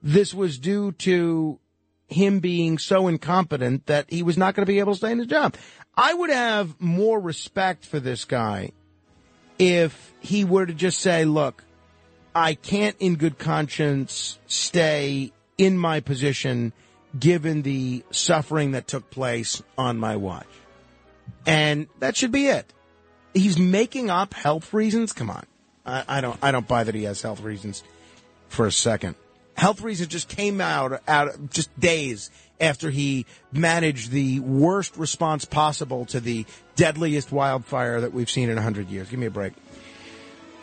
This 0.02 0.34
was 0.34 0.58
due 0.58 0.92
to 0.92 1.58
him 2.08 2.40
being 2.40 2.78
so 2.78 3.08
incompetent 3.08 3.86
that 3.86 4.10
he 4.10 4.22
was 4.22 4.36
not 4.36 4.54
going 4.54 4.66
to 4.66 4.72
be 4.72 4.78
able 4.78 4.92
to 4.92 4.98
stay 4.98 5.12
in 5.12 5.18
his 5.18 5.26
job. 5.26 5.56
I 5.96 6.12
would 6.12 6.30
have 6.30 6.80
more 6.80 7.20
respect 7.20 7.84
for 7.84 8.00
this 8.00 8.24
guy 8.24 8.72
if 9.58 10.12
he 10.20 10.44
were 10.44 10.66
to 10.66 10.74
just 10.74 11.00
say, 11.00 11.24
look, 11.24 11.64
I 12.34 12.54
can't 12.54 12.96
in 12.98 13.16
good 13.16 13.38
conscience 13.38 14.38
stay 14.46 15.32
in 15.58 15.76
my 15.76 16.00
position 16.00 16.72
given 17.18 17.62
the 17.62 18.04
suffering 18.10 18.72
that 18.72 18.86
took 18.86 19.10
place 19.10 19.62
on 19.76 19.98
my 19.98 20.16
watch. 20.16 20.46
And 21.46 21.88
that 21.98 22.16
should 22.16 22.32
be 22.32 22.46
it. 22.46 22.72
He's 23.34 23.58
making 23.58 24.10
up 24.10 24.34
health 24.34 24.72
reasons. 24.72 25.12
Come 25.12 25.30
on. 25.30 25.44
I, 25.84 26.04
I 26.08 26.20
don't, 26.20 26.38
I 26.42 26.52
don't 26.52 26.66
buy 26.66 26.84
that 26.84 26.94
he 26.94 27.04
has 27.04 27.22
health 27.22 27.40
reasons 27.40 27.82
for 28.48 28.66
a 28.66 28.72
second. 28.72 29.16
Health 29.54 29.82
reasons 29.82 30.08
just 30.08 30.28
came 30.28 30.60
out, 30.60 31.02
out 31.06 31.50
just 31.50 31.78
days 31.78 32.30
after 32.60 32.90
he 32.90 33.26
managed 33.52 34.10
the 34.10 34.40
worst 34.40 34.96
response 34.96 35.44
possible 35.44 36.06
to 36.06 36.20
the 36.20 36.46
deadliest 36.76 37.32
wildfire 37.32 38.00
that 38.00 38.12
we've 38.12 38.30
seen 38.30 38.48
in 38.48 38.56
a 38.56 38.62
hundred 38.62 38.88
years. 38.88 39.08
Give 39.08 39.18
me 39.18 39.26
a 39.26 39.30
break. 39.30 39.52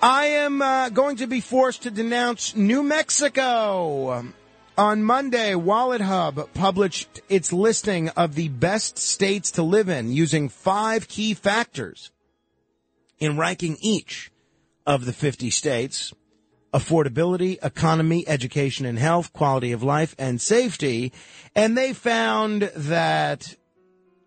I 0.01 0.25
am 0.25 0.61
uh, 0.61 0.89
going 0.89 1.17
to 1.17 1.27
be 1.27 1.41
forced 1.41 1.83
to 1.83 1.91
denounce 1.91 2.55
New 2.55 2.83
Mexico. 2.83 4.23
On 4.77 5.03
Monday, 5.03 5.51
WalletHub 5.51 6.53
published 6.53 7.19
its 7.27 7.51
listing 7.51 8.07
of 8.09 8.35
the 8.35 8.47
best 8.47 8.97
states 8.97 9.51
to 9.51 9.63
live 9.63 9.89
in 9.89 10.13
using 10.13 10.47
five 10.47 11.09
key 11.09 11.33
factors 11.33 12.11
in 13.19 13.37
ranking 13.37 13.75
each 13.81 14.31
of 14.89 15.05
the 15.05 15.13
50 15.13 15.51
states 15.51 16.11
affordability, 16.73 17.57
economy, 17.63 18.27
education 18.27 18.85
and 18.85 18.99
health, 18.99 19.33
quality 19.33 19.71
of 19.71 19.81
life, 19.81 20.15
and 20.19 20.39
safety. 20.39 21.11
And 21.55 21.77
they 21.77 21.93
found 21.93 22.71
that 22.75 23.55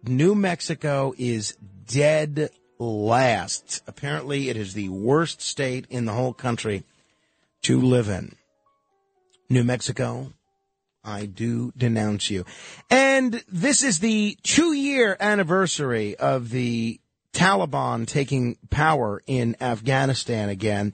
New 0.05 0.35
Mexico 0.35 1.15
is 1.17 1.57
dead 1.87 2.51
last. 2.81 3.83
Apparently, 3.87 4.49
it 4.49 4.57
is 4.57 4.75
the 4.75 4.89
worst 4.89 5.41
state 5.41 5.87
in 5.89 6.05
the 6.05 6.13
whole 6.13 6.33
country 6.33 6.83
to 7.63 7.81
live 7.81 8.09
in. 8.09 8.35
New 9.49 9.63
Mexico, 9.63 10.33
I 11.05 11.27
do 11.27 11.73
denounce 11.77 12.29
you. 12.29 12.45
And 12.91 13.45
this 13.49 13.85
is 13.85 14.01
the 14.01 14.37
two 14.43 14.73
year 14.73 15.17
anniversary 15.21 16.17
of 16.17 16.51
the 16.51 17.01
Taliban 17.33 18.07
taking 18.07 18.57
power 18.71 19.23
in 19.27 19.57
Afghanistan 19.61 20.49
again. 20.49 20.93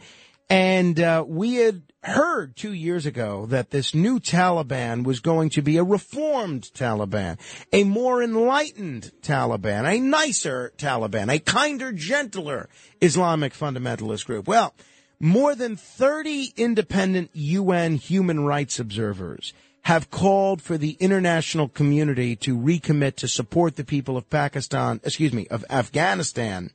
And 0.51 0.99
uh, 0.99 1.25
we 1.27 1.57
had 1.57 1.83
heard 2.03 2.57
two 2.57 2.73
years 2.73 3.07
ago 3.07 3.47
that 3.47 3.71
this 3.71 3.95
new 3.95 4.19
Taliban 4.19 5.05
was 5.05 5.21
going 5.21 5.51
to 5.51 5.63
be 5.63 5.77
a 5.77 5.85
reformed 5.85 6.71
Taliban, 6.75 7.39
a 7.73 7.85
more 7.85 8.23
enlightened 8.23 9.13
Taliban, 9.21 9.85
a 9.85 10.01
nicer 10.01 10.73
Taliban, 10.79 11.33
a 11.33 11.39
kinder, 11.39 11.93
gentler 11.93 12.69
Islamic 13.01 13.53
fundamentalist 13.53 14.25
group. 14.25 14.47
Well, 14.47 14.75
more 15.21 15.55
than 15.55 15.77
30 15.77 16.55
independent 16.57 17.31
UN 17.35 17.97
human 17.97 18.41
rights 18.41 18.79
observers 18.79 19.53
have 19.83 20.11
called 20.11 20.61
for 20.61 20.77
the 20.77 20.97
international 21.01 21.69
community 21.69 22.37
to 22.37 22.57
recommit 22.57 23.17
to 23.17 23.29
support 23.29 23.77
the 23.77 23.85
people 23.85 24.17
of 24.17 24.29
Pakistan, 24.29 25.01
excuse 25.05 25.33
me, 25.33 25.47
of 25.49 25.65
Afghanistan 25.71 26.71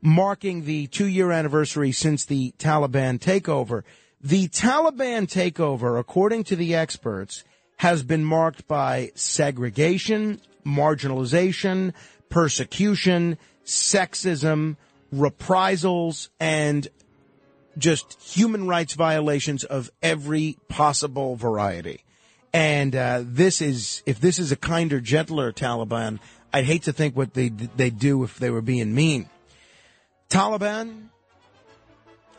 marking 0.00 0.64
the 0.64 0.86
two 0.86 1.06
year 1.06 1.30
anniversary 1.30 1.92
since 1.92 2.24
the 2.24 2.52
Taliban 2.58 3.18
takeover. 3.18 3.82
The 4.20 4.48
Taliban 4.48 5.26
takeover, 5.26 5.98
according 5.98 6.44
to 6.44 6.56
the 6.56 6.74
experts, 6.74 7.44
has 7.78 8.02
been 8.02 8.24
marked 8.24 8.66
by 8.66 9.12
segregation, 9.14 10.40
marginalization, 10.64 11.92
persecution, 12.28 13.38
sexism, 13.64 14.76
reprisals, 15.12 16.30
and 16.40 16.88
just 17.76 18.20
human 18.20 18.66
rights 18.66 18.94
violations 18.94 19.62
of 19.62 19.90
every 20.02 20.58
possible 20.68 21.36
variety. 21.36 22.02
And 22.52 22.96
uh, 22.96 23.22
this 23.24 23.60
is, 23.60 24.02
if 24.06 24.20
this 24.20 24.38
is 24.38 24.52
a 24.52 24.56
kinder, 24.56 25.00
gentler 25.00 25.52
Taliban, 25.52 26.18
I'd 26.52 26.64
hate 26.64 26.84
to 26.84 26.92
think 26.92 27.16
what 27.16 27.34
they 27.34 27.50
they 27.50 27.90
do 27.90 28.24
if 28.24 28.38
they 28.38 28.50
were 28.50 28.62
being 28.62 28.94
mean. 28.94 29.28
Taliban, 30.30 31.08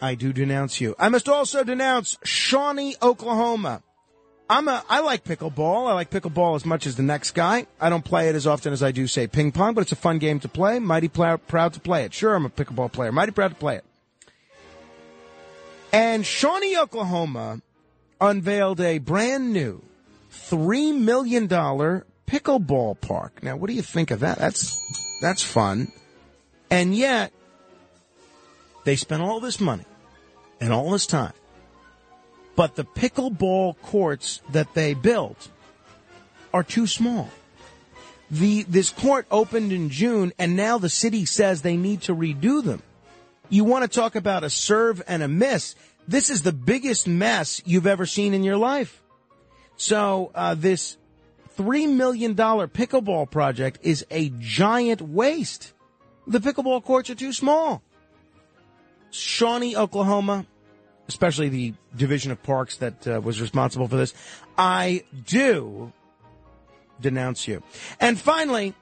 I 0.02 0.15
do 0.15 0.34
denounce 0.34 0.81
you. 0.81 0.95
I 0.98 1.10
must 1.10 1.30
also 1.30 1.64
denounce 1.64 2.18
Shawnee, 2.23 2.95
Oklahoma. 3.02 3.84
I'm 4.49 4.68
a, 4.68 4.84
I 4.90 5.02
like 5.02 5.23
pickleball. 5.23 5.88
I 5.88 5.94
like 5.94 6.10
pickleball 6.10 6.56
as 6.56 6.65
much 6.65 6.88
as 6.88 6.95
the 6.95 7.03
next 7.03 7.31
guy. 7.31 7.68
I 7.80 7.90
don't 7.90 8.03
play 8.03 8.30
it 8.30 8.36
as 8.36 8.48
often 8.48 8.73
as 8.73 8.81
I 8.81 8.91
do, 8.91 9.06
say, 9.06 9.27
ping 9.27 9.52
pong, 9.52 9.76
but 9.76 9.81
it's 9.81 9.91
a 9.91 9.95
fun 9.95 10.18
game 10.18 10.40
to 10.40 10.48
play. 10.48 10.80
Mighty 10.80 11.07
pl- 11.07 11.38
proud 11.38 11.73
to 11.73 11.80
play 11.80 12.03
it. 12.03 12.15
Sure, 12.15 12.34
I'm 12.34 12.45
a 12.45 12.49
pickleball 12.49 12.91
player. 12.91 13.11
Mighty 13.11 13.31
proud 13.31 13.49
to 13.49 13.56
play 13.56 13.76
it. 13.76 13.86
And 15.94 16.26
Shawnee, 16.26 16.77
Oklahoma 16.77 17.61
unveiled 18.19 18.81
a 18.81 18.98
brand 18.98 19.53
new 19.53 19.84
$3 20.31 20.97
million 20.97 21.47
pickleball 21.47 22.99
park. 23.01 23.43
Now, 23.43 23.56
what 23.56 23.68
do 23.69 23.73
you 23.73 23.81
think 23.81 24.11
of 24.11 24.22
that? 24.22 24.38
That's, 24.38 24.80
that's 25.22 25.43
fun. 25.43 25.91
And 26.69 26.95
yet, 26.95 27.31
they 28.84 28.95
spent 28.95 29.22
all 29.22 29.39
this 29.39 29.60
money 29.60 29.85
and 30.60 30.72
all 30.72 30.91
this 30.91 31.06
time. 31.06 31.34
But 32.56 32.76
the 32.76 32.84
pickleball 32.84 33.81
courts 33.81 34.41
that 34.51 34.73
they 34.73 34.93
built 34.93 35.49
are 36.53 36.64
too 36.64 36.88
small. 36.88 37.30
The, 38.31 38.64
this 38.64 38.91
court 38.91 39.26
opened 39.31 39.72
in 39.72 39.89
June 39.89 40.34
and 40.38 40.56
now 40.56 40.77
the 40.77 40.89
city 40.89 41.26
says 41.26 41.61
they 41.61 41.77
need 41.77 42.01
to 42.01 42.15
redo 42.15 42.64
them. 42.64 42.84
You 43.49 43.64
want 43.64 43.84
to 43.84 43.99
talk 43.99 44.15
about 44.15 44.43
a 44.43 44.49
serve 44.49 45.01
and 45.07 45.23
a 45.23 45.27
miss. 45.27 45.76
This 46.07 46.30
is 46.30 46.43
the 46.43 46.51
biggest 46.51 47.07
mess 47.07 47.61
you've 47.65 47.88
ever 47.88 48.06
seen 48.06 48.34
in 48.34 48.43
your 48.43 48.57
life. 48.57 49.01
So, 49.80 50.31
uh, 50.35 50.56
this 50.56 50.97
$3 51.57 51.89
million 51.89 52.35
pickleball 52.35 53.31
project 53.31 53.80
is 53.81 54.06
a 54.11 54.30
giant 54.38 55.01
waste. 55.01 55.72
The 56.27 56.39
pickleball 56.39 56.84
courts 56.84 57.10
are 57.10 57.15
too 57.15 57.31
small. 57.31 57.81
Shawnee, 59.10 59.77
Oklahoma, 59.77 60.45
especially 61.07 61.47
the 61.47 61.73
division 61.95 62.34
of 62.34 62.43
parks 62.43 62.76
that 62.77 63.07
uh, 63.07 63.22
was 63.22 63.39
responsible 63.39 63.88
for 63.88 63.95
this, 63.95 64.14
I 64.57 65.06
do 65.26 65.93
denounce 66.99 67.47
you. 67.47 67.64
And 68.01 68.19
finally, 68.19 68.76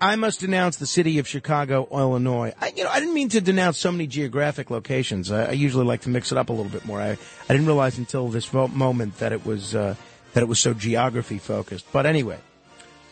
I 0.00 0.14
must 0.14 0.38
denounce 0.38 0.76
the 0.76 0.86
city 0.86 1.18
of 1.18 1.26
Chicago, 1.26 1.88
Illinois. 1.90 2.54
I, 2.60 2.72
you 2.76 2.84
know, 2.84 2.90
I 2.90 3.00
didn't 3.00 3.14
mean 3.14 3.28
to 3.30 3.40
denounce 3.40 3.78
so 3.78 3.90
many 3.90 4.06
geographic 4.06 4.70
locations. 4.70 5.32
I, 5.32 5.46
I 5.46 5.52
usually 5.52 5.84
like 5.84 6.02
to 6.02 6.10
mix 6.10 6.30
it 6.30 6.38
up 6.38 6.48
a 6.48 6.52
little 6.52 6.70
bit 6.70 6.84
more. 6.86 7.00
I, 7.00 7.10
I 7.10 7.48
didn't 7.48 7.66
realize 7.66 7.98
until 7.98 8.28
this 8.28 8.52
moment 8.52 9.18
that 9.18 9.32
it 9.32 9.44
was 9.44 9.74
uh, 9.74 9.96
that 10.34 10.42
it 10.42 10.46
was 10.46 10.60
so 10.60 10.74
geography 10.74 11.38
focused. 11.38 11.86
But 11.90 12.06
anyway, 12.06 12.38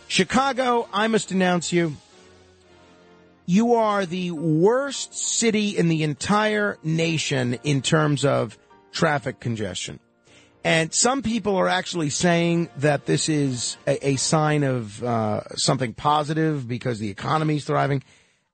Chicago, 0.09 0.89
I 0.93 1.09
must 1.09 1.28
denounce 1.31 1.73
you. 1.73 1.97
You 3.47 3.74
are 3.74 4.07
the 4.07 4.31
worst 4.31 5.15
city 5.15 5.77
in 5.77 5.89
the 5.89 6.03
entire 6.03 6.78
nation 6.85 7.59
in 7.65 7.81
terms 7.82 8.24
of 8.24 8.59
traffic 8.93 9.40
congestion. 9.40 9.99
And 10.65 10.94
some 10.94 11.23
people 11.23 11.57
are 11.57 11.69
actually 11.69 12.11
saying 12.11 12.69
that 12.77 13.07
this 13.07 13.28
is 13.28 13.77
a, 13.86 14.11
a 14.11 14.16
sign 14.16 14.62
of 14.62 15.03
uh, 15.03 15.40
something 15.57 15.93
positive 15.93 16.69
because 16.69 17.01
the 17.01 17.11
economy 17.11 17.57
is 17.57 17.65
thriving. 17.65 18.05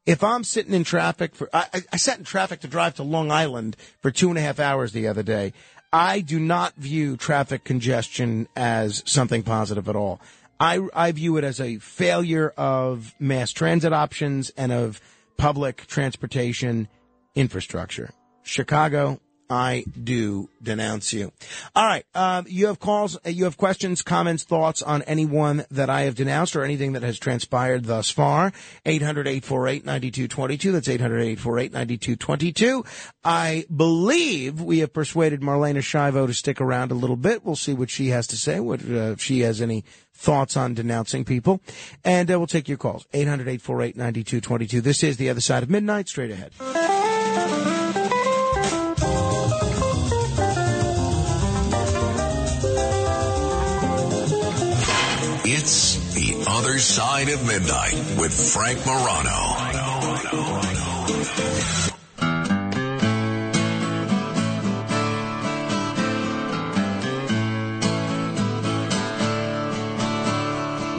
If 0.07 0.25
I'm 0.25 0.43
sitting 0.43 0.73
in 0.73 0.85
traffic 0.85 1.35
for, 1.35 1.51
I- 1.53 1.83
I 1.93 1.97
sat 1.99 2.17
in 2.19 2.25
traffic 2.25 2.61
to 2.61 2.69
drive 2.69 2.95
to 2.95 3.03
Long 3.03 3.31
Island 3.31 3.77
for 4.01 4.11
two 4.11 4.31
and 4.31 4.39
a 4.39 4.41
half 4.41 4.59
hours 4.59 4.93
the 4.93 5.07
other 5.07 5.23
day. 5.23 5.53
I 5.93 6.21
do 6.21 6.39
not 6.39 6.75
view 6.77 7.17
traffic 7.17 7.65
congestion 7.65 8.49
as 8.55 9.03
something 9.07 9.43
positive 9.43 9.89
at 9.89 9.97
all. 9.97 10.21
I, 10.61 10.87
I 10.93 11.13
view 11.13 11.37
it 11.37 11.45
as 11.45 11.61
a 11.61 11.79
failure 11.79 12.53
of 12.57 13.15
mass 13.19 13.53
transit 13.53 13.93
options 13.93 14.51
and 14.51 14.73
of 14.73 15.01
public 15.37 15.87
transportation 15.87 16.89
infrastructure. 17.35 18.11
Chicago, 18.43 19.21
I 19.51 19.85
do 20.03 20.51
denounce 20.63 21.13
you. 21.13 21.33
All 21.75 21.87
right. 21.87 22.05
Um, 22.15 22.45
you 22.49 22.67
have 22.67 22.79
calls, 22.79 23.17
uh, 23.17 23.31
you 23.31 23.45
have 23.45 23.57
questions, 23.57 24.03
comments, 24.03 24.45
thoughts 24.45 24.83
on 24.83 25.03
anyone 25.03 25.65
that 25.71 25.89
I 25.89 26.03
have 26.03 26.15
denounced 26.17 26.55
or 26.55 26.65
anything 26.65 26.93
that 26.93 27.03
has 27.03 27.19
transpired 27.19 27.85
thus 27.87 28.11
far. 28.11 28.53
800-848-9222. 28.85 30.73
That's 30.73 30.89
800-848-9222. 30.89 32.87
I 33.25 33.65
believe 33.75 34.61
we 34.61 34.81
have 34.81 34.93
persuaded 34.93 35.41
Marlaina 35.41 35.79
Schiavo 35.79 36.27
to 36.27 36.35
stick 36.35 36.61
around 36.61 36.91
a 36.91 36.95
little 36.95 37.17
bit. 37.17 37.45
We'll 37.45 37.57
see 37.57 37.73
what 37.75 37.89
she 37.91 38.09
has 38.09 38.27
to 38.29 38.37
say, 38.37 38.61
what, 38.61 38.81
uh, 38.83 39.13
if 39.13 39.23
she 39.23 39.41
has 39.41 39.63
any 39.63 39.85
thoughts 40.13 40.57
on 40.57 40.75
denouncing 40.75 41.25
people. 41.25 41.63
And 42.05 42.31
uh, 42.31 42.39
we'll 42.39 42.47
take 42.47 42.69
your 42.69 42.79
calls. 42.79 43.07
800-848-9222. 43.15 44.83
This 44.83 45.03
is 45.03 45.17
The 45.17 45.31
Other 45.31 45.41
Side 45.41 45.63
of 45.63 45.71
Midnight. 45.71 46.09
Straight 46.09 46.33
ahead. 46.33 47.78
Other 56.69 56.79
Side 56.79 57.31
of 57.31 57.47
Midnight 57.47 57.95
with 58.21 58.53
Frank 58.53 58.85
Morano. 58.85 59.41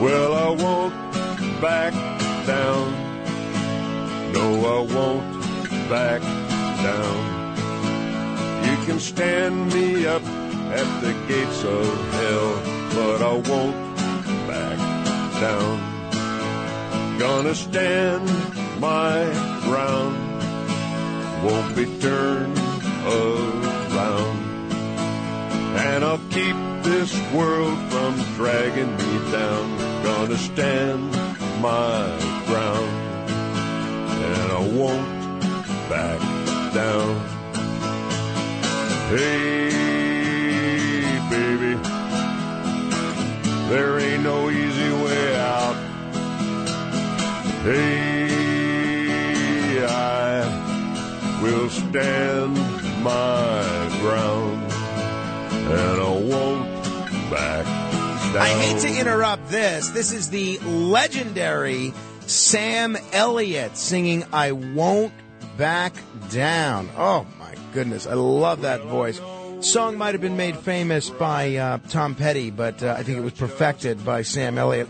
Well, 0.02 0.34
I 0.34 0.50
won't 0.50 1.62
back 1.62 1.94
down. 2.48 2.91
No, 4.34 4.46
I 4.66 4.80
won't 4.91 5.88
back 5.88 6.22
down. 6.82 7.20
You 8.66 8.86
can 8.88 9.00
stand 9.00 9.72
me 9.72 10.08
up 10.08 10.24
at 10.24 11.02
the 11.02 11.14
gates 11.28 11.64
of 11.64 12.12
hell, 12.14 12.60
but 12.96 13.22
I 13.22 13.38
won't 13.48 13.89
down. 15.40 15.80
Gonna 17.18 17.56
stand 17.56 18.28
my 18.80 19.24
ground, 19.64 20.16
won't 21.44 21.76
be 21.76 21.86
turned 21.99 22.57
around. 23.06 24.38
And 25.78 26.03
I'll 26.03 26.26
keep 26.30 26.56
this 26.84 27.14
world 27.32 27.78
from 27.90 28.16
dragging 28.36 28.91
me 28.98 29.32
down. 29.32 29.78
Gonna 30.03 30.38
stand 30.38 31.11
my 31.61 32.07
ground. 32.48 32.91
And 34.28 34.52
I 34.52 34.61
won't 34.78 35.10
back 35.90 36.20
down. 36.74 37.16
Hey, 39.10 39.70
baby, 41.30 41.89
there 43.70 44.00
ain't 44.00 44.24
no 44.24 44.50
easy 44.50 44.91
way 45.04 45.36
out. 45.36 45.76
Hey, 47.62 48.26
I 49.86 51.40
will 51.44 51.70
stand 51.70 52.58
my 53.04 53.88
ground 54.02 54.72
and 55.72 56.02
I 56.02 56.10
won't 56.10 56.66
back 57.30 57.66
down. 58.34 58.38
I 58.38 58.50
hate 58.50 58.80
to 58.82 59.00
interrupt 59.00 59.50
this. 59.50 59.90
This 59.90 60.12
is 60.14 60.30
the 60.32 60.58
legendary 60.60 61.94
Sam 62.22 62.98
Elliott 63.14 63.78
singing 63.78 64.26
I 64.34 64.52
Won't 64.52 65.14
Back 65.58 65.94
Down. 66.32 66.90
Oh 66.98 67.28
my 67.38 67.54
goodness. 67.74 68.08
I 68.08 68.16
love 68.16 68.62
that 68.62 68.82
voice. 68.82 69.20
Song 69.61 69.98
might 69.98 70.14
have 70.14 70.22
been 70.22 70.38
made 70.38 70.57
famous 70.57 71.10
by 71.10 71.57
uh, 71.57 71.80
Tom 71.90 72.15
Petty, 72.15 72.49
but 72.49 72.81
uh, 72.81 72.95
I 72.98 73.03
think 73.03 73.18
it 73.18 73.22
was 73.22 73.34
perfected 73.34 74.06
by 74.06 74.22
Sam 74.22 74.57
Elliott. 74.57 74.88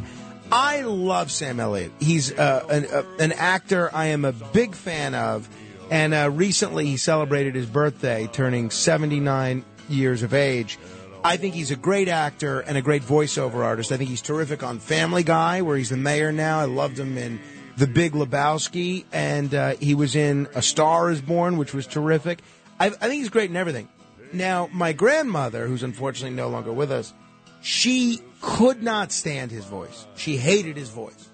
I 0.52 0.82
love 0.82 1.32
Sam 1.32 1.60
Elliott. 1.60 1.92
He's 2.00 2.32
uh, 2.32 2.66
an, 2.70 2.86
uh, 2.86 3.04
an 3.20 3.32
actor 3.32 3.90
I 3.92 4.08
am 4.08 4.26
a 4.26 4.32
big 4.32 4.76
fan 4.76 5.16
of. 5.16 5.50
And 5.90 6.14
uh, 6.14 6.30
recently 6.32 6.86
he 6.86 6.98
celebrated 6.98 7.56
his 7.56 7.66
birthday, 7.66 8.30
turning 8.32 8.70
79 8.70 9.66
years 9.90 10.22
of 10.22 10.36
age. 10.36 10.78
I 11.24 11.38
think 11.38 11.56
he's 11.56 11.72
a 11.72 11.76
great 11.76 12.08
actor 12.08 12.60
and 12.60 12.78
a 12.78 12.82
great 12.84 13.02
voiceover 13.02 13.66
artist. 13.66 13.92
I 13.92 13.98
think 13.98 14.12
he's 14.12 14.22
terrific 14.22 14.62
on 14.62 14.78
Family 14.78 15.24
Guy, 15.24 15.64
where 15.64 15.78
he's 15.78 15.90
the 15.90 15.98
mayor 15.98 16.32
now. 16.32 16.60
I 16.60 16.66
loved 16.66 17.00
him 17.00 17.18
in 17.18 17.40
The 17.78 17.88
Big 17.88 18.14
Lebowski, 18.14 19.06
and 19.12 19.54
uh, 19.54 19.76
he 19.80 19.96
was 19.96 20.16
in 20.16 20.48
A 20.54 20.62
Star 20.62 21.10
Is 21.10 21.22
Born, 21.22 21.58
which 21.58 21.74
was 21.74 21.88
terrific. 21.88 22.40
I, 22.80 22.86
I 22.86 22.90
think 22.90 23.16
he's 23.16 23.30
great 23.30 23.50
in 23.50 23.56
everything. 23.56 23.90
Now, 24.34 24.70
my 24.72 24.94
grandmother, 24.94 25.68
who's 25.68 25.84
unfortunately 25.84 26.36
no 26.36 26.50
longer 26.50 26.72
with 26.72 26.92
us, 26.92 27.14
she 27.62 28.22
could 28.42 28.82
not 28.84 29.12
stand 29.12 29.52
his 29.52 29.66
voice. 29.66 30.08
She 30.16 30.38
hated 30.38 30.78
his 30.78 30.90
voice. 30.90 31.30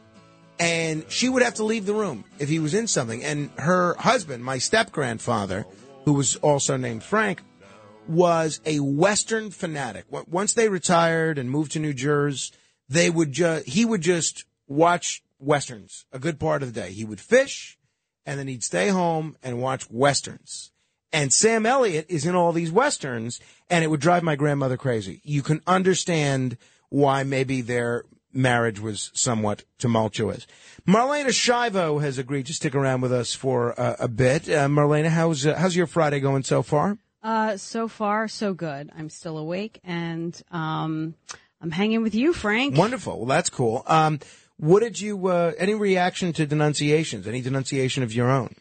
and 0.58 1.04
she 1.10 1.28
would 1.28 1.42
have 1.44 1.56
to 1.56 1.64
leave 1.66 1.86
the 1.86 1.94
room 1.94 2.24
if 2.40 2.48
he 2.48 2.60
was 2.60 2.74
in 2.74 2.88
something. 2.88 3.24
And 3.24 3.50
her 3.58 3.96
husband, 3.96 4.44
my 4.44 4.58
step 4.58 4.92
grandfather, 4.92 5.66
who 6.06 6.14
was 6.14 6.38
also 6.38 6.78
named 6.78 7.04
Frank, 7.04 7.42
was 8.08 8.62
a 8.66 8.80
Western 8.80 9.52
fanatic. 9.52 10.06
Once 10.10 10.54
they 10.54 10.70
retired 10.70 11.38
and 11.38 11.50
moved 11.52 11.74
to 11.74 11.80
New 11.80 11.94
Jersey, 11.94 12.54
they 12.88 13.10
would 13.10 13.32
just 13.32 13.68
he 13.68 13.84
would 13.84 14.02
just 14.02 14.46
watch 14.68 15.24
westerns 15.40 16.06
a 16.12 16.20
good 16.20 16.40
part 16.40 16.64
of 16.64 16.74
the 16.74 16.80
day. 16.82 16.92
He 16.92 17.04
would 17.04 17.20
fish, 17.20 17.78
and 18.26 18.40
then 18.40 18.48
he'd 18.48 18.64
stay 18.64 18.90
home 18.90 19.36
and 19.44 19.60
watch 19.62 19.90
westerns. 19.90 20.72
And 21.14 21.32
Sam 21.32 21.66
Elliott 21.66 22.06
is 22.10 22.26
in 22.26 22.36
all 22.36 22.52
these 22.52 22.72
westerns, 22.72 23.40
and 23.70 23.84
it 23.84 23.88
would 23.88 24.02
drive 24.02 24.24
my 24.24 24.36
grandmother 24.36 24.78
crazy. 24.78 25.22
You 25.24 25.42
can 25.42 25.62
understand 25.66 26.58
why 26.90 27.24
maybe 27.24 27.62
their 27.62 28.04
marriage 28.34 28.80
was 28.80 29.12
somewhat 29.14 29.64
tumultuous. 29.78 30.46
Marlaina 30.86 31.30
Schiavo 31.30 32.02
has 32.02 32.18
agreed 32.18 32.46
to 32.48 32.54
stick 32.54 32.76
around 32.76 33.02
with 33.02 33.14
us 33.14 33.34
for 33.34 33.80
uh, 33.80 33.96
a 33.98 34.08
bit. 34.08 34.50
Uh, 34.50 34.68
Marlaina, 34.68 35.08
how's 35.08 35.46
uh, 35.46 35.56
how's 35.56 35.76
your 35.76 35.88
Friday 35.88 36.20
going 36.20 36.44
so 36.44 36.62
far? 36.62 36.98
Uh, 37.24 37.58
so 37.58 37.88
far, 37.88 38.28
so 38.28 38.54
good. 38.54 38.92
I'm 38.96 39.10
still 39.10 39.38
awake 39.38 39.80
and, 39.84 40.40
um, 40.52 41.16
I'm 41.60 41.72
hanging 41.72 42.04
with 42.04 42.14
you, 42.14 42.34
Frank. 42.34 42.78
Wonderful. 42.78 43.18
Well, 43.18 43.26
that's 43.26 43.50
cool. 43.50 43.82
Um, 43.88 44.20
what 44.58 44.82
did 44.82 45.02
you? 45.02 45.28
Uh, 45.28 45.54
any 45.58 45.74
reaction 45.74 46.32
to 46.34 46.46
denunciations? 46.46 47.28
Any 47.28 47.42
denunciation 47.42 48.04
of 48.04 48.14
your 48.14 48.30
own? 48.30 48.56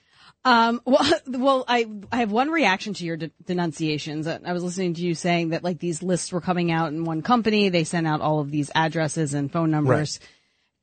Um, 0.45 0.81
well, 0.87 1.13
well, 1.27 1.65
I, 1.67 1.87
I 2.13 2.19
have 2.19 2.31
one 2.31 2.51
reaction 2.51 2.95
to 2.95 3.05
your 3.05 3.17
de- 3.17 3.31
denunciations. 3.45 4.27
I 4.27 4.53
was 4.53 4.63
listening 4.63 4.95
to 4.95 5.03
you 5.03 5.15
saying 5.15 5.51
that 5.51 5.65
like 5.65 5.79
these 5.79 6.03
lists 6.03 6.33
were 6.33 6.41
coming 6.41 6.71
out 6.71 6.93
in 6.93 7.05
one 7.05 7.23
company. 7.23 7.69
They 7.69 7.85
sent 7.85 8.07
out 8.07 8.21
all 8.21 8.41
of 8.41 8.51
these 8.51 8.71
addresses 8.75 9.35
and 9.35 9.51
phone 9.51 9.71
numbers. 9.71 10.21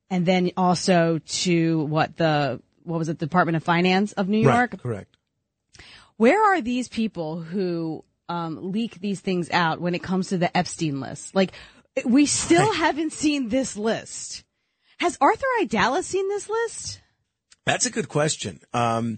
And 0.09 0.25
then 0.25 0.51
also 0.57 1.19
to 1.19 1.85
what 1.85 2.17
the, 2.17 2.61
what 2.83 2.97
was 2.97 3.09
it, 3.09 3.17
Department 3.17 3.55
of 3.55 3.63
Finance 3.63 4.11
of 4.13 4.27
New 4.27 4.39
York? 4.39 4.73
Right, 4.73 4.81
correct. 4.81 5.17
Where 6.17 6.53
are 6.53 6.61
these 6.61 6.87
people 6.87 7.41
who 7.41 8.03
um, 8.29 8.71
leak 8.71 8.99
these 8.99 9.21
things 9.21 9.49
out 9.51 9.79
when 9.79 9.95
it 9.95 10.03
comes 10.03 10.29
to 10.29 10.37
the 10.37 10.55
Epstein 10.55 10.99
list? 10.99 11.33
Like, 11.33 11.53
we 12.05 12.25
still 12.25 12.73
haven't 12.73 13.13
seen 13.13 13.49
this 13.49 13.75
list. 13.75 14.43
Has 14.99 15.17
Arthur 15.19 15.47
Aidala 15.61 16.03
seen 16.03 16.27
this 16.29 16.47
list? 16.49 17.01
That's 17.65 17.85
a 17.85 17.89
good 17.91 18.07
question. 18.09 18.59
Um, 18.73 19.17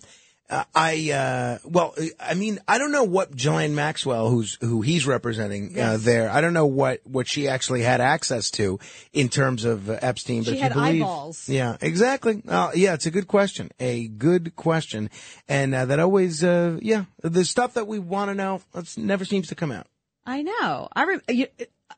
I 0.76 1.12
uh, 1.12 1.58
well, 1.64 1.96
I 2.20 2.34
mean, 2.34 2.60
I 2.68 2.78
don't 2.78 2.92
know 2.92 3.04
what 3.04 3.36
Ghislaine 3.36 3.76
Maxwell, 3.76 4.30
who's 4.30 4.58
who 4.62 4.82
he's 4.82 5.08
representing 5.08 5.80
uh, 5.80 5.98
there. 6.00 6.30
I 6.30 6.42
don't 6.42 6.54
know 6.54 6.66
what 6.66 7.02
what 7.06 7.28
she 7.28 7.48
actually 7.48 7.82
had 7.82 8.02
access 8.02 8.52
to 8.52 8.80
in 9.14 9.30
terms 9.30 9.66
of 9.66 9.90
uh, 9.90 9.98
Epstein. 10.02 10.44
But 10.44 10.52
She 10.52 10.56
if 10.58 10.62
had 10.62 10.76
you 10.76 10.82
believe, 10.82 11.02
eyeballs. 11.04 11.50
Yeah, 11.50 11.78
exactly. 11.82 12.42
Uh, 12.48 12.72
yeah, 12.76 12.94
it's 12.94 13.06
a 13.06 13.12
good 13.12 13.28
question. 13.28 13.72
A 13.80 14.08
good 14.08 14.56
question, 14.56 15.10
and 15.48 15.74
uh, 15.74 15.86
that 15.86 16.00
always, 16.00 16.44
uh, 16.44 16.78
yeah, 16.82 17.06
the 17.22 17.46
stuff 17.46 17.74
that 17.76 17.88
we 17.88 18.00
want 18.00 18.30
to 18.30 18.36
know 18.36 18.62
that's 18.74 18.98
never 18.98 19.26
seems 19.26 19.48
to 19.48 19.56
come 19.56 19.72
out. 19.72 19.88
I 20.26 20.42
know. 20.42 20.88
I 20.96 21.04
re- 21.04 21.20
you, 21.30 21.48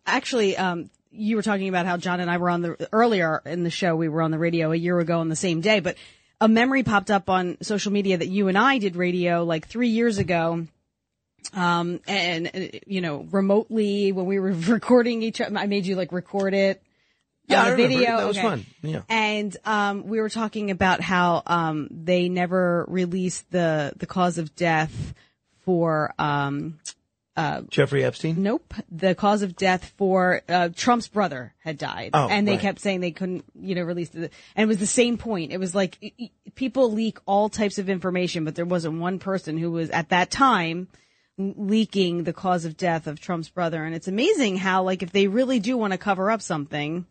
actually, 0.06 0.57
um, 0.57 0.90
you 1.11 1.36
were 1.36 1.41
talking 1.41 1.69
about 1.69 1.86
how 1.86 1.98
John 1.98 2.19
and 2.19 2.30
I 2.30 2.38
were 2.38 2.49
on 2.49 2.61
the 2.61 2.90
earlier 2.91 3.41
in 3.45 3.64
the 3.64 3.69
show. 3.69 3.95
We 3.95 4.10
were 4.10 4.22
on 4.22 4.32
the 4.32 4.40
radio 4.40 4.72
a 4.72 4.76
year 4.76 4.99
ago 4.99 5.19
on 5.19 5.30
the 5.30 5.36
same 5.36 5.61
day, 5.61 5.80
but 5.80 5.95
a 6.41 6.48
memory 6.48 6.84
popped 6.84 7.10
up 7.12 7.30
on 7.30 7.57
social 7.62 7.91
media 7.91 8.18
that 8.18 8.28
you 8.28 8.48
and 8.48 8.57
I 8.57 8.78
did 8.78 8.95
radio 8.95 9.44
like 9.44 9.68
three 9.68 9.90
years 9.90 10.18
ago. 10.18 10.68
Um, 11.53 11.99
and, 12.07 12.80
you 12.88 13.02
know, 13.02 13.28
remotely 13.32 14.12
when 14.12 14.26
we 14.26 14.40
were 14.40 14.52
recording 14.68 15.22
each 15.24 15.40
other, 15.41 15.57
I 15.57 15.68
made 15.68 15.86
you 15.86 15.95
like 15.95 16.12
record 16.12 16.53
it. 16.53 16.82
Yeah, 17.48 17.60
on 17.60 17.66
I 17.68 17.70
remember. 17.74 17.88
video. 17.95 18.18
That 18.18 18.28
was 18.28 18.38
Okay. 18.40 18.48
fun. 18.48 18.66
Yeah. 18.82 19.02
And 19.07 19.56
um, 19.66 20.07
we 20.07 20.20
were 20.20 20.30
talking 20.30 20.72
about 20.72 20.99
how 21.02 21.44
um, 21.45 21.88
they 21.91 22.28
never 22.28 22.86
released 22.88 23.49
the 23.52 23.94
the 23.98 24.07
cause 24.07 24.40
of 24.40 24.56
death 24.56 25.14
for 25.62 26.12
um, 26.18 26.80
uh, 27.38 27.62
Jeffrey 27.70 28.03
Epstein. 28.03 28.41
Nope, 28.41 28.74
the 28.90 29.14
cause 29.16 29.41
of 29.41 29.56
death 29.56 29.94
for 29.98 30.41
uh, 30.48 30.70
Trump's 30.76 31.07
brother 31.10 31.53
had 31.60 31.78
died, 31.78 32.12
Oh, 32.14 32.28
and 32.30 32.48
they 32.48 32.53
right. 32.53 32.62
kept 32.62 32.80
saying 32.80 33.02
they 33.02 33.12
couldn't, 33.12 33.44
you 33.60 33.76
know, 33.76 33.84
release 33.84 34.10
the. 34.10 34.30
And 34.56 34.64
it 34.64 34.68
was 34.68 34.78
the 34.78 34.88
same 34.88 35.18
point. 35.18 35.52
It 35.52 35.60
was 35.60 35.76
like 35.76 35.98
y- 36.02 36.12
y- 36.20 36.30
people 36.56 36.91
leak 36.91 37.18
all 37.26 37.49
types 37.49 37.78
of 37.78 37.90
information, 37.90 38.45
but 38.45 38.56
there 38.56 38.66
wasn't 38.66 38.99
one 38.99 39.20
person 39.20 39.57
who 39.57 39.72
was 39.72 39.90
at 39.90 40.10
that 40.10 40.32
time 40.32 40.88
leaking 41.38 42.24
the 42.24 42.32
cause 42.32 42.64
of 42.64 42.78
death 42.78 43.07
of 43.07 43.20
Trump's 43.20 43.49
brother. 43.49 43.84
And 43.84 43.94
it's 43.94 44.07
amazing 44.07 44.56
how, 44.56 44.84
like, 44.84 45.03
if 45.03 45.12
they 45.12 45.28
really 45.28 45.60
do 45.60 45.76
want 45.78 45.91
to 45.91 45.98
cover 45.98 46.32
up 46.32 46.41
something. 46.41 47.06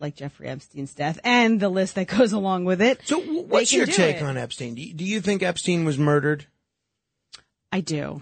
Like 0.00 0.16
Jeffrey 0.16 0.48
Epstein's 0.48 0.92
death 0.92 1.20
and 1.22 1.60
the 1.60 1.68
list 1.68 1.94
that 1.94 2.08
goes 2.18 2.32
along 2.32 2.64
with 2.64 2.82
it. 2.82 3.00
So, 3.04 3.20
what's 3.20 3.72
your 3.72 3.86
take 3.86 4.20
on 4.22 4.36
Epstein? 4.36 4.74
Do 4.74 4.82
you, 4.82 4.92
do 4.92 5.04
you 5.04 5.20
think 5.20 5.44
Epstein 5.44 5.84
was 5.84 5.96
murdered? 5.96 6.46
I 7.70 7.80
do. 7.80 8.20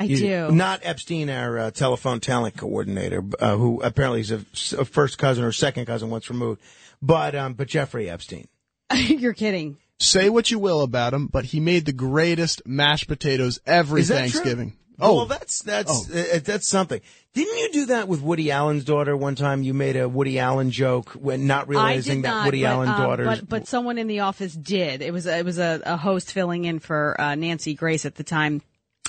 I 0.00 0.04
You- 0.04 0.16
do. 0.16 0.50
Not 0.50 0.80
Epstein, 0.82 1.28
our 1.28 1.58
uh, 1.58 1.70
telephone 1.70 2.20
talent 2.20 2.56
coordinator, 2.56 3.22
uh, 3.38 3.56
who 3.56 3.82
apparently 3.82 4.22
is 4.22 4.30
a, 4.32 4.38
a 4.80 4.84
first 4.86 5.18
cousin 5.18 5.44
or 5.44 5.52
second 5.52 5.84
cousin 5.84 6.08
once 6.08 6.30
removed, 6.30 6.60
but 7.02 7.34
um, 7.34 7.52
but 7.52 7.68
Jeffrey 7.68 8.08
Epstein. 8.08 8.48
You're 8.94 9.34
kidding. 9.34 9.76
Say 10.00 10.30
what 10.30 10.50
you 10.50 10.58
will 10.58 10.80
about 10.80 11.12
him, 11.12 11.26
but 11.26 11.44
he 11.44 11.60
made 11.60 11.84
the 11.84 11.92
greatest 11.92 12.62
mashed 12.66 13.06
potatoes 13.06 13.60
every 13.66 14.00
Is 14.00 14.06
true? 14.06 14.16
Thanksgiving. 14.16 14.72
Oh, 14.72 15.12
Oh, 15.12 15.14
well, 15.16 15.26
that's 15.26 15.62
that's 15.62 16.10
uh, 16.10 16.40
that's 16.44 16.68
something. 16.68 17.00
Didn't 17.32 17.56
you 17.58 17.72
do 17.72 17.86
that 17.86 18.08
with 18.08 18.20
Woody 18.20 18.50
Allen's 18.50 18.84
daughter 18.84 19.16
one 19.16 19.34
time? 19.34 19.62
You 19.62 19.72
made 19.72 19.96
a 19.96 20.08
Woody 20.08 20.38
Allen 20.38 20.70
joke 20.70 21.10
when 21.10 21.46
not 21.46 21.68
realizing 21.68 22.22
that 22.22 22.28
not, 22.28 22.44
Woody 22.46 22.62
but, 22.62 22.68
Allen 22.68 22.88
um, 22.88 23.00
daughter's. 23.00 23.26
But, 23.26 23.48
but 23.48 23.66
someone 23.68 23.98
in 23.98 24.08
the 24.08 24.20
office 24.20 24.52
did. 24.54 25.00
It 25.00 25.12
was 25.12 25.26
a, 25.26 25.38
it 25.38 25.44
was 25.44 25.58
a, 25.58 25.80
a 25.86 25.96
host 25.96 26.32
filling 26.32 26.64
in 26.64 26.80
for 26.80 27.18
uh, 27.20 27.34
Nancy 27.34 27.74
Grace 27.74 28.04
at 28.04 28.16
the 28.16 28.24
time, 28.24 28.62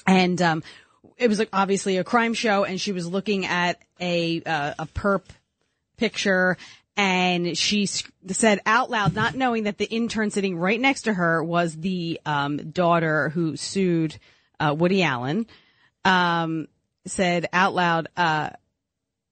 and 0.07 0.41
um, 0.41 0.63
it 1.17 1.27
was 1.27 1.41
obviously 1.53 1.97
a 1.97 2.03
crime 2.03 2.33
show, 2.33 2.63
and 2.63 2.79
she 2.79 2.91
was 2.91 3.07
looking 3.07 3.45
at 3.45 3.79
a 3.99 4.41
uh, 4.43 4.73
a 4.79 4.85
perp 4.87 5.23
picture. 5.97 6.57
And 6.97 7.57
she 7.57 7.85
said 7.85 8.59
out 8.65 8.89
loud, 8.89 9.15
not 9.15 9.33
knowing 9.33 9.63
that 9.63 9.77
the 9.77 9.85
intern 9.85 10.29
sitting 10.29 10.57
right 10.57 10.79
next 10.79 11.03
to 11.03 11.13
her 11.13 11.41
was 11.41 11.75
the 11.75 12.19
um, 12.25 12.57
daughter 12.71 13.29
who 13.29 13.55
sued 13.55 14.17
uh, 14.59 14.75
Woody 14.77 15.01
Allen. 15.01 15.47
Um, 16.03 16.67
said 17.05 17.47
out 17.53 17.73
loud, 17.73 18.09
uh, 18.17 18.49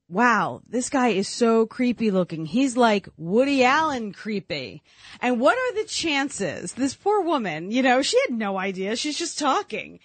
wow, 0.07 0.61
this 0.67 0.89
guy 0.89 1.09
is 1.09 1.27
so 1.27 1.65
creepy 1.65 2.11
looking. 2.11 2.45
He's 2.45 2.75
like 2.75 3.07
Woody 3.17 3.63
Allen 3.63 4.11
creepy. 4.11 4.81
And 5.21 5.39
what 5.39 5.57
are 5.57 5.81
the 5.81 5.87
chances? 5.87 6.73
This 6.73 6.95
poor 6.95 7.21
woman, 7.21 7.71
you 7.71 7.81
know, 7.81 8.01
she 8.01 8.19
had 8.27 8.37
no 8.37 8.57
idea. 8.57 8.95
She's 8.95 9.17
just 9.17 9.37
talking. 9.37 9.99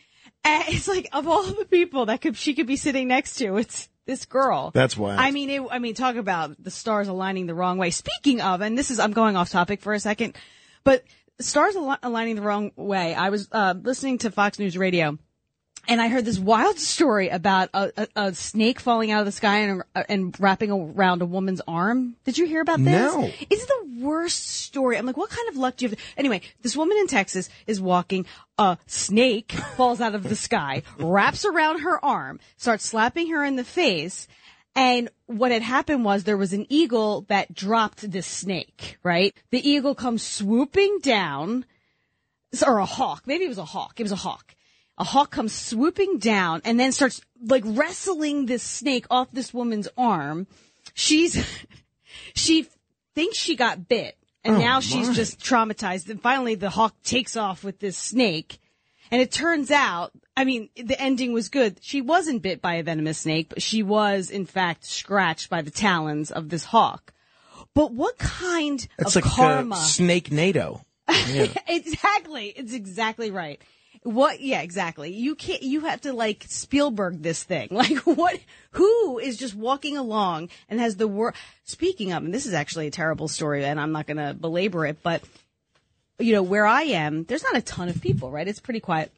And 0.44 0.64
it's 0.68 0.88
like 0.88 1.08
of 1.12 1.26
all 1.26 1.42
the 1.42 1.64
people 1.64 2.06
that 2.06 2.20
could 2.20 2.36
she 2.36 2.54
could 2.54 2.66
be 2.66 2.76
sitting 2.76 3.08
next 3.08 3.36
to, 3.36 3.56
it's 3.56 3.88
this 4.06 4.26
girl. 4.26 4.70
That's 4.72 4.96
why. 4.96 5.16
I 5.16 5.30
mean, 5.30 5.50
it, 5.50 5.62
I 5.70 5.78
mean, 5.78 5.94
talk 5.94 6.16
about 6.16 6.62
the 6.62 6.70
stars 6.70 7.08
aligning 7.08 7.46
the 7.46 7.54
wrong 7.54 7.78
way. 7.78 7.90
Speaking 7.90 8.40
of, 8.40 8.60
and 8.60 8.76
this 8.76 8.90
is 8.90 8.98
I'm 8.98 9.12
going 9.12 9.36
off 9.36 9.50
topic 9.50 9.80
for 9.80 9.94
a 9.94 10.00
second, 10.00 10.36
but 10.84 11.04
stars 11.40 11.76
al- 11.76 11.98
aligning 12.02 12.36
the 12.36 12.42
wrong 12.42 12.72
way. 12.76 13.14
I 13.14 13.30
was 13.30 13.48
uh, 13.50 13.74
listening 13.80 14.18
to 14.18 14.30
Fox 14.30 14.58
News 14.58 14.76
Radio 14.76 15.18
and 15.88 16.00
I 16.00 16.08
heard 16.08 16.24
this 16.24 16.38
wild 16.38 16.78
story 16.78 17.28
about 17.28 17.70
a, 17.74 17.92
a, 17.96 18.08
a 18.16 18.34
snake 18.34 18.80
falling 18.80 19.10
out 19.10 19.20
of 19.20 19.26
the 19.26 19.32
sky 19.32 19.58
and, 19.58 19.82
and 20.08 20.40
wrapping 20.40 20.70
around 20.70 21.22
a 21.22 21.26
woman's 21.26 21.60
arm. 21.66 22.16
Did 22.24 22.38
you 22.38 22.46
hear 22.46 22.60
about 22.60 22.78
this? 22.78 23.14
No. 23.14 23.30
It's 23.50 23.66
the 23.66 23.98
worst 24.00 24.48
story. 24.48 24.96
I'm 24.96 25.06
like, 25.06 25.16
what 25.16 25.30
kind 25.30 25.48
of 25.48 25.56
luck 25.56 25.76
do 25.76 25.84
you 25.84 25.88
have? 25.90 25.98
Anyway, 26.16 26.42
this 26.62 26.76
woman 26.76 26.96
in 26.98 27.06
Texas 27.06 27.48
is 27.66 27.80
walking. 27.80 28.26
A 28.58 28.78
snake 28.86 29.52
falls 29.76 30.00
out 30.00 30.14
of 30.14 30.22
the 30.22 30.36
sky, 30.36 30.82
wraps 30.98 31.44
around 31.44 31.80
her 31.80 32.02
arm, 32.04 32.40
starts 32.56 32.86
slapping 32.86 33.30
her 33.30 33.44
in 33.44 33.56
the 33.56 33.64
face. 33.64 34.28
And 34.76 35.08
what 35.26 35.52
had 35.52 35.62
happened 35.62 36.04
was 36.04 36.24
there 36.24 36.36
was 36.36 36.52
an 36.52 36.66
eagle 36.68 37.22
that 37.28 37.54
dropped 37.54 38.10
this 38.10 38.26
snake, 38.26 38.98
right? 39.02 39.34
The 39.50 39.68
eagle 39.68 39.94
comes 39.94 40.22
swooping 40.22 40.98
down, 41.00 41.64
or 42.66 42.78
a 42.78 42.84
hawk. 42.84 43.24
Maybe 43.26 43.44
it 43.44 43.48
was 43.48 43.58
a 43.58 43.64
hawk. 43.64 44.00
It 44.00 44.04
was 44.04 44.12
a 44.12 44.16
hawk. 44.16 44.53
A 44.98 45.04
hawk 45.04 45.30
comes 45.30 45.52
swooping 45.52 46.18
down 46.18 46.62
and 46.64 46.78
then 46.78 46.92
starts 46.92 47.20
like 47.44 47.64
wrestling 47.66 48.46
this 48.46 48.62
snake 48.62 49.06
off 49.10 49.28
this 49.32 49.52
woman's 49.52 49.88
arm. 49.98 50.46
She's, 50.94 51.44
she 52.34 52.66
thinks 53.14 53.36
she 53.36 53.56
got 53.56 53.88
bit 53.88 54.16
and 54.44 54.56
Oh, 54.56 54.58
now 54.60 54.80
she's 54.80 55.08
my. 55.08 55.14
just 55.14 55.40
traumatized. 55.40 56.08
And 56.08 56.20
finally 56.22 56.54
the 56.54 56.70
hawk 56.70 56.94
takes 57.02 57.36
off 57.36 57.64
with 57.64 57.80
this 57.80 57.96
snake. 57.98 58.58
And 59.10 59.20
it 59.20 59.30
turns 59.32 59.70
out, 59.70 60.12
I 60.36 60.44
mean, 60.44 60.70
the 60.76 61.00
ending 61.00 61.32
was 61.32 61.48
good. 61.48 61.78
She 61.82 62.00
wasn't 62.00 62.42
bit 62.42 62.60
by 62.62 62.74
a 62.76 62.82
venomous 62.82 63.18
snake, 63.18 63.48
but 63.48 63.62
she 63.62 63.82
was 63.82 64.30
in 64.30 64.46
fact 64.46 64.84
scratched 64.84 65.50
by 65.50 65.62
the 65.62 65.70
talons 65.70 66.30
of 66.30 66.48
this 66.48 66.64
hawk. 66.64 67.12
But 67.74 67.92
what 67.92 68.16
kind 68.18 68.86
That's 68.98 69.16
of 69.16 69.24
like 69.24 69.32
karma? 69.34 69.76
Snake 69.76 70.30
NATO. 70.30 70.84
Yeah. 71.28 71.48
exactly. 71.66 72.46
It's 72.48 72.72
exactly 72.72 73.30
right. 73.30 73.60
What? 74.04 74.40
Yeah, 74.42 74.60
exactly. 74.60 75.14
You 75.14 75.34
can't. 75.34 75.62
You 75.62 75.80
have 75.80 76.02
to 76.02 76.12
like 76.12 76.44
Spielberg 76.48 77.22
this 77.22 77.42
thing. 77.42 77.68
Like 77.74 77.96
what? 78.00 78.38
Who 78.72 79.18
is 79.18 79.38
just 79.38 79.54
walking 79.54 79.96
along 79.96 80.50
and 80.68 80.78
has 80.78 80.96
the 80.96 81.08
word? 81.08 81.34
Speaking 81.64 82.12
of, 82.12 82.22
and 82.22 82.32
this 82.32 82.44
is 82.44 82.52
actually 82.52 82.86
a 82.86 82.90
terrible 82.90 83.28
story, 83.28 83.64
and 83.64 83.80
I'm 83.80 83.92
not 83.92 84.06
going 84.06 84.18
to 84.18 84.34
belabor 84.34 84.84
it, 84.84 85.02
but 85.02 85.22
you 86.18 86.32
know 86.34 86.42
where 86.42 86.66
I 86.66 86.82
am, 86.82 87.24
there's 87.24 87.42
not 87.42 87.56
a 87.56 87.62
ton 87.62 87.88
of 87.88 88.00
people, 88.02 88.30
right? 88.30 88.46
It's 88.46 88.60
pretty 88.60 88.80
quiet. 88.80 89.10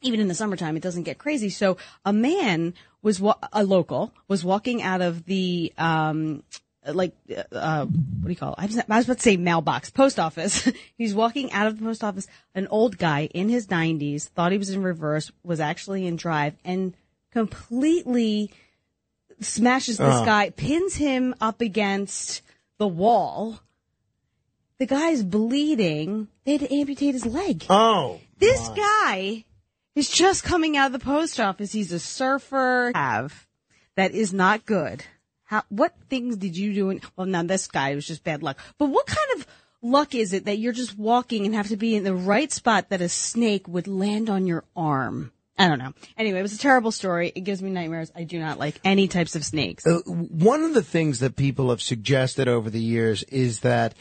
Even 0.00 0.18
in 0.18 0.28
the 0.28 0.34
summertime, 0.34 0.76
it 0.76 0.82
doesn't 0.82 1.04
get 1.04 1.18
crazy. 1.18 1.50
So 1.50 1.76
a 2.04 2.12
man 2.12 2.72
was 3.02 3.20
wa- 3.20 3.36
a 3.52 3.64
local 3.64 4.12
was 4.28 4.44
walking 4.44 4.82
out 4.82 5.02
of 5.02 5.26
the 5.26 5.72
um 5.76 6.42
like 6.86 7.14
uh 7.52 7.84
what 7.86 8.24
do 8.24 8.30
you 8.30 8.36
call 8.36 8.52
it? 8.54 8.58
I 8.58 8.66
was, 8.66 8.78
I 8.78 8.84
was 8.96 9.04
about 9.06 9.16
to 9.18 9.22
say 9.22 9.36
mailbox, 9.36 9.90
post 9.90 10.18
office. 10.18 10.68
He's 10.98 11.14
walking 11.14 11.52
out 11.52 11.66
of 11.66 11.78
the 11.78 11.84
post 11.84 12.02
office. 12.02 12.26
An 12.54 12.66
old 12.68 12.98
guy 12.98 13.28
in 13.32 13.48
his 13.48 13.66
90s 13.68 14.28
thought 14.28 14.52
he 14.52 14.58
was 14.58 14.70
in 14.70 14.82
reverse, 14.82 15.30
was 15.44 15.60
actually 15.60 16.06
in 16.06 16.16
drive, 16.16 16.54
and 16.64 16.94
completely 17.30 18.50
smashes 19.40 19.96
this 19.98 20.14
Oh. 20.14 20.24
guy, 20.24 20.50
pins 20.50 20.94
him 20.96 21.34
up 21.40 21.60
against 21.60 22.42
the 22.78 22.88
wall. 22.88 23.60
The 24.78 24.86
guy's 24.86 25.22
bleeding. 25.22 26.28
They 26.44 26.52
had 26.52 26.60
to 26.62 26.74
amputate 26.74 27.14
his 27.14 27.26
leg. 27.26 27.64
Oh. 27.70 28.20
This 28.38 28.68
guy 28.70 29.44
is 29.94 30.08
just 30.08 30.42
coming 30.42 30.76
out 30.76 30.86
of 30.86 30.92
the 30.92 30.98
post 30.98 31.38
office. 31.38 31.72
He's 31.72 31.92
a 31.92 32.00
surfer. 32.00 32.90
Have 32.94 33.46
that 33.94 34.12
is 34.12 34.32
not 34.32 34.66
good. 34.66 35.04
How? 35.52 35.64
What 35.68 35.94
things 36.08 36.38
did 36.38 36.56
you 36.56 36.72
do? 36.72 36.88
In, 36.88 37.02
well, 37.14 37.26
now 37.26 37.42
this 37.42 37.66
guy 37.66 37.94
was 37.94 38.06
just 38.06 38.24
bad 38.24 38.42
luck. 38.42 38.58
But 38.78 38.86
what 38.86 39.04
kind 39.06 39.28
of 39.36 39.46
luck 39.82 40.14
is 40.14 40.32
it 40.32 40.46
that 40.46 40.56
you're 40.56 40.72
just 40.72 40.98
walking 40.98 41.44
and 41.44 41.54
have 41.54 41.68
to 41.68 41.76
be 41.76 41.94
in 41.94 42.04
the 42.04 42.14
right 42.14 42.50
spot 42.50 42.88
that 42.88 43.02
a 43.02 43.08
snake 43.10 43.68
would 43.68 43.86
land 43.86 44.30
on 44.30 44.46
your 44.46 44.64
arm? 44.74 45.30
I 45.58 45.68
don't 45.68 45.78
know. 45.78 45.92
Anyway, 46.16 46.38
it 46.38 46.42
was 46.42 46.54
a 46.54 46.58
terrible 46.58 46.90
story. 46.90 47.32
It 47.34 47.42
gives 47.42 47.60
me 47.60 47.70
nightmares. 47.70 48.10
I 48.16 48.24
do 48.24 48.38
not 48.38 48.58
like 48.58 48.80
any 48.82 49.08
types 49.08 49.36
of 49.36 49.44
snakes. 49.44 49.86
Uh, 49.86 49.98
one 50.06 50.62
of 50.64 50.72
the 50.72 50.82
things 50.82 51.18
that 51.18 51.36
people 51.36 51.68
have 51.68 51.82
suggested 51.82 52.48
over 52.48 52.70
the 52.70 52.80
years 52.80 53.22
is 53.24 53.60
that 53.60 53.94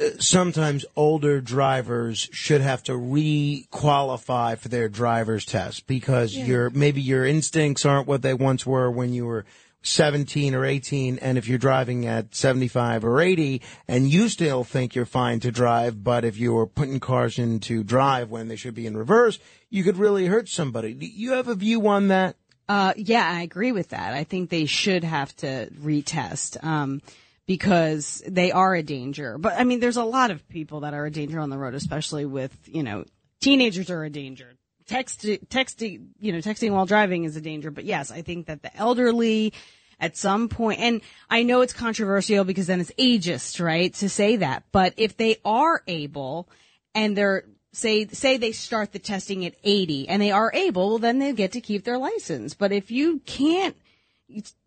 uh, 0.00 0.06
sometimes 0.18 0.84
older 0.96 1.40
drivers 1.40 2.28
should 2.32 2.62
have 2.62 2.82
to 2.82 2.96
re-qualify 2.96 4.56
for 4.56 4.68
their 4.68 4.88
driver's 4.88 5.44
test 5.44 5.86
because 5.86 6.36
Yeah. 6.36 6.46
your 6.46 6.70
maybe 6.70 7.00
your 7.00 7.24
instincts 7.24 7.86
aren't 7.86 8.08
what 8.08 8.22
they 8.22 8.34
once 8.34 8.66
were 8.66 8.90
when 8.90 9.12
you 9.12 9.24
were 9.24 9.46
17 9.86 10.54
or 10.54 10.64
18 10.64 11.18
and 11.18 11.38
if 11.38 11.48
you're 11.48 11.58
driving 11.58 12.06
at 12.06 12.34
75 12.34 13.04
or 13.04 13.20
80 13.20 13.62
and 13.88 14.08
you 14.08 14.28
still 14.28 14.64
think 14.64 14.94
you're 14.94 15.06
fine 15.06 15.40
to 15.40 15.52
drive 15.52 16.02
but 16.02 16.24
if 16.24 16.36
you're 16.36 16.66
putting 16.66 17.00
cars 17.00 17.38
into 17.38 17.84
drive 17.84 18.30
when 18.30 18.48
they 18.48 18.56
should 18.56 18.74
be 18.74 18.86
in 18.86 18.96
reverse 18.96 19.38
you 19.70 19.84
could 19.84 19.96
really 19.96 20.26
hurt 20.26 20.48
somebody 20.48 20.92
do 20.92 21.06
you 21.06 21.32
have 21.32 21.48
a 21.48 21.54
view 21.54 21.86
on 21.88 22.08
that 22.08 22.36
Uh, 22.68 22.92
yeah, 22.96 23.24
I 23.30 23.42
agree 23.42 23.70
with 23.70 23.90
that. 23.90 24.12
I 24.12 24.24
think 24.24 24.50
they 24.50 24.66
should 24.66 25.04
have 25.04 25.34
to 25.36 25.70
retest, 25.80 26.62
um, 26.64 27.00
because 27.46 28.24
they 28.26 28.50
are 28.50 28.74
a 28.74 28.82
danger. 28.82 29.38
But 29.38 29.54
I 29.56 29.62
mean, 29.62 29.78
there's 29.78 29.96
a 29.96 30.04
lot 30.04 30.32
of 30.32 30.48
people 30.48 30.80
that 30.80 30.92
are 30.92 31.06
a 31.06 31.10
danger 31.12 31.38
on 31.38 31.48
the 31.48 31.58
road, 31.58 31.74
especially 31.74 32.26
with, 32.26 32.52
you 32.66 32.82
know, 32.82 33.04
teenagers 33.40 33.88
are 33.88 34.02
a 34.02 34.10
danger. 34.10 34.54
Text, 34.88 35.20
texting, 35.22 36.08
you 36.18 36.32
know, 36.32 36.38
texting 36.38 36.72
while 36.72 36.86
driving 36.86 37.22
is 37.22 37.36
a 37.36 37.40
danger. 37.40 37.70
But 37.70 37.84
yes, 37.84 38.10
I 38.10 38.22
think 38.22 38.46
that 38.46 38.62
the 38.62 38.76
elderly 38.76 39.52
at 39.98 40.16
some 40.16 40.48
point, 40.48 40.80
and 40.80 41.00
I 41.30 41.42
know 41.42 41.60
it's 41.62 41.72
controversial 41.72 42.44
because 42.44 42.66
then 42.66 42.80
it's 42.80 42.92
ageist, 42.98 43.64
right, 43.64 43.92
to 43.94 44.08
say 44.08 44.36
that. 44.36 44.64
But 44.72 44.94
if 44.96 45.16
they 45.16 45.36
are 45.44 45.82
able 45.86 46.48
and 46.94 47.16
they're, 47.16 47.44
say 47.72 48.06
say 48.06 48.36
they 48.38 48.52
start 48.52 48.92
the 48.92 48.98
testing 48.98 49.44
at 49.44 49.54
80 49.62 50.08
and 50.08 50.20
they 50.20 50.30
are 50.30 50.50
able 50.54 50.88
well, 50.88 50.98
then 50.98 51.18
they 51.18 51.32
get 51.34 51.52
to 51.52 51.60
keep 51.60 51.84
their 51.84 51.98
license. 51.98 52.54
But 52.54 52.72
if 52.72 52.90
you 52.90 53.20
can't 53.26 53.76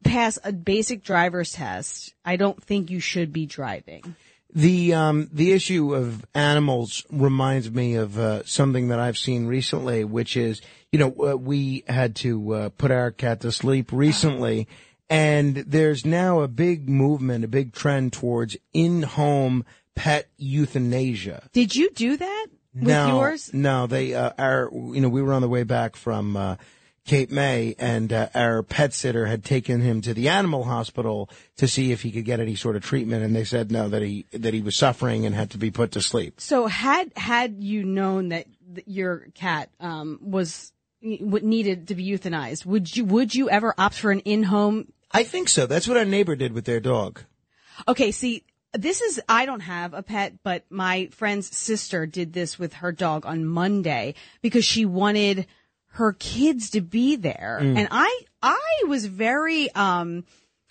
pass 0.04 0.38
a 0.44 0.54
basic 0.54 1.04
driver's 1.04 1.52
test 1.52 2.14
i 2.24 2.38
don't 2.38 2.64
think 2.64 2.90
you 2.90 3.02
should 3.02 3.34
be 3.34 3.46
driving. 3.46 4.16
The 4.52 4.96
um, 4.96 5.30
the 5.32 5.52
issue 5.52 5.94
of 5.94 6.26
animals 6.34 7.06
reminds 7.12 7.70
me 7.70 7.96
of 7.96 8.18
uh, 8.18 8.44
something 8.46 8.88
that 8.88 9.00
I've 9.00 9.18
seen 9.18 9.46
recently, 9.46 10.04
which 10.04 10.36
is 10.36 10.62
you 10.92 10.98
know 10.98 11.14
uh, 11.24 11.36
we 11.36 11.84
had 11.88 12.16
to 12.18 12.54
uh, 12.54 12.70
put 12.70 12.90
our 12.90 13.12
cat 13.12 13.42
to 13.42 13.52
sleep 13.52 13.92
recently, 13.92 14.68
and 15.10 15.56
there's 15.56 16.06
now 16.06 16.42
a 16.42 16.48
big 16.48 16.88
movement, 16.88 17.44
a 17.44 17.48
big 17.48 17.74
trend 17.74 18.14
towards 18.14 18.56
in-home 18.74 19.66
pet 19.96 20.30
euthanasia. 20.38 21.50
did 21.52 21.76
you 21.76 21.90
do 21.92 22.16
that 22.16 22.48
with 22.74 22.84
no, 22.84 23.08
yours 23.08 23.54
No, 23.54 23.88
they 23.88 24.14
uh, 24.14 24.32
our 24.38 24.70
you 24.72 25.02
know 25.02 25.10
we 25.10 25.22
were 25.22 25.34
on 25.34 25.42
the 25.42 25.50
way 25.50 25.64
back 25.64 25.96
from 25.96 26.38
uh, 26.38 26.56
Cape 27.06 27.32
May, 27.32 27.76
and 27.80 28.14
uh, 28.14 28.30
our 28.36 28.62
pet 28.62 28.94
sitter 28.94 29.26
had 29.26 29.44
taken 29.44 29.82
him 29.82 30.02
to 30.02 30.14
the 30.14 30.30
animal 30.30 30.64
hospital 30.64 31.30
to 31.58 31.68
see 31.68 31.92
if 31.92 32.04
he 32.04 32.12
could 32.12 32.26
get 32.26 32.40
any 32.40 32.56
sort 32.56 32.76
of 32.76 32.84
treatment, 32.84 33.24
and 33.24 33.36
they 33.36 33.44
said 33.44 33.72
no 33.72 33.90
that 33.90 34.04
he 34.04 34.26
that 34.32 34.54
he 34.54 34.62
was 34.62 34.78
suffering 34.78 35.26
and 35.26 35.34
had 35.34 35.50
to 35.52 35.58
be 35.58 35.72
put 35.72 35.92
to 35.94 36.02
sleep. 36.02 36.40
so 36.40 36.68
had 36.68 37.12
had 37.18 37.64
you 37.64 37.84
known 37.84 38.30
that 38.30 38.46
your 38.86 39.26
cat 39.34 39.70
um 39.80 40.20
was 40.22 40.72
what 41.02 41.44
needed 41.44 41.88
to 41.88 41.96
be 41.96 42.08
euthanized 42.08 42.66
would 42.66 42.96
you 42.96 43.04
would 43.06 43.34
you 43.34 43.50
ever 43.50 43.74
opt 43.78 43.96
for 43.96 44.12
an 44.12 44.20
in-home 44.20 44.92
I 45.12 45.24
think 45.24 45.50
so. 45.50 45.66
That's 45.66 45.88
what 45.88 45.98
our 45.98 46.06
neighbor 46.06 46.36
did 46.36 46.54
with 46.54 46.66
their 46.66 46.80
dog. 46.80 47.22
Okay, 47.88 48.12
see, 48.12 48.44
this 48.74 49.02
is, 49.02 49.22
I 49.28 49.46
don't 49.46 49.62
have 49.62 49.94
a 49.94 50.04
pet, 50.04 50.36
but 50.44 50.64
my 50.70 51.08
friend's 51.12 51.56
sister 51.56 52.06
did 52.06 52.34
this 52.34 52.60
with 52.60 52.74
her 52.74 52.92
dog 52.92 53.26
on 53.26 53.46
Monday 53.46 54.16
because 54.42 54.66
she 54.66 54.86
wanted 54.86 55.48
her 55.94 56.14
kids 56.14 56.72
to 56.72 56.82
be 56.82 57.16
there. 57.16 57.60
Mm. 57.62 57.78
And 57.78 57.88
I, 57.90 58.22
I 58.44 58.84
was 58.88 59.06
very, 59.06 59.72
um, 59.72 60.24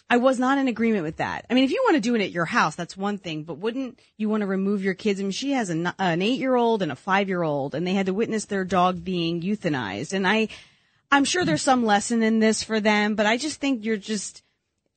I 0.09 0.19
was 0.19 0.39
not 0.39 0.59
in 0.59 0.69
agreement 0.69 1.03
with 1.03 1.17
that. 1.17 1.45
I 1.51 1.55
mean, 1.55 1.65
if 1.65 1.71
you 1.71 1.83
want 1.85 1.97
to 1.97 2.01
do 2.01 2.15
it 2.15 2.23
at 2.23 2.31
your 2.31 2.45
house, 2.45 2.77
that's 2.77 2.97
one 2.97 3.19
thing, 3.19 3.43
but 3.43 3.59
wouldn't 3.59 3.99
you 4.17 4.29
want 4.29 4.43
to 4.43 4.47
remove 4.47 4.83
your 4.83 4.95
kids? 4.95 5.19
I 5.19 5.25
mean, 5.25 5.33
she 5.33 5.53
has 5.53 5.69
an, 5.69 5.93
an 5.99 6.23
eight 6.23 6.39
year 6.39 6.55
old 6.55 6.83
and 6.83 6.93
a 6.93 6.97
five 6.97 7.29
year 7.29 7.43
old 7.43 7.75
and 7.75 7.87
they 7.87 7.95
had 7.95 8.07
to 8.07 8.15
witness 8.15 8.45
their 8.45 8.65
dog 8.65 9.05
being 9.05 9.43
euthanized. 9.43 10.13
And 10.13 10.27
I, 10.27 10.49
I'm 11.11 11.25
sure 11.25 11.45
there's 11.45 11.63
some 11.63 11.85
lesson 11.85 12.23
in 12.23 12.39
this 12.39 12.63
for 12.63 12.81
them, 12.81 13.15
but 13.15 13.27
I 13.27 13.37
just 13.37 13.61
think 13.61 13.85
you're 13.85 13.97
just, 13.97 14.43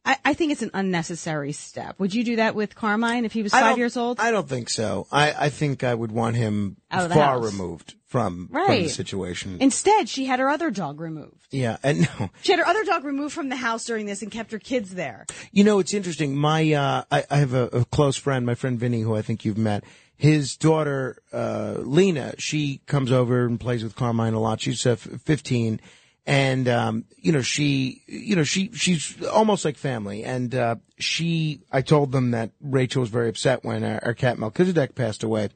I, 0.04 0.18
I 0.26 0.34
think 0.34 0.52
it's 0.52 0.62
an 0.62 0.72
unnecessary 0.74 1.52
step. 1.54 2.00
Would 2.00 2.14
you 2.14 2.24
do 2.24 2.36
that 2.38 2.54
with 2.56 2.76
Carmine 2.76 3.24
if 3.24 3.32
he 3.34 3.44
was 3.44 3.54
I 3.54 3.62
five 3.62 3.70
don't- 3.72 3.78
years 3.80 3.96
old? 3.98 4.20
I 4.20 4.32
don't 4.32 4.48
think 4.50 4.70
so. 4.70 5.08
I, 5.12 5.34
I 5.38 5.50
think 5.50 5.84
I 5.84 5.94
would 5.94 6.12
want 6.12 6.36
him 6.36 6.78
Out 6.92 7.04
of 7.04 7.10
the 7.10 7.16
far 7.16 7.40
house. 7.40 7.52
removed 7.52 7.92
from 7.92 7.98
from 8.12 8.50
the 8.52 8.60
Right. 8.60 8.90
situation. 8.90 9.56
Instead, 9.62 10.10
she 10.10 10.26
had 10.26 10.40
her 10.42 10.50
other 10.50 10.70
dog 10.70 11.00
removed. 11.00 11.48
yeah, 11.50 11.78
and 11.82 12.02
no, 12.20 12.30
She 12.42 12.52
had 12.52 12.60
her 12.60 12.68
other 12.68 12.84
dog 12.84 13.06
removed 13.06 13.34
from 13.34 13.48
the 13.48 13.56
house 13.56 13.86
during 13.86 14.06
this 14.06 14.22
and 14.22 14.30
kept 14.30 14.52
her 14.52 14.60
kids 14.60 14.96
there. 14.96 15.26
You 15.54 15.64
know, 15.64 15.80
it's 15.80 15.94
interesting. 15.94 16.36
My, 16.36 16.74
uh, 16.74 17.04
I, 17.10 17.24
I 17.32 17.38
have 17.38 17.54
a, 17.54 17.68
a 17.68 17.86
close 17.86 18.18
friend, 18.18 18.46
my 18.46 18.54
friend 18.56 18.78
Vinny, 18.78 19.00
who 19.00 19.16
I 19.16 19.22
think 19.22 19.46
you've 19.46 19.58
met. 19.58 19.86
His 20.18 20.58
daughter, 20.58 21.20
uh, 21.32 21.76
Lena, 21.78 22.34
she 22.38 22.82
comes 22.86 23.14
over 23.14 23.46
and 23.46 23.58
plays 23.58 23.82
with 23.82 23.96
Carmine 23.96 24.34
a 24.34 24.42
lot. 24.42 24.60
She's 24.60 24.86
uh, 24.86 24.92
f- 24.92 25.08
15. 25.24 25.80
And, 26.26 26.68
um, 26.68 27.06
you 27.18 27.32
know, 27.32 27.42
she, 27.42 28.04
you 28.06 28.36
know, 28.36 28.44
she, 28.44 28.72
she's 28.74 29.24
almost 29.26 29.66
like 29.66 29.78
family. 29.78 30.24
And, 30.24 30.54
uh, 30.54 30.76
she, 31.00 31.62
I 31.72 31.82
told 31.82 32.12
them 32.12 32.32
that 32.32 32.52
Rachel 32.62 33.00
was 33.00 33.10
very 33.10 33.30
upset 33.30 33.64
when 33.64 33.84
our, 33.84 34.00
our 34.04 34.14
cat 34.14 34.38
Melchizedek 34.38 34.94
passed 34.94 35.24
away. 35.24 35.50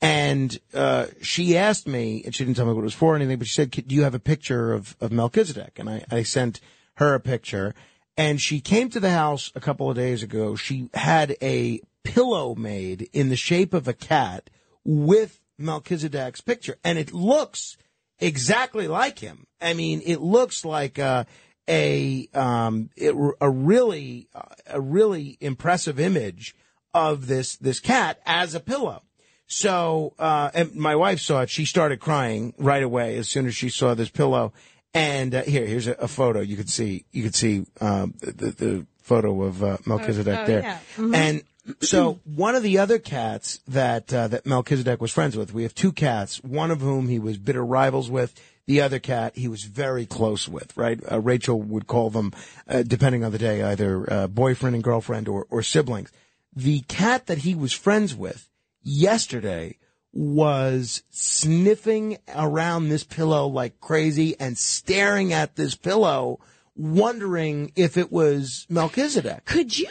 And, 0.00 0.58
uh, 0.74 1.06
she 1.22 1.56
asked 1.56 1.86
me, 1.86 2.22
and 2.24 2.34
she 2.34 2.44
didn't 2.44 2.56
tell 2.56 2.66
me 2.66 2.72
what 2.72 2.80
it 2.80 2.84
was 2.84 2.94
for 2.94 3.12
or 3.12 3.16
anything, 3.16 3.38
but 3.38 3.46
she 3.46 3.54
said, 3.54 3.70
do 3.70 3.94
you 3.94 4.02
have 4.02 4.14
a 4.14 4.20
picture 4.20 4.72
of, 4.72 4.96
of 5.00 5.12
Melchizedek? 5.12 5.78
And 5.78 5.88
I, 5.88 6.04
I 6.10 6.22
sent 6.22 6.60
her 6.94 7.14
a 7.14 7.20
picture 7.20 7.74
and 8.20 8.38
she 8.38 8.60
came 8.60 8.90
to 8.90 9.00
the 9.00 9.10
house 9.10 9.50
a 9.54 9.60
couple 9.60 9.88
of 9.88 9.96
days 9.96 10.22
ago. 10.22 10.54
She 10.54 10.90
had 10.92 11.36
a 11.40 11.80
pillow 12.04 12.54
made 12.54 13.08
in 13.14 13.30
the 13.30 13.36
shape 13.36 13.72
of 13.72 13.88
a 13.88 13.94
cat 13.94 14.50
with 14.84 15.40
Melchizedek's 15.56 16.42
picture, 16.42 16.76
and 16.84 16.98
it 16.98 17.14
looks 17.14 17.78
exactly 18.20 18.88
like 18.88 19.18
him. 19.18 19.46
I 19.60 19.74
mean, 19.74 20.02
it 20.04 20.20
looks 20.20 20.64
like 20.64 20.98
uh, 20.98 21.24
a 21.68 22.28
um, 22.34 22.90
it, 22.96 23.14
a 23.40 23.50
really 23.50 24.28
a 24.66 24.80
really 24.80 25.38
impressive 25.40 25.98
image 25.98 26.54
of 26.94 27.26
this 27.26 27.56
this 27.56 27.80
cat 27.80 28.20
as 28.26 28.54
a 28.54 28.60
pillow. 28.60 29.02
So, 29.46 30.14
uh, 30.18 30.50
and 30.54 30.76
my 30.76 30.94
wife 30.94 31.20
saw 31.20 31.40
it. 31.42 31.50
She 31.50 31.64
started 31.64 31.98
crying 31.98 32.54
right 32.56 32.84
away 32.84 33.16
as 33.16 33.28
soon 33.28 33.46
as 33.46 33.56
she 33.56 33.68
saw 33.68 33.94
this 33.94 34.08
pillow. 34.08 34.52
And 34.94 35.34
uh, 35.34 35.42
here, 35.42 35.66
here's 35.66 35.88
a, 35.88 35.92
a 35.94 36.06
photo. 36.06 36.40
You 36.40 36.56
could 36.56 36.70
see, 36.70 37.04
you 37.10 37.24
could 37.24 37.34
see 37.34 37.64
um, 37.80 38.14
the, 38.20 38.50
the, 38.50 38.86
photo 39.02 39.42
of 39.42 39.64
uh, 39.64 39.76
Melchizedek 39.86 40.38
oh, 40.38 40.46
there. 40.46 40.62
yeah. 40.62 40.78
Mhm. 40.96 41.16
And 41.16 41.42
so, 41.80 42.20
one 42.24 42.54
of 42.54 42.62
the 42.62 42.78
other 42.78 42.98
cats 42.98 43.60
that 43.68 44.12
uh, 44.12 44.28
that 44.28 44.46
Melchizedek 44.46 45.00
was 45.00 45.12
friends 45.12 45.36
with, 45.36 45.52
we 45.54 45.62
have 45.64 45.74
two 45.74 45.92
cats. 45.92 46.42
One 46.42 46.70
of 46.70 46.80
whom 46.80 47.08
he 47.08 47.18
was 47.18 47.38
bitter 47.38 47.64
rivals 47.64 48.10
with. 48.10 48.38
The 48.66 48.82
other 48.82 49.00
cat 49.00 49.36
he 49.36 49.48
was 49.48 49.64
very 49.64 50.06
close 50.06 50.48
with. 50.48 50.76
Right? 50.76 51.00
Uh, 51.10 51.20
Rachel 51.20 51.60
would 51.60 51.86
call 51.86 52.10
them, 52.10 52.32
uh, 52.68 52.82
depending 52.82 53.24
on 53.24 53.32
the 53.32 53.38
day, 53.38 53.62
either 53.62 54.12
uh, 54.12 54.26
boyfriend 54.28 54.74
and 54.74 54.84
girlfriend 54.84 55.28
or, 55.28 55.46
or 55.50 55.62
siblings. 55.62 56.10
The 56.54 56.80
cat 56.82 57.26
that 57.26 57.38
he 57.38 57.54
was 57.54 57.72
friends 57.72 58.14
with 58.14 58.48
yesterday 58.82 59.76
was 60.12 61.02
sniffing 61.10 62.18
around 62.34 62.88
this 62.88 63.04
pillow 63.04 63.46
like 63.46 63.80
crazy 63.80 64.38
and 64.40 64.58
staring 64.58 65.32
at 65.32 65.56
this 65.56 65.74
pillow, 65.74 66.40
wondering 66.74 67.72
if 67.76 67.96
it 67.96 68.10
was 68.10 68.66
Melchizedek. 68.68 69.44
Could 69.44 69.78
you 69.78 69.88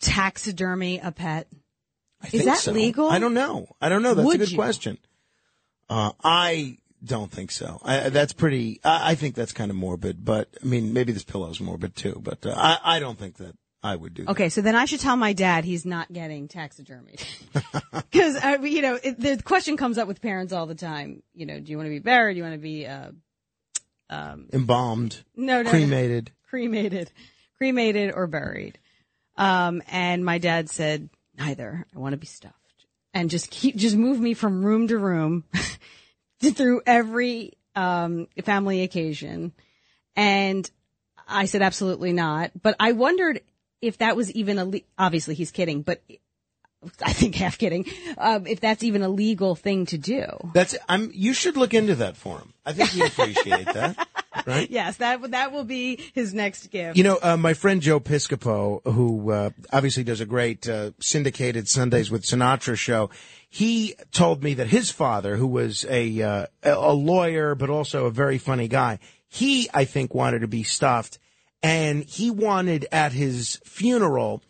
taxidermy 0.00 0.98
a 0.98 1.12
pet? 1.12 1.48
Is 2.24 2.30
think 2.30 2.44
that 2.44 2.58
so. 2.58 2.72
legal? 2.72 3.08
I 3.08 3.18
don't 3.18 3.34
know. 3.34 3.68
I 3.80 3.88
don't 3.88 4.02
know. 4.02 4.14
That's 4.14 4.26
Would 4.26 4.36
a 4.36 4.38
good 4.38 4.52
you? 4.52 4.58
question. 4.58 4.98
Uh, 5.88 6.12
I 6.22 6.78
don't 7.02 7.30
think 7.30 7.50
so. 7.50 7.80
I, 7.82 8.10
that's 8.10 8.32
pretty. 8.32 8.80
I, 8.84 9.12
I 9.12 9.14
think 9.14 9.34
that's 9.34 9.52
kind 9.52 9.70
of 9.70 9.76
morbid. 9.76 10.24
But 10.24 10.48
I 10.62 10.66
mean, 10.66 10.92
maybe 10.92 11.12
this 11.12 11.24
pillow's 11.24 11.60
morbid 11.60 11.96
too. 11.96 12.20
But 12.22 12.44
uh, 12.44 12.54
I, 12.56 12.96
I 12.96 12.98
don't 13.00 13.18
think 13.18 13.38
that 13.38 13.56
I 13.82 13.96
would 13.96 14.14
do. 14.14 14.24
that. 14.24 14.32
Okay, 14.32 14.48
so 14.50 14.60
then 14.60 14.76
I 14.76 14.84
should 14.84 15.00
tell 15.00 15.16
my 15.16 15.32
dad 15.32 15.64
he's 15.64 15.86
not 15.86 16.12
getting 16.12 16.48
taxidermied. 16.48 17.24
Because, 18.10 18.42
you 18.64 18.82
know, 18.82 18.98
it, 19.00 19.20
the 19.20 19.40
question 19.42 19.76
comes 19.76 19.96
up 19.96 20.08
with 20.08 20.20
parents 20.20 20.52
all 20.52 20.66
the 20.66 20.74
time. 20.74 21.22
You 21.32 21.46
know, 21.46 21.60
do 21.60 21.70
you 21.70 21.76
want 21.76 21.86
to 21.86 21.90
be 21.90 22.00
buried? 22.00 22.34
Do 22.34 22.38
you 22.38 22.42
want 22.42 22.54
to 22.54 22.58
be, 22.58 22.86
uh, 22.86 23.10
um, 24.08 24.48
Embalmed. 24.52 25.22
no, 25.36 25.62
no, 25.62 25.70
Cremated. 25.70 26.26
No, 26.26 26.48
cremated, 26.48 27.12
cremated 27.56 28.12
or 28.12 28.26
buried. 28.26 28.78
Um, 29.40 29.82
and 29.90 30.22
my 30.22 30.36
dad 30.36 30.68
said, 30.68 31.08
neither. 31.38 31.86
I 31.94 31.98
want 31.98 32.12
to 32.12 32.18
be 32.18 32.26
stuffed 32.26 32.54
and 33.14 33.30
just 33.30 33.50
keep, 33.50 33.74
just 33.74 33.96
move 33.96 34.20
me 34.20 34.34
from 34.34 34.62
room 34.62 34.86
to 34.88 34.98
room 34.98 35.44
through 36.42 36.82
every, 36.86 37.54
um, 37.74 38.28
family 38.44 38.82
occasion. 38.82 39.52
And 40.14 40.70
I 41.26 41.46
said, 41.46 41.62
absolutely 41.62 42.12
not. 42.12 42.50
But 42.60 42.76
I 42.78 42.92
wondered 42.92 43.40
if 43.80 43.96
that 43.98 44.14
was 44.14 44.30
even 44.32 44.58
a, 44.58 44.66
le- 44.66 44.80
obviously 44.98 45.34
he's 45.34 45.50
kidding, 45.50 45.80
but 45.80 46.02
I 47.04 47.12
think 47.12 47.34
half 47.34 47.58
kidding, 47.58 47.86
um, 48.16 48.46
if 48.46 48.60
that's 48.60 48.82
even 48.82 49.02
a 49.02 49.08
legal 49.08 49.54
thing 49.54 49.86
to 49.86 49.98
do. 49.98 50.24
That's. 50.54 50.76
I'm. 50.88 51.10
You 51.12 51.34
should 51.34 51.56
look 51.56 51.74
into 51.74 51.96
that 51.96 52.16
for 52.16 52.38
him. 52.38 52.52
I 52.64 52.72
think 52.72 52.90
he'd 52.90 53.06
appreciate 53.06 53.66
that. 53.66 54.08
Right. 54.46 54.70
Yes, 54.70 54.98
that 54.98 55.32
that 55.32 55.52
will 55.52 55.64
be 55.64 56.00
his 56.14 56.32
next 56.32 56.68
gift. 56.68 56.96
You 56.96 57.02
know, 57.02 57.18
uh, 57.20 57.36
my 57.36 57.52
friend 57.52 57.82
Joe 57.82 57.98
Piscopo, 57.98 58.80
who 58.84 59.32
uh, 59.32 59.50
obviously 59.72 60.04
does 60.04 60.20
a 60.20 60.24
great 60.24 60.68
uh, 60.68 60.92
syndicated 61.00 61.68
Sundays 61.68 62.12
with 62.12 62.22
Sinatra 62.22 62.76
show, 62.76 63.10
he 63.48 63.96
told 64.12 64.42
me 64.42 64.54
that 64.54 64.68
his 64.68 64.90
father, 64.90 65.36
who 65.36 65.48
was 65.48 65.84
a 65.88 66.22
uh, 66.22 66.46
a 66.62 66.94
lawyer 66.94 67.56
but 67.56 67.70
also 67.70 68.06
a 68.06 68.10
very 68.10 68.38
funny 68.38 68.68
guy, 68.68 69.00
he 69.28 69.68
I 69.74 69.84
think 69.84 70.14
wanted 70.14 70.40
to 70.40 70.48
be 70.48 70.62
stuffed, 70.62 71.18
and 71.60 72.04
he 72.04 72.30
wanted 72.30 72.86
at 72.92 73.12
his 73.12 73.60
funeral. 73.64 74.42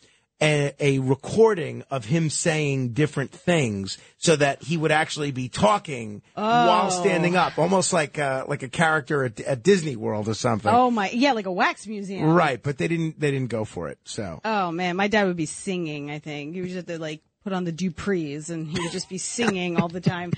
A, 0.43 0.73
a 0.81 0.99
recording 1.01 1.83
of 1.91 2.07
him 2.07 2.31
saying 2.31 2.95
different 2.95 3.31
things 3.31 3.99
so 4.17 4.37
that 4.37 4.63
he 4.63 4.77
would 4.79 4.91
actually 4.91 5.33
be 5.33 5.49
talking 5.51 6.23
while 6.35 6.87
Oh. 6.87 7.01
standing 7.03 7.37
up, 7.37 7.59
almost 7.59 7.93
like 7.93 8.19
uh, 8.19 8.45
like 8.49 8.63
a 8.63 8.69
character 8.69 9.25
at, 9.25 9.39
at 9.41 9.63
Disney 9.63 9.97
World 9.97 10.29
or 10.29 10.35
something. 10.35 10.73
Oh 10.73 10.91
my, 10.91 11.11
yeah, 11.11 11.33
like 11.33 11.45
a 11.47 11.53
wax 11.53 11.87
museum. 11.87 12.25
Right, 12.33 12.63
but 12.63 12.79
they 12.79 12.89
didn't 12.89 13.21
they 13.21 13.31
didn't 13.31 13.51
go 13.51 13.65
for 13.67 13.89
it. 13.89 13.99
So 14.05 14.41
Oh 14.45 14.73
man, 14.73 14.97
my 14.97 15.09
dad 15.09 15.27
would 15.27 15.37
be 15.37 15.45
singing. 15.47 16.11
I 16.11 16.21
think 16.21 16.55
he 16.55 16.63
would 16.63 16.71
just 16.71 16.89
like 16.89 17.21
put 17.45 17.53
on 17.53 17.65
the 17.65 17.73
Duprees, 17.73 18.49
and 18.51 18.67
he 18.67 18.81
would 18.81 18.93
just 18.93 19.09
be 19.11 19.19
singing 19.37 19.79
all 19.79 19.89
the 19.89 20.01
time. 20.01 20.33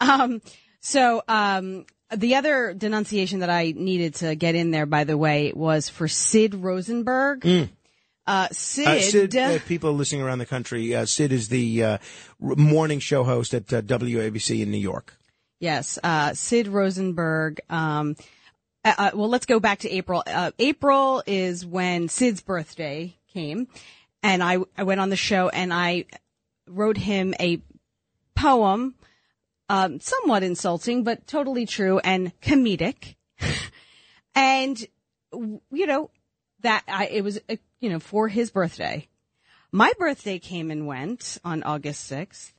Um, 0.00 0.42
so 0.80 1.22
um, 1.26 1.86
the 2.14 2.36
other 2.36 2.74
denunciation 2.74 3.40
that 3.40 3.50
I 3.50 3.72
needed 3.74 4.14
to 4.16 4.34
get 4.34 4.54
in 4.54 4.70
there, 4.70 4.86
by 4.86 5.04
the 5.04 5.16
way, 5.18 5.52
was 5.54 5.88
for 5.88 6.06
Sid 6.06 6.54
Rosenberg. 6.54 7.40
Mm. 7.40 7.68
Uh, 8.28 8.46
Sid, 8.52 8.86
Uh, 8.86 9.00
Sid, 9.00 9.36
uh, 9.36 9.58
people 9.66 9.94
listening 9.94 10.20
around 10.20 10.38
the 10.38 10.44
country, 10.44 10.94
uh, 10.94 11.06
Sid 11.06 11.32
is 11.32 11.48
the 11.48 11.82
uh, 11.82 11.98
morning 12.38 13.00
show 13.00 13.24
host 13.24 13.54
at 13.54 13.72
uh, 13.72 13.80
WABC 13.80 14.60
in 14.60 14.70
New 14.70 14.76
York. 14.76 15.14
Yes, 15.60 15.98
uh, 16.04 16.34
Sid 16.34 16.68
Rosenberg. 16.68 17.58
Um, 17.70 18.16
uh, 18.84 18.94
uh, 18.98 19.10
well, 19.14 19.30
let's 19.30 19.46
go 19.46 19.58
back 19.60 19.78
to 19.78 19.90
April. 19.90 20.22
Uh, 20.26 20.50
April 20.58 21.22
is 21.26 21.64
when 21.64 22.08
Sid's 22.08 22.42
birthday 22.42 23.16
came, 23.32 23.66
and 24.22 24.42
I 24.42 24.58
I 24.76 24.82
went 24.82 25.00
on 25.00 25.08
the 25.08 25.16
show 25.16 25.48
and 25.48 25.72
I 25.72 26.04
wrote 26.68 26.98
him 26.98 27.34
a 27.40 27.62
poem, 28.36 28.94
um, 29.70 30.00
somewhat 30.00 30.42
insulting 30.42 31.02
but 31.02 31.26
totally 31.26 31.64
true 31.64 31.98
and 31.98 32.38
comedic, 32.42 33.16
and 34.34 34.86
you 35.32 35.86
know 35.86 36.10
that 36.60 36.84
I 36.88 37.06
it 37.06 37.22
was 37.24 37.38
uh, 37.48 37.56
you 37.80 37.90
know 37.90 38.00
for 38.00 38.28
his 38.28 38.50
birthday. 38.50 39.08
My 39.70 39.92
birthday 39.98 40.38
came 40.38 40.70
and 40.70 40.86
went 40.86 41.38
on 41.44 41.62
August 41.62 42.04
sixth 42.04 42.54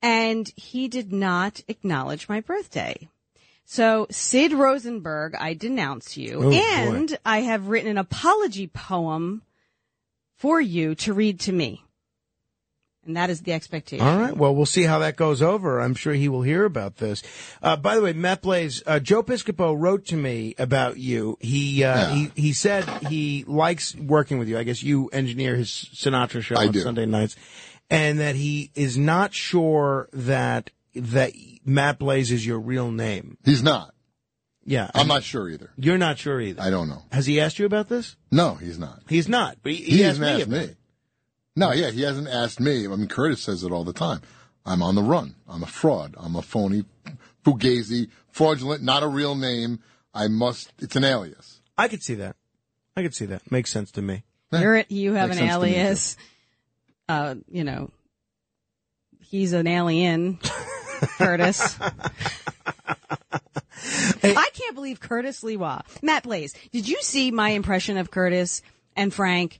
and 0.00 0.50
he 0.56 0.88
did 0.88 1.12
not 1.12 1.60
acknowledge 1.68 2.28
my 2.28 2.40
birthday. 2.40 3.08
So, 3.64 4.06
Sid 4.10 4.52
Rosenberg, 4.52 5.34
I 5.36 5.54
denounce 5.54 6.16
you, 6.16 6.38
Oh, 6.38 6.50
boy. 6.50 6.56
and 6.56 7.18
I 7.24 7.38
have 7.42 7.68
written 7.68 7.90
an 7.90 7.96
apology 7.98 8.66
poem 8.66 9.42
for 10.36 10.60
you 10.60 10.94
to 10.96 11.12
read 11.14 11.40
to 11.40 11.52
me. 11.52 11.82
And 13.04 13.16
that 13.16 13.30
is 13.30 13.40
the 13.42 13.52
expectation. 13.52 14.06
All 14.06 14.16
right. 14.16 14.36
Well, 14.36 14.54
we'll 14.54 14.64
see 14.64 14.84
how 14.84 15.00
that 15.00 15.16
goes 15.16 15.42
over. 15.42 15.80
I'm 15.80 15.94
sure 15.94 16.12
he 16.12 16.28
will 16.28 16.42
hear 16.42 16.64
about 16.64 16.98
this. 16.98 17.22
Uh, 17.60 17.74
by 17.76 17.96
the 17.96 18.02
way, 18.02 18.12
Matt 18.12 18.42
Blaze, 18.42 18.82
uh, 18.86 19.00
Joe 19.00 19.24
Piscopo 19.24 19.74
wrote 19.76 20.06
to 20.06 20.16
me 20.16 20.54
about 20.56 20.98
you. 20.98 21.36
He, 21.40 21.82
uh, 21.82 22.14
he, 22.14 22.30
he 22.36 22.52
said 22.52 22.84
he 23.08 23.44
likes 23.48 23.96
working 23.96 24.38
with 24.38 24.48
you. 24.48 24.56
I 24.56 24.62
guess 24.62 24.82
you 24.84 25.08
engineer 25.08 25.56
his 25.56 25.68
Sinatra 25.68 26.42
show 26.42 26.56
I 26.56 26.66
on 26.66 26.72
do. 26.72 26.80
Sunday 26.80 27.06
nights 27.06 27.34
and 27.90 28.20
that 28.20 28.36
he 28.36 28.70
is 28.74 28.96
not 28.96 29.34
sure 29.34 30.08
that, 30.12 30.70
that 30.94 31.32
Matt 31.64 31.98
Blaze 31.98 32.32
is 32.32 32.46
your 32.46 32.58
real 32.60 32.90
name. 32.90 33.36
He's 33.44 33.62
not. 33.62 33.94
Yeah. 34.64 34.90
I'm 34.94 35.08
not 35.08 35.24
sure 35.24 35.48
either. 35.48 35.70
You're 35.76 35.98
not 35.98 36.18
sure 36.18 36.40
either. 36.40 36.62
I 36.62 36.70
don't 36.70 36.88
know. 36.88 37.02
Has 37.10 37.26
he 37.26 37.40
asked 37.40 37.58
you 37.58 37.66
about 37.66 37.88
this? 37.88 38.16
No, 38.30 38.54
he's 38.54 38.78
not. 38.78 39.02
He's 39.08 39.28
not, 39.28 39.58
but 39.62 39.72
he, 39.72 39.78
He, 39.78 39.96
he, 39.96 40.04
asked 40.04 40.20
hasn't 40.20 40.26
me 40.26 40.42
asked 40.42 40.48
about 40.48 40.68
me. 40.68 40.76
It. 41.54 41.60
No, 41.60 41.72
yeah, 41.72 41.90
he 41.90 42.02
hasn't 42.02 42.28
asked 42.28 42.60
me. 42.60 42.86
I 42.86 42.96
mean, 42.96 43.08
Curtis 43.08 43.42
says 43.42 43.64
it 43.64 43.72
all 43.72 43.84
the 43.84 43.92
time. 43.92 44.20
I'm 44.64 44.82
on 44.82 44.94
the 44.94 45.02
run. 45.02 45.34
I'm 45.48 45.62
a 45.62 45.66
fraud. 45.66 46.14
I'm 46.18 46.36
a 46.36 46.42
phony, 46.42 46.84
fugazi, 47.44 48.08
fraudulent, 48.30 48.82
not 48.82 49.02
a 49.02 49.08
real 49.08 49.34
name. 49.34 49.80
I 50.14 50.28
must. 50.28 50.72
It's 50.78 50.96
an 50.96 51.04
alias. 51.04 51.60
I 51.76 51.88
could 51.88 52.02
see 52.02 52.14
that. 52.16 52.36
I 52.96 53.02
could 53.02 53.14
see 53.14 53.26
that. 53.26 53.50
Makes 53.50 53.70
sense 53.70 53.90
to 53.92 54.02
me. 54.02 54.22
You're, 54.52 54.84
you 54.88 55.14
have 55.14 55.30
Makes 55.30 55.40
an 55.40 55.48
sense 55.48 55.62
me, 55.62 55.70
alias. 55.70 56.16
Uh, 57.08 57.34
you 57.48 57.64
know, 57.64 57.90
he's 59.20 59.54
an 59.54 59.66
alien, 59.66 60.38
Curtis. 61.18 61.78
I 64.22 64.50
can't 64.54 64.74
believe 64.74 65.00
Curtis 65.00 65.42
Sliwa. 65.42 65.82
Matt 66.02 66.24
Blaze, 66.24 66.54
did 66.70 66.86
you 66.86 66.98
see 67.00 67.30
my 67.30 67.50
impression 67.50 67.96
of 67.96 68.10
Curtis 68.10 68.62
and 68.94 69.12
Frank 69.12 69.58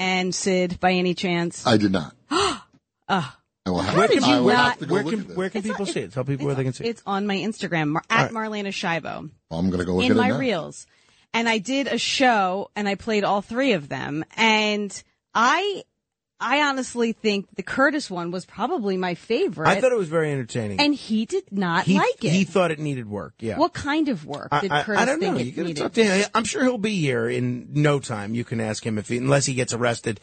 and 0.00 0.34
Sid 0.34 0.80
by 0.80 0.92
any 0.94 1.14
chance? 1.14 1.64
I 1.66 1.76
did 1.76 1.92
not. 1.92 2.14
Ah. 2.30 2.66
I 3.66 3.70
will 3.70 3.80
have, 3.82 3.96
Where 3.96 4.08
did 4.08 4.22
I 4.24 4.36
you 4.38 4.42
will 4.44 4.52
not- 4.54 4.68
have 4.70 4.78
to 4.78 4.86
go 4.86 4.94
Where 4.94 5.04
can 5.04 5.20
where 5.36 5.50
can 5.50 5.62
people 5.62 5.84
see 5.86 6.00
it? 6.00 6.12
Tell 6.12 6.24
people 6.24 6.46
where 6.46 6.54
they 6.54 6.64
can 6.64 6.72
see 6.72 6.84
it. 6.84 6.88
It's 6.90 7.02
on 7.06 7.26
my 7.26 7.36
Instagram, 7.36 7.88
Mar- 7.88 8.02
All 8.10 8.16
at 8.18 8.32
right. 8.32 8.50
Marlaina 8.50 8.68
Schiavo. 8.68 9.30
Well, 9.50 9.60
I'm 9.60 9.66
going 9.68 9.80
to 9.80 9.84
go 9.84 9.94
look 9.96 10.06
in 10.06 10.12
at 10.12 10.16
my 10.16 10.30
now. 10.30 10.38
reels. 10.38 10.86
And 11.34 11.48
I 11.48 11.58
did 11.58 11.86
a 11.86 11.98
show 11.98 12.70
and 12.74 12.88
I 12.88 12.94
played 12.96 13.22
all 13.22 13.42
three 13.42 13.74
of 13.74 13.88
them. 13.88 14.24
And 14.36 14.90
I, 15.34 15.84
I 16.40 16.62
honestly 16.62 17.12
think 17.12 17.46
the 17.54 17.62
Curtis 17.62 18.10
one 18.10 18.30
was 18.30 18.46
probably 18.46 18.96
my 18.96 19.14
favorite. 19.14 19.68
I 19.68 19.80
thought 19.80 19.92
it 19.92 19.98
was 19.98 20.08
very 20.08 20.32
entertaining. 20.32 20.80
and 20.80 20.94
he 20.94 21.26
did 21.26 21.44
not 21.52 21.84
he, 21.84 21.98
like 21.98 22.24
it. 22.24 22.30
He 22.30 22.44
thought 22.44 22.70
it 22.70 22.78
needed 22.78 23.08
work. 23.08 23.34
Yeah. 23.40 23.58
What 23.58 23.74
kind 23.74 24.08
of 24.08 24.24
work 24.24 24.48
I, 24.50 24.60
did 24.60 24.72
I- 24.72 24.82
Curtis 24.82 25.02
I 25.02 25.04
don't 25.04 25.20
think 25.20 25.34
know. 25.34 25.40
it 25.40 25.46
You 25.56 25.64
needed? 25.64 25.82
talk 25.82 25.92
to 25.92 26.04
him. 26.04 26.26
I'm 26.34 26.44
sure 26.44 26.62
he'll 26.62 26.78
be 26.78 26.98
here 26.98 27.28
in 27.28 27.68
no 27.74 27.98
time. 27.98 28.34
You 28.34 28.44
can 28.44 28.60
ask 28.60 28.84
him 28.84 28.96
if 28.96 29.08
he, 29.08 29.18
unless 29.18 29.44
he 29.44 29.54
gets 29.54 29.74
arrested, 29.74 30.20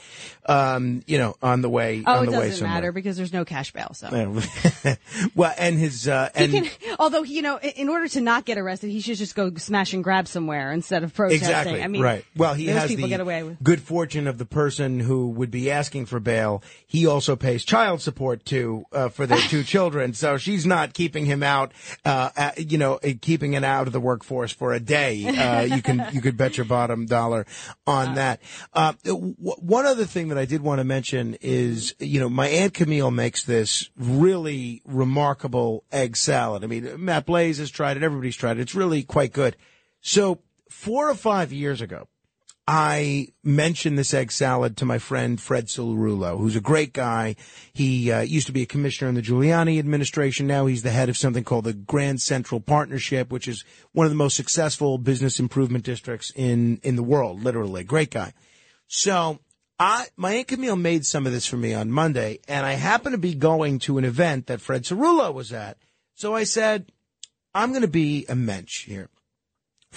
um, 0.48 1.04
you 1.06 1.18
know, 1.20 1.36
on 1.42 1.62
the 1.62 1.70
way 1.70 2.04
oh, 2.06 2.18
on 2.18 2.28
it 2.28 2.32
the 2.32 2.40
way 2.40 2.50
doesn't 2.50 2.66
matter 2.66 2.92
because 2.92 3.16
there's 3.16 3.34
no 3.34 3.46
cash 3.46 3.72
bail. 3.72 3.92
So 3.94 4.10
well, 5.36 5.54
and 5.58 5.78
his 5.78 6.08
uh, 6.08 6.30
he 6.36 6.48
can, 6.48 6.70
although 7.00 7.24
you 7.24 7.42
know, 7.42 7.60
in 7.60 7.90
order 7.90 8.08
to 8.08 8.22
not 8.22 8.46
get 8.46 8.58
arrested, 8.58 8.90
he 8.90 9.02
should 9.02 9.18
just 9.18 9.36
go 9.36 9.54
smash 9.56 9.94
and 9.94 10.04
grab 10.04 10.28
somewhere 10.28 10.72
instead 10.72 11.04
of 11.04 11.14
protesting. 11.14 11.48
Exactly. 11.48 11.84
I 11.84 11.88
mean, 11.88 12.02
right. 12.02 12.26
Well, 12.36 12.54
he 12.54 12.68
has 12.68 12.88
people 12.88 13.04
the 13.04 13.10
get 13.10 13.20
away 13.20 13.44
with. 13.44 13.62
good 13.62 13.82
fortune 13.82 14.28
of 14.28 14.38
the 14.38 14.46
person 14.46 15.00
who 15.00 15.30
would 15.30 15.52
be 15.52 15.70
asking 15.70 16.07
for 16.08 16.20
bail. 16.20 16.64
He 16.86 17.06
also 17.06 17.36
pays 17.36 17.64
child 17.64 18.02
support 18.02 18.46
to 18.46 18.86
uh, 18.92 19.10
for 19.10 19.26
their 19.26 19.40
two 19.40 19.64
children, 19.74 20.14
so 20.14 20.38
she's 20.38 20.66
not 20.66 20.94
keeping 20.94 21.26
him 21.26 21.44
out. 21.44 21.74
Uh, 22.06 22.30
uh, 22.36 22.52
you 22.58 22.78
know, 22.78 22.96
uh, 22.96 23.14
keeping 23.22 23.54
it 23.54 23.64
out 23.64 23.88
of 23.88 23.94
the 23.94 24.00
workforce 24.00 24.52
for 24.52 24.74
a 24.74 24.80
day. 24.80 25.26
Uh, 25.48 25.62
you 25.62 25.82
can 25.82 26.06
you 26.14 26.20
could 26.20 26.36
bet 26.36 26.58
your 26.58 26.66
bottom 26.66 27.06
dollar 27.06 27.46
on 27.86 28.16
that. 28.16 28.42
Uh, 28.74 28.94
w- 29.04 29.36
one 29.38 29.86
other 29.86 30.04
thing 30.04 30.30
that 30.30 30.38
I 30.38 30.46
did 30.46 30.62
want 30.62 30.80
to 30.80 30.84
mention 30.84 31.38
is, 31.42 31.94
you 32.00 32.20
know, 32.20 32.28
my 32.28 32.48
aunt 32.48 32.74
Camille 32.74 33.12
makes 33.12 33.44
this 33.44 33.90
really 33.98 34.82
remarkable 34.86 35.84
egg 35.92 36.18
salad. 36.18 36.64
I 36.64 36.68
mean, 36.68 37.04
Matt 37.04 37.26
Blaze 37.26 37.60
has 37.60 37.70
tried 37.70 37.98
it. 37.98 38.04
Everybody's 38.04 38.36
tried 38.36 38.58
it. 38.58 38.62
It's 38.62 38.76
really 38.76 39.04
quite 39.04 39.32
good. 39.32 39.56
So 40.02 40.40
four 40.70 41.10
or 41.10 41.16
five 41.16 41.52
years 41.54 41.82
ago, 41.82 42.08
I 42.68 43.30
mentioned 43.46 43.98
this 43.98 44.14
egg 44.14 44.30
salad 44.30 44.76
to 44.78 44.86
my 44.86 45.00
friend 45.00 45.40
Fred 45.40 45.68
Cerullo, 45.68 46.38
who's 46.38 46.58
a 46.58 46.62
great 46.62 46.92
guy. 46.92 47.38
He 47.72 48.12
uh, 48.12 48.22
used 48.22 48.48
to 48.48 48.54
be 48.54 48.64
a 48.64 48.66
commissioner 48.66 49.08
in 49.08 49.16
the 49.16 49.22
Giuliani 49.22 49.80
administration. 49.80 50.48
Now 50.48 50.66
he's 50.66 50.84
the 50.84 50.90
head 50.90 51.08
of 51.08 51.16
something 51.16 51.46
called 51.46 51.64
the 51.64 51.74
Grand 51.74 52.20
Central 52.22 52.60
Partnership, 52.60 53.32
which 53.32 53.48
is 53.48 53.64
one 53.94 54.06
of 54.06 54.12
the 54.12 54.18
most 54.18 54.36
successful 54.36 54.98
business 54.98 55.40
improvement 55.40 55.86
districts 55.86 56.34
in 56.36 56.82
in 56.84 56.98
the 56.98 57.04
world. 57.04 57.42
Literally, 57.42 57.86
great 57.86 58.12
guy. 58.12 58.34
So 58.88 59.40
I, 59.80 60.08
my 60.18 60.34
Aunt 60.34 60.48
Camille 60.48 60.76
made 60.76 61.06
some 61.06 61.26
of 61.26 61.32
this 61.32 61.46
for 61.46 61.58
me 61.58 61.74
on 61.74 61.90
Monday, 61.90 62.40
and 62.50 62.66
I 62.66 62.74
happened 62.74 63.14
to 63.14 63.20
be 63.20 63.34
going 63.34 63.80
to 63.80 63.98
an 63.98 64.04
event 64.04 64.48
that 64.48 64.60
Fred 64.60 64.84
Cerullo 64.84 65.34
was 65.34 65.54
at. 65.54 65.78
So 66.16 66.36
I 66.36 66.44
said, 66.44 66.92
I'm 67.54 67.70
going 67.70 67.82
to 67.84 67.88
be 67.88 68.26
a 68.28 68.36
mensch 68.36 68.86
here. 68.86 69.10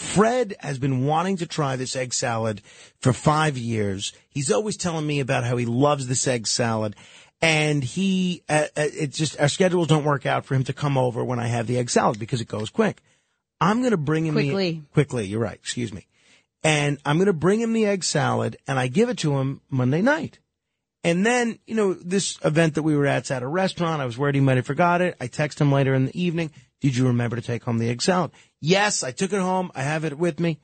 Fred 0.01 0.57
has 0.61 0.79
been 0.79 1.05
wanting 1.05 1.37
to 1.37 1.47
try 1.47 1.77
this 1.77 1.95
egg 1.95 2.15
salad 2.15 2.63
for 3.01 3.13
five 3.13 3.59
years. 3.59 4.15
He's 4.31 4.51
always 4.51 4.79
telling 4.79 5.07
me 5.07 5.21
about 5.21 5.45
how 5.45 5.59
he 5.59 5.67
loves 5.67 6.07
this 6.07 6.27
egg 6.27 6.47
salad. 6.47 6.97
And 7.43 7.85
he, 7.85 8.43
uh, 8.49 8.65
uh, 8.77 8.89
it's 8.93 9.17
just, 9.17 9.39
our 9.39 9.49
schedules 9.49 9.89
don't 9.89 10.05
work 10.05 10.25
out 10.25 10.47
for 10.47 10.55
him 10.55 10.65
to 10.65 10.73
come 10.73 10.97
over 10.97 11.23
when 11.23 11.39
I 11.39 11.49
have 11.49 11.67
the 11.67 11.79
egg 11.79 11.91
salad 11.91 12.19
because 12.19 12.41
it 12.41 12.49
goes 12.49 12.71
quick. 12.71 13.03
I'm 13.61 13.81
going 13.81 13.91
to 13.93 13.99
bring 13.99 14.25
him 14.25 14.35
Quickly. 14.35 14.71
the, 14.73 14.83
quickly. 14.95 15.27
You're 15.27 15.41
right. 15.41 15.55
Excuse 15.55 15.93
me. 15.93 16.07
And 16.65 16.99
I'm 17.05 17.19
going 17.19 17.27
to 17.27 17.33
bring 17.35 17.61
him 17.61 17.75
the 17.75 17.87
egg 17.87 18.03
salad 18.03 18.57
and 18.67 18.79
I 18.79 18.89
give 18.89 19.11
it 19.11 19.19
to 19.19 19.39
him 19.39 19.61
Monday 19.69 20.01
night. 20.01 20.39
And 21.05 21.25
then, 21.27 21.59
you 21.67 21.75
know, 21.75 21.93
this 21.93 22.39
event 22.43 22.75
that 22.75 22.83
we 22.83 22.97
were 22.97 23.07
at's 23.07 23.31
at 23.31 23.43
a 23.43 23.47
restaurant. 23.47 24.01
I 24.01 24.07
was 24.07 24.19
worried 24.19 24.35
he 24.35 24.41
might 24.41 24.57
have 24.57 24.67
forgot 24.67 25.03
it. 25.03 25.17
I 25.21 25.27
text 25.27 25.61
him 25.61 25.71
later 25.71 25.95
in 25.95 26.07
the 26.07 26.21
evening. 26.21 26.51
Did 26.81 26.97
you 26.97 27.07
remember 27.07 27.37
to 27.37 27.43
take 27.43 27.65
home 27.65 27.79
the 27.79 27.91
egg 27.91 28.03
salad? 28.03 28.31
Yes, 28.61 29.03
I 29.03 29.13
took 29.13 29.33
it 29.33 29.41
home. 29.41 29.71
I 29.75 29.83
have 29.83 30.05
it 30.05 30.19
with 30.19 30.41
me. 30.41 30.59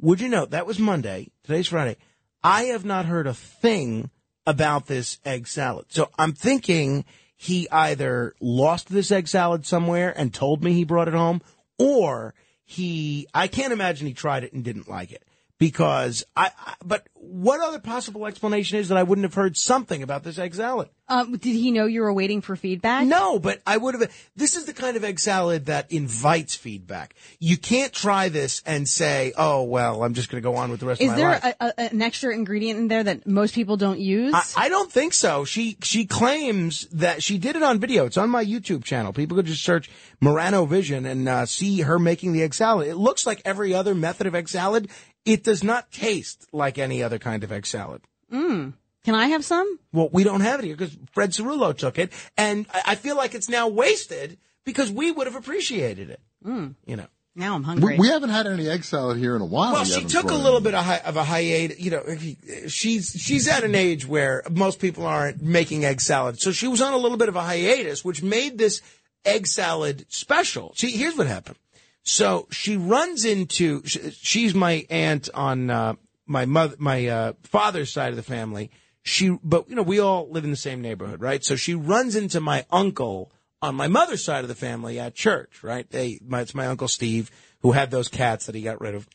Would 0.00 0.20
you 0.20 0.28
know 0.28 0.46
that 0.46 0.66
was 0.66 0.78
Monday? 0.78 1.30
Today's 1.44 1.68
Friday. 1.68 1.96
I 2.42 2.64
have 2.64 2.84
not 2.84 3.06
heard 3.06 3.26
a 3.26 3.34
thing 3.34 4.10
about 4.46 4.86
this 4.86 5.18
egg 5.24 5.46
salad. 5.46 5.86
So 5.88 6.10
I'm 6.18 6.32
thinking 6.32 7.04
he 7.36 7.68
either 7.70 8.34
lost 8.40 8.88
this 8.88 9.10
egg 9.10 9.28
salad 9.28 9.64
somewhere 9.64 10.12
and 10.16 10.34
told 10.34 10.62
me 10.62 10.72
he 10.72 10.84
brought 10.84 11.08
it 11.08 11.14
home 11.14 11.40
or 11.78 12.34
he, 12.64 13.26
I 13.32 13.48
can't 13.48 13.72
imagine 13.72 14.06
he 14.06 14.14
tried 14.14 14.44
it 14.44 14.52
and 14.52 14.64
didn't 14.64 14.88
like 14.88 15.12
it 15.12 15.24
because 15.58 16.24
I, 16.36 16.50
I 16.58 16.74
but 16.84 17.06
what 17.14 17.60
other 17.60 17.78
possible 17.78 18.26
explanation 18.26 18.78
is 18.78 18.88
that 18.88 18.98
I 18.98 19.02
wouldn't 19.02 19.24
have 19.24 19.34
heard 19.34 19.56
something 19.56 20.02
about 20.02 20.22
this 20.24 20.38
egg 20.38 20.54
salad? 20.54 20.88
Um, 21.06 21.32
did 21.32 21.54
he 21.54 21.70
know 21.70 21.84
you 21.84 22.00
were 22.00 22.12
waiting 22.12 22.40
for 22.40 22.56
feedback? 22.56 23.06
No, 23.06 23.38
but 23.38 23.60
I 23.66 23.76
would 23.76 23.94
have. 23.94 24.10
This 24.36 24.56
is 24.56 24.64
the 24.64 24.72
kind 24.72 24.96
of 24.96 25.04
egg 25.04 25.20
salad 25.20 25.66
that 25.66 25.92
invites 25.92 26.54
feedback. 26.54 27.14
You 27.38 27.58
can't 27.58 27.92
try 27.92 28.30
this 28.30 28.62
and 28.64 28.88
say, 28.88 29.32
"Oh 29.36 29.64
well, 29.64 30.02
I'm 30.02 30.14
just 30.14 30.30
going 30.30 30.42
to 30.42 30.48
go 30.48 30.56
on 30.56 30.70
with 30.70 30.80
the 30.80 30.86
rest 30.86 31.02
Is 31.02 31.10
of 31.10 31.12
my 31.12 31.16
there 31.16 31.30
life." 31.30 31.56
a, 31.60 31.66
a, 31.66 31.80
an 31.92 32.02
extra 32.02 32.34
ingredient 32.34 32.78
in 32.78 32.88
there 32.88 33.04
that 33.04 33.26
most 33.26 33.54
people 33.54 33.76
don't 33.76 34.00
use? 34.00 34.32
I, 34.34 34.44
I 34.56 34.68
don't 34.70 34.90
think 34.90 35.12
so. 35.12 35.44
She 35.44 35.76
she 35.82 36.06
claims 36.06 36.86
that 36.88 37.22
she 37.22 37.36
did 37.36 37.54
it 37.54 37.62
on 37.62 37.80
video. 37.80 38.06
It's 38.06 38.16
on 38.16 38.30
my 38.30 38.44
YouTube 38.44 38.82
channel. 38.84 39.12
People 39.12 39.36
could 39.36 39.46
just 39.46 39.62
search 39.62 39.90
Morano 40.20 40.64
Vision 40.64 41.04
and 41.04 41.28
uh, 41.28 41.44
see 41.44 41.82
her 41.82 41.98
making 41.98 42.32
the 42.32 42.42
egg 42.42 42.54
salad. 42.54 42.88
It 42.88 42.96
looks 42.96 43.26
like 43.26 43.42
every 43.44 43.74
other 43.74 43.94
method 43.94 44.26
of 44.26 44.34
egg 44.34 44.48
salad. 44.48 44.88
It 45.24 45.42
does 45.44 45.64
not 45.64 45.90
taste 45.90 46.46
like 46.52 46.78
any 46.78 47.02
other 47.02 47.18
kind 47.18 47.44
of 47.44 47.50
egg 47.52 47.66
salad. 47.66 48.02
Mm. 48.32 48.74
Can 49.04 49.14
I 49.14 49.26
have 49.28 49.44
some? 49.44 49.78
Well, 49.92 50.08
we 50.12 50.24
don't 50.24 50.40
have 50.40 50.60
it 50.60 50.66
here 50.66 50.76
because 50.76 50.96
Fred 51.12 51.30
Cerullo 51.30 51.76
took 51.76 51.98
it, 51.98 52.12
and 52.36 52.66
I 52.72 52.82
I 52.88 52.94
feel 52.94 53.16
like 53.16 53.34
it's 53.34 53.48
now 53.48 53.68
wasted 53.68 54.38
because 54.64 54.90
we 54.90 55.10
would 55.10 55.26
have 55.26 55.36
appreciated 55.36 56.10
it. 56.10 56.20
Mm. 56.44 56.74
You 56.86 56.96
know. 56.96 57.06
Now 57.36 57.56
I'm 57.56 57.64
hungry. 57.64 57.96
we 57.98 58.06
haven't 58.08 58.30
had 58.30 58.46
any 58.46 58.68
egg 58.68 58.84
salad 58.84 59.18
here 59.18 59.34
in 59.34 59.42
a 59.42 59.44
while. 59.44 59.72
Well, 59.72 59.84
You 59.84 59.92
she 59.92 60.04
took 60.04 60.30
a 60.30 60.34
little 60.36 60.60
bit 60.60 60.72
of, 60.74 60.84
hi- 60.84 61.00
of 61.04 61.16
a 61.16 61.24
hiatus. 61.24 61.80
You 61.80 61.90
know, 61.90 62.02
if 62.06 62.70
she's 62.70 63.10
she's 63.10 63.48
at 63.48 63.64
an 63.64 63.74
age 63.74 64.06
where 64.06 64.44
most 64.50 64.78
people 64.78 65.04
aren't 65.04 65.42
making 65.42 65.84
egg 65.84 66.00
salad, 66.00 66.38
so 66.40 66.52
she 66.52 66.68
was 66.68 66.80
on 66.80 66.92
a 66.92 66.96
little 66.96 67.18
bit 67.18 67.28
of 67.28 67.34
a 67.34 67.40
hiatus, 67.42 68.04
which 68.04 68.22
made 68.22 68.56
this 68.56 68.82
egg 69.24 69.48
salad 69.48 70.06
special. 70.10 70.74
See, 70.76 70.92
here's 70.92 71.16
what 71.16 71.26
happened. 71.26 71.56
So 72.04 72.46
she 72.50 72.76
runs 72.76 73.24
into. 73.24 73.82
sh- 73.84 73.98
She's 74.12 74.54
my 74.54 74.86
aunt 74.88 75.28
on 75.34 75.70
uh, 75.70 75.94
my 76.26 76.46
mother, 76.46 76.76
my 76.78 77.06
uh, 77.08 77.32
father's 77.42 77.92
side 77.92 78.10
of 78.10 78.16
the 78.16 78.22
family. 78.22 78.70
She, 79.02 79.36
but 79.42 79.68
you 79.68 79.74
know, 79.74 79.82
we 79.82 79.98
all 79.98 80.30
live 80.30 80.44
in 80.44 80.50
the 80.50 80.56
same 80.56 80.80
neighborhood, 80.80 81.20
right? 81.20 81.44
So 81.44 81.56
she 81.56 81.74
runs 81.74 82.16
into 82.16 82.40
my 82.40 82.64
uncle 82.70 83.32
on 83.60 83.74
my 83.74 83.88
mother's 83.88 84.24
side 84.24 84.44
of 84.44 84.48
the 84.48 84.54
family 84.54 84.98
at 85.00 85.14
church, 85.14 85.62
right? 85.62 85.88
They, 85.90 86.20
my, 86.26 86.40
it's 86.40 86.54
my 86.54 86.66
uncle 86.66 86.88
Steve 86.88 87.30
who 87.60 87.72
had 87.72 87.90
those 87.90 88.08
cats 88.08 88.46
that 88.46 88.54
he 88.54 88.62
got 88.62 88.80
rid 88.80 88.94
of 88.94 89.08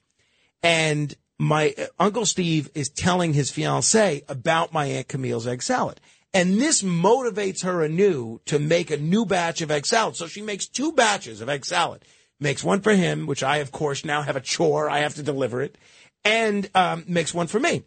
and 0.62 1.16
my 1.38 1.74
uh, 1.78 1.86
uncle 2.00 2.26
Steve 2.26 2.70
is 2.76 2.90
telling 2.90 3.34
his 3.34 3.52
fiancee 3.52 4.24
about 4.28 4.74
my 4.74 4.86
aunt 4.86 5.08
Camille's 5.08 5.48
egg 5.48 5.64
salad. 5.64 6.00
And 6.34 6.60
this 6.60 6.84
motivates 6.84 7.64
her 7.64 7.84
anew 7.84 8.40
to 8.46 8.60
make 8.60 8.92
a 8.92 8.98
new 8.98 9.26
batch 9.26 9.62
of 9.62 9.72
egg 9.72 9.86
salad. 9.86 10.16
So 10.16 10.28
she 10.28 10.42
makes 10.42 10.68
two 10.68 10.92
batches 10.92 11.42
of 11.42 11.50
egg 11.50 11.66
salad. 11.66 12.04
Makes 12.40 12.64
one 12.64 12.82
for 12.82 12.94
him, 12.94 13.26
which 13.26 13.44
I, 13.44 13.58
of 13.58 13.72
course, 13.72 14.06
now 14.06 14.22
have 14.22 14.36
a 14.36 14.42
chore. 14.42 14.90
I 14.90 15.00
have 15.00 15.16
to 15.16 15.24
deliver 15.24 15.62
it. 15.62 15.78
And 16.24 16.70
um, 16.74 17.04
makes 17.08 17.34
one 17.34 17.48
for 17.48 17.60
me. 17.60 17.84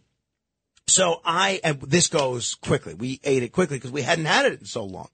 So 0.87 1.21
I, 1.25 1.61
and 1.65 1.81
this 1.81 2.09
goes 2.09 2.55
quickly. 2.57 2.95
We 2.95 3.21
ate 3.25 3.43
it 3.43 3.53
quickly 3.53 3.77
because 3.77 3.93
we 3.93 4.03
hadn't 4.03 4.27
had 4.27 4.47
it 4.47 4.61
in 4.61 4.67
so 4.67 4.85
long. 4.85 5.09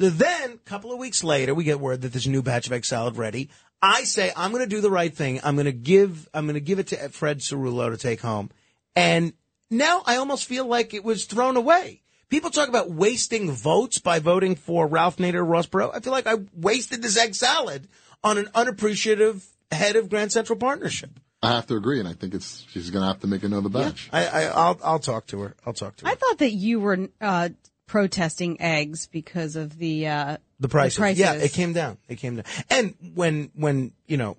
So 0.00 0.10
then, 0.10 0.52
a 0.52 0.56
couple 0.58 0.92
of 0.92 0.98
weeks 0.98 1.22
later, 1.22 1.54
we 1.54 1.64
get 1.64 1.78
word 1.78 2.00
that 2.02 2.12
there's 2.12 2.26
a 2.26 2.30
new 2.30 2.42
batch 2.42 2.66
of 2.66 2.72
egg 2.72 2.84
salad 2.84 3.16
ready. 3.16 3.50
I 3.80 4.04
say, 4.04 4.32
I'm 4.36 4.52
going 4.52 4.64
to 4.64 4.68
do 4.68 4.80
the 4.80 4.90
right 4.90 5.14
thing. 5.14 5.40
I'm 5.42 5.54
going 5.54 5.66
to 5.66 5.72
give, 5.72 6.28
I'm 6.32 6.46
going 6.46 6.54
to 6.54 6.60
give 6.60 6.78
it 6.78 6.88
to 6.88 7.08
Fred 7.10 7.38
Cerullo 7.38 7.90
to 7.90 7.96
take 7.96 8.20
home. 8.20 8.50
And 8.96 9.32
now 9.70 10.02
I 10.06 10.16
almost 10.16 10.46
feel 10.46 10.66
like 10.66 10.94
it 10.94 11.04
was 11.04 11.24
thrown 11.24 11.56
away. 11.56 12.02
People 12.28 12.50
talk 12.50 12.68
about 12.68 12.90
wasting 12.90 13.50
votes 13.50 13.98
by 13.98 14.18
voting 14.18 14.56
for 14.56 14.86
Ralph 14.86 15.18
Nader 15.18 15.46
Ross 15.46 15.66
Perot. 15.66 15.94
I 15.94 16.00
feel 16.00 16.12
like 16.12 16.26
I 16.26 16.36
wasted 16.54 17.02
this 17.02 17.18
egg 17.18 17.34
salad 17.34 17.88
on 18.24 18.38
an 18.38 18.48
unappreciative 18.54 19.46
head 19.70 19.96
of 19.96 20.08
Grand 20.08 20.32
Central 20.32 20.58
Partnership. 20.58 21.10
I 21.42 21.50
have 21.54 21.66
to 21.68 21.76
agree, 21.76 21.98
and 21.98 22.08
I 22.08 22.12
think 22.12 22.34
it's 22.34 22.64
she's 22.70 22.90
going 22.90 23.02
to 23.02 23.08
have 23.08 23.20
to 23.20 23.26
make 23.26 23.42
another 23.42 23.68
batch. 23.68 24.08
I, 24.12 24.26
I, 24.26 24.42
I'll, 24.44 24.80
I'll 24.84 24.98
talk 25.00 25.26
to 25.28 25.40
her. 25.40 25.56
I'll 25.66 25.72
talk 25.72 25.96
to 25.96 26.04
her. 26.04 26.10
I 26.12 26.14
thought 26.14 26.38
that 26.38 26.52
you 26.52 26.78
were 26.78 27.08
uh, 27.20 27.48
protesting 27.86 28.60
eggs 28.60 29.06
because 29.08 29.56
of 29.56 29.76
the 29.76 30.06
uh, 30.06 30.36
The 30.60 30.68
prices. 30.68 30.98
prices. 30.98 31.18
Yeah, 31.18 31.32
it 31.34 31.52
came 31.52 31.72
down. 31.72 31.98
It 32.08 32.16
came 32.16 32.36
down. 32.36 32.44
And 32.70 32.94
when, 33.14 33.50
when, 33.54 33.90
you 34.06 34.18
know, 34.18 34.36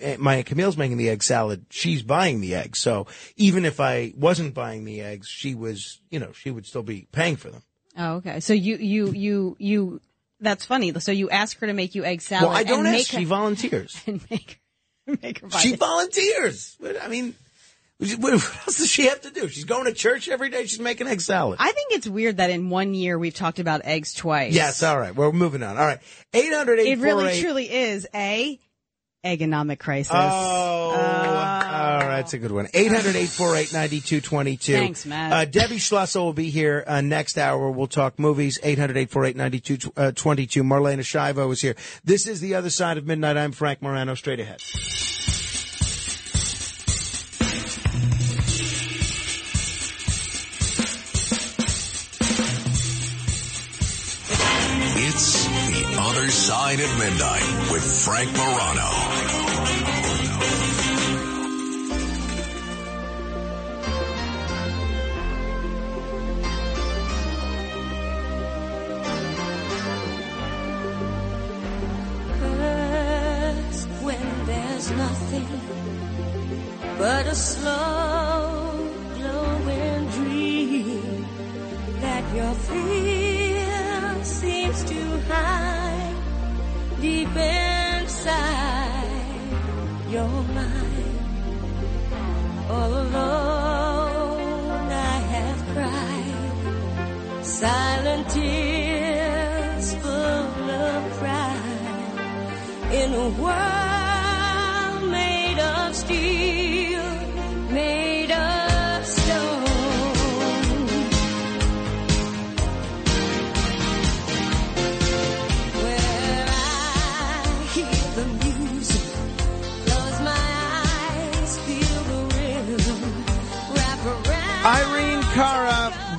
eh, 0.00 0.16
my 0.18 0.36
Aunt 0.36 0.46
Camille's 0.46 0.78
making 0.78 0.96
the 0.96 1.10
egg 1.10 1.22
salad, 1.22 1.66
she's 1.68 2.02
buying 2.02 2.40
the 2.40 2.54
eggs. 2.54 2.78
So 2.78 3.06
even 3.36 3.66
if 3.66 3.78
I 3.78 4.14
wasn't 4.16 4.54
buying 4.54 4.84
the 4.86 5.02
eggs, 5.02 5.28
she 5.28 5.54
was, 5.54 6.00
you 6.10 6.18
know, 6.20 6.32
she 6.32 6.50
would 6.50 6.64
still 6.64 6.82
be 6.82 7.06
paying 7.12 7.36
for 7.36 7.50
them. 7.50 7.62
Oh, 7.98 8.14
okay. 8.14 8.40
So 8.40 8.54
you 8.54 8.76
you 8.76 9.10
you 9.12 9.56
you. 9.58 10.00
That's 10.40 10.64
funny. 10.64 10.98
So 11.00 11.12
you 11.12 11.28
ask 11.30 11.58
her 11.60 11.66
to 11.66 11.72
make 11.72 11.94
you 11.94 12.04
egg 12.04 12.22
salad. 12.22 12.48
well, 12.48 12.56
I 12.56 12.64
don't 12.64 12.86
and 12.86 12.88
ask. 12.88 13.12
make 13.12 13.20
She 13.20 13.24
volunteers. 13.24 14.00
and 14.06 14.20
make 14.30 14.60
make 15.22 15.40
her 15.40 15.50
She 15.50 15.74
it. 15.74 15.78
volunteers. 15.78 16.76
I 17.02 17.08
mean, 17.08 17.34
what 18.18 18.32
else 18.32 18.76
does 18.78 18.90
she 18.90 19.06
have 19.06 19.20
to 19.22 19.30
do? 19.30 19.48
She's 19.48 19.64
going 19.64 19.84
to 19.84 19.92
church 19.92 20.28
every 20.28 20.48
day. 20.48 20.64
She's 20.66 20.80
making 20.80 21.06
egg 21.06 21.20
salad. 21.20 21.58
I 21.60 21.72
think 21.72 21.92
it's 21.92 22.08
weird 22.08 22.38
that 22.38 22.48
in 22.50 22.70
one 22.70 22.94
year 22.94 23.18
we've 23.18 23.34
talked 23.34 23.58
about 23.58 23.82
eggs 23.84 24.14
twice. 24.14 24.54
Yes. 24.54 24.82
All 24.82 24.98
right. 24.98 25.14
We're 25.14 25.32
moving 25.32 25.62
on. 25.62 25.76
All 25.76 25.84
right. 25.84 25.98
800 26.32 26.78
It 26.78 26.98
really 26.98 27.40
truly 27.40 27.70
is 27.70 28.06
a 28.14 28.58
economic 29.24 29.78
crisis. 29.78 30.12
Oh, 30.14 30.16
all 30.16 30.96
right, 30.96 32.16
that's 32.16 32.34
a 32.34 32.38
good 32.38 32.52
one. 32.52 32.66
800-848-9222. 32.66 34.72
Thanks, 34.72 35.06
Matt. 35.06 35.32
Uh, 35.32 35.44
Debbie 35.44 35.76
Schlussel 35.76 36.22
will 36.22 36.32
be 36.32 36.50
here 36.50 36.84
uh, 36.86 37.00
next 37.00 37.38
hour. 37.38 37.70
We'll 37.70 37.86
talk 37.86 38.18
movies. 38.18 38.58
800-848-9222. 38.62 39.92
Uh, 39.96 40.12
22. 40.12 40.62
Marlaina 40.62 41.00
Schiavo 41.00 41.52
is 41.52 41.60
here. 41.60 41.76
This 42.04 42.26
is 42.26 42.40
The 42.40 42.54
Other 42.54 42.70
Side 42.70 42.98
of 42.98 43.06
Midnight. 43.06 43.36
I'm 43.36 43.52
Frank 43.52 43.82
Morano. 43.82 44.14
Straight 44.14 44.40
ahead. 44.40 44.60
Side 56.40 56.80
of 56.80 56.98
Midnight 56.98 57.70
with 57.70 57.84
Frank 58.02 58.32
Morano. 58.32 58.90
hurts 72.40 73.84
when 74.00 74.46
there's 74.46 74.90
nothing 74.92 75.48
but 76.96 77.26
a 77.26 77.34
slow 77.34 78.90
glowing 79.14 80.06
dream 80.08 81.26
that 82.00 82.34
your 82.34 82.54
fear 82.54 84.24
seems 84.24 84.82
to 84.84 85.20
hide 85.28 85.89
deep 87.00 87.34
inside 87.34 88.96
your 90.10 90.28
mind. 90.28 91.18
All 92.70 92.92
alone 92.92 94.40
I 94.92 95.18
have 95.34 95.60
cried 95.72 97.44
silent 97.44 98.28
tears 98.28 99.94
full 99.94 100.70
of 100.70 101.12
pride 101.18 102.92
in 102.92 103.14
a 103.14 103.28
world. 103.42 103.99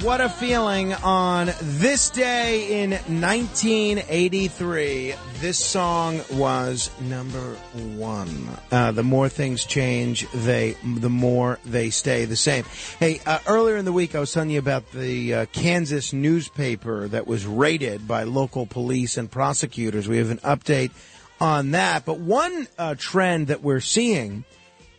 What 0.01 0.19
a 0.19 0.29
feeling 0.29 0.93
on 0.93 1.51
this 1.61 2.09
day 2.09 2.81
in 2.81 2.91
1983. 2.91 5.13
This 5.39 5.63
song 5.63 6.21
was 6.33 6.89
number 7.01 7.53
one. 7.97 8.49
Uh, 8.71 8.91
the 8.91 9.03
more 9.03 9.29
things 9.29 9.63
change, 9.63 10.27
they 10.31 10.75
the 10.83 11.09
more 11.09 11.59
they 11.65 11.91
stay 11.91 12.25
the 12.25 12.35
same. 12.35 12.63
Hey, 12.99 13.21
uh, 13.27 13.39
earlier 13.45 13.77
in 13.77 13.85
the 13.85 13.93
week, 13.93 14.15
I 14.15 14.19
was 14.19 14.31
telling 14.31 14.49
you 14.49 14.57
about 14.57 14.91
the 14.91 15.33
uh, 15.33 15.45
Kansas 15.51 16.13
newspaper 16.13 17.07
that 17.09 17.27
was 17.27 17.45
raided 17.45 18.07
by 18.07 18.23
local 18.23 18.65
police 18.65 19.17
and 19.17 19.29
prosecutors. 19.29 20.07
We 20.07 20.17
have 20.17 20.31
an 20.31 20.39
update 20.39 20.89
on 21.39 21.71
that. 21.71 22.05
But 22.05 22.17
one 22.17 22.67
uh, 22.77 22.95
trend 22.97 23.47
that 23.47 23.61
we're 23.61 23.79
seeing 23.79 24.45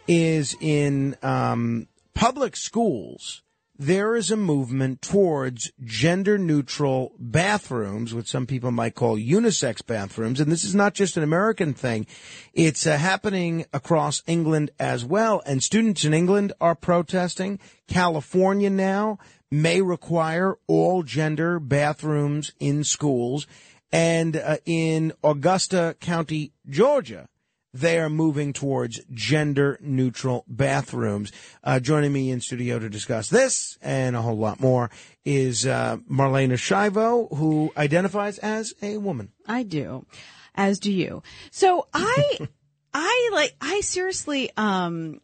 is 0.06 0.56
in 0.60 1.16
um, 1.24 1.88
public 2.14 2.56
schools, 2.56 3.41
there 3.82 4.14
is 4.14 4.30
a 4.30 4.36
movement 4.36 5.02
towards 5.02 5.72
gender 5.82 6.38
neutral 6.38 7.12
bathrooms, 7.18 8.14
which 8.14 8.28
some 8.28 8.46
people 8.46 8.70
might 8.70 8.94
call 8.94 9.16
unisex 9.18 9.84
bathrooms. 9.84 10.38
And 10.38 10.52
this 10.52 10.62
is 10.62 10.74
not 10.74 10.94
just 10.94 11.16
an 11.16 11.24
American 11.24 11.74
thing. 11.74 12.06
It's 12.54 12.86
uh, 12.86 12.96
happening 12.96 13.66
across 13.72 14.22
England 14.28 14.70
as 14.78 15.04
well. 15.04 15.42
And 15.46 15.64
students 15.64 16.04
in 16.04 16.14
England 16.14 16.52
are 16.60 16.76
protesting. 16.76 17.58
California 17.88 18.70
now 18.70 19.18
may 19.50 19.82
require 19.82 20.58
all 20.68 21.02
gender 21.02 21.58
bathrooms 21.58 22.52
in 22.60 22.84
schools. 22.84 23.48
And 23.90 24.36
uh, 24.36 24.58
in 24.64 25.12
Augusta 25.24 25.96
County, 26.00 26.52
Georgia, 26.68 27.28
they 27.74 27.98
are 27.98 28.10
moving 28.10 28.52
towards 28.52 29.00
gender 29.10 29.78
neutral 29.80 30.44
bathrooms. 30.46 31.32
Uh, 31.64 31.80
joining 31.80 32.12
me 32.12 32.30
in 32.30 32.40
studio 32.40 32.78
to 32.78 32.88
discuss 32.88 33.28
this 33.28 33.78
and 33.80 34.14
a 34.14 34.22
whole 34.22 34.36
lot 34.36 34.60
more 34.60 34.90
is 35.24 35.66
uh, 35.66 35.96
Marlaina 36.10 36.54
Schiavo, 36.54 37.34
who 37.36 37.72
identifies 37.76 38.38
as 38.38 38.74
a 38.82 38.98
woman. 38.98 39.32
I 39.46 39.62
do, 39.62 40.06
as 40.54 40.78
do 40.78 40.92
you. 40.92 41.22
So 41.50 41.88
I, 41.94 42.38
I 42.94 43.30
like, 43.32 43.54
I 43.60 43.80
seriously, 43.80 44.50
um, 44.56 45.20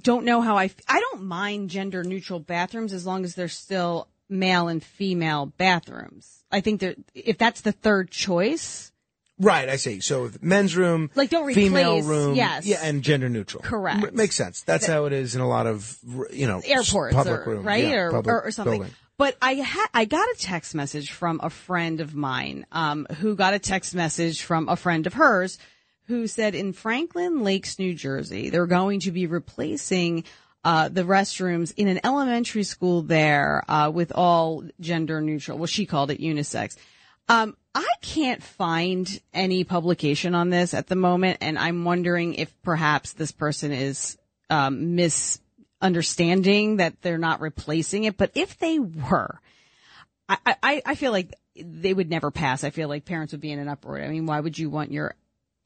don't 0.00 0.24
know 0.24 0.40
how 0.40 0.56
I, 0.56 0.66
f- 0.66 0.76
I 0.88 1.00
don't 1.00 1.24
mind 1.24 1.70
gender 1.70 2.02
neutral 2.02 2.40
bathrooms 2.40 2.92
as 2.92 3.06
long 3.06 3.24
as 3.24 3.34
they're 3.34 3.48
still 3.48 4.08
male 4.28 4.68
and 4.68 4.82
female 4.82 5.46
bathrooms. 5.46 6.44
I 6.50 6.60
think 6.60 6.80
that 6.80 6.96
if 7.14 7.38
that's 7.38 7.60
the 7.60 7.72
third 7.72 8.10
choice, 8.10 8.91
Right, 9.42 9.68
I 9.68 9.76
see. 9.76 10.00
So 10.00 10.30
men's 10.40 10.76
room, 10.76 11.10
Like, 11.16 11.30
don't 11.30 11.52
female 11.52 11.96
replace- 11.96 12.04
room, 12.06 12.34
yes. 12.36 12.64
yeah, 12.64 12.78
and 12.82 13.02
gender 13.02 13.28
neutral. 13.28 13.62
Correct. 13.62 14.04
M- 14.04 14.14
makes 14.14 14.36
sense. 14.36 14.62
That's 14.62 14.86
how 14.86 15.06
it 15.06 15.12
is 15.12 15.34
in 15.34 15.40
a 15.40 15.48
lot 15.48 15.66
of 15.66 15.98
you 16.32 16.46
know 16.46 16.60
airports 16.64 17.14
public 17.14 17.46
or, 17.46 17.50
rooms, 17.50 17.66
right 17.66 17.84
yeah, 17.84 17.94
or, 18.02 18.16
or, 18.16 18.42
or 18.44 18.50
something 18.52 18.78
building. 18.80 18.94
but 19.18 19.36
i 19.42 19.54
had 19.54 19.86
i 19.94 20.04
got 20.04 20.26
a 20.28 20.36
text 20.38 20.74
message 20.74 21.10
from 21.10 21.40
a 21.42 21.50
friend 21.50 22.00
of 22.00 22.14
mine 22.14 22.64
um, 22.72 23.06
who 23.18 23.34
got 23.36 23.52
a 23.54 23.58
text 23.58 23.94
message 23.94 24.42
from 24.42 24.68
a 24.68 24.76
friend 24.76 25.06
of 25.06 25.14
hers 25.14 25.58
who 26.06 26.26
said 26.26 26.54
in 26.54 26.72
franklin 26.72 27.42
lakes 27.42 27.78
new 27.78 27.94
jersey 27.94 28.50
they're 28.50 28.66
going 28.66 29.00
to 29.00 29.10
be 29.12 29.26
replacing 29.26 30.24
uh, 30.64 30.88
the 30.88 31.02
restrooms 31.02 31.72
in 31.76 31.88
an 31.88 32.00
elementary 32.04 32.62
school 32.62 33.02
there 33.02 33.62
uh, 33.68 33.90
with 33.92 34.12
all 34.14 34.62
gender 34.80 35.20
neutral 35.20 35.58
well 35.58 35.66
she 35.66 35.86
called 35.86 36.10
it 36.10 36.20
unisex 36.20 36.76
um, 37.28 37.56
I 37.74 37.88
can't 38.02 38.42
find 38.42 39.20
any 39.32 39.64
publication 39.64 40.34
on 40.34 40.50
this 40.50 40.74
at 40.74 40.88
the 40.88 40.96
moment, 40.96 41.38
and 41.40 41.58
I'm 41.58 41.84
wondering 41.84 42.34
if 42.34 42.54
perhaps 42.62 43.14
this 43.14 43.32
person 43.32 43.72
is 43.72 44.18
um, 44.50 44.94
misunderstanding 44.94 46.76
that 46.76 47.00
they're 47.00 47.16
not 47.16 47.40
replacing 47.40 48.04
it. 48.04 48.18
But 48.18 48.32
if 48.34 48.58
they 48.58 48.78
were, 48.78 49.40
I, 50.28 50.56
I, 50.62 50.82
I 50.84 50.94
feel 50.94 51.12
like 51.12 51.34
they 51.56 51.94
would 51.94 52.10
never 52.10 52.30
pass. 52.30 52.62
I 52.62 52.70
feel 52.70 52.88
like 52.88 53.04
parents 53.04 53.32
would 53.32 53.40
be 53.40 53.52
in 53.52 53.58
an 53.58 53.68
uproar. 53.68 54.02
I 54.02 54.08
mean, 54.08 54.26
why 54.26 54.40
would 54.40 54.58
you 54.58 54.68
want 54.68 54.92
your 54.92 55.14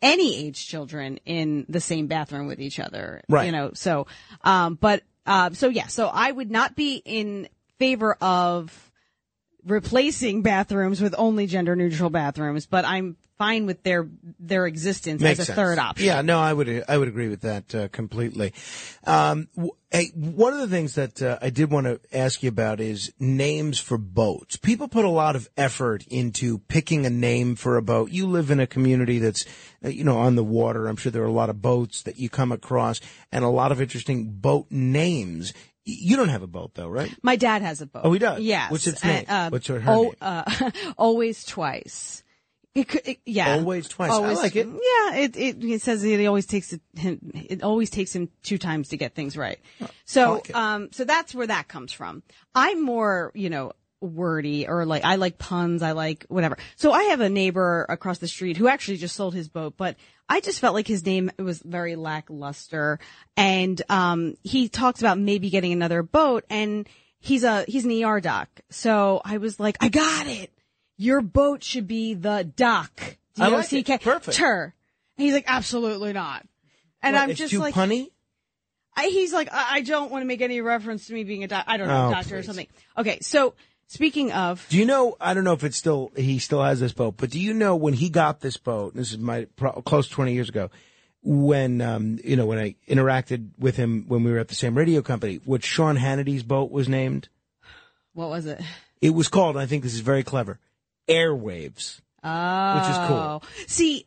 any 0.01 0.47
age 0.47 0.67
children 0.67 1.19
in 1.25 1.67
the 1.69 1.81
same 1.81 2.07
bathroom 2.07 2.47
with 2.47 2.61
each 2.61 2.79
other? 2.79 3.23
Right. 3.29 3.47
You 3.47 3.53
know, 3.53 3.71
so, 3.75 4.07
um, 4.43 4.75
but, 4.81 5.03
uh, 5.27 5.51
so 5.51 5.69
yeah, 5.69 5.89
so 5.89 6.07
I 6.07 6.31
would 6.31 6.51
not 6.51 6.77
be 6.77 7.03
in 7.05 7.49
favor 7.79 8.15
of 8.21 8.86
replacing 9.67 10.43
bathrooms 10.43 11.01
with 11.01 11.15
only 11.19 11.47
gender 11.47 11.77
neutral 11.77 12.11
bathrooms, 12.11 12.67
but 12.67 12.85
I'm 12.85 13.17
fine 13.39 13.67
with 13.67 13.83
their 13.83 14.09
their 14.39 14.67
existence 14.67 15.21
Makes 15.21 15.41
as 15.41 15.43
a 15.43 15.47
sense. 15.47 15.57
third 15.57 15.79
option. 15.79 16.07
Yeah, 16.07 16.23
no, 16.23 16.39
I 16.41 16.53
would 16.53 16.85
I 16.89 16.97
would 16.97 17.09
agree 17.09 17.29
with 17.29 17.43
that 17.43 17.75
uh, 17.75 17.89
completely. 17.89 18.55
Um, 19.05 19.49
w- 19.55 19.73
hey, 19.91 20.11
one 20.15 20.55
of 20.55 20.61
the 20.61 20.69
things 20.69 20.95
that 20.95 21.21
uh, 21.21 21.39
I 21.43 21.51
did 21.51 21.71
want 21.71 21.87
to 21.87 22.01
ask 22.13 22.43
you 22.43 22.49
about 22.49 22.81
is 22.81 23.13
names 23.21 23.79
for 23.79 23.99
boats. 23.99 24.57
People 24.57 24.89
put 24.89 25.05
a 25.05 25.11
lot 25.11 25.37
of 25.37 25.49
effort 25.57 26.07
into 26.09 26.59
picking 26.61 27.05
a 27.05 27.11
name 27.11 27.57
for 27.57 27.77
a 27.77 27.83
boat. 27.83 28.11
You 28.11 28.27
live 28.27 28.51
in 28.51 28.59
a 28.61 28.67
community 28.67 29.19
that's 29.19 29.45
uh, 29.85 29.89
you 29.89 30.05
know 30.05 30.17
on 30.19 30.37
the 30.37 30.45
water. 30.45 30.87
I'm 30.87 30.97
sure 30.97 31.13
there 31.13 31.23
are 31.23 31.27
a 31.27 31.33
lot 31.33 31.51
of 31.51 31.61
boats 31.61 32.03
that 32.05 32.19
you 32.19 32.31
come 32.31 32.53
across 32.53 33.01
and 33.33 33.45
a 33.45 33.49
lot 33.49 33.73
of 33.73 33.83
interesting 33.83 34.31
boat 34.31 34.67
names. 34.71 35.53
You 35.89 36.17
don't 36.17 36.31
have 36.31 36.43
a 36.43 36.49
boat 36.49 36.73
though, 36.75 36.89
right? 36.89 37.15
My 37.23 37.37
dad 37.37 37.63
has 37.63 37.81
a 37.81 37.87
boat. 37.87 38.03
Oh, 38.05 38.13
he 38.13 38.19
does? 38.19 38.41
Yes. 38.41 38.73
What's 38.73 38.87
its 38.89 39.05
name? 39.05 39.25
uh, 39.29 39.51
What's 39.51 39.69
her- 39.69 39.79
her 39.79 39.93
oh, 39.93 40.03
name? 40.03 40.15
Uh, 40.21 40.71
always 40.99 41.45
twice. 41.45 42.25
It 42.75 42.89
could, 42.89 43.09
it, 43.09 43.21
yeah. 43.25 43.55
Always 43.55 43.89
twice. 43.89 44.11
I 44.11 44.19
like 44.35 44.55
it. 44.55 44.67
Yeah, 44.67 45.15
it, 45.15 45.37
it, 45.37 45.65
it 45.65 45.81
says 45.81 46.03
that 46.03 46.21
it 46.21 46.27
always 46.27 46.45
takes 46.45 46.75
it, 46.75 46.83
him, 46.95 47.31
it 47.35 47.63
always 47.63 47.89
takes 47.89 48.15
him 48.15 48.29
two 48.43 48.59
times 48.59 48.89
to 48.89 48.99
get 48.99 49.15
things 49.15 49.35
right. 49.35 49.59
So, 50.05 50.35
like 50.35 50.55
um, 50.55 50.89
so 50.93 51.05
that's 51.05 51.35
where 51.35 51.47
that 51.47 51.69
comes 51.69 51.93
from. 51.93 52.23
I'm 52.55 52.83
more, 52.83 53.33
you 53.35 53.49
know, 53.49 53.73
wordy 54.07 54.67
or 54.67 54.85
like, 54.87 55.05
I 55.05 55.17
like 55.17 55.39
puns. 55.39 55.83
I 55.83 55.93
like 55.93 56.25
whatever. 56.29 56.57
So 56.77 56.93
I 56.93 57.05
have 57.05 57.21
a 57.21 57.29
neighbor 57.29 57.85
across 57.89 58.19
the 58.19 58.29
street 58.29 58.57
who 58.57 58.69
actually 58.69 58.97
just 58.97 59.17
sold 59.17 59.35
his 59.35 59.49
boat, 59.49 59.75
but 59.77 59.97
I 60.29 60.41
just 60.41 60.61
felt 60.61 60.75
like 60.75 60.87
his 60.87 61.05
name 61.05 61.31
was 61.39 61.61
very 61.61 61.97
lackluster. 61.97 62.99
And, 63.37 63.81
um, 63.89 64.37
he 64.43 64.69
talked 64.69 65.01
about 65.01 65.19
maybe 65.19 65.51
getting 65.51 65.73
another 65.73 66.03
boat 66.03 66.45
and 66.51 66.89
he's 67.21 67.45
a, 67.45 67.65
he's 67.69 67.85
an 67.85 68.05
ER 68.05 68.21
doc. 68.21 68.49
So 68.71 69.21
I 69.25 69.39
was 69.39 69.61
like, 69.61 69.77
I 69.81 69.89
got 69.89 70.27
it. 70.27 70.51
Your 70.97 71.21
boat 71.21 71.63
should 71.63 71.87
be 71.87 72.15
the 72.15 72.51
dock. 72.57 73.19
I 73.39 73.49
like 73.49 73.67
it. 73.67 73.71
D-O-C-K. 73.71 73.99
Perfect. 73.99 74.37
Tur. 74.37 74.75
And 75.19 75.25
he's 75.25 75.35
like, 75.35 75.45
absolutely 75.47 76.13
not. 76.13 76.47
And 77.03 77.15
What, 77.15 77.23
I'm 77.23 77.35
just 77.35 77.55
like, 77.55 77.75
punny. 77.75 78.09
I, 78.97 79.09
he's 79.09 79.33
like, 79.33 79.49
I, 79.53 79.77
I 79.77 79.81
don't 79.83 80.11
want 80.11 80.23
to 80.23 80.27
make 80.27 80.41
any 80.41 80.61
reference 80.61 81.07
to 81.09 81.13
me 81.15 81.25
being 81.25 81.45
a 81.45 81.49
doc. 81.49 81.65
I 81.67 81.77
don't 81.77 81.89
know, 81.89 82.09
Oh, 82.09 82.11
doctor 82.11 82.39
or 82.39 82.43
something. 82.43 82.67
Okay. 82.97 83.19
So 83.21 83.55
speaking 83.89 84.33
of, 84.33 84.67
Do 84.69 84.77
you 84.79 84.85
know? 84.85 85.17
I 85.21 85.35
don't 85.35 85.45
know 85.45 85.53
if 85.53 85.65
it's 85.65 85.77
still 85.77 86.13
he 86.17 86.39
still 86.39 86.63
has 86.63 86.81
this 86.81 86.93
boat, 86.93 87.15
but 87.17 87.31
do 87.31 87.41
you 87.41 87.55
know 87.55 87.77
when 87.77 87.95
he 87.95 88.09
got 88.11 88.41
this 88.41 88.57
boat? 88.57 88.95
This 88.95 89.13
is 89.13 89.19
my 89.19 89.47
pro, 89.57 89.73
close 89.83 90.09
twenty 90.09 90.35
years 90.35 90.49
ago. 90.49 90.71
When 91.23 91.81
um, 91.81 92.19
you 92.23 92.37
know 92.37 92.47
when 92.47 92.59
I 92.59 92.77
interacted 92.89 93.51
with 93.59 93.77
him 93.77 94.05
when 94.07 94.23
we 94.23 94.31
were 94.31 94.39
at 94.39 94.49
the 94.49 94.55
same 94.55 94.77
radio 94.77 95.03
company, 95.03 95.41
what 95.45 95.65
Sean 95.65 95.97
Hannity's 95.97 96.43
boat 96.45 96.71
was 96.71 96.89
named. 96.89 97.29
what 98.13 98.29
was 98.29 98.47
it? 98.47 98.61
It 99.01 99.11
was 99.11 99.29
called. 99.29 99.57
I 99.57 99.67
think 99.67 99.83
this 99.83 99.95
is 99.95 100.01
very 100.01 100.23
clever. 100.23 100.59
Airwaves, 101.09 102.01
Oh. 102.25 102.75
which 102.79 102.91
is 102.91 103.09
cool, 103.09 103.43
See, 103.69 104.07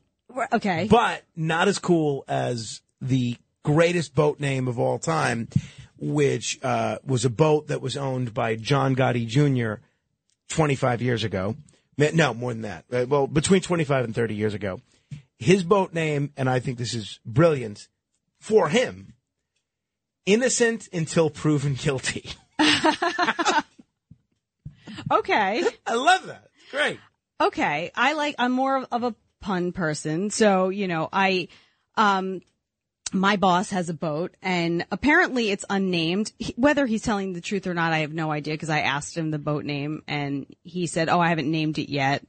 okay. 0.53 0.87
but 0.89 1.23
not 1.35 1.67
as 1.67 1.79
cool 1.79 2.25
as 2.27 2.81
the 3.01 3.37
greatest 3.63 4.15
boat 4.15 4.39
name 4.39 4.67
of 4.67 4.79
all 4.79 4.99
time, 4.99 5.47
which 5.99 6.59
uh, 6.63 6.97
was 7.05 7.25
a 7.25 7.29
boat 7.29 7.67
that 7.67 7.81
was 7.81 7.97
owned 7.97 8.33
by 8.33 8.55
John 8.55 8.95
Gotti 8.95 9.27
Jr. 9.27 9.81
25 10.49 11.01
years 11.01 11.23
ago. 11.23 11.55
No, 11.97 12.33
more 12.33 12.53
than 12.53 12.61
that. 12.63 12.85
Uh, 12.91 13.05
Well, 13.07 13.27
between 13.27 13.61
25 13.61 14.05
and 14.05 14.15
30 14.15 14.35
years 14.35 14.53
ago. 14.53 14.81
His 15.37 15.63
boat 15.63 15.93
name, 15.93 16.31
and 16.35 16.49
I 16.49 16.59
think 16.59 16.77
this 16.77 16.93
is 16.93 17.19
brilliant 17.25 17.87
for 18.39 18.69
him, 18.69 19.13
innocent 20.25 20.89
until 20.91 21.29
proven 21.29 21.75
guilty. 21.75 22.29
okay. 25.11 25.63
I 25.85 25.93
love 25.93 26.27
that. 26.27 26.49
It's 26.55 26.71
great. 26.71 26.99
Okay. 27.41 27.91
I 27.95 28.13
like, 28.13 28.35
I'm 28.37 28.51
more 28.51 28.85
of 28.91 29.03
a 29.03 29.15
pun 29.39 29.71
person. 29.71 30.29
So, 30.29 30.69
you 30.69 30.87
know, 30.87 31.07
I, 31.11 31.47
um, 31.95 32.41
my 33.13 33.35
boss 33.35 33.69
has 33.71 33.89
a 33.89 33.93
boat 33.93 34.35
and 34.41 34.85
apparently 34.91 35.49
it's 35.51 35.65
unnamed. 35.69 36.31
He- 36.37 36.53
Whether 36.57 36.85
he's 36.85 37.01
telling 37.03 37.33
the 37.33 37.41
truth 37.41 37.67
or 37.67 37.73
not, 37.73 37.93
I 37.93 37.99
have 37.99 38.13
no 38.13 38.31
idea 38.31 38.53
because 38.53 38.69
I 38.69 38.81
asked 38.81 39.17
him 39.17 39.31
the 39.31 39.39
boat 39.39 39.65
name 39.65 40.03
and 40.07 40.45
he 40.63 40.87
said, 40.87 41.09
"Oh, 41.09 41.19
I 41.19 41.29
haven't 41.29 41.49
named 41.49 41.77
it 41.79 41.89
yet." 41.91 42.23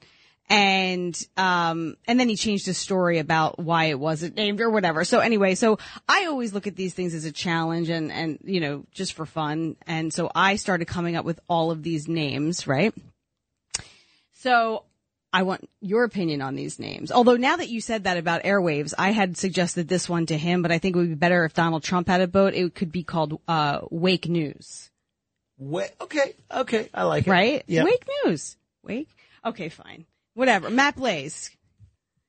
And 0.48 1.16
um 1.36 1.96
and 2.08 2.18
then 2.18 2.28
he 2.28 2.36
changed 2.36 2.66
his 2.66 2.76
story 2.76 3.18
about 3.18 3.58
why 3.58 3.84
it 3.86 3.98
wasn't 4.00 4.36
named 4.36 4.60
or 4.60 4.70
whatever. 4.70 5.04
So 5.04 5.20
anyway, 5.20 5.54
so 5.54 5.78
I 6.08 6.26
always 6.26 6.52
look 6.52 6.66
at 6.66 6.76
these 6.76 6.94
things 6.94 7.14
as 7.14 7.24
a 7.24 7.32
challenge 7.32 7.88
and 7.88 8.10
and 8.10 8.38
you 8.44 8.60
know, 8.60 8.84
just 8.92 9.12
for 9.12 9.26
fun. 9.26 9.76
And 9.86 10.12
so 10.12 10.30
I 10.34 10.56
started 10.56 10.86
coming 10.86 11.14
up 11.16 11.24
with 11.24 11.40
all 11.48 11.70
of 11.70 11.82
these 11.82 12.08
names, 12.08 12.66
right? 12.66 12.92
So 14.32 14.84
I 15.32 15.42
want 15.44 15.68
your 15.80 16.04
opinion 16.04 16.42
on 16.42 16.56
these 16.56 16.78
names. 16.78 17.12
Although 17.12 17.36
now 17.36 17.56
that 17.56 17.68
you 17.68 17.80
said 17.80 18.04
that 18.04 18.16
about 18.16 18.42
airwaves, 18.42 18.94
I 18.98 19.12
had 19.12 19.36
suggested 19.36 19.86
this 19.86 20.08
one 20.08 20.26
to 20.26 20.36
him, 20.36 20.60
but 20.62 20.72
I 20.72 20.78
think 20.78 20.96
it 20.96 20.98
would 20.98 21.08
be 21.08 21.14
better 21.14 21.44
if 21.44 21.54
Donald 21.54 21.84
Trump 21.84 22.08
had 22.08 22.20
a 22.20 22.26
boat. 22.26 22.54
It 22.54 22.74
could 22.74 22.90
be 22.90 23.04
called 23.04 23.40
uh, 23.46 23.80
Wake 23.90 24.28
News. 24.28 24.90
Wait, 25.58 25.90
okay, 26.00 26.34
okay, 26.50 26.88
I 26.92 27.04
like 27.04 27.26
it. 27.26 27.30
Right? 27.30 27.62
Yeah. 27.66 27.84
Wake 27.84 28.04
News. 28.24 28.56
Wake. 28.82 29.08
Okay, 29.44 29.68
fine. 29.68 30.04
Whatever. 30.34 30.70
Matt 30.70 30.96
Blaze, 30.96 31.50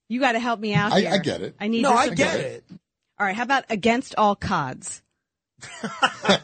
you 0.09 0.19
got 0.19 0.33
to 0.33 0.39
help 0.39 0.59
me 0.59 0.73
out 0.73 0.91
I- 0.93 1.01
here. 1.01 1.11
I 1.13 1.17
get 1.17 1.41
it. 1.41 1.55
I 1.59 1.69
need. 1.69 1.81
No, 1.81 1.93
I 1.93 2.03
support. 2.03 2.17
get 2.17 2.39
it. 2.39 2.63
All 3.19 3.25
right. 3.25 3.35
How 3.35 3.43
about 3.43 3.65
Against 3.69 4.15
All 4.17 4.35
Cods? 4.35 5.01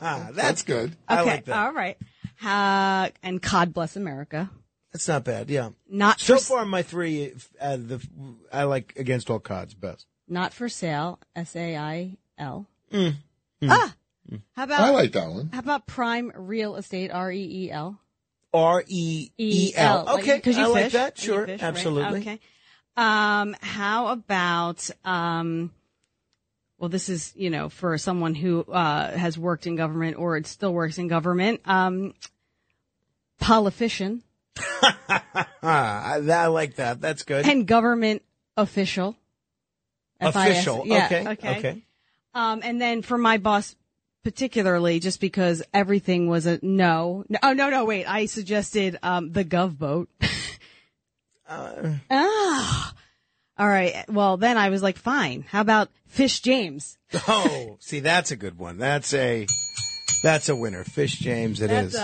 That's 0.02 0.64
good. 0.64 0.92
Okay. 1.10 1.20
I 1.20 1.22
like 1.24 1.46
that. 1.46 1.58
All 1.58 1.74
right. 1.74 1.98
Uh, 2.44 3.10
and 3.24 3.42
God 3.42 3.74
bless 3.74 3.96
America. 3.96 4.50
That's 4.98 5.08
not 5.10 5.26
bad. 5.26 5.48
Yeah. 5.52 5.70
Not 5.88 6.20
so 6.20 6.38
for- 6.38 6.42
far. 6.56 6.66
My 6.66 6.82
three, 6.82 7.32
uh, 7.62 7.78
the 7.78 8.02
I 8.52 8.64
like 8.64 8.94
against 8.98 9.30
all 9.30 9.38
cards 9.38 9.76
best. 9.76 10.08
Not 10.28 10.54
for 10.56 10.68
sale. 10.70 11.20
S 11.36 11.56
A 11.56 11.76
I 11.78 12.18
L. 12.40 12.66
Mm. 12.92 13.14
Ah. 13.70 13.94
How 14.56 14.64
about 14.64 14.80
I 14.82 14.90
like 14.90 15.12
that 15.12 15.30
one. 15.30 15.52
How 15.54 15.60
about 15.60 15.86
Prime 15.86 16.32
Real 16.36 16.78
Estate? 16.78 17.12
R 17.12 17.32
E 17.32 17.66
E 17.68 17.72
L. 17.72 18.00
R 18.52 18.84
E 18.88 19.30
E 19.38 19.72
L. 19.76 20.06
like- 20.06 20.20
Okay, 20.24 20.40
'cause 20.40 20.58
you 20.58 20.64
I 20.64 20.68
like 20.68 20.84
fish. 20.86 20.94
that. 20.94 21.18
Sure, 21.20 21.46
fish, 21.46 21.62
right? 21.62 21.68
absolutely. 21.68 22.20
Okay. 22.22 22.40
Um, 22.98 23.56
how 23.62 24.08
about 24.08 24.90
um, 25.06 25.72
well, 26.80 26.90
this 26.90 27.08
is 27.08 27.34
you 27.36 27.52
know 27.52 27.70
for 27.70 28.00
someone 28.00 28.34
who 28.34 28.62
uh 28.64 29.16
has 29.16 29.38
worked 29.38 29.68
in 29.68 29.76
government 29.76 30.18
or 30.18 30.38
it 30.38 30.48
still 30.48 30.74
works 30.74 30.98
in 30.98 31.08
government. 31.08 31.62
Um, 31.66 32.16
politician 33.40 34.24
I, 35.62 36.22
I 36.30 36.48
like 36.48 36.76
that. 36.76 37.02
That's 37.02 37.24
good. 37.24 37.48
and 37.48 37.68
government 37.68 38.24
official. 38.56 39.16
FIS. 40.20 40.36
Official. 40.36 40.84
Yeah, 40.86 41.06
okay. 41.06 41.28
Okay. 41.30 41.58
Okay. 41.60 41.84
Um, 42.34 42.62
and 42.64 42.82
then 42.82 43.02
for 43.02 43.18
my 43.18 43.38
boss, 43.38 43.76
particularly, 44.24 45.00
just 45.00 45.22
because 45.22 45.64
everything 45.74 46.28
was 46.28 46.46
a 46.46 46.60
no. 46.62 47.24
no 47.30 47.40
oh 47.44 47.54
no, 47.54 47.70
no, 47.70 47.86
wait. 47.86 48.06
I 48.06 48.26
suggested 48.26 48.98
um, 49.04 49.32
the 49.32 49.46
Gov 49.46 49.78
boat. 49.78 50.10
Uh, 51.50 51.94
ah. 52.12 52.94
All 53.58 53.68
right. 53.68 54.04
Well, 54.10 54.36
then 54.36 54.58
I 54.58 54.70
was 54.70 54.84
like, 54.84 54.98
fine. 54.98 55.46
How 55.48 55.62
about 55.62 55.90
Fish 56.08 56.42
James? 56.42 56.98
Oh, 57.28 57.78
see, 57.80 58.02
that's 58.02 58.32
a 58.32 58.36
good 58.36 58.60
one. 58.60 58.78
That's 58.78 59.14
a 59.14 59.48
that's 60.22 60.50
a 60.50 60.56
winner. 60.58 60.84
Fish 60.84 61.14
James, 61.14 61.62
it 61.62 61.72
is. 61.72 61.96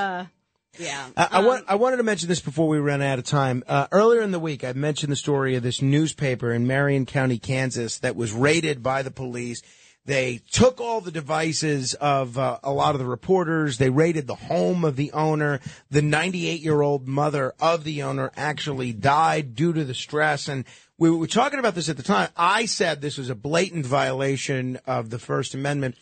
That's 0.77 0.81
uh, 0.81 0.83
yeah. 0.83 1.09
I, 1.15 1.39
I, 1.39 1.45
want, 1.45 1.65
I 1.67 1.75
wanted 1.75 1.97
to 1.97 2.03
mention 2.03 2.29
this 2.29 2.39
before 2.39 2.67
we 2.67 2.79
run 2.79 3.01
out 3.01 3.19
of 3.19 3.25
time. 3.25 3.63
Uh, 3.67 3.87
earlier 3.91 4.21
in 4.21 4.31
the 4.31 4.39
week, 4.39 4.63
I 4.63 4.73
mentioned 4.73 5.11
the 5.11 5.17
story 5.17 5.55
of 5.55 5.63
this 5.63 5.81
newspaper 5.81 6.51
in 6.51 6.67
Marion 6.67 7.05
County, 7.05 7.37
Kansas, 7.37 7.99
that 7.99 8.15
was 8.15 8.31
raided 8.31 8.81
by 8.81 9.03
the 9.03 9.11
police. 9.11 9.61
They 10.05 10.41
took 10.51 10.81
all 10.81 10.99
the 10.99 11.11
devices 11.11 11.93
of 11.93 12.37
uh, 12.37 12.59
a 12.61 12.73
lot 12.73 12.93
of 12.93 12.99
the 12.99 13.05
reporters. 13.05 13.77
They 13.77 13.89
raided 13.89 14.27
the 14.27 14.35
home 14.35 14.83
of 14.83 14.97
the 14.97 15.13
owner. 15.13 15.61
The 15.91 16.01
98 16.01 16.59
year 16.59 16.81
old 16.81 17.07
mother 17.07 17.53
of 17.59 17.85
the 17.85 18.03
owner 18.03 18.31
actually 18.35 18.91
died 18.91 19.55
due 19.55 19.71
to 19.71 19.85
the 19.85 19.93
stress. 19.93 20.49
And 20.49 20.65
we 20.97 21.09
were 21.09 21.27
talking 21.27 21.59
about 21.59 21.75
this 21.75 21.87
at 21.87 21.95
the 21.95 22.03
time. 22.03 22.29
I 22.35 22.65
said 22.65 22.99
this 22.99 23.17
was 23.17 23.29
a 23.29 23.35
blatant 23.35 23.85
violation 23.85 24.77
of 24.85 25.09
the 25.09 25.19
First 25.19 25.53
Amendment. 25.53 25.95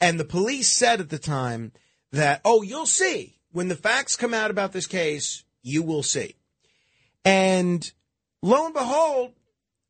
And 0.00 0.20
the 0.20 0.24
police 0.24 0.68
said 0.68 1.00
at 1.00 1.08
the 1.08 1.18
time 1.18 1.72
that, 2.12 2.40
oh, 2.44 2.62
you'll 2.62 2.86
see. 2.86 3.37
When 3.58 3.66
the 3.66 3.74
facts 3.74 4.14
come 4.14 4.34
out 4.34 4.52
about 4.52 4.70
this 4.70 4.86
case, 4.86 5.42
you 5.64 5.82
will 5.82 6.04
see. 6.04 6.36
And 7.24 7.90
lo 8.40 8.66
and 8.66 8.72
behold, 8.72 9.32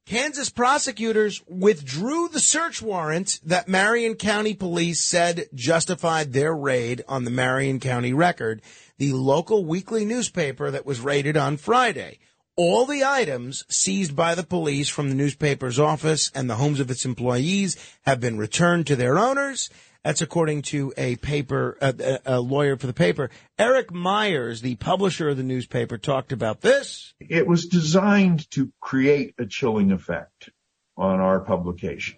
Kansas 0.07 0.49
prosecutors 0.49 1.43
withdrew 1.47 2.29
the 2.29 2.41
search 2.41 2.81
warrant 2.81 3.41
that 3.45 3.69
Marion 3.69 4.15
County 4.15 4.55
police 4.55 5.03
said 5.03 5.51
justified 5.53 6.33
their 6.33 6.57
raid 6.57 7.05
on 7.09 7.25
the 7.25 7.31
Marion 7.31 7.79
County 7.79 8.15
Record, 8.15 8.63
the 8.97 9.13
local 9.13 9.67
weekly 9.67 10.07
newspaper 10.07 10.71
that 10.71 10.87
was 10.87 11.01
raided 11.01 11.37
on 11.37 11.59
Friday. 11.59 12.21
All 12.57 12.87
the 12.87 13.05
items 13.05 13.67
seized 13.69 14.17
by 14.17 14.35
the 14.35 14.45
police 14.45 14.89
from 14.89 15.11
the 15.11 15.15
newspaper's 15.15 15.79
office 15.79 16.31
and 16.35 16.49
the 16.49 16.57
homes 16.57 16.81
of 16.81 16.91
its 16.91 17.05
employees 17.05 17.77
have 18.07 18.19
been 18.19 18.39
returned 18.39 18.87
to 18.87 18.97
their 18.97 19.19
owners. 19.19 19.69
That's 20.09 20.23
according 20.23 20.63
to 20.63 20.95
a 20.97 21.17
paper, 21.17 21.77
a, 21.83 22.21
a 22.25 22.41
lawyer 22.41 22.79
for 22.79 22.87
the 22.87 22.95
paper. 22.95 23.29
Eric 23.59 23.93
Myers, 23.93 24.63
the 24.63 24.77
publisher 24.77 25.29
of 25.29 25.37
the 25.37 25.43
newspaper, 25.43 25.99
talked 25.99 26.33
about 26.33 26.63
this. 26.63 27.13
It 27.21 27.47
was 27.47 27.67
designed 27.67 28.51
to 28.53 28.73
create 28.81 29.35
a 29.39 29.45
chilling 29.45 29.93
effect 29.93 30.49
on 30.97 31.21
our 31.21 31.41
publication. 31.41 32.17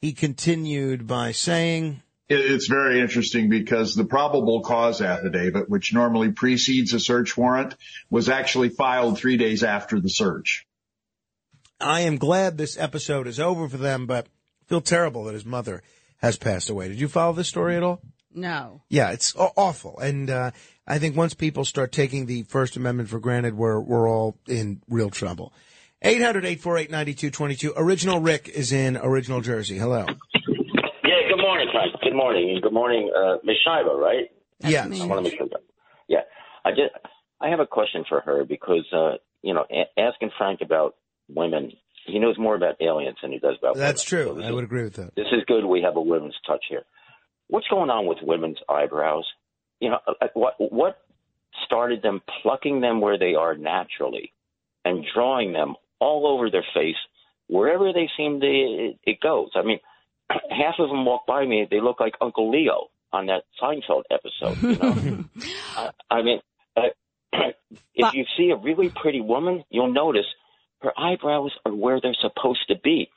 He 0.00 0.14
continued 0.14 1.06
by 1.06 1.32
saying, 1.32 2.00
It's 2.30 2.68
very 2.68 3.02
interesting 3.02 3.50
because 3.50 3.94
the 3.94 4.06
probable 4.06 4.62
cause 4.62 5.02
affidavit, 5.02 5.68
which 5.68 5.92
normally 5.92 6.32
precedes 6.32 6.94
a 6.94 7.00
search 7.00 7.36
warrant, 7.36 7.74
was 8.08 8.30
actually 8.30 8.70
filed 8.70 9.18
three 9.18 9.36
days 9.36 9.62
after 9.62 10.00
the 10.00 10.08
search. 10.08 10.64
I 11.78 12.00
am 12.00 12.16
glad 12.16 12.56
this 12.56 12.78
episode 12.78 13.26
is 13.26 13.38
over 13.38 13.68
for 13.68 13.76
them, 13.76 14.06
but 14.06 14.24
I 14.24 14.64
feel 14.70 14.80
terrible 14.80 15.24
that 15.24 15.34
his 15.34 15.44
mother 15.44 15.82
has 16.24 16.36
passed 16.38 16.70
away. 16.70 16.88
Did 16.88 17.00
you 17.00 17.08
follow 17.08 17.34
this 17.34 17.48
story 17.48 17.76
at 17.76 17.82
all? 17.82 18.00
No. 18.34 18.82
Yeah, 18.88 19.12
it's 19.12 19.34
awful. 19.36 19.98
And 19.98 20.28
uh, 20.30 20.50
I 20.86 20.98
think 20.98 21.16
once 21.16 21.34
people 21.34 21.64
start 21.64 21.92
taking 21.92 22.26
the 22.26 22.42
First 22.44 22.76
Amendment 22.76 23.08
for 23.08 23.20
granted, 23.20 23.54
we're, 23.54 23.78
we're 23.78 24.08
all 24.10 24.36
in 24.48 24.82
real 24.88 25.10
trouble. 25.10 25.52
800-848-9222. 26.02 27.72
Original 27.76 28.20
Rick 28.20 28.48
is 28.48 28.72
in 28.72 28.96
Original 28.96 29.40
Jersey. 29.40 29.78
Hello. 29.78 30.04
Yeah, 31.04 31.28
good 31.28 31.40
morning, 31.40 31.68
Frank. 31.72 31.94
Good 32.02 32.14
morning. 32.14 32.50
And 32.50 32.62
good 32.62 32.72
morning, 32.72 33.10
uh, 33.16 33.36
Ms. 33.44 33.56
Shiva, 33.64 33.94
right? 33.94 34.30
Yes. 34.60 35.00
I 35.00 35.06
want 35.06 35.24
to 35.24 35.30
make 35.30 35.38
sure 35.38 35.48
that. 35.48 35.60
Yeah. 36.08 36.20
I 36.64 36.70
just, 36.70 36.92
I 37.40 37.48
have 37.48 37.60
a 37.60 37.66
question 37.66 38.04
for 38.08 38.20
her 38.20 38.44
because, 38.44 38.86
uh, 38.92 39.18
you 39.42 39.54
know, 39.54 39.64
a- 39.70 40.00
asking 40.00 40.30
Frank 40.36 40.60
about 40.62 40.96
women, 41.28 41.72
he 42.06 42.18
knows 42.18 42.38
more 42.38 42.54
about 42.54 42.76
aliens 42.80 43.16
than 43.22 43.32
he 43.32 43.38
does 43.38 43.56
about 43.58 43.76
That's 43.76 44.10
women. 44.10 44.26
true. 44.26 44.40
So 44.40 44.44
I 44.46 44.48
is- 44.48 44.54
would 44.54 44.64
agree 44.64 44.82
with 44.84 44.94
that. 44.94 45.14
This 45.14 45.26
is 45.32 45.42
good. 45.46 45.64
We 45.64 45.82
have 45.82 45.96
a 45.96 46.00
women's 46.00 46.36
touch 46.46 46.64
here. 46.68 46.82
What's 47.48 47.68
going 47.68 47.90
on 47.90 48.06
with 48.06 48.18
women's 48.22 48.58
eyebrows? 48.68 49.26
You 49.80 49.90
know, 49.90 49.98
uh, 50.06 50.28
what 50.34 50.54
what 50.58 50.98
started 51.66 52.02
them 52.02 52.22
plucking 52.42 52.80
them 52.80 53.00
where 53.00 53.18
they 53.18 53.34
are 53.34 53.56
naturally 53.56 54.32
and 54.84 55.04
drawing 55.14 55.52
them 55.52 55.74
all 56.00 56.26
over 56.26 56.50
their 56.50 56.64
face 56.74 56.96
wherever 57.48 57.92
they 57.92 58.08
seem 58.16 58.40
to 58.40 58.46
it, 58.46 58.98
it 59.04 59.20
goes. 59.20 59.50
I 59.54 59.62
mean, 59.62 59.78
half 60.30 60.74
of 60.78 60.88
them 60.88 61.04
walk 61.04 61.26
by 61.26 61.44
me, 61.44 61.66
they 61.70 61.80
look 61.80 62.00
like 62.00 62.14
Uncle 62.20 62.50
Leo 62.50 62.88
on 63.12 63.26
that 63.26 63.44
Seinfeld 63.62 64.02
episode. 64.10 64.62
You 64.62 64.76
know, 64.76 65.24
I, 65.76 65.90
I 66.10 66.22
mean, 66.22 66.40
uh, 66.76 66.82
if 67.94 68.14
you 68.14 68.24
see 68.36 68.50
a 68.50 68.56
really 68.56 68.88
pretty 68.88 69.20
woman, 69.20 69.64
you'll 69.70 69.92
notice 69.92 70.26
her 70.84 70.92
eyebrows 70.98 71.52
are 71.64 71.74
where 71.74 72.00
they're 72.00 72.16
supposed 72.20 72.66
to 72.68 72.76
be 72.82 73.10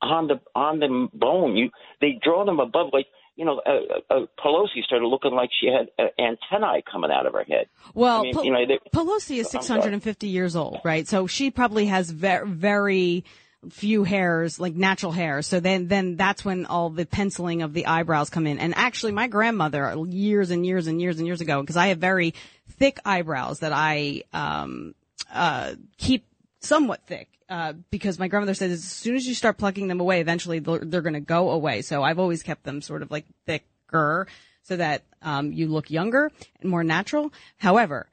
on 0.00 0.26
the 0.26 0.40
on 0.54 0.80
the 0.80 1.08
bone. 1.14 1.56
You 1.56 1.70
they 2.00 2.18
draw 2.22 2.44
them 2.44 2.60
above, 2.60 2.90
like 2.92 3.06
you 3.36 3.44
know. 3.44 3.60
Uh, 3.64 4.14
uh, 4.14 4.26
Pelosi 4.44 4.82
started 4.84 5.06
looking 5.06 5.32
like 5.32 5.50
she 5.60 5.68
had 5.68 5.88
uh, 5.98 6.08
antennae 6.18 6.82
coming 6.90 7.10
out 7.10 7.26
of 7.26 7.32
her 7.32 7.44
head. 7.44 7.66
Well, 7.94 8.20
I 8.20 8.22
mean, 8.22 8.44
you 8.44 8.52
know, 8.52 8.66
they, 8.66 8.78
Pelosi 8.94 9.38
is 9.38 9.50
650 9.50 10.26
years 10.26 10.56
old, 10.56 10.80
right? 10.84 11.06
So 11.06 11.26
she 11.26 11.50
probably 11.50 11.86
has 11.86 12.10
very, 12.10 12.48
very 12.48 13.24
few 13.70 14.02
hairs, 14.04 14.58
like 14.58 14.74
natural 14.74 15.12
hairs. 15.12 15.46
So 15.46 15.60
then, 15.60 15.86
then 15.86 16.16
that's 16.16 16.44
when 16.44 16.66
all 16.66 16.90
the 16.90 17.06
penciling 17.06 17.62
of 17.62 17.72
the 17.72 17.86
eyebrows 17.86 18.28
come 18.28 18.46
in. 18.46 18.58
And 18.58 18.74
actually, 18.74 19.12
my 19.12 19.28
grandmother, 19.28 19.96
years 20.08 20.50
and 20.50 20.66
years 20.66 20.88
and 20.88 21.00
years 21.00 21.18
and 21.18 21.26
years 21.26 21.40
ago, 21.40 21.60
because 21.60 21.76
I 21.76 21.88
have 21.88 21.98
very 21.98 22.34
thick 22.70 22.98
eyebrows 23.04 23.60
that 23.60 23.72
I 23.72 24.24
um, 24.32 24.94
uh, 25.32 25.74
keep 25.96 26.26
somewhat 26.62 27.06
thick. 27.06 27.28
Uh, 27.48 27.74
because 27.90 28.18
my 28.18 28.28
grandmother 28.28 28.54
said 28.54 28.70
as 28.70 28.82
soon 28.82 29.14
as 29.14 29.26
you 29.26 29.34
start 29.34 29.58
plucking 29.58 29.88
them 29.88 30.00
away, 30.00 30.20
eventually 30.20 30.58
they're, 30.58 30.78
they're 30.78 31.02
going 31.02 31.12
to 31.12 31.20
go 31.20 31.50
away. 31.50 31.82
So 31.82 32.02
I've 32.02 32.18
always 32.18 32.42
kept 32.42 32.64
them 32.64 32.80
sort 32.80 33.02
of 33.02 33.10
like 33.10 33.26
thicker 33.46 34.26
so 34.62 34.76
that 34.76 35.02
um, 35.20 35.52
you 35.52 35.68
look 35.68 35.90
younger 35.90 36.30
and 36.60 36.70
more 36.70 36.84
natural. 36.84 37.32
However, 37.58 38.08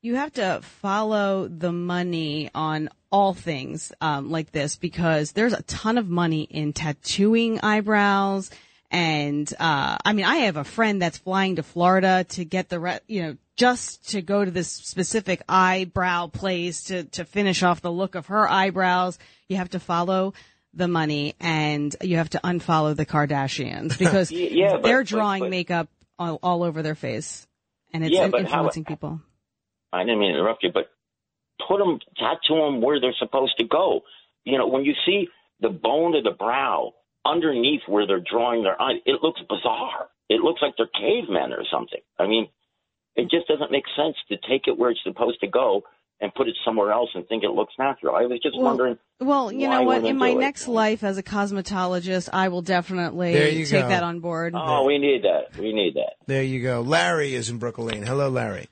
you 0.00 0.16
have 0.16 0.34
to 0.34 0.60
follow 0.62 1.48
the 1.48 1.72
money 1.72 2.50
on 2.54 2.90
all 3.10 3.32
things 3.32 3.92
um, 4.00 4.30
like 4.30 4.52
this 4.52 4.76
because 4.76 5.32
there's 5.32 5.54
a 5.54 5.62
ton 5.62 5.98
of 5.98 6.08
money 6.08 6.42
in 6.42 6.72
tattooing 6.72 7.58
eyebrows. 7.60 8.50
And 8.94 9.52
uh, 9.58 9.96
I 10.04 10.12
mean, 10.12 10.24
I 10.24 10.36
have 10.46 10.56
a 10.56 10.62
friend 10.62 11.02
that's 11.02 11.18
flying 11.18 11.56
to 11.56 11.64
Florida 11.64 12.22
to 12.28 12.44
get 12.44 12.68
the, 12.68 12.78
re- 12.78 13.00
you 13.08 13.22
know, 13.24 13.36
just 13.56 14.10
to 14.10 14.22
go 14.22 14.44
to 14.44 14.52
this 14.52 14.68
specific 14.70 15.42
eyebrow 15.48 16.28
place 16.28 16.84
to 16.84 17.02
to 17.02 17.24
finish 17.24 17.64
off 17.64 17.80
the 17.82 17.90
look 17.90 18.14
of 18.14 18.26
her 18.26 18.48
eyebrows. 18.48 19.18
You 19.48 19.56
have 19.56 19.70
to 19.70 19.80
follow 19.80 20.32
the 20.74 20.86
money, 20.86 21.34
and 21.40 21.94
you 22.02 22.18
have 22.18 22.30
to 22.30 22.40
unfollow 22.44 22.94
the 22.94 23.04
Kardashians 23.04 23.98
because 23.98 24.30
yeah, 24.30 24.74
but- 24.74 24.84
they're 24.84 25.02
drawing 25.02 25.42
but- 25.42 25.50
makeup 25.50 25.88
all, 26.16 26.38
all 26.40 26.62
over 26.62 26.80
their 26.82 26.94
face, 26.94 27.48
and 27.92 28.04
it's 28.04 28.14
Yeah, 28.14 28.26
in- 28.26 28.30
but 28.30 28.42
how- 28.42 28.58
influencing 28.58 28.84
people. 28.84 29.20
I 29.92 30.04
didn't 30.04 30.20
mean 30.20 30.32
to 30.34 30.38
interrupt 30.38 30.62
you, 30.62 30.70
but 30.72 30.86
put 31.66 31.78
them, 31.78 31.98
tattoo 32.16 32.60
them 32.60 32.80
where 32.80 33.00
they're 33.00 33.14
supposed 33.18 33.56
to 33.58 33.64
go. 33.64 34.02
You 34.44 34.56
know, 34.58 34.68
when 34.68 34.84
you 34.84 34.94
see 35.04 35.26
the 35.60 35.68
bone 35.70 36.14
of 36.14 36.22
the 36.22 36.30
brow 36.32 36.92
underneath 37.24 37.82
where 37.86 38.06
they're 38.06 38.20
drawing 38.20 38.62
their 38.62 38.80
eye, 38.80 38.94
it 39.06 39.22
looks 39.22 39.40
bizarre. 39.48 40.08
It 40.28 40.40
looks 40.40 40.62
like 40.62 40.74
they're 40.76 40.86
cavemen 40.86 41.52
or 41.52 41.64
something. 41.70 42.00
I 42.18 42.26
mean, 42.26 42.48
it 43.16 43.30
just 43.30 43.46
doesn't 43.48 43.70
make 43.70 43.84
sense 43.96 44.16
to 44.28 44.36
take 44.48 44.66
it 44.66 44.76
where 44.78 44.90
it's 44.90 45.00
supposed 45.04 45.40
to 45.40 45.46
go 45.46 45.82
and 46.20 46.32
put 46.34 46.48
it 46.48 46.56
somewhere 46.64 46.92
else 46.92 47.10
and 47.14 47.26
think 47.28 47.42
it 47.44 47.50
looks 47.50 47.74
natural. 47.78 48.14
I 48.14 48.22
was 48.22 48.40
just 48.42 48.56
Well, 48.56 48.64
wondering. 48.66 48.98
Well, 49.20 49.52
you 49.52 49.68
know 49.68 49.82
what? 49.82 50.04
In 50.04 50.16
my 50.16 50.30
it. 50.30 50.38
next 50.38 50.68
life 50.68 51.02
as 51.04 51.18
a 51.18 51.22
cosmetologist, 51.22 52.28
I 52.32 52.48
will 52.48 52.62
definitely 52.62 53.34
take 53.64 53.70
go. 53.82 53.88
that 53.88 54.02
on 54.02 54.20
board. 54.20 54.54
Oh, 54.56 54.84
we 54.84 54.98
need 54.98 55.24
that. 55.24 55.58
We 55.58 55.72
need 55.72 55.94
that. 55.94 56.14
There 56.26 56.42
you 56.42 56.62
go. 56.62 56.80
Larry 56.80 57.34
is 57.34 57.50
in 57.50 57.58
Brooklyn. 57.58 58.04
Hello, 58.04 58.28
Larry. 58.28 58.68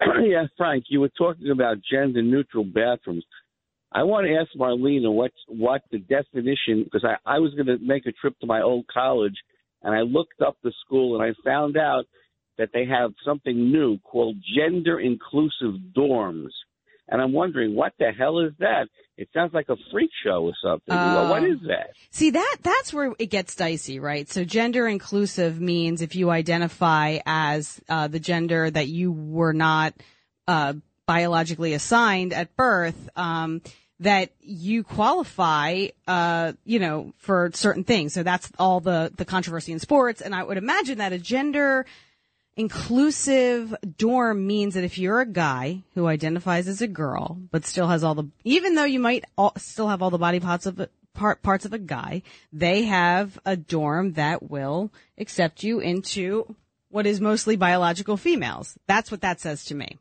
yeah, 0.22 0.46
Frank, 0.56 0.84
you 0.88 1.00
were 1.00 1.10
talking 1.16 1.50
about 1.50 1.76
gender 1.90 2.22
neutral 2.22 2.64
bathrooms. 2.64 3.24
I 3.96 4.02
want 4.02 4.26
to 4.26 4.34
ask 4.34 4.50
Marlaina 4.54 5.10
what 5.10 5.32
what 5.48 5.80
the 5.90 5.98
definition 5.98 6.84
because 6.84 7.02
I, 7.02 7.16
I 7.36 7.38
was 7.38 7.54
going 7.54 7.66
to 7.66 7.78
make 7.82 8.04
a 8.04 8.12
trip 8.12 8.38
to 8.40 8.46
my 8.46 8.60
old 8.60 8.84
college 8.92 9.36
and 9.82 9.94
I 9.94 10.02
looked 10.02 10.42
up 10.46 10.58
the 10.62 10.72
school 10.84 11.18
and 11.18 11.24
I 11.24 11.32
found 11.42 11.78
out 11.78 12.04
that 12.58 12.68
they 12.74 12.84
have 12.84 13.12
something 13.24 13.72
new 13.72 13.96
called 14.00 14.36
gender 14.54 15.00
inclusive 15.00 15.80
dorms. 15.96 16.50
And 17.08 17.22
I'm 17.22 17.32
wondering 17.32 17.74
what 17.74 17.94
the 17.98 18.10
hell 18.12 18.40
is 18.40 18.52
that? 18.58 18.88
It 19.16 19.28
sounds 19.32 19.54
like 19.54 19.70
a 19.70 19.76
freak 19.90 20.10
show 20.22 20.44
or 20.44 20.52
something. 20.62 20.94
Well, 20.94 21.30
what 21.30 21.42
Oh. 21.42 21.68
that? 21.68 21.90
See 22.10 22.30
that 22.30 22.56
that's 22.62 22.92
where 22.92 23.14
it 23.18 23.30
gets 23.30 23.54
dicey, 23.54 23.98
right? 23.98 24.28
So 24.28 24.44
gender 24.44 24.86
inclusive 24.86 25.58
means 25.58 26.02
if 26.02 26.14
you 26.14 26.28
identify 26.28 27.20
as 27.24 27.80
uh, 27.88 28.08
the 28.08 28.20
gender 28.20 28.70
that 28.70 28.88
you 28.88 29.10
were 29.10 29.54
not 29.54 29.94
uh, 30.46 30.74
biologically 31.06 31.72
assigned 31.72 32.34
at 32.34 32.54
birth, 32.56 33.08
um, 33.16 33.62
that 34.00 34.30
you 34.40 34.84
qualify, 34.84 35.88
uh, 36.06 36.52
you 36.64 36.78
know, 36.78 37.12
for 37.18 37.50
certain 37.54 37.84
things. 37.84 38.12
So 38.12 38.22
that's 38.22 38.50
all 38.58 38.80
the 38.80 39.12
the 39.16 39.24
controversy 39.24 39.72
in 39.72 39.78
sports, 39.78 40.20
and 40.20 40.34
I 40.34 40.42
would 40.42 40.58
imagine 40.58 40.98
that 40.98 41.12
a 41.12 41.18
gender 41.18 41.86
inclusive 42.56 43.74
dorm 43.98 44.46
means 44.46 44.74
that 44.74 44.84
if 44.84 44.96
you're 44.96 45.20
a 45.20 45.26
guy 45.26 45.82
who 45.94 46.06
identifies 46.06 46.66
as 46.68 46.80
a 46.80 46.86
girl 46.86 47.38
but 47.50 47.66
still 47.66 47.86
has 47.86 48.02
all 48.02 48.14
the 48.14 48.24
even 48.44 48.74
though 48.74 48.84
you 48.84 48.98
might 48.98 49.24
all, 49.36 49.52
still 49.58 49.88
have 49.88 50.00
all 50.00 50.08
the 50.08 50.16
body 50.16 50.40
parts 50.40 50.64
of 50.64 50.88
part, 51.12 51.42
parts 51.42 51.66
of 51.66 51.74
a 51.74 51.78
guy 51.78 52.22
they 52.54 52.84
have 52.84 53.38
a 53.44 53.56
dorm 53.56 54.14
that 54.14 54.50
will 54.50 54.90
accept 55.18 55.62
you 55.62 55.80
into 55.80 56.56
what 56.88 57.06
is 57.06 57.20
mostly 57.20 57.56
biological 57.56 58.16
females. 58.16 58.78
That's 58.86 59.10
what 59.10 59.20
that 59.20 59.38
says 59.38 59.66
to 59.66 59.74
me 59.74 59.98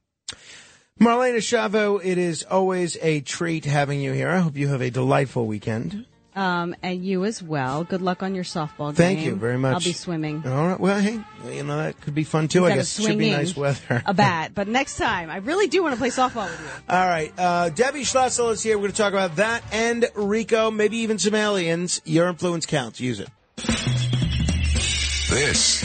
Marlaina 1.02 1.40
Schiavo, 1.40 2.00
it 2.02 2.18
is 2.18 2.44
always 2.44 2.98
a 3.02 3.20
treat 3.20 3.66
having 3.66 4.00
you 4.00 4.14
here. 4.14 4.30
I 4.30 4.40
hope 4.40 4.56
you 4.56 4.70
have 4.70 4.82
a 4.82 4.90
delightful 4.90 5.46
weekend. 5.46 6.06
um, 6.38 6.74
and 6.82 7.06
you 7.06 7.26
as 7.26 7.44
well 7.44 7.84
good 7.84 8.02
luck 8.02 8.24
on 8.24 8.34
your 8.34 8.46
softball 8.46 8.88
game 8.88 8.96
Thank 8.96 9.20
you 9.26 9.36
very 9.36 9.58
much. 9.58 9.74
i'll 9.74 9.80
be 9.82 9.92
swimming 9.94 10.42
All 10.46 10.68
right. 10.68 10.80
Well, 10.80 11.00
hey, 11.02 11.20
you 11.50 11.64
know 11.64 11.78
that 11.78 12.00
could 12.02 12.16
be 12.16 12.24
fun 12.24 12.48
too. 12.48 12.60
You 12.60 12.66
I 12.66 12.70
gotta 12.70 12.80
guess 12.80 12.98
it 13.00 13.02
should 13.04 13.18
be 13.18 13.26
swing 13.30 13.32
nice 13.34 13.56
weather. 13.58 14.04
a 14.06 14.14
bat 14.14 14.52
but 14.56 14.68
next 14.70 14.96
time 14.98 15.30
i 15.30 15.38
really 15.38 15.68
do 15.68 15.82
want 15.84 15.94
to 15.96 16.00
play 16.00 16.10
softball 16.10 16.50
with 16.50 16.60
you 16.62 16.68
All 16.96 17.06
right. 17.08 17.34
Uh, 17.38 17.70
Debbie 17.70 18.02
Schlussel 18.04 18.52
is 18.54 18.64
here. 18.64 18.78
We're 18.78 18.84
going 18.84 18.92
to 18.94 18.98
talk 18.98 19.12
about 19.14 19.36
that 19.38 19.64
and 19.74 20.10
Rico, 20.16 20.72
maybe 20.72 20.98
even 21.00 21.20
some 21.20 21.36
aliens. 21.36 22.02
Your 22.06 22.28
influence 22.30 22.66
counts. 22.66 23.00
Use 23.02 23.20
it. 23.20 23.30
This 25.30 25.85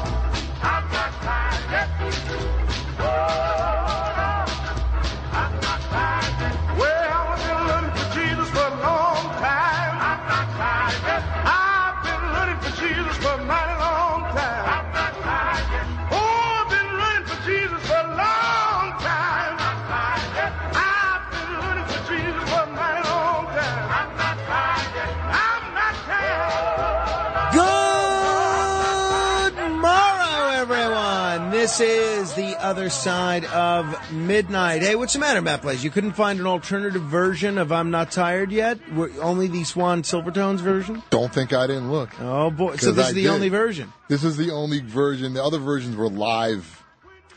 Is 32.31 32.35
the 32.35 32.63
other 32.63 32.89
side 32.89 33.45
of 33.45 34.11
midnight. 34.11 34.81
Hey, 34.81 34.95
what's 34.95 35.13
the 35.13 35.19
matter, 35.19 35.41
Matt 35.41 35.61
Blaze? 35.61 35.83
You 35.83 35.89
couldn't 35.89 36.13
find 36.13 36.39
an 36.39 36.47
alternative 36.47 37.01
version 37.03 37.57
of 37.57 37.71
"I'm 37.71 37.91
Not 37.91 38.11
Tired" 38.11 38.51
yet? 38.51 38.79
Only 39.21 39.47
the 39.47 39.63
Swan 39.63 40.03
Silvertones 40.03 40.59
version? 40.59 41.03
Don't 41.09 41.33
think 41.33 41.53
I 41.53 41.67
didn't 41.67 41.91
look. 41.91 42.09
Oh 42.19 42.49
boy! 42.51 42.75
So 42.77 42.91
this 42.91 43.07
I 43.07 43.09
is 43.09 43.15
the 43.15 43.23
did. 43.23 43.29
only 43.29 43.49
version. 43.49 43.91
This 44.07 44.23
is 44.23 44.37
the 44.37 44.51
only 44.51 44.79
version. 44.79 45.33
The 45.33 45.43
other 45.43 45.59
versions 45.59 45.95
were 45.95 46.09
live 46.09 46.83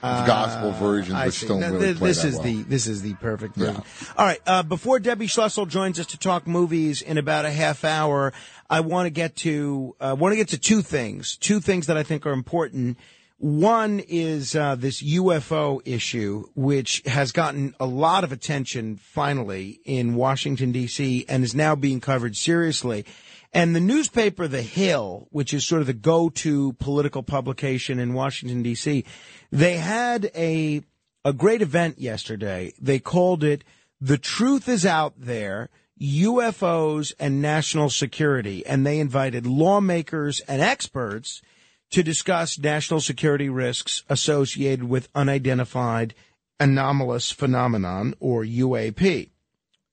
Uh, 0.02 0.26
gospel 0.26 0.70
versions, 0.72 1.14
I 1.14 1.26
which 1.26 1.34
see. 1.36 1.46
don't 1.48 1.60
Now, 1.60 1.70
really 1.70 1.86
th- 1.94 1.98
this 1.98 2.24
is 2.24 2.34
well. 2.34 2.42
the 2.44 2.62
this 2.64 2.86
is 2.86 3.02
the 3.02 3.14
perfect 3.14 3.56
Yeah. 3.56 3.66
version. 3.68 3.84
All 4.18 4.26
right. 4.26 4.40
Uh, 4.46 4.62
before 4.62 4.98
Debbie 5.00 5.26
Schlussel 5.28 5.66
joins 5.66 5.98
us 5.98 6.06
to 6.06 6.18
talk 6.18 6.46
movies 6.46 7.00
in 7.02 7.16
about 7.18 7.44
a 7.46 7.50
half 7.50 7.84
hour, 7.84 8.32
I 8.68 8.80
want 8.80 9.06
to 9.06 9.10
get 9.10 9.34
to 9.36 9.94
uh, 10.00 10.14
want 10.18 10.32
to 10.32 10.36
get 10.36 10.48
to 10.48 10.58
two 10.58 10.82
things. 10.82 11.36
Two 11.36 11.58
things 11.60 11.86
that 11.86 11.96
I 11.96 12.02
think 12.02 12.26
are 12.26 12.32
important. 12.32 12.98
One 13.44 14.00
is 14.00 14.56
uh, 14.56 14.74
this 14.74 15.02
UFO 15.02 15.82
issue, 15.84 16.46
which 16.54 17.02
has 17.04 17.30
gotten 17.30 17.74
a 17.78 17.84
lot 17.84 18.24
of 18.24 18.32
attention 18.32 18.96
finally 18.96 19.82
in 19.84 20.14
Washington 20.14 20.72
D.C. 20.72 21.26
and 21.28 21.44
is 21.44 21.54
now 21.54 21.76
being 21.76 22.00
covered 22.00 22.38
seriously. 22.38 23.04
And 23.52 23.76
the 23.76 23.80
newspaper 23.80 24.48
The 24.48 24.62
Hill, 24.62 25.28
which 25.30 25.52
is 25.52 25.66
sort 25.66 25.82
of 25.82 25.86
the 25.86 25.92
go-to 25.92 26.72
political 26.78 27.22
publication 27.22 27.98
in 27.98 28.14
Washington 28.14 28.62
D.C., 28.62 29.04
they 29.52 29.76
had 29.76 30.30
a 30.34 30.80
a 31.22 31.34
great 31.34 31.60
event 31.60 31.98
yesterday. 31.98 32.72
They 32.80 32.98
called 32.98 33.44
it 33.44 33.62
"The 34.00 34.16
Truth 34.16 34.70
Is 34.70 34.86
Out 34.86 35.16
There: 35.18 35.68
UFOs 36.00 37.12
and 37.20 37.42
National 37.42 37.90
Security," 37.90 38.64
and 38.64 38.86
they 38.86 38.98
invited 38.98 39.46
lawmakers 39.46 40.40
and 40.48 40.62
experts 40.62 41.42
to 41.94 42.02
discuss 42.02 42.58
national 42.58 43.00
security 43.00 43.48
risks 43.48 44.02
associated 44.08 44.82
with 44.82 45.08
unidentified 45.14 46.12
anomalous 46.58 47.30
phenomenon 47.30 48.14
or 48.18 48.42
UAP. 48.42 49.30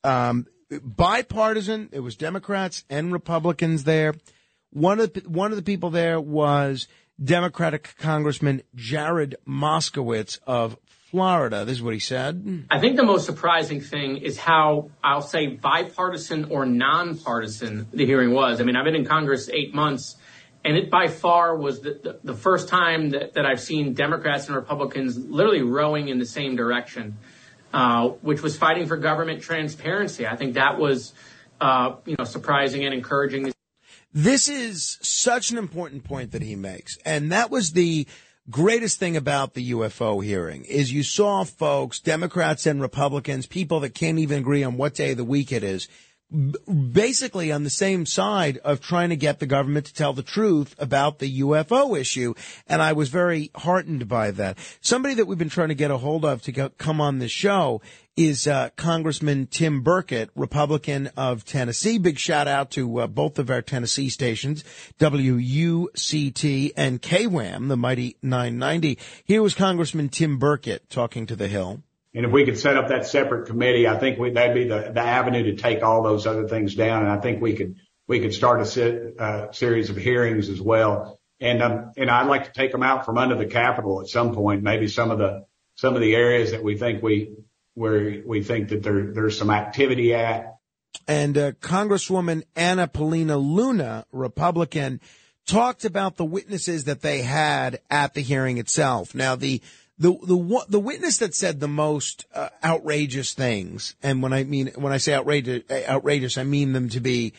Um, 0.03 0.47
bipartisan. 0.81 1.89
It 1.91 1.99
was 1.99 2.15
Democrats 2.15 2.85
and 2.89 3.13
Republicans 3.13 3.83
there. 3.83 4.15
One 4.71 4.99
of 4.99 5.13
the, 5.13 5.19
one 5.30 5.51
of 5.51 5.57
the 5.57 5.63
people 5.63 5.91
there 5.91 6.19
was 6.19 6.88
Democratic 7.23 7.93
Congressman 7.99 8.63
Jared 8.73 9.35
Moskowitz 9.47 10.39
of 10.47 10.77
Florida. 11.11 11.65
This 11.65 11.77
is 11.77 11.83
what 11.83 11.93
he 11.93 11.99
said. 11.99 12.65
I 12.71 12.80
think 12.80 12.95
the 12.95 13.03
most 13.03 13.27
surprising 13.27 13.80
thing 13.80 14.17
is 14.17 14.39
how 14.39 14.89
I'll 15.03 15.21
say 15.21 15.45
bipartisan 15.45 16.45
or 16.45 16.65
nonpartisan 16.65 17.89
the 17.93 18.07
hearing 18.07 18.33
was. 18.33 18.59
I 18.59 18.63
mean, 18.63 18.75
I've 18.75 18.85
been 18.85 18.95
in 18.95 19.05
Congress 19.05 19.49
eight 19.49 19.75
months, 19.75 20.15
and 20.64 20.77
it 20.77 20.90
by 20.90 21.07
far 21.07 21.56
was 21.56 21.81
the, 21.81 21.99
the, 22.03 22.19
the 22.23 22.33
first 22.33 22.67
time 22.67 23.11
that, 23.11 23.33
that 23.33 23.45
I've 23.45 23.59
seen 23.59 23.93
Democrats 23.93 24.48
and 24.48 24.56
Republicans 24.56 25.17
literally 25.17 25.64
rowing 25.64 26.09
in 26.09 26.19
the 26.19 26.25
same 26.25 26.56
direction, 26.56 27.17
uh, 27.73 28.09
which 28.22 28.41
was 28.41 28.57
fighting 28.57 28.88
for 28.88 28.98
government 28.98 29.41
transparency. 29.41 30.27
I 30.27 30.35
think 30.35 30.53
that 30.56 30.77
was, 30.77 31.14
uh, 31.59 31.95
you 32.06 32.15
know, 32.17 32.25
surprising 32.25 32.85
and 32.85 32.93
encouraging. 32.93 33.51
This 34.14 34.49
is 34.49 34.99
such 35.01 35.51
an 35.51 35.57
important 35.57 36.03
point 36.03 36.31
that 36.31 36.41
he 36.41 36.56
makes. 36.56 36.98
And 37.06 37.31
that 37.31 37.49
was 37.49 37.72
the 37.72 38.07
greatest 38.49 38.99
thing 38.99 39.15
about 39.15 39.53
the 39.53 39.72
UFO 39.72 40.23
hearing 40.23 40.65
is 40.65 40.91
you 40.91 41.03
saw 41.03 41.43
folks, 41.43 41.99
Democrats 41.99 42.65
and 42.65 42.81
Republicans, 42.81 43.45
people 43.45 43.80
that 43.80 43.95
can't 43.95 44.19
even 44.19 44.40
agree 44.40 44.64
on 44.64 44.77
what 44.77 44.95
day 44.95 45.11
of 45.11 45.17
the 45.17 45.23
week 45.23 45.51
it 45.51 45.64
is, 45.64 45.88
basically 46.31 47.51
on 47.51 47.63
the 47.63 47.69
same 47.69 48.05
side 48.05 48.57
of 48.59 48.79
trying 48.79 49.09
to 49.09 49.15
get 49.15 49.39
the 49.39 49.45
government 49.45 49.85
to 49.87 49.93
tell 49.93 50.13
the 50.13 50.23
truth 50.23 50.75
about 50.79 51.19
the 51.19 51.41
UFO 51.41 51.99
issue. 51.99 52.33
And 52.67 52.81
I 52.81 52.93
was 52.93 53.09
very 53.09 53.51
heartened 53.55 54.07
by 54.07 54.31
that. 54.31 54.57
Somebody 54.79 55.15
that 55.15 55.25
we've 55.25 55.37
been 55.37 55.49
trying 55.49 55.69
to 55.69 55.75
get 55.75 55.91
a 55.91 55.97
hold 55.97 56.23
of 56.23 56.41
to 56.43 56.69
come 56.77 57.01
on 57.01 57.19
the 57.19 57.27
show 57.27 57.81
is 58.17 58.45
uh, 58.45 58.69
Congressman 58.75 59.47
Tim 59.47 59.83
Burchett, 59.83 60.29
Republican 60.35 61.07
of 61.17 61.45
Tennessee. 61.45 61.97
Big 61.97 62.19
shout 62.19 62.47
out 62.47 62.71
to 62.71 62.99
uh, 62.99 63.07
both 63.07 63.39
of 63.39 63.49
our 63.49 63.61
Tennessee 63.61 64.09
stations, 64.09 64.63
WUCT 64.99 66.73
and 66.75 67.01
KWAM, 67.01 67.67
the 67.67 67.77
mighty 67.77 68.17
990. 68.21 68.97
Here 69.23 69.41
was 69.41 69.55
Congressman 69.55 70.09
Tim 70.09 70.39
Burchett 70.39 70.89
talking 70.89 71.25
to 71.25 71.35
The 71.35 71.47
Hill. 71.47 71.83
And 72.14 72.25
if 72.25 72.31
we 72.31 72.45
could 72.45 72.59
set 72.59 72.75
up 72.75 72.90
that 72.90 73.07
separate 73.07 73.48
committee, 73.48 73.88
I 73.88 73.98
think 73.98 74.19
we, 74.19 74.31
that'd 74.31 74.53
be 74.53 74.67
the, 74.67 74.91
the 74.93 75.01
avenue 75.01 75.43
to 75.43 75.56
take 75.56 75.81
all 75.81 76.03
those 76.03 76.27
other 76.27 76.48
things 76.48 76.75
down. 76.75 77.03
And 77.03 77.11
I 77.11 77.17
think 77.17 77.41
we 77.41 77.53
could, 77.56 77.75
we 78.07 78.19
could 78.19 78.33
start 78.33 78.61
a 78.61 78.65
sit, 78.65 79.19
uh, 79.19 79.51
series 79.51 79.90
of 79.90 79.95
hearings 79.95 80.49
as 80.49 80.61
well. 80.61 81.19
And, 81.40 81.64
um, 81.64 81.91
and 81.95 82.09
I'd 82.09 82.27
like 82.27 82.45
to 82.45 82.51
take 82.53 82.72
them 82.72 82.83
out 82.83 83.06
from 83.06 83.17
under 83.17 83.35
the 83.35 83.45
Capitol 83.45 84.01
at 84.01 84.07
some 84.07 84.33
point, 84.33 84.61
maybe 84.61 84.88
some 84.88 85.09
of 85.09 85.19
the, 85.19 85.45
some 85.75 85.95
of 85.95 86.01
the 86.01 86.14
areas 86.14 86.51
that 86.51 86.64
we 86.64 86.77
think 86.77 87.01
we, 87.01 87.33
where 87.73 88.22
we 88.25 88.43
think 88.43 88.69
that 88.69 88.83
there, 88.83 89.14
there's 89.14 89.38
some 89.38 89.49
activity 89.49 90.14
at. 90.14 90.57
And 91.07 91.38
uh, 91.38 91.51
Congresswoman 91.53 92.43
Anna 92.56 92.88
Paulina 92.88 93.38
Luna, 93.38 94.06
Republican, 94.11 94.99
talked 95.48 95.85
about 95.85 96.17
the 96.17 96.25
witnesses 96.25 96.83
that 96.83 97.01
they 97.01 97.22
had 97.22 97.80
at 97.90 98.14
the 98.14 98.22
hearing 98.22 98.57
itself. 98.57 99.15
Now, 99.15 99.35
the 99.35 99.61
the 100.01 100.17
the 100.23 100.65
the 100.67 100.80
witness 100.80 101.19
that 101.19 101.35
said 101.35 101.59
the 101.59 101.67
most 101.67 102.25
uh, 102.33 102.49
outrageous 102.63 103.35
things, 103.35 103.95
and 104.01 104.23
when 104.23 104.33
I 104.33 104.43
mean 104.43 104.71
when 104.75 104.91
I 104.91 104.97
say 104.97 105.13
outrageous, 105.13 105.63
outrageous, 105.69 106.39
I 106.39 106.43
mean 106.43 106.73
them 106.73 106.89
to 106.89 106.99
be 106.99 107.33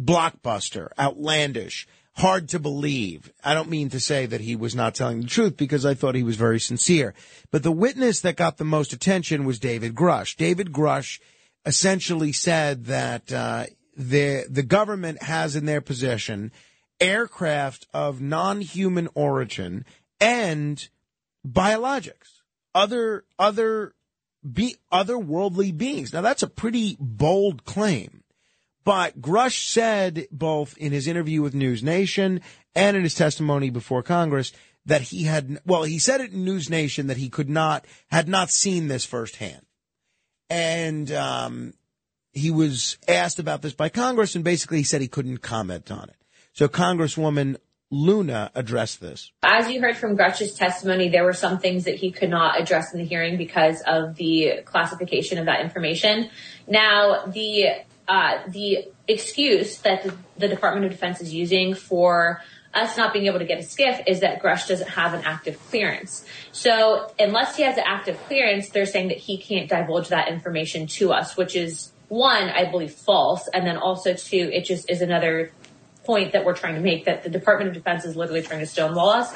blockbuster, 0.00 0.90
outlandish, 0.96 1.88
hard 2.12 2.50
to 2.50 2.60
believe. 2.60 3.32
I 3.42 3.52
don't 3.54 3.68
mean 3.68 3.90
to 3.90 3.98
say 3.98 4.26
that 4.26 4.40
he 4.40 4.54
was 4.54 4.76
not 4.76 4.94
telling 4.94 5.22
the 5.22 5.26
truth 5.26 5.56
because 5.56 5.84
I 5.84 5.94
thought 5.94 6.14
he 6.14 6.22
was 6.22 6.36
very 6.36 6.60
sincere. 6.60 7.14
But 7.50 7.64
the 7.64 7.72
witness 7.72 8.20
that 8.20 8.36
got 8.36 8.58
the 8.58 8.64
most 8.64 8.92
attention 8.92 9.44
was 9.44 9.58
David 9.58 9.96
Grusch. 9.96 10.36
David 10.36 10.72
Grusch 10.72 11.18
essentially 11.66 12.30
said 12.30 12.84
that 12.84 13.32
uh, 13.32 13.66
the 13.96 14.44
the 14.48 14.62
government 14.62 15.20
has 15.20 15.56
in 15.56 15.66
their 15.66 15.80
possession 15.80 16.52
aircraft 17.00 17.88
of 17.92 18.20
non-human 18.20 19.08
origin 19.14 19.84
and 20.20 20.88
biologics, 21.46 22.40
other 22.74 23.24
other 23.38 23.94
be 24.50 24.76
otherworldly 24.92 25.76
beings. 25.76 26.12
Now 26.12 26.20
that's 26.20 26.42
a 26.42 26.48
pretty 26.48 26.96
bold 27.00 27.64
claim. 27.64 28.24
But 28.84 29.20
Grusch 29.20 29.66
said 29.66 30.26
both 30.30 30.76
in 30.76 30.92
his 30.92 31.06
interview 31.06 31.40
with 31.40 31.54
News 31.54 31.82
Nation 31.82 32.42
and 32.74 32.96
in 32.96 33.02
his 33.02 33.14
testimony 33.14 33.70
before 33.70 34.02
Congress 34.02 34.52
that 34.86 35.00
he 35.00 35.24
had, 35.24 35.60
well, 35.64 35.84
he 35.84 35.98
said 35.98 36.20
it 36.20 36.32
in 36.32 36.44
News 36.44 36.68
Nation 36.68 37.06
that 37.06 37.16
he 37.16 37.30
could 37.30 37.48
not, 37.48 37.86
had 38.10 38.28
not 38.28 38.50
seen 38.50 38.88
this 38.88 39.06
firsthand. 39.06 39.62
And, 40.50 41.10
um, 41.10 41.72
he 42.32 42.50
was 42.50 42.98
asked 43.08 43.38
about 43.38 43.62
this 43.62 43.72
by 43.72 43.88
Congress 43.88 44.34
and 44.34 44.44
basically 44.44 44.78
he 44.78 44.84
said 44.84 45.00
he 45.00 45.08
couldn't 45.08 45.38
comment 45.38 45.90
on 45.90 46.10
it. 46.10 46.16
So 46.52 46.68
Congresswoman 46.68 47.56
Luna 47.90 48.50
addressed 48.54 49.00
this. 49.00 49.30
As 49.42 49.70
you 49.70 49.80
heard 49.80 49.96
from 49.96 50.16
Grusch's 50.16 50.54
testimony, 50.54 51.08
there 51.08 51.24
were 51.24 51.32
some 51.32 51.58
things 51.58 51.84
that 51.84 51.96
he 51.96 52.10
could 52.10 52.30
not 52.30 52.60
address 52.60 52.92
in 52.92 52.98
the 52.98 53.06
hearing 53.06 53.36
because 53.36 53.82
of 53.86 54.16
the 54.16 54.62
classification 54.64 55.38
of 55.38 55.46
that 55.46 55.60
information. 55.60 56.30
Now, 56.66 57.26
the 57.26 57.66
uh, 58.06 58.38
the 58.48 58.88
excuse 59.08 59.78
that 59.78 60.02
the, 60.02 60.14
the 60.36 60.48
Department 60.48 60.86
of 60.86 60.92
Defense 60.92 61.20
is 61.20 61.32
using 61.32 61.74
for 61.74 62.42
us 62.74 62.96
not 62.96 63.12
being 63.12 63.26
able 63.26 63.38
to 63.38 63.44
get 63.44 63.58
a 63.58 63.62
SCIF 63.62 64.02
is 64.06 64.20
that 64.20 64.42
Grush 64.42 64.68
doesn't 64.68 64.90
have 64.90 65.14
an 65.14 65.22
active 65.24 65.58
clearance. 65.70 66.26
So 66.52 67.12
unless 67.18 67.56
he 67.56 67.62
has 67.62 67.78
an 67.78 67.84
active 67.86 68.18
clearance, 68.26 68.68
they're 68.70 68.84
saying 68.84 69.08
that 69.08 69.18
he 69.18 69.38
can't 69.38 69.68
divulge 69.68 70.08
that 70.08 70.28
information 70.28 70.86
to 70.88 71.12
us, 71.12 71.36
which 71.36 71.54
is 71.56 71.92
one, 72.08 72.48
I 72.50 72.70
believe, 72.70 72.92
false, 72.92 73.48
and 73.48 73.66
then 73.66 73.76
also 73.76 74.14
two, 74.14 74.50
it 74.52 74.64
just 74.64 74.90
is 74.90 75.00
another 75.00 75.52
point 76.04 76.32
that 76.32 76.44
we're 76.44 76.54
trying 76.54 76.74
to 76.74 76.80
make 76.80 77.04
that 77.06 77.22
the 77.22 77.30
Department 77.30 77.68
of 77.68 77.74
Defense 77.74 78.04
is 78.04 78.16
literally 78.16 78.42
trying 78.42 78.60
to 78.60 78.66
stonewall 78.66 79.10
us. 79.10 79.34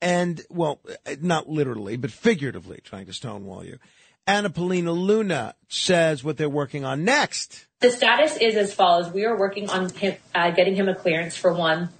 and 0.00 0.40
well, 0.50 0.80
not 1.20 1.48
literally, 1.48 1.96
but 1.96 2.10
figuratively 2.10 2.80
trying 2.84 3.06
to 3.06 3.12
stonewall 3.12 3.64
you. 3.64 3.78
Anna 4.26 4.48
Paulina 4.48 4.92
Luna 4.92 5.54
says 5.68 6.24
what 6.24 6.38
they're 6.38 6.48
working 6.48 6.84
on 6.84 7.04
next. 7.04 7.66
The 7.80 7.90
status 7.90 8.36
is 8.38 8.56
as 8.56 8.72
follows. 8.72 9.12
We 9.12 9.26
are 9.26 9.36
working 9.36 9.68
on 9.68 9.90
him, 9.90 10.16
uh, 10.34 10.50
getting 10.50 10.74
him 10.74 10.88
a 10.88 10.94
clearance 10.94 11.36
for 11.36 11.52
one. 11.52 11.90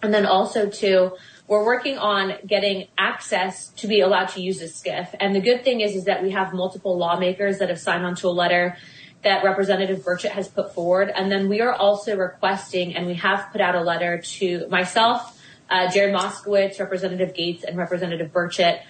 And 0.00 0.14
then 0.14 0.26
also 0.26 0.68
two, 0.68 1.12
we're 1.48 1.64
working 1.64 1.98
on 1.98 2.34
getting 2.46 2.86
access 2.96 3.68
to 3.70 3.88
be 3.88 4.00
allowed 4.00 4.26
to 4.30 4.40
use 4.40 4.60
this 4.60 4.80
SCIF. 4.80 5.14
And 5.18 5.34
the 5.34 5.40
good 5.40 5.64
thing 5.64 5.80
is, 5.80 5.94
is 5.94 6.04
that 6.04 6.22
we 6.22 6.30
have 6.30 6.52
multiple 6.52 6.96
lawmakers 6.96 7.58
that 7.58 7.68
have 7.68 7.80
signed 7.80 8.06
onto 8.06 8.28
a 8.28 8.30
letter 8.30 8.76
that 9.22 9.44
Representative 9.44 10.00
Burchett 10.00 10.30
has 10.30 10.48
put 10.48 10.74
forward. 10.74 11.10
And 11.14 11.30
then 11.30 11.48
we 11.48 11.60
are 11.60 11.72
also 11.72 12.16
requesting, 12.16 12.96
and 12.96 13.06
we 13.06 13.14
have 13.14 13.50
put 13.52 13.60
out 13.60 13.74
a 13.74 13.80
letter 13.80 14.18
to 14.18 14.66
myself, 14.68 15.40
uh, 15.70 15.90
Jared 15.90 16.14
Moskowitz, 16.14 16.78
Representative 16.78 17.34
Gaetz, 17.34 17.64
and 17.64 17.76
Representative 17.76 18.32
Burchett 18.32 18.80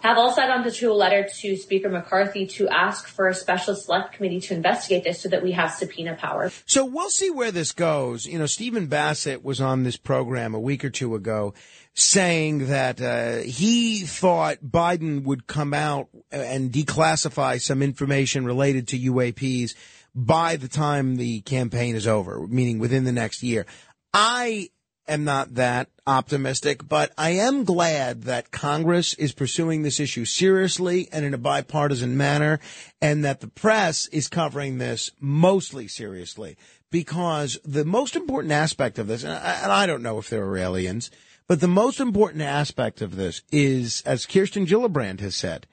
have 0.00 0.18
all 0.18 0.30
signed 0.30 0.52
on 0.52 0.70
to 0.70 0.92
a 0.92 0.92
letter 0.92 1.26
to 1.40 1.56
Speaker 1.56 1.88
McCarthy 1.88 2.46
to 2.46 2.68
ask 2.68 3.08
for 3.08 3.28
a 3.28 3.34
special 3.34 3.74
select 3.74 4.12
committee 4.12 4.40
to 4.40 4.54
investigate 4.54 5.04
this 5.04 5.20
so 5.20 5.28
that 5.28 5.42
we 5.42 5.52
have 5.52 5.72
subpoena 5.72 6.14
power. 6.14 6.50
So 6.66 6.84
we'll 6.84 7.10
see 7.10 7.30
where 7.30 7.50
this 7.50 7.72
goes. 7.72 8.26
You 8.26 8.38
know, 8.38 8.46
Stephen 8.46 8.86
Bassett 8.86 9.44
was 9.44 9.60
on 9.60 9.84
this 9.84 9.96
program 9.96 10.54
a 10.54 10.60
week 10.60 10.84
or 10.84 10.90
two 10.90 11.14
ago 11.14 11.54
saying 11.96 12.66
that 12.66 13.00
uh, 13.00 13.38
he 13.38 14.00
thought 14.00 14.58
Biden 14.62 15.24
would 15.24 15.46
come 15.46 15.72
out 15.72 16.08
and 16.30 16.70
declassify 16.70 17.60
some 17.60 17.82
information 17.82 18.44
related 18.44 18.86
to 18.88 18.98
UAPs 18.98 19.74
by 20.14 20.56
the 20.56 20.68
time 20.68 21.16
the 21.16 21.40
campaign 21.40 21.96
is 21.96 22.06
over, 22.06 22.46
meaning 22.46 22.78
within 22.78 23.04
the 23.04 23.12
next 23.12 23.42
year. 23.42 23.64
I 24.12 24.68
am 25.08 25.24
not 25.24 25.54
that 25.54 25.88
optimistic, 26.06 26.86
but 26.86 27.12
I 27.16 27.30
am 27.30 27.64
glad 27.64 28.24
that 28.24 28.50
Congress 28.50 29.14
is 29.14 29.32
pursuing 29.32 29.82
this 29.82 29.98
issue 29.98 30.26
seriously 30.26 31.08
and 31.12 31.24
in 31.24 31.32
a 31.32 31.38
bipartisan 31.38 32.14
manner, 32.14 32.60
and 33.00 33.24
that 33.24 33.40
the 33.40 33.48
press 33.48 34.06
is 34.08 34.28
covering 34.28 34.76
this 34.76 35.10
mostly 35.18 35.88
seriously. 35.88 36.58
Because 36.90 37.58
the 37.64 37.84
most 37.86 38.16
important 38.16 38.52
aspect 38.52 38.98
of 38.98 39.06
this, 39.06 39.24
and 39.24 39.32
I, 39.32 39.60
and 39.62 39.72
I 39.72 39.86
don't 39.86 40.02
know 40.02 40.18
if 40.18 40.28
there 40.28 40.44
are 40.44 40.58
aliens, 40.58 41.10
but 41.48 41.60
the 41.60 41.68
most 41.68 42.00
important 42.00 42.42
aspect 42.42 43.00
of 43.00 43.16
this 43.16 43.42
is, 43.52 44.02
as 44.04 44.26
Kirsten 44.26 44.66
Gillibrand 44.66 45.20
has 45.20 45.36
said, 45.36 45.66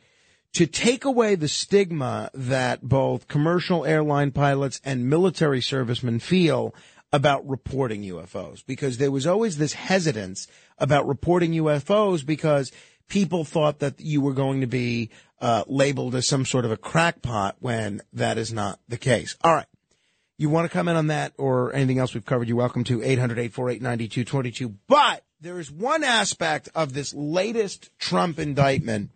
to 0.54 0.68
take 0.68 1.04
away 1.04 1.36
the 1.36 1.48
stigma 1.48 2.30
that 2.34 2.84
both 2.84 3.28
commercial 3.28 3.86
airline 3.86 4.32
pilots 4.32 4.80
and 4.86 5.10
military 5.10 5.62
servicemen 5.62 6.20
feel 6.20 6.76
about 7.12 7.48
reporting 7.48 8.04
UFOs 8.04 8.64
because 8.66 8.98
there 8.98 9.12
was 9.12 9.28
always 9.28 9.58
this 9.58 9.74
hesitance 9.74 10.48
about 10.78 11.08
reporting 11.08 11.52
UFOs 11.54 12.26
because 12.26 12.72
people 13.08 13.46
thought 13.46 13.80
that 13.80 14.00
you 14.00 14.22
were 14.22 14.34
going 14.34 14.62
to 14.62 14.68
be 14.68 15.10
uh, 15.40 15.64
labeled 15.68 16.16
as 16.16 16.28
some 16.28 16.46
sort 16.46 16.66
of 16.66 16.72
a 16.72 16.78
crackpot 16.78 17.56
when 17.60 18.02
that 18.14 18.38
is 18.38 18.54
not 18.54 18.80
the 18.88 18.98
case. 18.98 19.36
All 19.44 19.54
right. 19.54 19.68
You 20.38 20.50
want 20.50 20.66
to 20.66 20.74
comment 20.74 20.98
on 20.98 21.08
that 21.08 21.34
or 21.38 21.74
anything 21.76 22.00
else 22.00 22.14
we've 22.14 22.26
covered? 22.26 22.48
You're 22.48 22.58
welcome 22.58 22.84
to 22.86 23.00
800-848-9222. 23.00 24.74
But 24.88 25.24
there 25.44 25.60
is 25.60 25.70
one 25.70 26.06
aspect 26.06 26.70
of 26.74 26.94
this 26.94 27.14
latest 27.14 27.90
Trump 28.00 28.40
indictment 28.40 29.10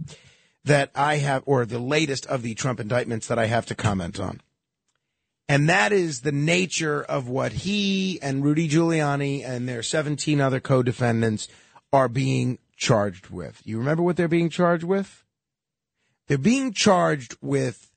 that 0.65 0.91
I 0.93 1.17
have, 1.17 1.41
or 1.45 1.65
the 1.65 1.79
latest 1.79 2.25
of 2.25 2.41
the 2.41 2.53
Trump 2.53 2.81
indictments 2.81 3.27
that 3.27 3.39
I 3.39 3.45
have 3.45 3.65
to 3.67 3.75
comment 3.75 4.19
on. 4.19 4.41
And 5.47 5.69
that 5.69 5.93
is 5.93 6.21
the 6.21 6.33
nature 6.33 7.01
of 7.01 7.29
what 7.29 7.53
he 7.53 8.19
and 8.21 8.43
Rudy 8.43 8.67
Giuliani 8.67 9.47
and 9.47 9.69
their 9.69 9.81
17 9.81 10.41
other 10.41 10.59
co-defendants 10.59 11.47
are 11.93 12.09
being 12.09 12.59
charged 12.75 13.29
with. 13.29 13.61
You 13.63 13.77
remember 13.77 14.03
what 14.03 14.17
they're 14.17 14.27
being 14.27 14.49
charged 14.49 14.83
with? 14.83 15.23
They're 16.27 16.37
being 16.37 16.73
charged 16.73 17.37
with 17.41 17.89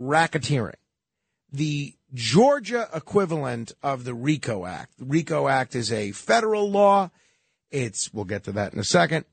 racketeering. 0.00 0.76
The 1.52 1.96
Georgia 2.14 2.88
equivalent 2.94 3.72
of 3.82 4.04
the 4.04 4.14
RICO 4.14 4.66
Act. 4.66 4.98
The 4.98 5.04
RICO 5.06 5.48
Act 5.48 5.74
is 5.74 5.90
a 5.90 6.12
federal 6.12 6.70
law. 6.70 7.10
It's, 7.72 8.12
we'll 8.12 8.24
get 8.24 8.44
to 8.44 8.52
that 8.52 8.72
in 8.72 8.78
a 8.78 8.84
second. 8.84 9.24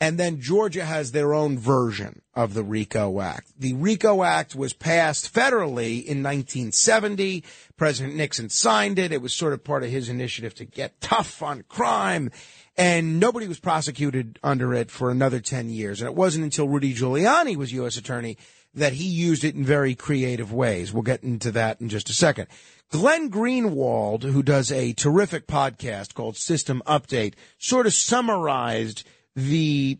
And 0.00 0.18
then 0.18 0.40
Georgia 0.40 0.84
has 0.84 1.12
their 1.12 1.32
own 1.32 1.56
version 1.56 2.20
of 2.34 2.52
the 2.52 2.64
RICO 2.64 3.20
Act. 3.20 3.52
The 3.58 3.74
RICO 3.74 4.22
Act 4.22 4.54
was 4.54 4.72
passed 4.72 5.32
federally 5.32 6.04
in 6.04 6.22
1970. 6.22 7.44
President 7.76 8.16
Nixon 8.16 8.50
signed 8.50 8.98
it. 8.98 9.12
It 9.12 9.22
was 9.22 9.32
sort 9.32 9.52
of 9.52 9.62
part 9.62 9.84
of 9.84 9.90
his 9.90 10.08
initiative 10.08 10.54
to 10.56 10.64
get 10.64 11.00
tough 11.00 11.42
on 11.42 11.62
crime. 11.68 12.30
And 12.76 13.20
nobody 13.20 13.46
was 13.46 13.60
prosecuted 13.60 14.40
under 14.42 14.74
it 14.74 14.90
for 14.90 15.10
another 15.10 15.38
10 15.38 15.70
years. 15.70 16.00
And 16.00 16.08
it 16.08 16.16
wasn't 16.16 16.44
until 16.44 16.68
Rudy 16.68 16.92
Giuliani 16.92 17.56
was 17.56 17.72
U.S. 17.72 17.96
Attorney 17.96 18.36
that 18.74 18.94
he 18.94 19.04
used 19.04 19.44
it 19.44 19.54
in 19.54 19.64
very 19.64 19.94
creative 19.94 20.52
ways. 20.52 20.92
We'll 20.92 21.02
get 21.02 21.22
into 21.22 21.52
that 21.52 21.80
in 21.80 21.88
just 21.88 22.10
a 22.10 22.14
second. 22.14 22.48
Glenn 22.94 23.28
Greenwald, 23.28 24.22
who 24.22 24.40
does 24.40 24.70
a 24.70 24.92
terrific 24.92 25.48
podcast 25.48 26.14
called 26.14 26.36
System 26.36 26.80
Update, 26.86 27.34
sort 27.58 27.86
of 27.86 27.92
summarized 27.92 29.02
the 29.34 29.98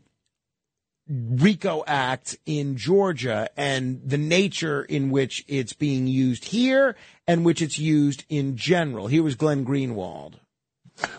RICO 1.09 1.83
Act 1.89 2.37
in 2.47 2.77
Georgia 2.77 3.51
and 3.57 4.01
the 4.09 4.17
nature 4.17 4.85
in 4.85 5.11
which 5.11 5.45
it's 5.49 5.73
being 5.73 6.07
used 6.07 6.45
here 6.45 6.95
and 7.27 7.45
which 7.45 7.61
it's 7.61 7.81
used 7.81 8.25
in 8.29 8.57
general. 8.57 9.09
Here 9.09 9.25
was 9.25 9.35
Glenn 9.35 9.67
Greenwald. 9.67 10.35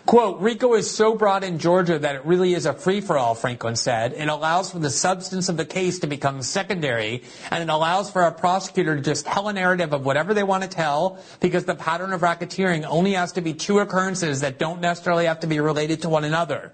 Quote, 0.06 0.40
RICO 0.40 0.74
is 0.74 0.90
so 0.90 1.16
broad 1.16 1.44
in 1.44 1.58
Georgia 1.58 1.98
that 1.98 2.14
it 2.14 2.24
really 2.24 2.54
is 2.54 2.64
a 2.64 2.72
free-for-all, 2.72 3.34
Franklin 3.34 3.76
said. 3.76 4.12
It 4.12 4.28
allows 4.28 4.70
for 4.70 4.78
the 4.78 4.88
substance 4.88 5.48
of 5.48 5.56
the 5.56 5.64
case 5.64 5.98
to 5.98 6.06
become 6.06 6.42
secondary, 6.42 7.24
and 7.50 7.62
it 7.62 7.68
allows 7.68 8.10
for 8.10 8.22
a 8.22 8.32
prosecutor 8.32 8.96
to 8.96 9.02
just 9.02 9.26
tell 9.26 9.48
a 9.48 9.52
narrative 9.52 9.92
of 9.92 10.04
whatever 10.04 10.32
they 10.32 10.44
want 10.44 10.62
to 10.62 10.68
tell, 10.68 11.18
because 11.40 11.64
the 11.64 11.74
pattern 11.74 12.12
of 12.12 12.20
racketeering 12.20 12.84
only 12.84 13.12
has 13.12 13.32
to 13.32 13.40
be 13.40 13.52
two 13.52 13.80
occurrences 13.80 14.40
that 14.40 14.58
don't 14.58 14.80
necessarily 14.80 15.26
have 15.26 15.40
to 15.40 15.46
be 15.46 15.60
related 15.60 16.02
to 16.02 16.08
one 16.08 16.24
another. 16.24 16.72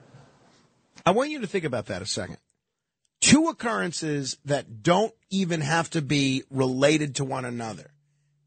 I 1.05 1.10
want 1.10 1.31
you 1.31 1.40
to 1.40 1.47
think 1.47 1.64
about 1.64 1.86
that 1.86 2.02
a 2.02 2.06
second. 2.06 2.36
Two 3.20 3.48
occurrences 3.48 4.36
that 4.44 4.82
don't 4.82 5.14
even 5.31 5.62
have 5.62 5.89
to 5.90 6.02
be 6.02 6.44
related 6.50 7.16
to 7.16 7.24
one 7.24 7.44
another. 7.44 7.90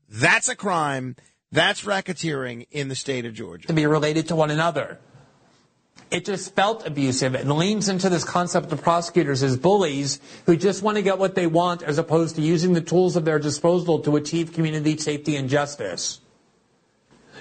That's 0.07 0.47
a 0.47 0.55
crime. 0.55 1.15
That's 1.51 1.83
racketeering 1.83 2.67
in 2.71 2.87
the 2.87 2.95
state 2.95 3.25
of 3.25 3.33
Georgia. 3.33 3.67
To 3.67 3.73
be 3.73 3.85
related 3.85 4.27
to 4.29 4.35
one 4.35 4.51
another. 4.51 4.99
It 6.11 6.25
just 6.25 6.55
felt 6.55 6.85
abusive 6.85 7.33
and 7.33 7.51
leans 7.51 7.89
into 7.89 8.09
this 8.09 8.23
concept 8.23 8.71
of 8.71 8.81
prosecutors 8.81 9.41
as 9.41 9.57
bullies 9.57 10.19
who 10.45 10.55
just 10.55 10.83
want 10.83 10.97
to 10.97 11.01
get 11.01 11.17
what 11.17 11.35
they 11.35 11.47
want 11.47 11.81
as 11.81 11.97
opposed 11.97 12.35
to 12.35 12.41
using 12.41 12.73
the 12.73 12.81
tools 12.81 13.15
of 13.15 13.25
their 13.25 13.39
disposal 13.39 13.99
to 13.99 14.15
achieve 14.15 14.53
community 14.53 14.97
safety 14.97 15.35
and 15.35 15.49
justice. 15.49 16.21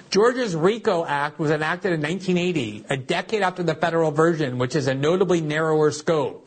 Georgia's 0.09 0.55
RICO 0.55 1.05
Act 1.05 1.39
was 1.39 1.51
enacted 1.51 1.93
in 1.93 2.01
1980, 2.01 2.85
a 2.89 2.97
decade 2.97 3.41
after 3.41 3.63
the 3.63 3.75
federal 3.75 4.11
version, 4.11 4.57
which 4.57 4.75
is 4.75 4.87
a 4.87 4.93
notably 4.93 5.41
narrower 5.41 5.91
scope. 5.91 6.44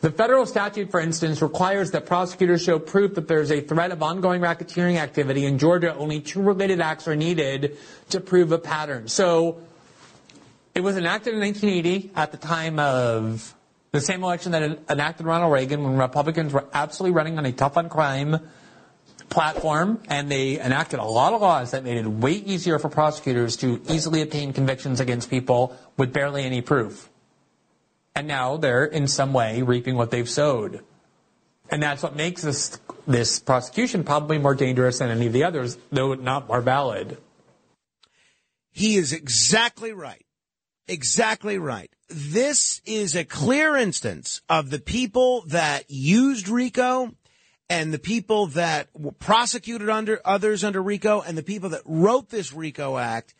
The 0.00 0.10
federal 0.10 0.46
statute, 0.46 0.90
for 0.90 1.00
instance, 1.00 1.42
requires 1.42 1.90
that 1.90 2.06
prosecutors 2.06 2.62
show 2.62 2.78
proof 2.78 3.14
that 3.14 3.28
there's 3.28 3.50
a 3.50 3.60
threat 3.60 3.90
of 3.90 4.02
ongoing 4.02 4.40
racketeering 4.40 4.96
activity. 4.96 5.44
In 5.44 5.58
Georgia, 5.58 5.94
only 5.94 6.20
two 6.20 6.40
related 6.42 6.80
acts 6.80 7.06
are 7.06 7.16
needed 7.16 7.76
to 8.10 8.20
prove 8.20 8.52
a 8.52 8.58
pattern. 8.58 9.08
So 9.08 9.60
it 10.74 10.80
was 10.80 10.96
enacted 10.96 11.34
in 11.34 11.40
1980 11.40 12.12
at 12.16 12.32
the 12.32 12.38
time 12.38 12.78
of 12.78 13.54
the 13.92 14.00
same 14.00 14.22
election 14.22 14.52
that 14.52 14.78
enacted 14.88 15.26
Ronald 15.26 15.52
Reagan 15.52 15.82
when 15.82 15.96
Republicans 15.98 16.52
were 16.52 16.66
absolutely 16.72 17.14
running 17.16 17.36
on 17.38 17.44
a 17.44 17.52
tough 17.52 17.76
on 17.76 17.88
crime 17.88 18.38
platform 19.28 20.00
and 20.08 20.30
they 20.30 20.58
enacted 20.58 20.98
a 20.98 21.04
lot 21.04 21.34
of 21.34 21.42
laws 21.42 21.72
that 21.72 21.84
made 21.84 21.98
it 21.98 22.06
way 22.06 22.32
easier 22.32 22.78
for 22.78 22.88
prosecutors 22.88 23.56
to 23.58 23.82
easily 23.88 24.22
obtain 24.22 24.52
convictions 24.52 25.00
against 25.00 25.28
people 25.28 25.76
with 25.96 26.12
barely 26.12 26.44
any 26.44 26.62
proof. 26.62 27.09
And 28.14 28.26
now 28.26 28.56
they're 28.56 28.84
in 28.84 29.06
some 29.06 29.32
way 29.32 29.62
reaping 29.62 29.96
what 29.96 30.10
they've 30.10 30.28
sowed. 30.28 30.84
And 31.70 31.82
that's 31.82 32.02
what 32.02 32.16
makes 32.16 32.42
this, 32.42 32.80
this 33.06 33.38
prosecution 33.38 34.02
probably 34.02 34.38
more 34.38 34.54
dangerous 34.54 34.98
than 34.98 35.10
any 35.10 35.26
of 35.26 35.32
the 35.32 35.44
others, 35.44 35.78
though 35.92 36.14
not 36.14 36.48
more 36.48 36.60
valid. 36.60 37.18
He 38.72 38.96
is 38.96 39.12
exactly 39.12 39.92
right. 39.92 40.24
Exactly 40.88 41.58
right. 41.58 41.90
This 42.08 42.80
is 42.84 43.14
a 43.14 43.24
clear 43.24 43.76
instance 43.76 44.40
of 44.48 44.70
the 44.70 44.80
people 44.80 45.44
that 45.46 45.84
used 45.88 46.48
RICO 46.48 47.14
and 47.68 47.94
the 47.94 48.00
people 48.00 48.48
that 48.48 48.88
prosecuted 49.20 49.88
under 49.88 50.20
others 50.24 50.64
under 50.64 50.82
RICO 50.82 51.20
and 51.20 51.38
the 51.38 51.44
people 51.44 51.68
that 51.68 51.82
wrote 51.84 52.30
this 52.30 52.52
RICO 52.52 52.96
Act 52.98 53.34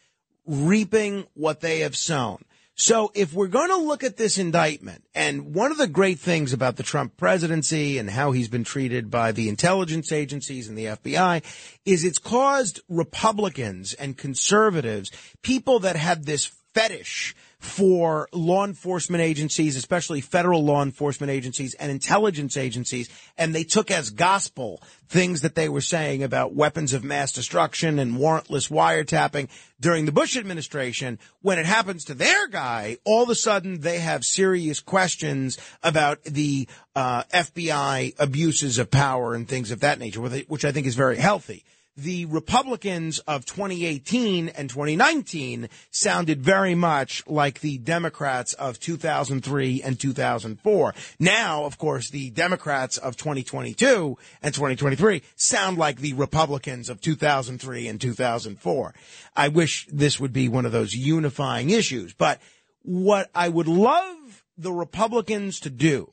reaping 0.47 1.27
what 1.35 1.61
they 1.61 1.81
have 1.81 1.97
sown. 1.97 2.39
So 2.81 3.13
if 3.15 3.35
we're 3.35 3.49
going 3.49 3.69
to 3.69 3.77
look 3.77 4.03
at 4.03 4.17
this 4.17 4.39
indictment, 4.39 5.05
and 5.15 5.55
one 5.55 5.71
of 5.71 5.77
the 5.77 5.87
great 5.87 6.19
things 6.19 6.55
about 6.55 6.77
the 6.77 6.83
Trump 6.83 7.15
presidency 7.19 7.99
and 7.99 8.09
how 8.09 8.33
he's 8.33 8.49
been 8.49 8.65
treated 8.65 9.11
by 9.11 9.33
the 9.33 9.51
intelligence 9.51 10.11
agencies 10.13 10.67
and 10.67 10.79
the 10.79 10.87
FBI 10.87 11.45
is 11.85 12.05
it's 12.05 12.19
caused 12.19 12.81
Republicans 12.89 13.93
and 13.93 14.17
conservatives, 14.17 15.11
people 15.43 15.81
that 15.81 15.97
have 15.97 16.25
this 16.25 16.47
fetish 16.73 17.37
for 17.61 18.27
law 18.33 18.65
enforcement 18.65 19.23
agencies, 19.23 19.77
especially 19.77 20.23
federal 20.23 20.65
law 20.65 20.83
enforcement 20.83 21.31
agencies 21.31 21.75
and 21.75 21.93
intelligence 21.93 22.57
agencies, 22.57 23.11
and 23.37 23.55
they 23.55 23.65
took 23.65 23.91
as 23.91 24.09
gospel 24.09 24.83
things 25.09 25.43
that 25.43 25.55
they 25.55 25.69
were 25.69 25.83
saying 25.83 26.23
about 26.23 26.55
weapons 26.55 26.95
of 26.95 27.05
mass 27.05 27.33
destruction 27.33 27.99
and 27.99 28.17
warrantless 28.17 28.71
wiretapping 28.71 29.51
during 29.79 30.07
the 30.07 30.13
Bush 30.13 30.39
administration. 30.39 31.19
When 31.43 31.59
it 31.59 31.67
happens 31.67 32.07
to 32.07 32.15
their 32.15 32.49
guy, 32.49 32.97
all 33.05 33.25
of 33.25 33.29
a 33.29 33.35
sudden 33.35 33.81
they 33.81 33.99
have 33.99 34.25
serious 34.25 34.81
questions 34.81 35.59
about 35.83 36.25
the 36.25 36.67
uh, 36.97 37.25
FBI 37.25 38.19
abuses 38.19 38.79
of 38.79 38.91
power 38.91 39.35
and 39.35 39.47
things 39.47 39.71
of 39.71 39.81
that 39.81 39.99
nature, 39.99 40.21
which 40.21 40.65
I 40.65 40.73
think 40.73 40.87
is 40.87 40.95
very 40.95 41.19
healthy 41.19 41.65
the 42.01 42.25
Republicans 42.27 43.19
of 43.21 43.45
2018 43.45 44.49
and 44.49 44.71
2019 44.71 45.69
sounded 45.91 46.41
very 46.41 46.75
much 46.75 47.23
like 47.27 47.61
the 47.61 47.79
Democrats 47.79 48.55
of 48.55 48.81
2003 48.81 49.83
and 49.83 50.01
2004. 50.01 50.95
Now, 51.19 51.65
of 51.65 51.77
course, 51.79 52.11
the 52.11 52.31
Democrats 52.31 52.97
of 52.97 53.17
2022 53.17 54.17
and 54.43 54.55
2023 54.55 55.23
sound 55.37 55.77
like 55.77 55.99
the 55.99 56.15
Republicans 56.15 56.89
of 56.89 57.01
2003 57.01 57.89
and 57.89 58.01
2004. 58.01 58.95
I 59.37 59.49
wish 59.49 59.87
this 59.93 60.19
would 60.19 60.33
be 60.33 60.49
one 60.49 60.65
of 60.65 60.73
those 60.73 60.95
unifying 60.95 61.71
issues, 61.71 62.15
but 62.15 62.41
what 62.83 63.29
I 63.35 63.49
would 63.49 63.69
love 63.69 64.45
the 64.57 64.73
Republicans 64.73 65.61
to 65.61 65.71
do 65.71 66.13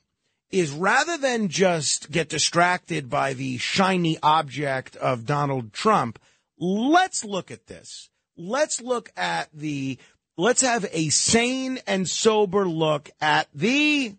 is 0.51 0.72
rather 0.72 1.17
than 1.17 1.50
just 1.50 2.09
get 2.11 2.30
distracted 2.30 3.09
by 3.09 3.34
the 3.34 3.58
shiny 3.58 4.17
object 4.24 4.95
of 4.95 5.26
Donald 5.26 5.74
Trump, 5.74 6.19
let's 6.58 7.26
look 7.26 7.51
at 7.51 7.67
this. 7.67 8.09
Let's 8.38 8.82
look 8.82 9.11
at 9.17 9.50
the, 9.53 9.98
let's 10.38 10.61
have 10.61 10.85
a 10.92 11.09
sane 11.09 11.80
and 11.88 12.08
sober 12.08 12.66
look 12.67 13.09
at 13.19 13.48
the, 13.53 14.16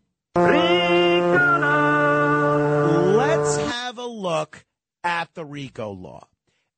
let's 3.16 3.56
have 3.56 3.98
a 3.98 4.06
look 4.06 4.64
at 5.02 5.32
the 5.34 5.44
RICO 5.44 5.90
law. 5.92 6.26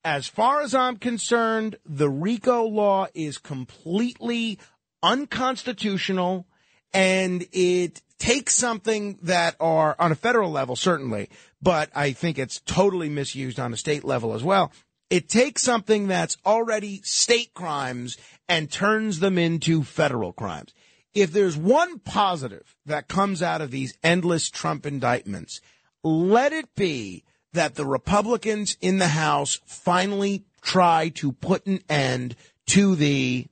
As 0.05 0.27
far 0.27 0.63
as 0.63 0.75
I'm 0.75 0.97
concerned, 0.97 1.77
the 1.85 2.09
RICO 2.09 2.65
law 2.65 3.09
is 3.15 3.37
completely 3.39 4.59
unconstitutional 5.03 6.47
and 6.93 7.47
it 7.53 8.03
takes 8.21 8.55
something 8.55 9.19
that 9.23 9.57
are 9.59 9.97
on 9.99 10.13
a 10.13 10.15
federal 10.15 10.51
level, 10.51 10.77
certainly, 10.77 11.29
but 11.61 11.91
I 11.95 12.13
think 12.13 12.39
it's 12.39 12.61
totally 12.61 13.09
misused 13.09 13.59
on 13.59 13.73
a 13.73 13.77
state 13.77 14.05
level 14.05 14.35
as 14.35 14.45
well. 14.45 14.71
It 15.09 15.29
takes 15.29 15.63
something 15.63 16.07
that's 16.07 16.37
already 16.47 17.01
state 17.03 17.53
crimes 17.53 18.17
and 18.49 18.71
turns 18.71 19.19
them 19.19 19.39
into 19.39 19.83
federal 19.83 20.33
crimes. 20.33 20.73
If 21.15 21.33
there's 21.33 21.57
one 21.57 21.99
positive 21.99 22.77
that 22.87 23.09
comes 23.09 23.43
out 23.43 23.61
of 23.61 23.73
these 23.73 23.99
endless 24.05 24.49
Trump 24.49 24.87
indictments, 24.87 25.61
let 26.05 26.53
it 26.53 26.73
be 26.77 27.25
that 27.53 27.75
the 27.75 27.87
Republicans 27.87 28.77
in 28.81 28.99
the 28.99 29.09
House 29.09 29.61
finally 29.67 30.45
try 30.63 31.09
to 31.17 31.33
put 31.33 31.67
an 31.67 31.81
end 31.89 32.37
to 32.71 32.95
the 32.95 33.49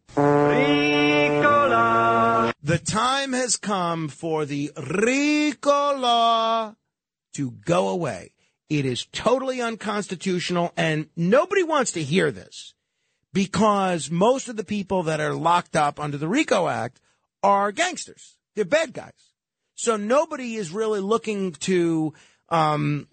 the 2.62 2.80
time 2.84 3.32
has 3.32 3.56
come 3.56 4.06
for 4.06 4.44
the 4.44 4.70
RICO 4.76 5.96
law 5.98 6.76
to 7.34 7.50
go 7.50 7.88
away. 7.88 8.30
It 8.70 8.84
is 8.84 9.06
totally 9.06 9.60
unconstitutional 9.60 10.72
and 10.76 11.08
nobody 11.16 11.64
wants 11.64 11.90
to 11.92 12.02
hear 12.04 12.30
this 12.30 12.74
because 13.32 14.08
most 14.08 14.48
of 14.48 14.56
the 14.56 14.62
people 14.62 15.02
that 15.02 15.18
are 15.18 15.34
locked 15.34 15.74
up 15.74 15.98
under 15.98 16.16
the 16.16 16.28
RICO 16.28 16.68
Act 16.68 17.00
are 17.42 17.72
gangsters. 17.72 18.36
They're 18.54 18.64
bad 18.64 18.92
guys. 18.92 19.32
So 19.74 19.96
nobody 19.96 20.54
is 20.54 20.70
really 20.70 21.00
looking 21.00 21.52
to, 21.52 22.14
um, 22.50 23.08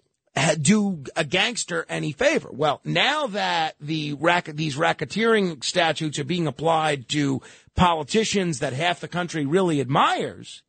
do 0.60 1.04
a 1.16 1.24
gangster 1.24 1.86
any 1.88 2.12
favor. 2.12 2.50
Well, 2.52 2.80
now 2.84 3.26
that 3.28 3.74
the 3.80 4.12
racket, 4.14 4.56
these 4.56 4.76
racketeering 4.76 5.64
statutes 5.64 6.18
are 6.18 6.24
being 6.24 6.46
applied 6.46 7.08
to 7.10 7.40
politicians 7.74 8.58
that 8.58 8.72
half 8.72 9.00
the 9.00 9.08
country 9.08 9.46
really 9.46 9.80
admires, 9.80 10.62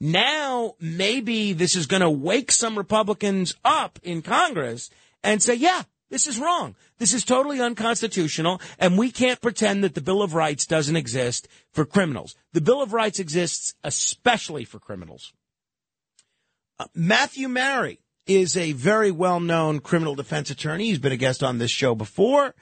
Now, 0.00 0.74
maybe 0.78 1.54
this 1.54 1.74
is 1.74 1.86
going 1.86 2.02
to 2.02 2.10
wake 2.10 2.52
some 2.52 2.76
Republicans 2.76 3.54
up 3.64 3.98
in 4.02 4.20
Congress 4.20 4.90
and 5.22 5.42
say, 5.42 5.54
yeah, 5.54 5.84
this 6.10 6.26
is 6.26 6.38
wrong. 6.38 6.76
This 6.98 7.14
is 7.14 7.24
totally 7.24 7.60
unconstitutional, 7.60 8.60
and 8.78 8.98
we 8.98 9.10
can't 9.10 9.40
pretend 9.40 9.82
that 9.82 9.94
the 9.94 10.02
Bill 10.02 10.22
of 10.22 10.34
Rights 10.34 10.66
doesn't 10.66 10.96
exist 10.96 11.48
for 11.72 11.84
criminals. 11.84 12.36
The 12.52 12.60
Bill 12.60 12.82
of 12.82 12.92
Rights 12.92 13.18
exists 13.18 13.74
especially 13.82 14.64
for 14.64 14.78
criminals. 14.78 15.32
Uh, 16.78 16.86
Matthew 16.94 17.48
Mari 17.48 18.00
is 18.26 18.56
a 18.56 18.72
very 18.72 19.10
well 19.10 19.40
known 19.40 19.80
criminal 19.80 20.14
defense 20.14 20.50
attorney. 20.50 20.86
He's 20.86 20.98
been 20.98 21.12
a 21.12 21.16
guest 21.16 21.42
on 21.42 21.58
this 21.58 21.70
show 21.70 21.94
before. 21.94 22.54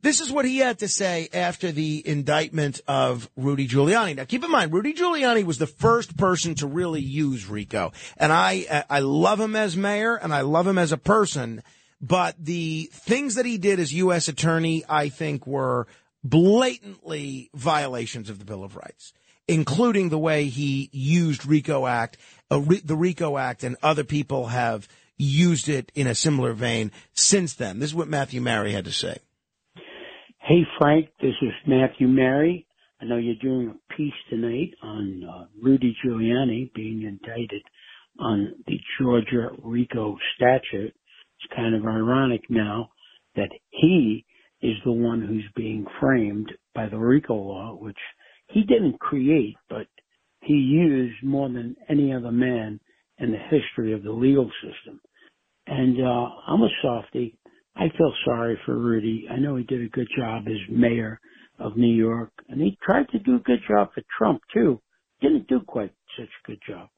This 0.00 0.20
is 0.20 0.30
what 0.30 0.44
he 0.44 0.58
had 0.58 0.78
to 0.78 0.88
say 0.88 1.28
after 1.32 1.72
the 1.72 2.06
indictment 2.06 2.80
of 2.86 3.28
Rudy 3.36 3.66
Giuliani. 3.66 4.14
Now, 4.14 4.24
keep 4.24 4.44
in 4.44 4.50
mind, 4.50 4.72
Rudy 4.72 4.94
Giuliani 4.94 5.44
was 5.44 5.58
the 5.58 5.66
first 5.66 6.16
person 6.16 6.54
to 6.56 6.68
really 6.68 7.00
use 7.00 7.48
RICO, 7.48 7.92
and 8.16 8.32
I 8.32 8.84
I 8.88 9.00
love 9.00 9.40
him 9.40 9.56
as 9.56 9.76
mayor 9.76 10.14
and 10.14 10.32
I 10.32 10.42
love 10.42 10.66
him 10.66 10.78
as 10.78 10.92
a 10.92 10.98
person. 10.98 11.62
But 12.00 12.36
the 12.38 12.88
things 12.92 13.34
that 13.34 13.44
he 13.44 13.58
did 13.58 13.80
as 13.80 13.92
U.S. 13.92 14.28
attorney, 14.28 14.84
I 14.88 15.08
think, 15.08 15.48
were 15.48 15.88
blatantly 16.22 17.50
violations 17.54 18.30
of 18.30 18.38
the 18.38 18.44
Bill 18.44 18.62
of 18.62 18.76
Rights, 18.76 19.12
including 19.48 20.08
the 20.08 20.18
way 20.18 20.44
he 20.44 20.90
used 20.92 21.44
RICO 21.44 21.86
Act, 21.86 22.18
uh, 22.52 22.60
the 22.84 22.96
RICO 22.96 23.36
Act, 23.36 23.64
and 23.64 23.76
other 23.82 24.04
people 24.04 24.46
have 24.46 24.88
used 25.18 25.68
it 25.68 25.92
in 25.94 26.06
a 26.06 26.14
similar 26.14 26.52
vein 26.52 26.92
since 27.12 27.54
then. 27.54 27.80
This 27.80 27.90
is 27.90 27.94
what 27.94 28.08
Matthew 28.08 28.40
Mari 28.40 28.72
had 28.72 28.84
to 28.86 28.92
say. 28.92 29.18
Hey, 30.40 30.62
Frank, 30.78 31.08
this 31.20 31.34
is 31.42 31.52
Matthew 31.66 32.08
Mari. 32.08 32.66
I 33.00 33.04
know 33.04 33.16
you're 33.16 33.34
doing 33.42 33.68
a 33.68 33.94
piece 33.94 34.14
tonight 34.30 34.70
on 34.82 35.22
uh, 35.22 35.44
Rudy 35.62 35.96
Giuliani 36.04 36.72
being 36.74 37.02
indicted 37.02 37.62
on 38.18 38.54
the 38.66 38.78
Georgia 38.98 39.50
RICO 39.62 40.16
statute. 40.34 40.94
It's 40.94 41.54
kind 41.54 41.74
of 41.74 41.84
ironic 41.84 42.42
now 42.48 42.90
that 43.36 43.50
he 43.70 44.24
is 44.62 44.74
the 44.84 44.92
one 44.92 45.20
who's 45.20 45.48
being 45.54 45.86
framed 46.00 46.50
by 46.74 46.88
the 46.88 46.98
RICO 46.98 47.34
law, 47.34 47.76
which 47.78 47.98
he 48.48 48.62
didn't 48.62 48.98
create, 48.98 49.56
but 49.68 49.86
he 50.42 50.54
used 50.54 51.22
more 51.22 51.48
than 51.48 51.76
any 51.88 52.12
other 52.12 52.32
man 52.32 52.80
in 53.18 53.30
the 53.30 53.38
history 53.38 53.92
of 53.92 54.02
the 54.02 54.12
legal 54.12 54.50
system. 54.62 55.00
And 55.68 56.00
uh, 56.04 56.28
I'm 56.48 56.62
a 56.62 56.68
softie. 56.82 57.36
I 57.76 57.88
feel 57.96 58.12
sorry 58.24 58.58
for 58.66 58.78
Rudy. 58.78 59.28
I 59.30 59.36
know 59.38 59.56
he 59.56 59.64
did 59.64 59.82
a 59.84 59.90
good 59.90 60.08
job 60.16 60.44
as 60.48 60.56
mayor 60.70 61.20
of 61.60 61.76
New 61.76 61.94
York, 61.94 62.32
and 62.48 62.60
he 62.60 62.78
tried 62.82 63.08
to 63.10 63.18
do 63.20 63.36
a 63.36 63.40
good 63.40 63.60
job 63.68 63.90
for 63.94 64.02
Trump 64.18 64.42
too. 64.52 64.80
Didn't 65.20 65.48
do 65.48 65.60
quite 65.66 65.92
such 66.18 66.28
a 66.28 66.46
good 66.48 66.60
job. 66.68 66.88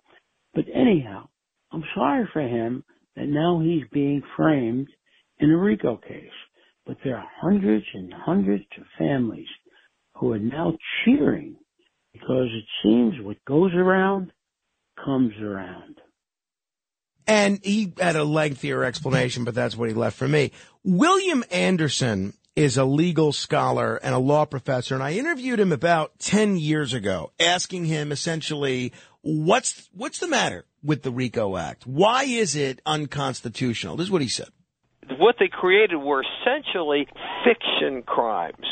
But 0.54 0.66
anyhow, 0.74 1.28
I'm 1.72 1.84
sorry 1.94 2.28
for 2.32 2.42
him 2.42 2.84
that 3.16 3.28
now 3.28 3.60
he's 3.60 3.84
being 3.92 4.22
framed 4.36 4.88
in 5.40 5.50
a 5.50 5.56
RICO 5.56 5.96
case. 5.98 6.30
But 6.86 6.98
there 7.04 7.16
are 7.16 7.28
hundreds 7.40 7.86
and 7.94 8.12
hundreds 8.12 8.64
of 8.78 8.84
families 8.98 9.48
who 10.16 10.32
are 10.32 10.38
now 10.38 10.76
cheering 11.04 11.56
because 12.12 12.48
it 12.52 12.64
seems 12.82 13.14
what 13.22 13.44
goes 13.46 13.72
around 13.74 14.32
comes 15.04 15.32
around. 15.42 15.96
And 17.30 17.60
he 17.62 17.92
had 18.00 18.16
a 18.16 18.24
lengthier 18.24 18.82
explanation, 18.82 19.44
but 19.44 19.54
that's 19.54 19.76
what 19.76 19.88
he 19.88 19.94
left 19.94 20.16
for 20.16 20.26
me. 20.26 20.50
William 20.82 21.44
Anderson 21.52 22.34
is 22.56 22.76
a 22.76 22.84
legal 22.84 23.32
scholar 23.32 23.94
and 23.98 24.12
a 24.16 24.18
law 24.18 24.44
professor, 24.44 24.96
and 24.96 25.04
I 25.04 25.12
interviewed 25.12 25.60
him 25.60 25.70
about 25.70 26.18
10 26.18 26.56
years 26.56 26.92
ago, 26.92 27.30
asking 27.38 27.84
him 27.84 28.10
essentially, 28.10 28.92
what's, 29.20 29.88
what's 29.94 30.18
the 30.18 30.26
matter 30.26 30.64
with 30.82 31.04
the 31.04 31.12
RICO 31.12 31.56
Act? 31.56 31.86
Why 31.86 32.24
is 32.24 32.56
it 32.56 32.82
unconstitutional? 32.84 33.94
This 33.94 34.06
is 34.06 34.10
what 34.10 34.22
he 34.22 34.28
said. 34.28 34.48
what 35.16 35.36
they 35.38 35.46
created 35.48 35.98
were 35.98 36.24
essentially 36.24 37.06
fiction 37.44 38.02
crimes, 38.02 38.66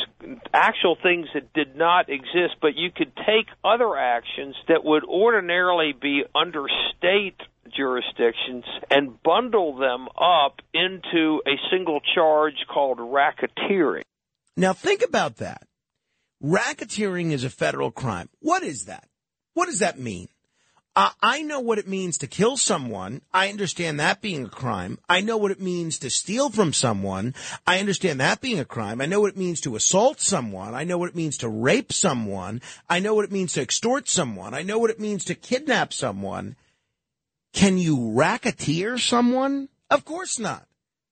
actual 0.53 0.97
things 1.01 1.29
that 1.35 1.53
did 1.53 1.77
not 1.77 2.09
exist, 2.09 2.57
but 2.61 2.75
you 2.75 2.91
could 2.91 3.15
take 3.15 3.47
other 3.65 3.97
actions 3.97 4.57
that 4.67 4.85
would 4.85 5.05
ordinarily 5.05 5.93
be 5.93 6.25
under 6.35 6.67
state 6.97 7.41
jurisdictions 7.75 8.65
and 8.91 9.23
bundle 9.23 9.77
them 9.77 10.09
up 10.17 10.61
into 10.73 11.43
a 11.47 11.57
single 11.71 12.01
charge 12.15 12.67
called 12.73 12.99
racketeering. 12.99 14.03
Now 14.57 14.73
think 14.73 15.03
about 15.03 15.37
that. 15.37 15.67
Racketeering 16.43 17.33
is 17.33 17.45
a 17.45 17.51
federal 17.51 17.91
crime. 17.91 18.29
What 18.41 18.63
is 18.63 18.85
that? 18.85 19.09
What 19.55 19.67
does 19.67 19.81
that 19.81 19.99
mean? 19.99 20.29
I 21.23 21.43
know 21.43 21.61
what 21.61 21.79
it 21.79 21.87
means 21.87 22.19
to 22.19 22.27
kill 22.27 22.57
someone. 22.57 23.23
I 23.33 23.51
understand 23.51 24.01
that 24.01 24.21
being 24.21 24.47
a 24.47 24.49
crime. 24.49 24.99
I 25.09 25.21
know 25.21 25.37
what 25.37 25.53
it 25.53 25.61
means 25.61 25.97
to 26.01 26.11
steal 26.11 26.51
from 26.51 26.73
someone. 26.73 27.37
I 27.65 27.79
understand 27.79 28.19
that 28.19 28.41
being 28.41 28.59
a 28.59 28.65
crime. 28.65 29.01
I 29.01 29.07
know 29.07 29.21
what 29.21 29.31
it 29.31 29.37
means 29.37 29.61
to 29.61 29.77
assault 29.77 30.21
someone. 30.21 30.75
I 30.75 30.83
know 30.83 30.99
what 30.99 31.11
it 31.11 31.15
means 31.15 31.39
to 31.39 31.49
rape 31.49 31.93
someone. 31.93 32.61
I 32.91 32.99
know 32.99 33.15
what 33.15 33.25
it 33.25 33.31
means 33.31 33.53
to 33.53 33.61
extort 33.61 34.09
someone. 34.09 34.55
I 34.55 34.63
know 34.63 34.81
what 34.81 34.91
it 34.91 34.99
means 34.99 35.25
to 35.27 35.37
kidnap 35.37 35.93
someone. 35.93 36.57
Can 37.59 37.77
you 37.77 38.13
racketeer 38.13 38.99
someone? 38.99 39.69
Of 39.91 40.05
course 40.05 40.39
not. 40.39 40.69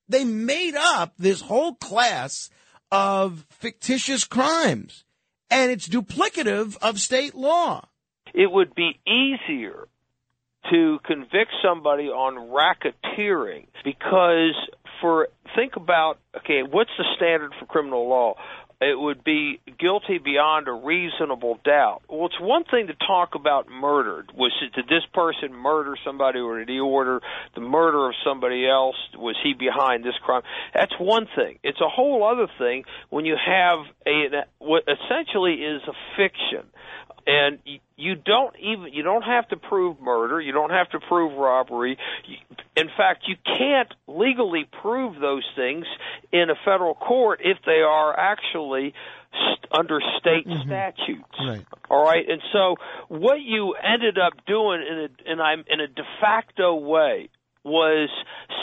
They 0.09 0.25
made 0.25 0.77
up 0.77 1.15
this 1.19 1.41
whole 1.41 1.75
class 1.75 2.51
of 2.93 3.45
fictitious 3.51 4.23
crimes, 4.23 5.03
and 5.51 5.73
it's 5.73 5.89
duplicative 5.89 6.77
of 6.81 7.01
state 7.01 7.35
law. 7.35 7.89
It 8.33 8.53
would 8.53 8.77
be 8.77 9.01
easier 9.05 9.89
to 10.71 11.01
convict 11.05 11.51
somebody 11.65 12.05
on 12.05 12.37
racketeering 12.37 13.67
because 13.83 14.55
for 15.01 15.27
think 15.57 15.75
about 15.75 16.21
okay, 16.37 16.63
what's 16.63 16.91
the 16.97 17.07
standard 17.17 17.55
for 17.59 17.67
criminal 17.67 18.09
law? 18.09 18.35
It 18.79 18.99
would 18.99 19.25
be 19.25 19.61
guilty 19.79 20.19
beyond 20.19 20.69
a 20.69 20.73
reasonable 20.73 21.59
doubt. 21.65 22.03
Well, 22.11 22.27
it's 22.27 22.41
one 22.41 22.65
thing 22.65 22.89
to 22.89 22.95
talk 22.95 23.35
about 23.35 23.71
murdered. 23.71 24.33
Was 24.35 24.53
it, 24.61 24.75
did 24.75 24.87
this 24.87 25.05
person 25.15 25.55
murder 25.55 25.97
somebody, 26.05 26.41
or 26.41 26.59
did 26.59 26.69
he 26.69 26.79
order 26.79 27.21
the 27.55 27.63
murder 27.63 28.07
of 28.07 28.15
somebody 28.23 28.69
else? 28.69 28.97
Was 29.17 29.37
he 29.43 29.55
behind 29.55 30.05
this 30.05 30.15
crime? 30.23 30.43
That's 30.75 30.93
one 30.99 31.27
thing. 31.35 31.59
It's 31.63 31.81
a 31.81 31.89
whole 31.89 32.23
other 32.23 32.49
thing 32.59 32.85
when 33.09 33.25
you 33.25 33.37
have 33.37 33.79
a 34.07 34.45
what 34.59 34.85
essentially 34.87 35.55
is 35.55 35.81
a 35.89 35.93
fiction 36.17 36.69
and 37.27 37.59
you, 37.97 38.15
don't 38.15 38.55
even 38.59 38.93
you 38.93 39.03
don't 39.03 39.23
have 39.23 39.49
to 39.49 39.57
prove 39.57 40.01
murder. 40.01 40.41
You 40.41 40.53
don't 40.53 40.71
have 40.71 40.89
to 40.91 41.01
prove 41.01 41.37
robbery. 41.37 41.99
In 42.77 42.89
fact 42.97 43.25
you 43.27 43.37
can't 43.45 43.93
legally 44.07 44.69
prove 44.83 45.21
those 45.21 45.45
things 45.57 45.87
in 46.33 46.51
a 46.51 46.55
federal 46.65 46.95
court 46.95 47.41
if 47.43 47.59
they 47.67 47.83
are 47.83 48.19
actually 48.19 48.95
st- 49.33 49.73
under 49.73 49.99
state 50.21 50.47
mm-hmm. 50.47 50.69
statutes. 50.69 51.25
Right. 51.39 51.67
all 51.91 52.05
right? 52.05 52.25
And 52.29 52.41
so 52.53 52.77
what 53.09 53.41
you 53.41 53.75
ended 53.75 54.19
up 54.19 54.35
doing 54.47 54.85
in 54.89 54.99
a 54.99 55.33
in, 55.33 55.41
I'm 55.41 55.65
in 55.69 55.81
a 55.81 55.89
de 55.89 56.03
facto 56.21 56.77
way 56.77 57.29
was 57.65 58.09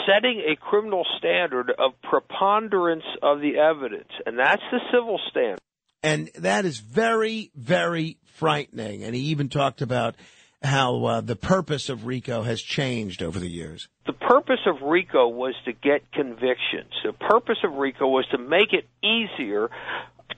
setting 0.06 0.42
a 0.50 0.56
criminal 0.56 1.04
standard 1.18 1.70
of 1.70 1.92
preponderance 2.02 3.04
of 3.22 3.40
the 3.40 3.58
evidence. 3.58 4.08
And 4.24 4.38
that's 4.38 4.62
the 4.72 4.80
civil 4.90 5.20
standard 5.30 5.60
And 6.02 6.30
that 6.38 6.64
is 6.64 6.78
very, 6.78 7.50
very 7.54 8.16
frightening. 8.34 9.04
And 9.04 9.14
he 9.14 9.22
even 9.22 9.48
talked 9.48 9.80
about 9.80 10.16
how 10.62 11.04
uh, 11.04 11.20
the 11.20 11.36
purpose 11.36 11.88
of 11.88 12.06
RICO 12.06 12.42
has 12.42 12.60
changed 12.60 13.22
over 13.22 13.38
the 13.38 13.48
years. 13.48 13.88
The 14.06 14.12
purpose 14.12 14.60
of 14.66 14.82
RICO 14.82 15.28
was 15.28 15.54
to 15.66 15.72
get 15.72 16.10
convictions. 16.12 16.92
The 17.04 17.12
purpose 17.12 17.58
of 17.64 17.74
RICO 17.74 18.08
was 18.08 18.26
to 18.32 18.38
make 18.38 18.72
it 18.72 18.88
easier 19.02 19.70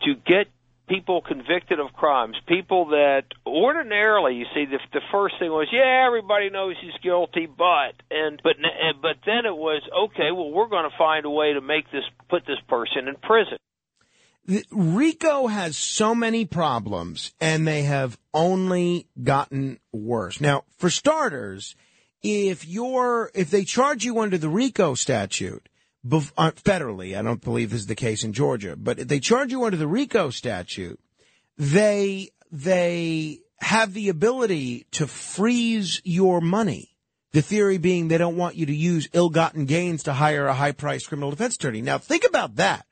to 0.02 0.14
get 0.26 0.48
people 0.88 1.20
convicted 1.20 1.80
of 1.80 1.92
crimes. 1.92 2.36
People 2.46 2.86
that 2.86 3.24
ordinarily, 3.46 4.34
you 4.34 4.46
see, 4.54 4.64
the, 4.66 4.78
the 4.92 5.00
first 5.12 5.36
thing 5.38 5.50
was, 5.50 5.68
yeah, 5.72 6.04
everybody 6.06 6.50
knows 6.50 6.76
he's 6.80 6.96
guilty, 7.02 7.46
but 7.46 7.94
and 8.10 8.40
but 8.42 8.56
and, 8.56 9.00
but 9.00 9.16
then 9.24 9.46
it 9.46 9.56
was 9.56 9.82
okay. 10.06 10.30
Well, 10.32 10.50
we're 10.50 10.68
going 10.68 10.88
to 10.88 10.96
find 10.96 11.24
a 11.24 11.30
way 11.30 11.54
to 11.54 11.60
make 11.60 11.90
this 11.90 12.04
put 12.28 12.46
this 12.46 12.60
person 12.68 13.08
in 13.08 13.16
prison. 13.16 13.58
RICO 14.70 15.48
has 15.48 15.76
so 15.76 16.14
many 16.14 16.44
problems, 16.44 17.32
and 17.40 17.66
they 17.66 17.82
have 17.82 18.18
only 18.32 19.08
gotten 19.22 19.80
worse. 19.92 20.40
Now, 20.40 20.64
for 20.78 20.90
starters, 20.90 21.74
if 22.22 22.66
you're 22.66 23.30
if 23.34 23.50
they 23.50 23.64
charge 23.64 24.04
you 24.04 24.20
under 24.20 24.38
the 24.38 24.48
RICO 24.48 24.94
statute 24.94 25.68
uh, 26.04 26.50
federally, 26.52 27.18
I 27.18 27.22
don't 27.22 27.42
believe 27.42 27.70
this 27.70 27.80
is 27.80 27.86
the 27.86 27.94
case 27.94 28.24
in 28.24 28.32
Georgia, 28.32 28.76
but 28.76 28.98
if 28.98 29.08
they 29.08 29.20
charge 29.20 29.50
you 29.50 29.64
under 29.64 29.76
the 29.76 29.88
RICO 29.88 30.30
statute, 30.30 31.00
they 31.58 32.30
they 32.52 33.40
have 33.60 33.94
the 33.94 34.08
ability 34.08 34.86
to 34.92 35.06
freeze 35.06 36.00
your 36.04 36.40
money. 36.40 36.90
The 37.32 37.42
theory 37.42 37.78
being 37.78 38.08
they 38.08 38.18
don't 38.18 38.36
want 38.36 38.54
you 38.54 38.66
to 38.66 38.74
use 38.74 39.08
ill-gotten 39.12 39.66
gains 39.66 40.04
to 40.04 40.12
hire 40.12 40.46
a 40.46 40.54
high-priced 40.54 41.08
criminal 41.08 41.30
defense 41.30 41.56
attorney. 41.56 41.82
Now, 41.82 41.98
think 41.98 42.24
about 42.24 42.56
that. 42.56 42.86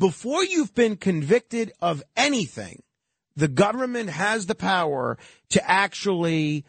Before 0.00 0.42
you've 0.42 0.74
been 0.74 0.96
convicted 0.96 1.72
of 1.82 2.02
anything, 2.16 2.82
the 3.36 3.48
government 3.48 4.08
has 4.08 4.46
the 4.46 4.54
power 4.54 5.18
to 5.50 5.70
actually 5.70 6.64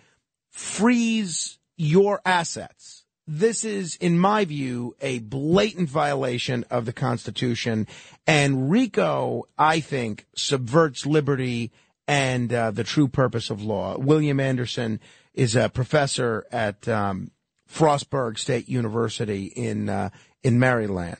freeze 0.49 1.57
your 1.77 2.19
assets. 2.25 3.05
This 3.25 3.63
is, 3.63 3.95
in 3.95 4.19
my 4.19 4.43
view, 4.43 4.97
a 4.99 5.19
blatant 5.19 5.87
violation 5.87 6.65
of 6.69 6.85
the 6.85 6.91
Constitution. 6.91 7.87
And 8.27 8.69
RICO, 8.69 9.47
I 9.57 9.79
think, 9.79 10.25
subverts 10.35 11.05
liberty 11.05 11.71
and 12.09 12.51
uh, 12.51 12.71
the 12.71 12.83
true 12.83 13.07
purpose 13.07 13.49
of 13.49 13.63
law. 13.63 13.97
William 13.97 14.41
Anderson 14.41 14.99
is 15.33 15.55
a 15.55 15.69
professor 15.69 16.45
at 16.51 16.85
um, 16.89 17.31
Frostburg 17.69 18.37
State 18.37 18.67
University 18.67 19.45
in 19.45 19.87
uh, 19.87 20.09
in 20.43 20.59
Maryland. 20.59 21.15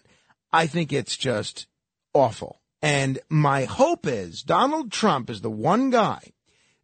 I 0.51 0.67
think 0.67 0.91
it's 0.91 1.15
just 1.15 1.67
awful. 2.13 2.61
And 2.81 3.19
my 3.29 3.65
hope 3.65 4.07
is 4.07 4.41
Donald 4.41 4.91
Trump 4.91 5.29
is 5.29 5.41
the 5.41 5.51
one 5.51 5.89
guy 5.89 6.31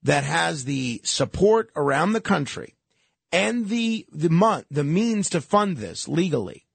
that 0.04 0.24
has 0.24 0.66
the 0.66 1.02
support 1.04 1.72
around 1.76 2.14
the 2.14 2.22
country 2.22 2.76
and 3.32 3.68
the 3.68 4.06
the 4.12 4.30
mon- 4.30 4.66
the 4.70 4.84
means 4.84 5.30
to 5.32 5.42
fund 5.42 5.78
this 5.78 6.08
legally 6.08 6.66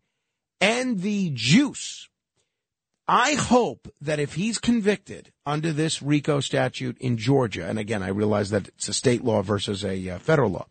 and 0.61 1.01
the 1.01 1.31
juice. 1.35 2.09
I 3.09 3.35
hope 3.35 3.93
that 4.01 4.21
if 4.21 4.35
he's 4.35 4.59
convicted 4.59 5.33
under 5.45 5.73
this 5.73 6.03
RICO 6.03 6.41
statute 6.41 6.97
in 6.99 7.17
Georgia, 7.17 7.67
and 7.67 7.79
again, 7.79 8.03
I 8.03 8.09
realize 8.09 8.51
that 8.51 8.69
it's 8.69 8.89
a 8.89 8.95
state 8.95 9.25
law 9.25 9.43
versus 9.43 9.85
a 9.85 10.11
uh, 10.11 10.19
federal 10.19 10.51
law, 10.51 10.67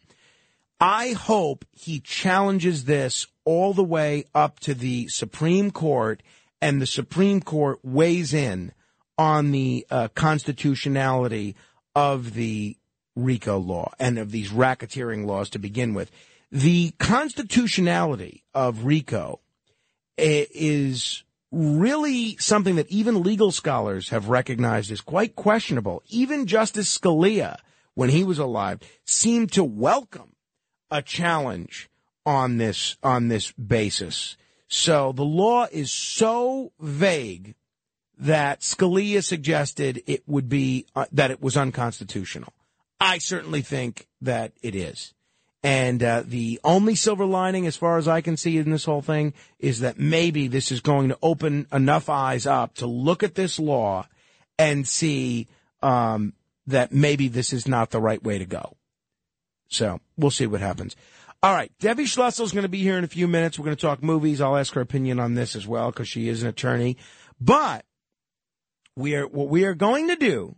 I 0.80 1.12
hope 1.12 1.66
he 1.72 2.00
challenges 2.00 2.86
this 2.86 3.28
all 3.44 3.74
the 3.74 3.84
way 3.84 4.24
up 4.34 4.60
to 4.62 4.74
the 4.74 5.08
Supreme 5.10 5.72
Court 5.72 6.24
and 6.62 6.82
the 6.82 6.88
Supreme 6.88 7.42
Court 7.42 7.80
weighs 7.84 8.34
in 8.34 8.72
on 9.18 9.52
the 9.52 9.86
uh, 9.90 10.08
constitutionality 10.10 11.56
of 11.96 12.34
the 12.34 12.78
RICO 13.16 13.58
law 13.58 13.92
and 14.00 14.18
of 14.18 14.32
these 14.32 14.50
racketeering 14.52 15.26
laws 15.26 15.50
to 15.52 15.60
begin 15.60 15.94
with. 15.94 16.12
The 16.52 16.92
constitutionality 17.00 18.44
of 18.54 18.86
RICO 18.86 19.40
is 20.18 21.24
really 21.52 22.38
something 22.38 22.76
that 22.76 22.90
even 22.90 23.24
legal 23.24 23.52
scholars 23.52 24.10
have 24.10 24.30
recognized 24.30 24.92
as 24.92 25.02
quite 25.02 25.36
questionable. 25.36 26.04
Even 26.08 26.48
Justice 26.48 26.98
Scalia, 26.98 27.58
when 27.94 28.10
he 28.10 28.24
was 28.24 28.40
alive, 28.40 28.80
seemed 29.06 29.52
to 29.54 29.64
welcome 29.64 30.36
a 30.90 31.02
challenge 31.02 31.90
on 32.26 32.58
this 32.58 32.98
on 33.02 33.28
this 33.28 33.52
basis. 33.54 34.38
So 34.74 35.12
the 35.12 35.26
law 35.26 35.68
is 35.70 35.92
so 35.92 36.72
vague 36.80 37.56
that 38.18 38.62
Scalia 38.62 39.22
suggested 39.22 40.02
it 40.08 40.24
would 40.28 40.48
be 40.48 40.86
uh, 40.96 41.08
that 41.12 41.30
it 41.30 41.42
was 41.42 41.58
unconstitutional. 41.58 42.54
I 42.98 43.18
certainly 43.18 43.64
think 43.64 44.08
that 44.22 44.54
it 44.62 44.74
is. 44.74 45.14
And 45.62 46.02
uh, 46.02 46.24
the 46.26 46.62
only 46.64 46.96
silver 46.96 47.26
lining, 47.26 47.68
as 47.68 47.76
far 47.76 47.98
as 47.98 48.08
I 48.08 48.22
can 48.22 48.38
see 48.38 48.58
in 48.58 48.72
this 48.72 48.86
whole 48.86 49.02
thing, 49.02 49.34
is 49.60 49.82
that 49.82 50.00
maybe 50.00 50.48
this 50.48 50.72
is 50.72 50.80
going 50.80 51.10
to 51.10 51.18
open 51.22 51.68
enough 51.74 52.08
eyes 52.08 52.48
up 52.48 52.76
to 52.76 52.88
look 52.88 53.24
at 53.24 53.36
this 53.36 53.60
law 53.60 54.08
and 54.58 54.88
see 54.88 55.50
um, 55.84 56.32
that 56.66 56.94
maybe 56.94 57.28
this 57.28 57.52
is 57.52 57.68
not 57.68 57.90
the 57.90 58.00
right 58.00 58.24
way 58.24 58.38
to 58.38 58.46
go. 58.46 58.78
So 59.68 60.00
we'll 60.16 60.32
see 60.32 60.48
what 60.48 60.62
happens. 60.62 60.96
All 61.44 61.56
right, 61.56 61.72
Debbie 61.80 62.06
Schlussel 62.06 62.44
is 62.44 62.52
going 62.52 62.64
to 62.64 62.70
be 62.70 62.84
here 62.84 63.00
in 63.00 63.04
a 63.04 63.08
few 63.08 63.28
minutes. 63.28 63.58
We're 63.58 63.66
going 63.66 63.78
to 63.78 63.82
talk 63.82 64.04
movies. 64.04 64.42
I'll 64.42 64.58
ask 64.58 64.74
her 64.74 64.82
opinion 64.82 65.20
on 65.20 65.34
this 65.34 65.56
as 65.56 65.66
well 65.66 65.90
because 65.90 66.08
she 66.08 66.28
is 66.28 66.44
an 66.44 66.50
attorney. 66.50 66.98
But 67.40 67.84
we 68.96 69.16
are 69.16 69.28
what 69.28 69.50
we 69.50 69.66
are 69.66 69.74
going 69.74 70.10
to 70.10 70.16
do 70.16 70.56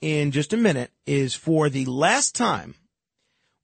in 0.00 0.32
just 0.32 0.52
a 0.52 0.56
minute 0.56 0.90
is 1.06 1.34
for 1.34 1.68
the 1.68 1.84
last 1.84 2.34
time 2.34 2.74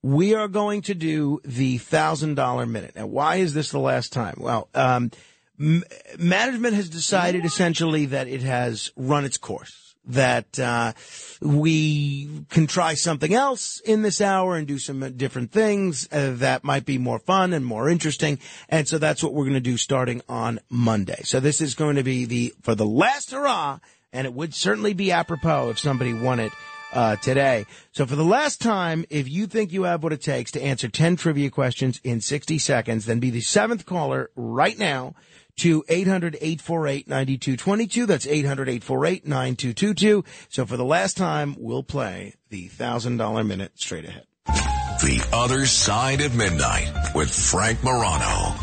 we 0.01 0.33
are 0.35 0.47
going 0.47 0.83
to 0.83 0.95
do 0.95 1.41
the 1.45 1.79
thousand 1.79 2.37
dollar 2.37 2.67
minute. 2.67 2.95
Now, 2.95 3.09
why 3.09 3.37
is 3.37 3.53
this 3.53 3.71
the 3.71 3.81
last 3.81 4.13
time? 4.13 4.37
Well, 4.39 4.69
um, 4.75 5.11
m- 5.59 5.83
management 6.21 6.75
has 6.75 6.89
decided 6.89 7.45
essentially 7.45 8.07
that 8.07 8.29
it 8.29 8.43
has 8.43 8.93
run 8.97 9.25
its 9.25 9.39
course. 9.39 9.88
That 10.09 10.59
uh, 10.59 10.95
we 11.41 12.45
can 12.51 12.67
try 12.67 12.95
something 12.95 13.35
else 13.35 13.81
in 13.81 14.03
this 14.03 14.21
hour 14.21 14.57
and 14.57 14.67
do 14.67 14.79
some 14.79 15.01
different 15.17 15.53
things 15.53 16.09
uh, 16.11 16.33
that 16.37 16.65
might 16.65 16.87
be 16.87 16.99
more 16.99 17.19
fun 17.19 17.53
and 17.53 17.65
more 17.65 17.89
interesting. 17.89 18.39
And 18.69 18.89
so 18.89 18.99
that's 18.99 19.23
what 19.23 19.35
we're 19.35 19.45
going 19.45 19.55
to 19.55 19.61
do 19.61 19.77
starting 19.77 20.23
on 20.29 20.61
Monday. 20.71 21.21
So 21.25 21.41
this 21.41 21.61
is 21.61 21.75
going 21.75 21.97
to 21.97 22.03
be 22.03 22.25
the 22.25 22.55
for 22.63 22.75
the 22.75 22.87
last 22.87 23.31
hurrah, 23.31 23.81
and 24.13 24.27
it 24.27 24.33
would 24.33 24.55
certainly 24.55 24.95
be 24.95 25.13
apropos 25.13 25.71
if 25.71 25.79
somebody 25.79 26.15
won 26.15 26.41
it 26.41 26.53
uh, 26.93 27.17
today. 27.17 27.67
So 27.93 28.07
for 28.07 28.17
the 28.17 28.25
last 28.25 28.61
time, 28.61 29.05
if 29.11 29.29
you 29.29 29.47
think 29.47 29.73
you 29.73 29.85
have 29.85 30.03
what 30.03 30.13
it 30.13 30.23
takes 30.23 30.51
to 30.53 30.63
answer 30.63 30.89
10 30.89 31.17
trivia 31.17 31.51
questions 31.51 32.01
in 32.05 32.21
60 32.21 32.59
seconds, 32.59 33.07
then 33.07 33.21
be 33.21 33.31
the 33.31 33.41
seventh 33.41 33.87
caller 33.87 34.31
right 34.35 34.79
now 34.79 35.15
to 35.59 35.83
800-848-9222. 35.85 38.07
That's 38.07 38.27
800-848-9222. 38.27 40.25
So 40.49 40.67
for 40.67 40.77
the 40.77 40.85
last 40.85 41.17
time, 41.17 41.57
we'll 41.59 41.83
play 41.83 42.35
the 42.51 42.69
$1,000 42.69 43.47
minute 43.47 43.73
straight 43.77 44.05
ahead. 44.05 44.27
The 44.47 45.27
Other 45.33 45.67
Side 45.67 46.21
of 46.23 46.35
Midnight 46.35 46.91
with 47.15 47.33
Frank 47.33 47.85
Morano. 47.85 48.57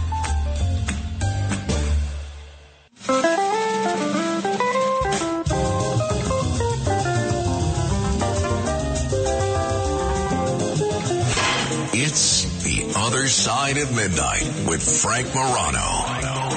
It's 11.98 12.44
The 12.64 12.92
Other 12.98 13.28
Side 13.28 13.78
of 13.78 13.96
Midnight 13.96 14.44
with 14.68 14.84
Frank 15.02 15.34
Morano. 15.34 16.55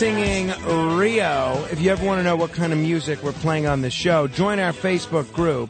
Singing 0.00 0.48
Rio. 0.96 1.62
If 1.70 1.78
you 1.78 1.90
ever 1.90 2.06
want 2.06 2.20
to 2.20 2.22
know 2.22 2.34
what 2.34 2.54
kind 2.54 2.72
of 2.72 2.78
music 2.78 3.22
we're 3.22 3.32
playing 3.32 3.66
on 3.66 3.82
this 3.82 3.92
show, 3.92 4.26
join 4.28 4.58
our 4.58 4.72
Facebook 4.72 5.30
group. 5.34 5.68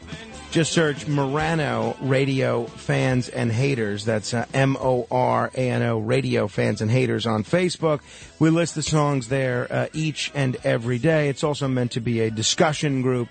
Just 0.53 0.71
search 0.71 1.09
Morano 1.09 1.97
Radio 2.01 2.67
Fans 2.67 3.29
and 3.29 3.51
Haters. 3.51 4.05
That's 4.05 4.33
uh, 4.33 4.47
M 4.55 4.77
O 4.79 5.09
R 5.11 5.51
A 5.53 5.71
N 5.71 5.83
O 5.83 5.99
Radio 5.99 6.47
Fans 6.47 6.81
and 6.81 6.89
Haters 6.89 7.27
on 7.27 7.43
Facebook. 7.43 8.03
We 8.39 8.51
list 8.51 8.77
the 8.77 8.85
songs 8.85 9.27
there 9.27 9.67
uh, 9.69 9.87
each 9.95 10.31
and 10.33 10.57
every 10.63 11.01
day. 11.01 11.29
It's 11.29 11.43
also 11.43 11.67
meant 11.67 11.91
to 11.93 12.01
be 12.01 12.21
a 12.21 12.31
discussion 12.31 13.03
group 13.03 13.27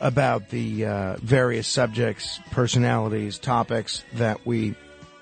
about 0.00 0.48
the 0.48 0.86
uh, 0.86 1.16
various 1.18 1.68
subjects, 1.68 2.40
personalities, 2.50 3.38
topics 3.38 4.02
that 4.14 4.44
we 4.44 4.74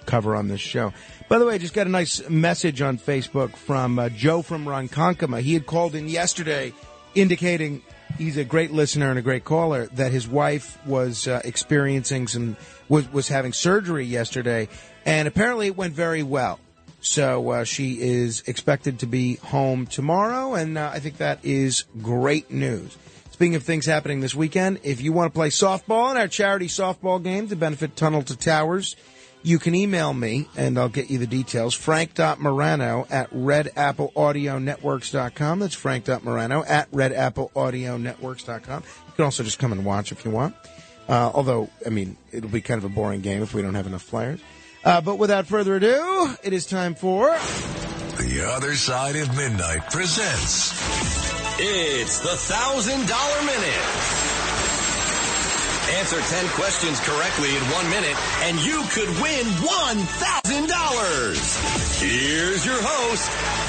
cover 0.06 0.34
on 0.34 0.48
this 0.48 0.62
show. 0.62 0.94
By 1.30 1.38
the 1.38 1.46
way, 1.46 1.54
I 1.54 1.58
just 1.58 1.74
got 1.74 1.86
a 1.86 1.90
nice 1.90 2.28
message 2.28 2.82
on 2.82 2.98
Facebook 2.98 3.54
from 3.54 4.00
uh, 4.00 4.08
Joe 4.08 4.42
from 4.42 4.64
Ronkonkoma. 4.64 5.42
He 5.42 5.54
had 5.54 5.64
called 5.64 5.94
in 5.94 6.08
yesterday 6.08 6.72
indicating 7.14 7.82
he's 8.18 8.36
a 8.36 8.42
great 8.42 8.72
listener 8.72 9.10
and 9.10 9.16
a 9.16 9.22
great 9.22 9.44
caller 9.44 9.86
that 9.92 10.10
his 10.10 10.26
wife 10.26 10.84
was 10.84 11.28
uh, 11.28 11.40
experiencing 11.44 12.26
some 12.26 12.56
was 12.88 13.08
was 13.12 13.28
having 13.28 13.52
surgery 13.52 14.06
yesterday 14.06 14.68
and 15.06 15.28
apparently 15.28 15.68
it 15.68 15.76
went 15.76 15.94
very 15.94 16.24
well. 16.24 16.58
So 17.00 17.50
uh, 17.50 17.64
she 17.64 18.00
is 18.00 18.42
expected 18.48 18.98
to 18.98 19.06
be 19.06 19.36
home 19.36 19.86
tomorrow 19.86 20.54
and 20.54 20.76
uh, 20.76 20.90
I 20.92 20.98
think 20.98 21.18
that 21.18 21.44
is 21.44 21.84
great 22.02 22.50
news. 22.50 22.98
Speaking 23.30 23.54
of 23.54 23.62
things 23.62 23.86
happening 23.86 24.18
this 24.18 24.34
weekend, 24.34 24.80
if 24.82 25.00
you 25.00 25.12
want 25.12 25.32
to 25.32 25.38
play 25.38 25.50
softball 25.50 26.10
in 26.10 26.16
our 26.16 26.26
charity 26.26 26.66
softball 26.66 27.22
game 27.22 27.46
to 27.50 27.54
benefit 27.54 27.94
Tunnel 27.94 28.24
to 28.24 28.36
Towers, 28.36 28.96
you 29.42 29.58
can 29.58 29.74
email 29.74 30.12
me 30.12 30.48
and 30.56 30.78
I'll 30.78 30.88
get 30.88 31.10
you 31.10 31.18
the 31.18 31.26
details. 31.26 31.74
Frank.Morano 31.74 33.06
at 33.10 33.30
redappleaudionetworks.com. 33.30 35.58
That's 35.58 35.74
Frank.Morano 35.74 36.64
at 36.64 36.90
redappleaudionetworks.com. 36.90 38.82
You 39.06 39.12
can 39.14 39.24
also 39.24 39.42
just 39.42 39.58
come 39.58 39.72
and 39.72 39.84
watch 39.84 40.12
if 40.12 40.24
you 40.24 40.30
want. 40.30 40.54
Uh, 41.08 41.30
although, 41.34 41.68
I 41.84 41.90
mean, 41.90 42.16
it'll 42.30 42.50
be 42.50 42.60
kind 42.60 42.78
of 42.78 42.84
a 42.84 42.88
boring 42.88 43.20
game 43.20 43.42
if 43.42 43.52
we 43.54 43.62
don't 43.62 43.74
have 43.74 43.86
enough 43.86 44.08
players. 44.08 44.40
Uh, 44.84 45.00
but 45.00 45.16
without 45.16 45.46
further 45.46 45.76
ado, 45.76 46.34
it 46.42 46.52
is 46.52 46.66
time 46.66 46.94
for 46.94 47.26
The 48.16 48.52
Other 48.56 48.74
Side 48.74 49.16
of 49.16 49.36
Midnight 49.36 49.90
presents. 49.90 50.72
It's 51.58 52.20
the 52.20 52.36
thousand 52.36 53.06
dollar 53.06 53.42
minute. 53.42 54.29
Answer 55.98 56.20
10 56.20 56.48
questions 56.50 57.00
correctly 57.00 57.56
in 57.56 57.62
one 57.72 57.90
minute 57.90 58.16
and 58.42 58.58
you 58.60 58.84
could 58.90 59.08
win 59.20 59.44
$1,000. 59.58 62.00
Here's 62.00 62.64
your 62.64 62.78
host, 62.80 63.28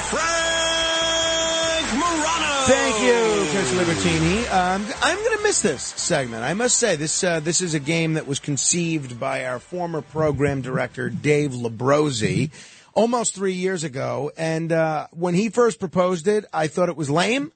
Frank 0.10 2.00
Morano. 2.00 2.66
Thank 2.68 3.02
you, 3.02 3.46
Chris 3.52 3.74
Libertini. 3.74 4.46
Um, 4.54 4.86
I'm 5.02 5.18
going 5.18 5.38
to 5.38 5.44
miss 5.44 5.62
this 5.62 5.82
segment. 5.84 6.44
I 6.44 6.54
must 6.54 6.78
say 6.78 6.96
this. 6.96 7.24
Uh, 7.24 7.40
this 7.40 7.60
is 7.60 7.74
a 7.74 7.80
game 7.80 8.14
that 8.14 8.28
was 8.28 8.40
conceived 8.40 9.20
by 9.20 9.46
our 9.46 9.60
former 9.60 10.02
program 10.02 10.62
director 10.62 11.10
Dave 11.10 11.52
Labrosi 11.52 12.52
almost 12.94 13.34
three 13.36 13.54
years 13.54 13.84
ago, 13.84 14.32
and 14.38 14.72
uh, 14.72 15.08
when 15.12 15.34
he 15.34 15.50
first 15.50 15.80
proposed 15.80 16.28
it, 16.28 16.46
I 16.54 16.68
thought 16.68 16.90
it 16.90 16.98
was 16.98 17.10
lame. 17.10 17.52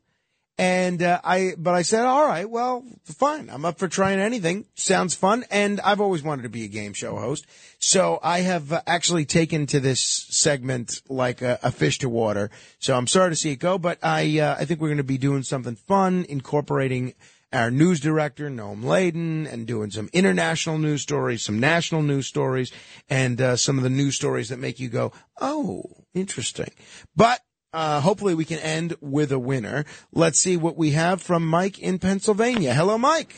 And 0.58 1.04
uh, 1.04 1.20
I, 1.24 1.54
but 1.58 1.74
I 1.74 1.82
said, 1.82 2.06
all 2.06 2.26
right, 2.26 2.50
well, 2.50 2.86
fine. 3.04 3.50
I'm 3.50 3.66
up 3.66 3.78
for 3.78 3.90
trying 3.90 4.20
anything. 4.20 4.66
Sounds 4.76 5.14
fun. 5.14 5.44
And 5.52 5.82
I've 5.82 6.00
always 6.00 6.24
wanted 6.24 6.44
to 6.44 6.50
be 6.50 6.64
a 6.64 6.70
game 6.70 6.94
show 6.94 7.18
host, 7.18 7.46
so 7.80 8.20
I 8.24 8.40
have 8.40 8.72
uh, 8.72 8.82
actually 8.88 9.26
taken 9.26 9.66
to 9.68 9.82
this 9.82 10.00
segment 10.00 11.02
like 11.10 11.42
a, 11.42 11.60
a 11.62 11.72
fish 11.72 12.00
to 12.00 12.10
water. 12.10 12.52
So 12.80 12.96
I'm 12.96 13.08
sorry 13.08 13.32
to 13.32 13.36
see 13.36 13.52
it 13.52 13.58
go, 13.58 13.78
but 13.78 14.00
I, 14.02 14.40
uh, 14.40 14.56
I 14.58 14.64
think 14.66 14.80
we're 14.80 14.88
going 14.88 14.98
to 14.98 15.04
be 15.04 15.18
doing 15.18 15.44
something 15.44 15.76
fun, 15.76 16.26
incorporating 16.30 17.16
our 17.52 17.72
news 17.72 18.00
director, 18.00 18.50
Noam 18.50 18.84
Laden, 18.84 19.48
and 19.48 19.66
doing 19.66 19.90
some 19.90 20.10
international 20.14 20.78
news 20.78 21.02
stories, 21.02 21.44
some 21.44 21.60
national 21.60 22.02
news 22.02 22.28
stories, 22.28 22.72
and 23.10 23.40
uh, 23.40 23.56
some 23.56 23.78
of 23.78 23.84
the 23.84 23.90
news 23.90 24.16
stories 24.16 24.50
that 24.50 24.60
make 24.60 24.80
you 24.80 24.90
go, 24.90 25.12
oh, 25.40 25.84
interesting. 26.14 26.72
But 27.16 27.40
uh, 27.76 28.00
hopefully 28.00 28.34
we 28.34 28.46
can 28.46 28.60
end 28.60 28.96
with 29.02 29.32
a 29.34 29.38
winner. 29.40 29.84
Let's 30.14 30.40
see 30.40 30.56
what 30.56 30.78
we 30.78 30.92
have 30.92 31.22
from 31.22 31.46
Mike 31.46 31.78
in 31.78 32.00
Pennsylvania. 32.00 32.74
Hello, 32.74 32.98
Mike. 32.98 33.36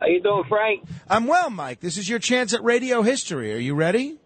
How 0.00 0.08
you 0.08 0.20
doing, 0.20 0.42
Frank? 0.48 0.84
I'm 1.08 1.26
well, 1.26 1.48
Mike. 1.48 1.80
This 1.80 1.96
is 1.96 2.08
your 2.08 2.18
chance 2.18 2.52
at 2.52 2.62
radio 2.64 3.02
history. 3.02 3.54
Are 3.54 3.58
you 3.58 3.74
ready? 3.74 4.18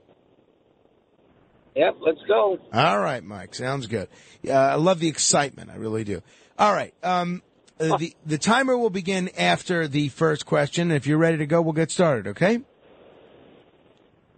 Yep, 1.77 1.99
let's 2.01 2.19
go. 2.27 2.59
All 2.73 2.99
right, 2.99 3.23
Mike. 3.23 3.55
Sounds 3.55 3.87
good. 3.87 4.09
Uh, 4.47 4.53
I 4.53 4.75
love 4.75 4.99
the 4.99 5.09
excitement. 5.09 5.71
I 5.71 5.77
really 5.77 6.03
do. 6.03 6.23
All 6.59 6.73
right. 6.73 6.95
Um, 7.03 7.43
uh, 7.79 7.97
the 7.99 8.15
the 8.27 8.39
timer 8.39 8.77
will 8.77 8.91
begin 8.91 9.31
after 9.39 9.87
the 9.87 10.09
first 10.09 10.47
question. 10.47 10.91
If 10.91 11.07
you're 11.07 11.19
ready 11.19 11.37
to 11.39 11.47
go, 11.47 11.63
we'll 11.63 11.73
get 11.73 11.91
started. 11.91 12.27
Okay. 12.29 12.61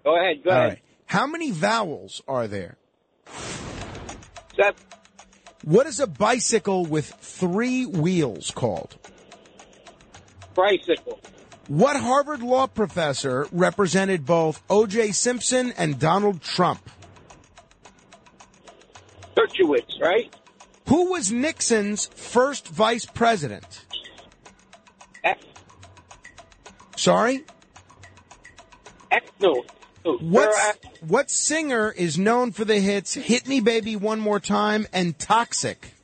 Go 0.04 0.16
ahead, 0.16 0.42
go 0.44 0.50
All 0.50 0.56
ahead. 0.56 0.68
right. 0.68 0.78
How 1.06 1.26
many 1.26 1.50
vowels 1.50 2.20
are 2.28 2.46
there? 2.48 2.76
What 5.64 5.86
is 5.86 6.00
a 6.00 6.06
bicycle 6.06 6.84
with 6.84 7.06
three 7.20 7.86
wheels 7.86 8.50
called? 8.50 8.96
Bicycle. 10.54 11.20
What 11.68 11.96
Harvard 11.96 12.42
law 12.42 12.66
professor 12.66 13.46
represented 13.52 14.26
both 14.26 14.62
O.J. 14.68 15.12
Simpson 15.12 15.72
and 15.72 15.98
Donald 15.98 16.42
Trump? 16.42 16.90
Dershowitz, 19.36 20.00
right? 20.00 20.34
Who 20.88 21.12
was 21.12 21.30
Nixon's 21.30 22.06
first 22.14 22.68
vice 22.68 23.06
president? 23.06 23.84
Sorry? 26.96 27.44
No. 29.10 29.18
no. 29.40 29.64
What, 30.04 30.78
what 31.06 31.30
singer 31.30 31.92
is 31.96 32.18
known 32.18 32.50
for 32.52 32.64
the 32.64 32.80
hits 32.80 33.14
Hit 33.14 33.46
Me 33.46 33.60
Baby 33.60 33.94
One 33.96 34.18
More 34.20 34.40
Time 34.40 34.86
and 34.92 35.16
Toxic? 35.18 35.94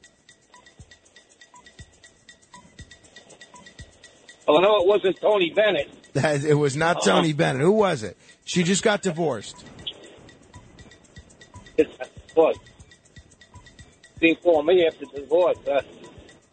Oh, 4.46 4.58
no, 4.60 4.76
it 4.78 4.86
wasn't 4.86 5.20
Tony 5.20 5.50
Bennett. 5.50 5.90
That- 6.14 6.44
It 6.44 6.54
was 6.54 6.76
not 6.76 7.02
Tony 7.04 7.32
Bennett. 7.32 7.60
Who 7.62 7.72
was 7.72 8.02
it? 8.02 8.16
She 8.44 8.62
just 8.62 8.82
got 8.82 9.02
divorced. 9.02 9.64
What? 12.34 12.56
Didn't 14.20 14.42
call 14.42 14.62
me 14.62 14.86
after 14.86 15.04
divorce. 15.06 15.58
Uh, 15.70 15.80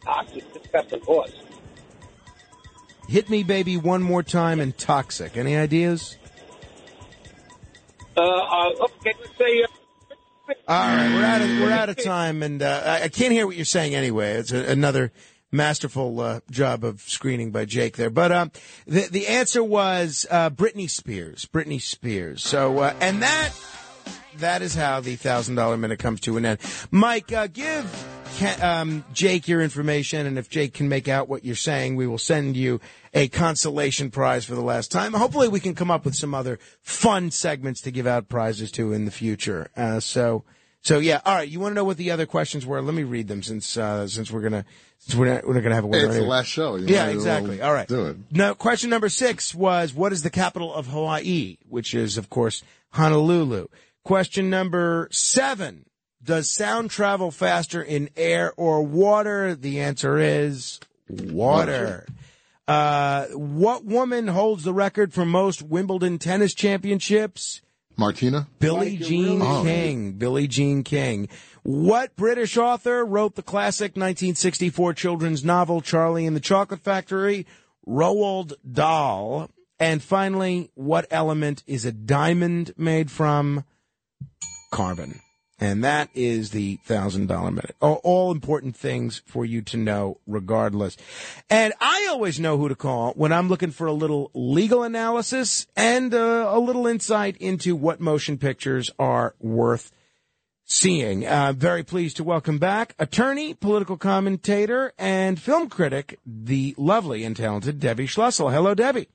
toxic, 0.04 0.52
just 0.52 0.72
got 0.72 0.88
divorced. 0.88 1.34
Hit 3.08 3.30
Me 3.30 3.42
Baby 3.44 3.76
One 3.76 4.02
More 4.02 4.22
Time 4.22 4.60
and 4.60 4.76
Toxic. 4.76 5.36
Any 5.36 5.56
ideas? 5.56 6.16
Uh, 8.16 8.20
uh, 8.20 8.70
okay, 8.80 9.12
let's 9.20 9.36
say, 9.36 9.62
uh, 9.62 10.52
All 10.68 10.96
right, 10.96 11.14
we're 11.14 11.24
out 11.24 11.42
of 11.42 11.48
we're 11.60 11.70
out 11.70 11.88
of 11.88 12.02
time, 12.02 12.42
and 12.42 12.62
uh, 12.62 13.00
I, 13.02 13.08
can't 13.08 13.32
hear 13.32 13.46
what 13.46 13.56
you're 13.56 13.64
saying 13.64 13.94
anyway. 13.94 14.34
It's 14.34 14.52
a, 14.52 14.70
another 14.70 15.12
masterful 15.52 16.20
uh, 16.20 16.40
job 16.50 16.84
of 16.84 17.02
screening 17.02 17.50
by 17.50 17.64
Jake 17.66 17.96
there. 17.96 18.10
But 18.10 18.32
um, 18.32 18.52
the 18.86 19.08
the 19.10 19.26
answer 19.26 19.62
was 19.62 20.26
uh, 20.30 20.50
Britney 20.50 20.88
Spears. 20.88 21.46
Britney 21.46 21.80
Spears. 21.80 22.42
So 22.42 22.78
uh, 22.78 22.94
and 23.00 23.22
that 23.22 23.52
that 24.38 24.62
is 24.62 24.74
how 24.74 25.00
the 25.00 25.16
thousand 25.16 25.56
dollar 25.56 25.76
minute 25.76 25.98
comes 25.98 26.20
to 26.22 26.36
an 26.36 26.46
end. 26.46 26.60
Mike, 26.90 27.32
uh, 27.32 27.48
give 27.48 28.15
um, 28.62 29.04
Jake 29.12 29.48
your 29.48 29.60
information, 29.60 30.26
and 30.26 30.38
if 30.38 30.48
Jake 30.48 30.74
can 30.74 30.88
make 30.88 31.08
out 31.08 31.28
what 31.28 31.44
you're 31.44 31.54
saying, 31.56 31.96
we 31.96 32.06
will 32.06 32.18
send 32.18 32.56
you 32.56 32.80
a 33.14 33.28
consolation 33.28 34.10
prize 34.10 34.44
for 34.44 34.54
the 34.54 34.60
last 34.62 34.90
time. 34.90 35.12
Hopefully, 35.12 35.48
we 35.48 35.60
can 35.60 35.74
come 35.74 35.90
up 35.90 36.04
with 36.04 36.14
some 36.14 36.34
other 36.34 36.58
fun 36.82 37.30
segments 37.30 37.80
to 37.82 37.90
give 37.90 38.06
out 38.06 38.28
prizes 38.28 38.70
to 38.72 38.92
in 38.92 39.04
the 39.04 39.10
future. 39.10 39.68
Uh, 39.76 40.00
so. 40.00 40.44
So 40.82 41.00
yeah, 41.00 41.20
all 41.26 41.34
right. 41.34 41.48
You 41.48 41.58
want 41.58 41.72
to 41.72 41.74
know 41.74 41.82
what 41.82 41.96
the 41.96 42.12
other 42.12 42.26
questions 42.26 42.64
were? 42.64 42.80
Let 42.80 42.94
me 42.94 43.02
read 43.02 43.26
them 43.26 43.42
since 43.42 43.76
uh, 43.76 44.06
since 44.06 44.30
we're 44.30 44.42
gonna 44.42 44.64
since 44.98 45.16
we're 45.18 45.34
not, 45.34 45.44
we're 45.44 45.54
not 45.54 45.64
gonna 45.64 45.74
have 45.74 45.82
a 45.84 45.88
Hey, 45.88 45.92
winner. 45.94 46.06
it's 46.10 46.16
the 46.16 46.22
last 46.22 46.46
show. 46.46 46.76
You 46.76 46.86
yeah, 46.86 47.06
exactly. 47.08 47.60
All 47.60 47.72
right. 47.72 47.88
Do 47.88 48.06
it. 48.06 48.16
Now, 48.30 48.54
question 48.54 48.88
number 48.88 49.08
six 49.08 49.52
was 49.52 49.92
what 49.92 50.12
is 50.12 50.22
the 50.22 50.30
capital 50.30 50.72
of 50.72 50.86
Hawaii? 50.86 51.56
Which 51.68 51.92
is, 51.92 52.16
of 52.18 52.30
course, 52.30 52.62
Honolulu. 52.92 53.66
Question 54.04 54.48
number 54.48 55.08
seven. 55.10 55.86
Does 56.26 56.50
sound 56.50 56.90
travel 56.90 57.30
faster 57.30 57.80
in 57.80 58.10
air 58.16 58.52
or 58.56 58.82
water? 58.82 59.54
The 59.54 59.80
answer 59.80 60.18
is 60.18 60.80
water. 61.08 62.04
Uh, 62.66 63.26
what 63.26 63.84
woman 63.84 64.26
holds 64.26 64.64
the 64.64 64.74
record 64.74 65.14
for 65.14 65.24
most 65.24 65.62
Wimbledon 65.62 66.18
tennis 66.18 66.52
championships? 66.52 67.62
Martina? 67.96 68.48
Billie 68.58 68.96
Jean 68.96 69.40
Oh. 69.40 69.62
King. 69.62 70.12
Billie 70.14 70.48
Jean 70.48 70.82
King. 70.82 71.28
What 71.62 72.16
British 72.16 72.56
author 72.56 73.04
wrote 73.04 73.36
the 73.36 73.42
classic 73.42 73.92
1964 73.92 74.94
children's 74.94 75.44
novel 75.44 75.80
Charlie 75.80 76.26
and 76.26 76.34
the 76.34 76.40
Chocolate 76.40 76.80
Factory? 76.80 77.46
Roald 77.86 78.52
Dahl. 78.70 79.48
And 79.78 80.02
finally, 80.02 80.70
what 80.74 81.06
element 81.10 81.62
is 81.68 81.84
a 81.84 81.92
diamond 81.92 82.72
made 82.76 83.12
from? 83.12 83.64
Carbon. 84.72 85.20
And 85.58 85.82
that 85.84 86.10
is 86.14 86.50
the 86.50 86.76
thousand 86.84 87.28
dollar 87.28 87.50
minute. 87.50 87.76
All, 87.80 88.00
all 88.04 88.30
important 88.30 88.76
things 88.76 89.22
for 89.24 89.44
you 89.44 89.62
to 89.62 89.78
know 89.78 90.18
regardless. 90.26 90.96
And 91.48 91.72
I 91.80 92.08
always 92.10 92.38
know 92.38 92.58
who 92.58 92.68
to 92.68 92.74
call 92.74 93.12
when 93.12 93.32
I'm 93.32 93.48
looking 93.48 93.70
for 93.70 93.86
a 93.86 93.92
little 93.92 94.30
legal 94.34 94.82
analysis 94.82 95.66
and 95.74 96.12
uh, 96.12 96.50
a 96.50 96.58
little 96.58 96.86
insight 96.86 97.38
into 97.38 97.74
what 97.74 98.00
motion 98.00 98.36
pictures 98.36 98.90
are 98.98 99.34
worth 99.40 99.92
seeing. 100.66 101.26
Uh, 101.26 101.54
very 101.56 101.82
pleased 101.82 102.18
to 102.18 102.24
welcome 102.24 102.58
back 102.58 102.94
attorney, 102.98 103.54
political 103.54 103.96
commentator, 103.96 104.92
and 104.98 105.40
film 105.40 105.70
critic, 105.70 106.18
the 106.26 106.74
lovely 106.76 107.24
and 107.24 107.36
talented 107.36 107.80
Debbie 107.80 108.06
Schlussel. 108.06 108.52
Hello, 108.52 108.74
Debbie. 108.74 109.08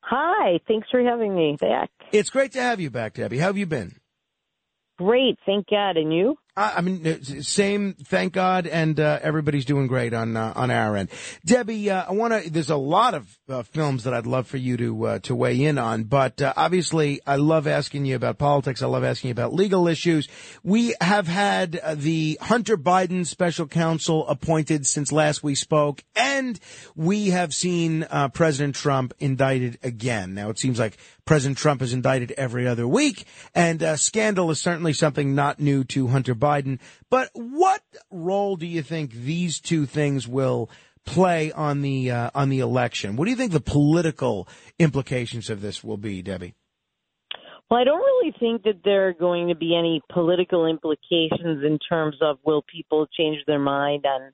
Hi, 0.00 0.58
thanks 0.66 0.88
for 0.90 1.02
having 1.02 1.34
me 1.34 1.58
back. 1.60 1.90
It's 2.12 2.30
great 2.30 2.52
to 2.52 2.62
have 2.62 2.80
you 2.80 2.88
back, 2.88 3.14
Debbie. 3.14 3.38
How 3.38 3.48
have 3.48 3.58
you 3.58 3.66
been? 3.66 3.97
Great, 4.98 5.38
thank 5.46 5.68
God. 5.68 5.96
And 5.96 6.12
you? 6.12 6.36
I 6.58 6.80
mean, 6.80 7.06
uh, 7.06 7.22
same. 7.42 7.94
Thank 7.94 8.32
God, 8.32 8.66
and 8.66 8.98
uh, 8.98 9.20
everybody's 9.22 9.64
doing 9.64 9.86
great 9.86 10.12
on 10.12 10.36
uh, 10.36 10.52
on 10.56 10.72
our 10.72 10.96
end. 10.96 11.08
Debbie, 11.46 11.88
uh, 11.88 12.06
I 12.08 12.12
want 12.12 12.34
to. 12.34 12.50
There's 12.50 12.70
a 12.70 12.76
lot 12.76 13.14
of 13.14 13.38
uh, 13.48 13.62
films 13.62 14.02
that 14.04 14.12
I'd 14.12 14.26
love 14.26 14.48
for 14.48 14.56
you 14.56 14.76
to 14.76 15.06
uh, 15.06 15.18
to 15.20 15.36
weigh 15.36 15.62
in 15.64 15.78
on, 15.78 16.04
but 16.04 16.42
obviously, 16.56 17.20
I 17.24 17.36
love 17.36 17.68
asking 17.68 18.06
you 18.06 18.16
about 18.16 18.38
politics. 18.38 18.82
I 18.82 18.86
love 18.86 19.04
asking 19.04 19.28
you 19.28 19.32
about 19.32 19.54
legal 19.54 19.86
issues. 19.86 20.26
We 20.64 20.96
have 21.00 21.28
had 21.28 21.80
the 21.94 22.36
Hunter 22.40 22.76
Biden 22.76 23.24
special 23.24 23.68
counsel 23.68 24.26
appointed 24.26 24.84
since 24.84 25.12
last 25.12 25.44
we 25.44 25.54
spoke, 25.54 26.02
and 26.16 26.58
we 26.96 27.28
have 27.28 27.54
seen 27.54 28.04
President 28.32 28.74
Trump 28.74 29.14
indicted 29.20 29.78
again. 29.84 30.34
Now, 30.34 30.50
it 30.50 30.58
seems 30.58 30.80
like 30.80 30.96
President 31.28 31.58
Trump 31.58 31.82
is 31.82 31.92
indicted 31.92 32.32
every 32.38 32.66
other 32.66 32.88
week, 32.88 33.26
and 33.54 33.82
uh, 33.82 33.96
scandal 33.96 34.50
is 34.50 34.58
certainly 34.58 34.94
something 34.94 35.34
not 35.34 35.60
new 35.60 35.84
to 35.84 36.06
Hunter 36.06 36.34
Biden. 36.34 36.78
But 37.10 37.28
what 37.34 37.82
role 38.10 38.56
do 38.56 38.64
you 38.64 38.80
think 38.80 39.12
these 39.12 39.60
two 39.60 39.84
things 39.84 40.26
will 40.26 40.70
play 41.04 41.52
on 41.52 41.82
the 41.82 42.10
uh, 42.12 42.30
on 42.34 42.48
the 42.48 42.60
election? 42.60 43.16
What 43.16 43.26
do 43.26 43.30
you 43.30 43.36
think 43.36 43.52
the 43.52 43.60
political 43.60 44.48
implications 44.78 45.50
of 45.50 45.60
this 45.60 45.84
will 45.84 45.98
be, 45.98 46.22
Debbie? 46.22 46.54
Well, 47.70 47.78
I 47.78 47.84
don't 47.84 48.00
really 48.00 48.32
think 48.40 48.62
that 48.62 48.80
there 48.82 49.08
are 49.08 49.12
going 49.12 49.48
to 49.48 49.54
be 49.54 49.76
any 49.76 50.00
political 50.10 50.64
implications 50.64 51.62
in 51.62 51.78
terms 51.86 52.16
of 52.22 52.38
will 52.42 52.62
people 52.62 53.06
change 53.14 53.44
their 53.46 53.58
mind 53.58 54.06
on 54.06 54.32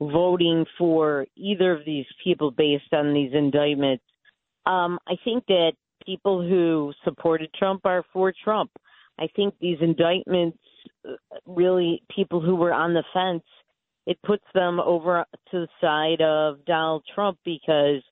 voting 0.00 0.64
for 0.78 1.26
either 1.34 1.72
of 1.72 1.84
these 1.84 2.06
people 2.22 2.52
based 2.52 2.92
on 2.92 3.14
these 3.14 3.32
indictments. 3.34 4.04
Um, 4.64 5.00
I 5.08 5.16
think 5.24 5.44
that 5.46 5.72
people 6.06 6.40
who 6.40 6.92
supported 7.04 7.52
Trump 7.54 7.82
are 7.84 8.04
for 8.12 8.32
Trump. 8.42 8.70
I 9.18 9.28
think 9.36 9.54
these 9.60 9.78
indictments 9.80 10.58
uh, 11.08 11.14
really 11.46 12.02
people 12.14 12.40
who 12.40 12.54
were 12.54 12.72
on 12.72 12.94
the 12.94 13.04
fence 13.12 13.42
it 14.06 14.18
puts 14.22 14.44
them 14.54 14.78
over 14.80 15.24
to 15.50 15.66
the 15.66 15.68
side 15.80 16.22
of 16.22 16.64
Donald 16.64 17.02
Trump 17.12 17.38
because 17.44 18.02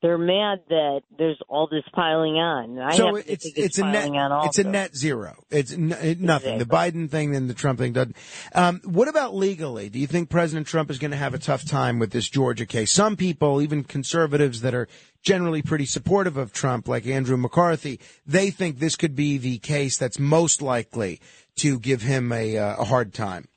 they're 0.00 0.18
mad 0.18 0.60
that 0.68 1.00
there's 1.18 1.38
all 1.48 1.66
this 1.68 1.82
piling 1.92 2.34
on. 2.34 2.78
I 2.78 2.96
so 2.96 3.16
it's 3.16 3.42
think 3.42 3.58
it's 3.58 3.78
a 3.78 3.84
net 3.84 4.04
piling 4.04 4.16
on 4.16 4.46
it's 4.46 4.58
a 4.58 4.64
net 4.64 4.96
zero. 4.96 5.42
It's 5.50 5.72
n- 5.72 5.96
it- 6.00 6.20
nothing. 6.20 6.58
The 6.58 6.64
Biden 6.64 7.10
thing 7.10 7.34
and 7.34 7.50
the 7.50 7.54
Trump 7.54 7.80
thing 7.80 7.92
doesn't. 7.92 8.16
Um, 8.54 8.80
what 8.84 9.08
about 9.08 9.34
legally? 9.34 9.88
Do 9.88 9.98
you 9.98 10.06
think 10.06 10.30
President 10.30 10.66
Trump 10.66 10.90
is 10.90 10.98
going 10.98 11.10
to 11.10 11.16
have 11.16 11.34
a 11.34 11.38
tough 11.38 11.64
time 11.64 11.98
with 11.98 12.12
this 12.12 12.28
Georgia 12.28 12.66
case? 12.66 12.92
Some 12.92 13.16
people, 13.16 13.60
even 13.60 13.82
conservatives 13.82 14.60
that 14.60 14.74
are 14.74 14.88
generally 15.22 15.62
pretty 15.62 15.86
supportive 15.86 16.36
of 16.36 16.52
Trump, 16.52 16.86
like 16.86 17.06
Andrew 17.06 17.36
McCarthy, 17.36 17.98
they 18.24 18.50
think 18.50 18.78
this 18.78 18.94
could 18.94 19.16
be 19.16 19.36
the 19.36 19.58
case 19.58 19.98
that's 19.98 20.18
most 20.18 20.62
likely 20.62 21.20
to 21.56 21.80
give 21.80 22.02
him 22.02 22.30
a, 22.30 22.56
uh, 22.56 22.76
a 22.76 22.84
hard 22.84 23.12
time. 23.12 23.48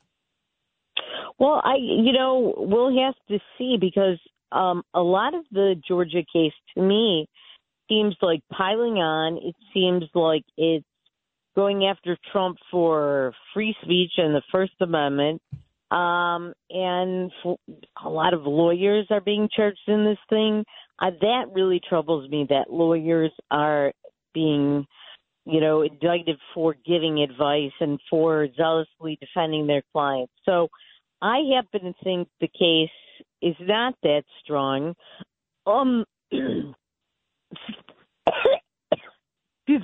Well, 1.38 1.60
I 1.64 1.74
you 1.76 2.12
know 2.12 2.54
we'll 2.56 2.96
have 3.04 3.14
to 3.28 3.38
see 3.58 3.76
because 3.80 4.20
um, 4.52 4.82
a 4.94 5.02
lot 5.02 5.34
of 5.34 5.44
the 5.50 5.74
Georgia 5.86 6.22
case 6.32 6.52
to 6.74 6.82
me 6.82 7.26
seems 7.88 8.16
like 8.22 8.40
piling 8.50 8.94
on. 8.94 9.38
It 9.38 9.56
seems 9.74 10.04
like 10.14 10.44
it's 10.56 10.84
going 11.54 11.84
after 11.84 12.16
Trump 12.32 12.58
for 12.70 13.32
free 13.52 13.74
speech 13.82 14.12
and 14.16 14.34
the 14.34 14.42
First 14.50 14.72
Amendment. 14.80 15.42
Um, 15.90 16.54
and 16.70 17.30
for, 17.42 17.58
a 18.02 18.08
lot 18.08 18.32
of 18.32 18.46
lawyers 18.46 19.06
are 19.10 19.20
being 19.20 19.48
charged 19.54 19.82
in 19.86 20.04
this 20.04 20.18
thing. 20.30 20.64
Uh, 20.98 21.10
that 21.20 21.44
really 21.52 21.80
troubles 21.86 22.30
me 22.30 22.46
that 22.48 22.72
lawyers 22.72 23.32
are 23.50 23.92
being, 24.32 24.86
you 25.44 25.60
know, 25.60 25.82
indicted 25.82 26.38
for 26.54 26.74
giving 26.86 27.20
advice 27.20 27.72
and 27.80 28.00
for 28.08 28.48
zealously 28.56 29.18
defending 29.20 29.66
their 29.66 29.82
clients. 29.92 30.32
So 30.46 30.68
I 31.20 31.40
happen 31.54 31.92
to 31.92 32.04
think 32.04 32.28
the 32.40 32.48
case 32.48 32.88
is 33.42 33.56
not 33.60 33.94
that 34.02 34.22
strong. 34.42 34.94
Um, 35.66 36.04
excuse 36.30 36.74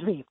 me. 0.05 0.25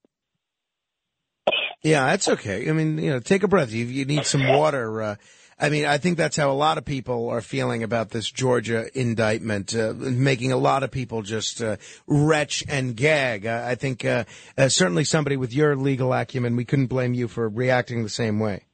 Yeah, 1.84 2.08
that's 2.08 2.28
okay. 2.28 2.70
I 2.70 2.74
mean, 2.74 2.98
you 2.98 3.12
know, 3.12 3.20
take 3.20 3.44
a 3.44 3.48
breath. 3.48 3.72
You, 3.72 3.86
you 3.86 4.06
need 4.06 4.26
some 4.26 4.48
water. 4.48 5.02
Uh, 5.02 5.16
I 5.60 5.70
mean, 5.70 5.86
I 5.86 5.98
think 5.98 6.18
that's 6.18 6.38
how 6.38 6.52
a 6.52 6.54
lot 6.54 6.78
of 6.78 6.86
people 6.86 7.30
are 7.30 7.42
feeling 7.42 7.82
about 7.82 8.12
this 8.12 8.30
Georgia 8.30 8.90
indictment, 9.00 9.76
uh, 9.76 9.94
making 9.96 10.52
a 10.52 10.58
lot 10.58 10.84
of 10.84 10.92
people 10.92 11.24
just 11.24 11.62
uh, 11.62 11.78
retch 12.06 12.64
and 12.68 12.96
gag. 12.96 13.48
Uh, 13.48 13.64
I 13.66 13.76
think 13.76 14.06
uh, 14.06 14.26
uh, 14.58 14.70
certainly 14.70 15.04
somebody 15.04 15.36
with 15.36 15.54
your 15.54 15.76
legal 15.76 16.14
acumen, 16.14 16.56
we 16.56 16.66
couldn't 16.66 16.88
blame 16.88 17.14
you 17.14 17.28
for 17.28 17.50
reacting 17.50 18.04
the 18.04 18.10
same 18.10 18.40
way. 18.40 18.66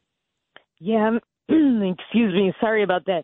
Yeah, 0.80 1.19
excuse 1.49 2.33
me. 2.33 2.53
Sorry 2.61 2.83
about 2.83 3.05
that. 3.05 3.23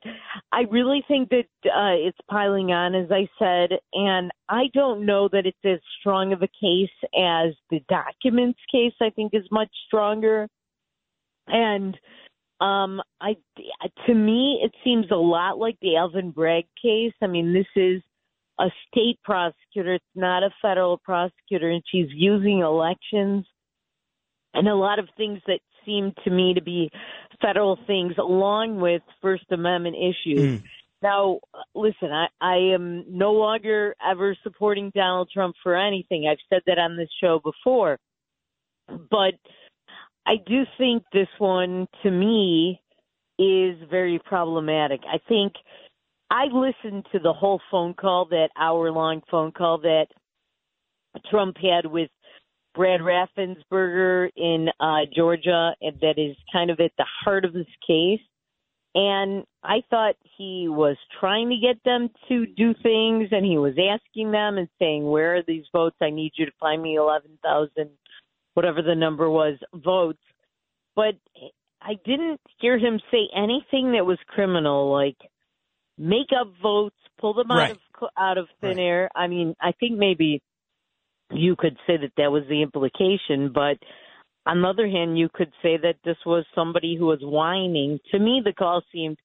I 0.51 0.61
really 0.69 1.03
think 1.07 1.29
that 1.29 1.45
uh, 1.65 1.95
it's 1.95 2.17
piling 2.29 2.71
on, 2.71 2.93
as 2.93 3.09
I 3.11 3.27
said, 3.39 3.79
and 3.93 4.31
I 4.49 4.65
don't 4.73 5.05
know 5.05 5.29
that 5.31 5.45
it's 5.45 5.57
as 5.63 5.79
strong 5.99 6.33
of 6.33 6.41
a 6.41 6.47
case 6.47 6.89
as 7.15 7.53
the 7.69 7.79
documents 7.87 8.59
case. 8.71 8.93
I 9.01 9.09
think 9.11 9.33
is 9.33 9.47
much 9.51 9.69
stronger, 9.87 10.49
and 11.47 11.97
um, 12.59 13.01
I 13.21 13.35
to 14.07 14.13
me 14.13 14.59
it 14.63 14.73
seems 14.83 15.05
a 15.11 15.15
lot 15.15 15.57
like 15.57 15.77
the 15.81 15.95
Alvin 15.95 16.31
Bragg 16.31 16.65
case. 16.81 17.13
I 17.21 17.27
mean, 17.27 17.53
this 17.53 17.67
is 17.81 18.01
a 18.59 18.67
state 18.89 19.19
prosecutor; 19.23 19.93
it's 19.93 20.05
not 20.13 20.43
a 20.43 20.49
federal 20.61 20.97
prosecutor, 20.97 21.69
and 21.69 21.83
she's 21.89 22.09
using 22.11 22.59
elections 22.59 23.45
and 24.53 24.67
a 24.67 24.75
lot 24.75 24.99
of 24.99 25.07
things 25.15 25.39
that 25.47 25.59
seem 25.85 26.13
to 26.23 26.29
me 26.29 26.53
to 26.53 26.61
be 26.61 26.91
federal 27.41 27.77
things 27.87 28.13
along 28.17 28.79
with 28.79 29.01
First 29.21 29.45
Amendment 29.51 29.95
issues. 29.95 30.59
Hmm. 30.59 30.65
Now, 31.01 31.39
listen, 31.73 32.11
I, 32.11 32.27
I 32.41 32.55
am 32.73 33.05
no 33.07 33.31
longer 33.31 33.95
ever 34.05 34.35
supporting 34.43 34.91
Donald 34.93 35.29
Trump 35.33 35.55
for 35.63 35.75
anything. 35.75 36.27
I've 36.29 36.37
said 36.49 36.61
that 36.67 36.77
on 36.77 36.97
this 36.97 37.09
show 37.21 37.39
before. 37.43 37.97
But 38.87 39.35
I 40.25 40.35
do 40.45 40.63
think 40.77 41.03
this 41.13 41.29
one, 41.37 41.87
to 42.03 42.11
me, 42.11 42.81
is 43.37 43.77
very 43.89 44.19
problematic. 44.25 44.99
I 45.07 45.19
think 45.29 45.53
I 46.29 46.45
listened 46.45 47.05
to 47.13 47.19
the 47.19 47.33
whole 47.33 47.61
phone 47.71 47.93
call, 47.93 48.25
that 48.31 48.49
hour 48.57 48.91
long 48.91 49.21
phone 49.31 49.51
call 49.51 49.79
that 49.79 50.07
Trump 51.31 51.57
had 51.57 51.85
with 51.85 52.09
Brad 52.79 53.01
Raffensperger 53.01 54.29
in 54.37 54.69
uh, 54.79 54.99
Georgia, 55.13 55.73
that 55.81 56.13
is 56.15 56.37
kind 56.49 56.71
of 56.71 56.79
at 56.79 56.93
the 56.97 57.05
heart 57.25 57.43
of 57.43 57.51
this 57.51 57.67
case. 57.85 58.21
And 58.95 59.43
I 59.61 59.83
thought 59.89 60.15
he 60.37 60.67
was 60.69 60.95
trying 61.19 61.49
to 61.49 61.57
get 61.57 61.83
them 61.83 62.09
to 62.29 62.45
do 62.45 62.73
things, 62.81 63.27
and 63.33 63.45
he 63.45 63.57
was 63.57 63.73
asking 63.77 64.31
them 64.31 64.57
and 64.57 64.69
saying, 64.79 65.03
"Where 65.03 65.35
are 65.35 65.43
these 65.45 65.65
votes? 65.73 65.97
I 66.01 66.09
need 66.09 66.31
you 66.37 66.45
to 66.45 66.53
find 66.57 66.81
me 66.81 66.95
eleven 66.95 67.37
thousand, 67.43 67.89
whatever 68.53 68.81
the 68.81 68.95
number 68.95 69.29
was, 69.29 69.57
votes." 69.73 70.23
But 70.95 71.15
I 71.81 71.95
didn't 72.05 72.39
hear 72.61 72.77
him 72.77 73.01
say 73.11 73.27
anything 73.35 73.91
that 73.91 74.05
was 74.05 74.17
criminal, 74.27 74.89
like 74.89 75.17
make 75.97 76.29
up 76.39 76.47
votes, 76.63 76.95
pull 77.19 77.33
them 77.33 77.51
out 77.51 77.57
Right. 77.57 77.71
of 77.71 78.09
out 78.17 78.37
of 78.37 78.47
thin 78.61 78.79
air. 78.79 79.09
I 79.13 79.27
mean, 79.27 79.53
I 79.61 79.73
think 79.73 79.97
maybe 79.97 80.41
you 81.31 81.55
could 81.57 81.77
say 81.87 81.97
that 81.97 82.11
that 82.17 82.31
was 82.31 82.43
the 82.49 82.61
implication, 82.61 83.51
but 83.53 83.77
on 84.45 84.61
the 84.61 84.67
other 84.67 84.87
hand, 84.87 85.17
you 85.17 85.29
could 85.33 85.51
say 85.61 85.77
that 85.77 85.95
this 86.03 86.17
was 86.25 86.45
somebody 86.55 86.95
who 86.97 87.05
was 87.05 87.19
whining. 87.21 87.99
To 88.11 88.19
me, 88.19 88.41
the 88.43 88.53
call 88.53 88.81
seemed 88.91 89.17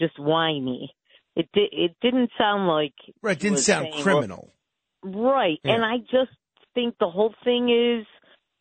just 0.00 0.18
whiny. 0.18 0.90
It 1.34 1.48
di- 1.52 1.68
it 1.72 1.96
didn't 2.02 2.30
sound 2.38 2.66
like 2.68 2.94
Right, 3.22 3.40
he 3.40 3.48
didn't 3.48 3.60
sound 3.60 3.88
saying, 3.92 4.02
criminal. 4.02 4.50
well, 5.02 5.32
right, 5.32 5.58
Yeah. 5.64 5.74
and 5.74 5.84
I 5.84 5.98
just 5.98 6.32
think 6.74 6.96
the 6.98 7.08
whole 7.10 7.34
thing 7.44 7.70
is, 7.70 8.06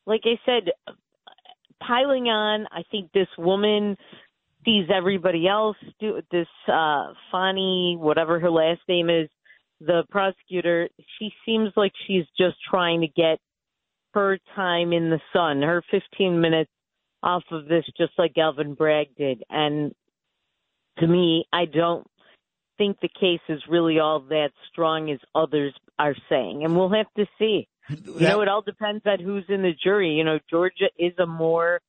like 0.06 0.22
I 0.26 0.40
said, 0.46 0.72
piling 1.86 2.28
on. 2.28 2.68
I 2.72 2.84
think 2.92 3.12
this 3.12 3.28
woman 3.38 3.98
sees 4.64 4.88
everybody 4.94 5.48
else 5.48 5.78
do 6.00 6.22
this. 6.32 6.48
Uh, 6.68 7.14
Fani, 7.32 7.98
whatever 8.00 8.40
her 8.40 8.50
last 8.52 8.82
name 8.88 9.10
is, 9.10 9.30
the 9.86 10.04
prosecutor. 10.10 10.90
She 11.20 11.32
seems 11.46 11.72
like 11.76 11.94
she's 12.08 12.26
just 12.38 12.56
trying 12.70 13.02
to 13.02 13.08
get 13.08 13.40
her 14.14 14.38
time 14.56 14.94
in 14.94 15.10
the 15.10 15.20
sun, 15.34 15.62
her 15.62 15.84
15 15.92 16.40
minutes 16.40 16.72
off 17.22 17.44
of 17.52 17.68
this, 17.68 17.84
just 17.98 18.14
like 18.18 18.38
Alvin 18.38 18.74
Bragg 18.74 19.08
did. 19.18 19.44
And 19.50 19.94
to 21.00 21.08
me, 21.08 21.46
I 21.52 21.66
don't 21.66 22.08
think 22.78 22.98
the 23.02 23.10
case 23.10 23.42
is 23.50 23.62
really 23.70 24.00
all 24.00 24.22
that 24.30 24.52
strong 24.72 25.12
as 25.12 25.20
others 25.34 25.74
are 26.00 26.16
saying. 26.30 26.64
And 26.64 26.76
we'll 26.76 26.94
have 26.94 27.12
to 27.18 27.26
see. 27.40 27.68
You 27.90 28.20
know, 28.20 28.42
it 28.42 28.48
all 28.48 28.62
depends 28.62 29.04
on 29.06 29.20
who's 29.20 29.46
in 29.48 29.62
the 29.62 29.74
jury. 29.84 30.12
You 30.12 30.24
know, 30.24 30.40
Georgia 30.50 30.90
is 30.98 31.14
a 31.20 31.26
more 31.26 31.82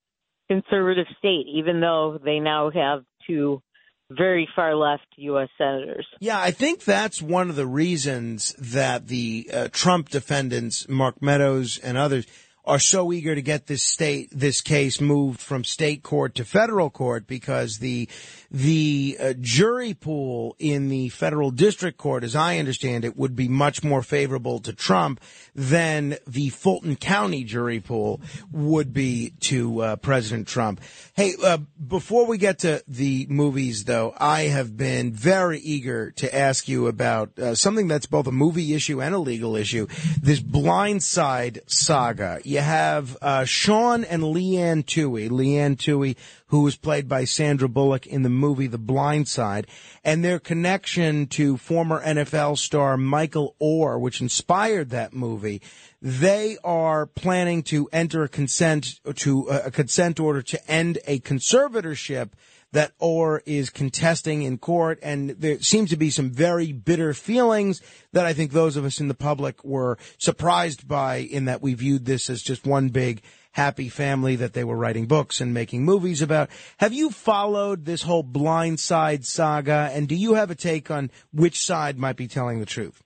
conservative 0.49 1.07
state, 1.18 1.47
even 1.52 1.81
though 1.81 2.18
they 2.23 2.39
now 2.39 2.70
have 2.70 3.05
two 3.26 3.62
very 4.10 4.49
far 4.55 4.75
left 4.75 5.07
U.S. 5.17 5.49
senators. 5.59 6.07
Yeah, 6.20 6.41
I 6.41 6.51
think 6.51 6.85
that's 6.85 7.20
one 7.20 7.51
of 7.51 7.57
the 7.57 7.67
reasons 7.67 8.55
that 8.59 9.09
the 9.09 9.51
uh, 9.52 9.68
Trump 9.73 10.10
defendants, 10.10 10.89
Mark 10.89 11.20
Meadows 11.20 11.78
and 11.78 11.97
others, 11.97 12.26
are 12.67 12.78
so 12.78 13.12
eager 13.12 13.35
to 13.35 13.43
get 13.43 13.67
this 13.67 13.83
state, 13.83 14.28
this 14.33 14.61
case 14.61 15.01
moved 15.01 15.41
from 15.41 15.65
state 15.65 16.03
court 16.03 16.35
to 16.35 16.45
federal 16.45 16.91
court 16.91 17.27
because 17.27 17.78
the 17.78 18.09
the 18.51 19.17
uh, 19.20 19.33
jury 19.41 19.95
pool 19.95 20.57
in 20.59 20.89
the 20.89 21.09
federal 21.11 21.51
district 21.51 21.99
court, 21.99 22.25
as 22.25 22.35
I 22.35 22.59
understand 22.59 23.05
it, 23.05 23.17
would 23.17 23.36
be 23.36 23.49
much 23.49 23.83
more 23.83 24.03
favorable 24.03 24.61
to 24.61 24.73
Trump 24.73 25.20
than 25.55 26.17
the 26.27 26.49
Fulton 26.51 26.97
County 26.97 27.45
jury 27.45 27.81
pool 27.81 28.20
would 28.53 28.93
be 28.93 29.33
to 29.41 29.81
uh, 29.81 29.97
President 29.97 30.47
Trump. 30.47 30.81
Hey, 31.15 31.35
uh, 31.43 31.59
before 31.86 32.27
we 32.27 32.39
get 32.39 32.61
to 32.61 32.83
the 32.86 33.27
movies, 33.28 33.85
though, 33.85 34.15
I 34.17 34.43
have 34.43 34.77
been 34.77 35.12
very 35.12 35.59
eager 35.59 36.12
to 36.12 36.35
ask 36.35 36.69
you 36.69 36.86
about 36.86 37.39
uh, 37.39 37.55
something 37.55 37.89
that's 37.89 38.07
both 38.07 38.27
a 38.27 38.33
movie 38.33 38.75
issue 38.75 39.03
and 39.03 39.15
a 39.15 39.19
legal 39.19 39.57
issue. 39.57 39.86
This 40.20 40.41
Blind 40.41 41.03
Side 41.03 41.61
saga. 41.67 42.41
You 42.57 42.62
have 42.62 43.18
uh, 43.20 43.44
Sean 43.44 44.02
and 44.02 44.25
Leigh 44.25 44.57
Anne 44.57 44.83
Tuohy. 44.83 45.28
Leanne 45.28 45.78
Tui, 45.78 46.17
who 46.47 46.62
was 46.62 46.75
played 46.75 47.07
by 47.07 47.26
Sandra 47.26 47.68
Bullock 47.68 48.07
in 48.07 48.23
the 48.23 48.31
movie 48.31 48.67
The 48.67 48.78
Blind 48.78 49.28
Side, 49.28 49.67
and 50.02 50.25
their 50.25 50.39
connection 50.39 51.26
to 51.26 51.59
former 51.59 52.02
NFL 52.02 52.57
star 52.57 52.97
Michael 52.97 53.55
Oher, 53.60 54.01
which 54.01 54.23
inspired 54.23 54.89
that 54.89 55.12
movie. 55.12 55.60
They 56.01 56.57
are 56.65 57.05
planning 57.05 57.62
to 57.65 57.91
enter 57.93 58.23
a 58.23 58.28
consent 58.31 59.01
to 59.17 59.49
a 59.49 59.70
consent 59.70 60.18
order 60.18 60.41
to 60.41 60.70
end 60.70 60.99
a 61.07 61.20
conservatorship 61.20 62.31
that 62.73 62.93
Oher 62.99 63.41
is 63.47 63.70
contesting 63.70 64.43
in 64.43 64.59
court, 64.59 64.99
and 65.03 65.31
there 65.31 65.61
seems 65.61 65.91
to 65.91 65.97
be 65.97 66.11
some 66.11 66.31
very 66.31 66.73
bitter 66.73 67.15
feelings 67.15 67.81
that 68.12 68.27
I 68.27 68.33
think 68.33 68.53
those 68.53 68.77
of 68.77 68.85
us 68.85 69.01
in 69.01 69.09
the 69.09 69.15
public 69.15 69.65
were 69.65 69.99
surprised 70.19 70.86
by, 70.86 71.17
in 71.17 71.47
that 71.47 71.62
we 71.62 71.75
viewed 71.75 72.05
this 72.05 72.28
as 72.28 72.43
just 72.43 72.67
one 72.67 72.89
big 72.89 73.23
happy 73.53 73.89
family 73.89 74.36
that 74.36 74.53
they 74.53 74.65
were 74.65 74.77
writing 74.77 75.07
books 75.07 75.41
and 75.41 75.55
making 75.55 75.83
movies 75.83 76.20
about. 76.20 76.51
Have 76.77 76.93
you 76.93 77.09
followed 77.09 77.86
this 77.86 78.03
whole 78.03 78.23
Blind 78.23 78.78
Side 78.78 79.25
saga, 79.25 79.91
and 79.93 80.07
do 80.07 80.15
you 80.15 80.35
have 80.35 80.51
a 80.51 80.55
take 80.55 80.91
on 80.91 81.11
which 81.33 81.65
side 81.65 81.99
might 81.99 82.17
be 82.17 82.28
telling 82.28 82.61
the 82.61 82.67
truth? 82.67 83.03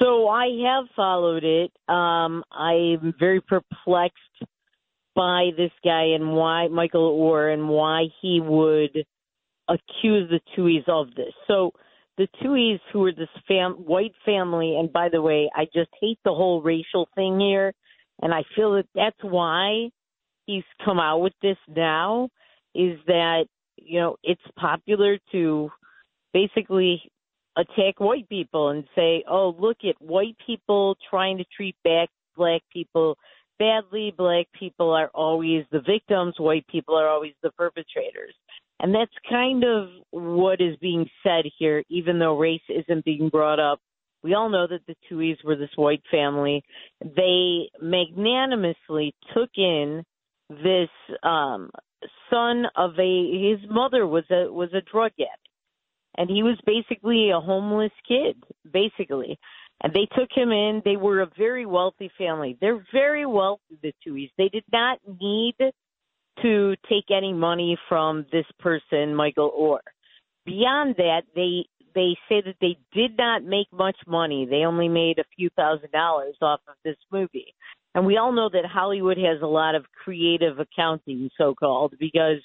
So 0.00 0.28
I 0.28 0.46
have 0.66 0.86
followed 0.96 1.44
it. 1.44 1.72
Um, 1.88 2.42
I'm 2.50 3.14
very 3.18 3.40
perplexed 3.40 4.18
by 5.14 5.50
this 5.56 5.72
guy 5.84 6.14
and 6.14 6.32
why 6.32 6.68
Michael 6.68 7.18
Oher 7.18 7.52
and 7.52 7.68
why 7.68 8.04
he 8.20 8.40
would 8.40 9.04
accuse 9.68 10.30
the 10.30 10.40
Tuohys 10.56 10.88
of 10.88 11.14
this. 11.14 11.32
So 11.46 11.72
the 12.16 12.28
Tuohys, 12.42 12.80
who 12.92 13.04
are 13.06 13.12
this 13.12 13.28
fam- 13.48 13.84
white 13.84 14.14
family, 14.24 14.76
and 14.76 14.92
by 14.92 15.08
the 15.08 15.22
way, 15.22 15.50
I 15.54 15.64
just 15.74 15.90
hate 16.00 16.18
the 16.24 16.34
whole 16.34 16.62
racial 16.62 17.08
thing 17.14 17.40
here, 17.40 17.72
and 18.22 18.32
I 18.32 18.42
feel 18.54 18.74
that 18.74 18.86
that's 18.94 19.22
why 19.22 19.88
he's 20.46 20.64
come 20.84 21.00
out 21.00 21.18
with 21.18 21.34
this 21.42 21.56
now. 21.68 22.28
Is 22.74 22.98
that 23.06 23.46
you 23.76 24.00
know 24.00 24.16
it's 24.22 24.40
popular 24.58 25.18
to 25.32 25.70
basically 26.32 27.02
attack 27.56 27.98
white 27.98 28.28
people 28.28 28.68
and 28.70 28.84
say, 28.94 29.24
"Oh, 29.28 29.54
look 29.58 29.78
at 29.84 30.00
white 30.00 30.36
people 30.44 30.96
trying 31.08 31.38
to 31.38 31.44
treat 31.56 31.76
back 31.84 32.10
black 32.36 32.62
people 32.72 33.16
badly. 33.58 34.14
Black 34.16 34.46
people 34.58 34.90
are 34.90 35.10
always 35.14 35.64
the 35.70 35.80
victims. 35.80 36.34
White 36.38 36.66
people 36.68 36.96
are 36.96 37.08
always 37.08 37.34
the 37.42 37.50
perpetrators." 37.52 38.34
And 38.80 38.94
that's 38.94 39.12
kind 39.28 39.64
of 39.64 39.88
what 40.10 40.60
is 40.60 40.76
being 40.76 41.08
said 41.22 41.44
here, 41.58 41.84
even 41.88 42.18
though 42.18 42.36
race 42.36 42.62
isn't 42.68 43.04
being 43.04 43.28
brought 43.28 43.60
up. 43.60 43.80
We 44.22 44.34
all 44.34 44.48
know 44.48 44.66
that 44.66 44.86
the 44.86 44.96
Tuohys 45.08 45.42
were 45.44 45.56
this 45.56 45.76
white 45.76 46.02
family. 46.10 46.62
They 47.00 47.70
magnanimously 47.80 49.14
took 49.34 49.50
in 49.56 50.04
this 50.50 50.90
um 51.22 51.70
son 52.30 52.66
of 52.76 52.98
a 52.98 53.50
his 53.50 53.70
mother 53.70 54.06
was 54.06 54.24
a 54.30 54.52
was 54.52 54.72
a 54.74 54.80
drug 54.82 55.12
addict 55.18 55.44
and 56.16 56.30
he 56.30 56.42
was 56.42 56.58
basically 56.66 57.30
a 57.30 57.40
homeless 57.40 57.92
kid, 58.06 58.42
basically. 58.70 59.38
And 59.82 59.92
they 59.92 60.06
took 60.16 60.30
him 60.34 60.50
in. 60.50 60.82
They 60.84 60.96
were 60.96 61.20
a 61.20 61.30
very 61.36 61.66
wealthy 61.66 62.10
family. 62.16 62.56
They're 62.60 62.84
very 62.92 63.26
wealthy, 63.26 63.78
the 63.82 63.92
Tuohys. 64.06 64.30
They 64.38 64.48
did 64.48 64.64
not 64.72 64.98
need 65.20 65.56
to 66.42 66.74
take 66.88 67.10
any 67.10 67.32
money 67.32 67.76
from 67.88 68.26
this 68.32 68.46
person, 68.58 69.14
Michael 69.14 69.52
Oher. 69.58 69.78
Beyond 70.46 70.96
that, 70.96 71.22
they 71.34 71.66
they 71.94 72.16
say 72.28 72.42
that 72.44 72.56
they 72.60 72.76
did 72.92 73.16
not 73.16 73.44
make 73.44 73.68
much 73.72 73.96
money. 74.06 74.46
They 74.46 74.64
only 74.64 74.88
made 74.88 75.18
a 75.18 75.24
few 75.36 75.48
thousand 75.50 75.92
dollars 75.92 76.34
off 76.42 76.60
of 76.66 76.74
this 76.84 76.96
movie. 77.12 77.54
And 77.94 78.04
we 78.04 78.16
all 78.16 78.32
know 78.32 78.48
that 78.52 78.64
Hollywood 78.66 79.18
has 79.18 79.40
a 79.42 79.46
lot 79.46 79.76
of 79.76 79.84
creative 80.02 80.58
accounting, 80.58 81.30
so 81.38 81.54
called, 81.54 81.94
because 82.00 82.40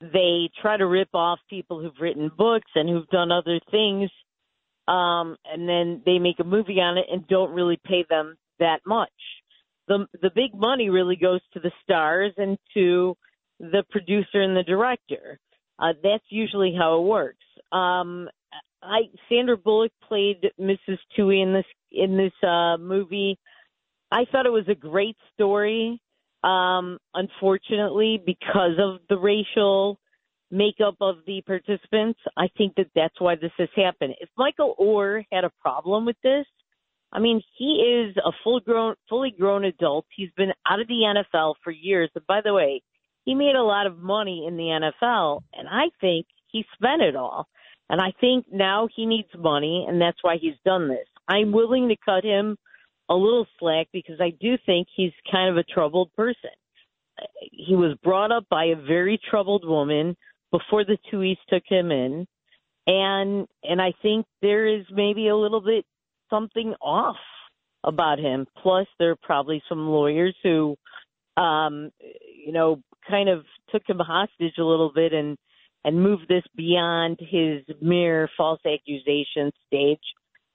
they 0.00 0.50
try 0.60 0.76
to 0.76 0.86
rip 0.86 1.08
off 1.14 1.38
people 1.48 1.80
who've 1.80 2.00
written 2.00 2.30
books 2.36 2.70
and 2.74 2.88
who've 2.88 3.08
done 3.08 3.30
other 3.30 3.60
things 3.70 4.10
um 4.88 5.36
and 5.44 5.68
then 5.68 6.02
they 6.04 6.18
make 6.18 6.40
a 6.40 6.44
movie 6.44 6.80
on 6.80 6.98
it 6.98 7.06
and 7.10 7.26
don't 7.26 7.54
really 7.54 7.78
pay 7.84 8.04
them 8.08 8.36
that 8.58 8.80
much. 8.86 9.10
The 9.88 10.06
the 10.20 10.30
big 10.34 10.54
money 10.54 10.90
really 10.90 11.16
goes 11.16 11.40
to 11.52 11.60
the 11.60 11.72
stars 11.82 12.32
and 12.36 12.58
to 12.74 13.16
the 13.60 13.84
producer 13.90 14.40
and 14.40 14.56
the 14.56 14.62
director. 14.62 15.38
Uh 15.78 15.94
that's 16.02 16.24
usually 16.28 16.74
how 16.78 16.98
it 16.98 17.06
works. 17.06 17.44
Um 17.72 18.28
i 18.82 19.02
sandra 19.28 19.56
bullock 19.56 19.92
played 20.06 20.50
mrs 20.60 20.98
Tuohy 21.16 21.42
in 21.42 21.52
this 21.54 21.64
in 21.90 22.16
this 22.16 22.48
uh 22.48 22.76
movie. 22.76 23.38
I 24.10 24.26
thought 24.30 24.46
it 24.46 24.52
was 24.52 24.68
a 24.68 24.74
great 24.74 25.16
story 25.32 26.00
um, 26.44 26.98
unfortunately, 27.14 28.22
because 28.24 28.78
of 28.78 29.00
the 29.08 29.16
racial 29.16 29.98
makeup 30.54 30.96
of 31.00 31.16
the 31.26 31.42
participants, 31.42 32.20
I 32.36 32.48
think 32.56 32.74
that 32.76 32.86
that's 32.94 33.20
why 33.20 33.34
this 33.34 33.52
has 33.58 33.68
happened. 33.74 34.14
If 34.20 34.28
Michael 34.38 34.74
Oher 34.80 35.24
had 35.32 35.44
a 35.44 35.50
problem 35.60 36.06
with 36.06 36.16
this, 36.22 36.46
I 37.12 37.20
mean, 37.20 37.42
he 37.58 37.74
is 38.06 38.16
a 38.16 38.32
full 38.42 38.60
grown, 38.60 38.94
fully 39.08 39.30
grown 39.30 39.64
adult. 39.64 40.06
He's 40.16 40.30
been 40.36 40.52
out 40.68 40.80
of 40.80 40.88
the 40.88 41.24
NFL 41.34 41.54
for 41.62 41.70
years. 41.70 42.10
And 42.14 42.26
by 42.26 42.40
the 42.42 42.54
way, 42.54 42.82
he 43.24 43.34
made 43.34 43.54
a 43.54 43.62
lot 43.62 43.86
of 43.86 43.98
money 43.98 44.46
in 44.46 44.56
the 44.56 44.92
NFL, 45.04 45.42
and 45.54 45.68
I 45.68 45.84
think 46.00 46.26
he 46.48 46.64
spent 46.74 47.02
it 47.02 47.16
all. 47.16 47.46
And 47.88 48.00
I 48.00 48.12
think 48.20 48.46
now 48.52 48.88
he 48.94 49.06
needs 49.06 49.28
money, 49.38 49.86
and 49.88 50.00
that's 50.00 50.22
why 50.22 50.36
he's 50.40 50.56
done 50.64 50.88
this. 50.88 51.06
I'm 51.28 51.52
willing 51.52 51.88
to 51.88 51.96
cut 52.04 52.24
him 52.24 52.56
a 53.08 53.14
little 53.14 53.46
slack 53.58 53.88
because 53.92 54.20
I 54.20 54.30
do 54.40 54.56
think 54.66 54.88
he's 54.94 55.12
kind 55.30 55.50
of 55.50 55.56
a 55.56 55.62
troubled 55.64 56.12
person. 56.14 56.50
He 57.52 57.76
was 57.76 57.96
brought 58.02 58.32
up 58.32 58.46
by 58.50 58.66
a 58.66 58.76
very 58.76 59.20
troubled 59.30 59.66
woman 59.66 60.16
before 60.56 60.84
the 60.84 60.98
Tuohys 61.10 61.38
took 61.48 61.62
him 61.66 61.90
in, 61.90 62.26
and 62.86 63.46
and 63.62 63.80
I 63.80 63.92
think 64.02 64.26
there 64.42 64.66
is 64.66 64.84
maybe 64.90 65.28
a 65.28 65.36
little 65.36 65.60
bit 65.60 65.84
something 66.30 66.74
off 66.80 67.16
about 67.82 68.18
him. 68.18 68.46
Plus, 68.62 68.86
there 68.98 69.10
are 69.10 69.18
probably 69.22 69.62
some 69.68 69.88
lawyers 69.88 70.36
who, 70.42 70.76
um, 71.36 71.90
you 72.00 72.52
know, 72.52 72.80
kind 73.08 73.28
of 73.28 73.44
took 73.70 73.82
him 73.88 73.98
hostage 73.98 74.54
a 74.58 74.64
little 74.64 74.92
bit 74.94 75.12
and 75.12 75.36
and 75.84 76.02
moved 76.02 76.28
this 76.28 76.44
beyond 76.56 77.18
his 77.20 77.62
mere 77.80 78.28
false 78.36 78.60
accusation 78.66 79.50
stage 79.66 80.00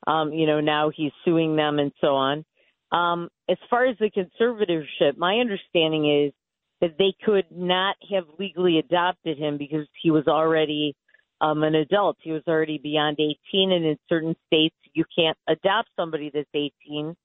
um, 0.08 0.34
you 0.34 0.46
know, 0.46 0.60
now 0.60 0.92
he's 0.96 1.12
suing 1.26 1.56
them 1.56 1.80
and 1.80 1.92
so 2.00 2.16
on. 2.16 2.46
Um, 2.92 3.30
as 3.50 3.58
far 3.70 3.86
as 3.86 3.98
the 4.00 4.10
conservatorship, 4.10 5.18
my 5.18 5.36
understanding 5.36 6.26
is 6.26 6.34
that 6.82 6.98
they 6.98 7.14
could 7.26 7.46
not 7.52 7.96
have 8.12 8.24
legally 8.38 8.80
adopted 8.80 9.38
him 9.38 9.58
because 9.58 9.88
he 10.02 10.12
was 10.12 10.28
already 10.28 10.96
um, 11.42 11.64
an 11.64 11.76
adult. 11.76 12.18
He 12.22 12.32
was 12.32 12.44
already 12.48 12.78
beyond 12.78 13.18
18, 13.20 13.72
and 13.72 13.86
in 13.86 13.98
certain 14.08 14.36
states, 14.48 14.76
you 14.94 15.06
can't 15.18 15.38
adopt 15.48 15.90
somebody 15.96 16.32
that's 16.34 16.50
18, 16.54 17.16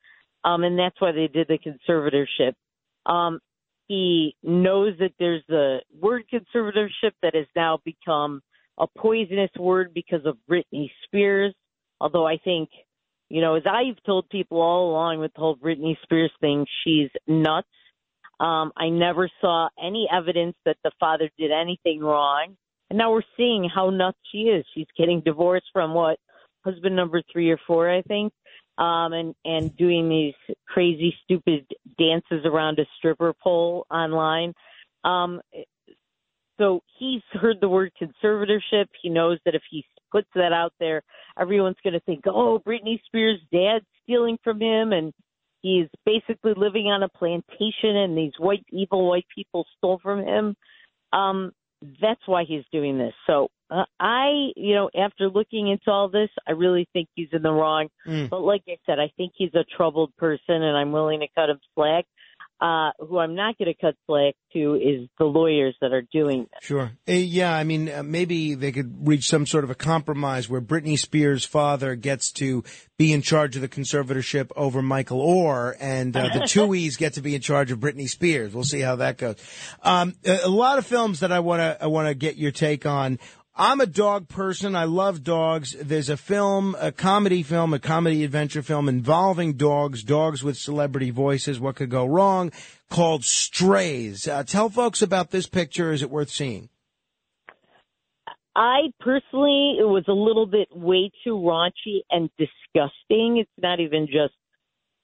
um, 0.45 0.65
and 0.65 0.79
that's 0.79 1.01
why 1.01 1.13
they 1.13 1.29
did 1.29 1.49
the 1.49 1.59
conservatorship. 1.59 2.55
Um, 3.07 3.41
he 3.87 4.37
knows 4.43 4.95
that 4.99 5.13
there's 5.19 5.43
the 5.49 5.81
word 6.01 6.25
conservatorship 6.33 7.13
that 7.23 7.35
has 7.35 7.47
now 7.55 7.79
become 7.85 8.41
a 8.79 8.87
poisonous 8.87 9.51
word 9.59 9.93
because 9.95 10.25
of 10.25 10.37
Britney 10.51 10.91
Spears. 11.05 11.55
Although 12.01 12.27
I 12.27 12.39
think, 12.43 12.71
you 13.29 13.41
know, 13.41 13.55
as 13.55 13.65
I've 13.67 14.03
told 14.05 14.29
people 14.31 14.61
all 14.61 14.91
along 14.91 15.21
with 15.21 15.33
the 15.35 15.41
whole 15.41 15.57
Britney 15.57 15.97
Spears 16.03 16.33
thing, 16.41 16.67
she's 16.83 17.11
nuts. 17.27 17.69
Um, 18.41 18.73
I 18.77 18.89
never 18.89 19.31
saw 19.41 19.69
any 19.83 20.09
evidence 20.13 20.57
that 20.65 20.77
the 20.83 20.91
father 20.99 21.31
did 21.39 21.51
anything 21.51 22.01
wrong. 22.01 22.57
And 22.91 22.99
now 22.99 23.13
we're 23.13 23.23
seeing 23.37 23.69
how 23.73 23.91
nuts 23.91 24.19
she 24.31 24.43
is. 24.43 24.65
She's 24.75 24.87
getting 24.99 25.21
divorced 25.21 25.67
from 25.73 25.95
what 25.95 26.19
husband 26.65 26.97
number 26.97 27.23
three 27.33 27.51
or 27.51 27.59
four, 27.67 27.91
I 27.91 28.03
think, 28.03 28.33
um, 28.79 29.13
and 29.13 29.35
and 29.45 29.77
doing 29.77 30.09
these 30.09 30.57
crazy, 30.67 31.15
stupid 31.25 31.67
dances 31.99 32.45
around 32.45 32.79
a 32.79 32.87
stripper 32.99 33.33
pole 33.43 33.87
online. 33.91 34.55
Um, 35.05 35.41
so 36.59 36.83
he's 36.99 37.23
heard 37.33 37.61
the 37.61 37.69
word 37.69 37.93
conservatorship. 38.01 38.87
He 39.03 39.09
knows 39.11 39.39
that 39.45 39.55
if 39.55 39.63
he 39.71 39.85
puts 40.13 40.29
that 40.35 40.53
out 40.53 40.73
there, 40.79 41.03
everyone's 41.39 41.77
going 41.83 41.95
to 41.95 42.01
think, 42.01 42.25
"Oh, 42.27 42.61
Britney 42.67 43.03
Spears' 43.07 43.41
dad's 43.53 43.87
stealing 44.03 44.39
from 44.43 44.61
him," 44.61 44.93
and 44.93 45.13
he's 45.65 45.89
basically 46.05 46.53
living 46.55 46.89
on 46.89 47.03
a 47.03 47.09
plantation, 47.09 47.97
and 47.97 48.17
these 48.17 48.33
white 48.39 48.65
evil 48.71 49.09
white 49.09 49.25
people 49.35 49.65
stole 49.79 49.99
from 50.03 50.21
him. 50.21 50.55
Um, 51.13 51.53
that's 52.03 52.21
why 52.27 52.45
he's 52.45 52.65
doing 52.71 52.99
this. 52.99 53.15
So 53.27 53.49
uh, 53.71 53.85
I, 53.99 54.51
you 54.57 54.75
know, 54.75 54.91
after 54.95 55.29
looking 55.29 55.69
into 55.69 55.91
all 55.91 56.09
this, 56.09 56.29
I 56.47 56.53
really 56.53 56.87
think 56.93 57.09
he's 57.15 57.29
in 57.33 57.43
the 57.43 57.51
wrong. 57.51 57.89
Mm. 58.07 58.29
But 58.29 58.41
like 58.41 58.63
I 58.69 58.77
said, 58.85 58.99
I 58.99 59.11
think 59.17 59.33
he's 59.37 59.55
a 59.55 59.65
troubled 59.77 60.15
person, 60.17 60.63
and 60.63 60.77
I'm 60.77 60.93
willing 60.93 61.21
to 61.21 61.29
cut 61.35 61.49
him 61.49 61.59
slack. 61.75 62.05
Uh, 62.61 62.93
who 62.99 63.19
I'm 63.19 63.35
not 63.35 63.59
going 63.59 63.67
to 63.67 63.75
cut 63.75 63.95
slack 64.07 64.35
to 64.53 64.75
is 64.77 65.09
the 65.19 65.25
lawyers 65.25 65.75
that 65.81 65.93
are 65.93 66.07
doing 66.13 66.43
this. 66.43 66.63
Sure. 66.63 66.93
Uh, 67.07 67.13
yeah, 67.13 67.55
I 67.55 67.65
mean, 67.65 67.91
uh, 67.91 68.03
maybe 68.03 68.55
they 68.55 68.73
could 68.73 69.07
reach 69.07 69.29
some 69.29 69.45
sort 69.45 69.65
of 69.65 69.71
a 69.71 69.75
compromise 69.75 70.49
where 70.49 70.61
Britney 70.61 70.99
Spears' 70.99 71.45
father 71.45 71.95
gets 71.97 72.31
to 72.33 72.65
be 72.97 73.13
in 73.13 73.23
charge 73.23 73.57
of 73.57 73.63
the 73.63 73.69
conservatorship 73.69 74.51
over 74.57 74.81
Michael 74.81 75.21
Oher, 75.21 75.75
and 75.81 76.17
uh, 76.17 76.29
the 76.33 76.41
Tuohys 76.45 76.97
get 76.97 77.15
to 77.15 77.23
be 77.23 77.35
in 77.35 77.41
charge 77.41 77.71
of 77.71 77.81
Britney 77.81 78.09
Spears. 78.09 78.55
We'll 78.55 78.65
see 78.65 78.81
how 78.81 78.97
that 78.97 79.19
goes. 79.19 79.37
Um, 79.83 80.15
a, 80.25 80.45
a 80.45 80.49
lot 80.49 80.79
of 80.79 80.87
films 80.87 81.21
that 81.21 81.33
I 81.33 81.41
want 81.41 81.61
to 81.61 81.77
I 81.83 81.89
want 81.89 82.09
to 82.09 82.15
get 82.15 82.37
your 82.37 82.53
take 82.53 82.87
on. 82.87 83.19
I'm 83.57 83.81
a 83.81 83.87
dog 83.87 84.29
person. 84.29 84.75
I 84.75 84.85
love 84.85 85.23
dogs. 85.23 85.77
There's 85.81 86.09
a 86.09 86.17
film, 86.17 86.77
a 86.81 86.91
comedy 86.91 87.45
film, 87.45 87.73
a 87.73 87.79
comedy 87.79 88.25
adventure 88.25 88.63
film 88.63 88.89
involving 88.89 89.53
dogs, 89.53 90.03
dogs 90.03 90.43
with 90.43 90.57
celebrity 90.57 91.11
voices. 91.11 91.61
What 91.61 91.77
could 91.77 91.91
go 91.91 92.05
wrong? 92.05 92.51
Called 92.91 93.25
Strays. 93.25 94.27
Uh, 94.27 94.43
tell 94.43 94.71
folks 94.71 95.03
about 95.03 95.31
this 95.31 95.47
picture. 95.47 95.93
Is 95.93 96.03
it 96.03 96.11
worth 96.11 96.31
seeing? 96.31 96.69
I 98.57 98.93
personally, 98.99 99.77
it 99.79 99.87
was 99.87 100.05
a 100.09 100.13
little 100.13 100.47
bit 100.47 100.69
way 100.73 101.13
too 101.23 101.37
raunchy 101.37 102.01
and 102.11 102.31
disgusting. 102.37 103.39
It's 103.39 103.51
not 103.57 103.79
even 103.79 104.07
just 104.07 104.35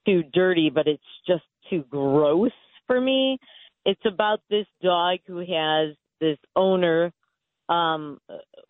too 0.07 0.25
dirty, 0.33 0.70
but 0.75 0.89
it's 0.89 1.03
just 1.27 1.45
too 1.69 1.85
gross 1.89 2.53
for 2.89 3.01
me. 3.01 3.39
It's 3.85 4.01
about 4.05 4.41
this 4.51 4.67
dog 4.83 5.19
who 5.27 5.39
has 5.39 5.97
this 6.20 6.39
owner, 6.55 7.12
um, 7.70 8.18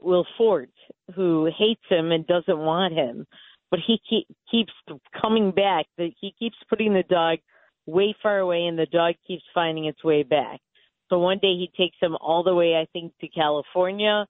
Will 0.00 0.26
Forte, 0.36 0.70
who 1.14 1.50
hates 1.58 1.82
him 1.88 2.12
and 2.12 2.26
doesn't 2.26 2.58
want 2.58 2.94
him, 2.94 3.26
but 3.70 3.80
he 3.86 3.98
keep, 4.08 4.26
keeps 4.50 4.72
coming 5.20 5.50
back. 5.50 5.86
He 5.96 6.34
keeps 6.38 6.56
putting 6.68 6.92
the 6.94 7.04
dog 7.08 7.38
way 7.86 8.14
far 8.22 8.38
away, 8.38 8.66
and 8.66 8.78
the 8.78 8.86
dog 8.86 9.14
keeps 9.26 9.42
finding 9.54 9.86
its 9.86 10.04
way 10.04 10.22
back. 10.22 10.60
So 11.08 11.18
one 11.18 11.38
day 11.38 11.54
he 11.56 11.70
takes 11.76 11.96
him 12.00 12.16
all 12.20 12.44
the 12.44 12.54
way, 12.54 12.76
I 12.76 12.86
think, 12.92 13.12
to 13.20 13.28
California 13.28 14.26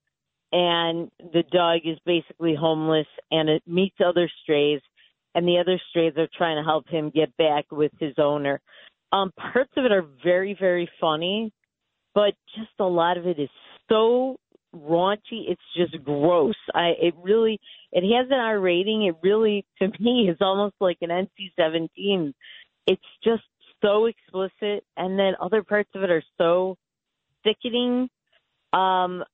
and 0.52 1.10
the 1.18 1.44
dog 1.52 1.81
is 1.84 1.99
basically 2.05 2.55
homeless 2.55 3.07
and 3.31 3.49
it 3.49 3.62
meets 3.66 3.97
other 4.05 4.31
strays 4.42 4.81
and 5.34 5.47
the 5.47 5.58
other 5.58 5.81
strays 5.90 6.12
are 6.16 6.28
trying 6.36 6.57
to 6.57 6.65
help 6.65 6.89
him 6.89 7.10
get 7.15 7.36
back 7.36 7.66
with 7.70 7.92
his 8.00 8.15
owner. 8.18 8.60
Um 9.12 9.32
parts 9.36 9.73
of 9.76 9.84
it 9.84 9.92
are 9.92 10.07
very 10.24 10.57
very 10.58 10.90
funny, 11.00 11.52
but 12.15 12.34
just 12.57 12.73
a 12.78 12.84
lot 12.84 13.16
of 13.16 13.26
it 13.26 13.39
is 13.39 13.50
so 13.89 14.36
raunchy. 14.74 15.49
It's 15.49 15.60
just 15.76 16.02
gross. 16.05 16.55
I 16.74 16.92
it 17.00 17.15
really 17.23 17.58
it 17.92 18.02
has 18.16 18.26
an 18.31 18.39
R 18.39 18.58
rating. 18.58 19.05
It 19.05 19.16
really 19.23 19.65
to 19.81 19.89
me 20.00 20.28
is 20.31 20.39
almost 20.40 20.74
like 20.81 20.99
an 21.00 21.10
NC-17. 21.10 22.32
It's 22.86 23.02
just 23.24 23.42
so 23.82 24.07
explicit 24.07 24.84
and 24.97 25.18
then 25.18 25.34
other 25.40 25.62
parts 25.62 25.90
of 25.94 26.02
it 26.02 26.10
are 26.10 26.23
so 26.39 26.76
sickening. 27.44 28.08
Um 28.73 29.24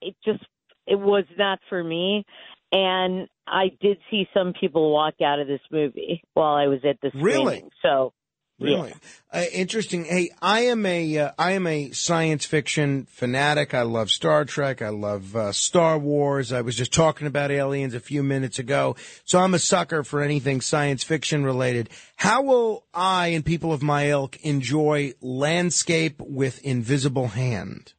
it 0.00 0.14
just 0.24 0.44
it 0.86 0.98
was 0.98 1.24
not 1.36 1.58
for 1.68 1.82
me 1.82 2.24
and 2.72 3.28
i 3.46 3.70
did 3.80 3.98
see 4.10 4.26
some 4.34 4.52
people 4.58 4.92
walk 4.92 5.14
out 5.24 5.40
of 5.40 5.46
this 5.46 5.60
movie 5.70 6.22
while 6.34 6.54
i 6.54 6.66
was 6.66 6.80
at 6.88 6.98
the 7.02 7.08
screening 7.10 7.46
Really? 7.46 7.64
so 7.82 8.12
Really 8.60 8.92
uh, 9.32 9.44
interesting. 9.52 10.04
Hey, 10.04 10.30
I 10.42 10.62
am 10.62 10.84
a 10.84 11.18
uh, 11.18 11.30
I 11.38 11.52
am 11.52 11.66
a 11.68 11.92
science 11.92 12.44
fiction 12.44 13.06
fanatic. 13.08 13.72
I 13.72 13.82
love 13.82 14.10
Star 14.10 14.44
Trek. 14.44 14.82
I 14.82 14.88
love 14.88 15.36
uh, 15.36 15.52
Star 15.52 15.96
Wars. 15.96 16.52
I 16.52 16.62
was 16.62 16.74
just 16.74 16.92
talking 16.92 17.28
about 17.28 17.52
aliens 17.52 17.94
a 17.94 18.00
few 18.00 18.24
minutes 18.24 18.58
ago, 18.58 18.96
so 19.24 19.38
I'm 19.38 19.54
a 19.54 19.60
sucker 19.60 20.02
for 20.02 20.22
anything 20.22 20.60
science 20.60 21.04
fiction 21.04 21.44
related. 21.44 21.88
How 22.16 22.42
will 22.42 22.84
I 22.92 23.28
and 23.28 23.44
people 23.44 23.72
of 23.72 23.82
my 23.82 24.10
ilk 24.10 24.36
enjoy 24.44 25.12
landscape 25.20 26.20
with 26.20 26.58
invisible 26.64 27.28
hand? 27.28 27.92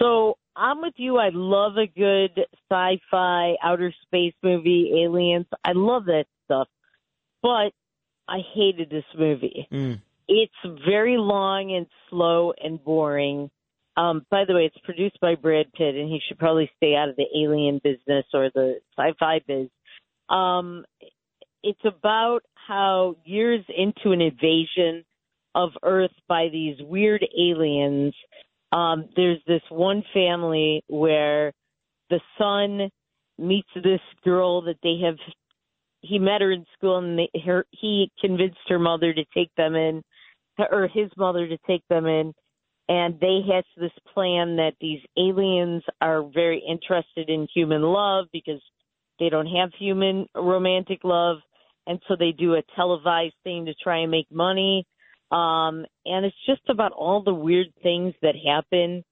so 0.00 0.36
i'm 0.56 0.80
with 0.80 0.94
you 0.96 1.16
i 1.18 1.30
love 1.32 1.76
a 1.76 1.86
good 1.86 2.46
sci-fi 2.70 3.54
outer 3.62 3.92
space 4.02 4.34
movie 4.42 5.02
aliens 5.04 5.46
i 5.64 5.72
love 5.72 6.06
that 6.06 6.26
stuff 6.44 6.68
but 7.42 7.72
i 8.28 8.38
hated 8.54 8.90
this 8.90 9.04
movie 9.18 9.66
it's 10.28 10.52
very 10.86 11.16
long 11.18 11.74
and 11.74 11.86
slow 12.08 12.52
and 12.62 12.82
boring. 12.82 13.50
Um, 13.96 14.26
by 14.30 14.44
the 14.46 14.54
way, 14.54 14.62
it's 14.62 14.84
produced 14.84 15.20
by 15.20 15.34
Brad 15.34 15.72
Pitt, 15.72 15.94
and 15.94 16.08
he 16.08 16.20
should 16.26 16.38
probably 16.38 16.70
stay 16.76 16.94
out 16.96 17.08
of 17.08 17.16
the 17.16 17.26
alien 17.36 17.80
business 17.82 18.24
or 18.32 18.50
the 18.54 18.80
sci-fi 18.96 19.40
biz. 19.46 19.68
Um, 20.28 20.84
it's 21.62 21.84
about 21.84 22.40
how 22.54 23.16
years 23.24 23.64
into 23.76 24.12
an 24.12 24.20
invasion 24.20 25.04
of 25.54 25.70
Earth 25.82 26.10
by 26.28 26.48
these 26.50 26.76
weird 26.80 27.24
aliens, 27.38 28.14
um, 28.72 29.08
there's 29.14 29.38
this 29.46 29.62
one 29.68 30.02
family 30.12 30.82
where 30.88 31.52
the 32.10 32.20
son 32.38 32.90
meets 33.38 33.68
this 33.76 34.00
girl 34.24 34.62
that 34.62 34.78
they 34.82 35.00
have 35.04 35.16
he 36.04 36.18
met 36.18 36.40
her 36.40 36.52
in 36.52 36.64
school 36.76 36.98
and 36.98 37.18
they, 37.18 37.30
her 37.44 37.66
he 37.70 38.10
convinced 38.20 38.58
her 38.68 38.78
mother 38.78 39.12
to 39.12 39.24
take 39.34 39.50
them 39.56 39.74
in 39.74 40.02
or 40.70 40.88
his 40.92 41.10
mother 41.16 41.48
to 41.48 41.58
take 41.66 41.82
them 41.88 42.06
in. 42.06 42.32
And 42.88 43.18
they 43.18 43.40
hatch 43.50 43.66
this 43.76 43.92
plan 44.12 44.56
that 44.56 44.74
these 44.80 45.00
aliens 45.16 45.82
are 46.02 46.22
very 46.22 46.62
interested 46.68 47.30
in 47.30 47.48
human 47.54 47.82
love 47.82 48.26
because 48.32 48.60
they 49.18 49.30
don't 49.30 49.46
have 49.46 49.70
human 49.78 50.26
romantic 50.34 51.00
love. 51.02 51.38
And 51.86 51.98
so 52.06 52.16
they 52.18 52.32
do 52.32 52.54
a 52.54 52.62
televised 52.76 53.34
thing 53.42 53.66
to 53.66 53.74
try 53.82 53.98
and 53.98 54.10
make 54.10 54.30
money. 54.30 54.86
Um 55.30 55.86
and 56.04 56.26
it's 56.26 56.36
just 56.46 56.68
about 56.68 56.92
all 56.92 57.22
the 57.22 57.34
weird 57.34 57.68
things 57.82 58.14
that 58.20 58.34
happen. 58.36 59.02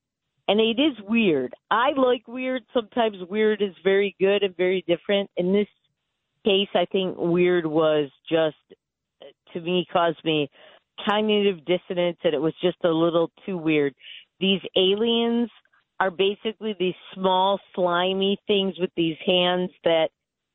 And 0.49 0.61
it 0.61 0.79
is 0.79 0.97
weird. 1.09 1.55
I 1.71 1.93
like 1.97 2.29
weird. 2.29 2.62
Sometimes 2.75 3.17
weird 3.31 3.62
is 3.62 3.75
very 3.83 4.15
good 4.21 4.43
and 4.43 4.57
very 4.57 4.85
different. 4.87 5.31
In 5.37 5.53
this 5.53 5.69
case 6.45 6.69
i 6.75 6.85
think 6.93 7.17
weird 7.19 7.67
was 7.67 8.11
just 8.29 8.57
to 9.53 9.61
me 9.61 9.87
caused 9.93 10.23
me 10.25 10.51
cognitive 11.05 11.65
dissonance 11.65 12.19
and 12.25 12.35
it 12.35 12.41
was 12.41 12.55
just 12.62 12.79
a 12.85 12.89
little 12.89 13.31
too 13.47 13.57
weird. 13.57 13.95
These 14.41 14.61
aliens 14.77 15.51
are 16.01 16.11
basically 16.11 16.75
these 16.79 16.95
small 17.15 17.61
slimy 17.75 18.39
things 18.47 18.75
with 18.79 18.91
these 18.97 19.17
hands 19.25 19.71
that 19.85 20.09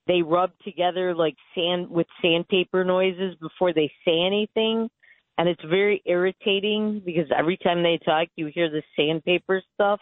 they 0.08 0.22
rub 0.22 0.52
together 0.64 1.14
like 1.16 1.36
sand 1.56 1.90
with 1.90 2.08
sandpaper 2.22 2.84
noises 2.84 3.36
before 3.42 3.74
they 3.74 3.92
say 4.06 4.22
anything 4.26 4.90
and 5.38 5.48
it's 5.48 5.64
very 5.70 6.02
irritating 6.06 7.02
because 7.06 7.26
every 7.38 7.58
time 7.58 7.84
they 7.84 8.00
talk 8.04 8.28
you 8.36 8.48
hear 8.48 8.70
the 8.70 8.82
sandpaper 8.96 9.62
stuff 9.74 10.00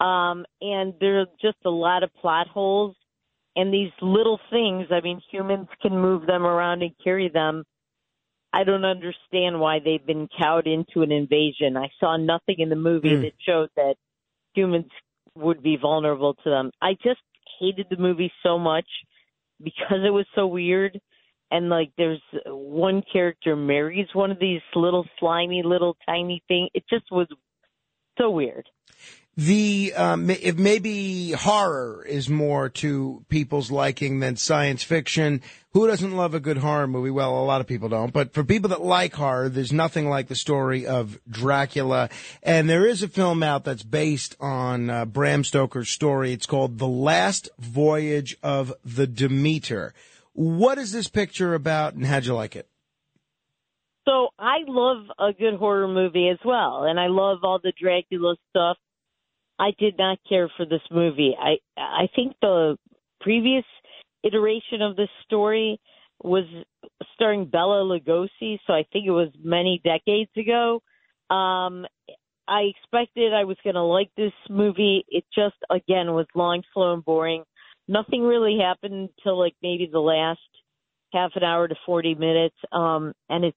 um 0.00 0.44
and 0.60 0.94
there 1.00 1.20
are 1.20 1.26
just 1.40 1.56
a 1.64 1.70
lot 1.70 2.04
of 2.04 2.14
plot 2.20 2.46
holes 2.48 2.94
and 3.56 3.72
these 3.72 3.92
little 4.00 4.40
things 4.50 4.86
i 4.90 5.00
mean 5.00 5.20
humans 5.30 5.68
can 5.80 5.92
move 5.96 6.26
them 6.26 6.44
around 6.44 6.82
and 6.82 6.92
carry 7.02 7.28
them 7.28 7.64
I 8.52 8.64
don't 8.64 8.84
understand 8.84 9.60
why 9.60 9.78
they've 9.78 10.04
been 10.04 10.28
cowed 10.38 10.66
into 10.66 11.02
an 11.02 11.10
invasion. 11.10 11.76
I 11.76 11.88
saw 11.98 12.16
nothing 12.16 12.56
in 12.58 12.68
the 12.68 12.76
movie 12.76 13.14
Hmm. 13.14 13.22
that 13.22 13.32
showed 13.40 13.70
that 13.76 13.96
humans 14.54 14.90
would 15.34 15.62
be 15.62 15.76
vulnerable 15.76 16.34
to 16.34 16.50
them. 16.50 16.70
I 16.82 16.94
just 17.02 17.20
hated 17.58 17.86
the 17.88 17.96
movie 17.96 18.32
so 18.42 18.58
much 18.58 18.86
because 19.62 20.04
it 20.04 20.10
was 20.10 20.26
so 20.34 20.46
weird. 20.46 21.00
And 21.50 21.68
like, 21.68 21.92
there's 21.96 22.20
one 22.46 23.02
character 23.10 23.56
marries 23.56 24.08
one 24.14 24.30
of 24.30 24.38
these 24.38 24.60
little 24.74 25.06
slimy, 25.18 25.62
little 25.62 25.96
tiny 26.06 26.42
thing. 26.48 26.68
It 26.74 26.84
just 26.88 27.10
was 27.10 27.28
so 28.18 28.30
weird. 28.30 28.68
The 29.36 29.94
um, 29.96 30.28
if 30.28 30.58
maybe 30.58 31.32
horror 31.32 32.04
is 32.06 32.28
more 32.28 32.68
to 32.68 33.24
people's 33.30 33.70
liking 33.70 34.20
than 34.20 34.36
science 34.36 34.82
fiction. 34.82 35.40
Who 35.72 35.86
doesn't 35.86 36.14
love 36.14 36.34
a 36.34 36.40
good 36.40 36.58
horror 36.58 36.86
movie? 36.86 37.10
Well, 37.10 37.38
a 37.38 37.46
lot 37.46 37.62
of 37.62 37.66
people 37.66 37.88
don't. 37.88 38.12
But 38.12 38.34
for 38.34 38.44
people 38.44 38.68
that 38.68 38.82
like 38.82 39.14
horror, 39.14 39.48
there's 39.48 39.72
nothing 39.72 40.06
like 40.06 40.28
the 40.28 40.34
story 40.34 40.86
of 40.86 41.18
Dracula. 41.26 42.10
And 42.42 42.68
there 42.68 42.84
is 42.84 43.02
a 43.02 43.08
film 43.08 43.42
out 43.42 43.64
that's 43.64 43.82
based 43.82 44.36
on 44.38 44.90
uh, 44.90 45.06
Bram 45.06 45.44
Stoker's 45.44 45.88
story. 45.88 46.34
It's 46.34 46.44
called 46.44 46.76
The 46.76 46.86
Last 46.86 47.48
Voyage 47.58 48.36
of 48.42 48.74
the 48.84 49.06
Demeter. 49.06 49.94
What 50.34 50.76
is 50.76 50.92
this 50.92 51.08
picture 51.08 51.54
about, 51.54 51.94
and 51.94 52.04
how'd 52.04 52.26
you 52.26 52.34
like 52.34 52.54
it? 52.54 52.68
So 54.06 54.28
I 54.38 54.58
love 54.66 55.06
a 55.18 55.32
good 55.32 55.54
horror 55.54 55.88
movie 55.88 56.28
as 56.28 56.38
well, 56.44 56.84
and 56.84 57.00
I 57.00 57.06
love 57.06 57.38
all 57.44 57.60
the 57.62 57.72
Dracula 57.80 58.36
stuff. 58.50 58.76
I 59.58 59.72
did 59.78 59.96
not 59.98 60.18
care 60.28 60.50
for 60.56 60.66
this 60.66 60.82
movie. 60.90 61.34
I 61.38 61.56
I 61.76 62.08
think 62.14 62.34
the 62.40 62.76
previous 63.20 63.64
iteration 64.24 64.82
of 64.82 64.96
this 64.96 65.08
story 65.24 65.80
was 66.22 66.44
starring 67.14 67.46
Bela 67.46 67.82
Lugosi, 67.82 68.58
so 68.66 68.72
I 68.72 68.84
think 68.92 69.06
it 69.06 69.10
was 69.10 69.28
many 69.42 69.80
decades 69.84 70.30
ago. 70.36 70.82
Um 71.34 71.86
I 72.48 72.62
expected 72.62 73.32
I 73.32 73.44
was 73.44 73.56
going 73.62 73.74
to 73.76 73.82
like 73.82 74.10
this 74.16 74.32
movie. 74.50 75.04
It 75.08 75.24
just 75.34 75.54
again 75.70 76.12
was 76.12 76.26
long, 76.34 76.62
slow, 76.74 76.92
and 76.92 77.04
boring. 77.04 77.44
Nothing 77.88 78.22
really 78.22 78.58
happened 78.58 79.10
until 79.16 79.38
like 79.38 79.54
maybe 79.62 79.88
the 79.90 80.00
last 80.00 80.40
half 81.12 81.32
an 81.36 81.44
hour 81.44 81.68
to 81.68 81.74
40 81.86 82.14
minutes. 82.14 82.56
Um 82.72 83.12
and 83.28 83.44
it's 83.44 83.56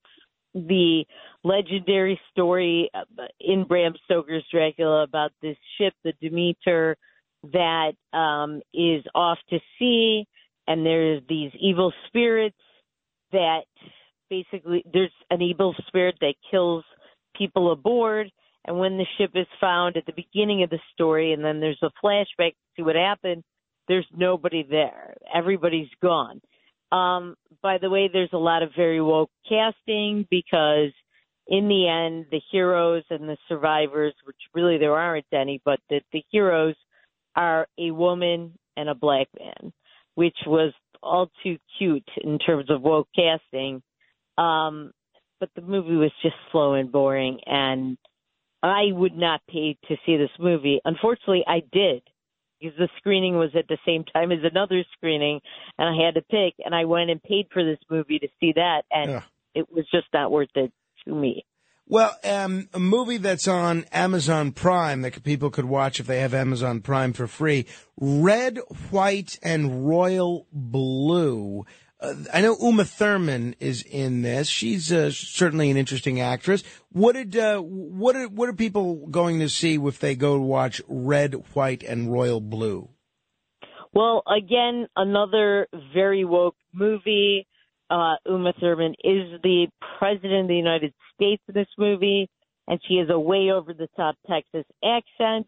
the 0.55 1.03
legendary 1.43 2.19
story 2.31 2.89
uh, 2.93 3.03
in 3.39 3.65
Bram 3.65 3.93
Stoker's 4.05 4.45
Dracula 4.51 5.03
about 5.03 5.31
this 5.41 5.57
ship, 5.77 5.93
the 6.03 6.13
Demeter, 6.21 6.95
that 7.51 7.93
um, 8.13 8.61
is 8.73 9.03
off 9.13 9.37
to 9.49 9.59
sea, 9.77 10.25
and 10.67 10.85
there's 10.85 11.21
these 11.29 11.51
evil 11.59 11.93
spirits 12.07 12.55
that 13.31 13.65
basically 14.29 14.83
there's 14.91 15.11
an 15.29 15.41
evil 15.41 15.75
spirit 15.87 16.15
that 16.21 16.33
kills 16.49 16.83
people 17.37 17.71
aboard. 17.71 18.31
And 18.65 18.79
when 18.79 18.97
the 18.97 19.05
ship 19.17 19.31
is 19.35 19.45
found 19.61 19.97
at 19.97 20.05
the 20.07 20.13
beginning 20.13 20.63
of 20.63 20.71
the 20.71 20.79
story, 20.93 21.33
and 21.33 21.43
then 21.43 21.59
there's 21.59 21.83
a 21.83 21.91
flashback 22.03 22.53
to 22.77 22.83
what 22.83 22.95
happened, 22.95 23.43
there's 23.87 24.07
nobody 24.15 24.65
there. 24.67 25.15
Everybody's 25.33 25.89
gone. 26.01 26.41
Um, 26.95 27.35
by 27.61 27.77
the 27.77 27.89
way, 27.89 28.09
there's 28.11 28.29
a 28.31 28.37
lot 28.37 28.63
of 28.63 28.69
very 28.75 29.01
woke 29.01 29.31
casting 29.49 30.25
because 30.29 30.93
in 31.47 31.67
the 31.67 31.87
end, 31.87 32.27
the 32.31 32.41
heroes 32.51 33.03
and 33.09 33.27
the 33.27 33.37
survivors, 33.49 34.13
which 34.25 34.37
really 34.53 34.77
there 34.77 34.95
aren't 34.95 35.25
any, 35.33 35.61
but 35.65 35.79
the, 35.89 35.99
the 36.13 36.23
heroes 36.31 36.75
are 37.35 37.67
a 37.77 37.91
woman 37.91 38.57
and 38.77 38.87
a 38.87 38.95
black 38.95 39.27
man, 39.37 39.73
which 40.15 40.37
was 40.47 40.73
all 41.03 41.29
too 41.43 41.57
cute 41.77 42.07
in 42.23 42.39
terms 42.39 42.69
of 42.69 42.81
woke 42.81 43.09
casting. 43.13 43.81
Um, 44.37 44.91
but 45.39 45.49
the 45.55 45.61
movie 45.61 45.95
was 45.95 46.11
just 46.23 46.35
slow 46.51 46.75
and 46.75 46.91
boring, 46.91 47.39
and 47.45 47.97
I 48.63 48.85
would 48.91 49.17
not 49.17 49.41
pay 49.49 49.77
to 49.89 49.97
see 50.05 50.15
this 50.15 50.29
movie. 50.39 50.79
Unfortunately, 50.85 51.43
I 51.45 51.61
did 51.73 52.03
because 52.65 52.77
the 52.77 52.89
screening 52.97 53.37
was 53.37 53.51
at 53.57 53.67
the 53.67 53.77
same 53.85 54.03
time 54.03 54.31
as 54.31 54.39
another 54.43 54.83
screening, 54.97 55.39
and 55.77 55.87
I 55.89 56.05
had 56.05 56.15
to 56.15 56.21
pick, 56.21 56.55
and 56.63 56.73
I 56.73 56.85
went 56.85 57.09
and 57.09 57.21
paid 57.21 57.47
for 57.53 57.63
this 57.63 57.79
movie 57.89 58.19
to 58.19 58.27
see 58.39 58.53
that, 58.55 58.83
and 58.91 59.11
Yeah. 59.11 59.21
it 59.53 59.71
was 59.71 59.85
just 59.91 60.07
not 60.13 60.31
worth 60.31 60.49
it 60.55 60.71
to 61.05 61.13
me. 61.13 61.45
Well, 61.87 62.17
um, 62.23 62.67
a 62.73 62.79
movie 62.79 63.17
that's 63.17 63.47
on 63.47 63.85
Amazon 63.91 64.51
Prime 64.53 65.03
that 65.03 65.21
people 65.23 65.51
could 65.51 65.65
watch 65.65 65.99
if 65.99 66.07
they 66.07 66.19
have 66.19 66.33
Amazon 66.33 66.81
Prime 66.81 67.13
for 67.13 67.27
free. 67.27 67.67
Red, 67.95 68.57
White, 68.89 69.37
and 69.43 69.87
Royal 69.87 70.47
Blue. 70.51 71.63
Uh, 71.99 72.13
I 72.33 72.41
know 72.41 72.57
Uma 72.61 72.83
Thurman 72.83 73.55
is 73.59 73.81
in 73.83 74.21
this. 74.21 74.49
She's 74.49 74.91
uh, 74.91 75.11
certainly 75.11 75.71
an 75.71 75.77
interesting 75.77 76.19
actress. 76.19 76.63
What 76.91 77.13
did 77.13 77.35
uh, 77.37 77.59
what 77.61 78.15
are 78.15 78.27
what 78.27 78.49
are 78.49 78.53
people 78.53 79.07
going 79.07 79.39
to 79.39 79.49
see 79.49 79.75
if 79.75 79.99
they 79.99 80.15
go 80.15 80.39
watch 80.39 80.81
Red, 80.87 81.35
White, 81.53 81.83
and 81.83 82.11
Royal 82.11 82.41
Blue? 82.41 82.89
Well, 83.93 84.23
again, 84.27 84.87
another 84.97 85.67
very 85.93 86.25
woke 86.25 86.57
movie. 86.73 87.47
Uh, 87.89 88.15
Uma 88.25 88.51
Thurman 88.59 88.93
is 89.03 89.39
the 89.41 89.67
president 89.99 90.41
of 90.41 90.47
the 90.47 90.55
United 90.55 90.93
States 91.13 91.41
in 91.47 91.53
this 91.53 91.67
movie, 91.77 92.27
and 92.67 92.79
she 92.87 92.97
has 92.97 93.07
a 93.09 93.19
way 93.19 93.51
over 93.51 93.73
the 93.73 93.87
top 93.95 94.15
Texas 94.27 94.65
accent. 94.83 95.47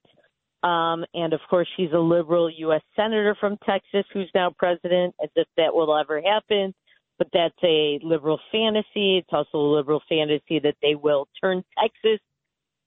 Um, 0.64 1.06
and 1.14 1.34
of 1.34 1.40
course, 1.50 1.68
she's 1.78 1.92
a 1.94 2.00
liberal 2.00 2.50
U.S. 2.50 2.82
senator 2.96 3.36
from 3.40 3.58
Texas 3.66 4.06
who's 4.14 4.30
now 4.34 4.52
president, 4.58 5.16
as 5.24 5.30
if 5.36 5.48
that 5.58 5.74
will 5.74 5.98
ever 5.98 6.22
happen. 6.22 6.74
But 7.18 7.28
that's 7.34 7.56
a 7.64 8.00
liberal 8.04 8.40
fantasy. 8.52 9.18
It's 9.18 9.30
also 9.32 9.58
a 9.58 9.74
liberal 9.76 10.02
fantasy 10.08 10.60
that 10.60 10.76
they 10.82 10.96
will 10.96 11.28
turn 11.42 11.64
Texas 11.80 12.20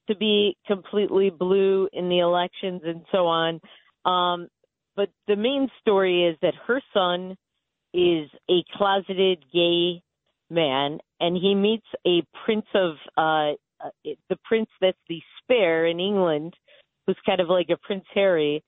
to 0.08 0.16
be 0.16 0.56
completely 0.66 1.30
blue 1.30 1.88
in 1.92 2.08
the 2.08 2.18
elections 2.18 2.82
and 2.84 3.02
so 3.12 3.26
on. 3.26 3.60
Um, 4.04 4.48
but 4.96 5.08
the 5.26 5.36
main 5.36 5.68
story 5.80 6.26
is 6.26 6.36
that 6.42 6.54
her 6.66 6.80
son 6.92 7.36
is 7.92 8.28
a 8.48 8.62
closeted 8.76 9.44
gay 9.52 10.02
man, 10.48 10.98
and 11.20 11.36
he 11.36 11.54
meets 11.54 11.86
a 12.06 12.22
prince 12.44 12.66
of 12.74 12.94
uh, 13.16 13.52
uh, 13.82 13.90
the 14.28 14.36
prince 14.44 14.68
that's 14.80 14.98
the 15.08 15.20
spare 15.42 15.86
in 15.86 16.00
England, 16.00 16.54
who's 17.10 17.18
kind 17.26 17.40
of 17.40 17.48
like 17.48 17.68
a 17.70 17.76
Prince 17.76 18.04
Harry, 18.14 18.62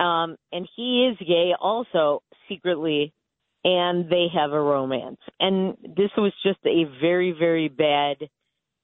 um, 0.00 0.36
and 0.52 0.68
he 0.76 1.08
is 1.10 1.26
gay 1.26 1.52
also 1.58 2.22
secretly, 2.48 3.12
and 3.62 4.10
they 4.10 4.26
have 4.34 4.52
a 4.52 4.60
romance. 4.60 5.20
And 5.38 5.76
this 5.82 6.10
was 6.16 6.32
just 6.42 6.58
a 6.66 6.84
very 7.00 7.32
very 7.32 7.68
bad 7.68 8.16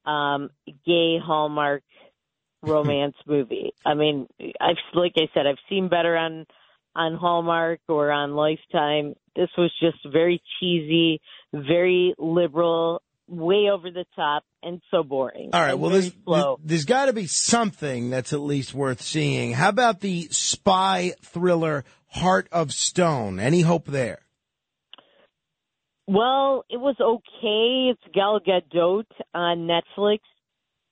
um, 0.06 0.50
gay 0.86 1.18
Hallmark 1.18 1.82
romance 2.62 3.16
movie. 3.26 3.72
I 3.84 3.94
mean, 3.94 4.28
I've 4.60 4.76
like 4.94 5.12
I 5.16 5.28
said, 5.34 5.46
I've 5.46 5.56
seen 5.68 5.88
better 5.88 6.16
on 6.16 6.46
on 6.94 7.14
Hallmark 7.14 7.80
or 7.88 8.10
on 8.10 8.34
Lifetime. 8.34 9.14
This 9.34 9.50
was 9.56 9.72
just 9.80 9.98
very 10.12 10.42
cheesy, 10.58 11.20
very 11.52 12.14
liberal, 12.18 13.02
way 13.30 13.68
over 13.72 13.90
the 13.90 14.04
top, 14.16 14.44
and 14.62 14.80
so 14.90 15.02
boring. 15.02 15.50
All 15.52 15.60
right. 15.60 15.78
Well, 15.78 15.90
there's, 15.90 16.12
slow. 16.24 16.58
there's, 16.62 16.84
got 16.84 17.06
to 17.06 17.12
be 17.12 17.26
something 17.26 18.10
that's 18.10 18.32
at 18.32 18.40
least 18.40 18.74
worth 18.74 19.00
seeing. 19.00 19.52
How 19.52 19.68
about 19.68 20.00
the 20.00 20.28
spy 20.30 21.14
thriller 21.22 21.84
Heart 22.08 22.48
of 22.50 22.72
Stone? 22.72 23.38
Any 23.38 23.60
hope 23.60 23.86
there? 23.86 24.20
Well, 26.06 26.64
it 26.68 26.78
was 26.78 26.96
okay. 27.00 27.92
It's 27.92 28.14
Gal 28.14 28.40
Gadot 28.40 29.04
on 29.32 29.68
Netflix, 29.68 30.18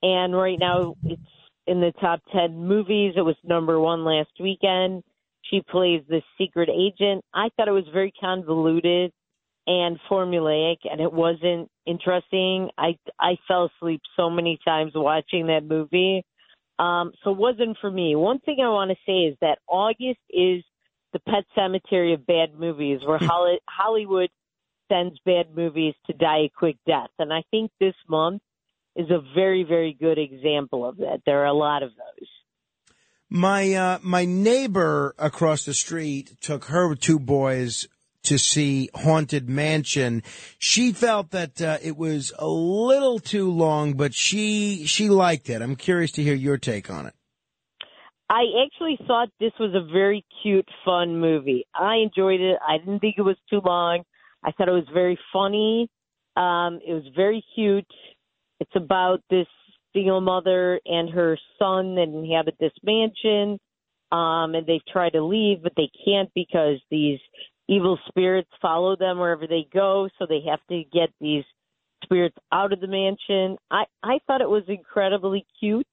and 0.01 0.35
right 0.35 0.59
now 0.59 0.95
it's 1.05 1.21
in 1.67 1.81
the 1.81 1.93
top 2.01 2.21
ten 2.33 2.67
movies. 2.67 3.15
It 3.17 3.23
was 3.23 3.35
number 3.43 3.81
one 3.81 4.05
last 4.05 4.31
weekend. 4.39 5.03
She 5.51 5.63
plays 5.69 6.03
the 6.09 6.23
secret 6.39 6.69
agent. 6.69 7.25
I 7.35 7.49
thought 7.57 7.69
it 7.69 7.73
was 7.73 7.89
very 7.93 8.13
convoluted 8.21 9.13
and 9.69 9.99
formulaic, 10.11 10.79
and 10.91 10.99
it 10.99 11.13
wasn't 11.13 11.71
interesting. 11.87 12.71
I 12.79 12.99
I 13.21 13.37
fell 13.47 13.71
asleep 13.77 14.01
so 14.17 14.31
many 14.31 14.59
times 14.65 14.93
watching 14.95 15.49
that 15.49 15.63
movie. 15.63 16.25
Um, 16.79 17.13
so 17.23 17.33
it 17.33 17.37
wasn't 17.37 17.77
for 17.81 17.91
me. 17.91 18.17
One 18.17 18.39
thing 18.39 18.59
I 18.63 18.69
want 18.71 18.91
to 18.91 18.97
say 19.05 19.31
is 19.31 19.37
that 19.43 19.59
August 19.69 20.21
is 20.31 20.65
the 21.13 21.19
pet 21.19 21.45
cemetery 21.55 22.15
of 22.15 22.27
bad 22.27 22.55
movies, 22.59 23.01
where 23.05 23.19
Hollywood 23.69 24.31
sends 24.91 25.19
bad 25.27 25.55
movies 25.55 25.95
to 26.07 26.15
die 26.15 26.45
a 26.47 26.53
quick 26.57 26.77
death. 26.87 27.11
And 27.19 27.31
I 27.31 27.43
think 27.51 27.71
this 27.79 27.95
month 28.09 28.41
is 28.97 29.11
a 29.11 29.21
very, 29.35 29.65
very 29.65 29.93
good 29.93 30.19
example 30.19 30.89
of 30.89 30.97
that. 30.99 31.21
There 31.27 31.43
are 31.43 31.47
a 31.47 31.53
lot 31.53 31.83
of 31.83 31.91
those. 31.91 32.29
My 33.29 33.75
uh, 33.75 33.99
my 34.03 34.25
neighbor 34.25 35.15
across 35.19 35.67
the 35.67 35.75
street 35.75 36.41
took 36.41 36.65
her 36.67 36.95
two 36.95 37.19
boys 37.19 37.87
to 38.29 38.39
see 38.39 38.91
Haunted 38.95 39.49
Mansion. 39.49 40.23
She 40.59 40.93
felt 40.93 41.31
that 41.31 41.61
uh, 41.61 41.79
it 41.83 41.97
was 41.97 42.33
a 42.39 42.47
little 42.47 43.19
too 43.19 43.51
long, 43.51 43.95
but 43.95 44.15
she 44.15 44.87
she 44.87 45.09
liked 45.09 45.49
it. 45.49 45.63
I'm 45.63 45.77
curious 45.77 46.13
to 46.13 46.23
hear 46.23 46.35
your 46.35 46.59
take 46.59 46.91
on 46.91 47.07
it. 47.07 47.15
I 48.31 48.45
actually 48.65 48.99
thought 49.07 49.31
this 49.41 49.53
was 49.59 49.75
a 49.75 49.91
very 49.91 50.25
cute, 50.43 50.69
fun 50.85 51.19
movie. 51.19 51.67
I 51.75 51.97
enjoyed 51.97 52.41
it. 52.41 52.59
I 52.67 52.77
didn't 52.77 53.01
think 53.01 53.15
it 53.17 53.23
was 53.23 53.39
too 53.49 53.63
long. 53.65 54.03
I 54.45 54.53
thought 54.53 54.69
it 54.69 54.73
was 54.73 54.89
very 54.93 55.19
funny. 55.33 55.89
Um, 56.37 56.81
it 56.87 56.93
was 56.93 57.11
very 57.17 57.43
cute. 57.55 57.87
It's 58.61 58.77
about 58.77 59.23
this 59.31 59.47
single 59.95 60.21
mother 60.21 60.79
and 60.85 61.09
her 61.09 61.39
son 61.59 61.95
that 61.95 62.03
inhabit 62.03 62.57
this 62.61 62.73
mansion. 62.83 63.59
Um, 64.13 64.55
and 64.55 64.67
they've 64.67 64.85
tried 64.93 65.15
to 65.15 65.25
leave, 65.25 65.63
but 65.63 65.73
they 65.77 65.91
can't 66.05 66.31
because 66.35 66.81
these 66.91 67.19
evil 67.69 67.99
spirits 68.09 68.51
follow 68.61 68.97
them 68.97 69.19
wherever 69.19 69.47
they 69.47 69.67
go. 69.73 70.09
So 70.19 70.27
they 70.27 70.41
have 70.49 70.61
to 70.71 70.83
get 70.93 71.11
these 71.21 71.45
spirits 72.03 72.37
out 72.53 72.73
of 72.73 72.81
the 72.81 72.87
mansion. 72.87 73.59
I, 73.71 73.85
I 74.03 74.19
thought 74.27 74.41
it 74.41 74.49
was 74.49 74.65
incredibly 74.69 75.47
cute. 75.61 75.87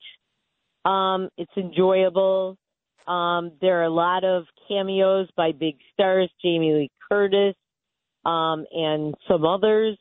Um, 0.86 1.30
it's 1.38 1.52
enjoyable. 1.58 2.58
Um, 3.08 3.52
there 3.62 3.82
are 3.82 3.86
a 3.86 3.90
lot 3.90 4.24
of 4.24 4.46
cameos 4.68 5.28
by 5.36 5.52
big 5.52 5.76
stars, 5.94 6.32
Jamie 6.44 6.74
Lee 6.74 6.92
Curtis, 7.10 7.56
um, 8.26 8.66
and 8.72 9.14
some 9.28 9.46
others. 9.46 9.98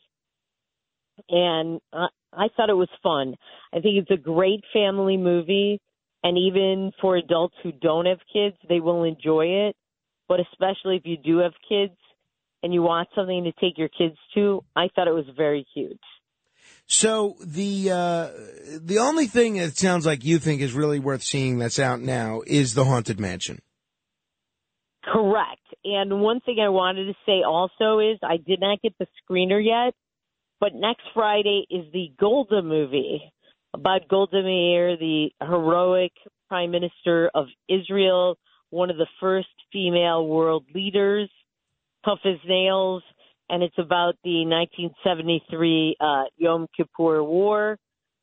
And 1.28 1.80
I, 1.92 2.06
I 2.32 2.48
thought 2.56 2.70
it 2.70 2.74
was 2.74 2.88
fun. 3.02 3.34
I 3.72 3.80
think 3.80 3.96
it's 3.96 4.10
a 4.10 4.22
great 4.22 4.62
family 4.72 5.16
movie. 5.16 5.80
And 6.22 6.38
even 6.38 6.92
for 7.00 7.16
adults 7.16 7.54
who 7.62 7.72
don't 7.72 8.06
have 8.06 8.18
kids, 8.32 8.56
they 8.68 8.80
will 8.80 9.04
enjoy 9.04 9.68
it. 9.68 9.76
But 10.28 10.40
especially 10.40 10.96
if 10.96 11.02
you 11.04 11.16
do 11.16 11.38
have 11.38 11.52
kids 11.68 11.96
and 12.62 12.72
you 12.72 12.82
want 12.82 13.08
something 13.14 13.44
to 13.44 13.52
take 13.52 13.76
your 13.76 13.88
kids 13.88 14.16
to, 14.34 14.64
I 14.74 14.88
thought 14.94 15.08
it 15.08 15.12
was 15.12 15.26
very 15.36 15.66
cute. 15.74 16.00
So 16.86 17.36
the 17.40 17.90
uh, 17.90 18.30
the 18.80 18.98
only 18.98 19.26
thing 19.26 19.56
it 19.56 19.76
sounds 19.76 20.06
like 20.06 20.24
you 20.24 20.38
think 20.38 20.60
is 20.60 20.72
really 20.72 20.98
worth 20.98 21.22
seeing 21.22 21.58
that's 21.58 21.78
out 21.78 22.00
now 22.00 22.42
is 22.46 22.74
the 22.74 22.84
Haunted 22.84 23.20
Mansion. 23.20 23.60
Correct. 25.02 25.60
And 25.84 26.20
one 26.20 26.40
thing 26.40 26.58
I 26.60 26.70
wanted 26.70 27.06
to 27.06 27.14
say 27.26 27.42
also 27.46 27.98
is 27.98 28.18
I 28.22 28.38
did 28.38 28.60
not 28.60 28.80
get 28.80 28.94
the 28.98 29.06
screener 29.20 29.62
yet, 29.62 29.94
but 30.60 30.74
next 30.74 31.02
Friday 31.12 31.66
is 31.70 31.84
the 31.92 32.12
Golda 32.18 32.62
movie 32.62 33.20
about 33.74 34.08
Golda 34.08 34.42
Meir, 34.42 34.96
the 34.96 35.30
heroic 35.40 36.12
prime 36.48 36.70
minister 36.70 37.30
of 37.34 37.46
Israel, 37.68 38.38
one 38.74 38.90
of 38.90 38.96
the 38.96 39.06
first 39.20 39.48
female 39.72 40.26
world 40.26 40.64
leaders, 40.74 41.30
tough 42.04 42.20
as 42.24 42.38
nails. 42.46 43.02
and 43.48 43.62
it's 43.62 43.78
about 43.78 44.14
the 44.24 44.44
1973 44.46 45.96
uh, 46.00 46.24
Yom 46.36 46.66
Kippur 46.76 47.22
War. 47.22 47.78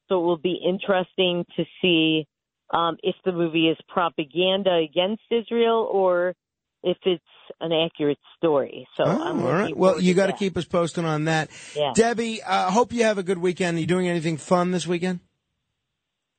So 0.07 0.19
it 0.19 0.23
will 0.25 0.37
be 0.37 0.59
interesting 0.67 1.45
to 1.55 1.63
see 1.81 2.27
um, 2.73 2.97
if 3.03 3.15
the 3.23 3.31
movie 3.31 3.67
is 3.69 3.77
propaganda 3.87 4.73
against 4.89 5.23
Israel 5.29 5.87
or 5.91 6.33
if 6.83 6.97
it's 7.05 7.23
an 7.59 7.71
accurate 7.71 8.17
story. 8.37 8.87
So 8.97 9.03
I'm 9.03 9.39
Oh, 9.39 9.47
all. 9.47 9.73
Well, 9.75 10.01
you 10.01 10.13
got 10.13 10.27
to 10.27 10.33
keep 10.33 10.57
us 10.57 10.65
posted 10.65 11.05
on 11.05 11.25
that. 11.25 11.49
Yeah. 11.75 11.91
Debbie, 11.95 12.41
uh, 12.41 12.71
hope 12.71 12.91
you 12.91 13.03
have 13.03 13.17
a 13.17 13.23
good 13.23 13.37
weekend. 13.37 13.77
Are 13.77 13.81
you 13.81 13.87
doing 13.87 14.07
anything 14.07 14.37
fun 14.37 14.71
this 14.71 14.87
weekend? 14.87 15.19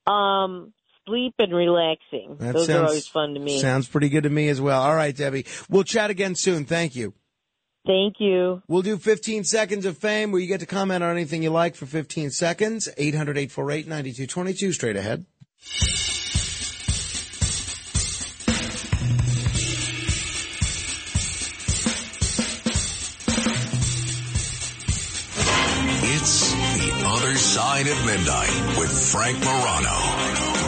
Um, 0.06 0.72
sleep 1.06 1.34
and 1.38 1.54
relaxing. 1.54 2.36
That 2.38 2.54
Those 2.54 2.66
sounds, 2.66 2.80
are 2.80 2.86
always 2.86 3.06
fun 3.06 3.34
to 3.34 3.40
me. 3.40 3.60
Sounds 3.60 3.88
pretty 3.88 4.08
good 4.08 4.24
to 4.24 4.30
me 4.30 4.48
as 4.48 4.60
well. 4.60 4.82
All 4.82 4.94
right, 4.94 5.16
Debbie. 5.16 5.46
We'll 5.68 5.84
chat 5.84 6.10
again 6.10 6.34
soon. 6.34 6.64
Thank 6.64 6.96
you. 6.96 7.14
Thank 7.86 8.20
you. 8.20 8.62
We'll 8.68 8.82
do 8.82 8.96
15 8.96 9.44
seconds 9.44 9.86
of 9.86 9.98
fame 9.98 10.30
where 10.30 10.40
you 10.40 10.46
get 10.46 10.60
to 10.60 10.66
comment 10.66 11.02
on 11.02 11.10
anything 11.10 11.42
you 11.42 11.50
like 11.50 11.74
for 11.74 11.86
15 11.86 12.30
seconds. 12.30 12.88
800 12.96 13.36
848 13.36 13.88
9222. 13.88 14.72
Straight 14.72 14.96
ahead. 14.96 15.26
It's 26.14 26.52
The 26.52 27.02
Other 27.04 27.34
Side 27.34 27.88
of 27.88 28.06
Midnight 28.06 28.78
with 28.78 29.10
Frank 29.10 29.38
Morano. 29.40 30.61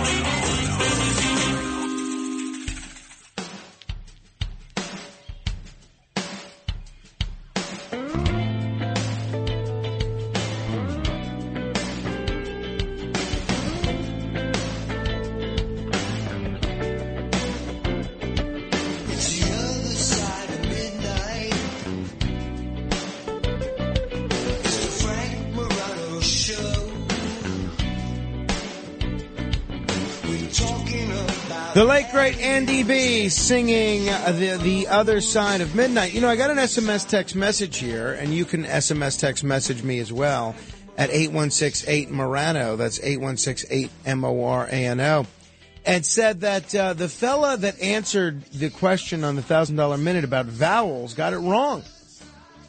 The 31.84 31.90
late 31.90 32.10
great 32.12 32.38
Andy 32.38 32.82
B 32.82 33.28
singing 33.28 34.06
the 34.06 34.58
the 34.62 34.86
other 34.86 35.20
side 35.20 35.60
of 35.60 35.74
midnight. 35.74 36.14
You 36.14 36.22
know, 36.22 36.30
I 36.30 36.34
got 36.34 36.50
an 36.50 36.56
SMS 36.56 37.06
text 37.06 37.36
message 37.36 37.76
here, 37.76 38.14
and 38.14 38.32
you 38.32 38.46
can 38.46 38.64
SMS 38.64 39.20
text 39.20 39.44
message 39.44 39.82
me 39.82 39.98
as 39.98 40.10
well 40.10 40.56
at 40.96 41.10
eight 41.10 41.30
one 41.30 41.50
six 41.50 41.86
eight 41.86 42.10
Morano. 42.10 42.76
That's 42.76 43.00
eight 43.02 43.20
one 43.20 43.36
six 43.36 43.66
eight 43.68 43.90
M 44.06 44.24
O 44.24 44.44
R 44.46 44.64
A 44.64 44.70
N 44.70 44.98
O. 44.98 45.26
And 45.84 46.06
said 46.06 46.40
that 46.40 46.74
uh, 46.74 46.94
the 46.94 47.10
fella 47.10 47.58
that 47.58 47.78
answered 47.82 48.44
the 48.44 48.70
question 48.70 49.22
on 49.22 49.36
the 49.36 49.42
thousand 49.42 49.76
dollar 49.76 49.98
minute 49.98 50.24
about 50.24 50.46
vowels 50.46 51.12
got 51.12 51.34
it 51.34 51.38
wrong. 51.38 51.82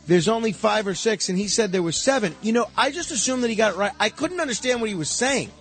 There's 0.07 0.27
only 0.27 0.51
five 0.51 0.87
or 0.87 0.93
six, 0.93 1.29
and 1.29 1.37
he 1.37 1.47
said 1.47 1.71
there 1.71 1.81
was 1.81 1.95
seven. 1.95 2.35
You 2.41 2.51
know, 2.51 2.67
I 2.75 2.91
just 2.91 3.11
assumed 3.11 3.43
that 3.43 3.49
he 3.49 3.55
got 3.55 3.75
it 3.75 3.77
right. 3.77 3.93
I 3.97 4.09
couldn't 4.09 4.41
understand 4.41 4.81
what 4.81 4.89
he 4.89 4.95
was 4.95 5.09
saying 5.09 5.51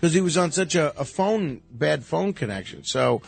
because 0.00 0.14
he 0.14 0.20
was 0.20 0.38
on 0.38 0.50
such 0.50 0.74
a, 0.74 0.98
a 0.98 1.04
phone 1.04 1.60
bad 1.70 2.04
phone 2.04 2.32
connection. 2.32 2.84
So, 2.84 3.20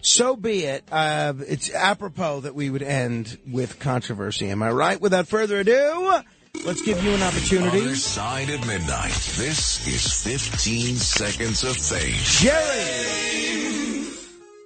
so 0.00 0.36
be 0.36 0.64
it. 0.64 0.84
Uh, 0.90 1.34
it's 1.46 1.72
apropos 1.72 2.40
that 2.40 2.54
we 2.54 2.70
would 2.70 2.82
end 2.82 3.38
with 3.46 3.78
controversy. 3.78 4.48
Am 4.48 4.62
I 4.62 4.70
right? 4.70 5.00
Without 5.00 5.28
further 5.28 5.60
ado, 5.60 6.22
let's 6.64 6.82
give 6.82 7.02
you 7.04 7.10
an 7.10 7.22
opportunity. 7.22 7.82
Other 7.82 7.94
Side 7.94 8.50
of 8.50 8.66
Midnight. 8.66 9.12
This 9.36 9.86
is 9.86 10.22
15 10.22 10.96
Seconds 10.96 11.62
of 11.62 11.76
Fame. 11.76 12.14
Jerry! 12.22 13.44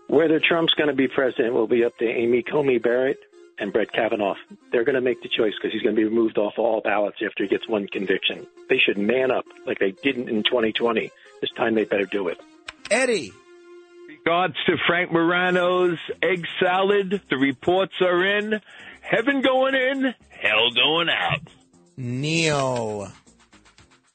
Whether 0.07 0.41
Trump's 0.41 0.75
going 0.75 0.89
to 0.89 0.97
be 0.97 1.09
president 1.09 1.55
will 1.55 1.67
be 1.67 1.85
up 1.85 1.97
to 1.99 2.07
Amy 2.07 2.43
Coney 2.43 2.78
Barrett 2.78 3.19
and 3.61 3.73
Brett 3.73 3.93
Kavanaugh. 3.93 4.35
They're 4.73 4.85
going 4.85 4.95
to 4.95 5.01
make 5.01 5.23
the 5.23 5.28
choice 5.28 5.53
because 5.61 5.73
he's 5.73 5.83
going 5.83 5.95
to 5.95 6.01
be 6.01 6.05
removed 6.05 6.39
off 6.39 6.55
all 6.59 6.81
ballots 6.81 7.19
after 7.25 7.45
he 7.45 7.49
gets 7.49 7.69
one 7.69 7.87
conviction. 7.89 8.47
They 8.69 8.78
should 8.78 8.99
man 8.99 9.31
up 9.31 9.45
like 9.67 9.78
they 9.78 9.93
didn't 9.93 10.28
in 10.28 10.43
2020. 10.45 11.11
This 11.41 11.51
time 11.57 11.75
they 11.75 11.85
better 11.85 12.07
do 12.07 12.28
it. 12.28 12.39
Eddie. 12.91 13.33
Regards 14.09 14.55
to 14.67 14.77
Frank 14.87 15.12
Morano's 15.12 15.99
egg 16.23 16.45
salad. 16.62 17.20
The 17.31 17.37
reports 17.37 17.95
are 18.01 18.39
in. 18.39 18.61
Heaven 19.01 19.41
going 19.41 19.75
in, 19.75 20.15
hell 20.28 20.70
going 20.75 21.09
out. 21.09 21.41
Neil. 21.97 23.11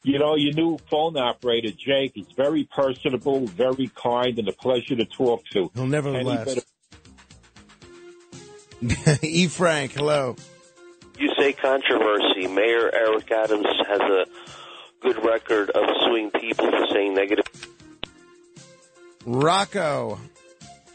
You 0.04 0.20
know, 0.20 0.36
your 0.36 0.54
new 0.54 0.78
phone 0.92 1.18
operator, 1.18 1.70
Jake, 1.72 2.14
is 2.18 2.28
very 2.36 2.66
personable, 2.66 3.48
very 3.48 3.90
kind, 3.96 4.38
and 4.38 4.48
a 4.50 4.52
pleasure 4.52 4.96
to 4.98 5.06
talk 5.06 5.46
to. 5.54 5.72
He'll 5.74 5.88
never 5.88 6.10
And 6.14 6.28
he 6.28 6.36
better- 6.36 6.62
e. 9.22 9.48
Frank, 9.48 9.94
hello. 9.94 10.36
You 11.18 11.30
say 11.38 11.54
controversy. 11.54 12.48
Mayor 12.48 12.94
Eric 12.94 13.32
Adams 13.32 13.68
has 13.88 14.00
a 14.02 14.26
good 15.02 15.24
record 15.24 15.70
of 15.70 15.84
suing 16.06 16.32
people 16.32 16.70
for 16.70 16.86
saying 16.92 17.14
negative. 17.14 17.46
Rocco. 19.26 20.20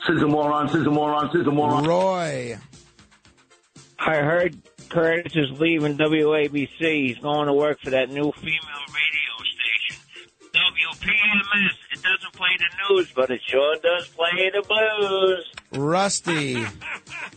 Sizzle 0.07 0.29
moron, 0.29 0.69
sizzle 0.69 0.93
moron, 0.93 1.31
sizzle 1.33 1.53
moron. 1.53 1.85
Roy. 1.85 2.59
I 3.99 4.17
heard 4.17 4.57
Curtis 4.91 5.33
is 5.35 5.59
leaving 5.59 5.97
WABC. 5.97 7.07
He's 7.07 7.19
going 7.19 7.47
to 7.47 7.53
work 7.53 7.81
for 7.83 7.91
that 7.91 8.11
new 8.11 8.33
female 8.33 8.85
radio 8.95 9.35
station. 9.55 10.03
WPMS. 10.53 11.73
It 11.93 12.03
doesn't 12.03 12.33
play 12.35 12.51
the 12.59 12.95
news, 12.95 13.13
but 13.15 13.31
it 13.31 13.41
sure 13.47 13.77
does 13.77 14.09
play 14.09 14.51
the 14.53 14.63
blues. 14.67 15.53
Rusty. 15.73 16.65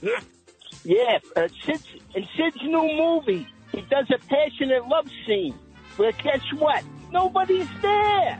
Yeah, 0.83 1.19
uh, 1.35 1.47
Sid's, 1.65 1.85
in 2.15 2.27
Sid's 2.35 2.61
new 2.63 2.91
movie, 2.97 3.47
he 3.71 3.81
does 3.81 4.09
a 4.09 4.17
passionate 4.27 4.87
love 4.87 5.07
scene. 5.25 5.57
But 5.97 6.17
guess 6.23 6.41
what? 6.57 6.83
Nobody's 7.11 7.67
there. 7.81 8.39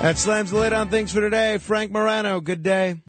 That 0.00 0.18
slams 0.18 0.50
the 0.50 0.58
lid 0.58 0.72
on 0.72 0.88
things 0.90 1.12
for 1.12 1.20
today. 1.20 1.58
Frank 1.58 1.90
Morano, 1.92 2.40
good 2.40 2.62
day. 2.62 3.00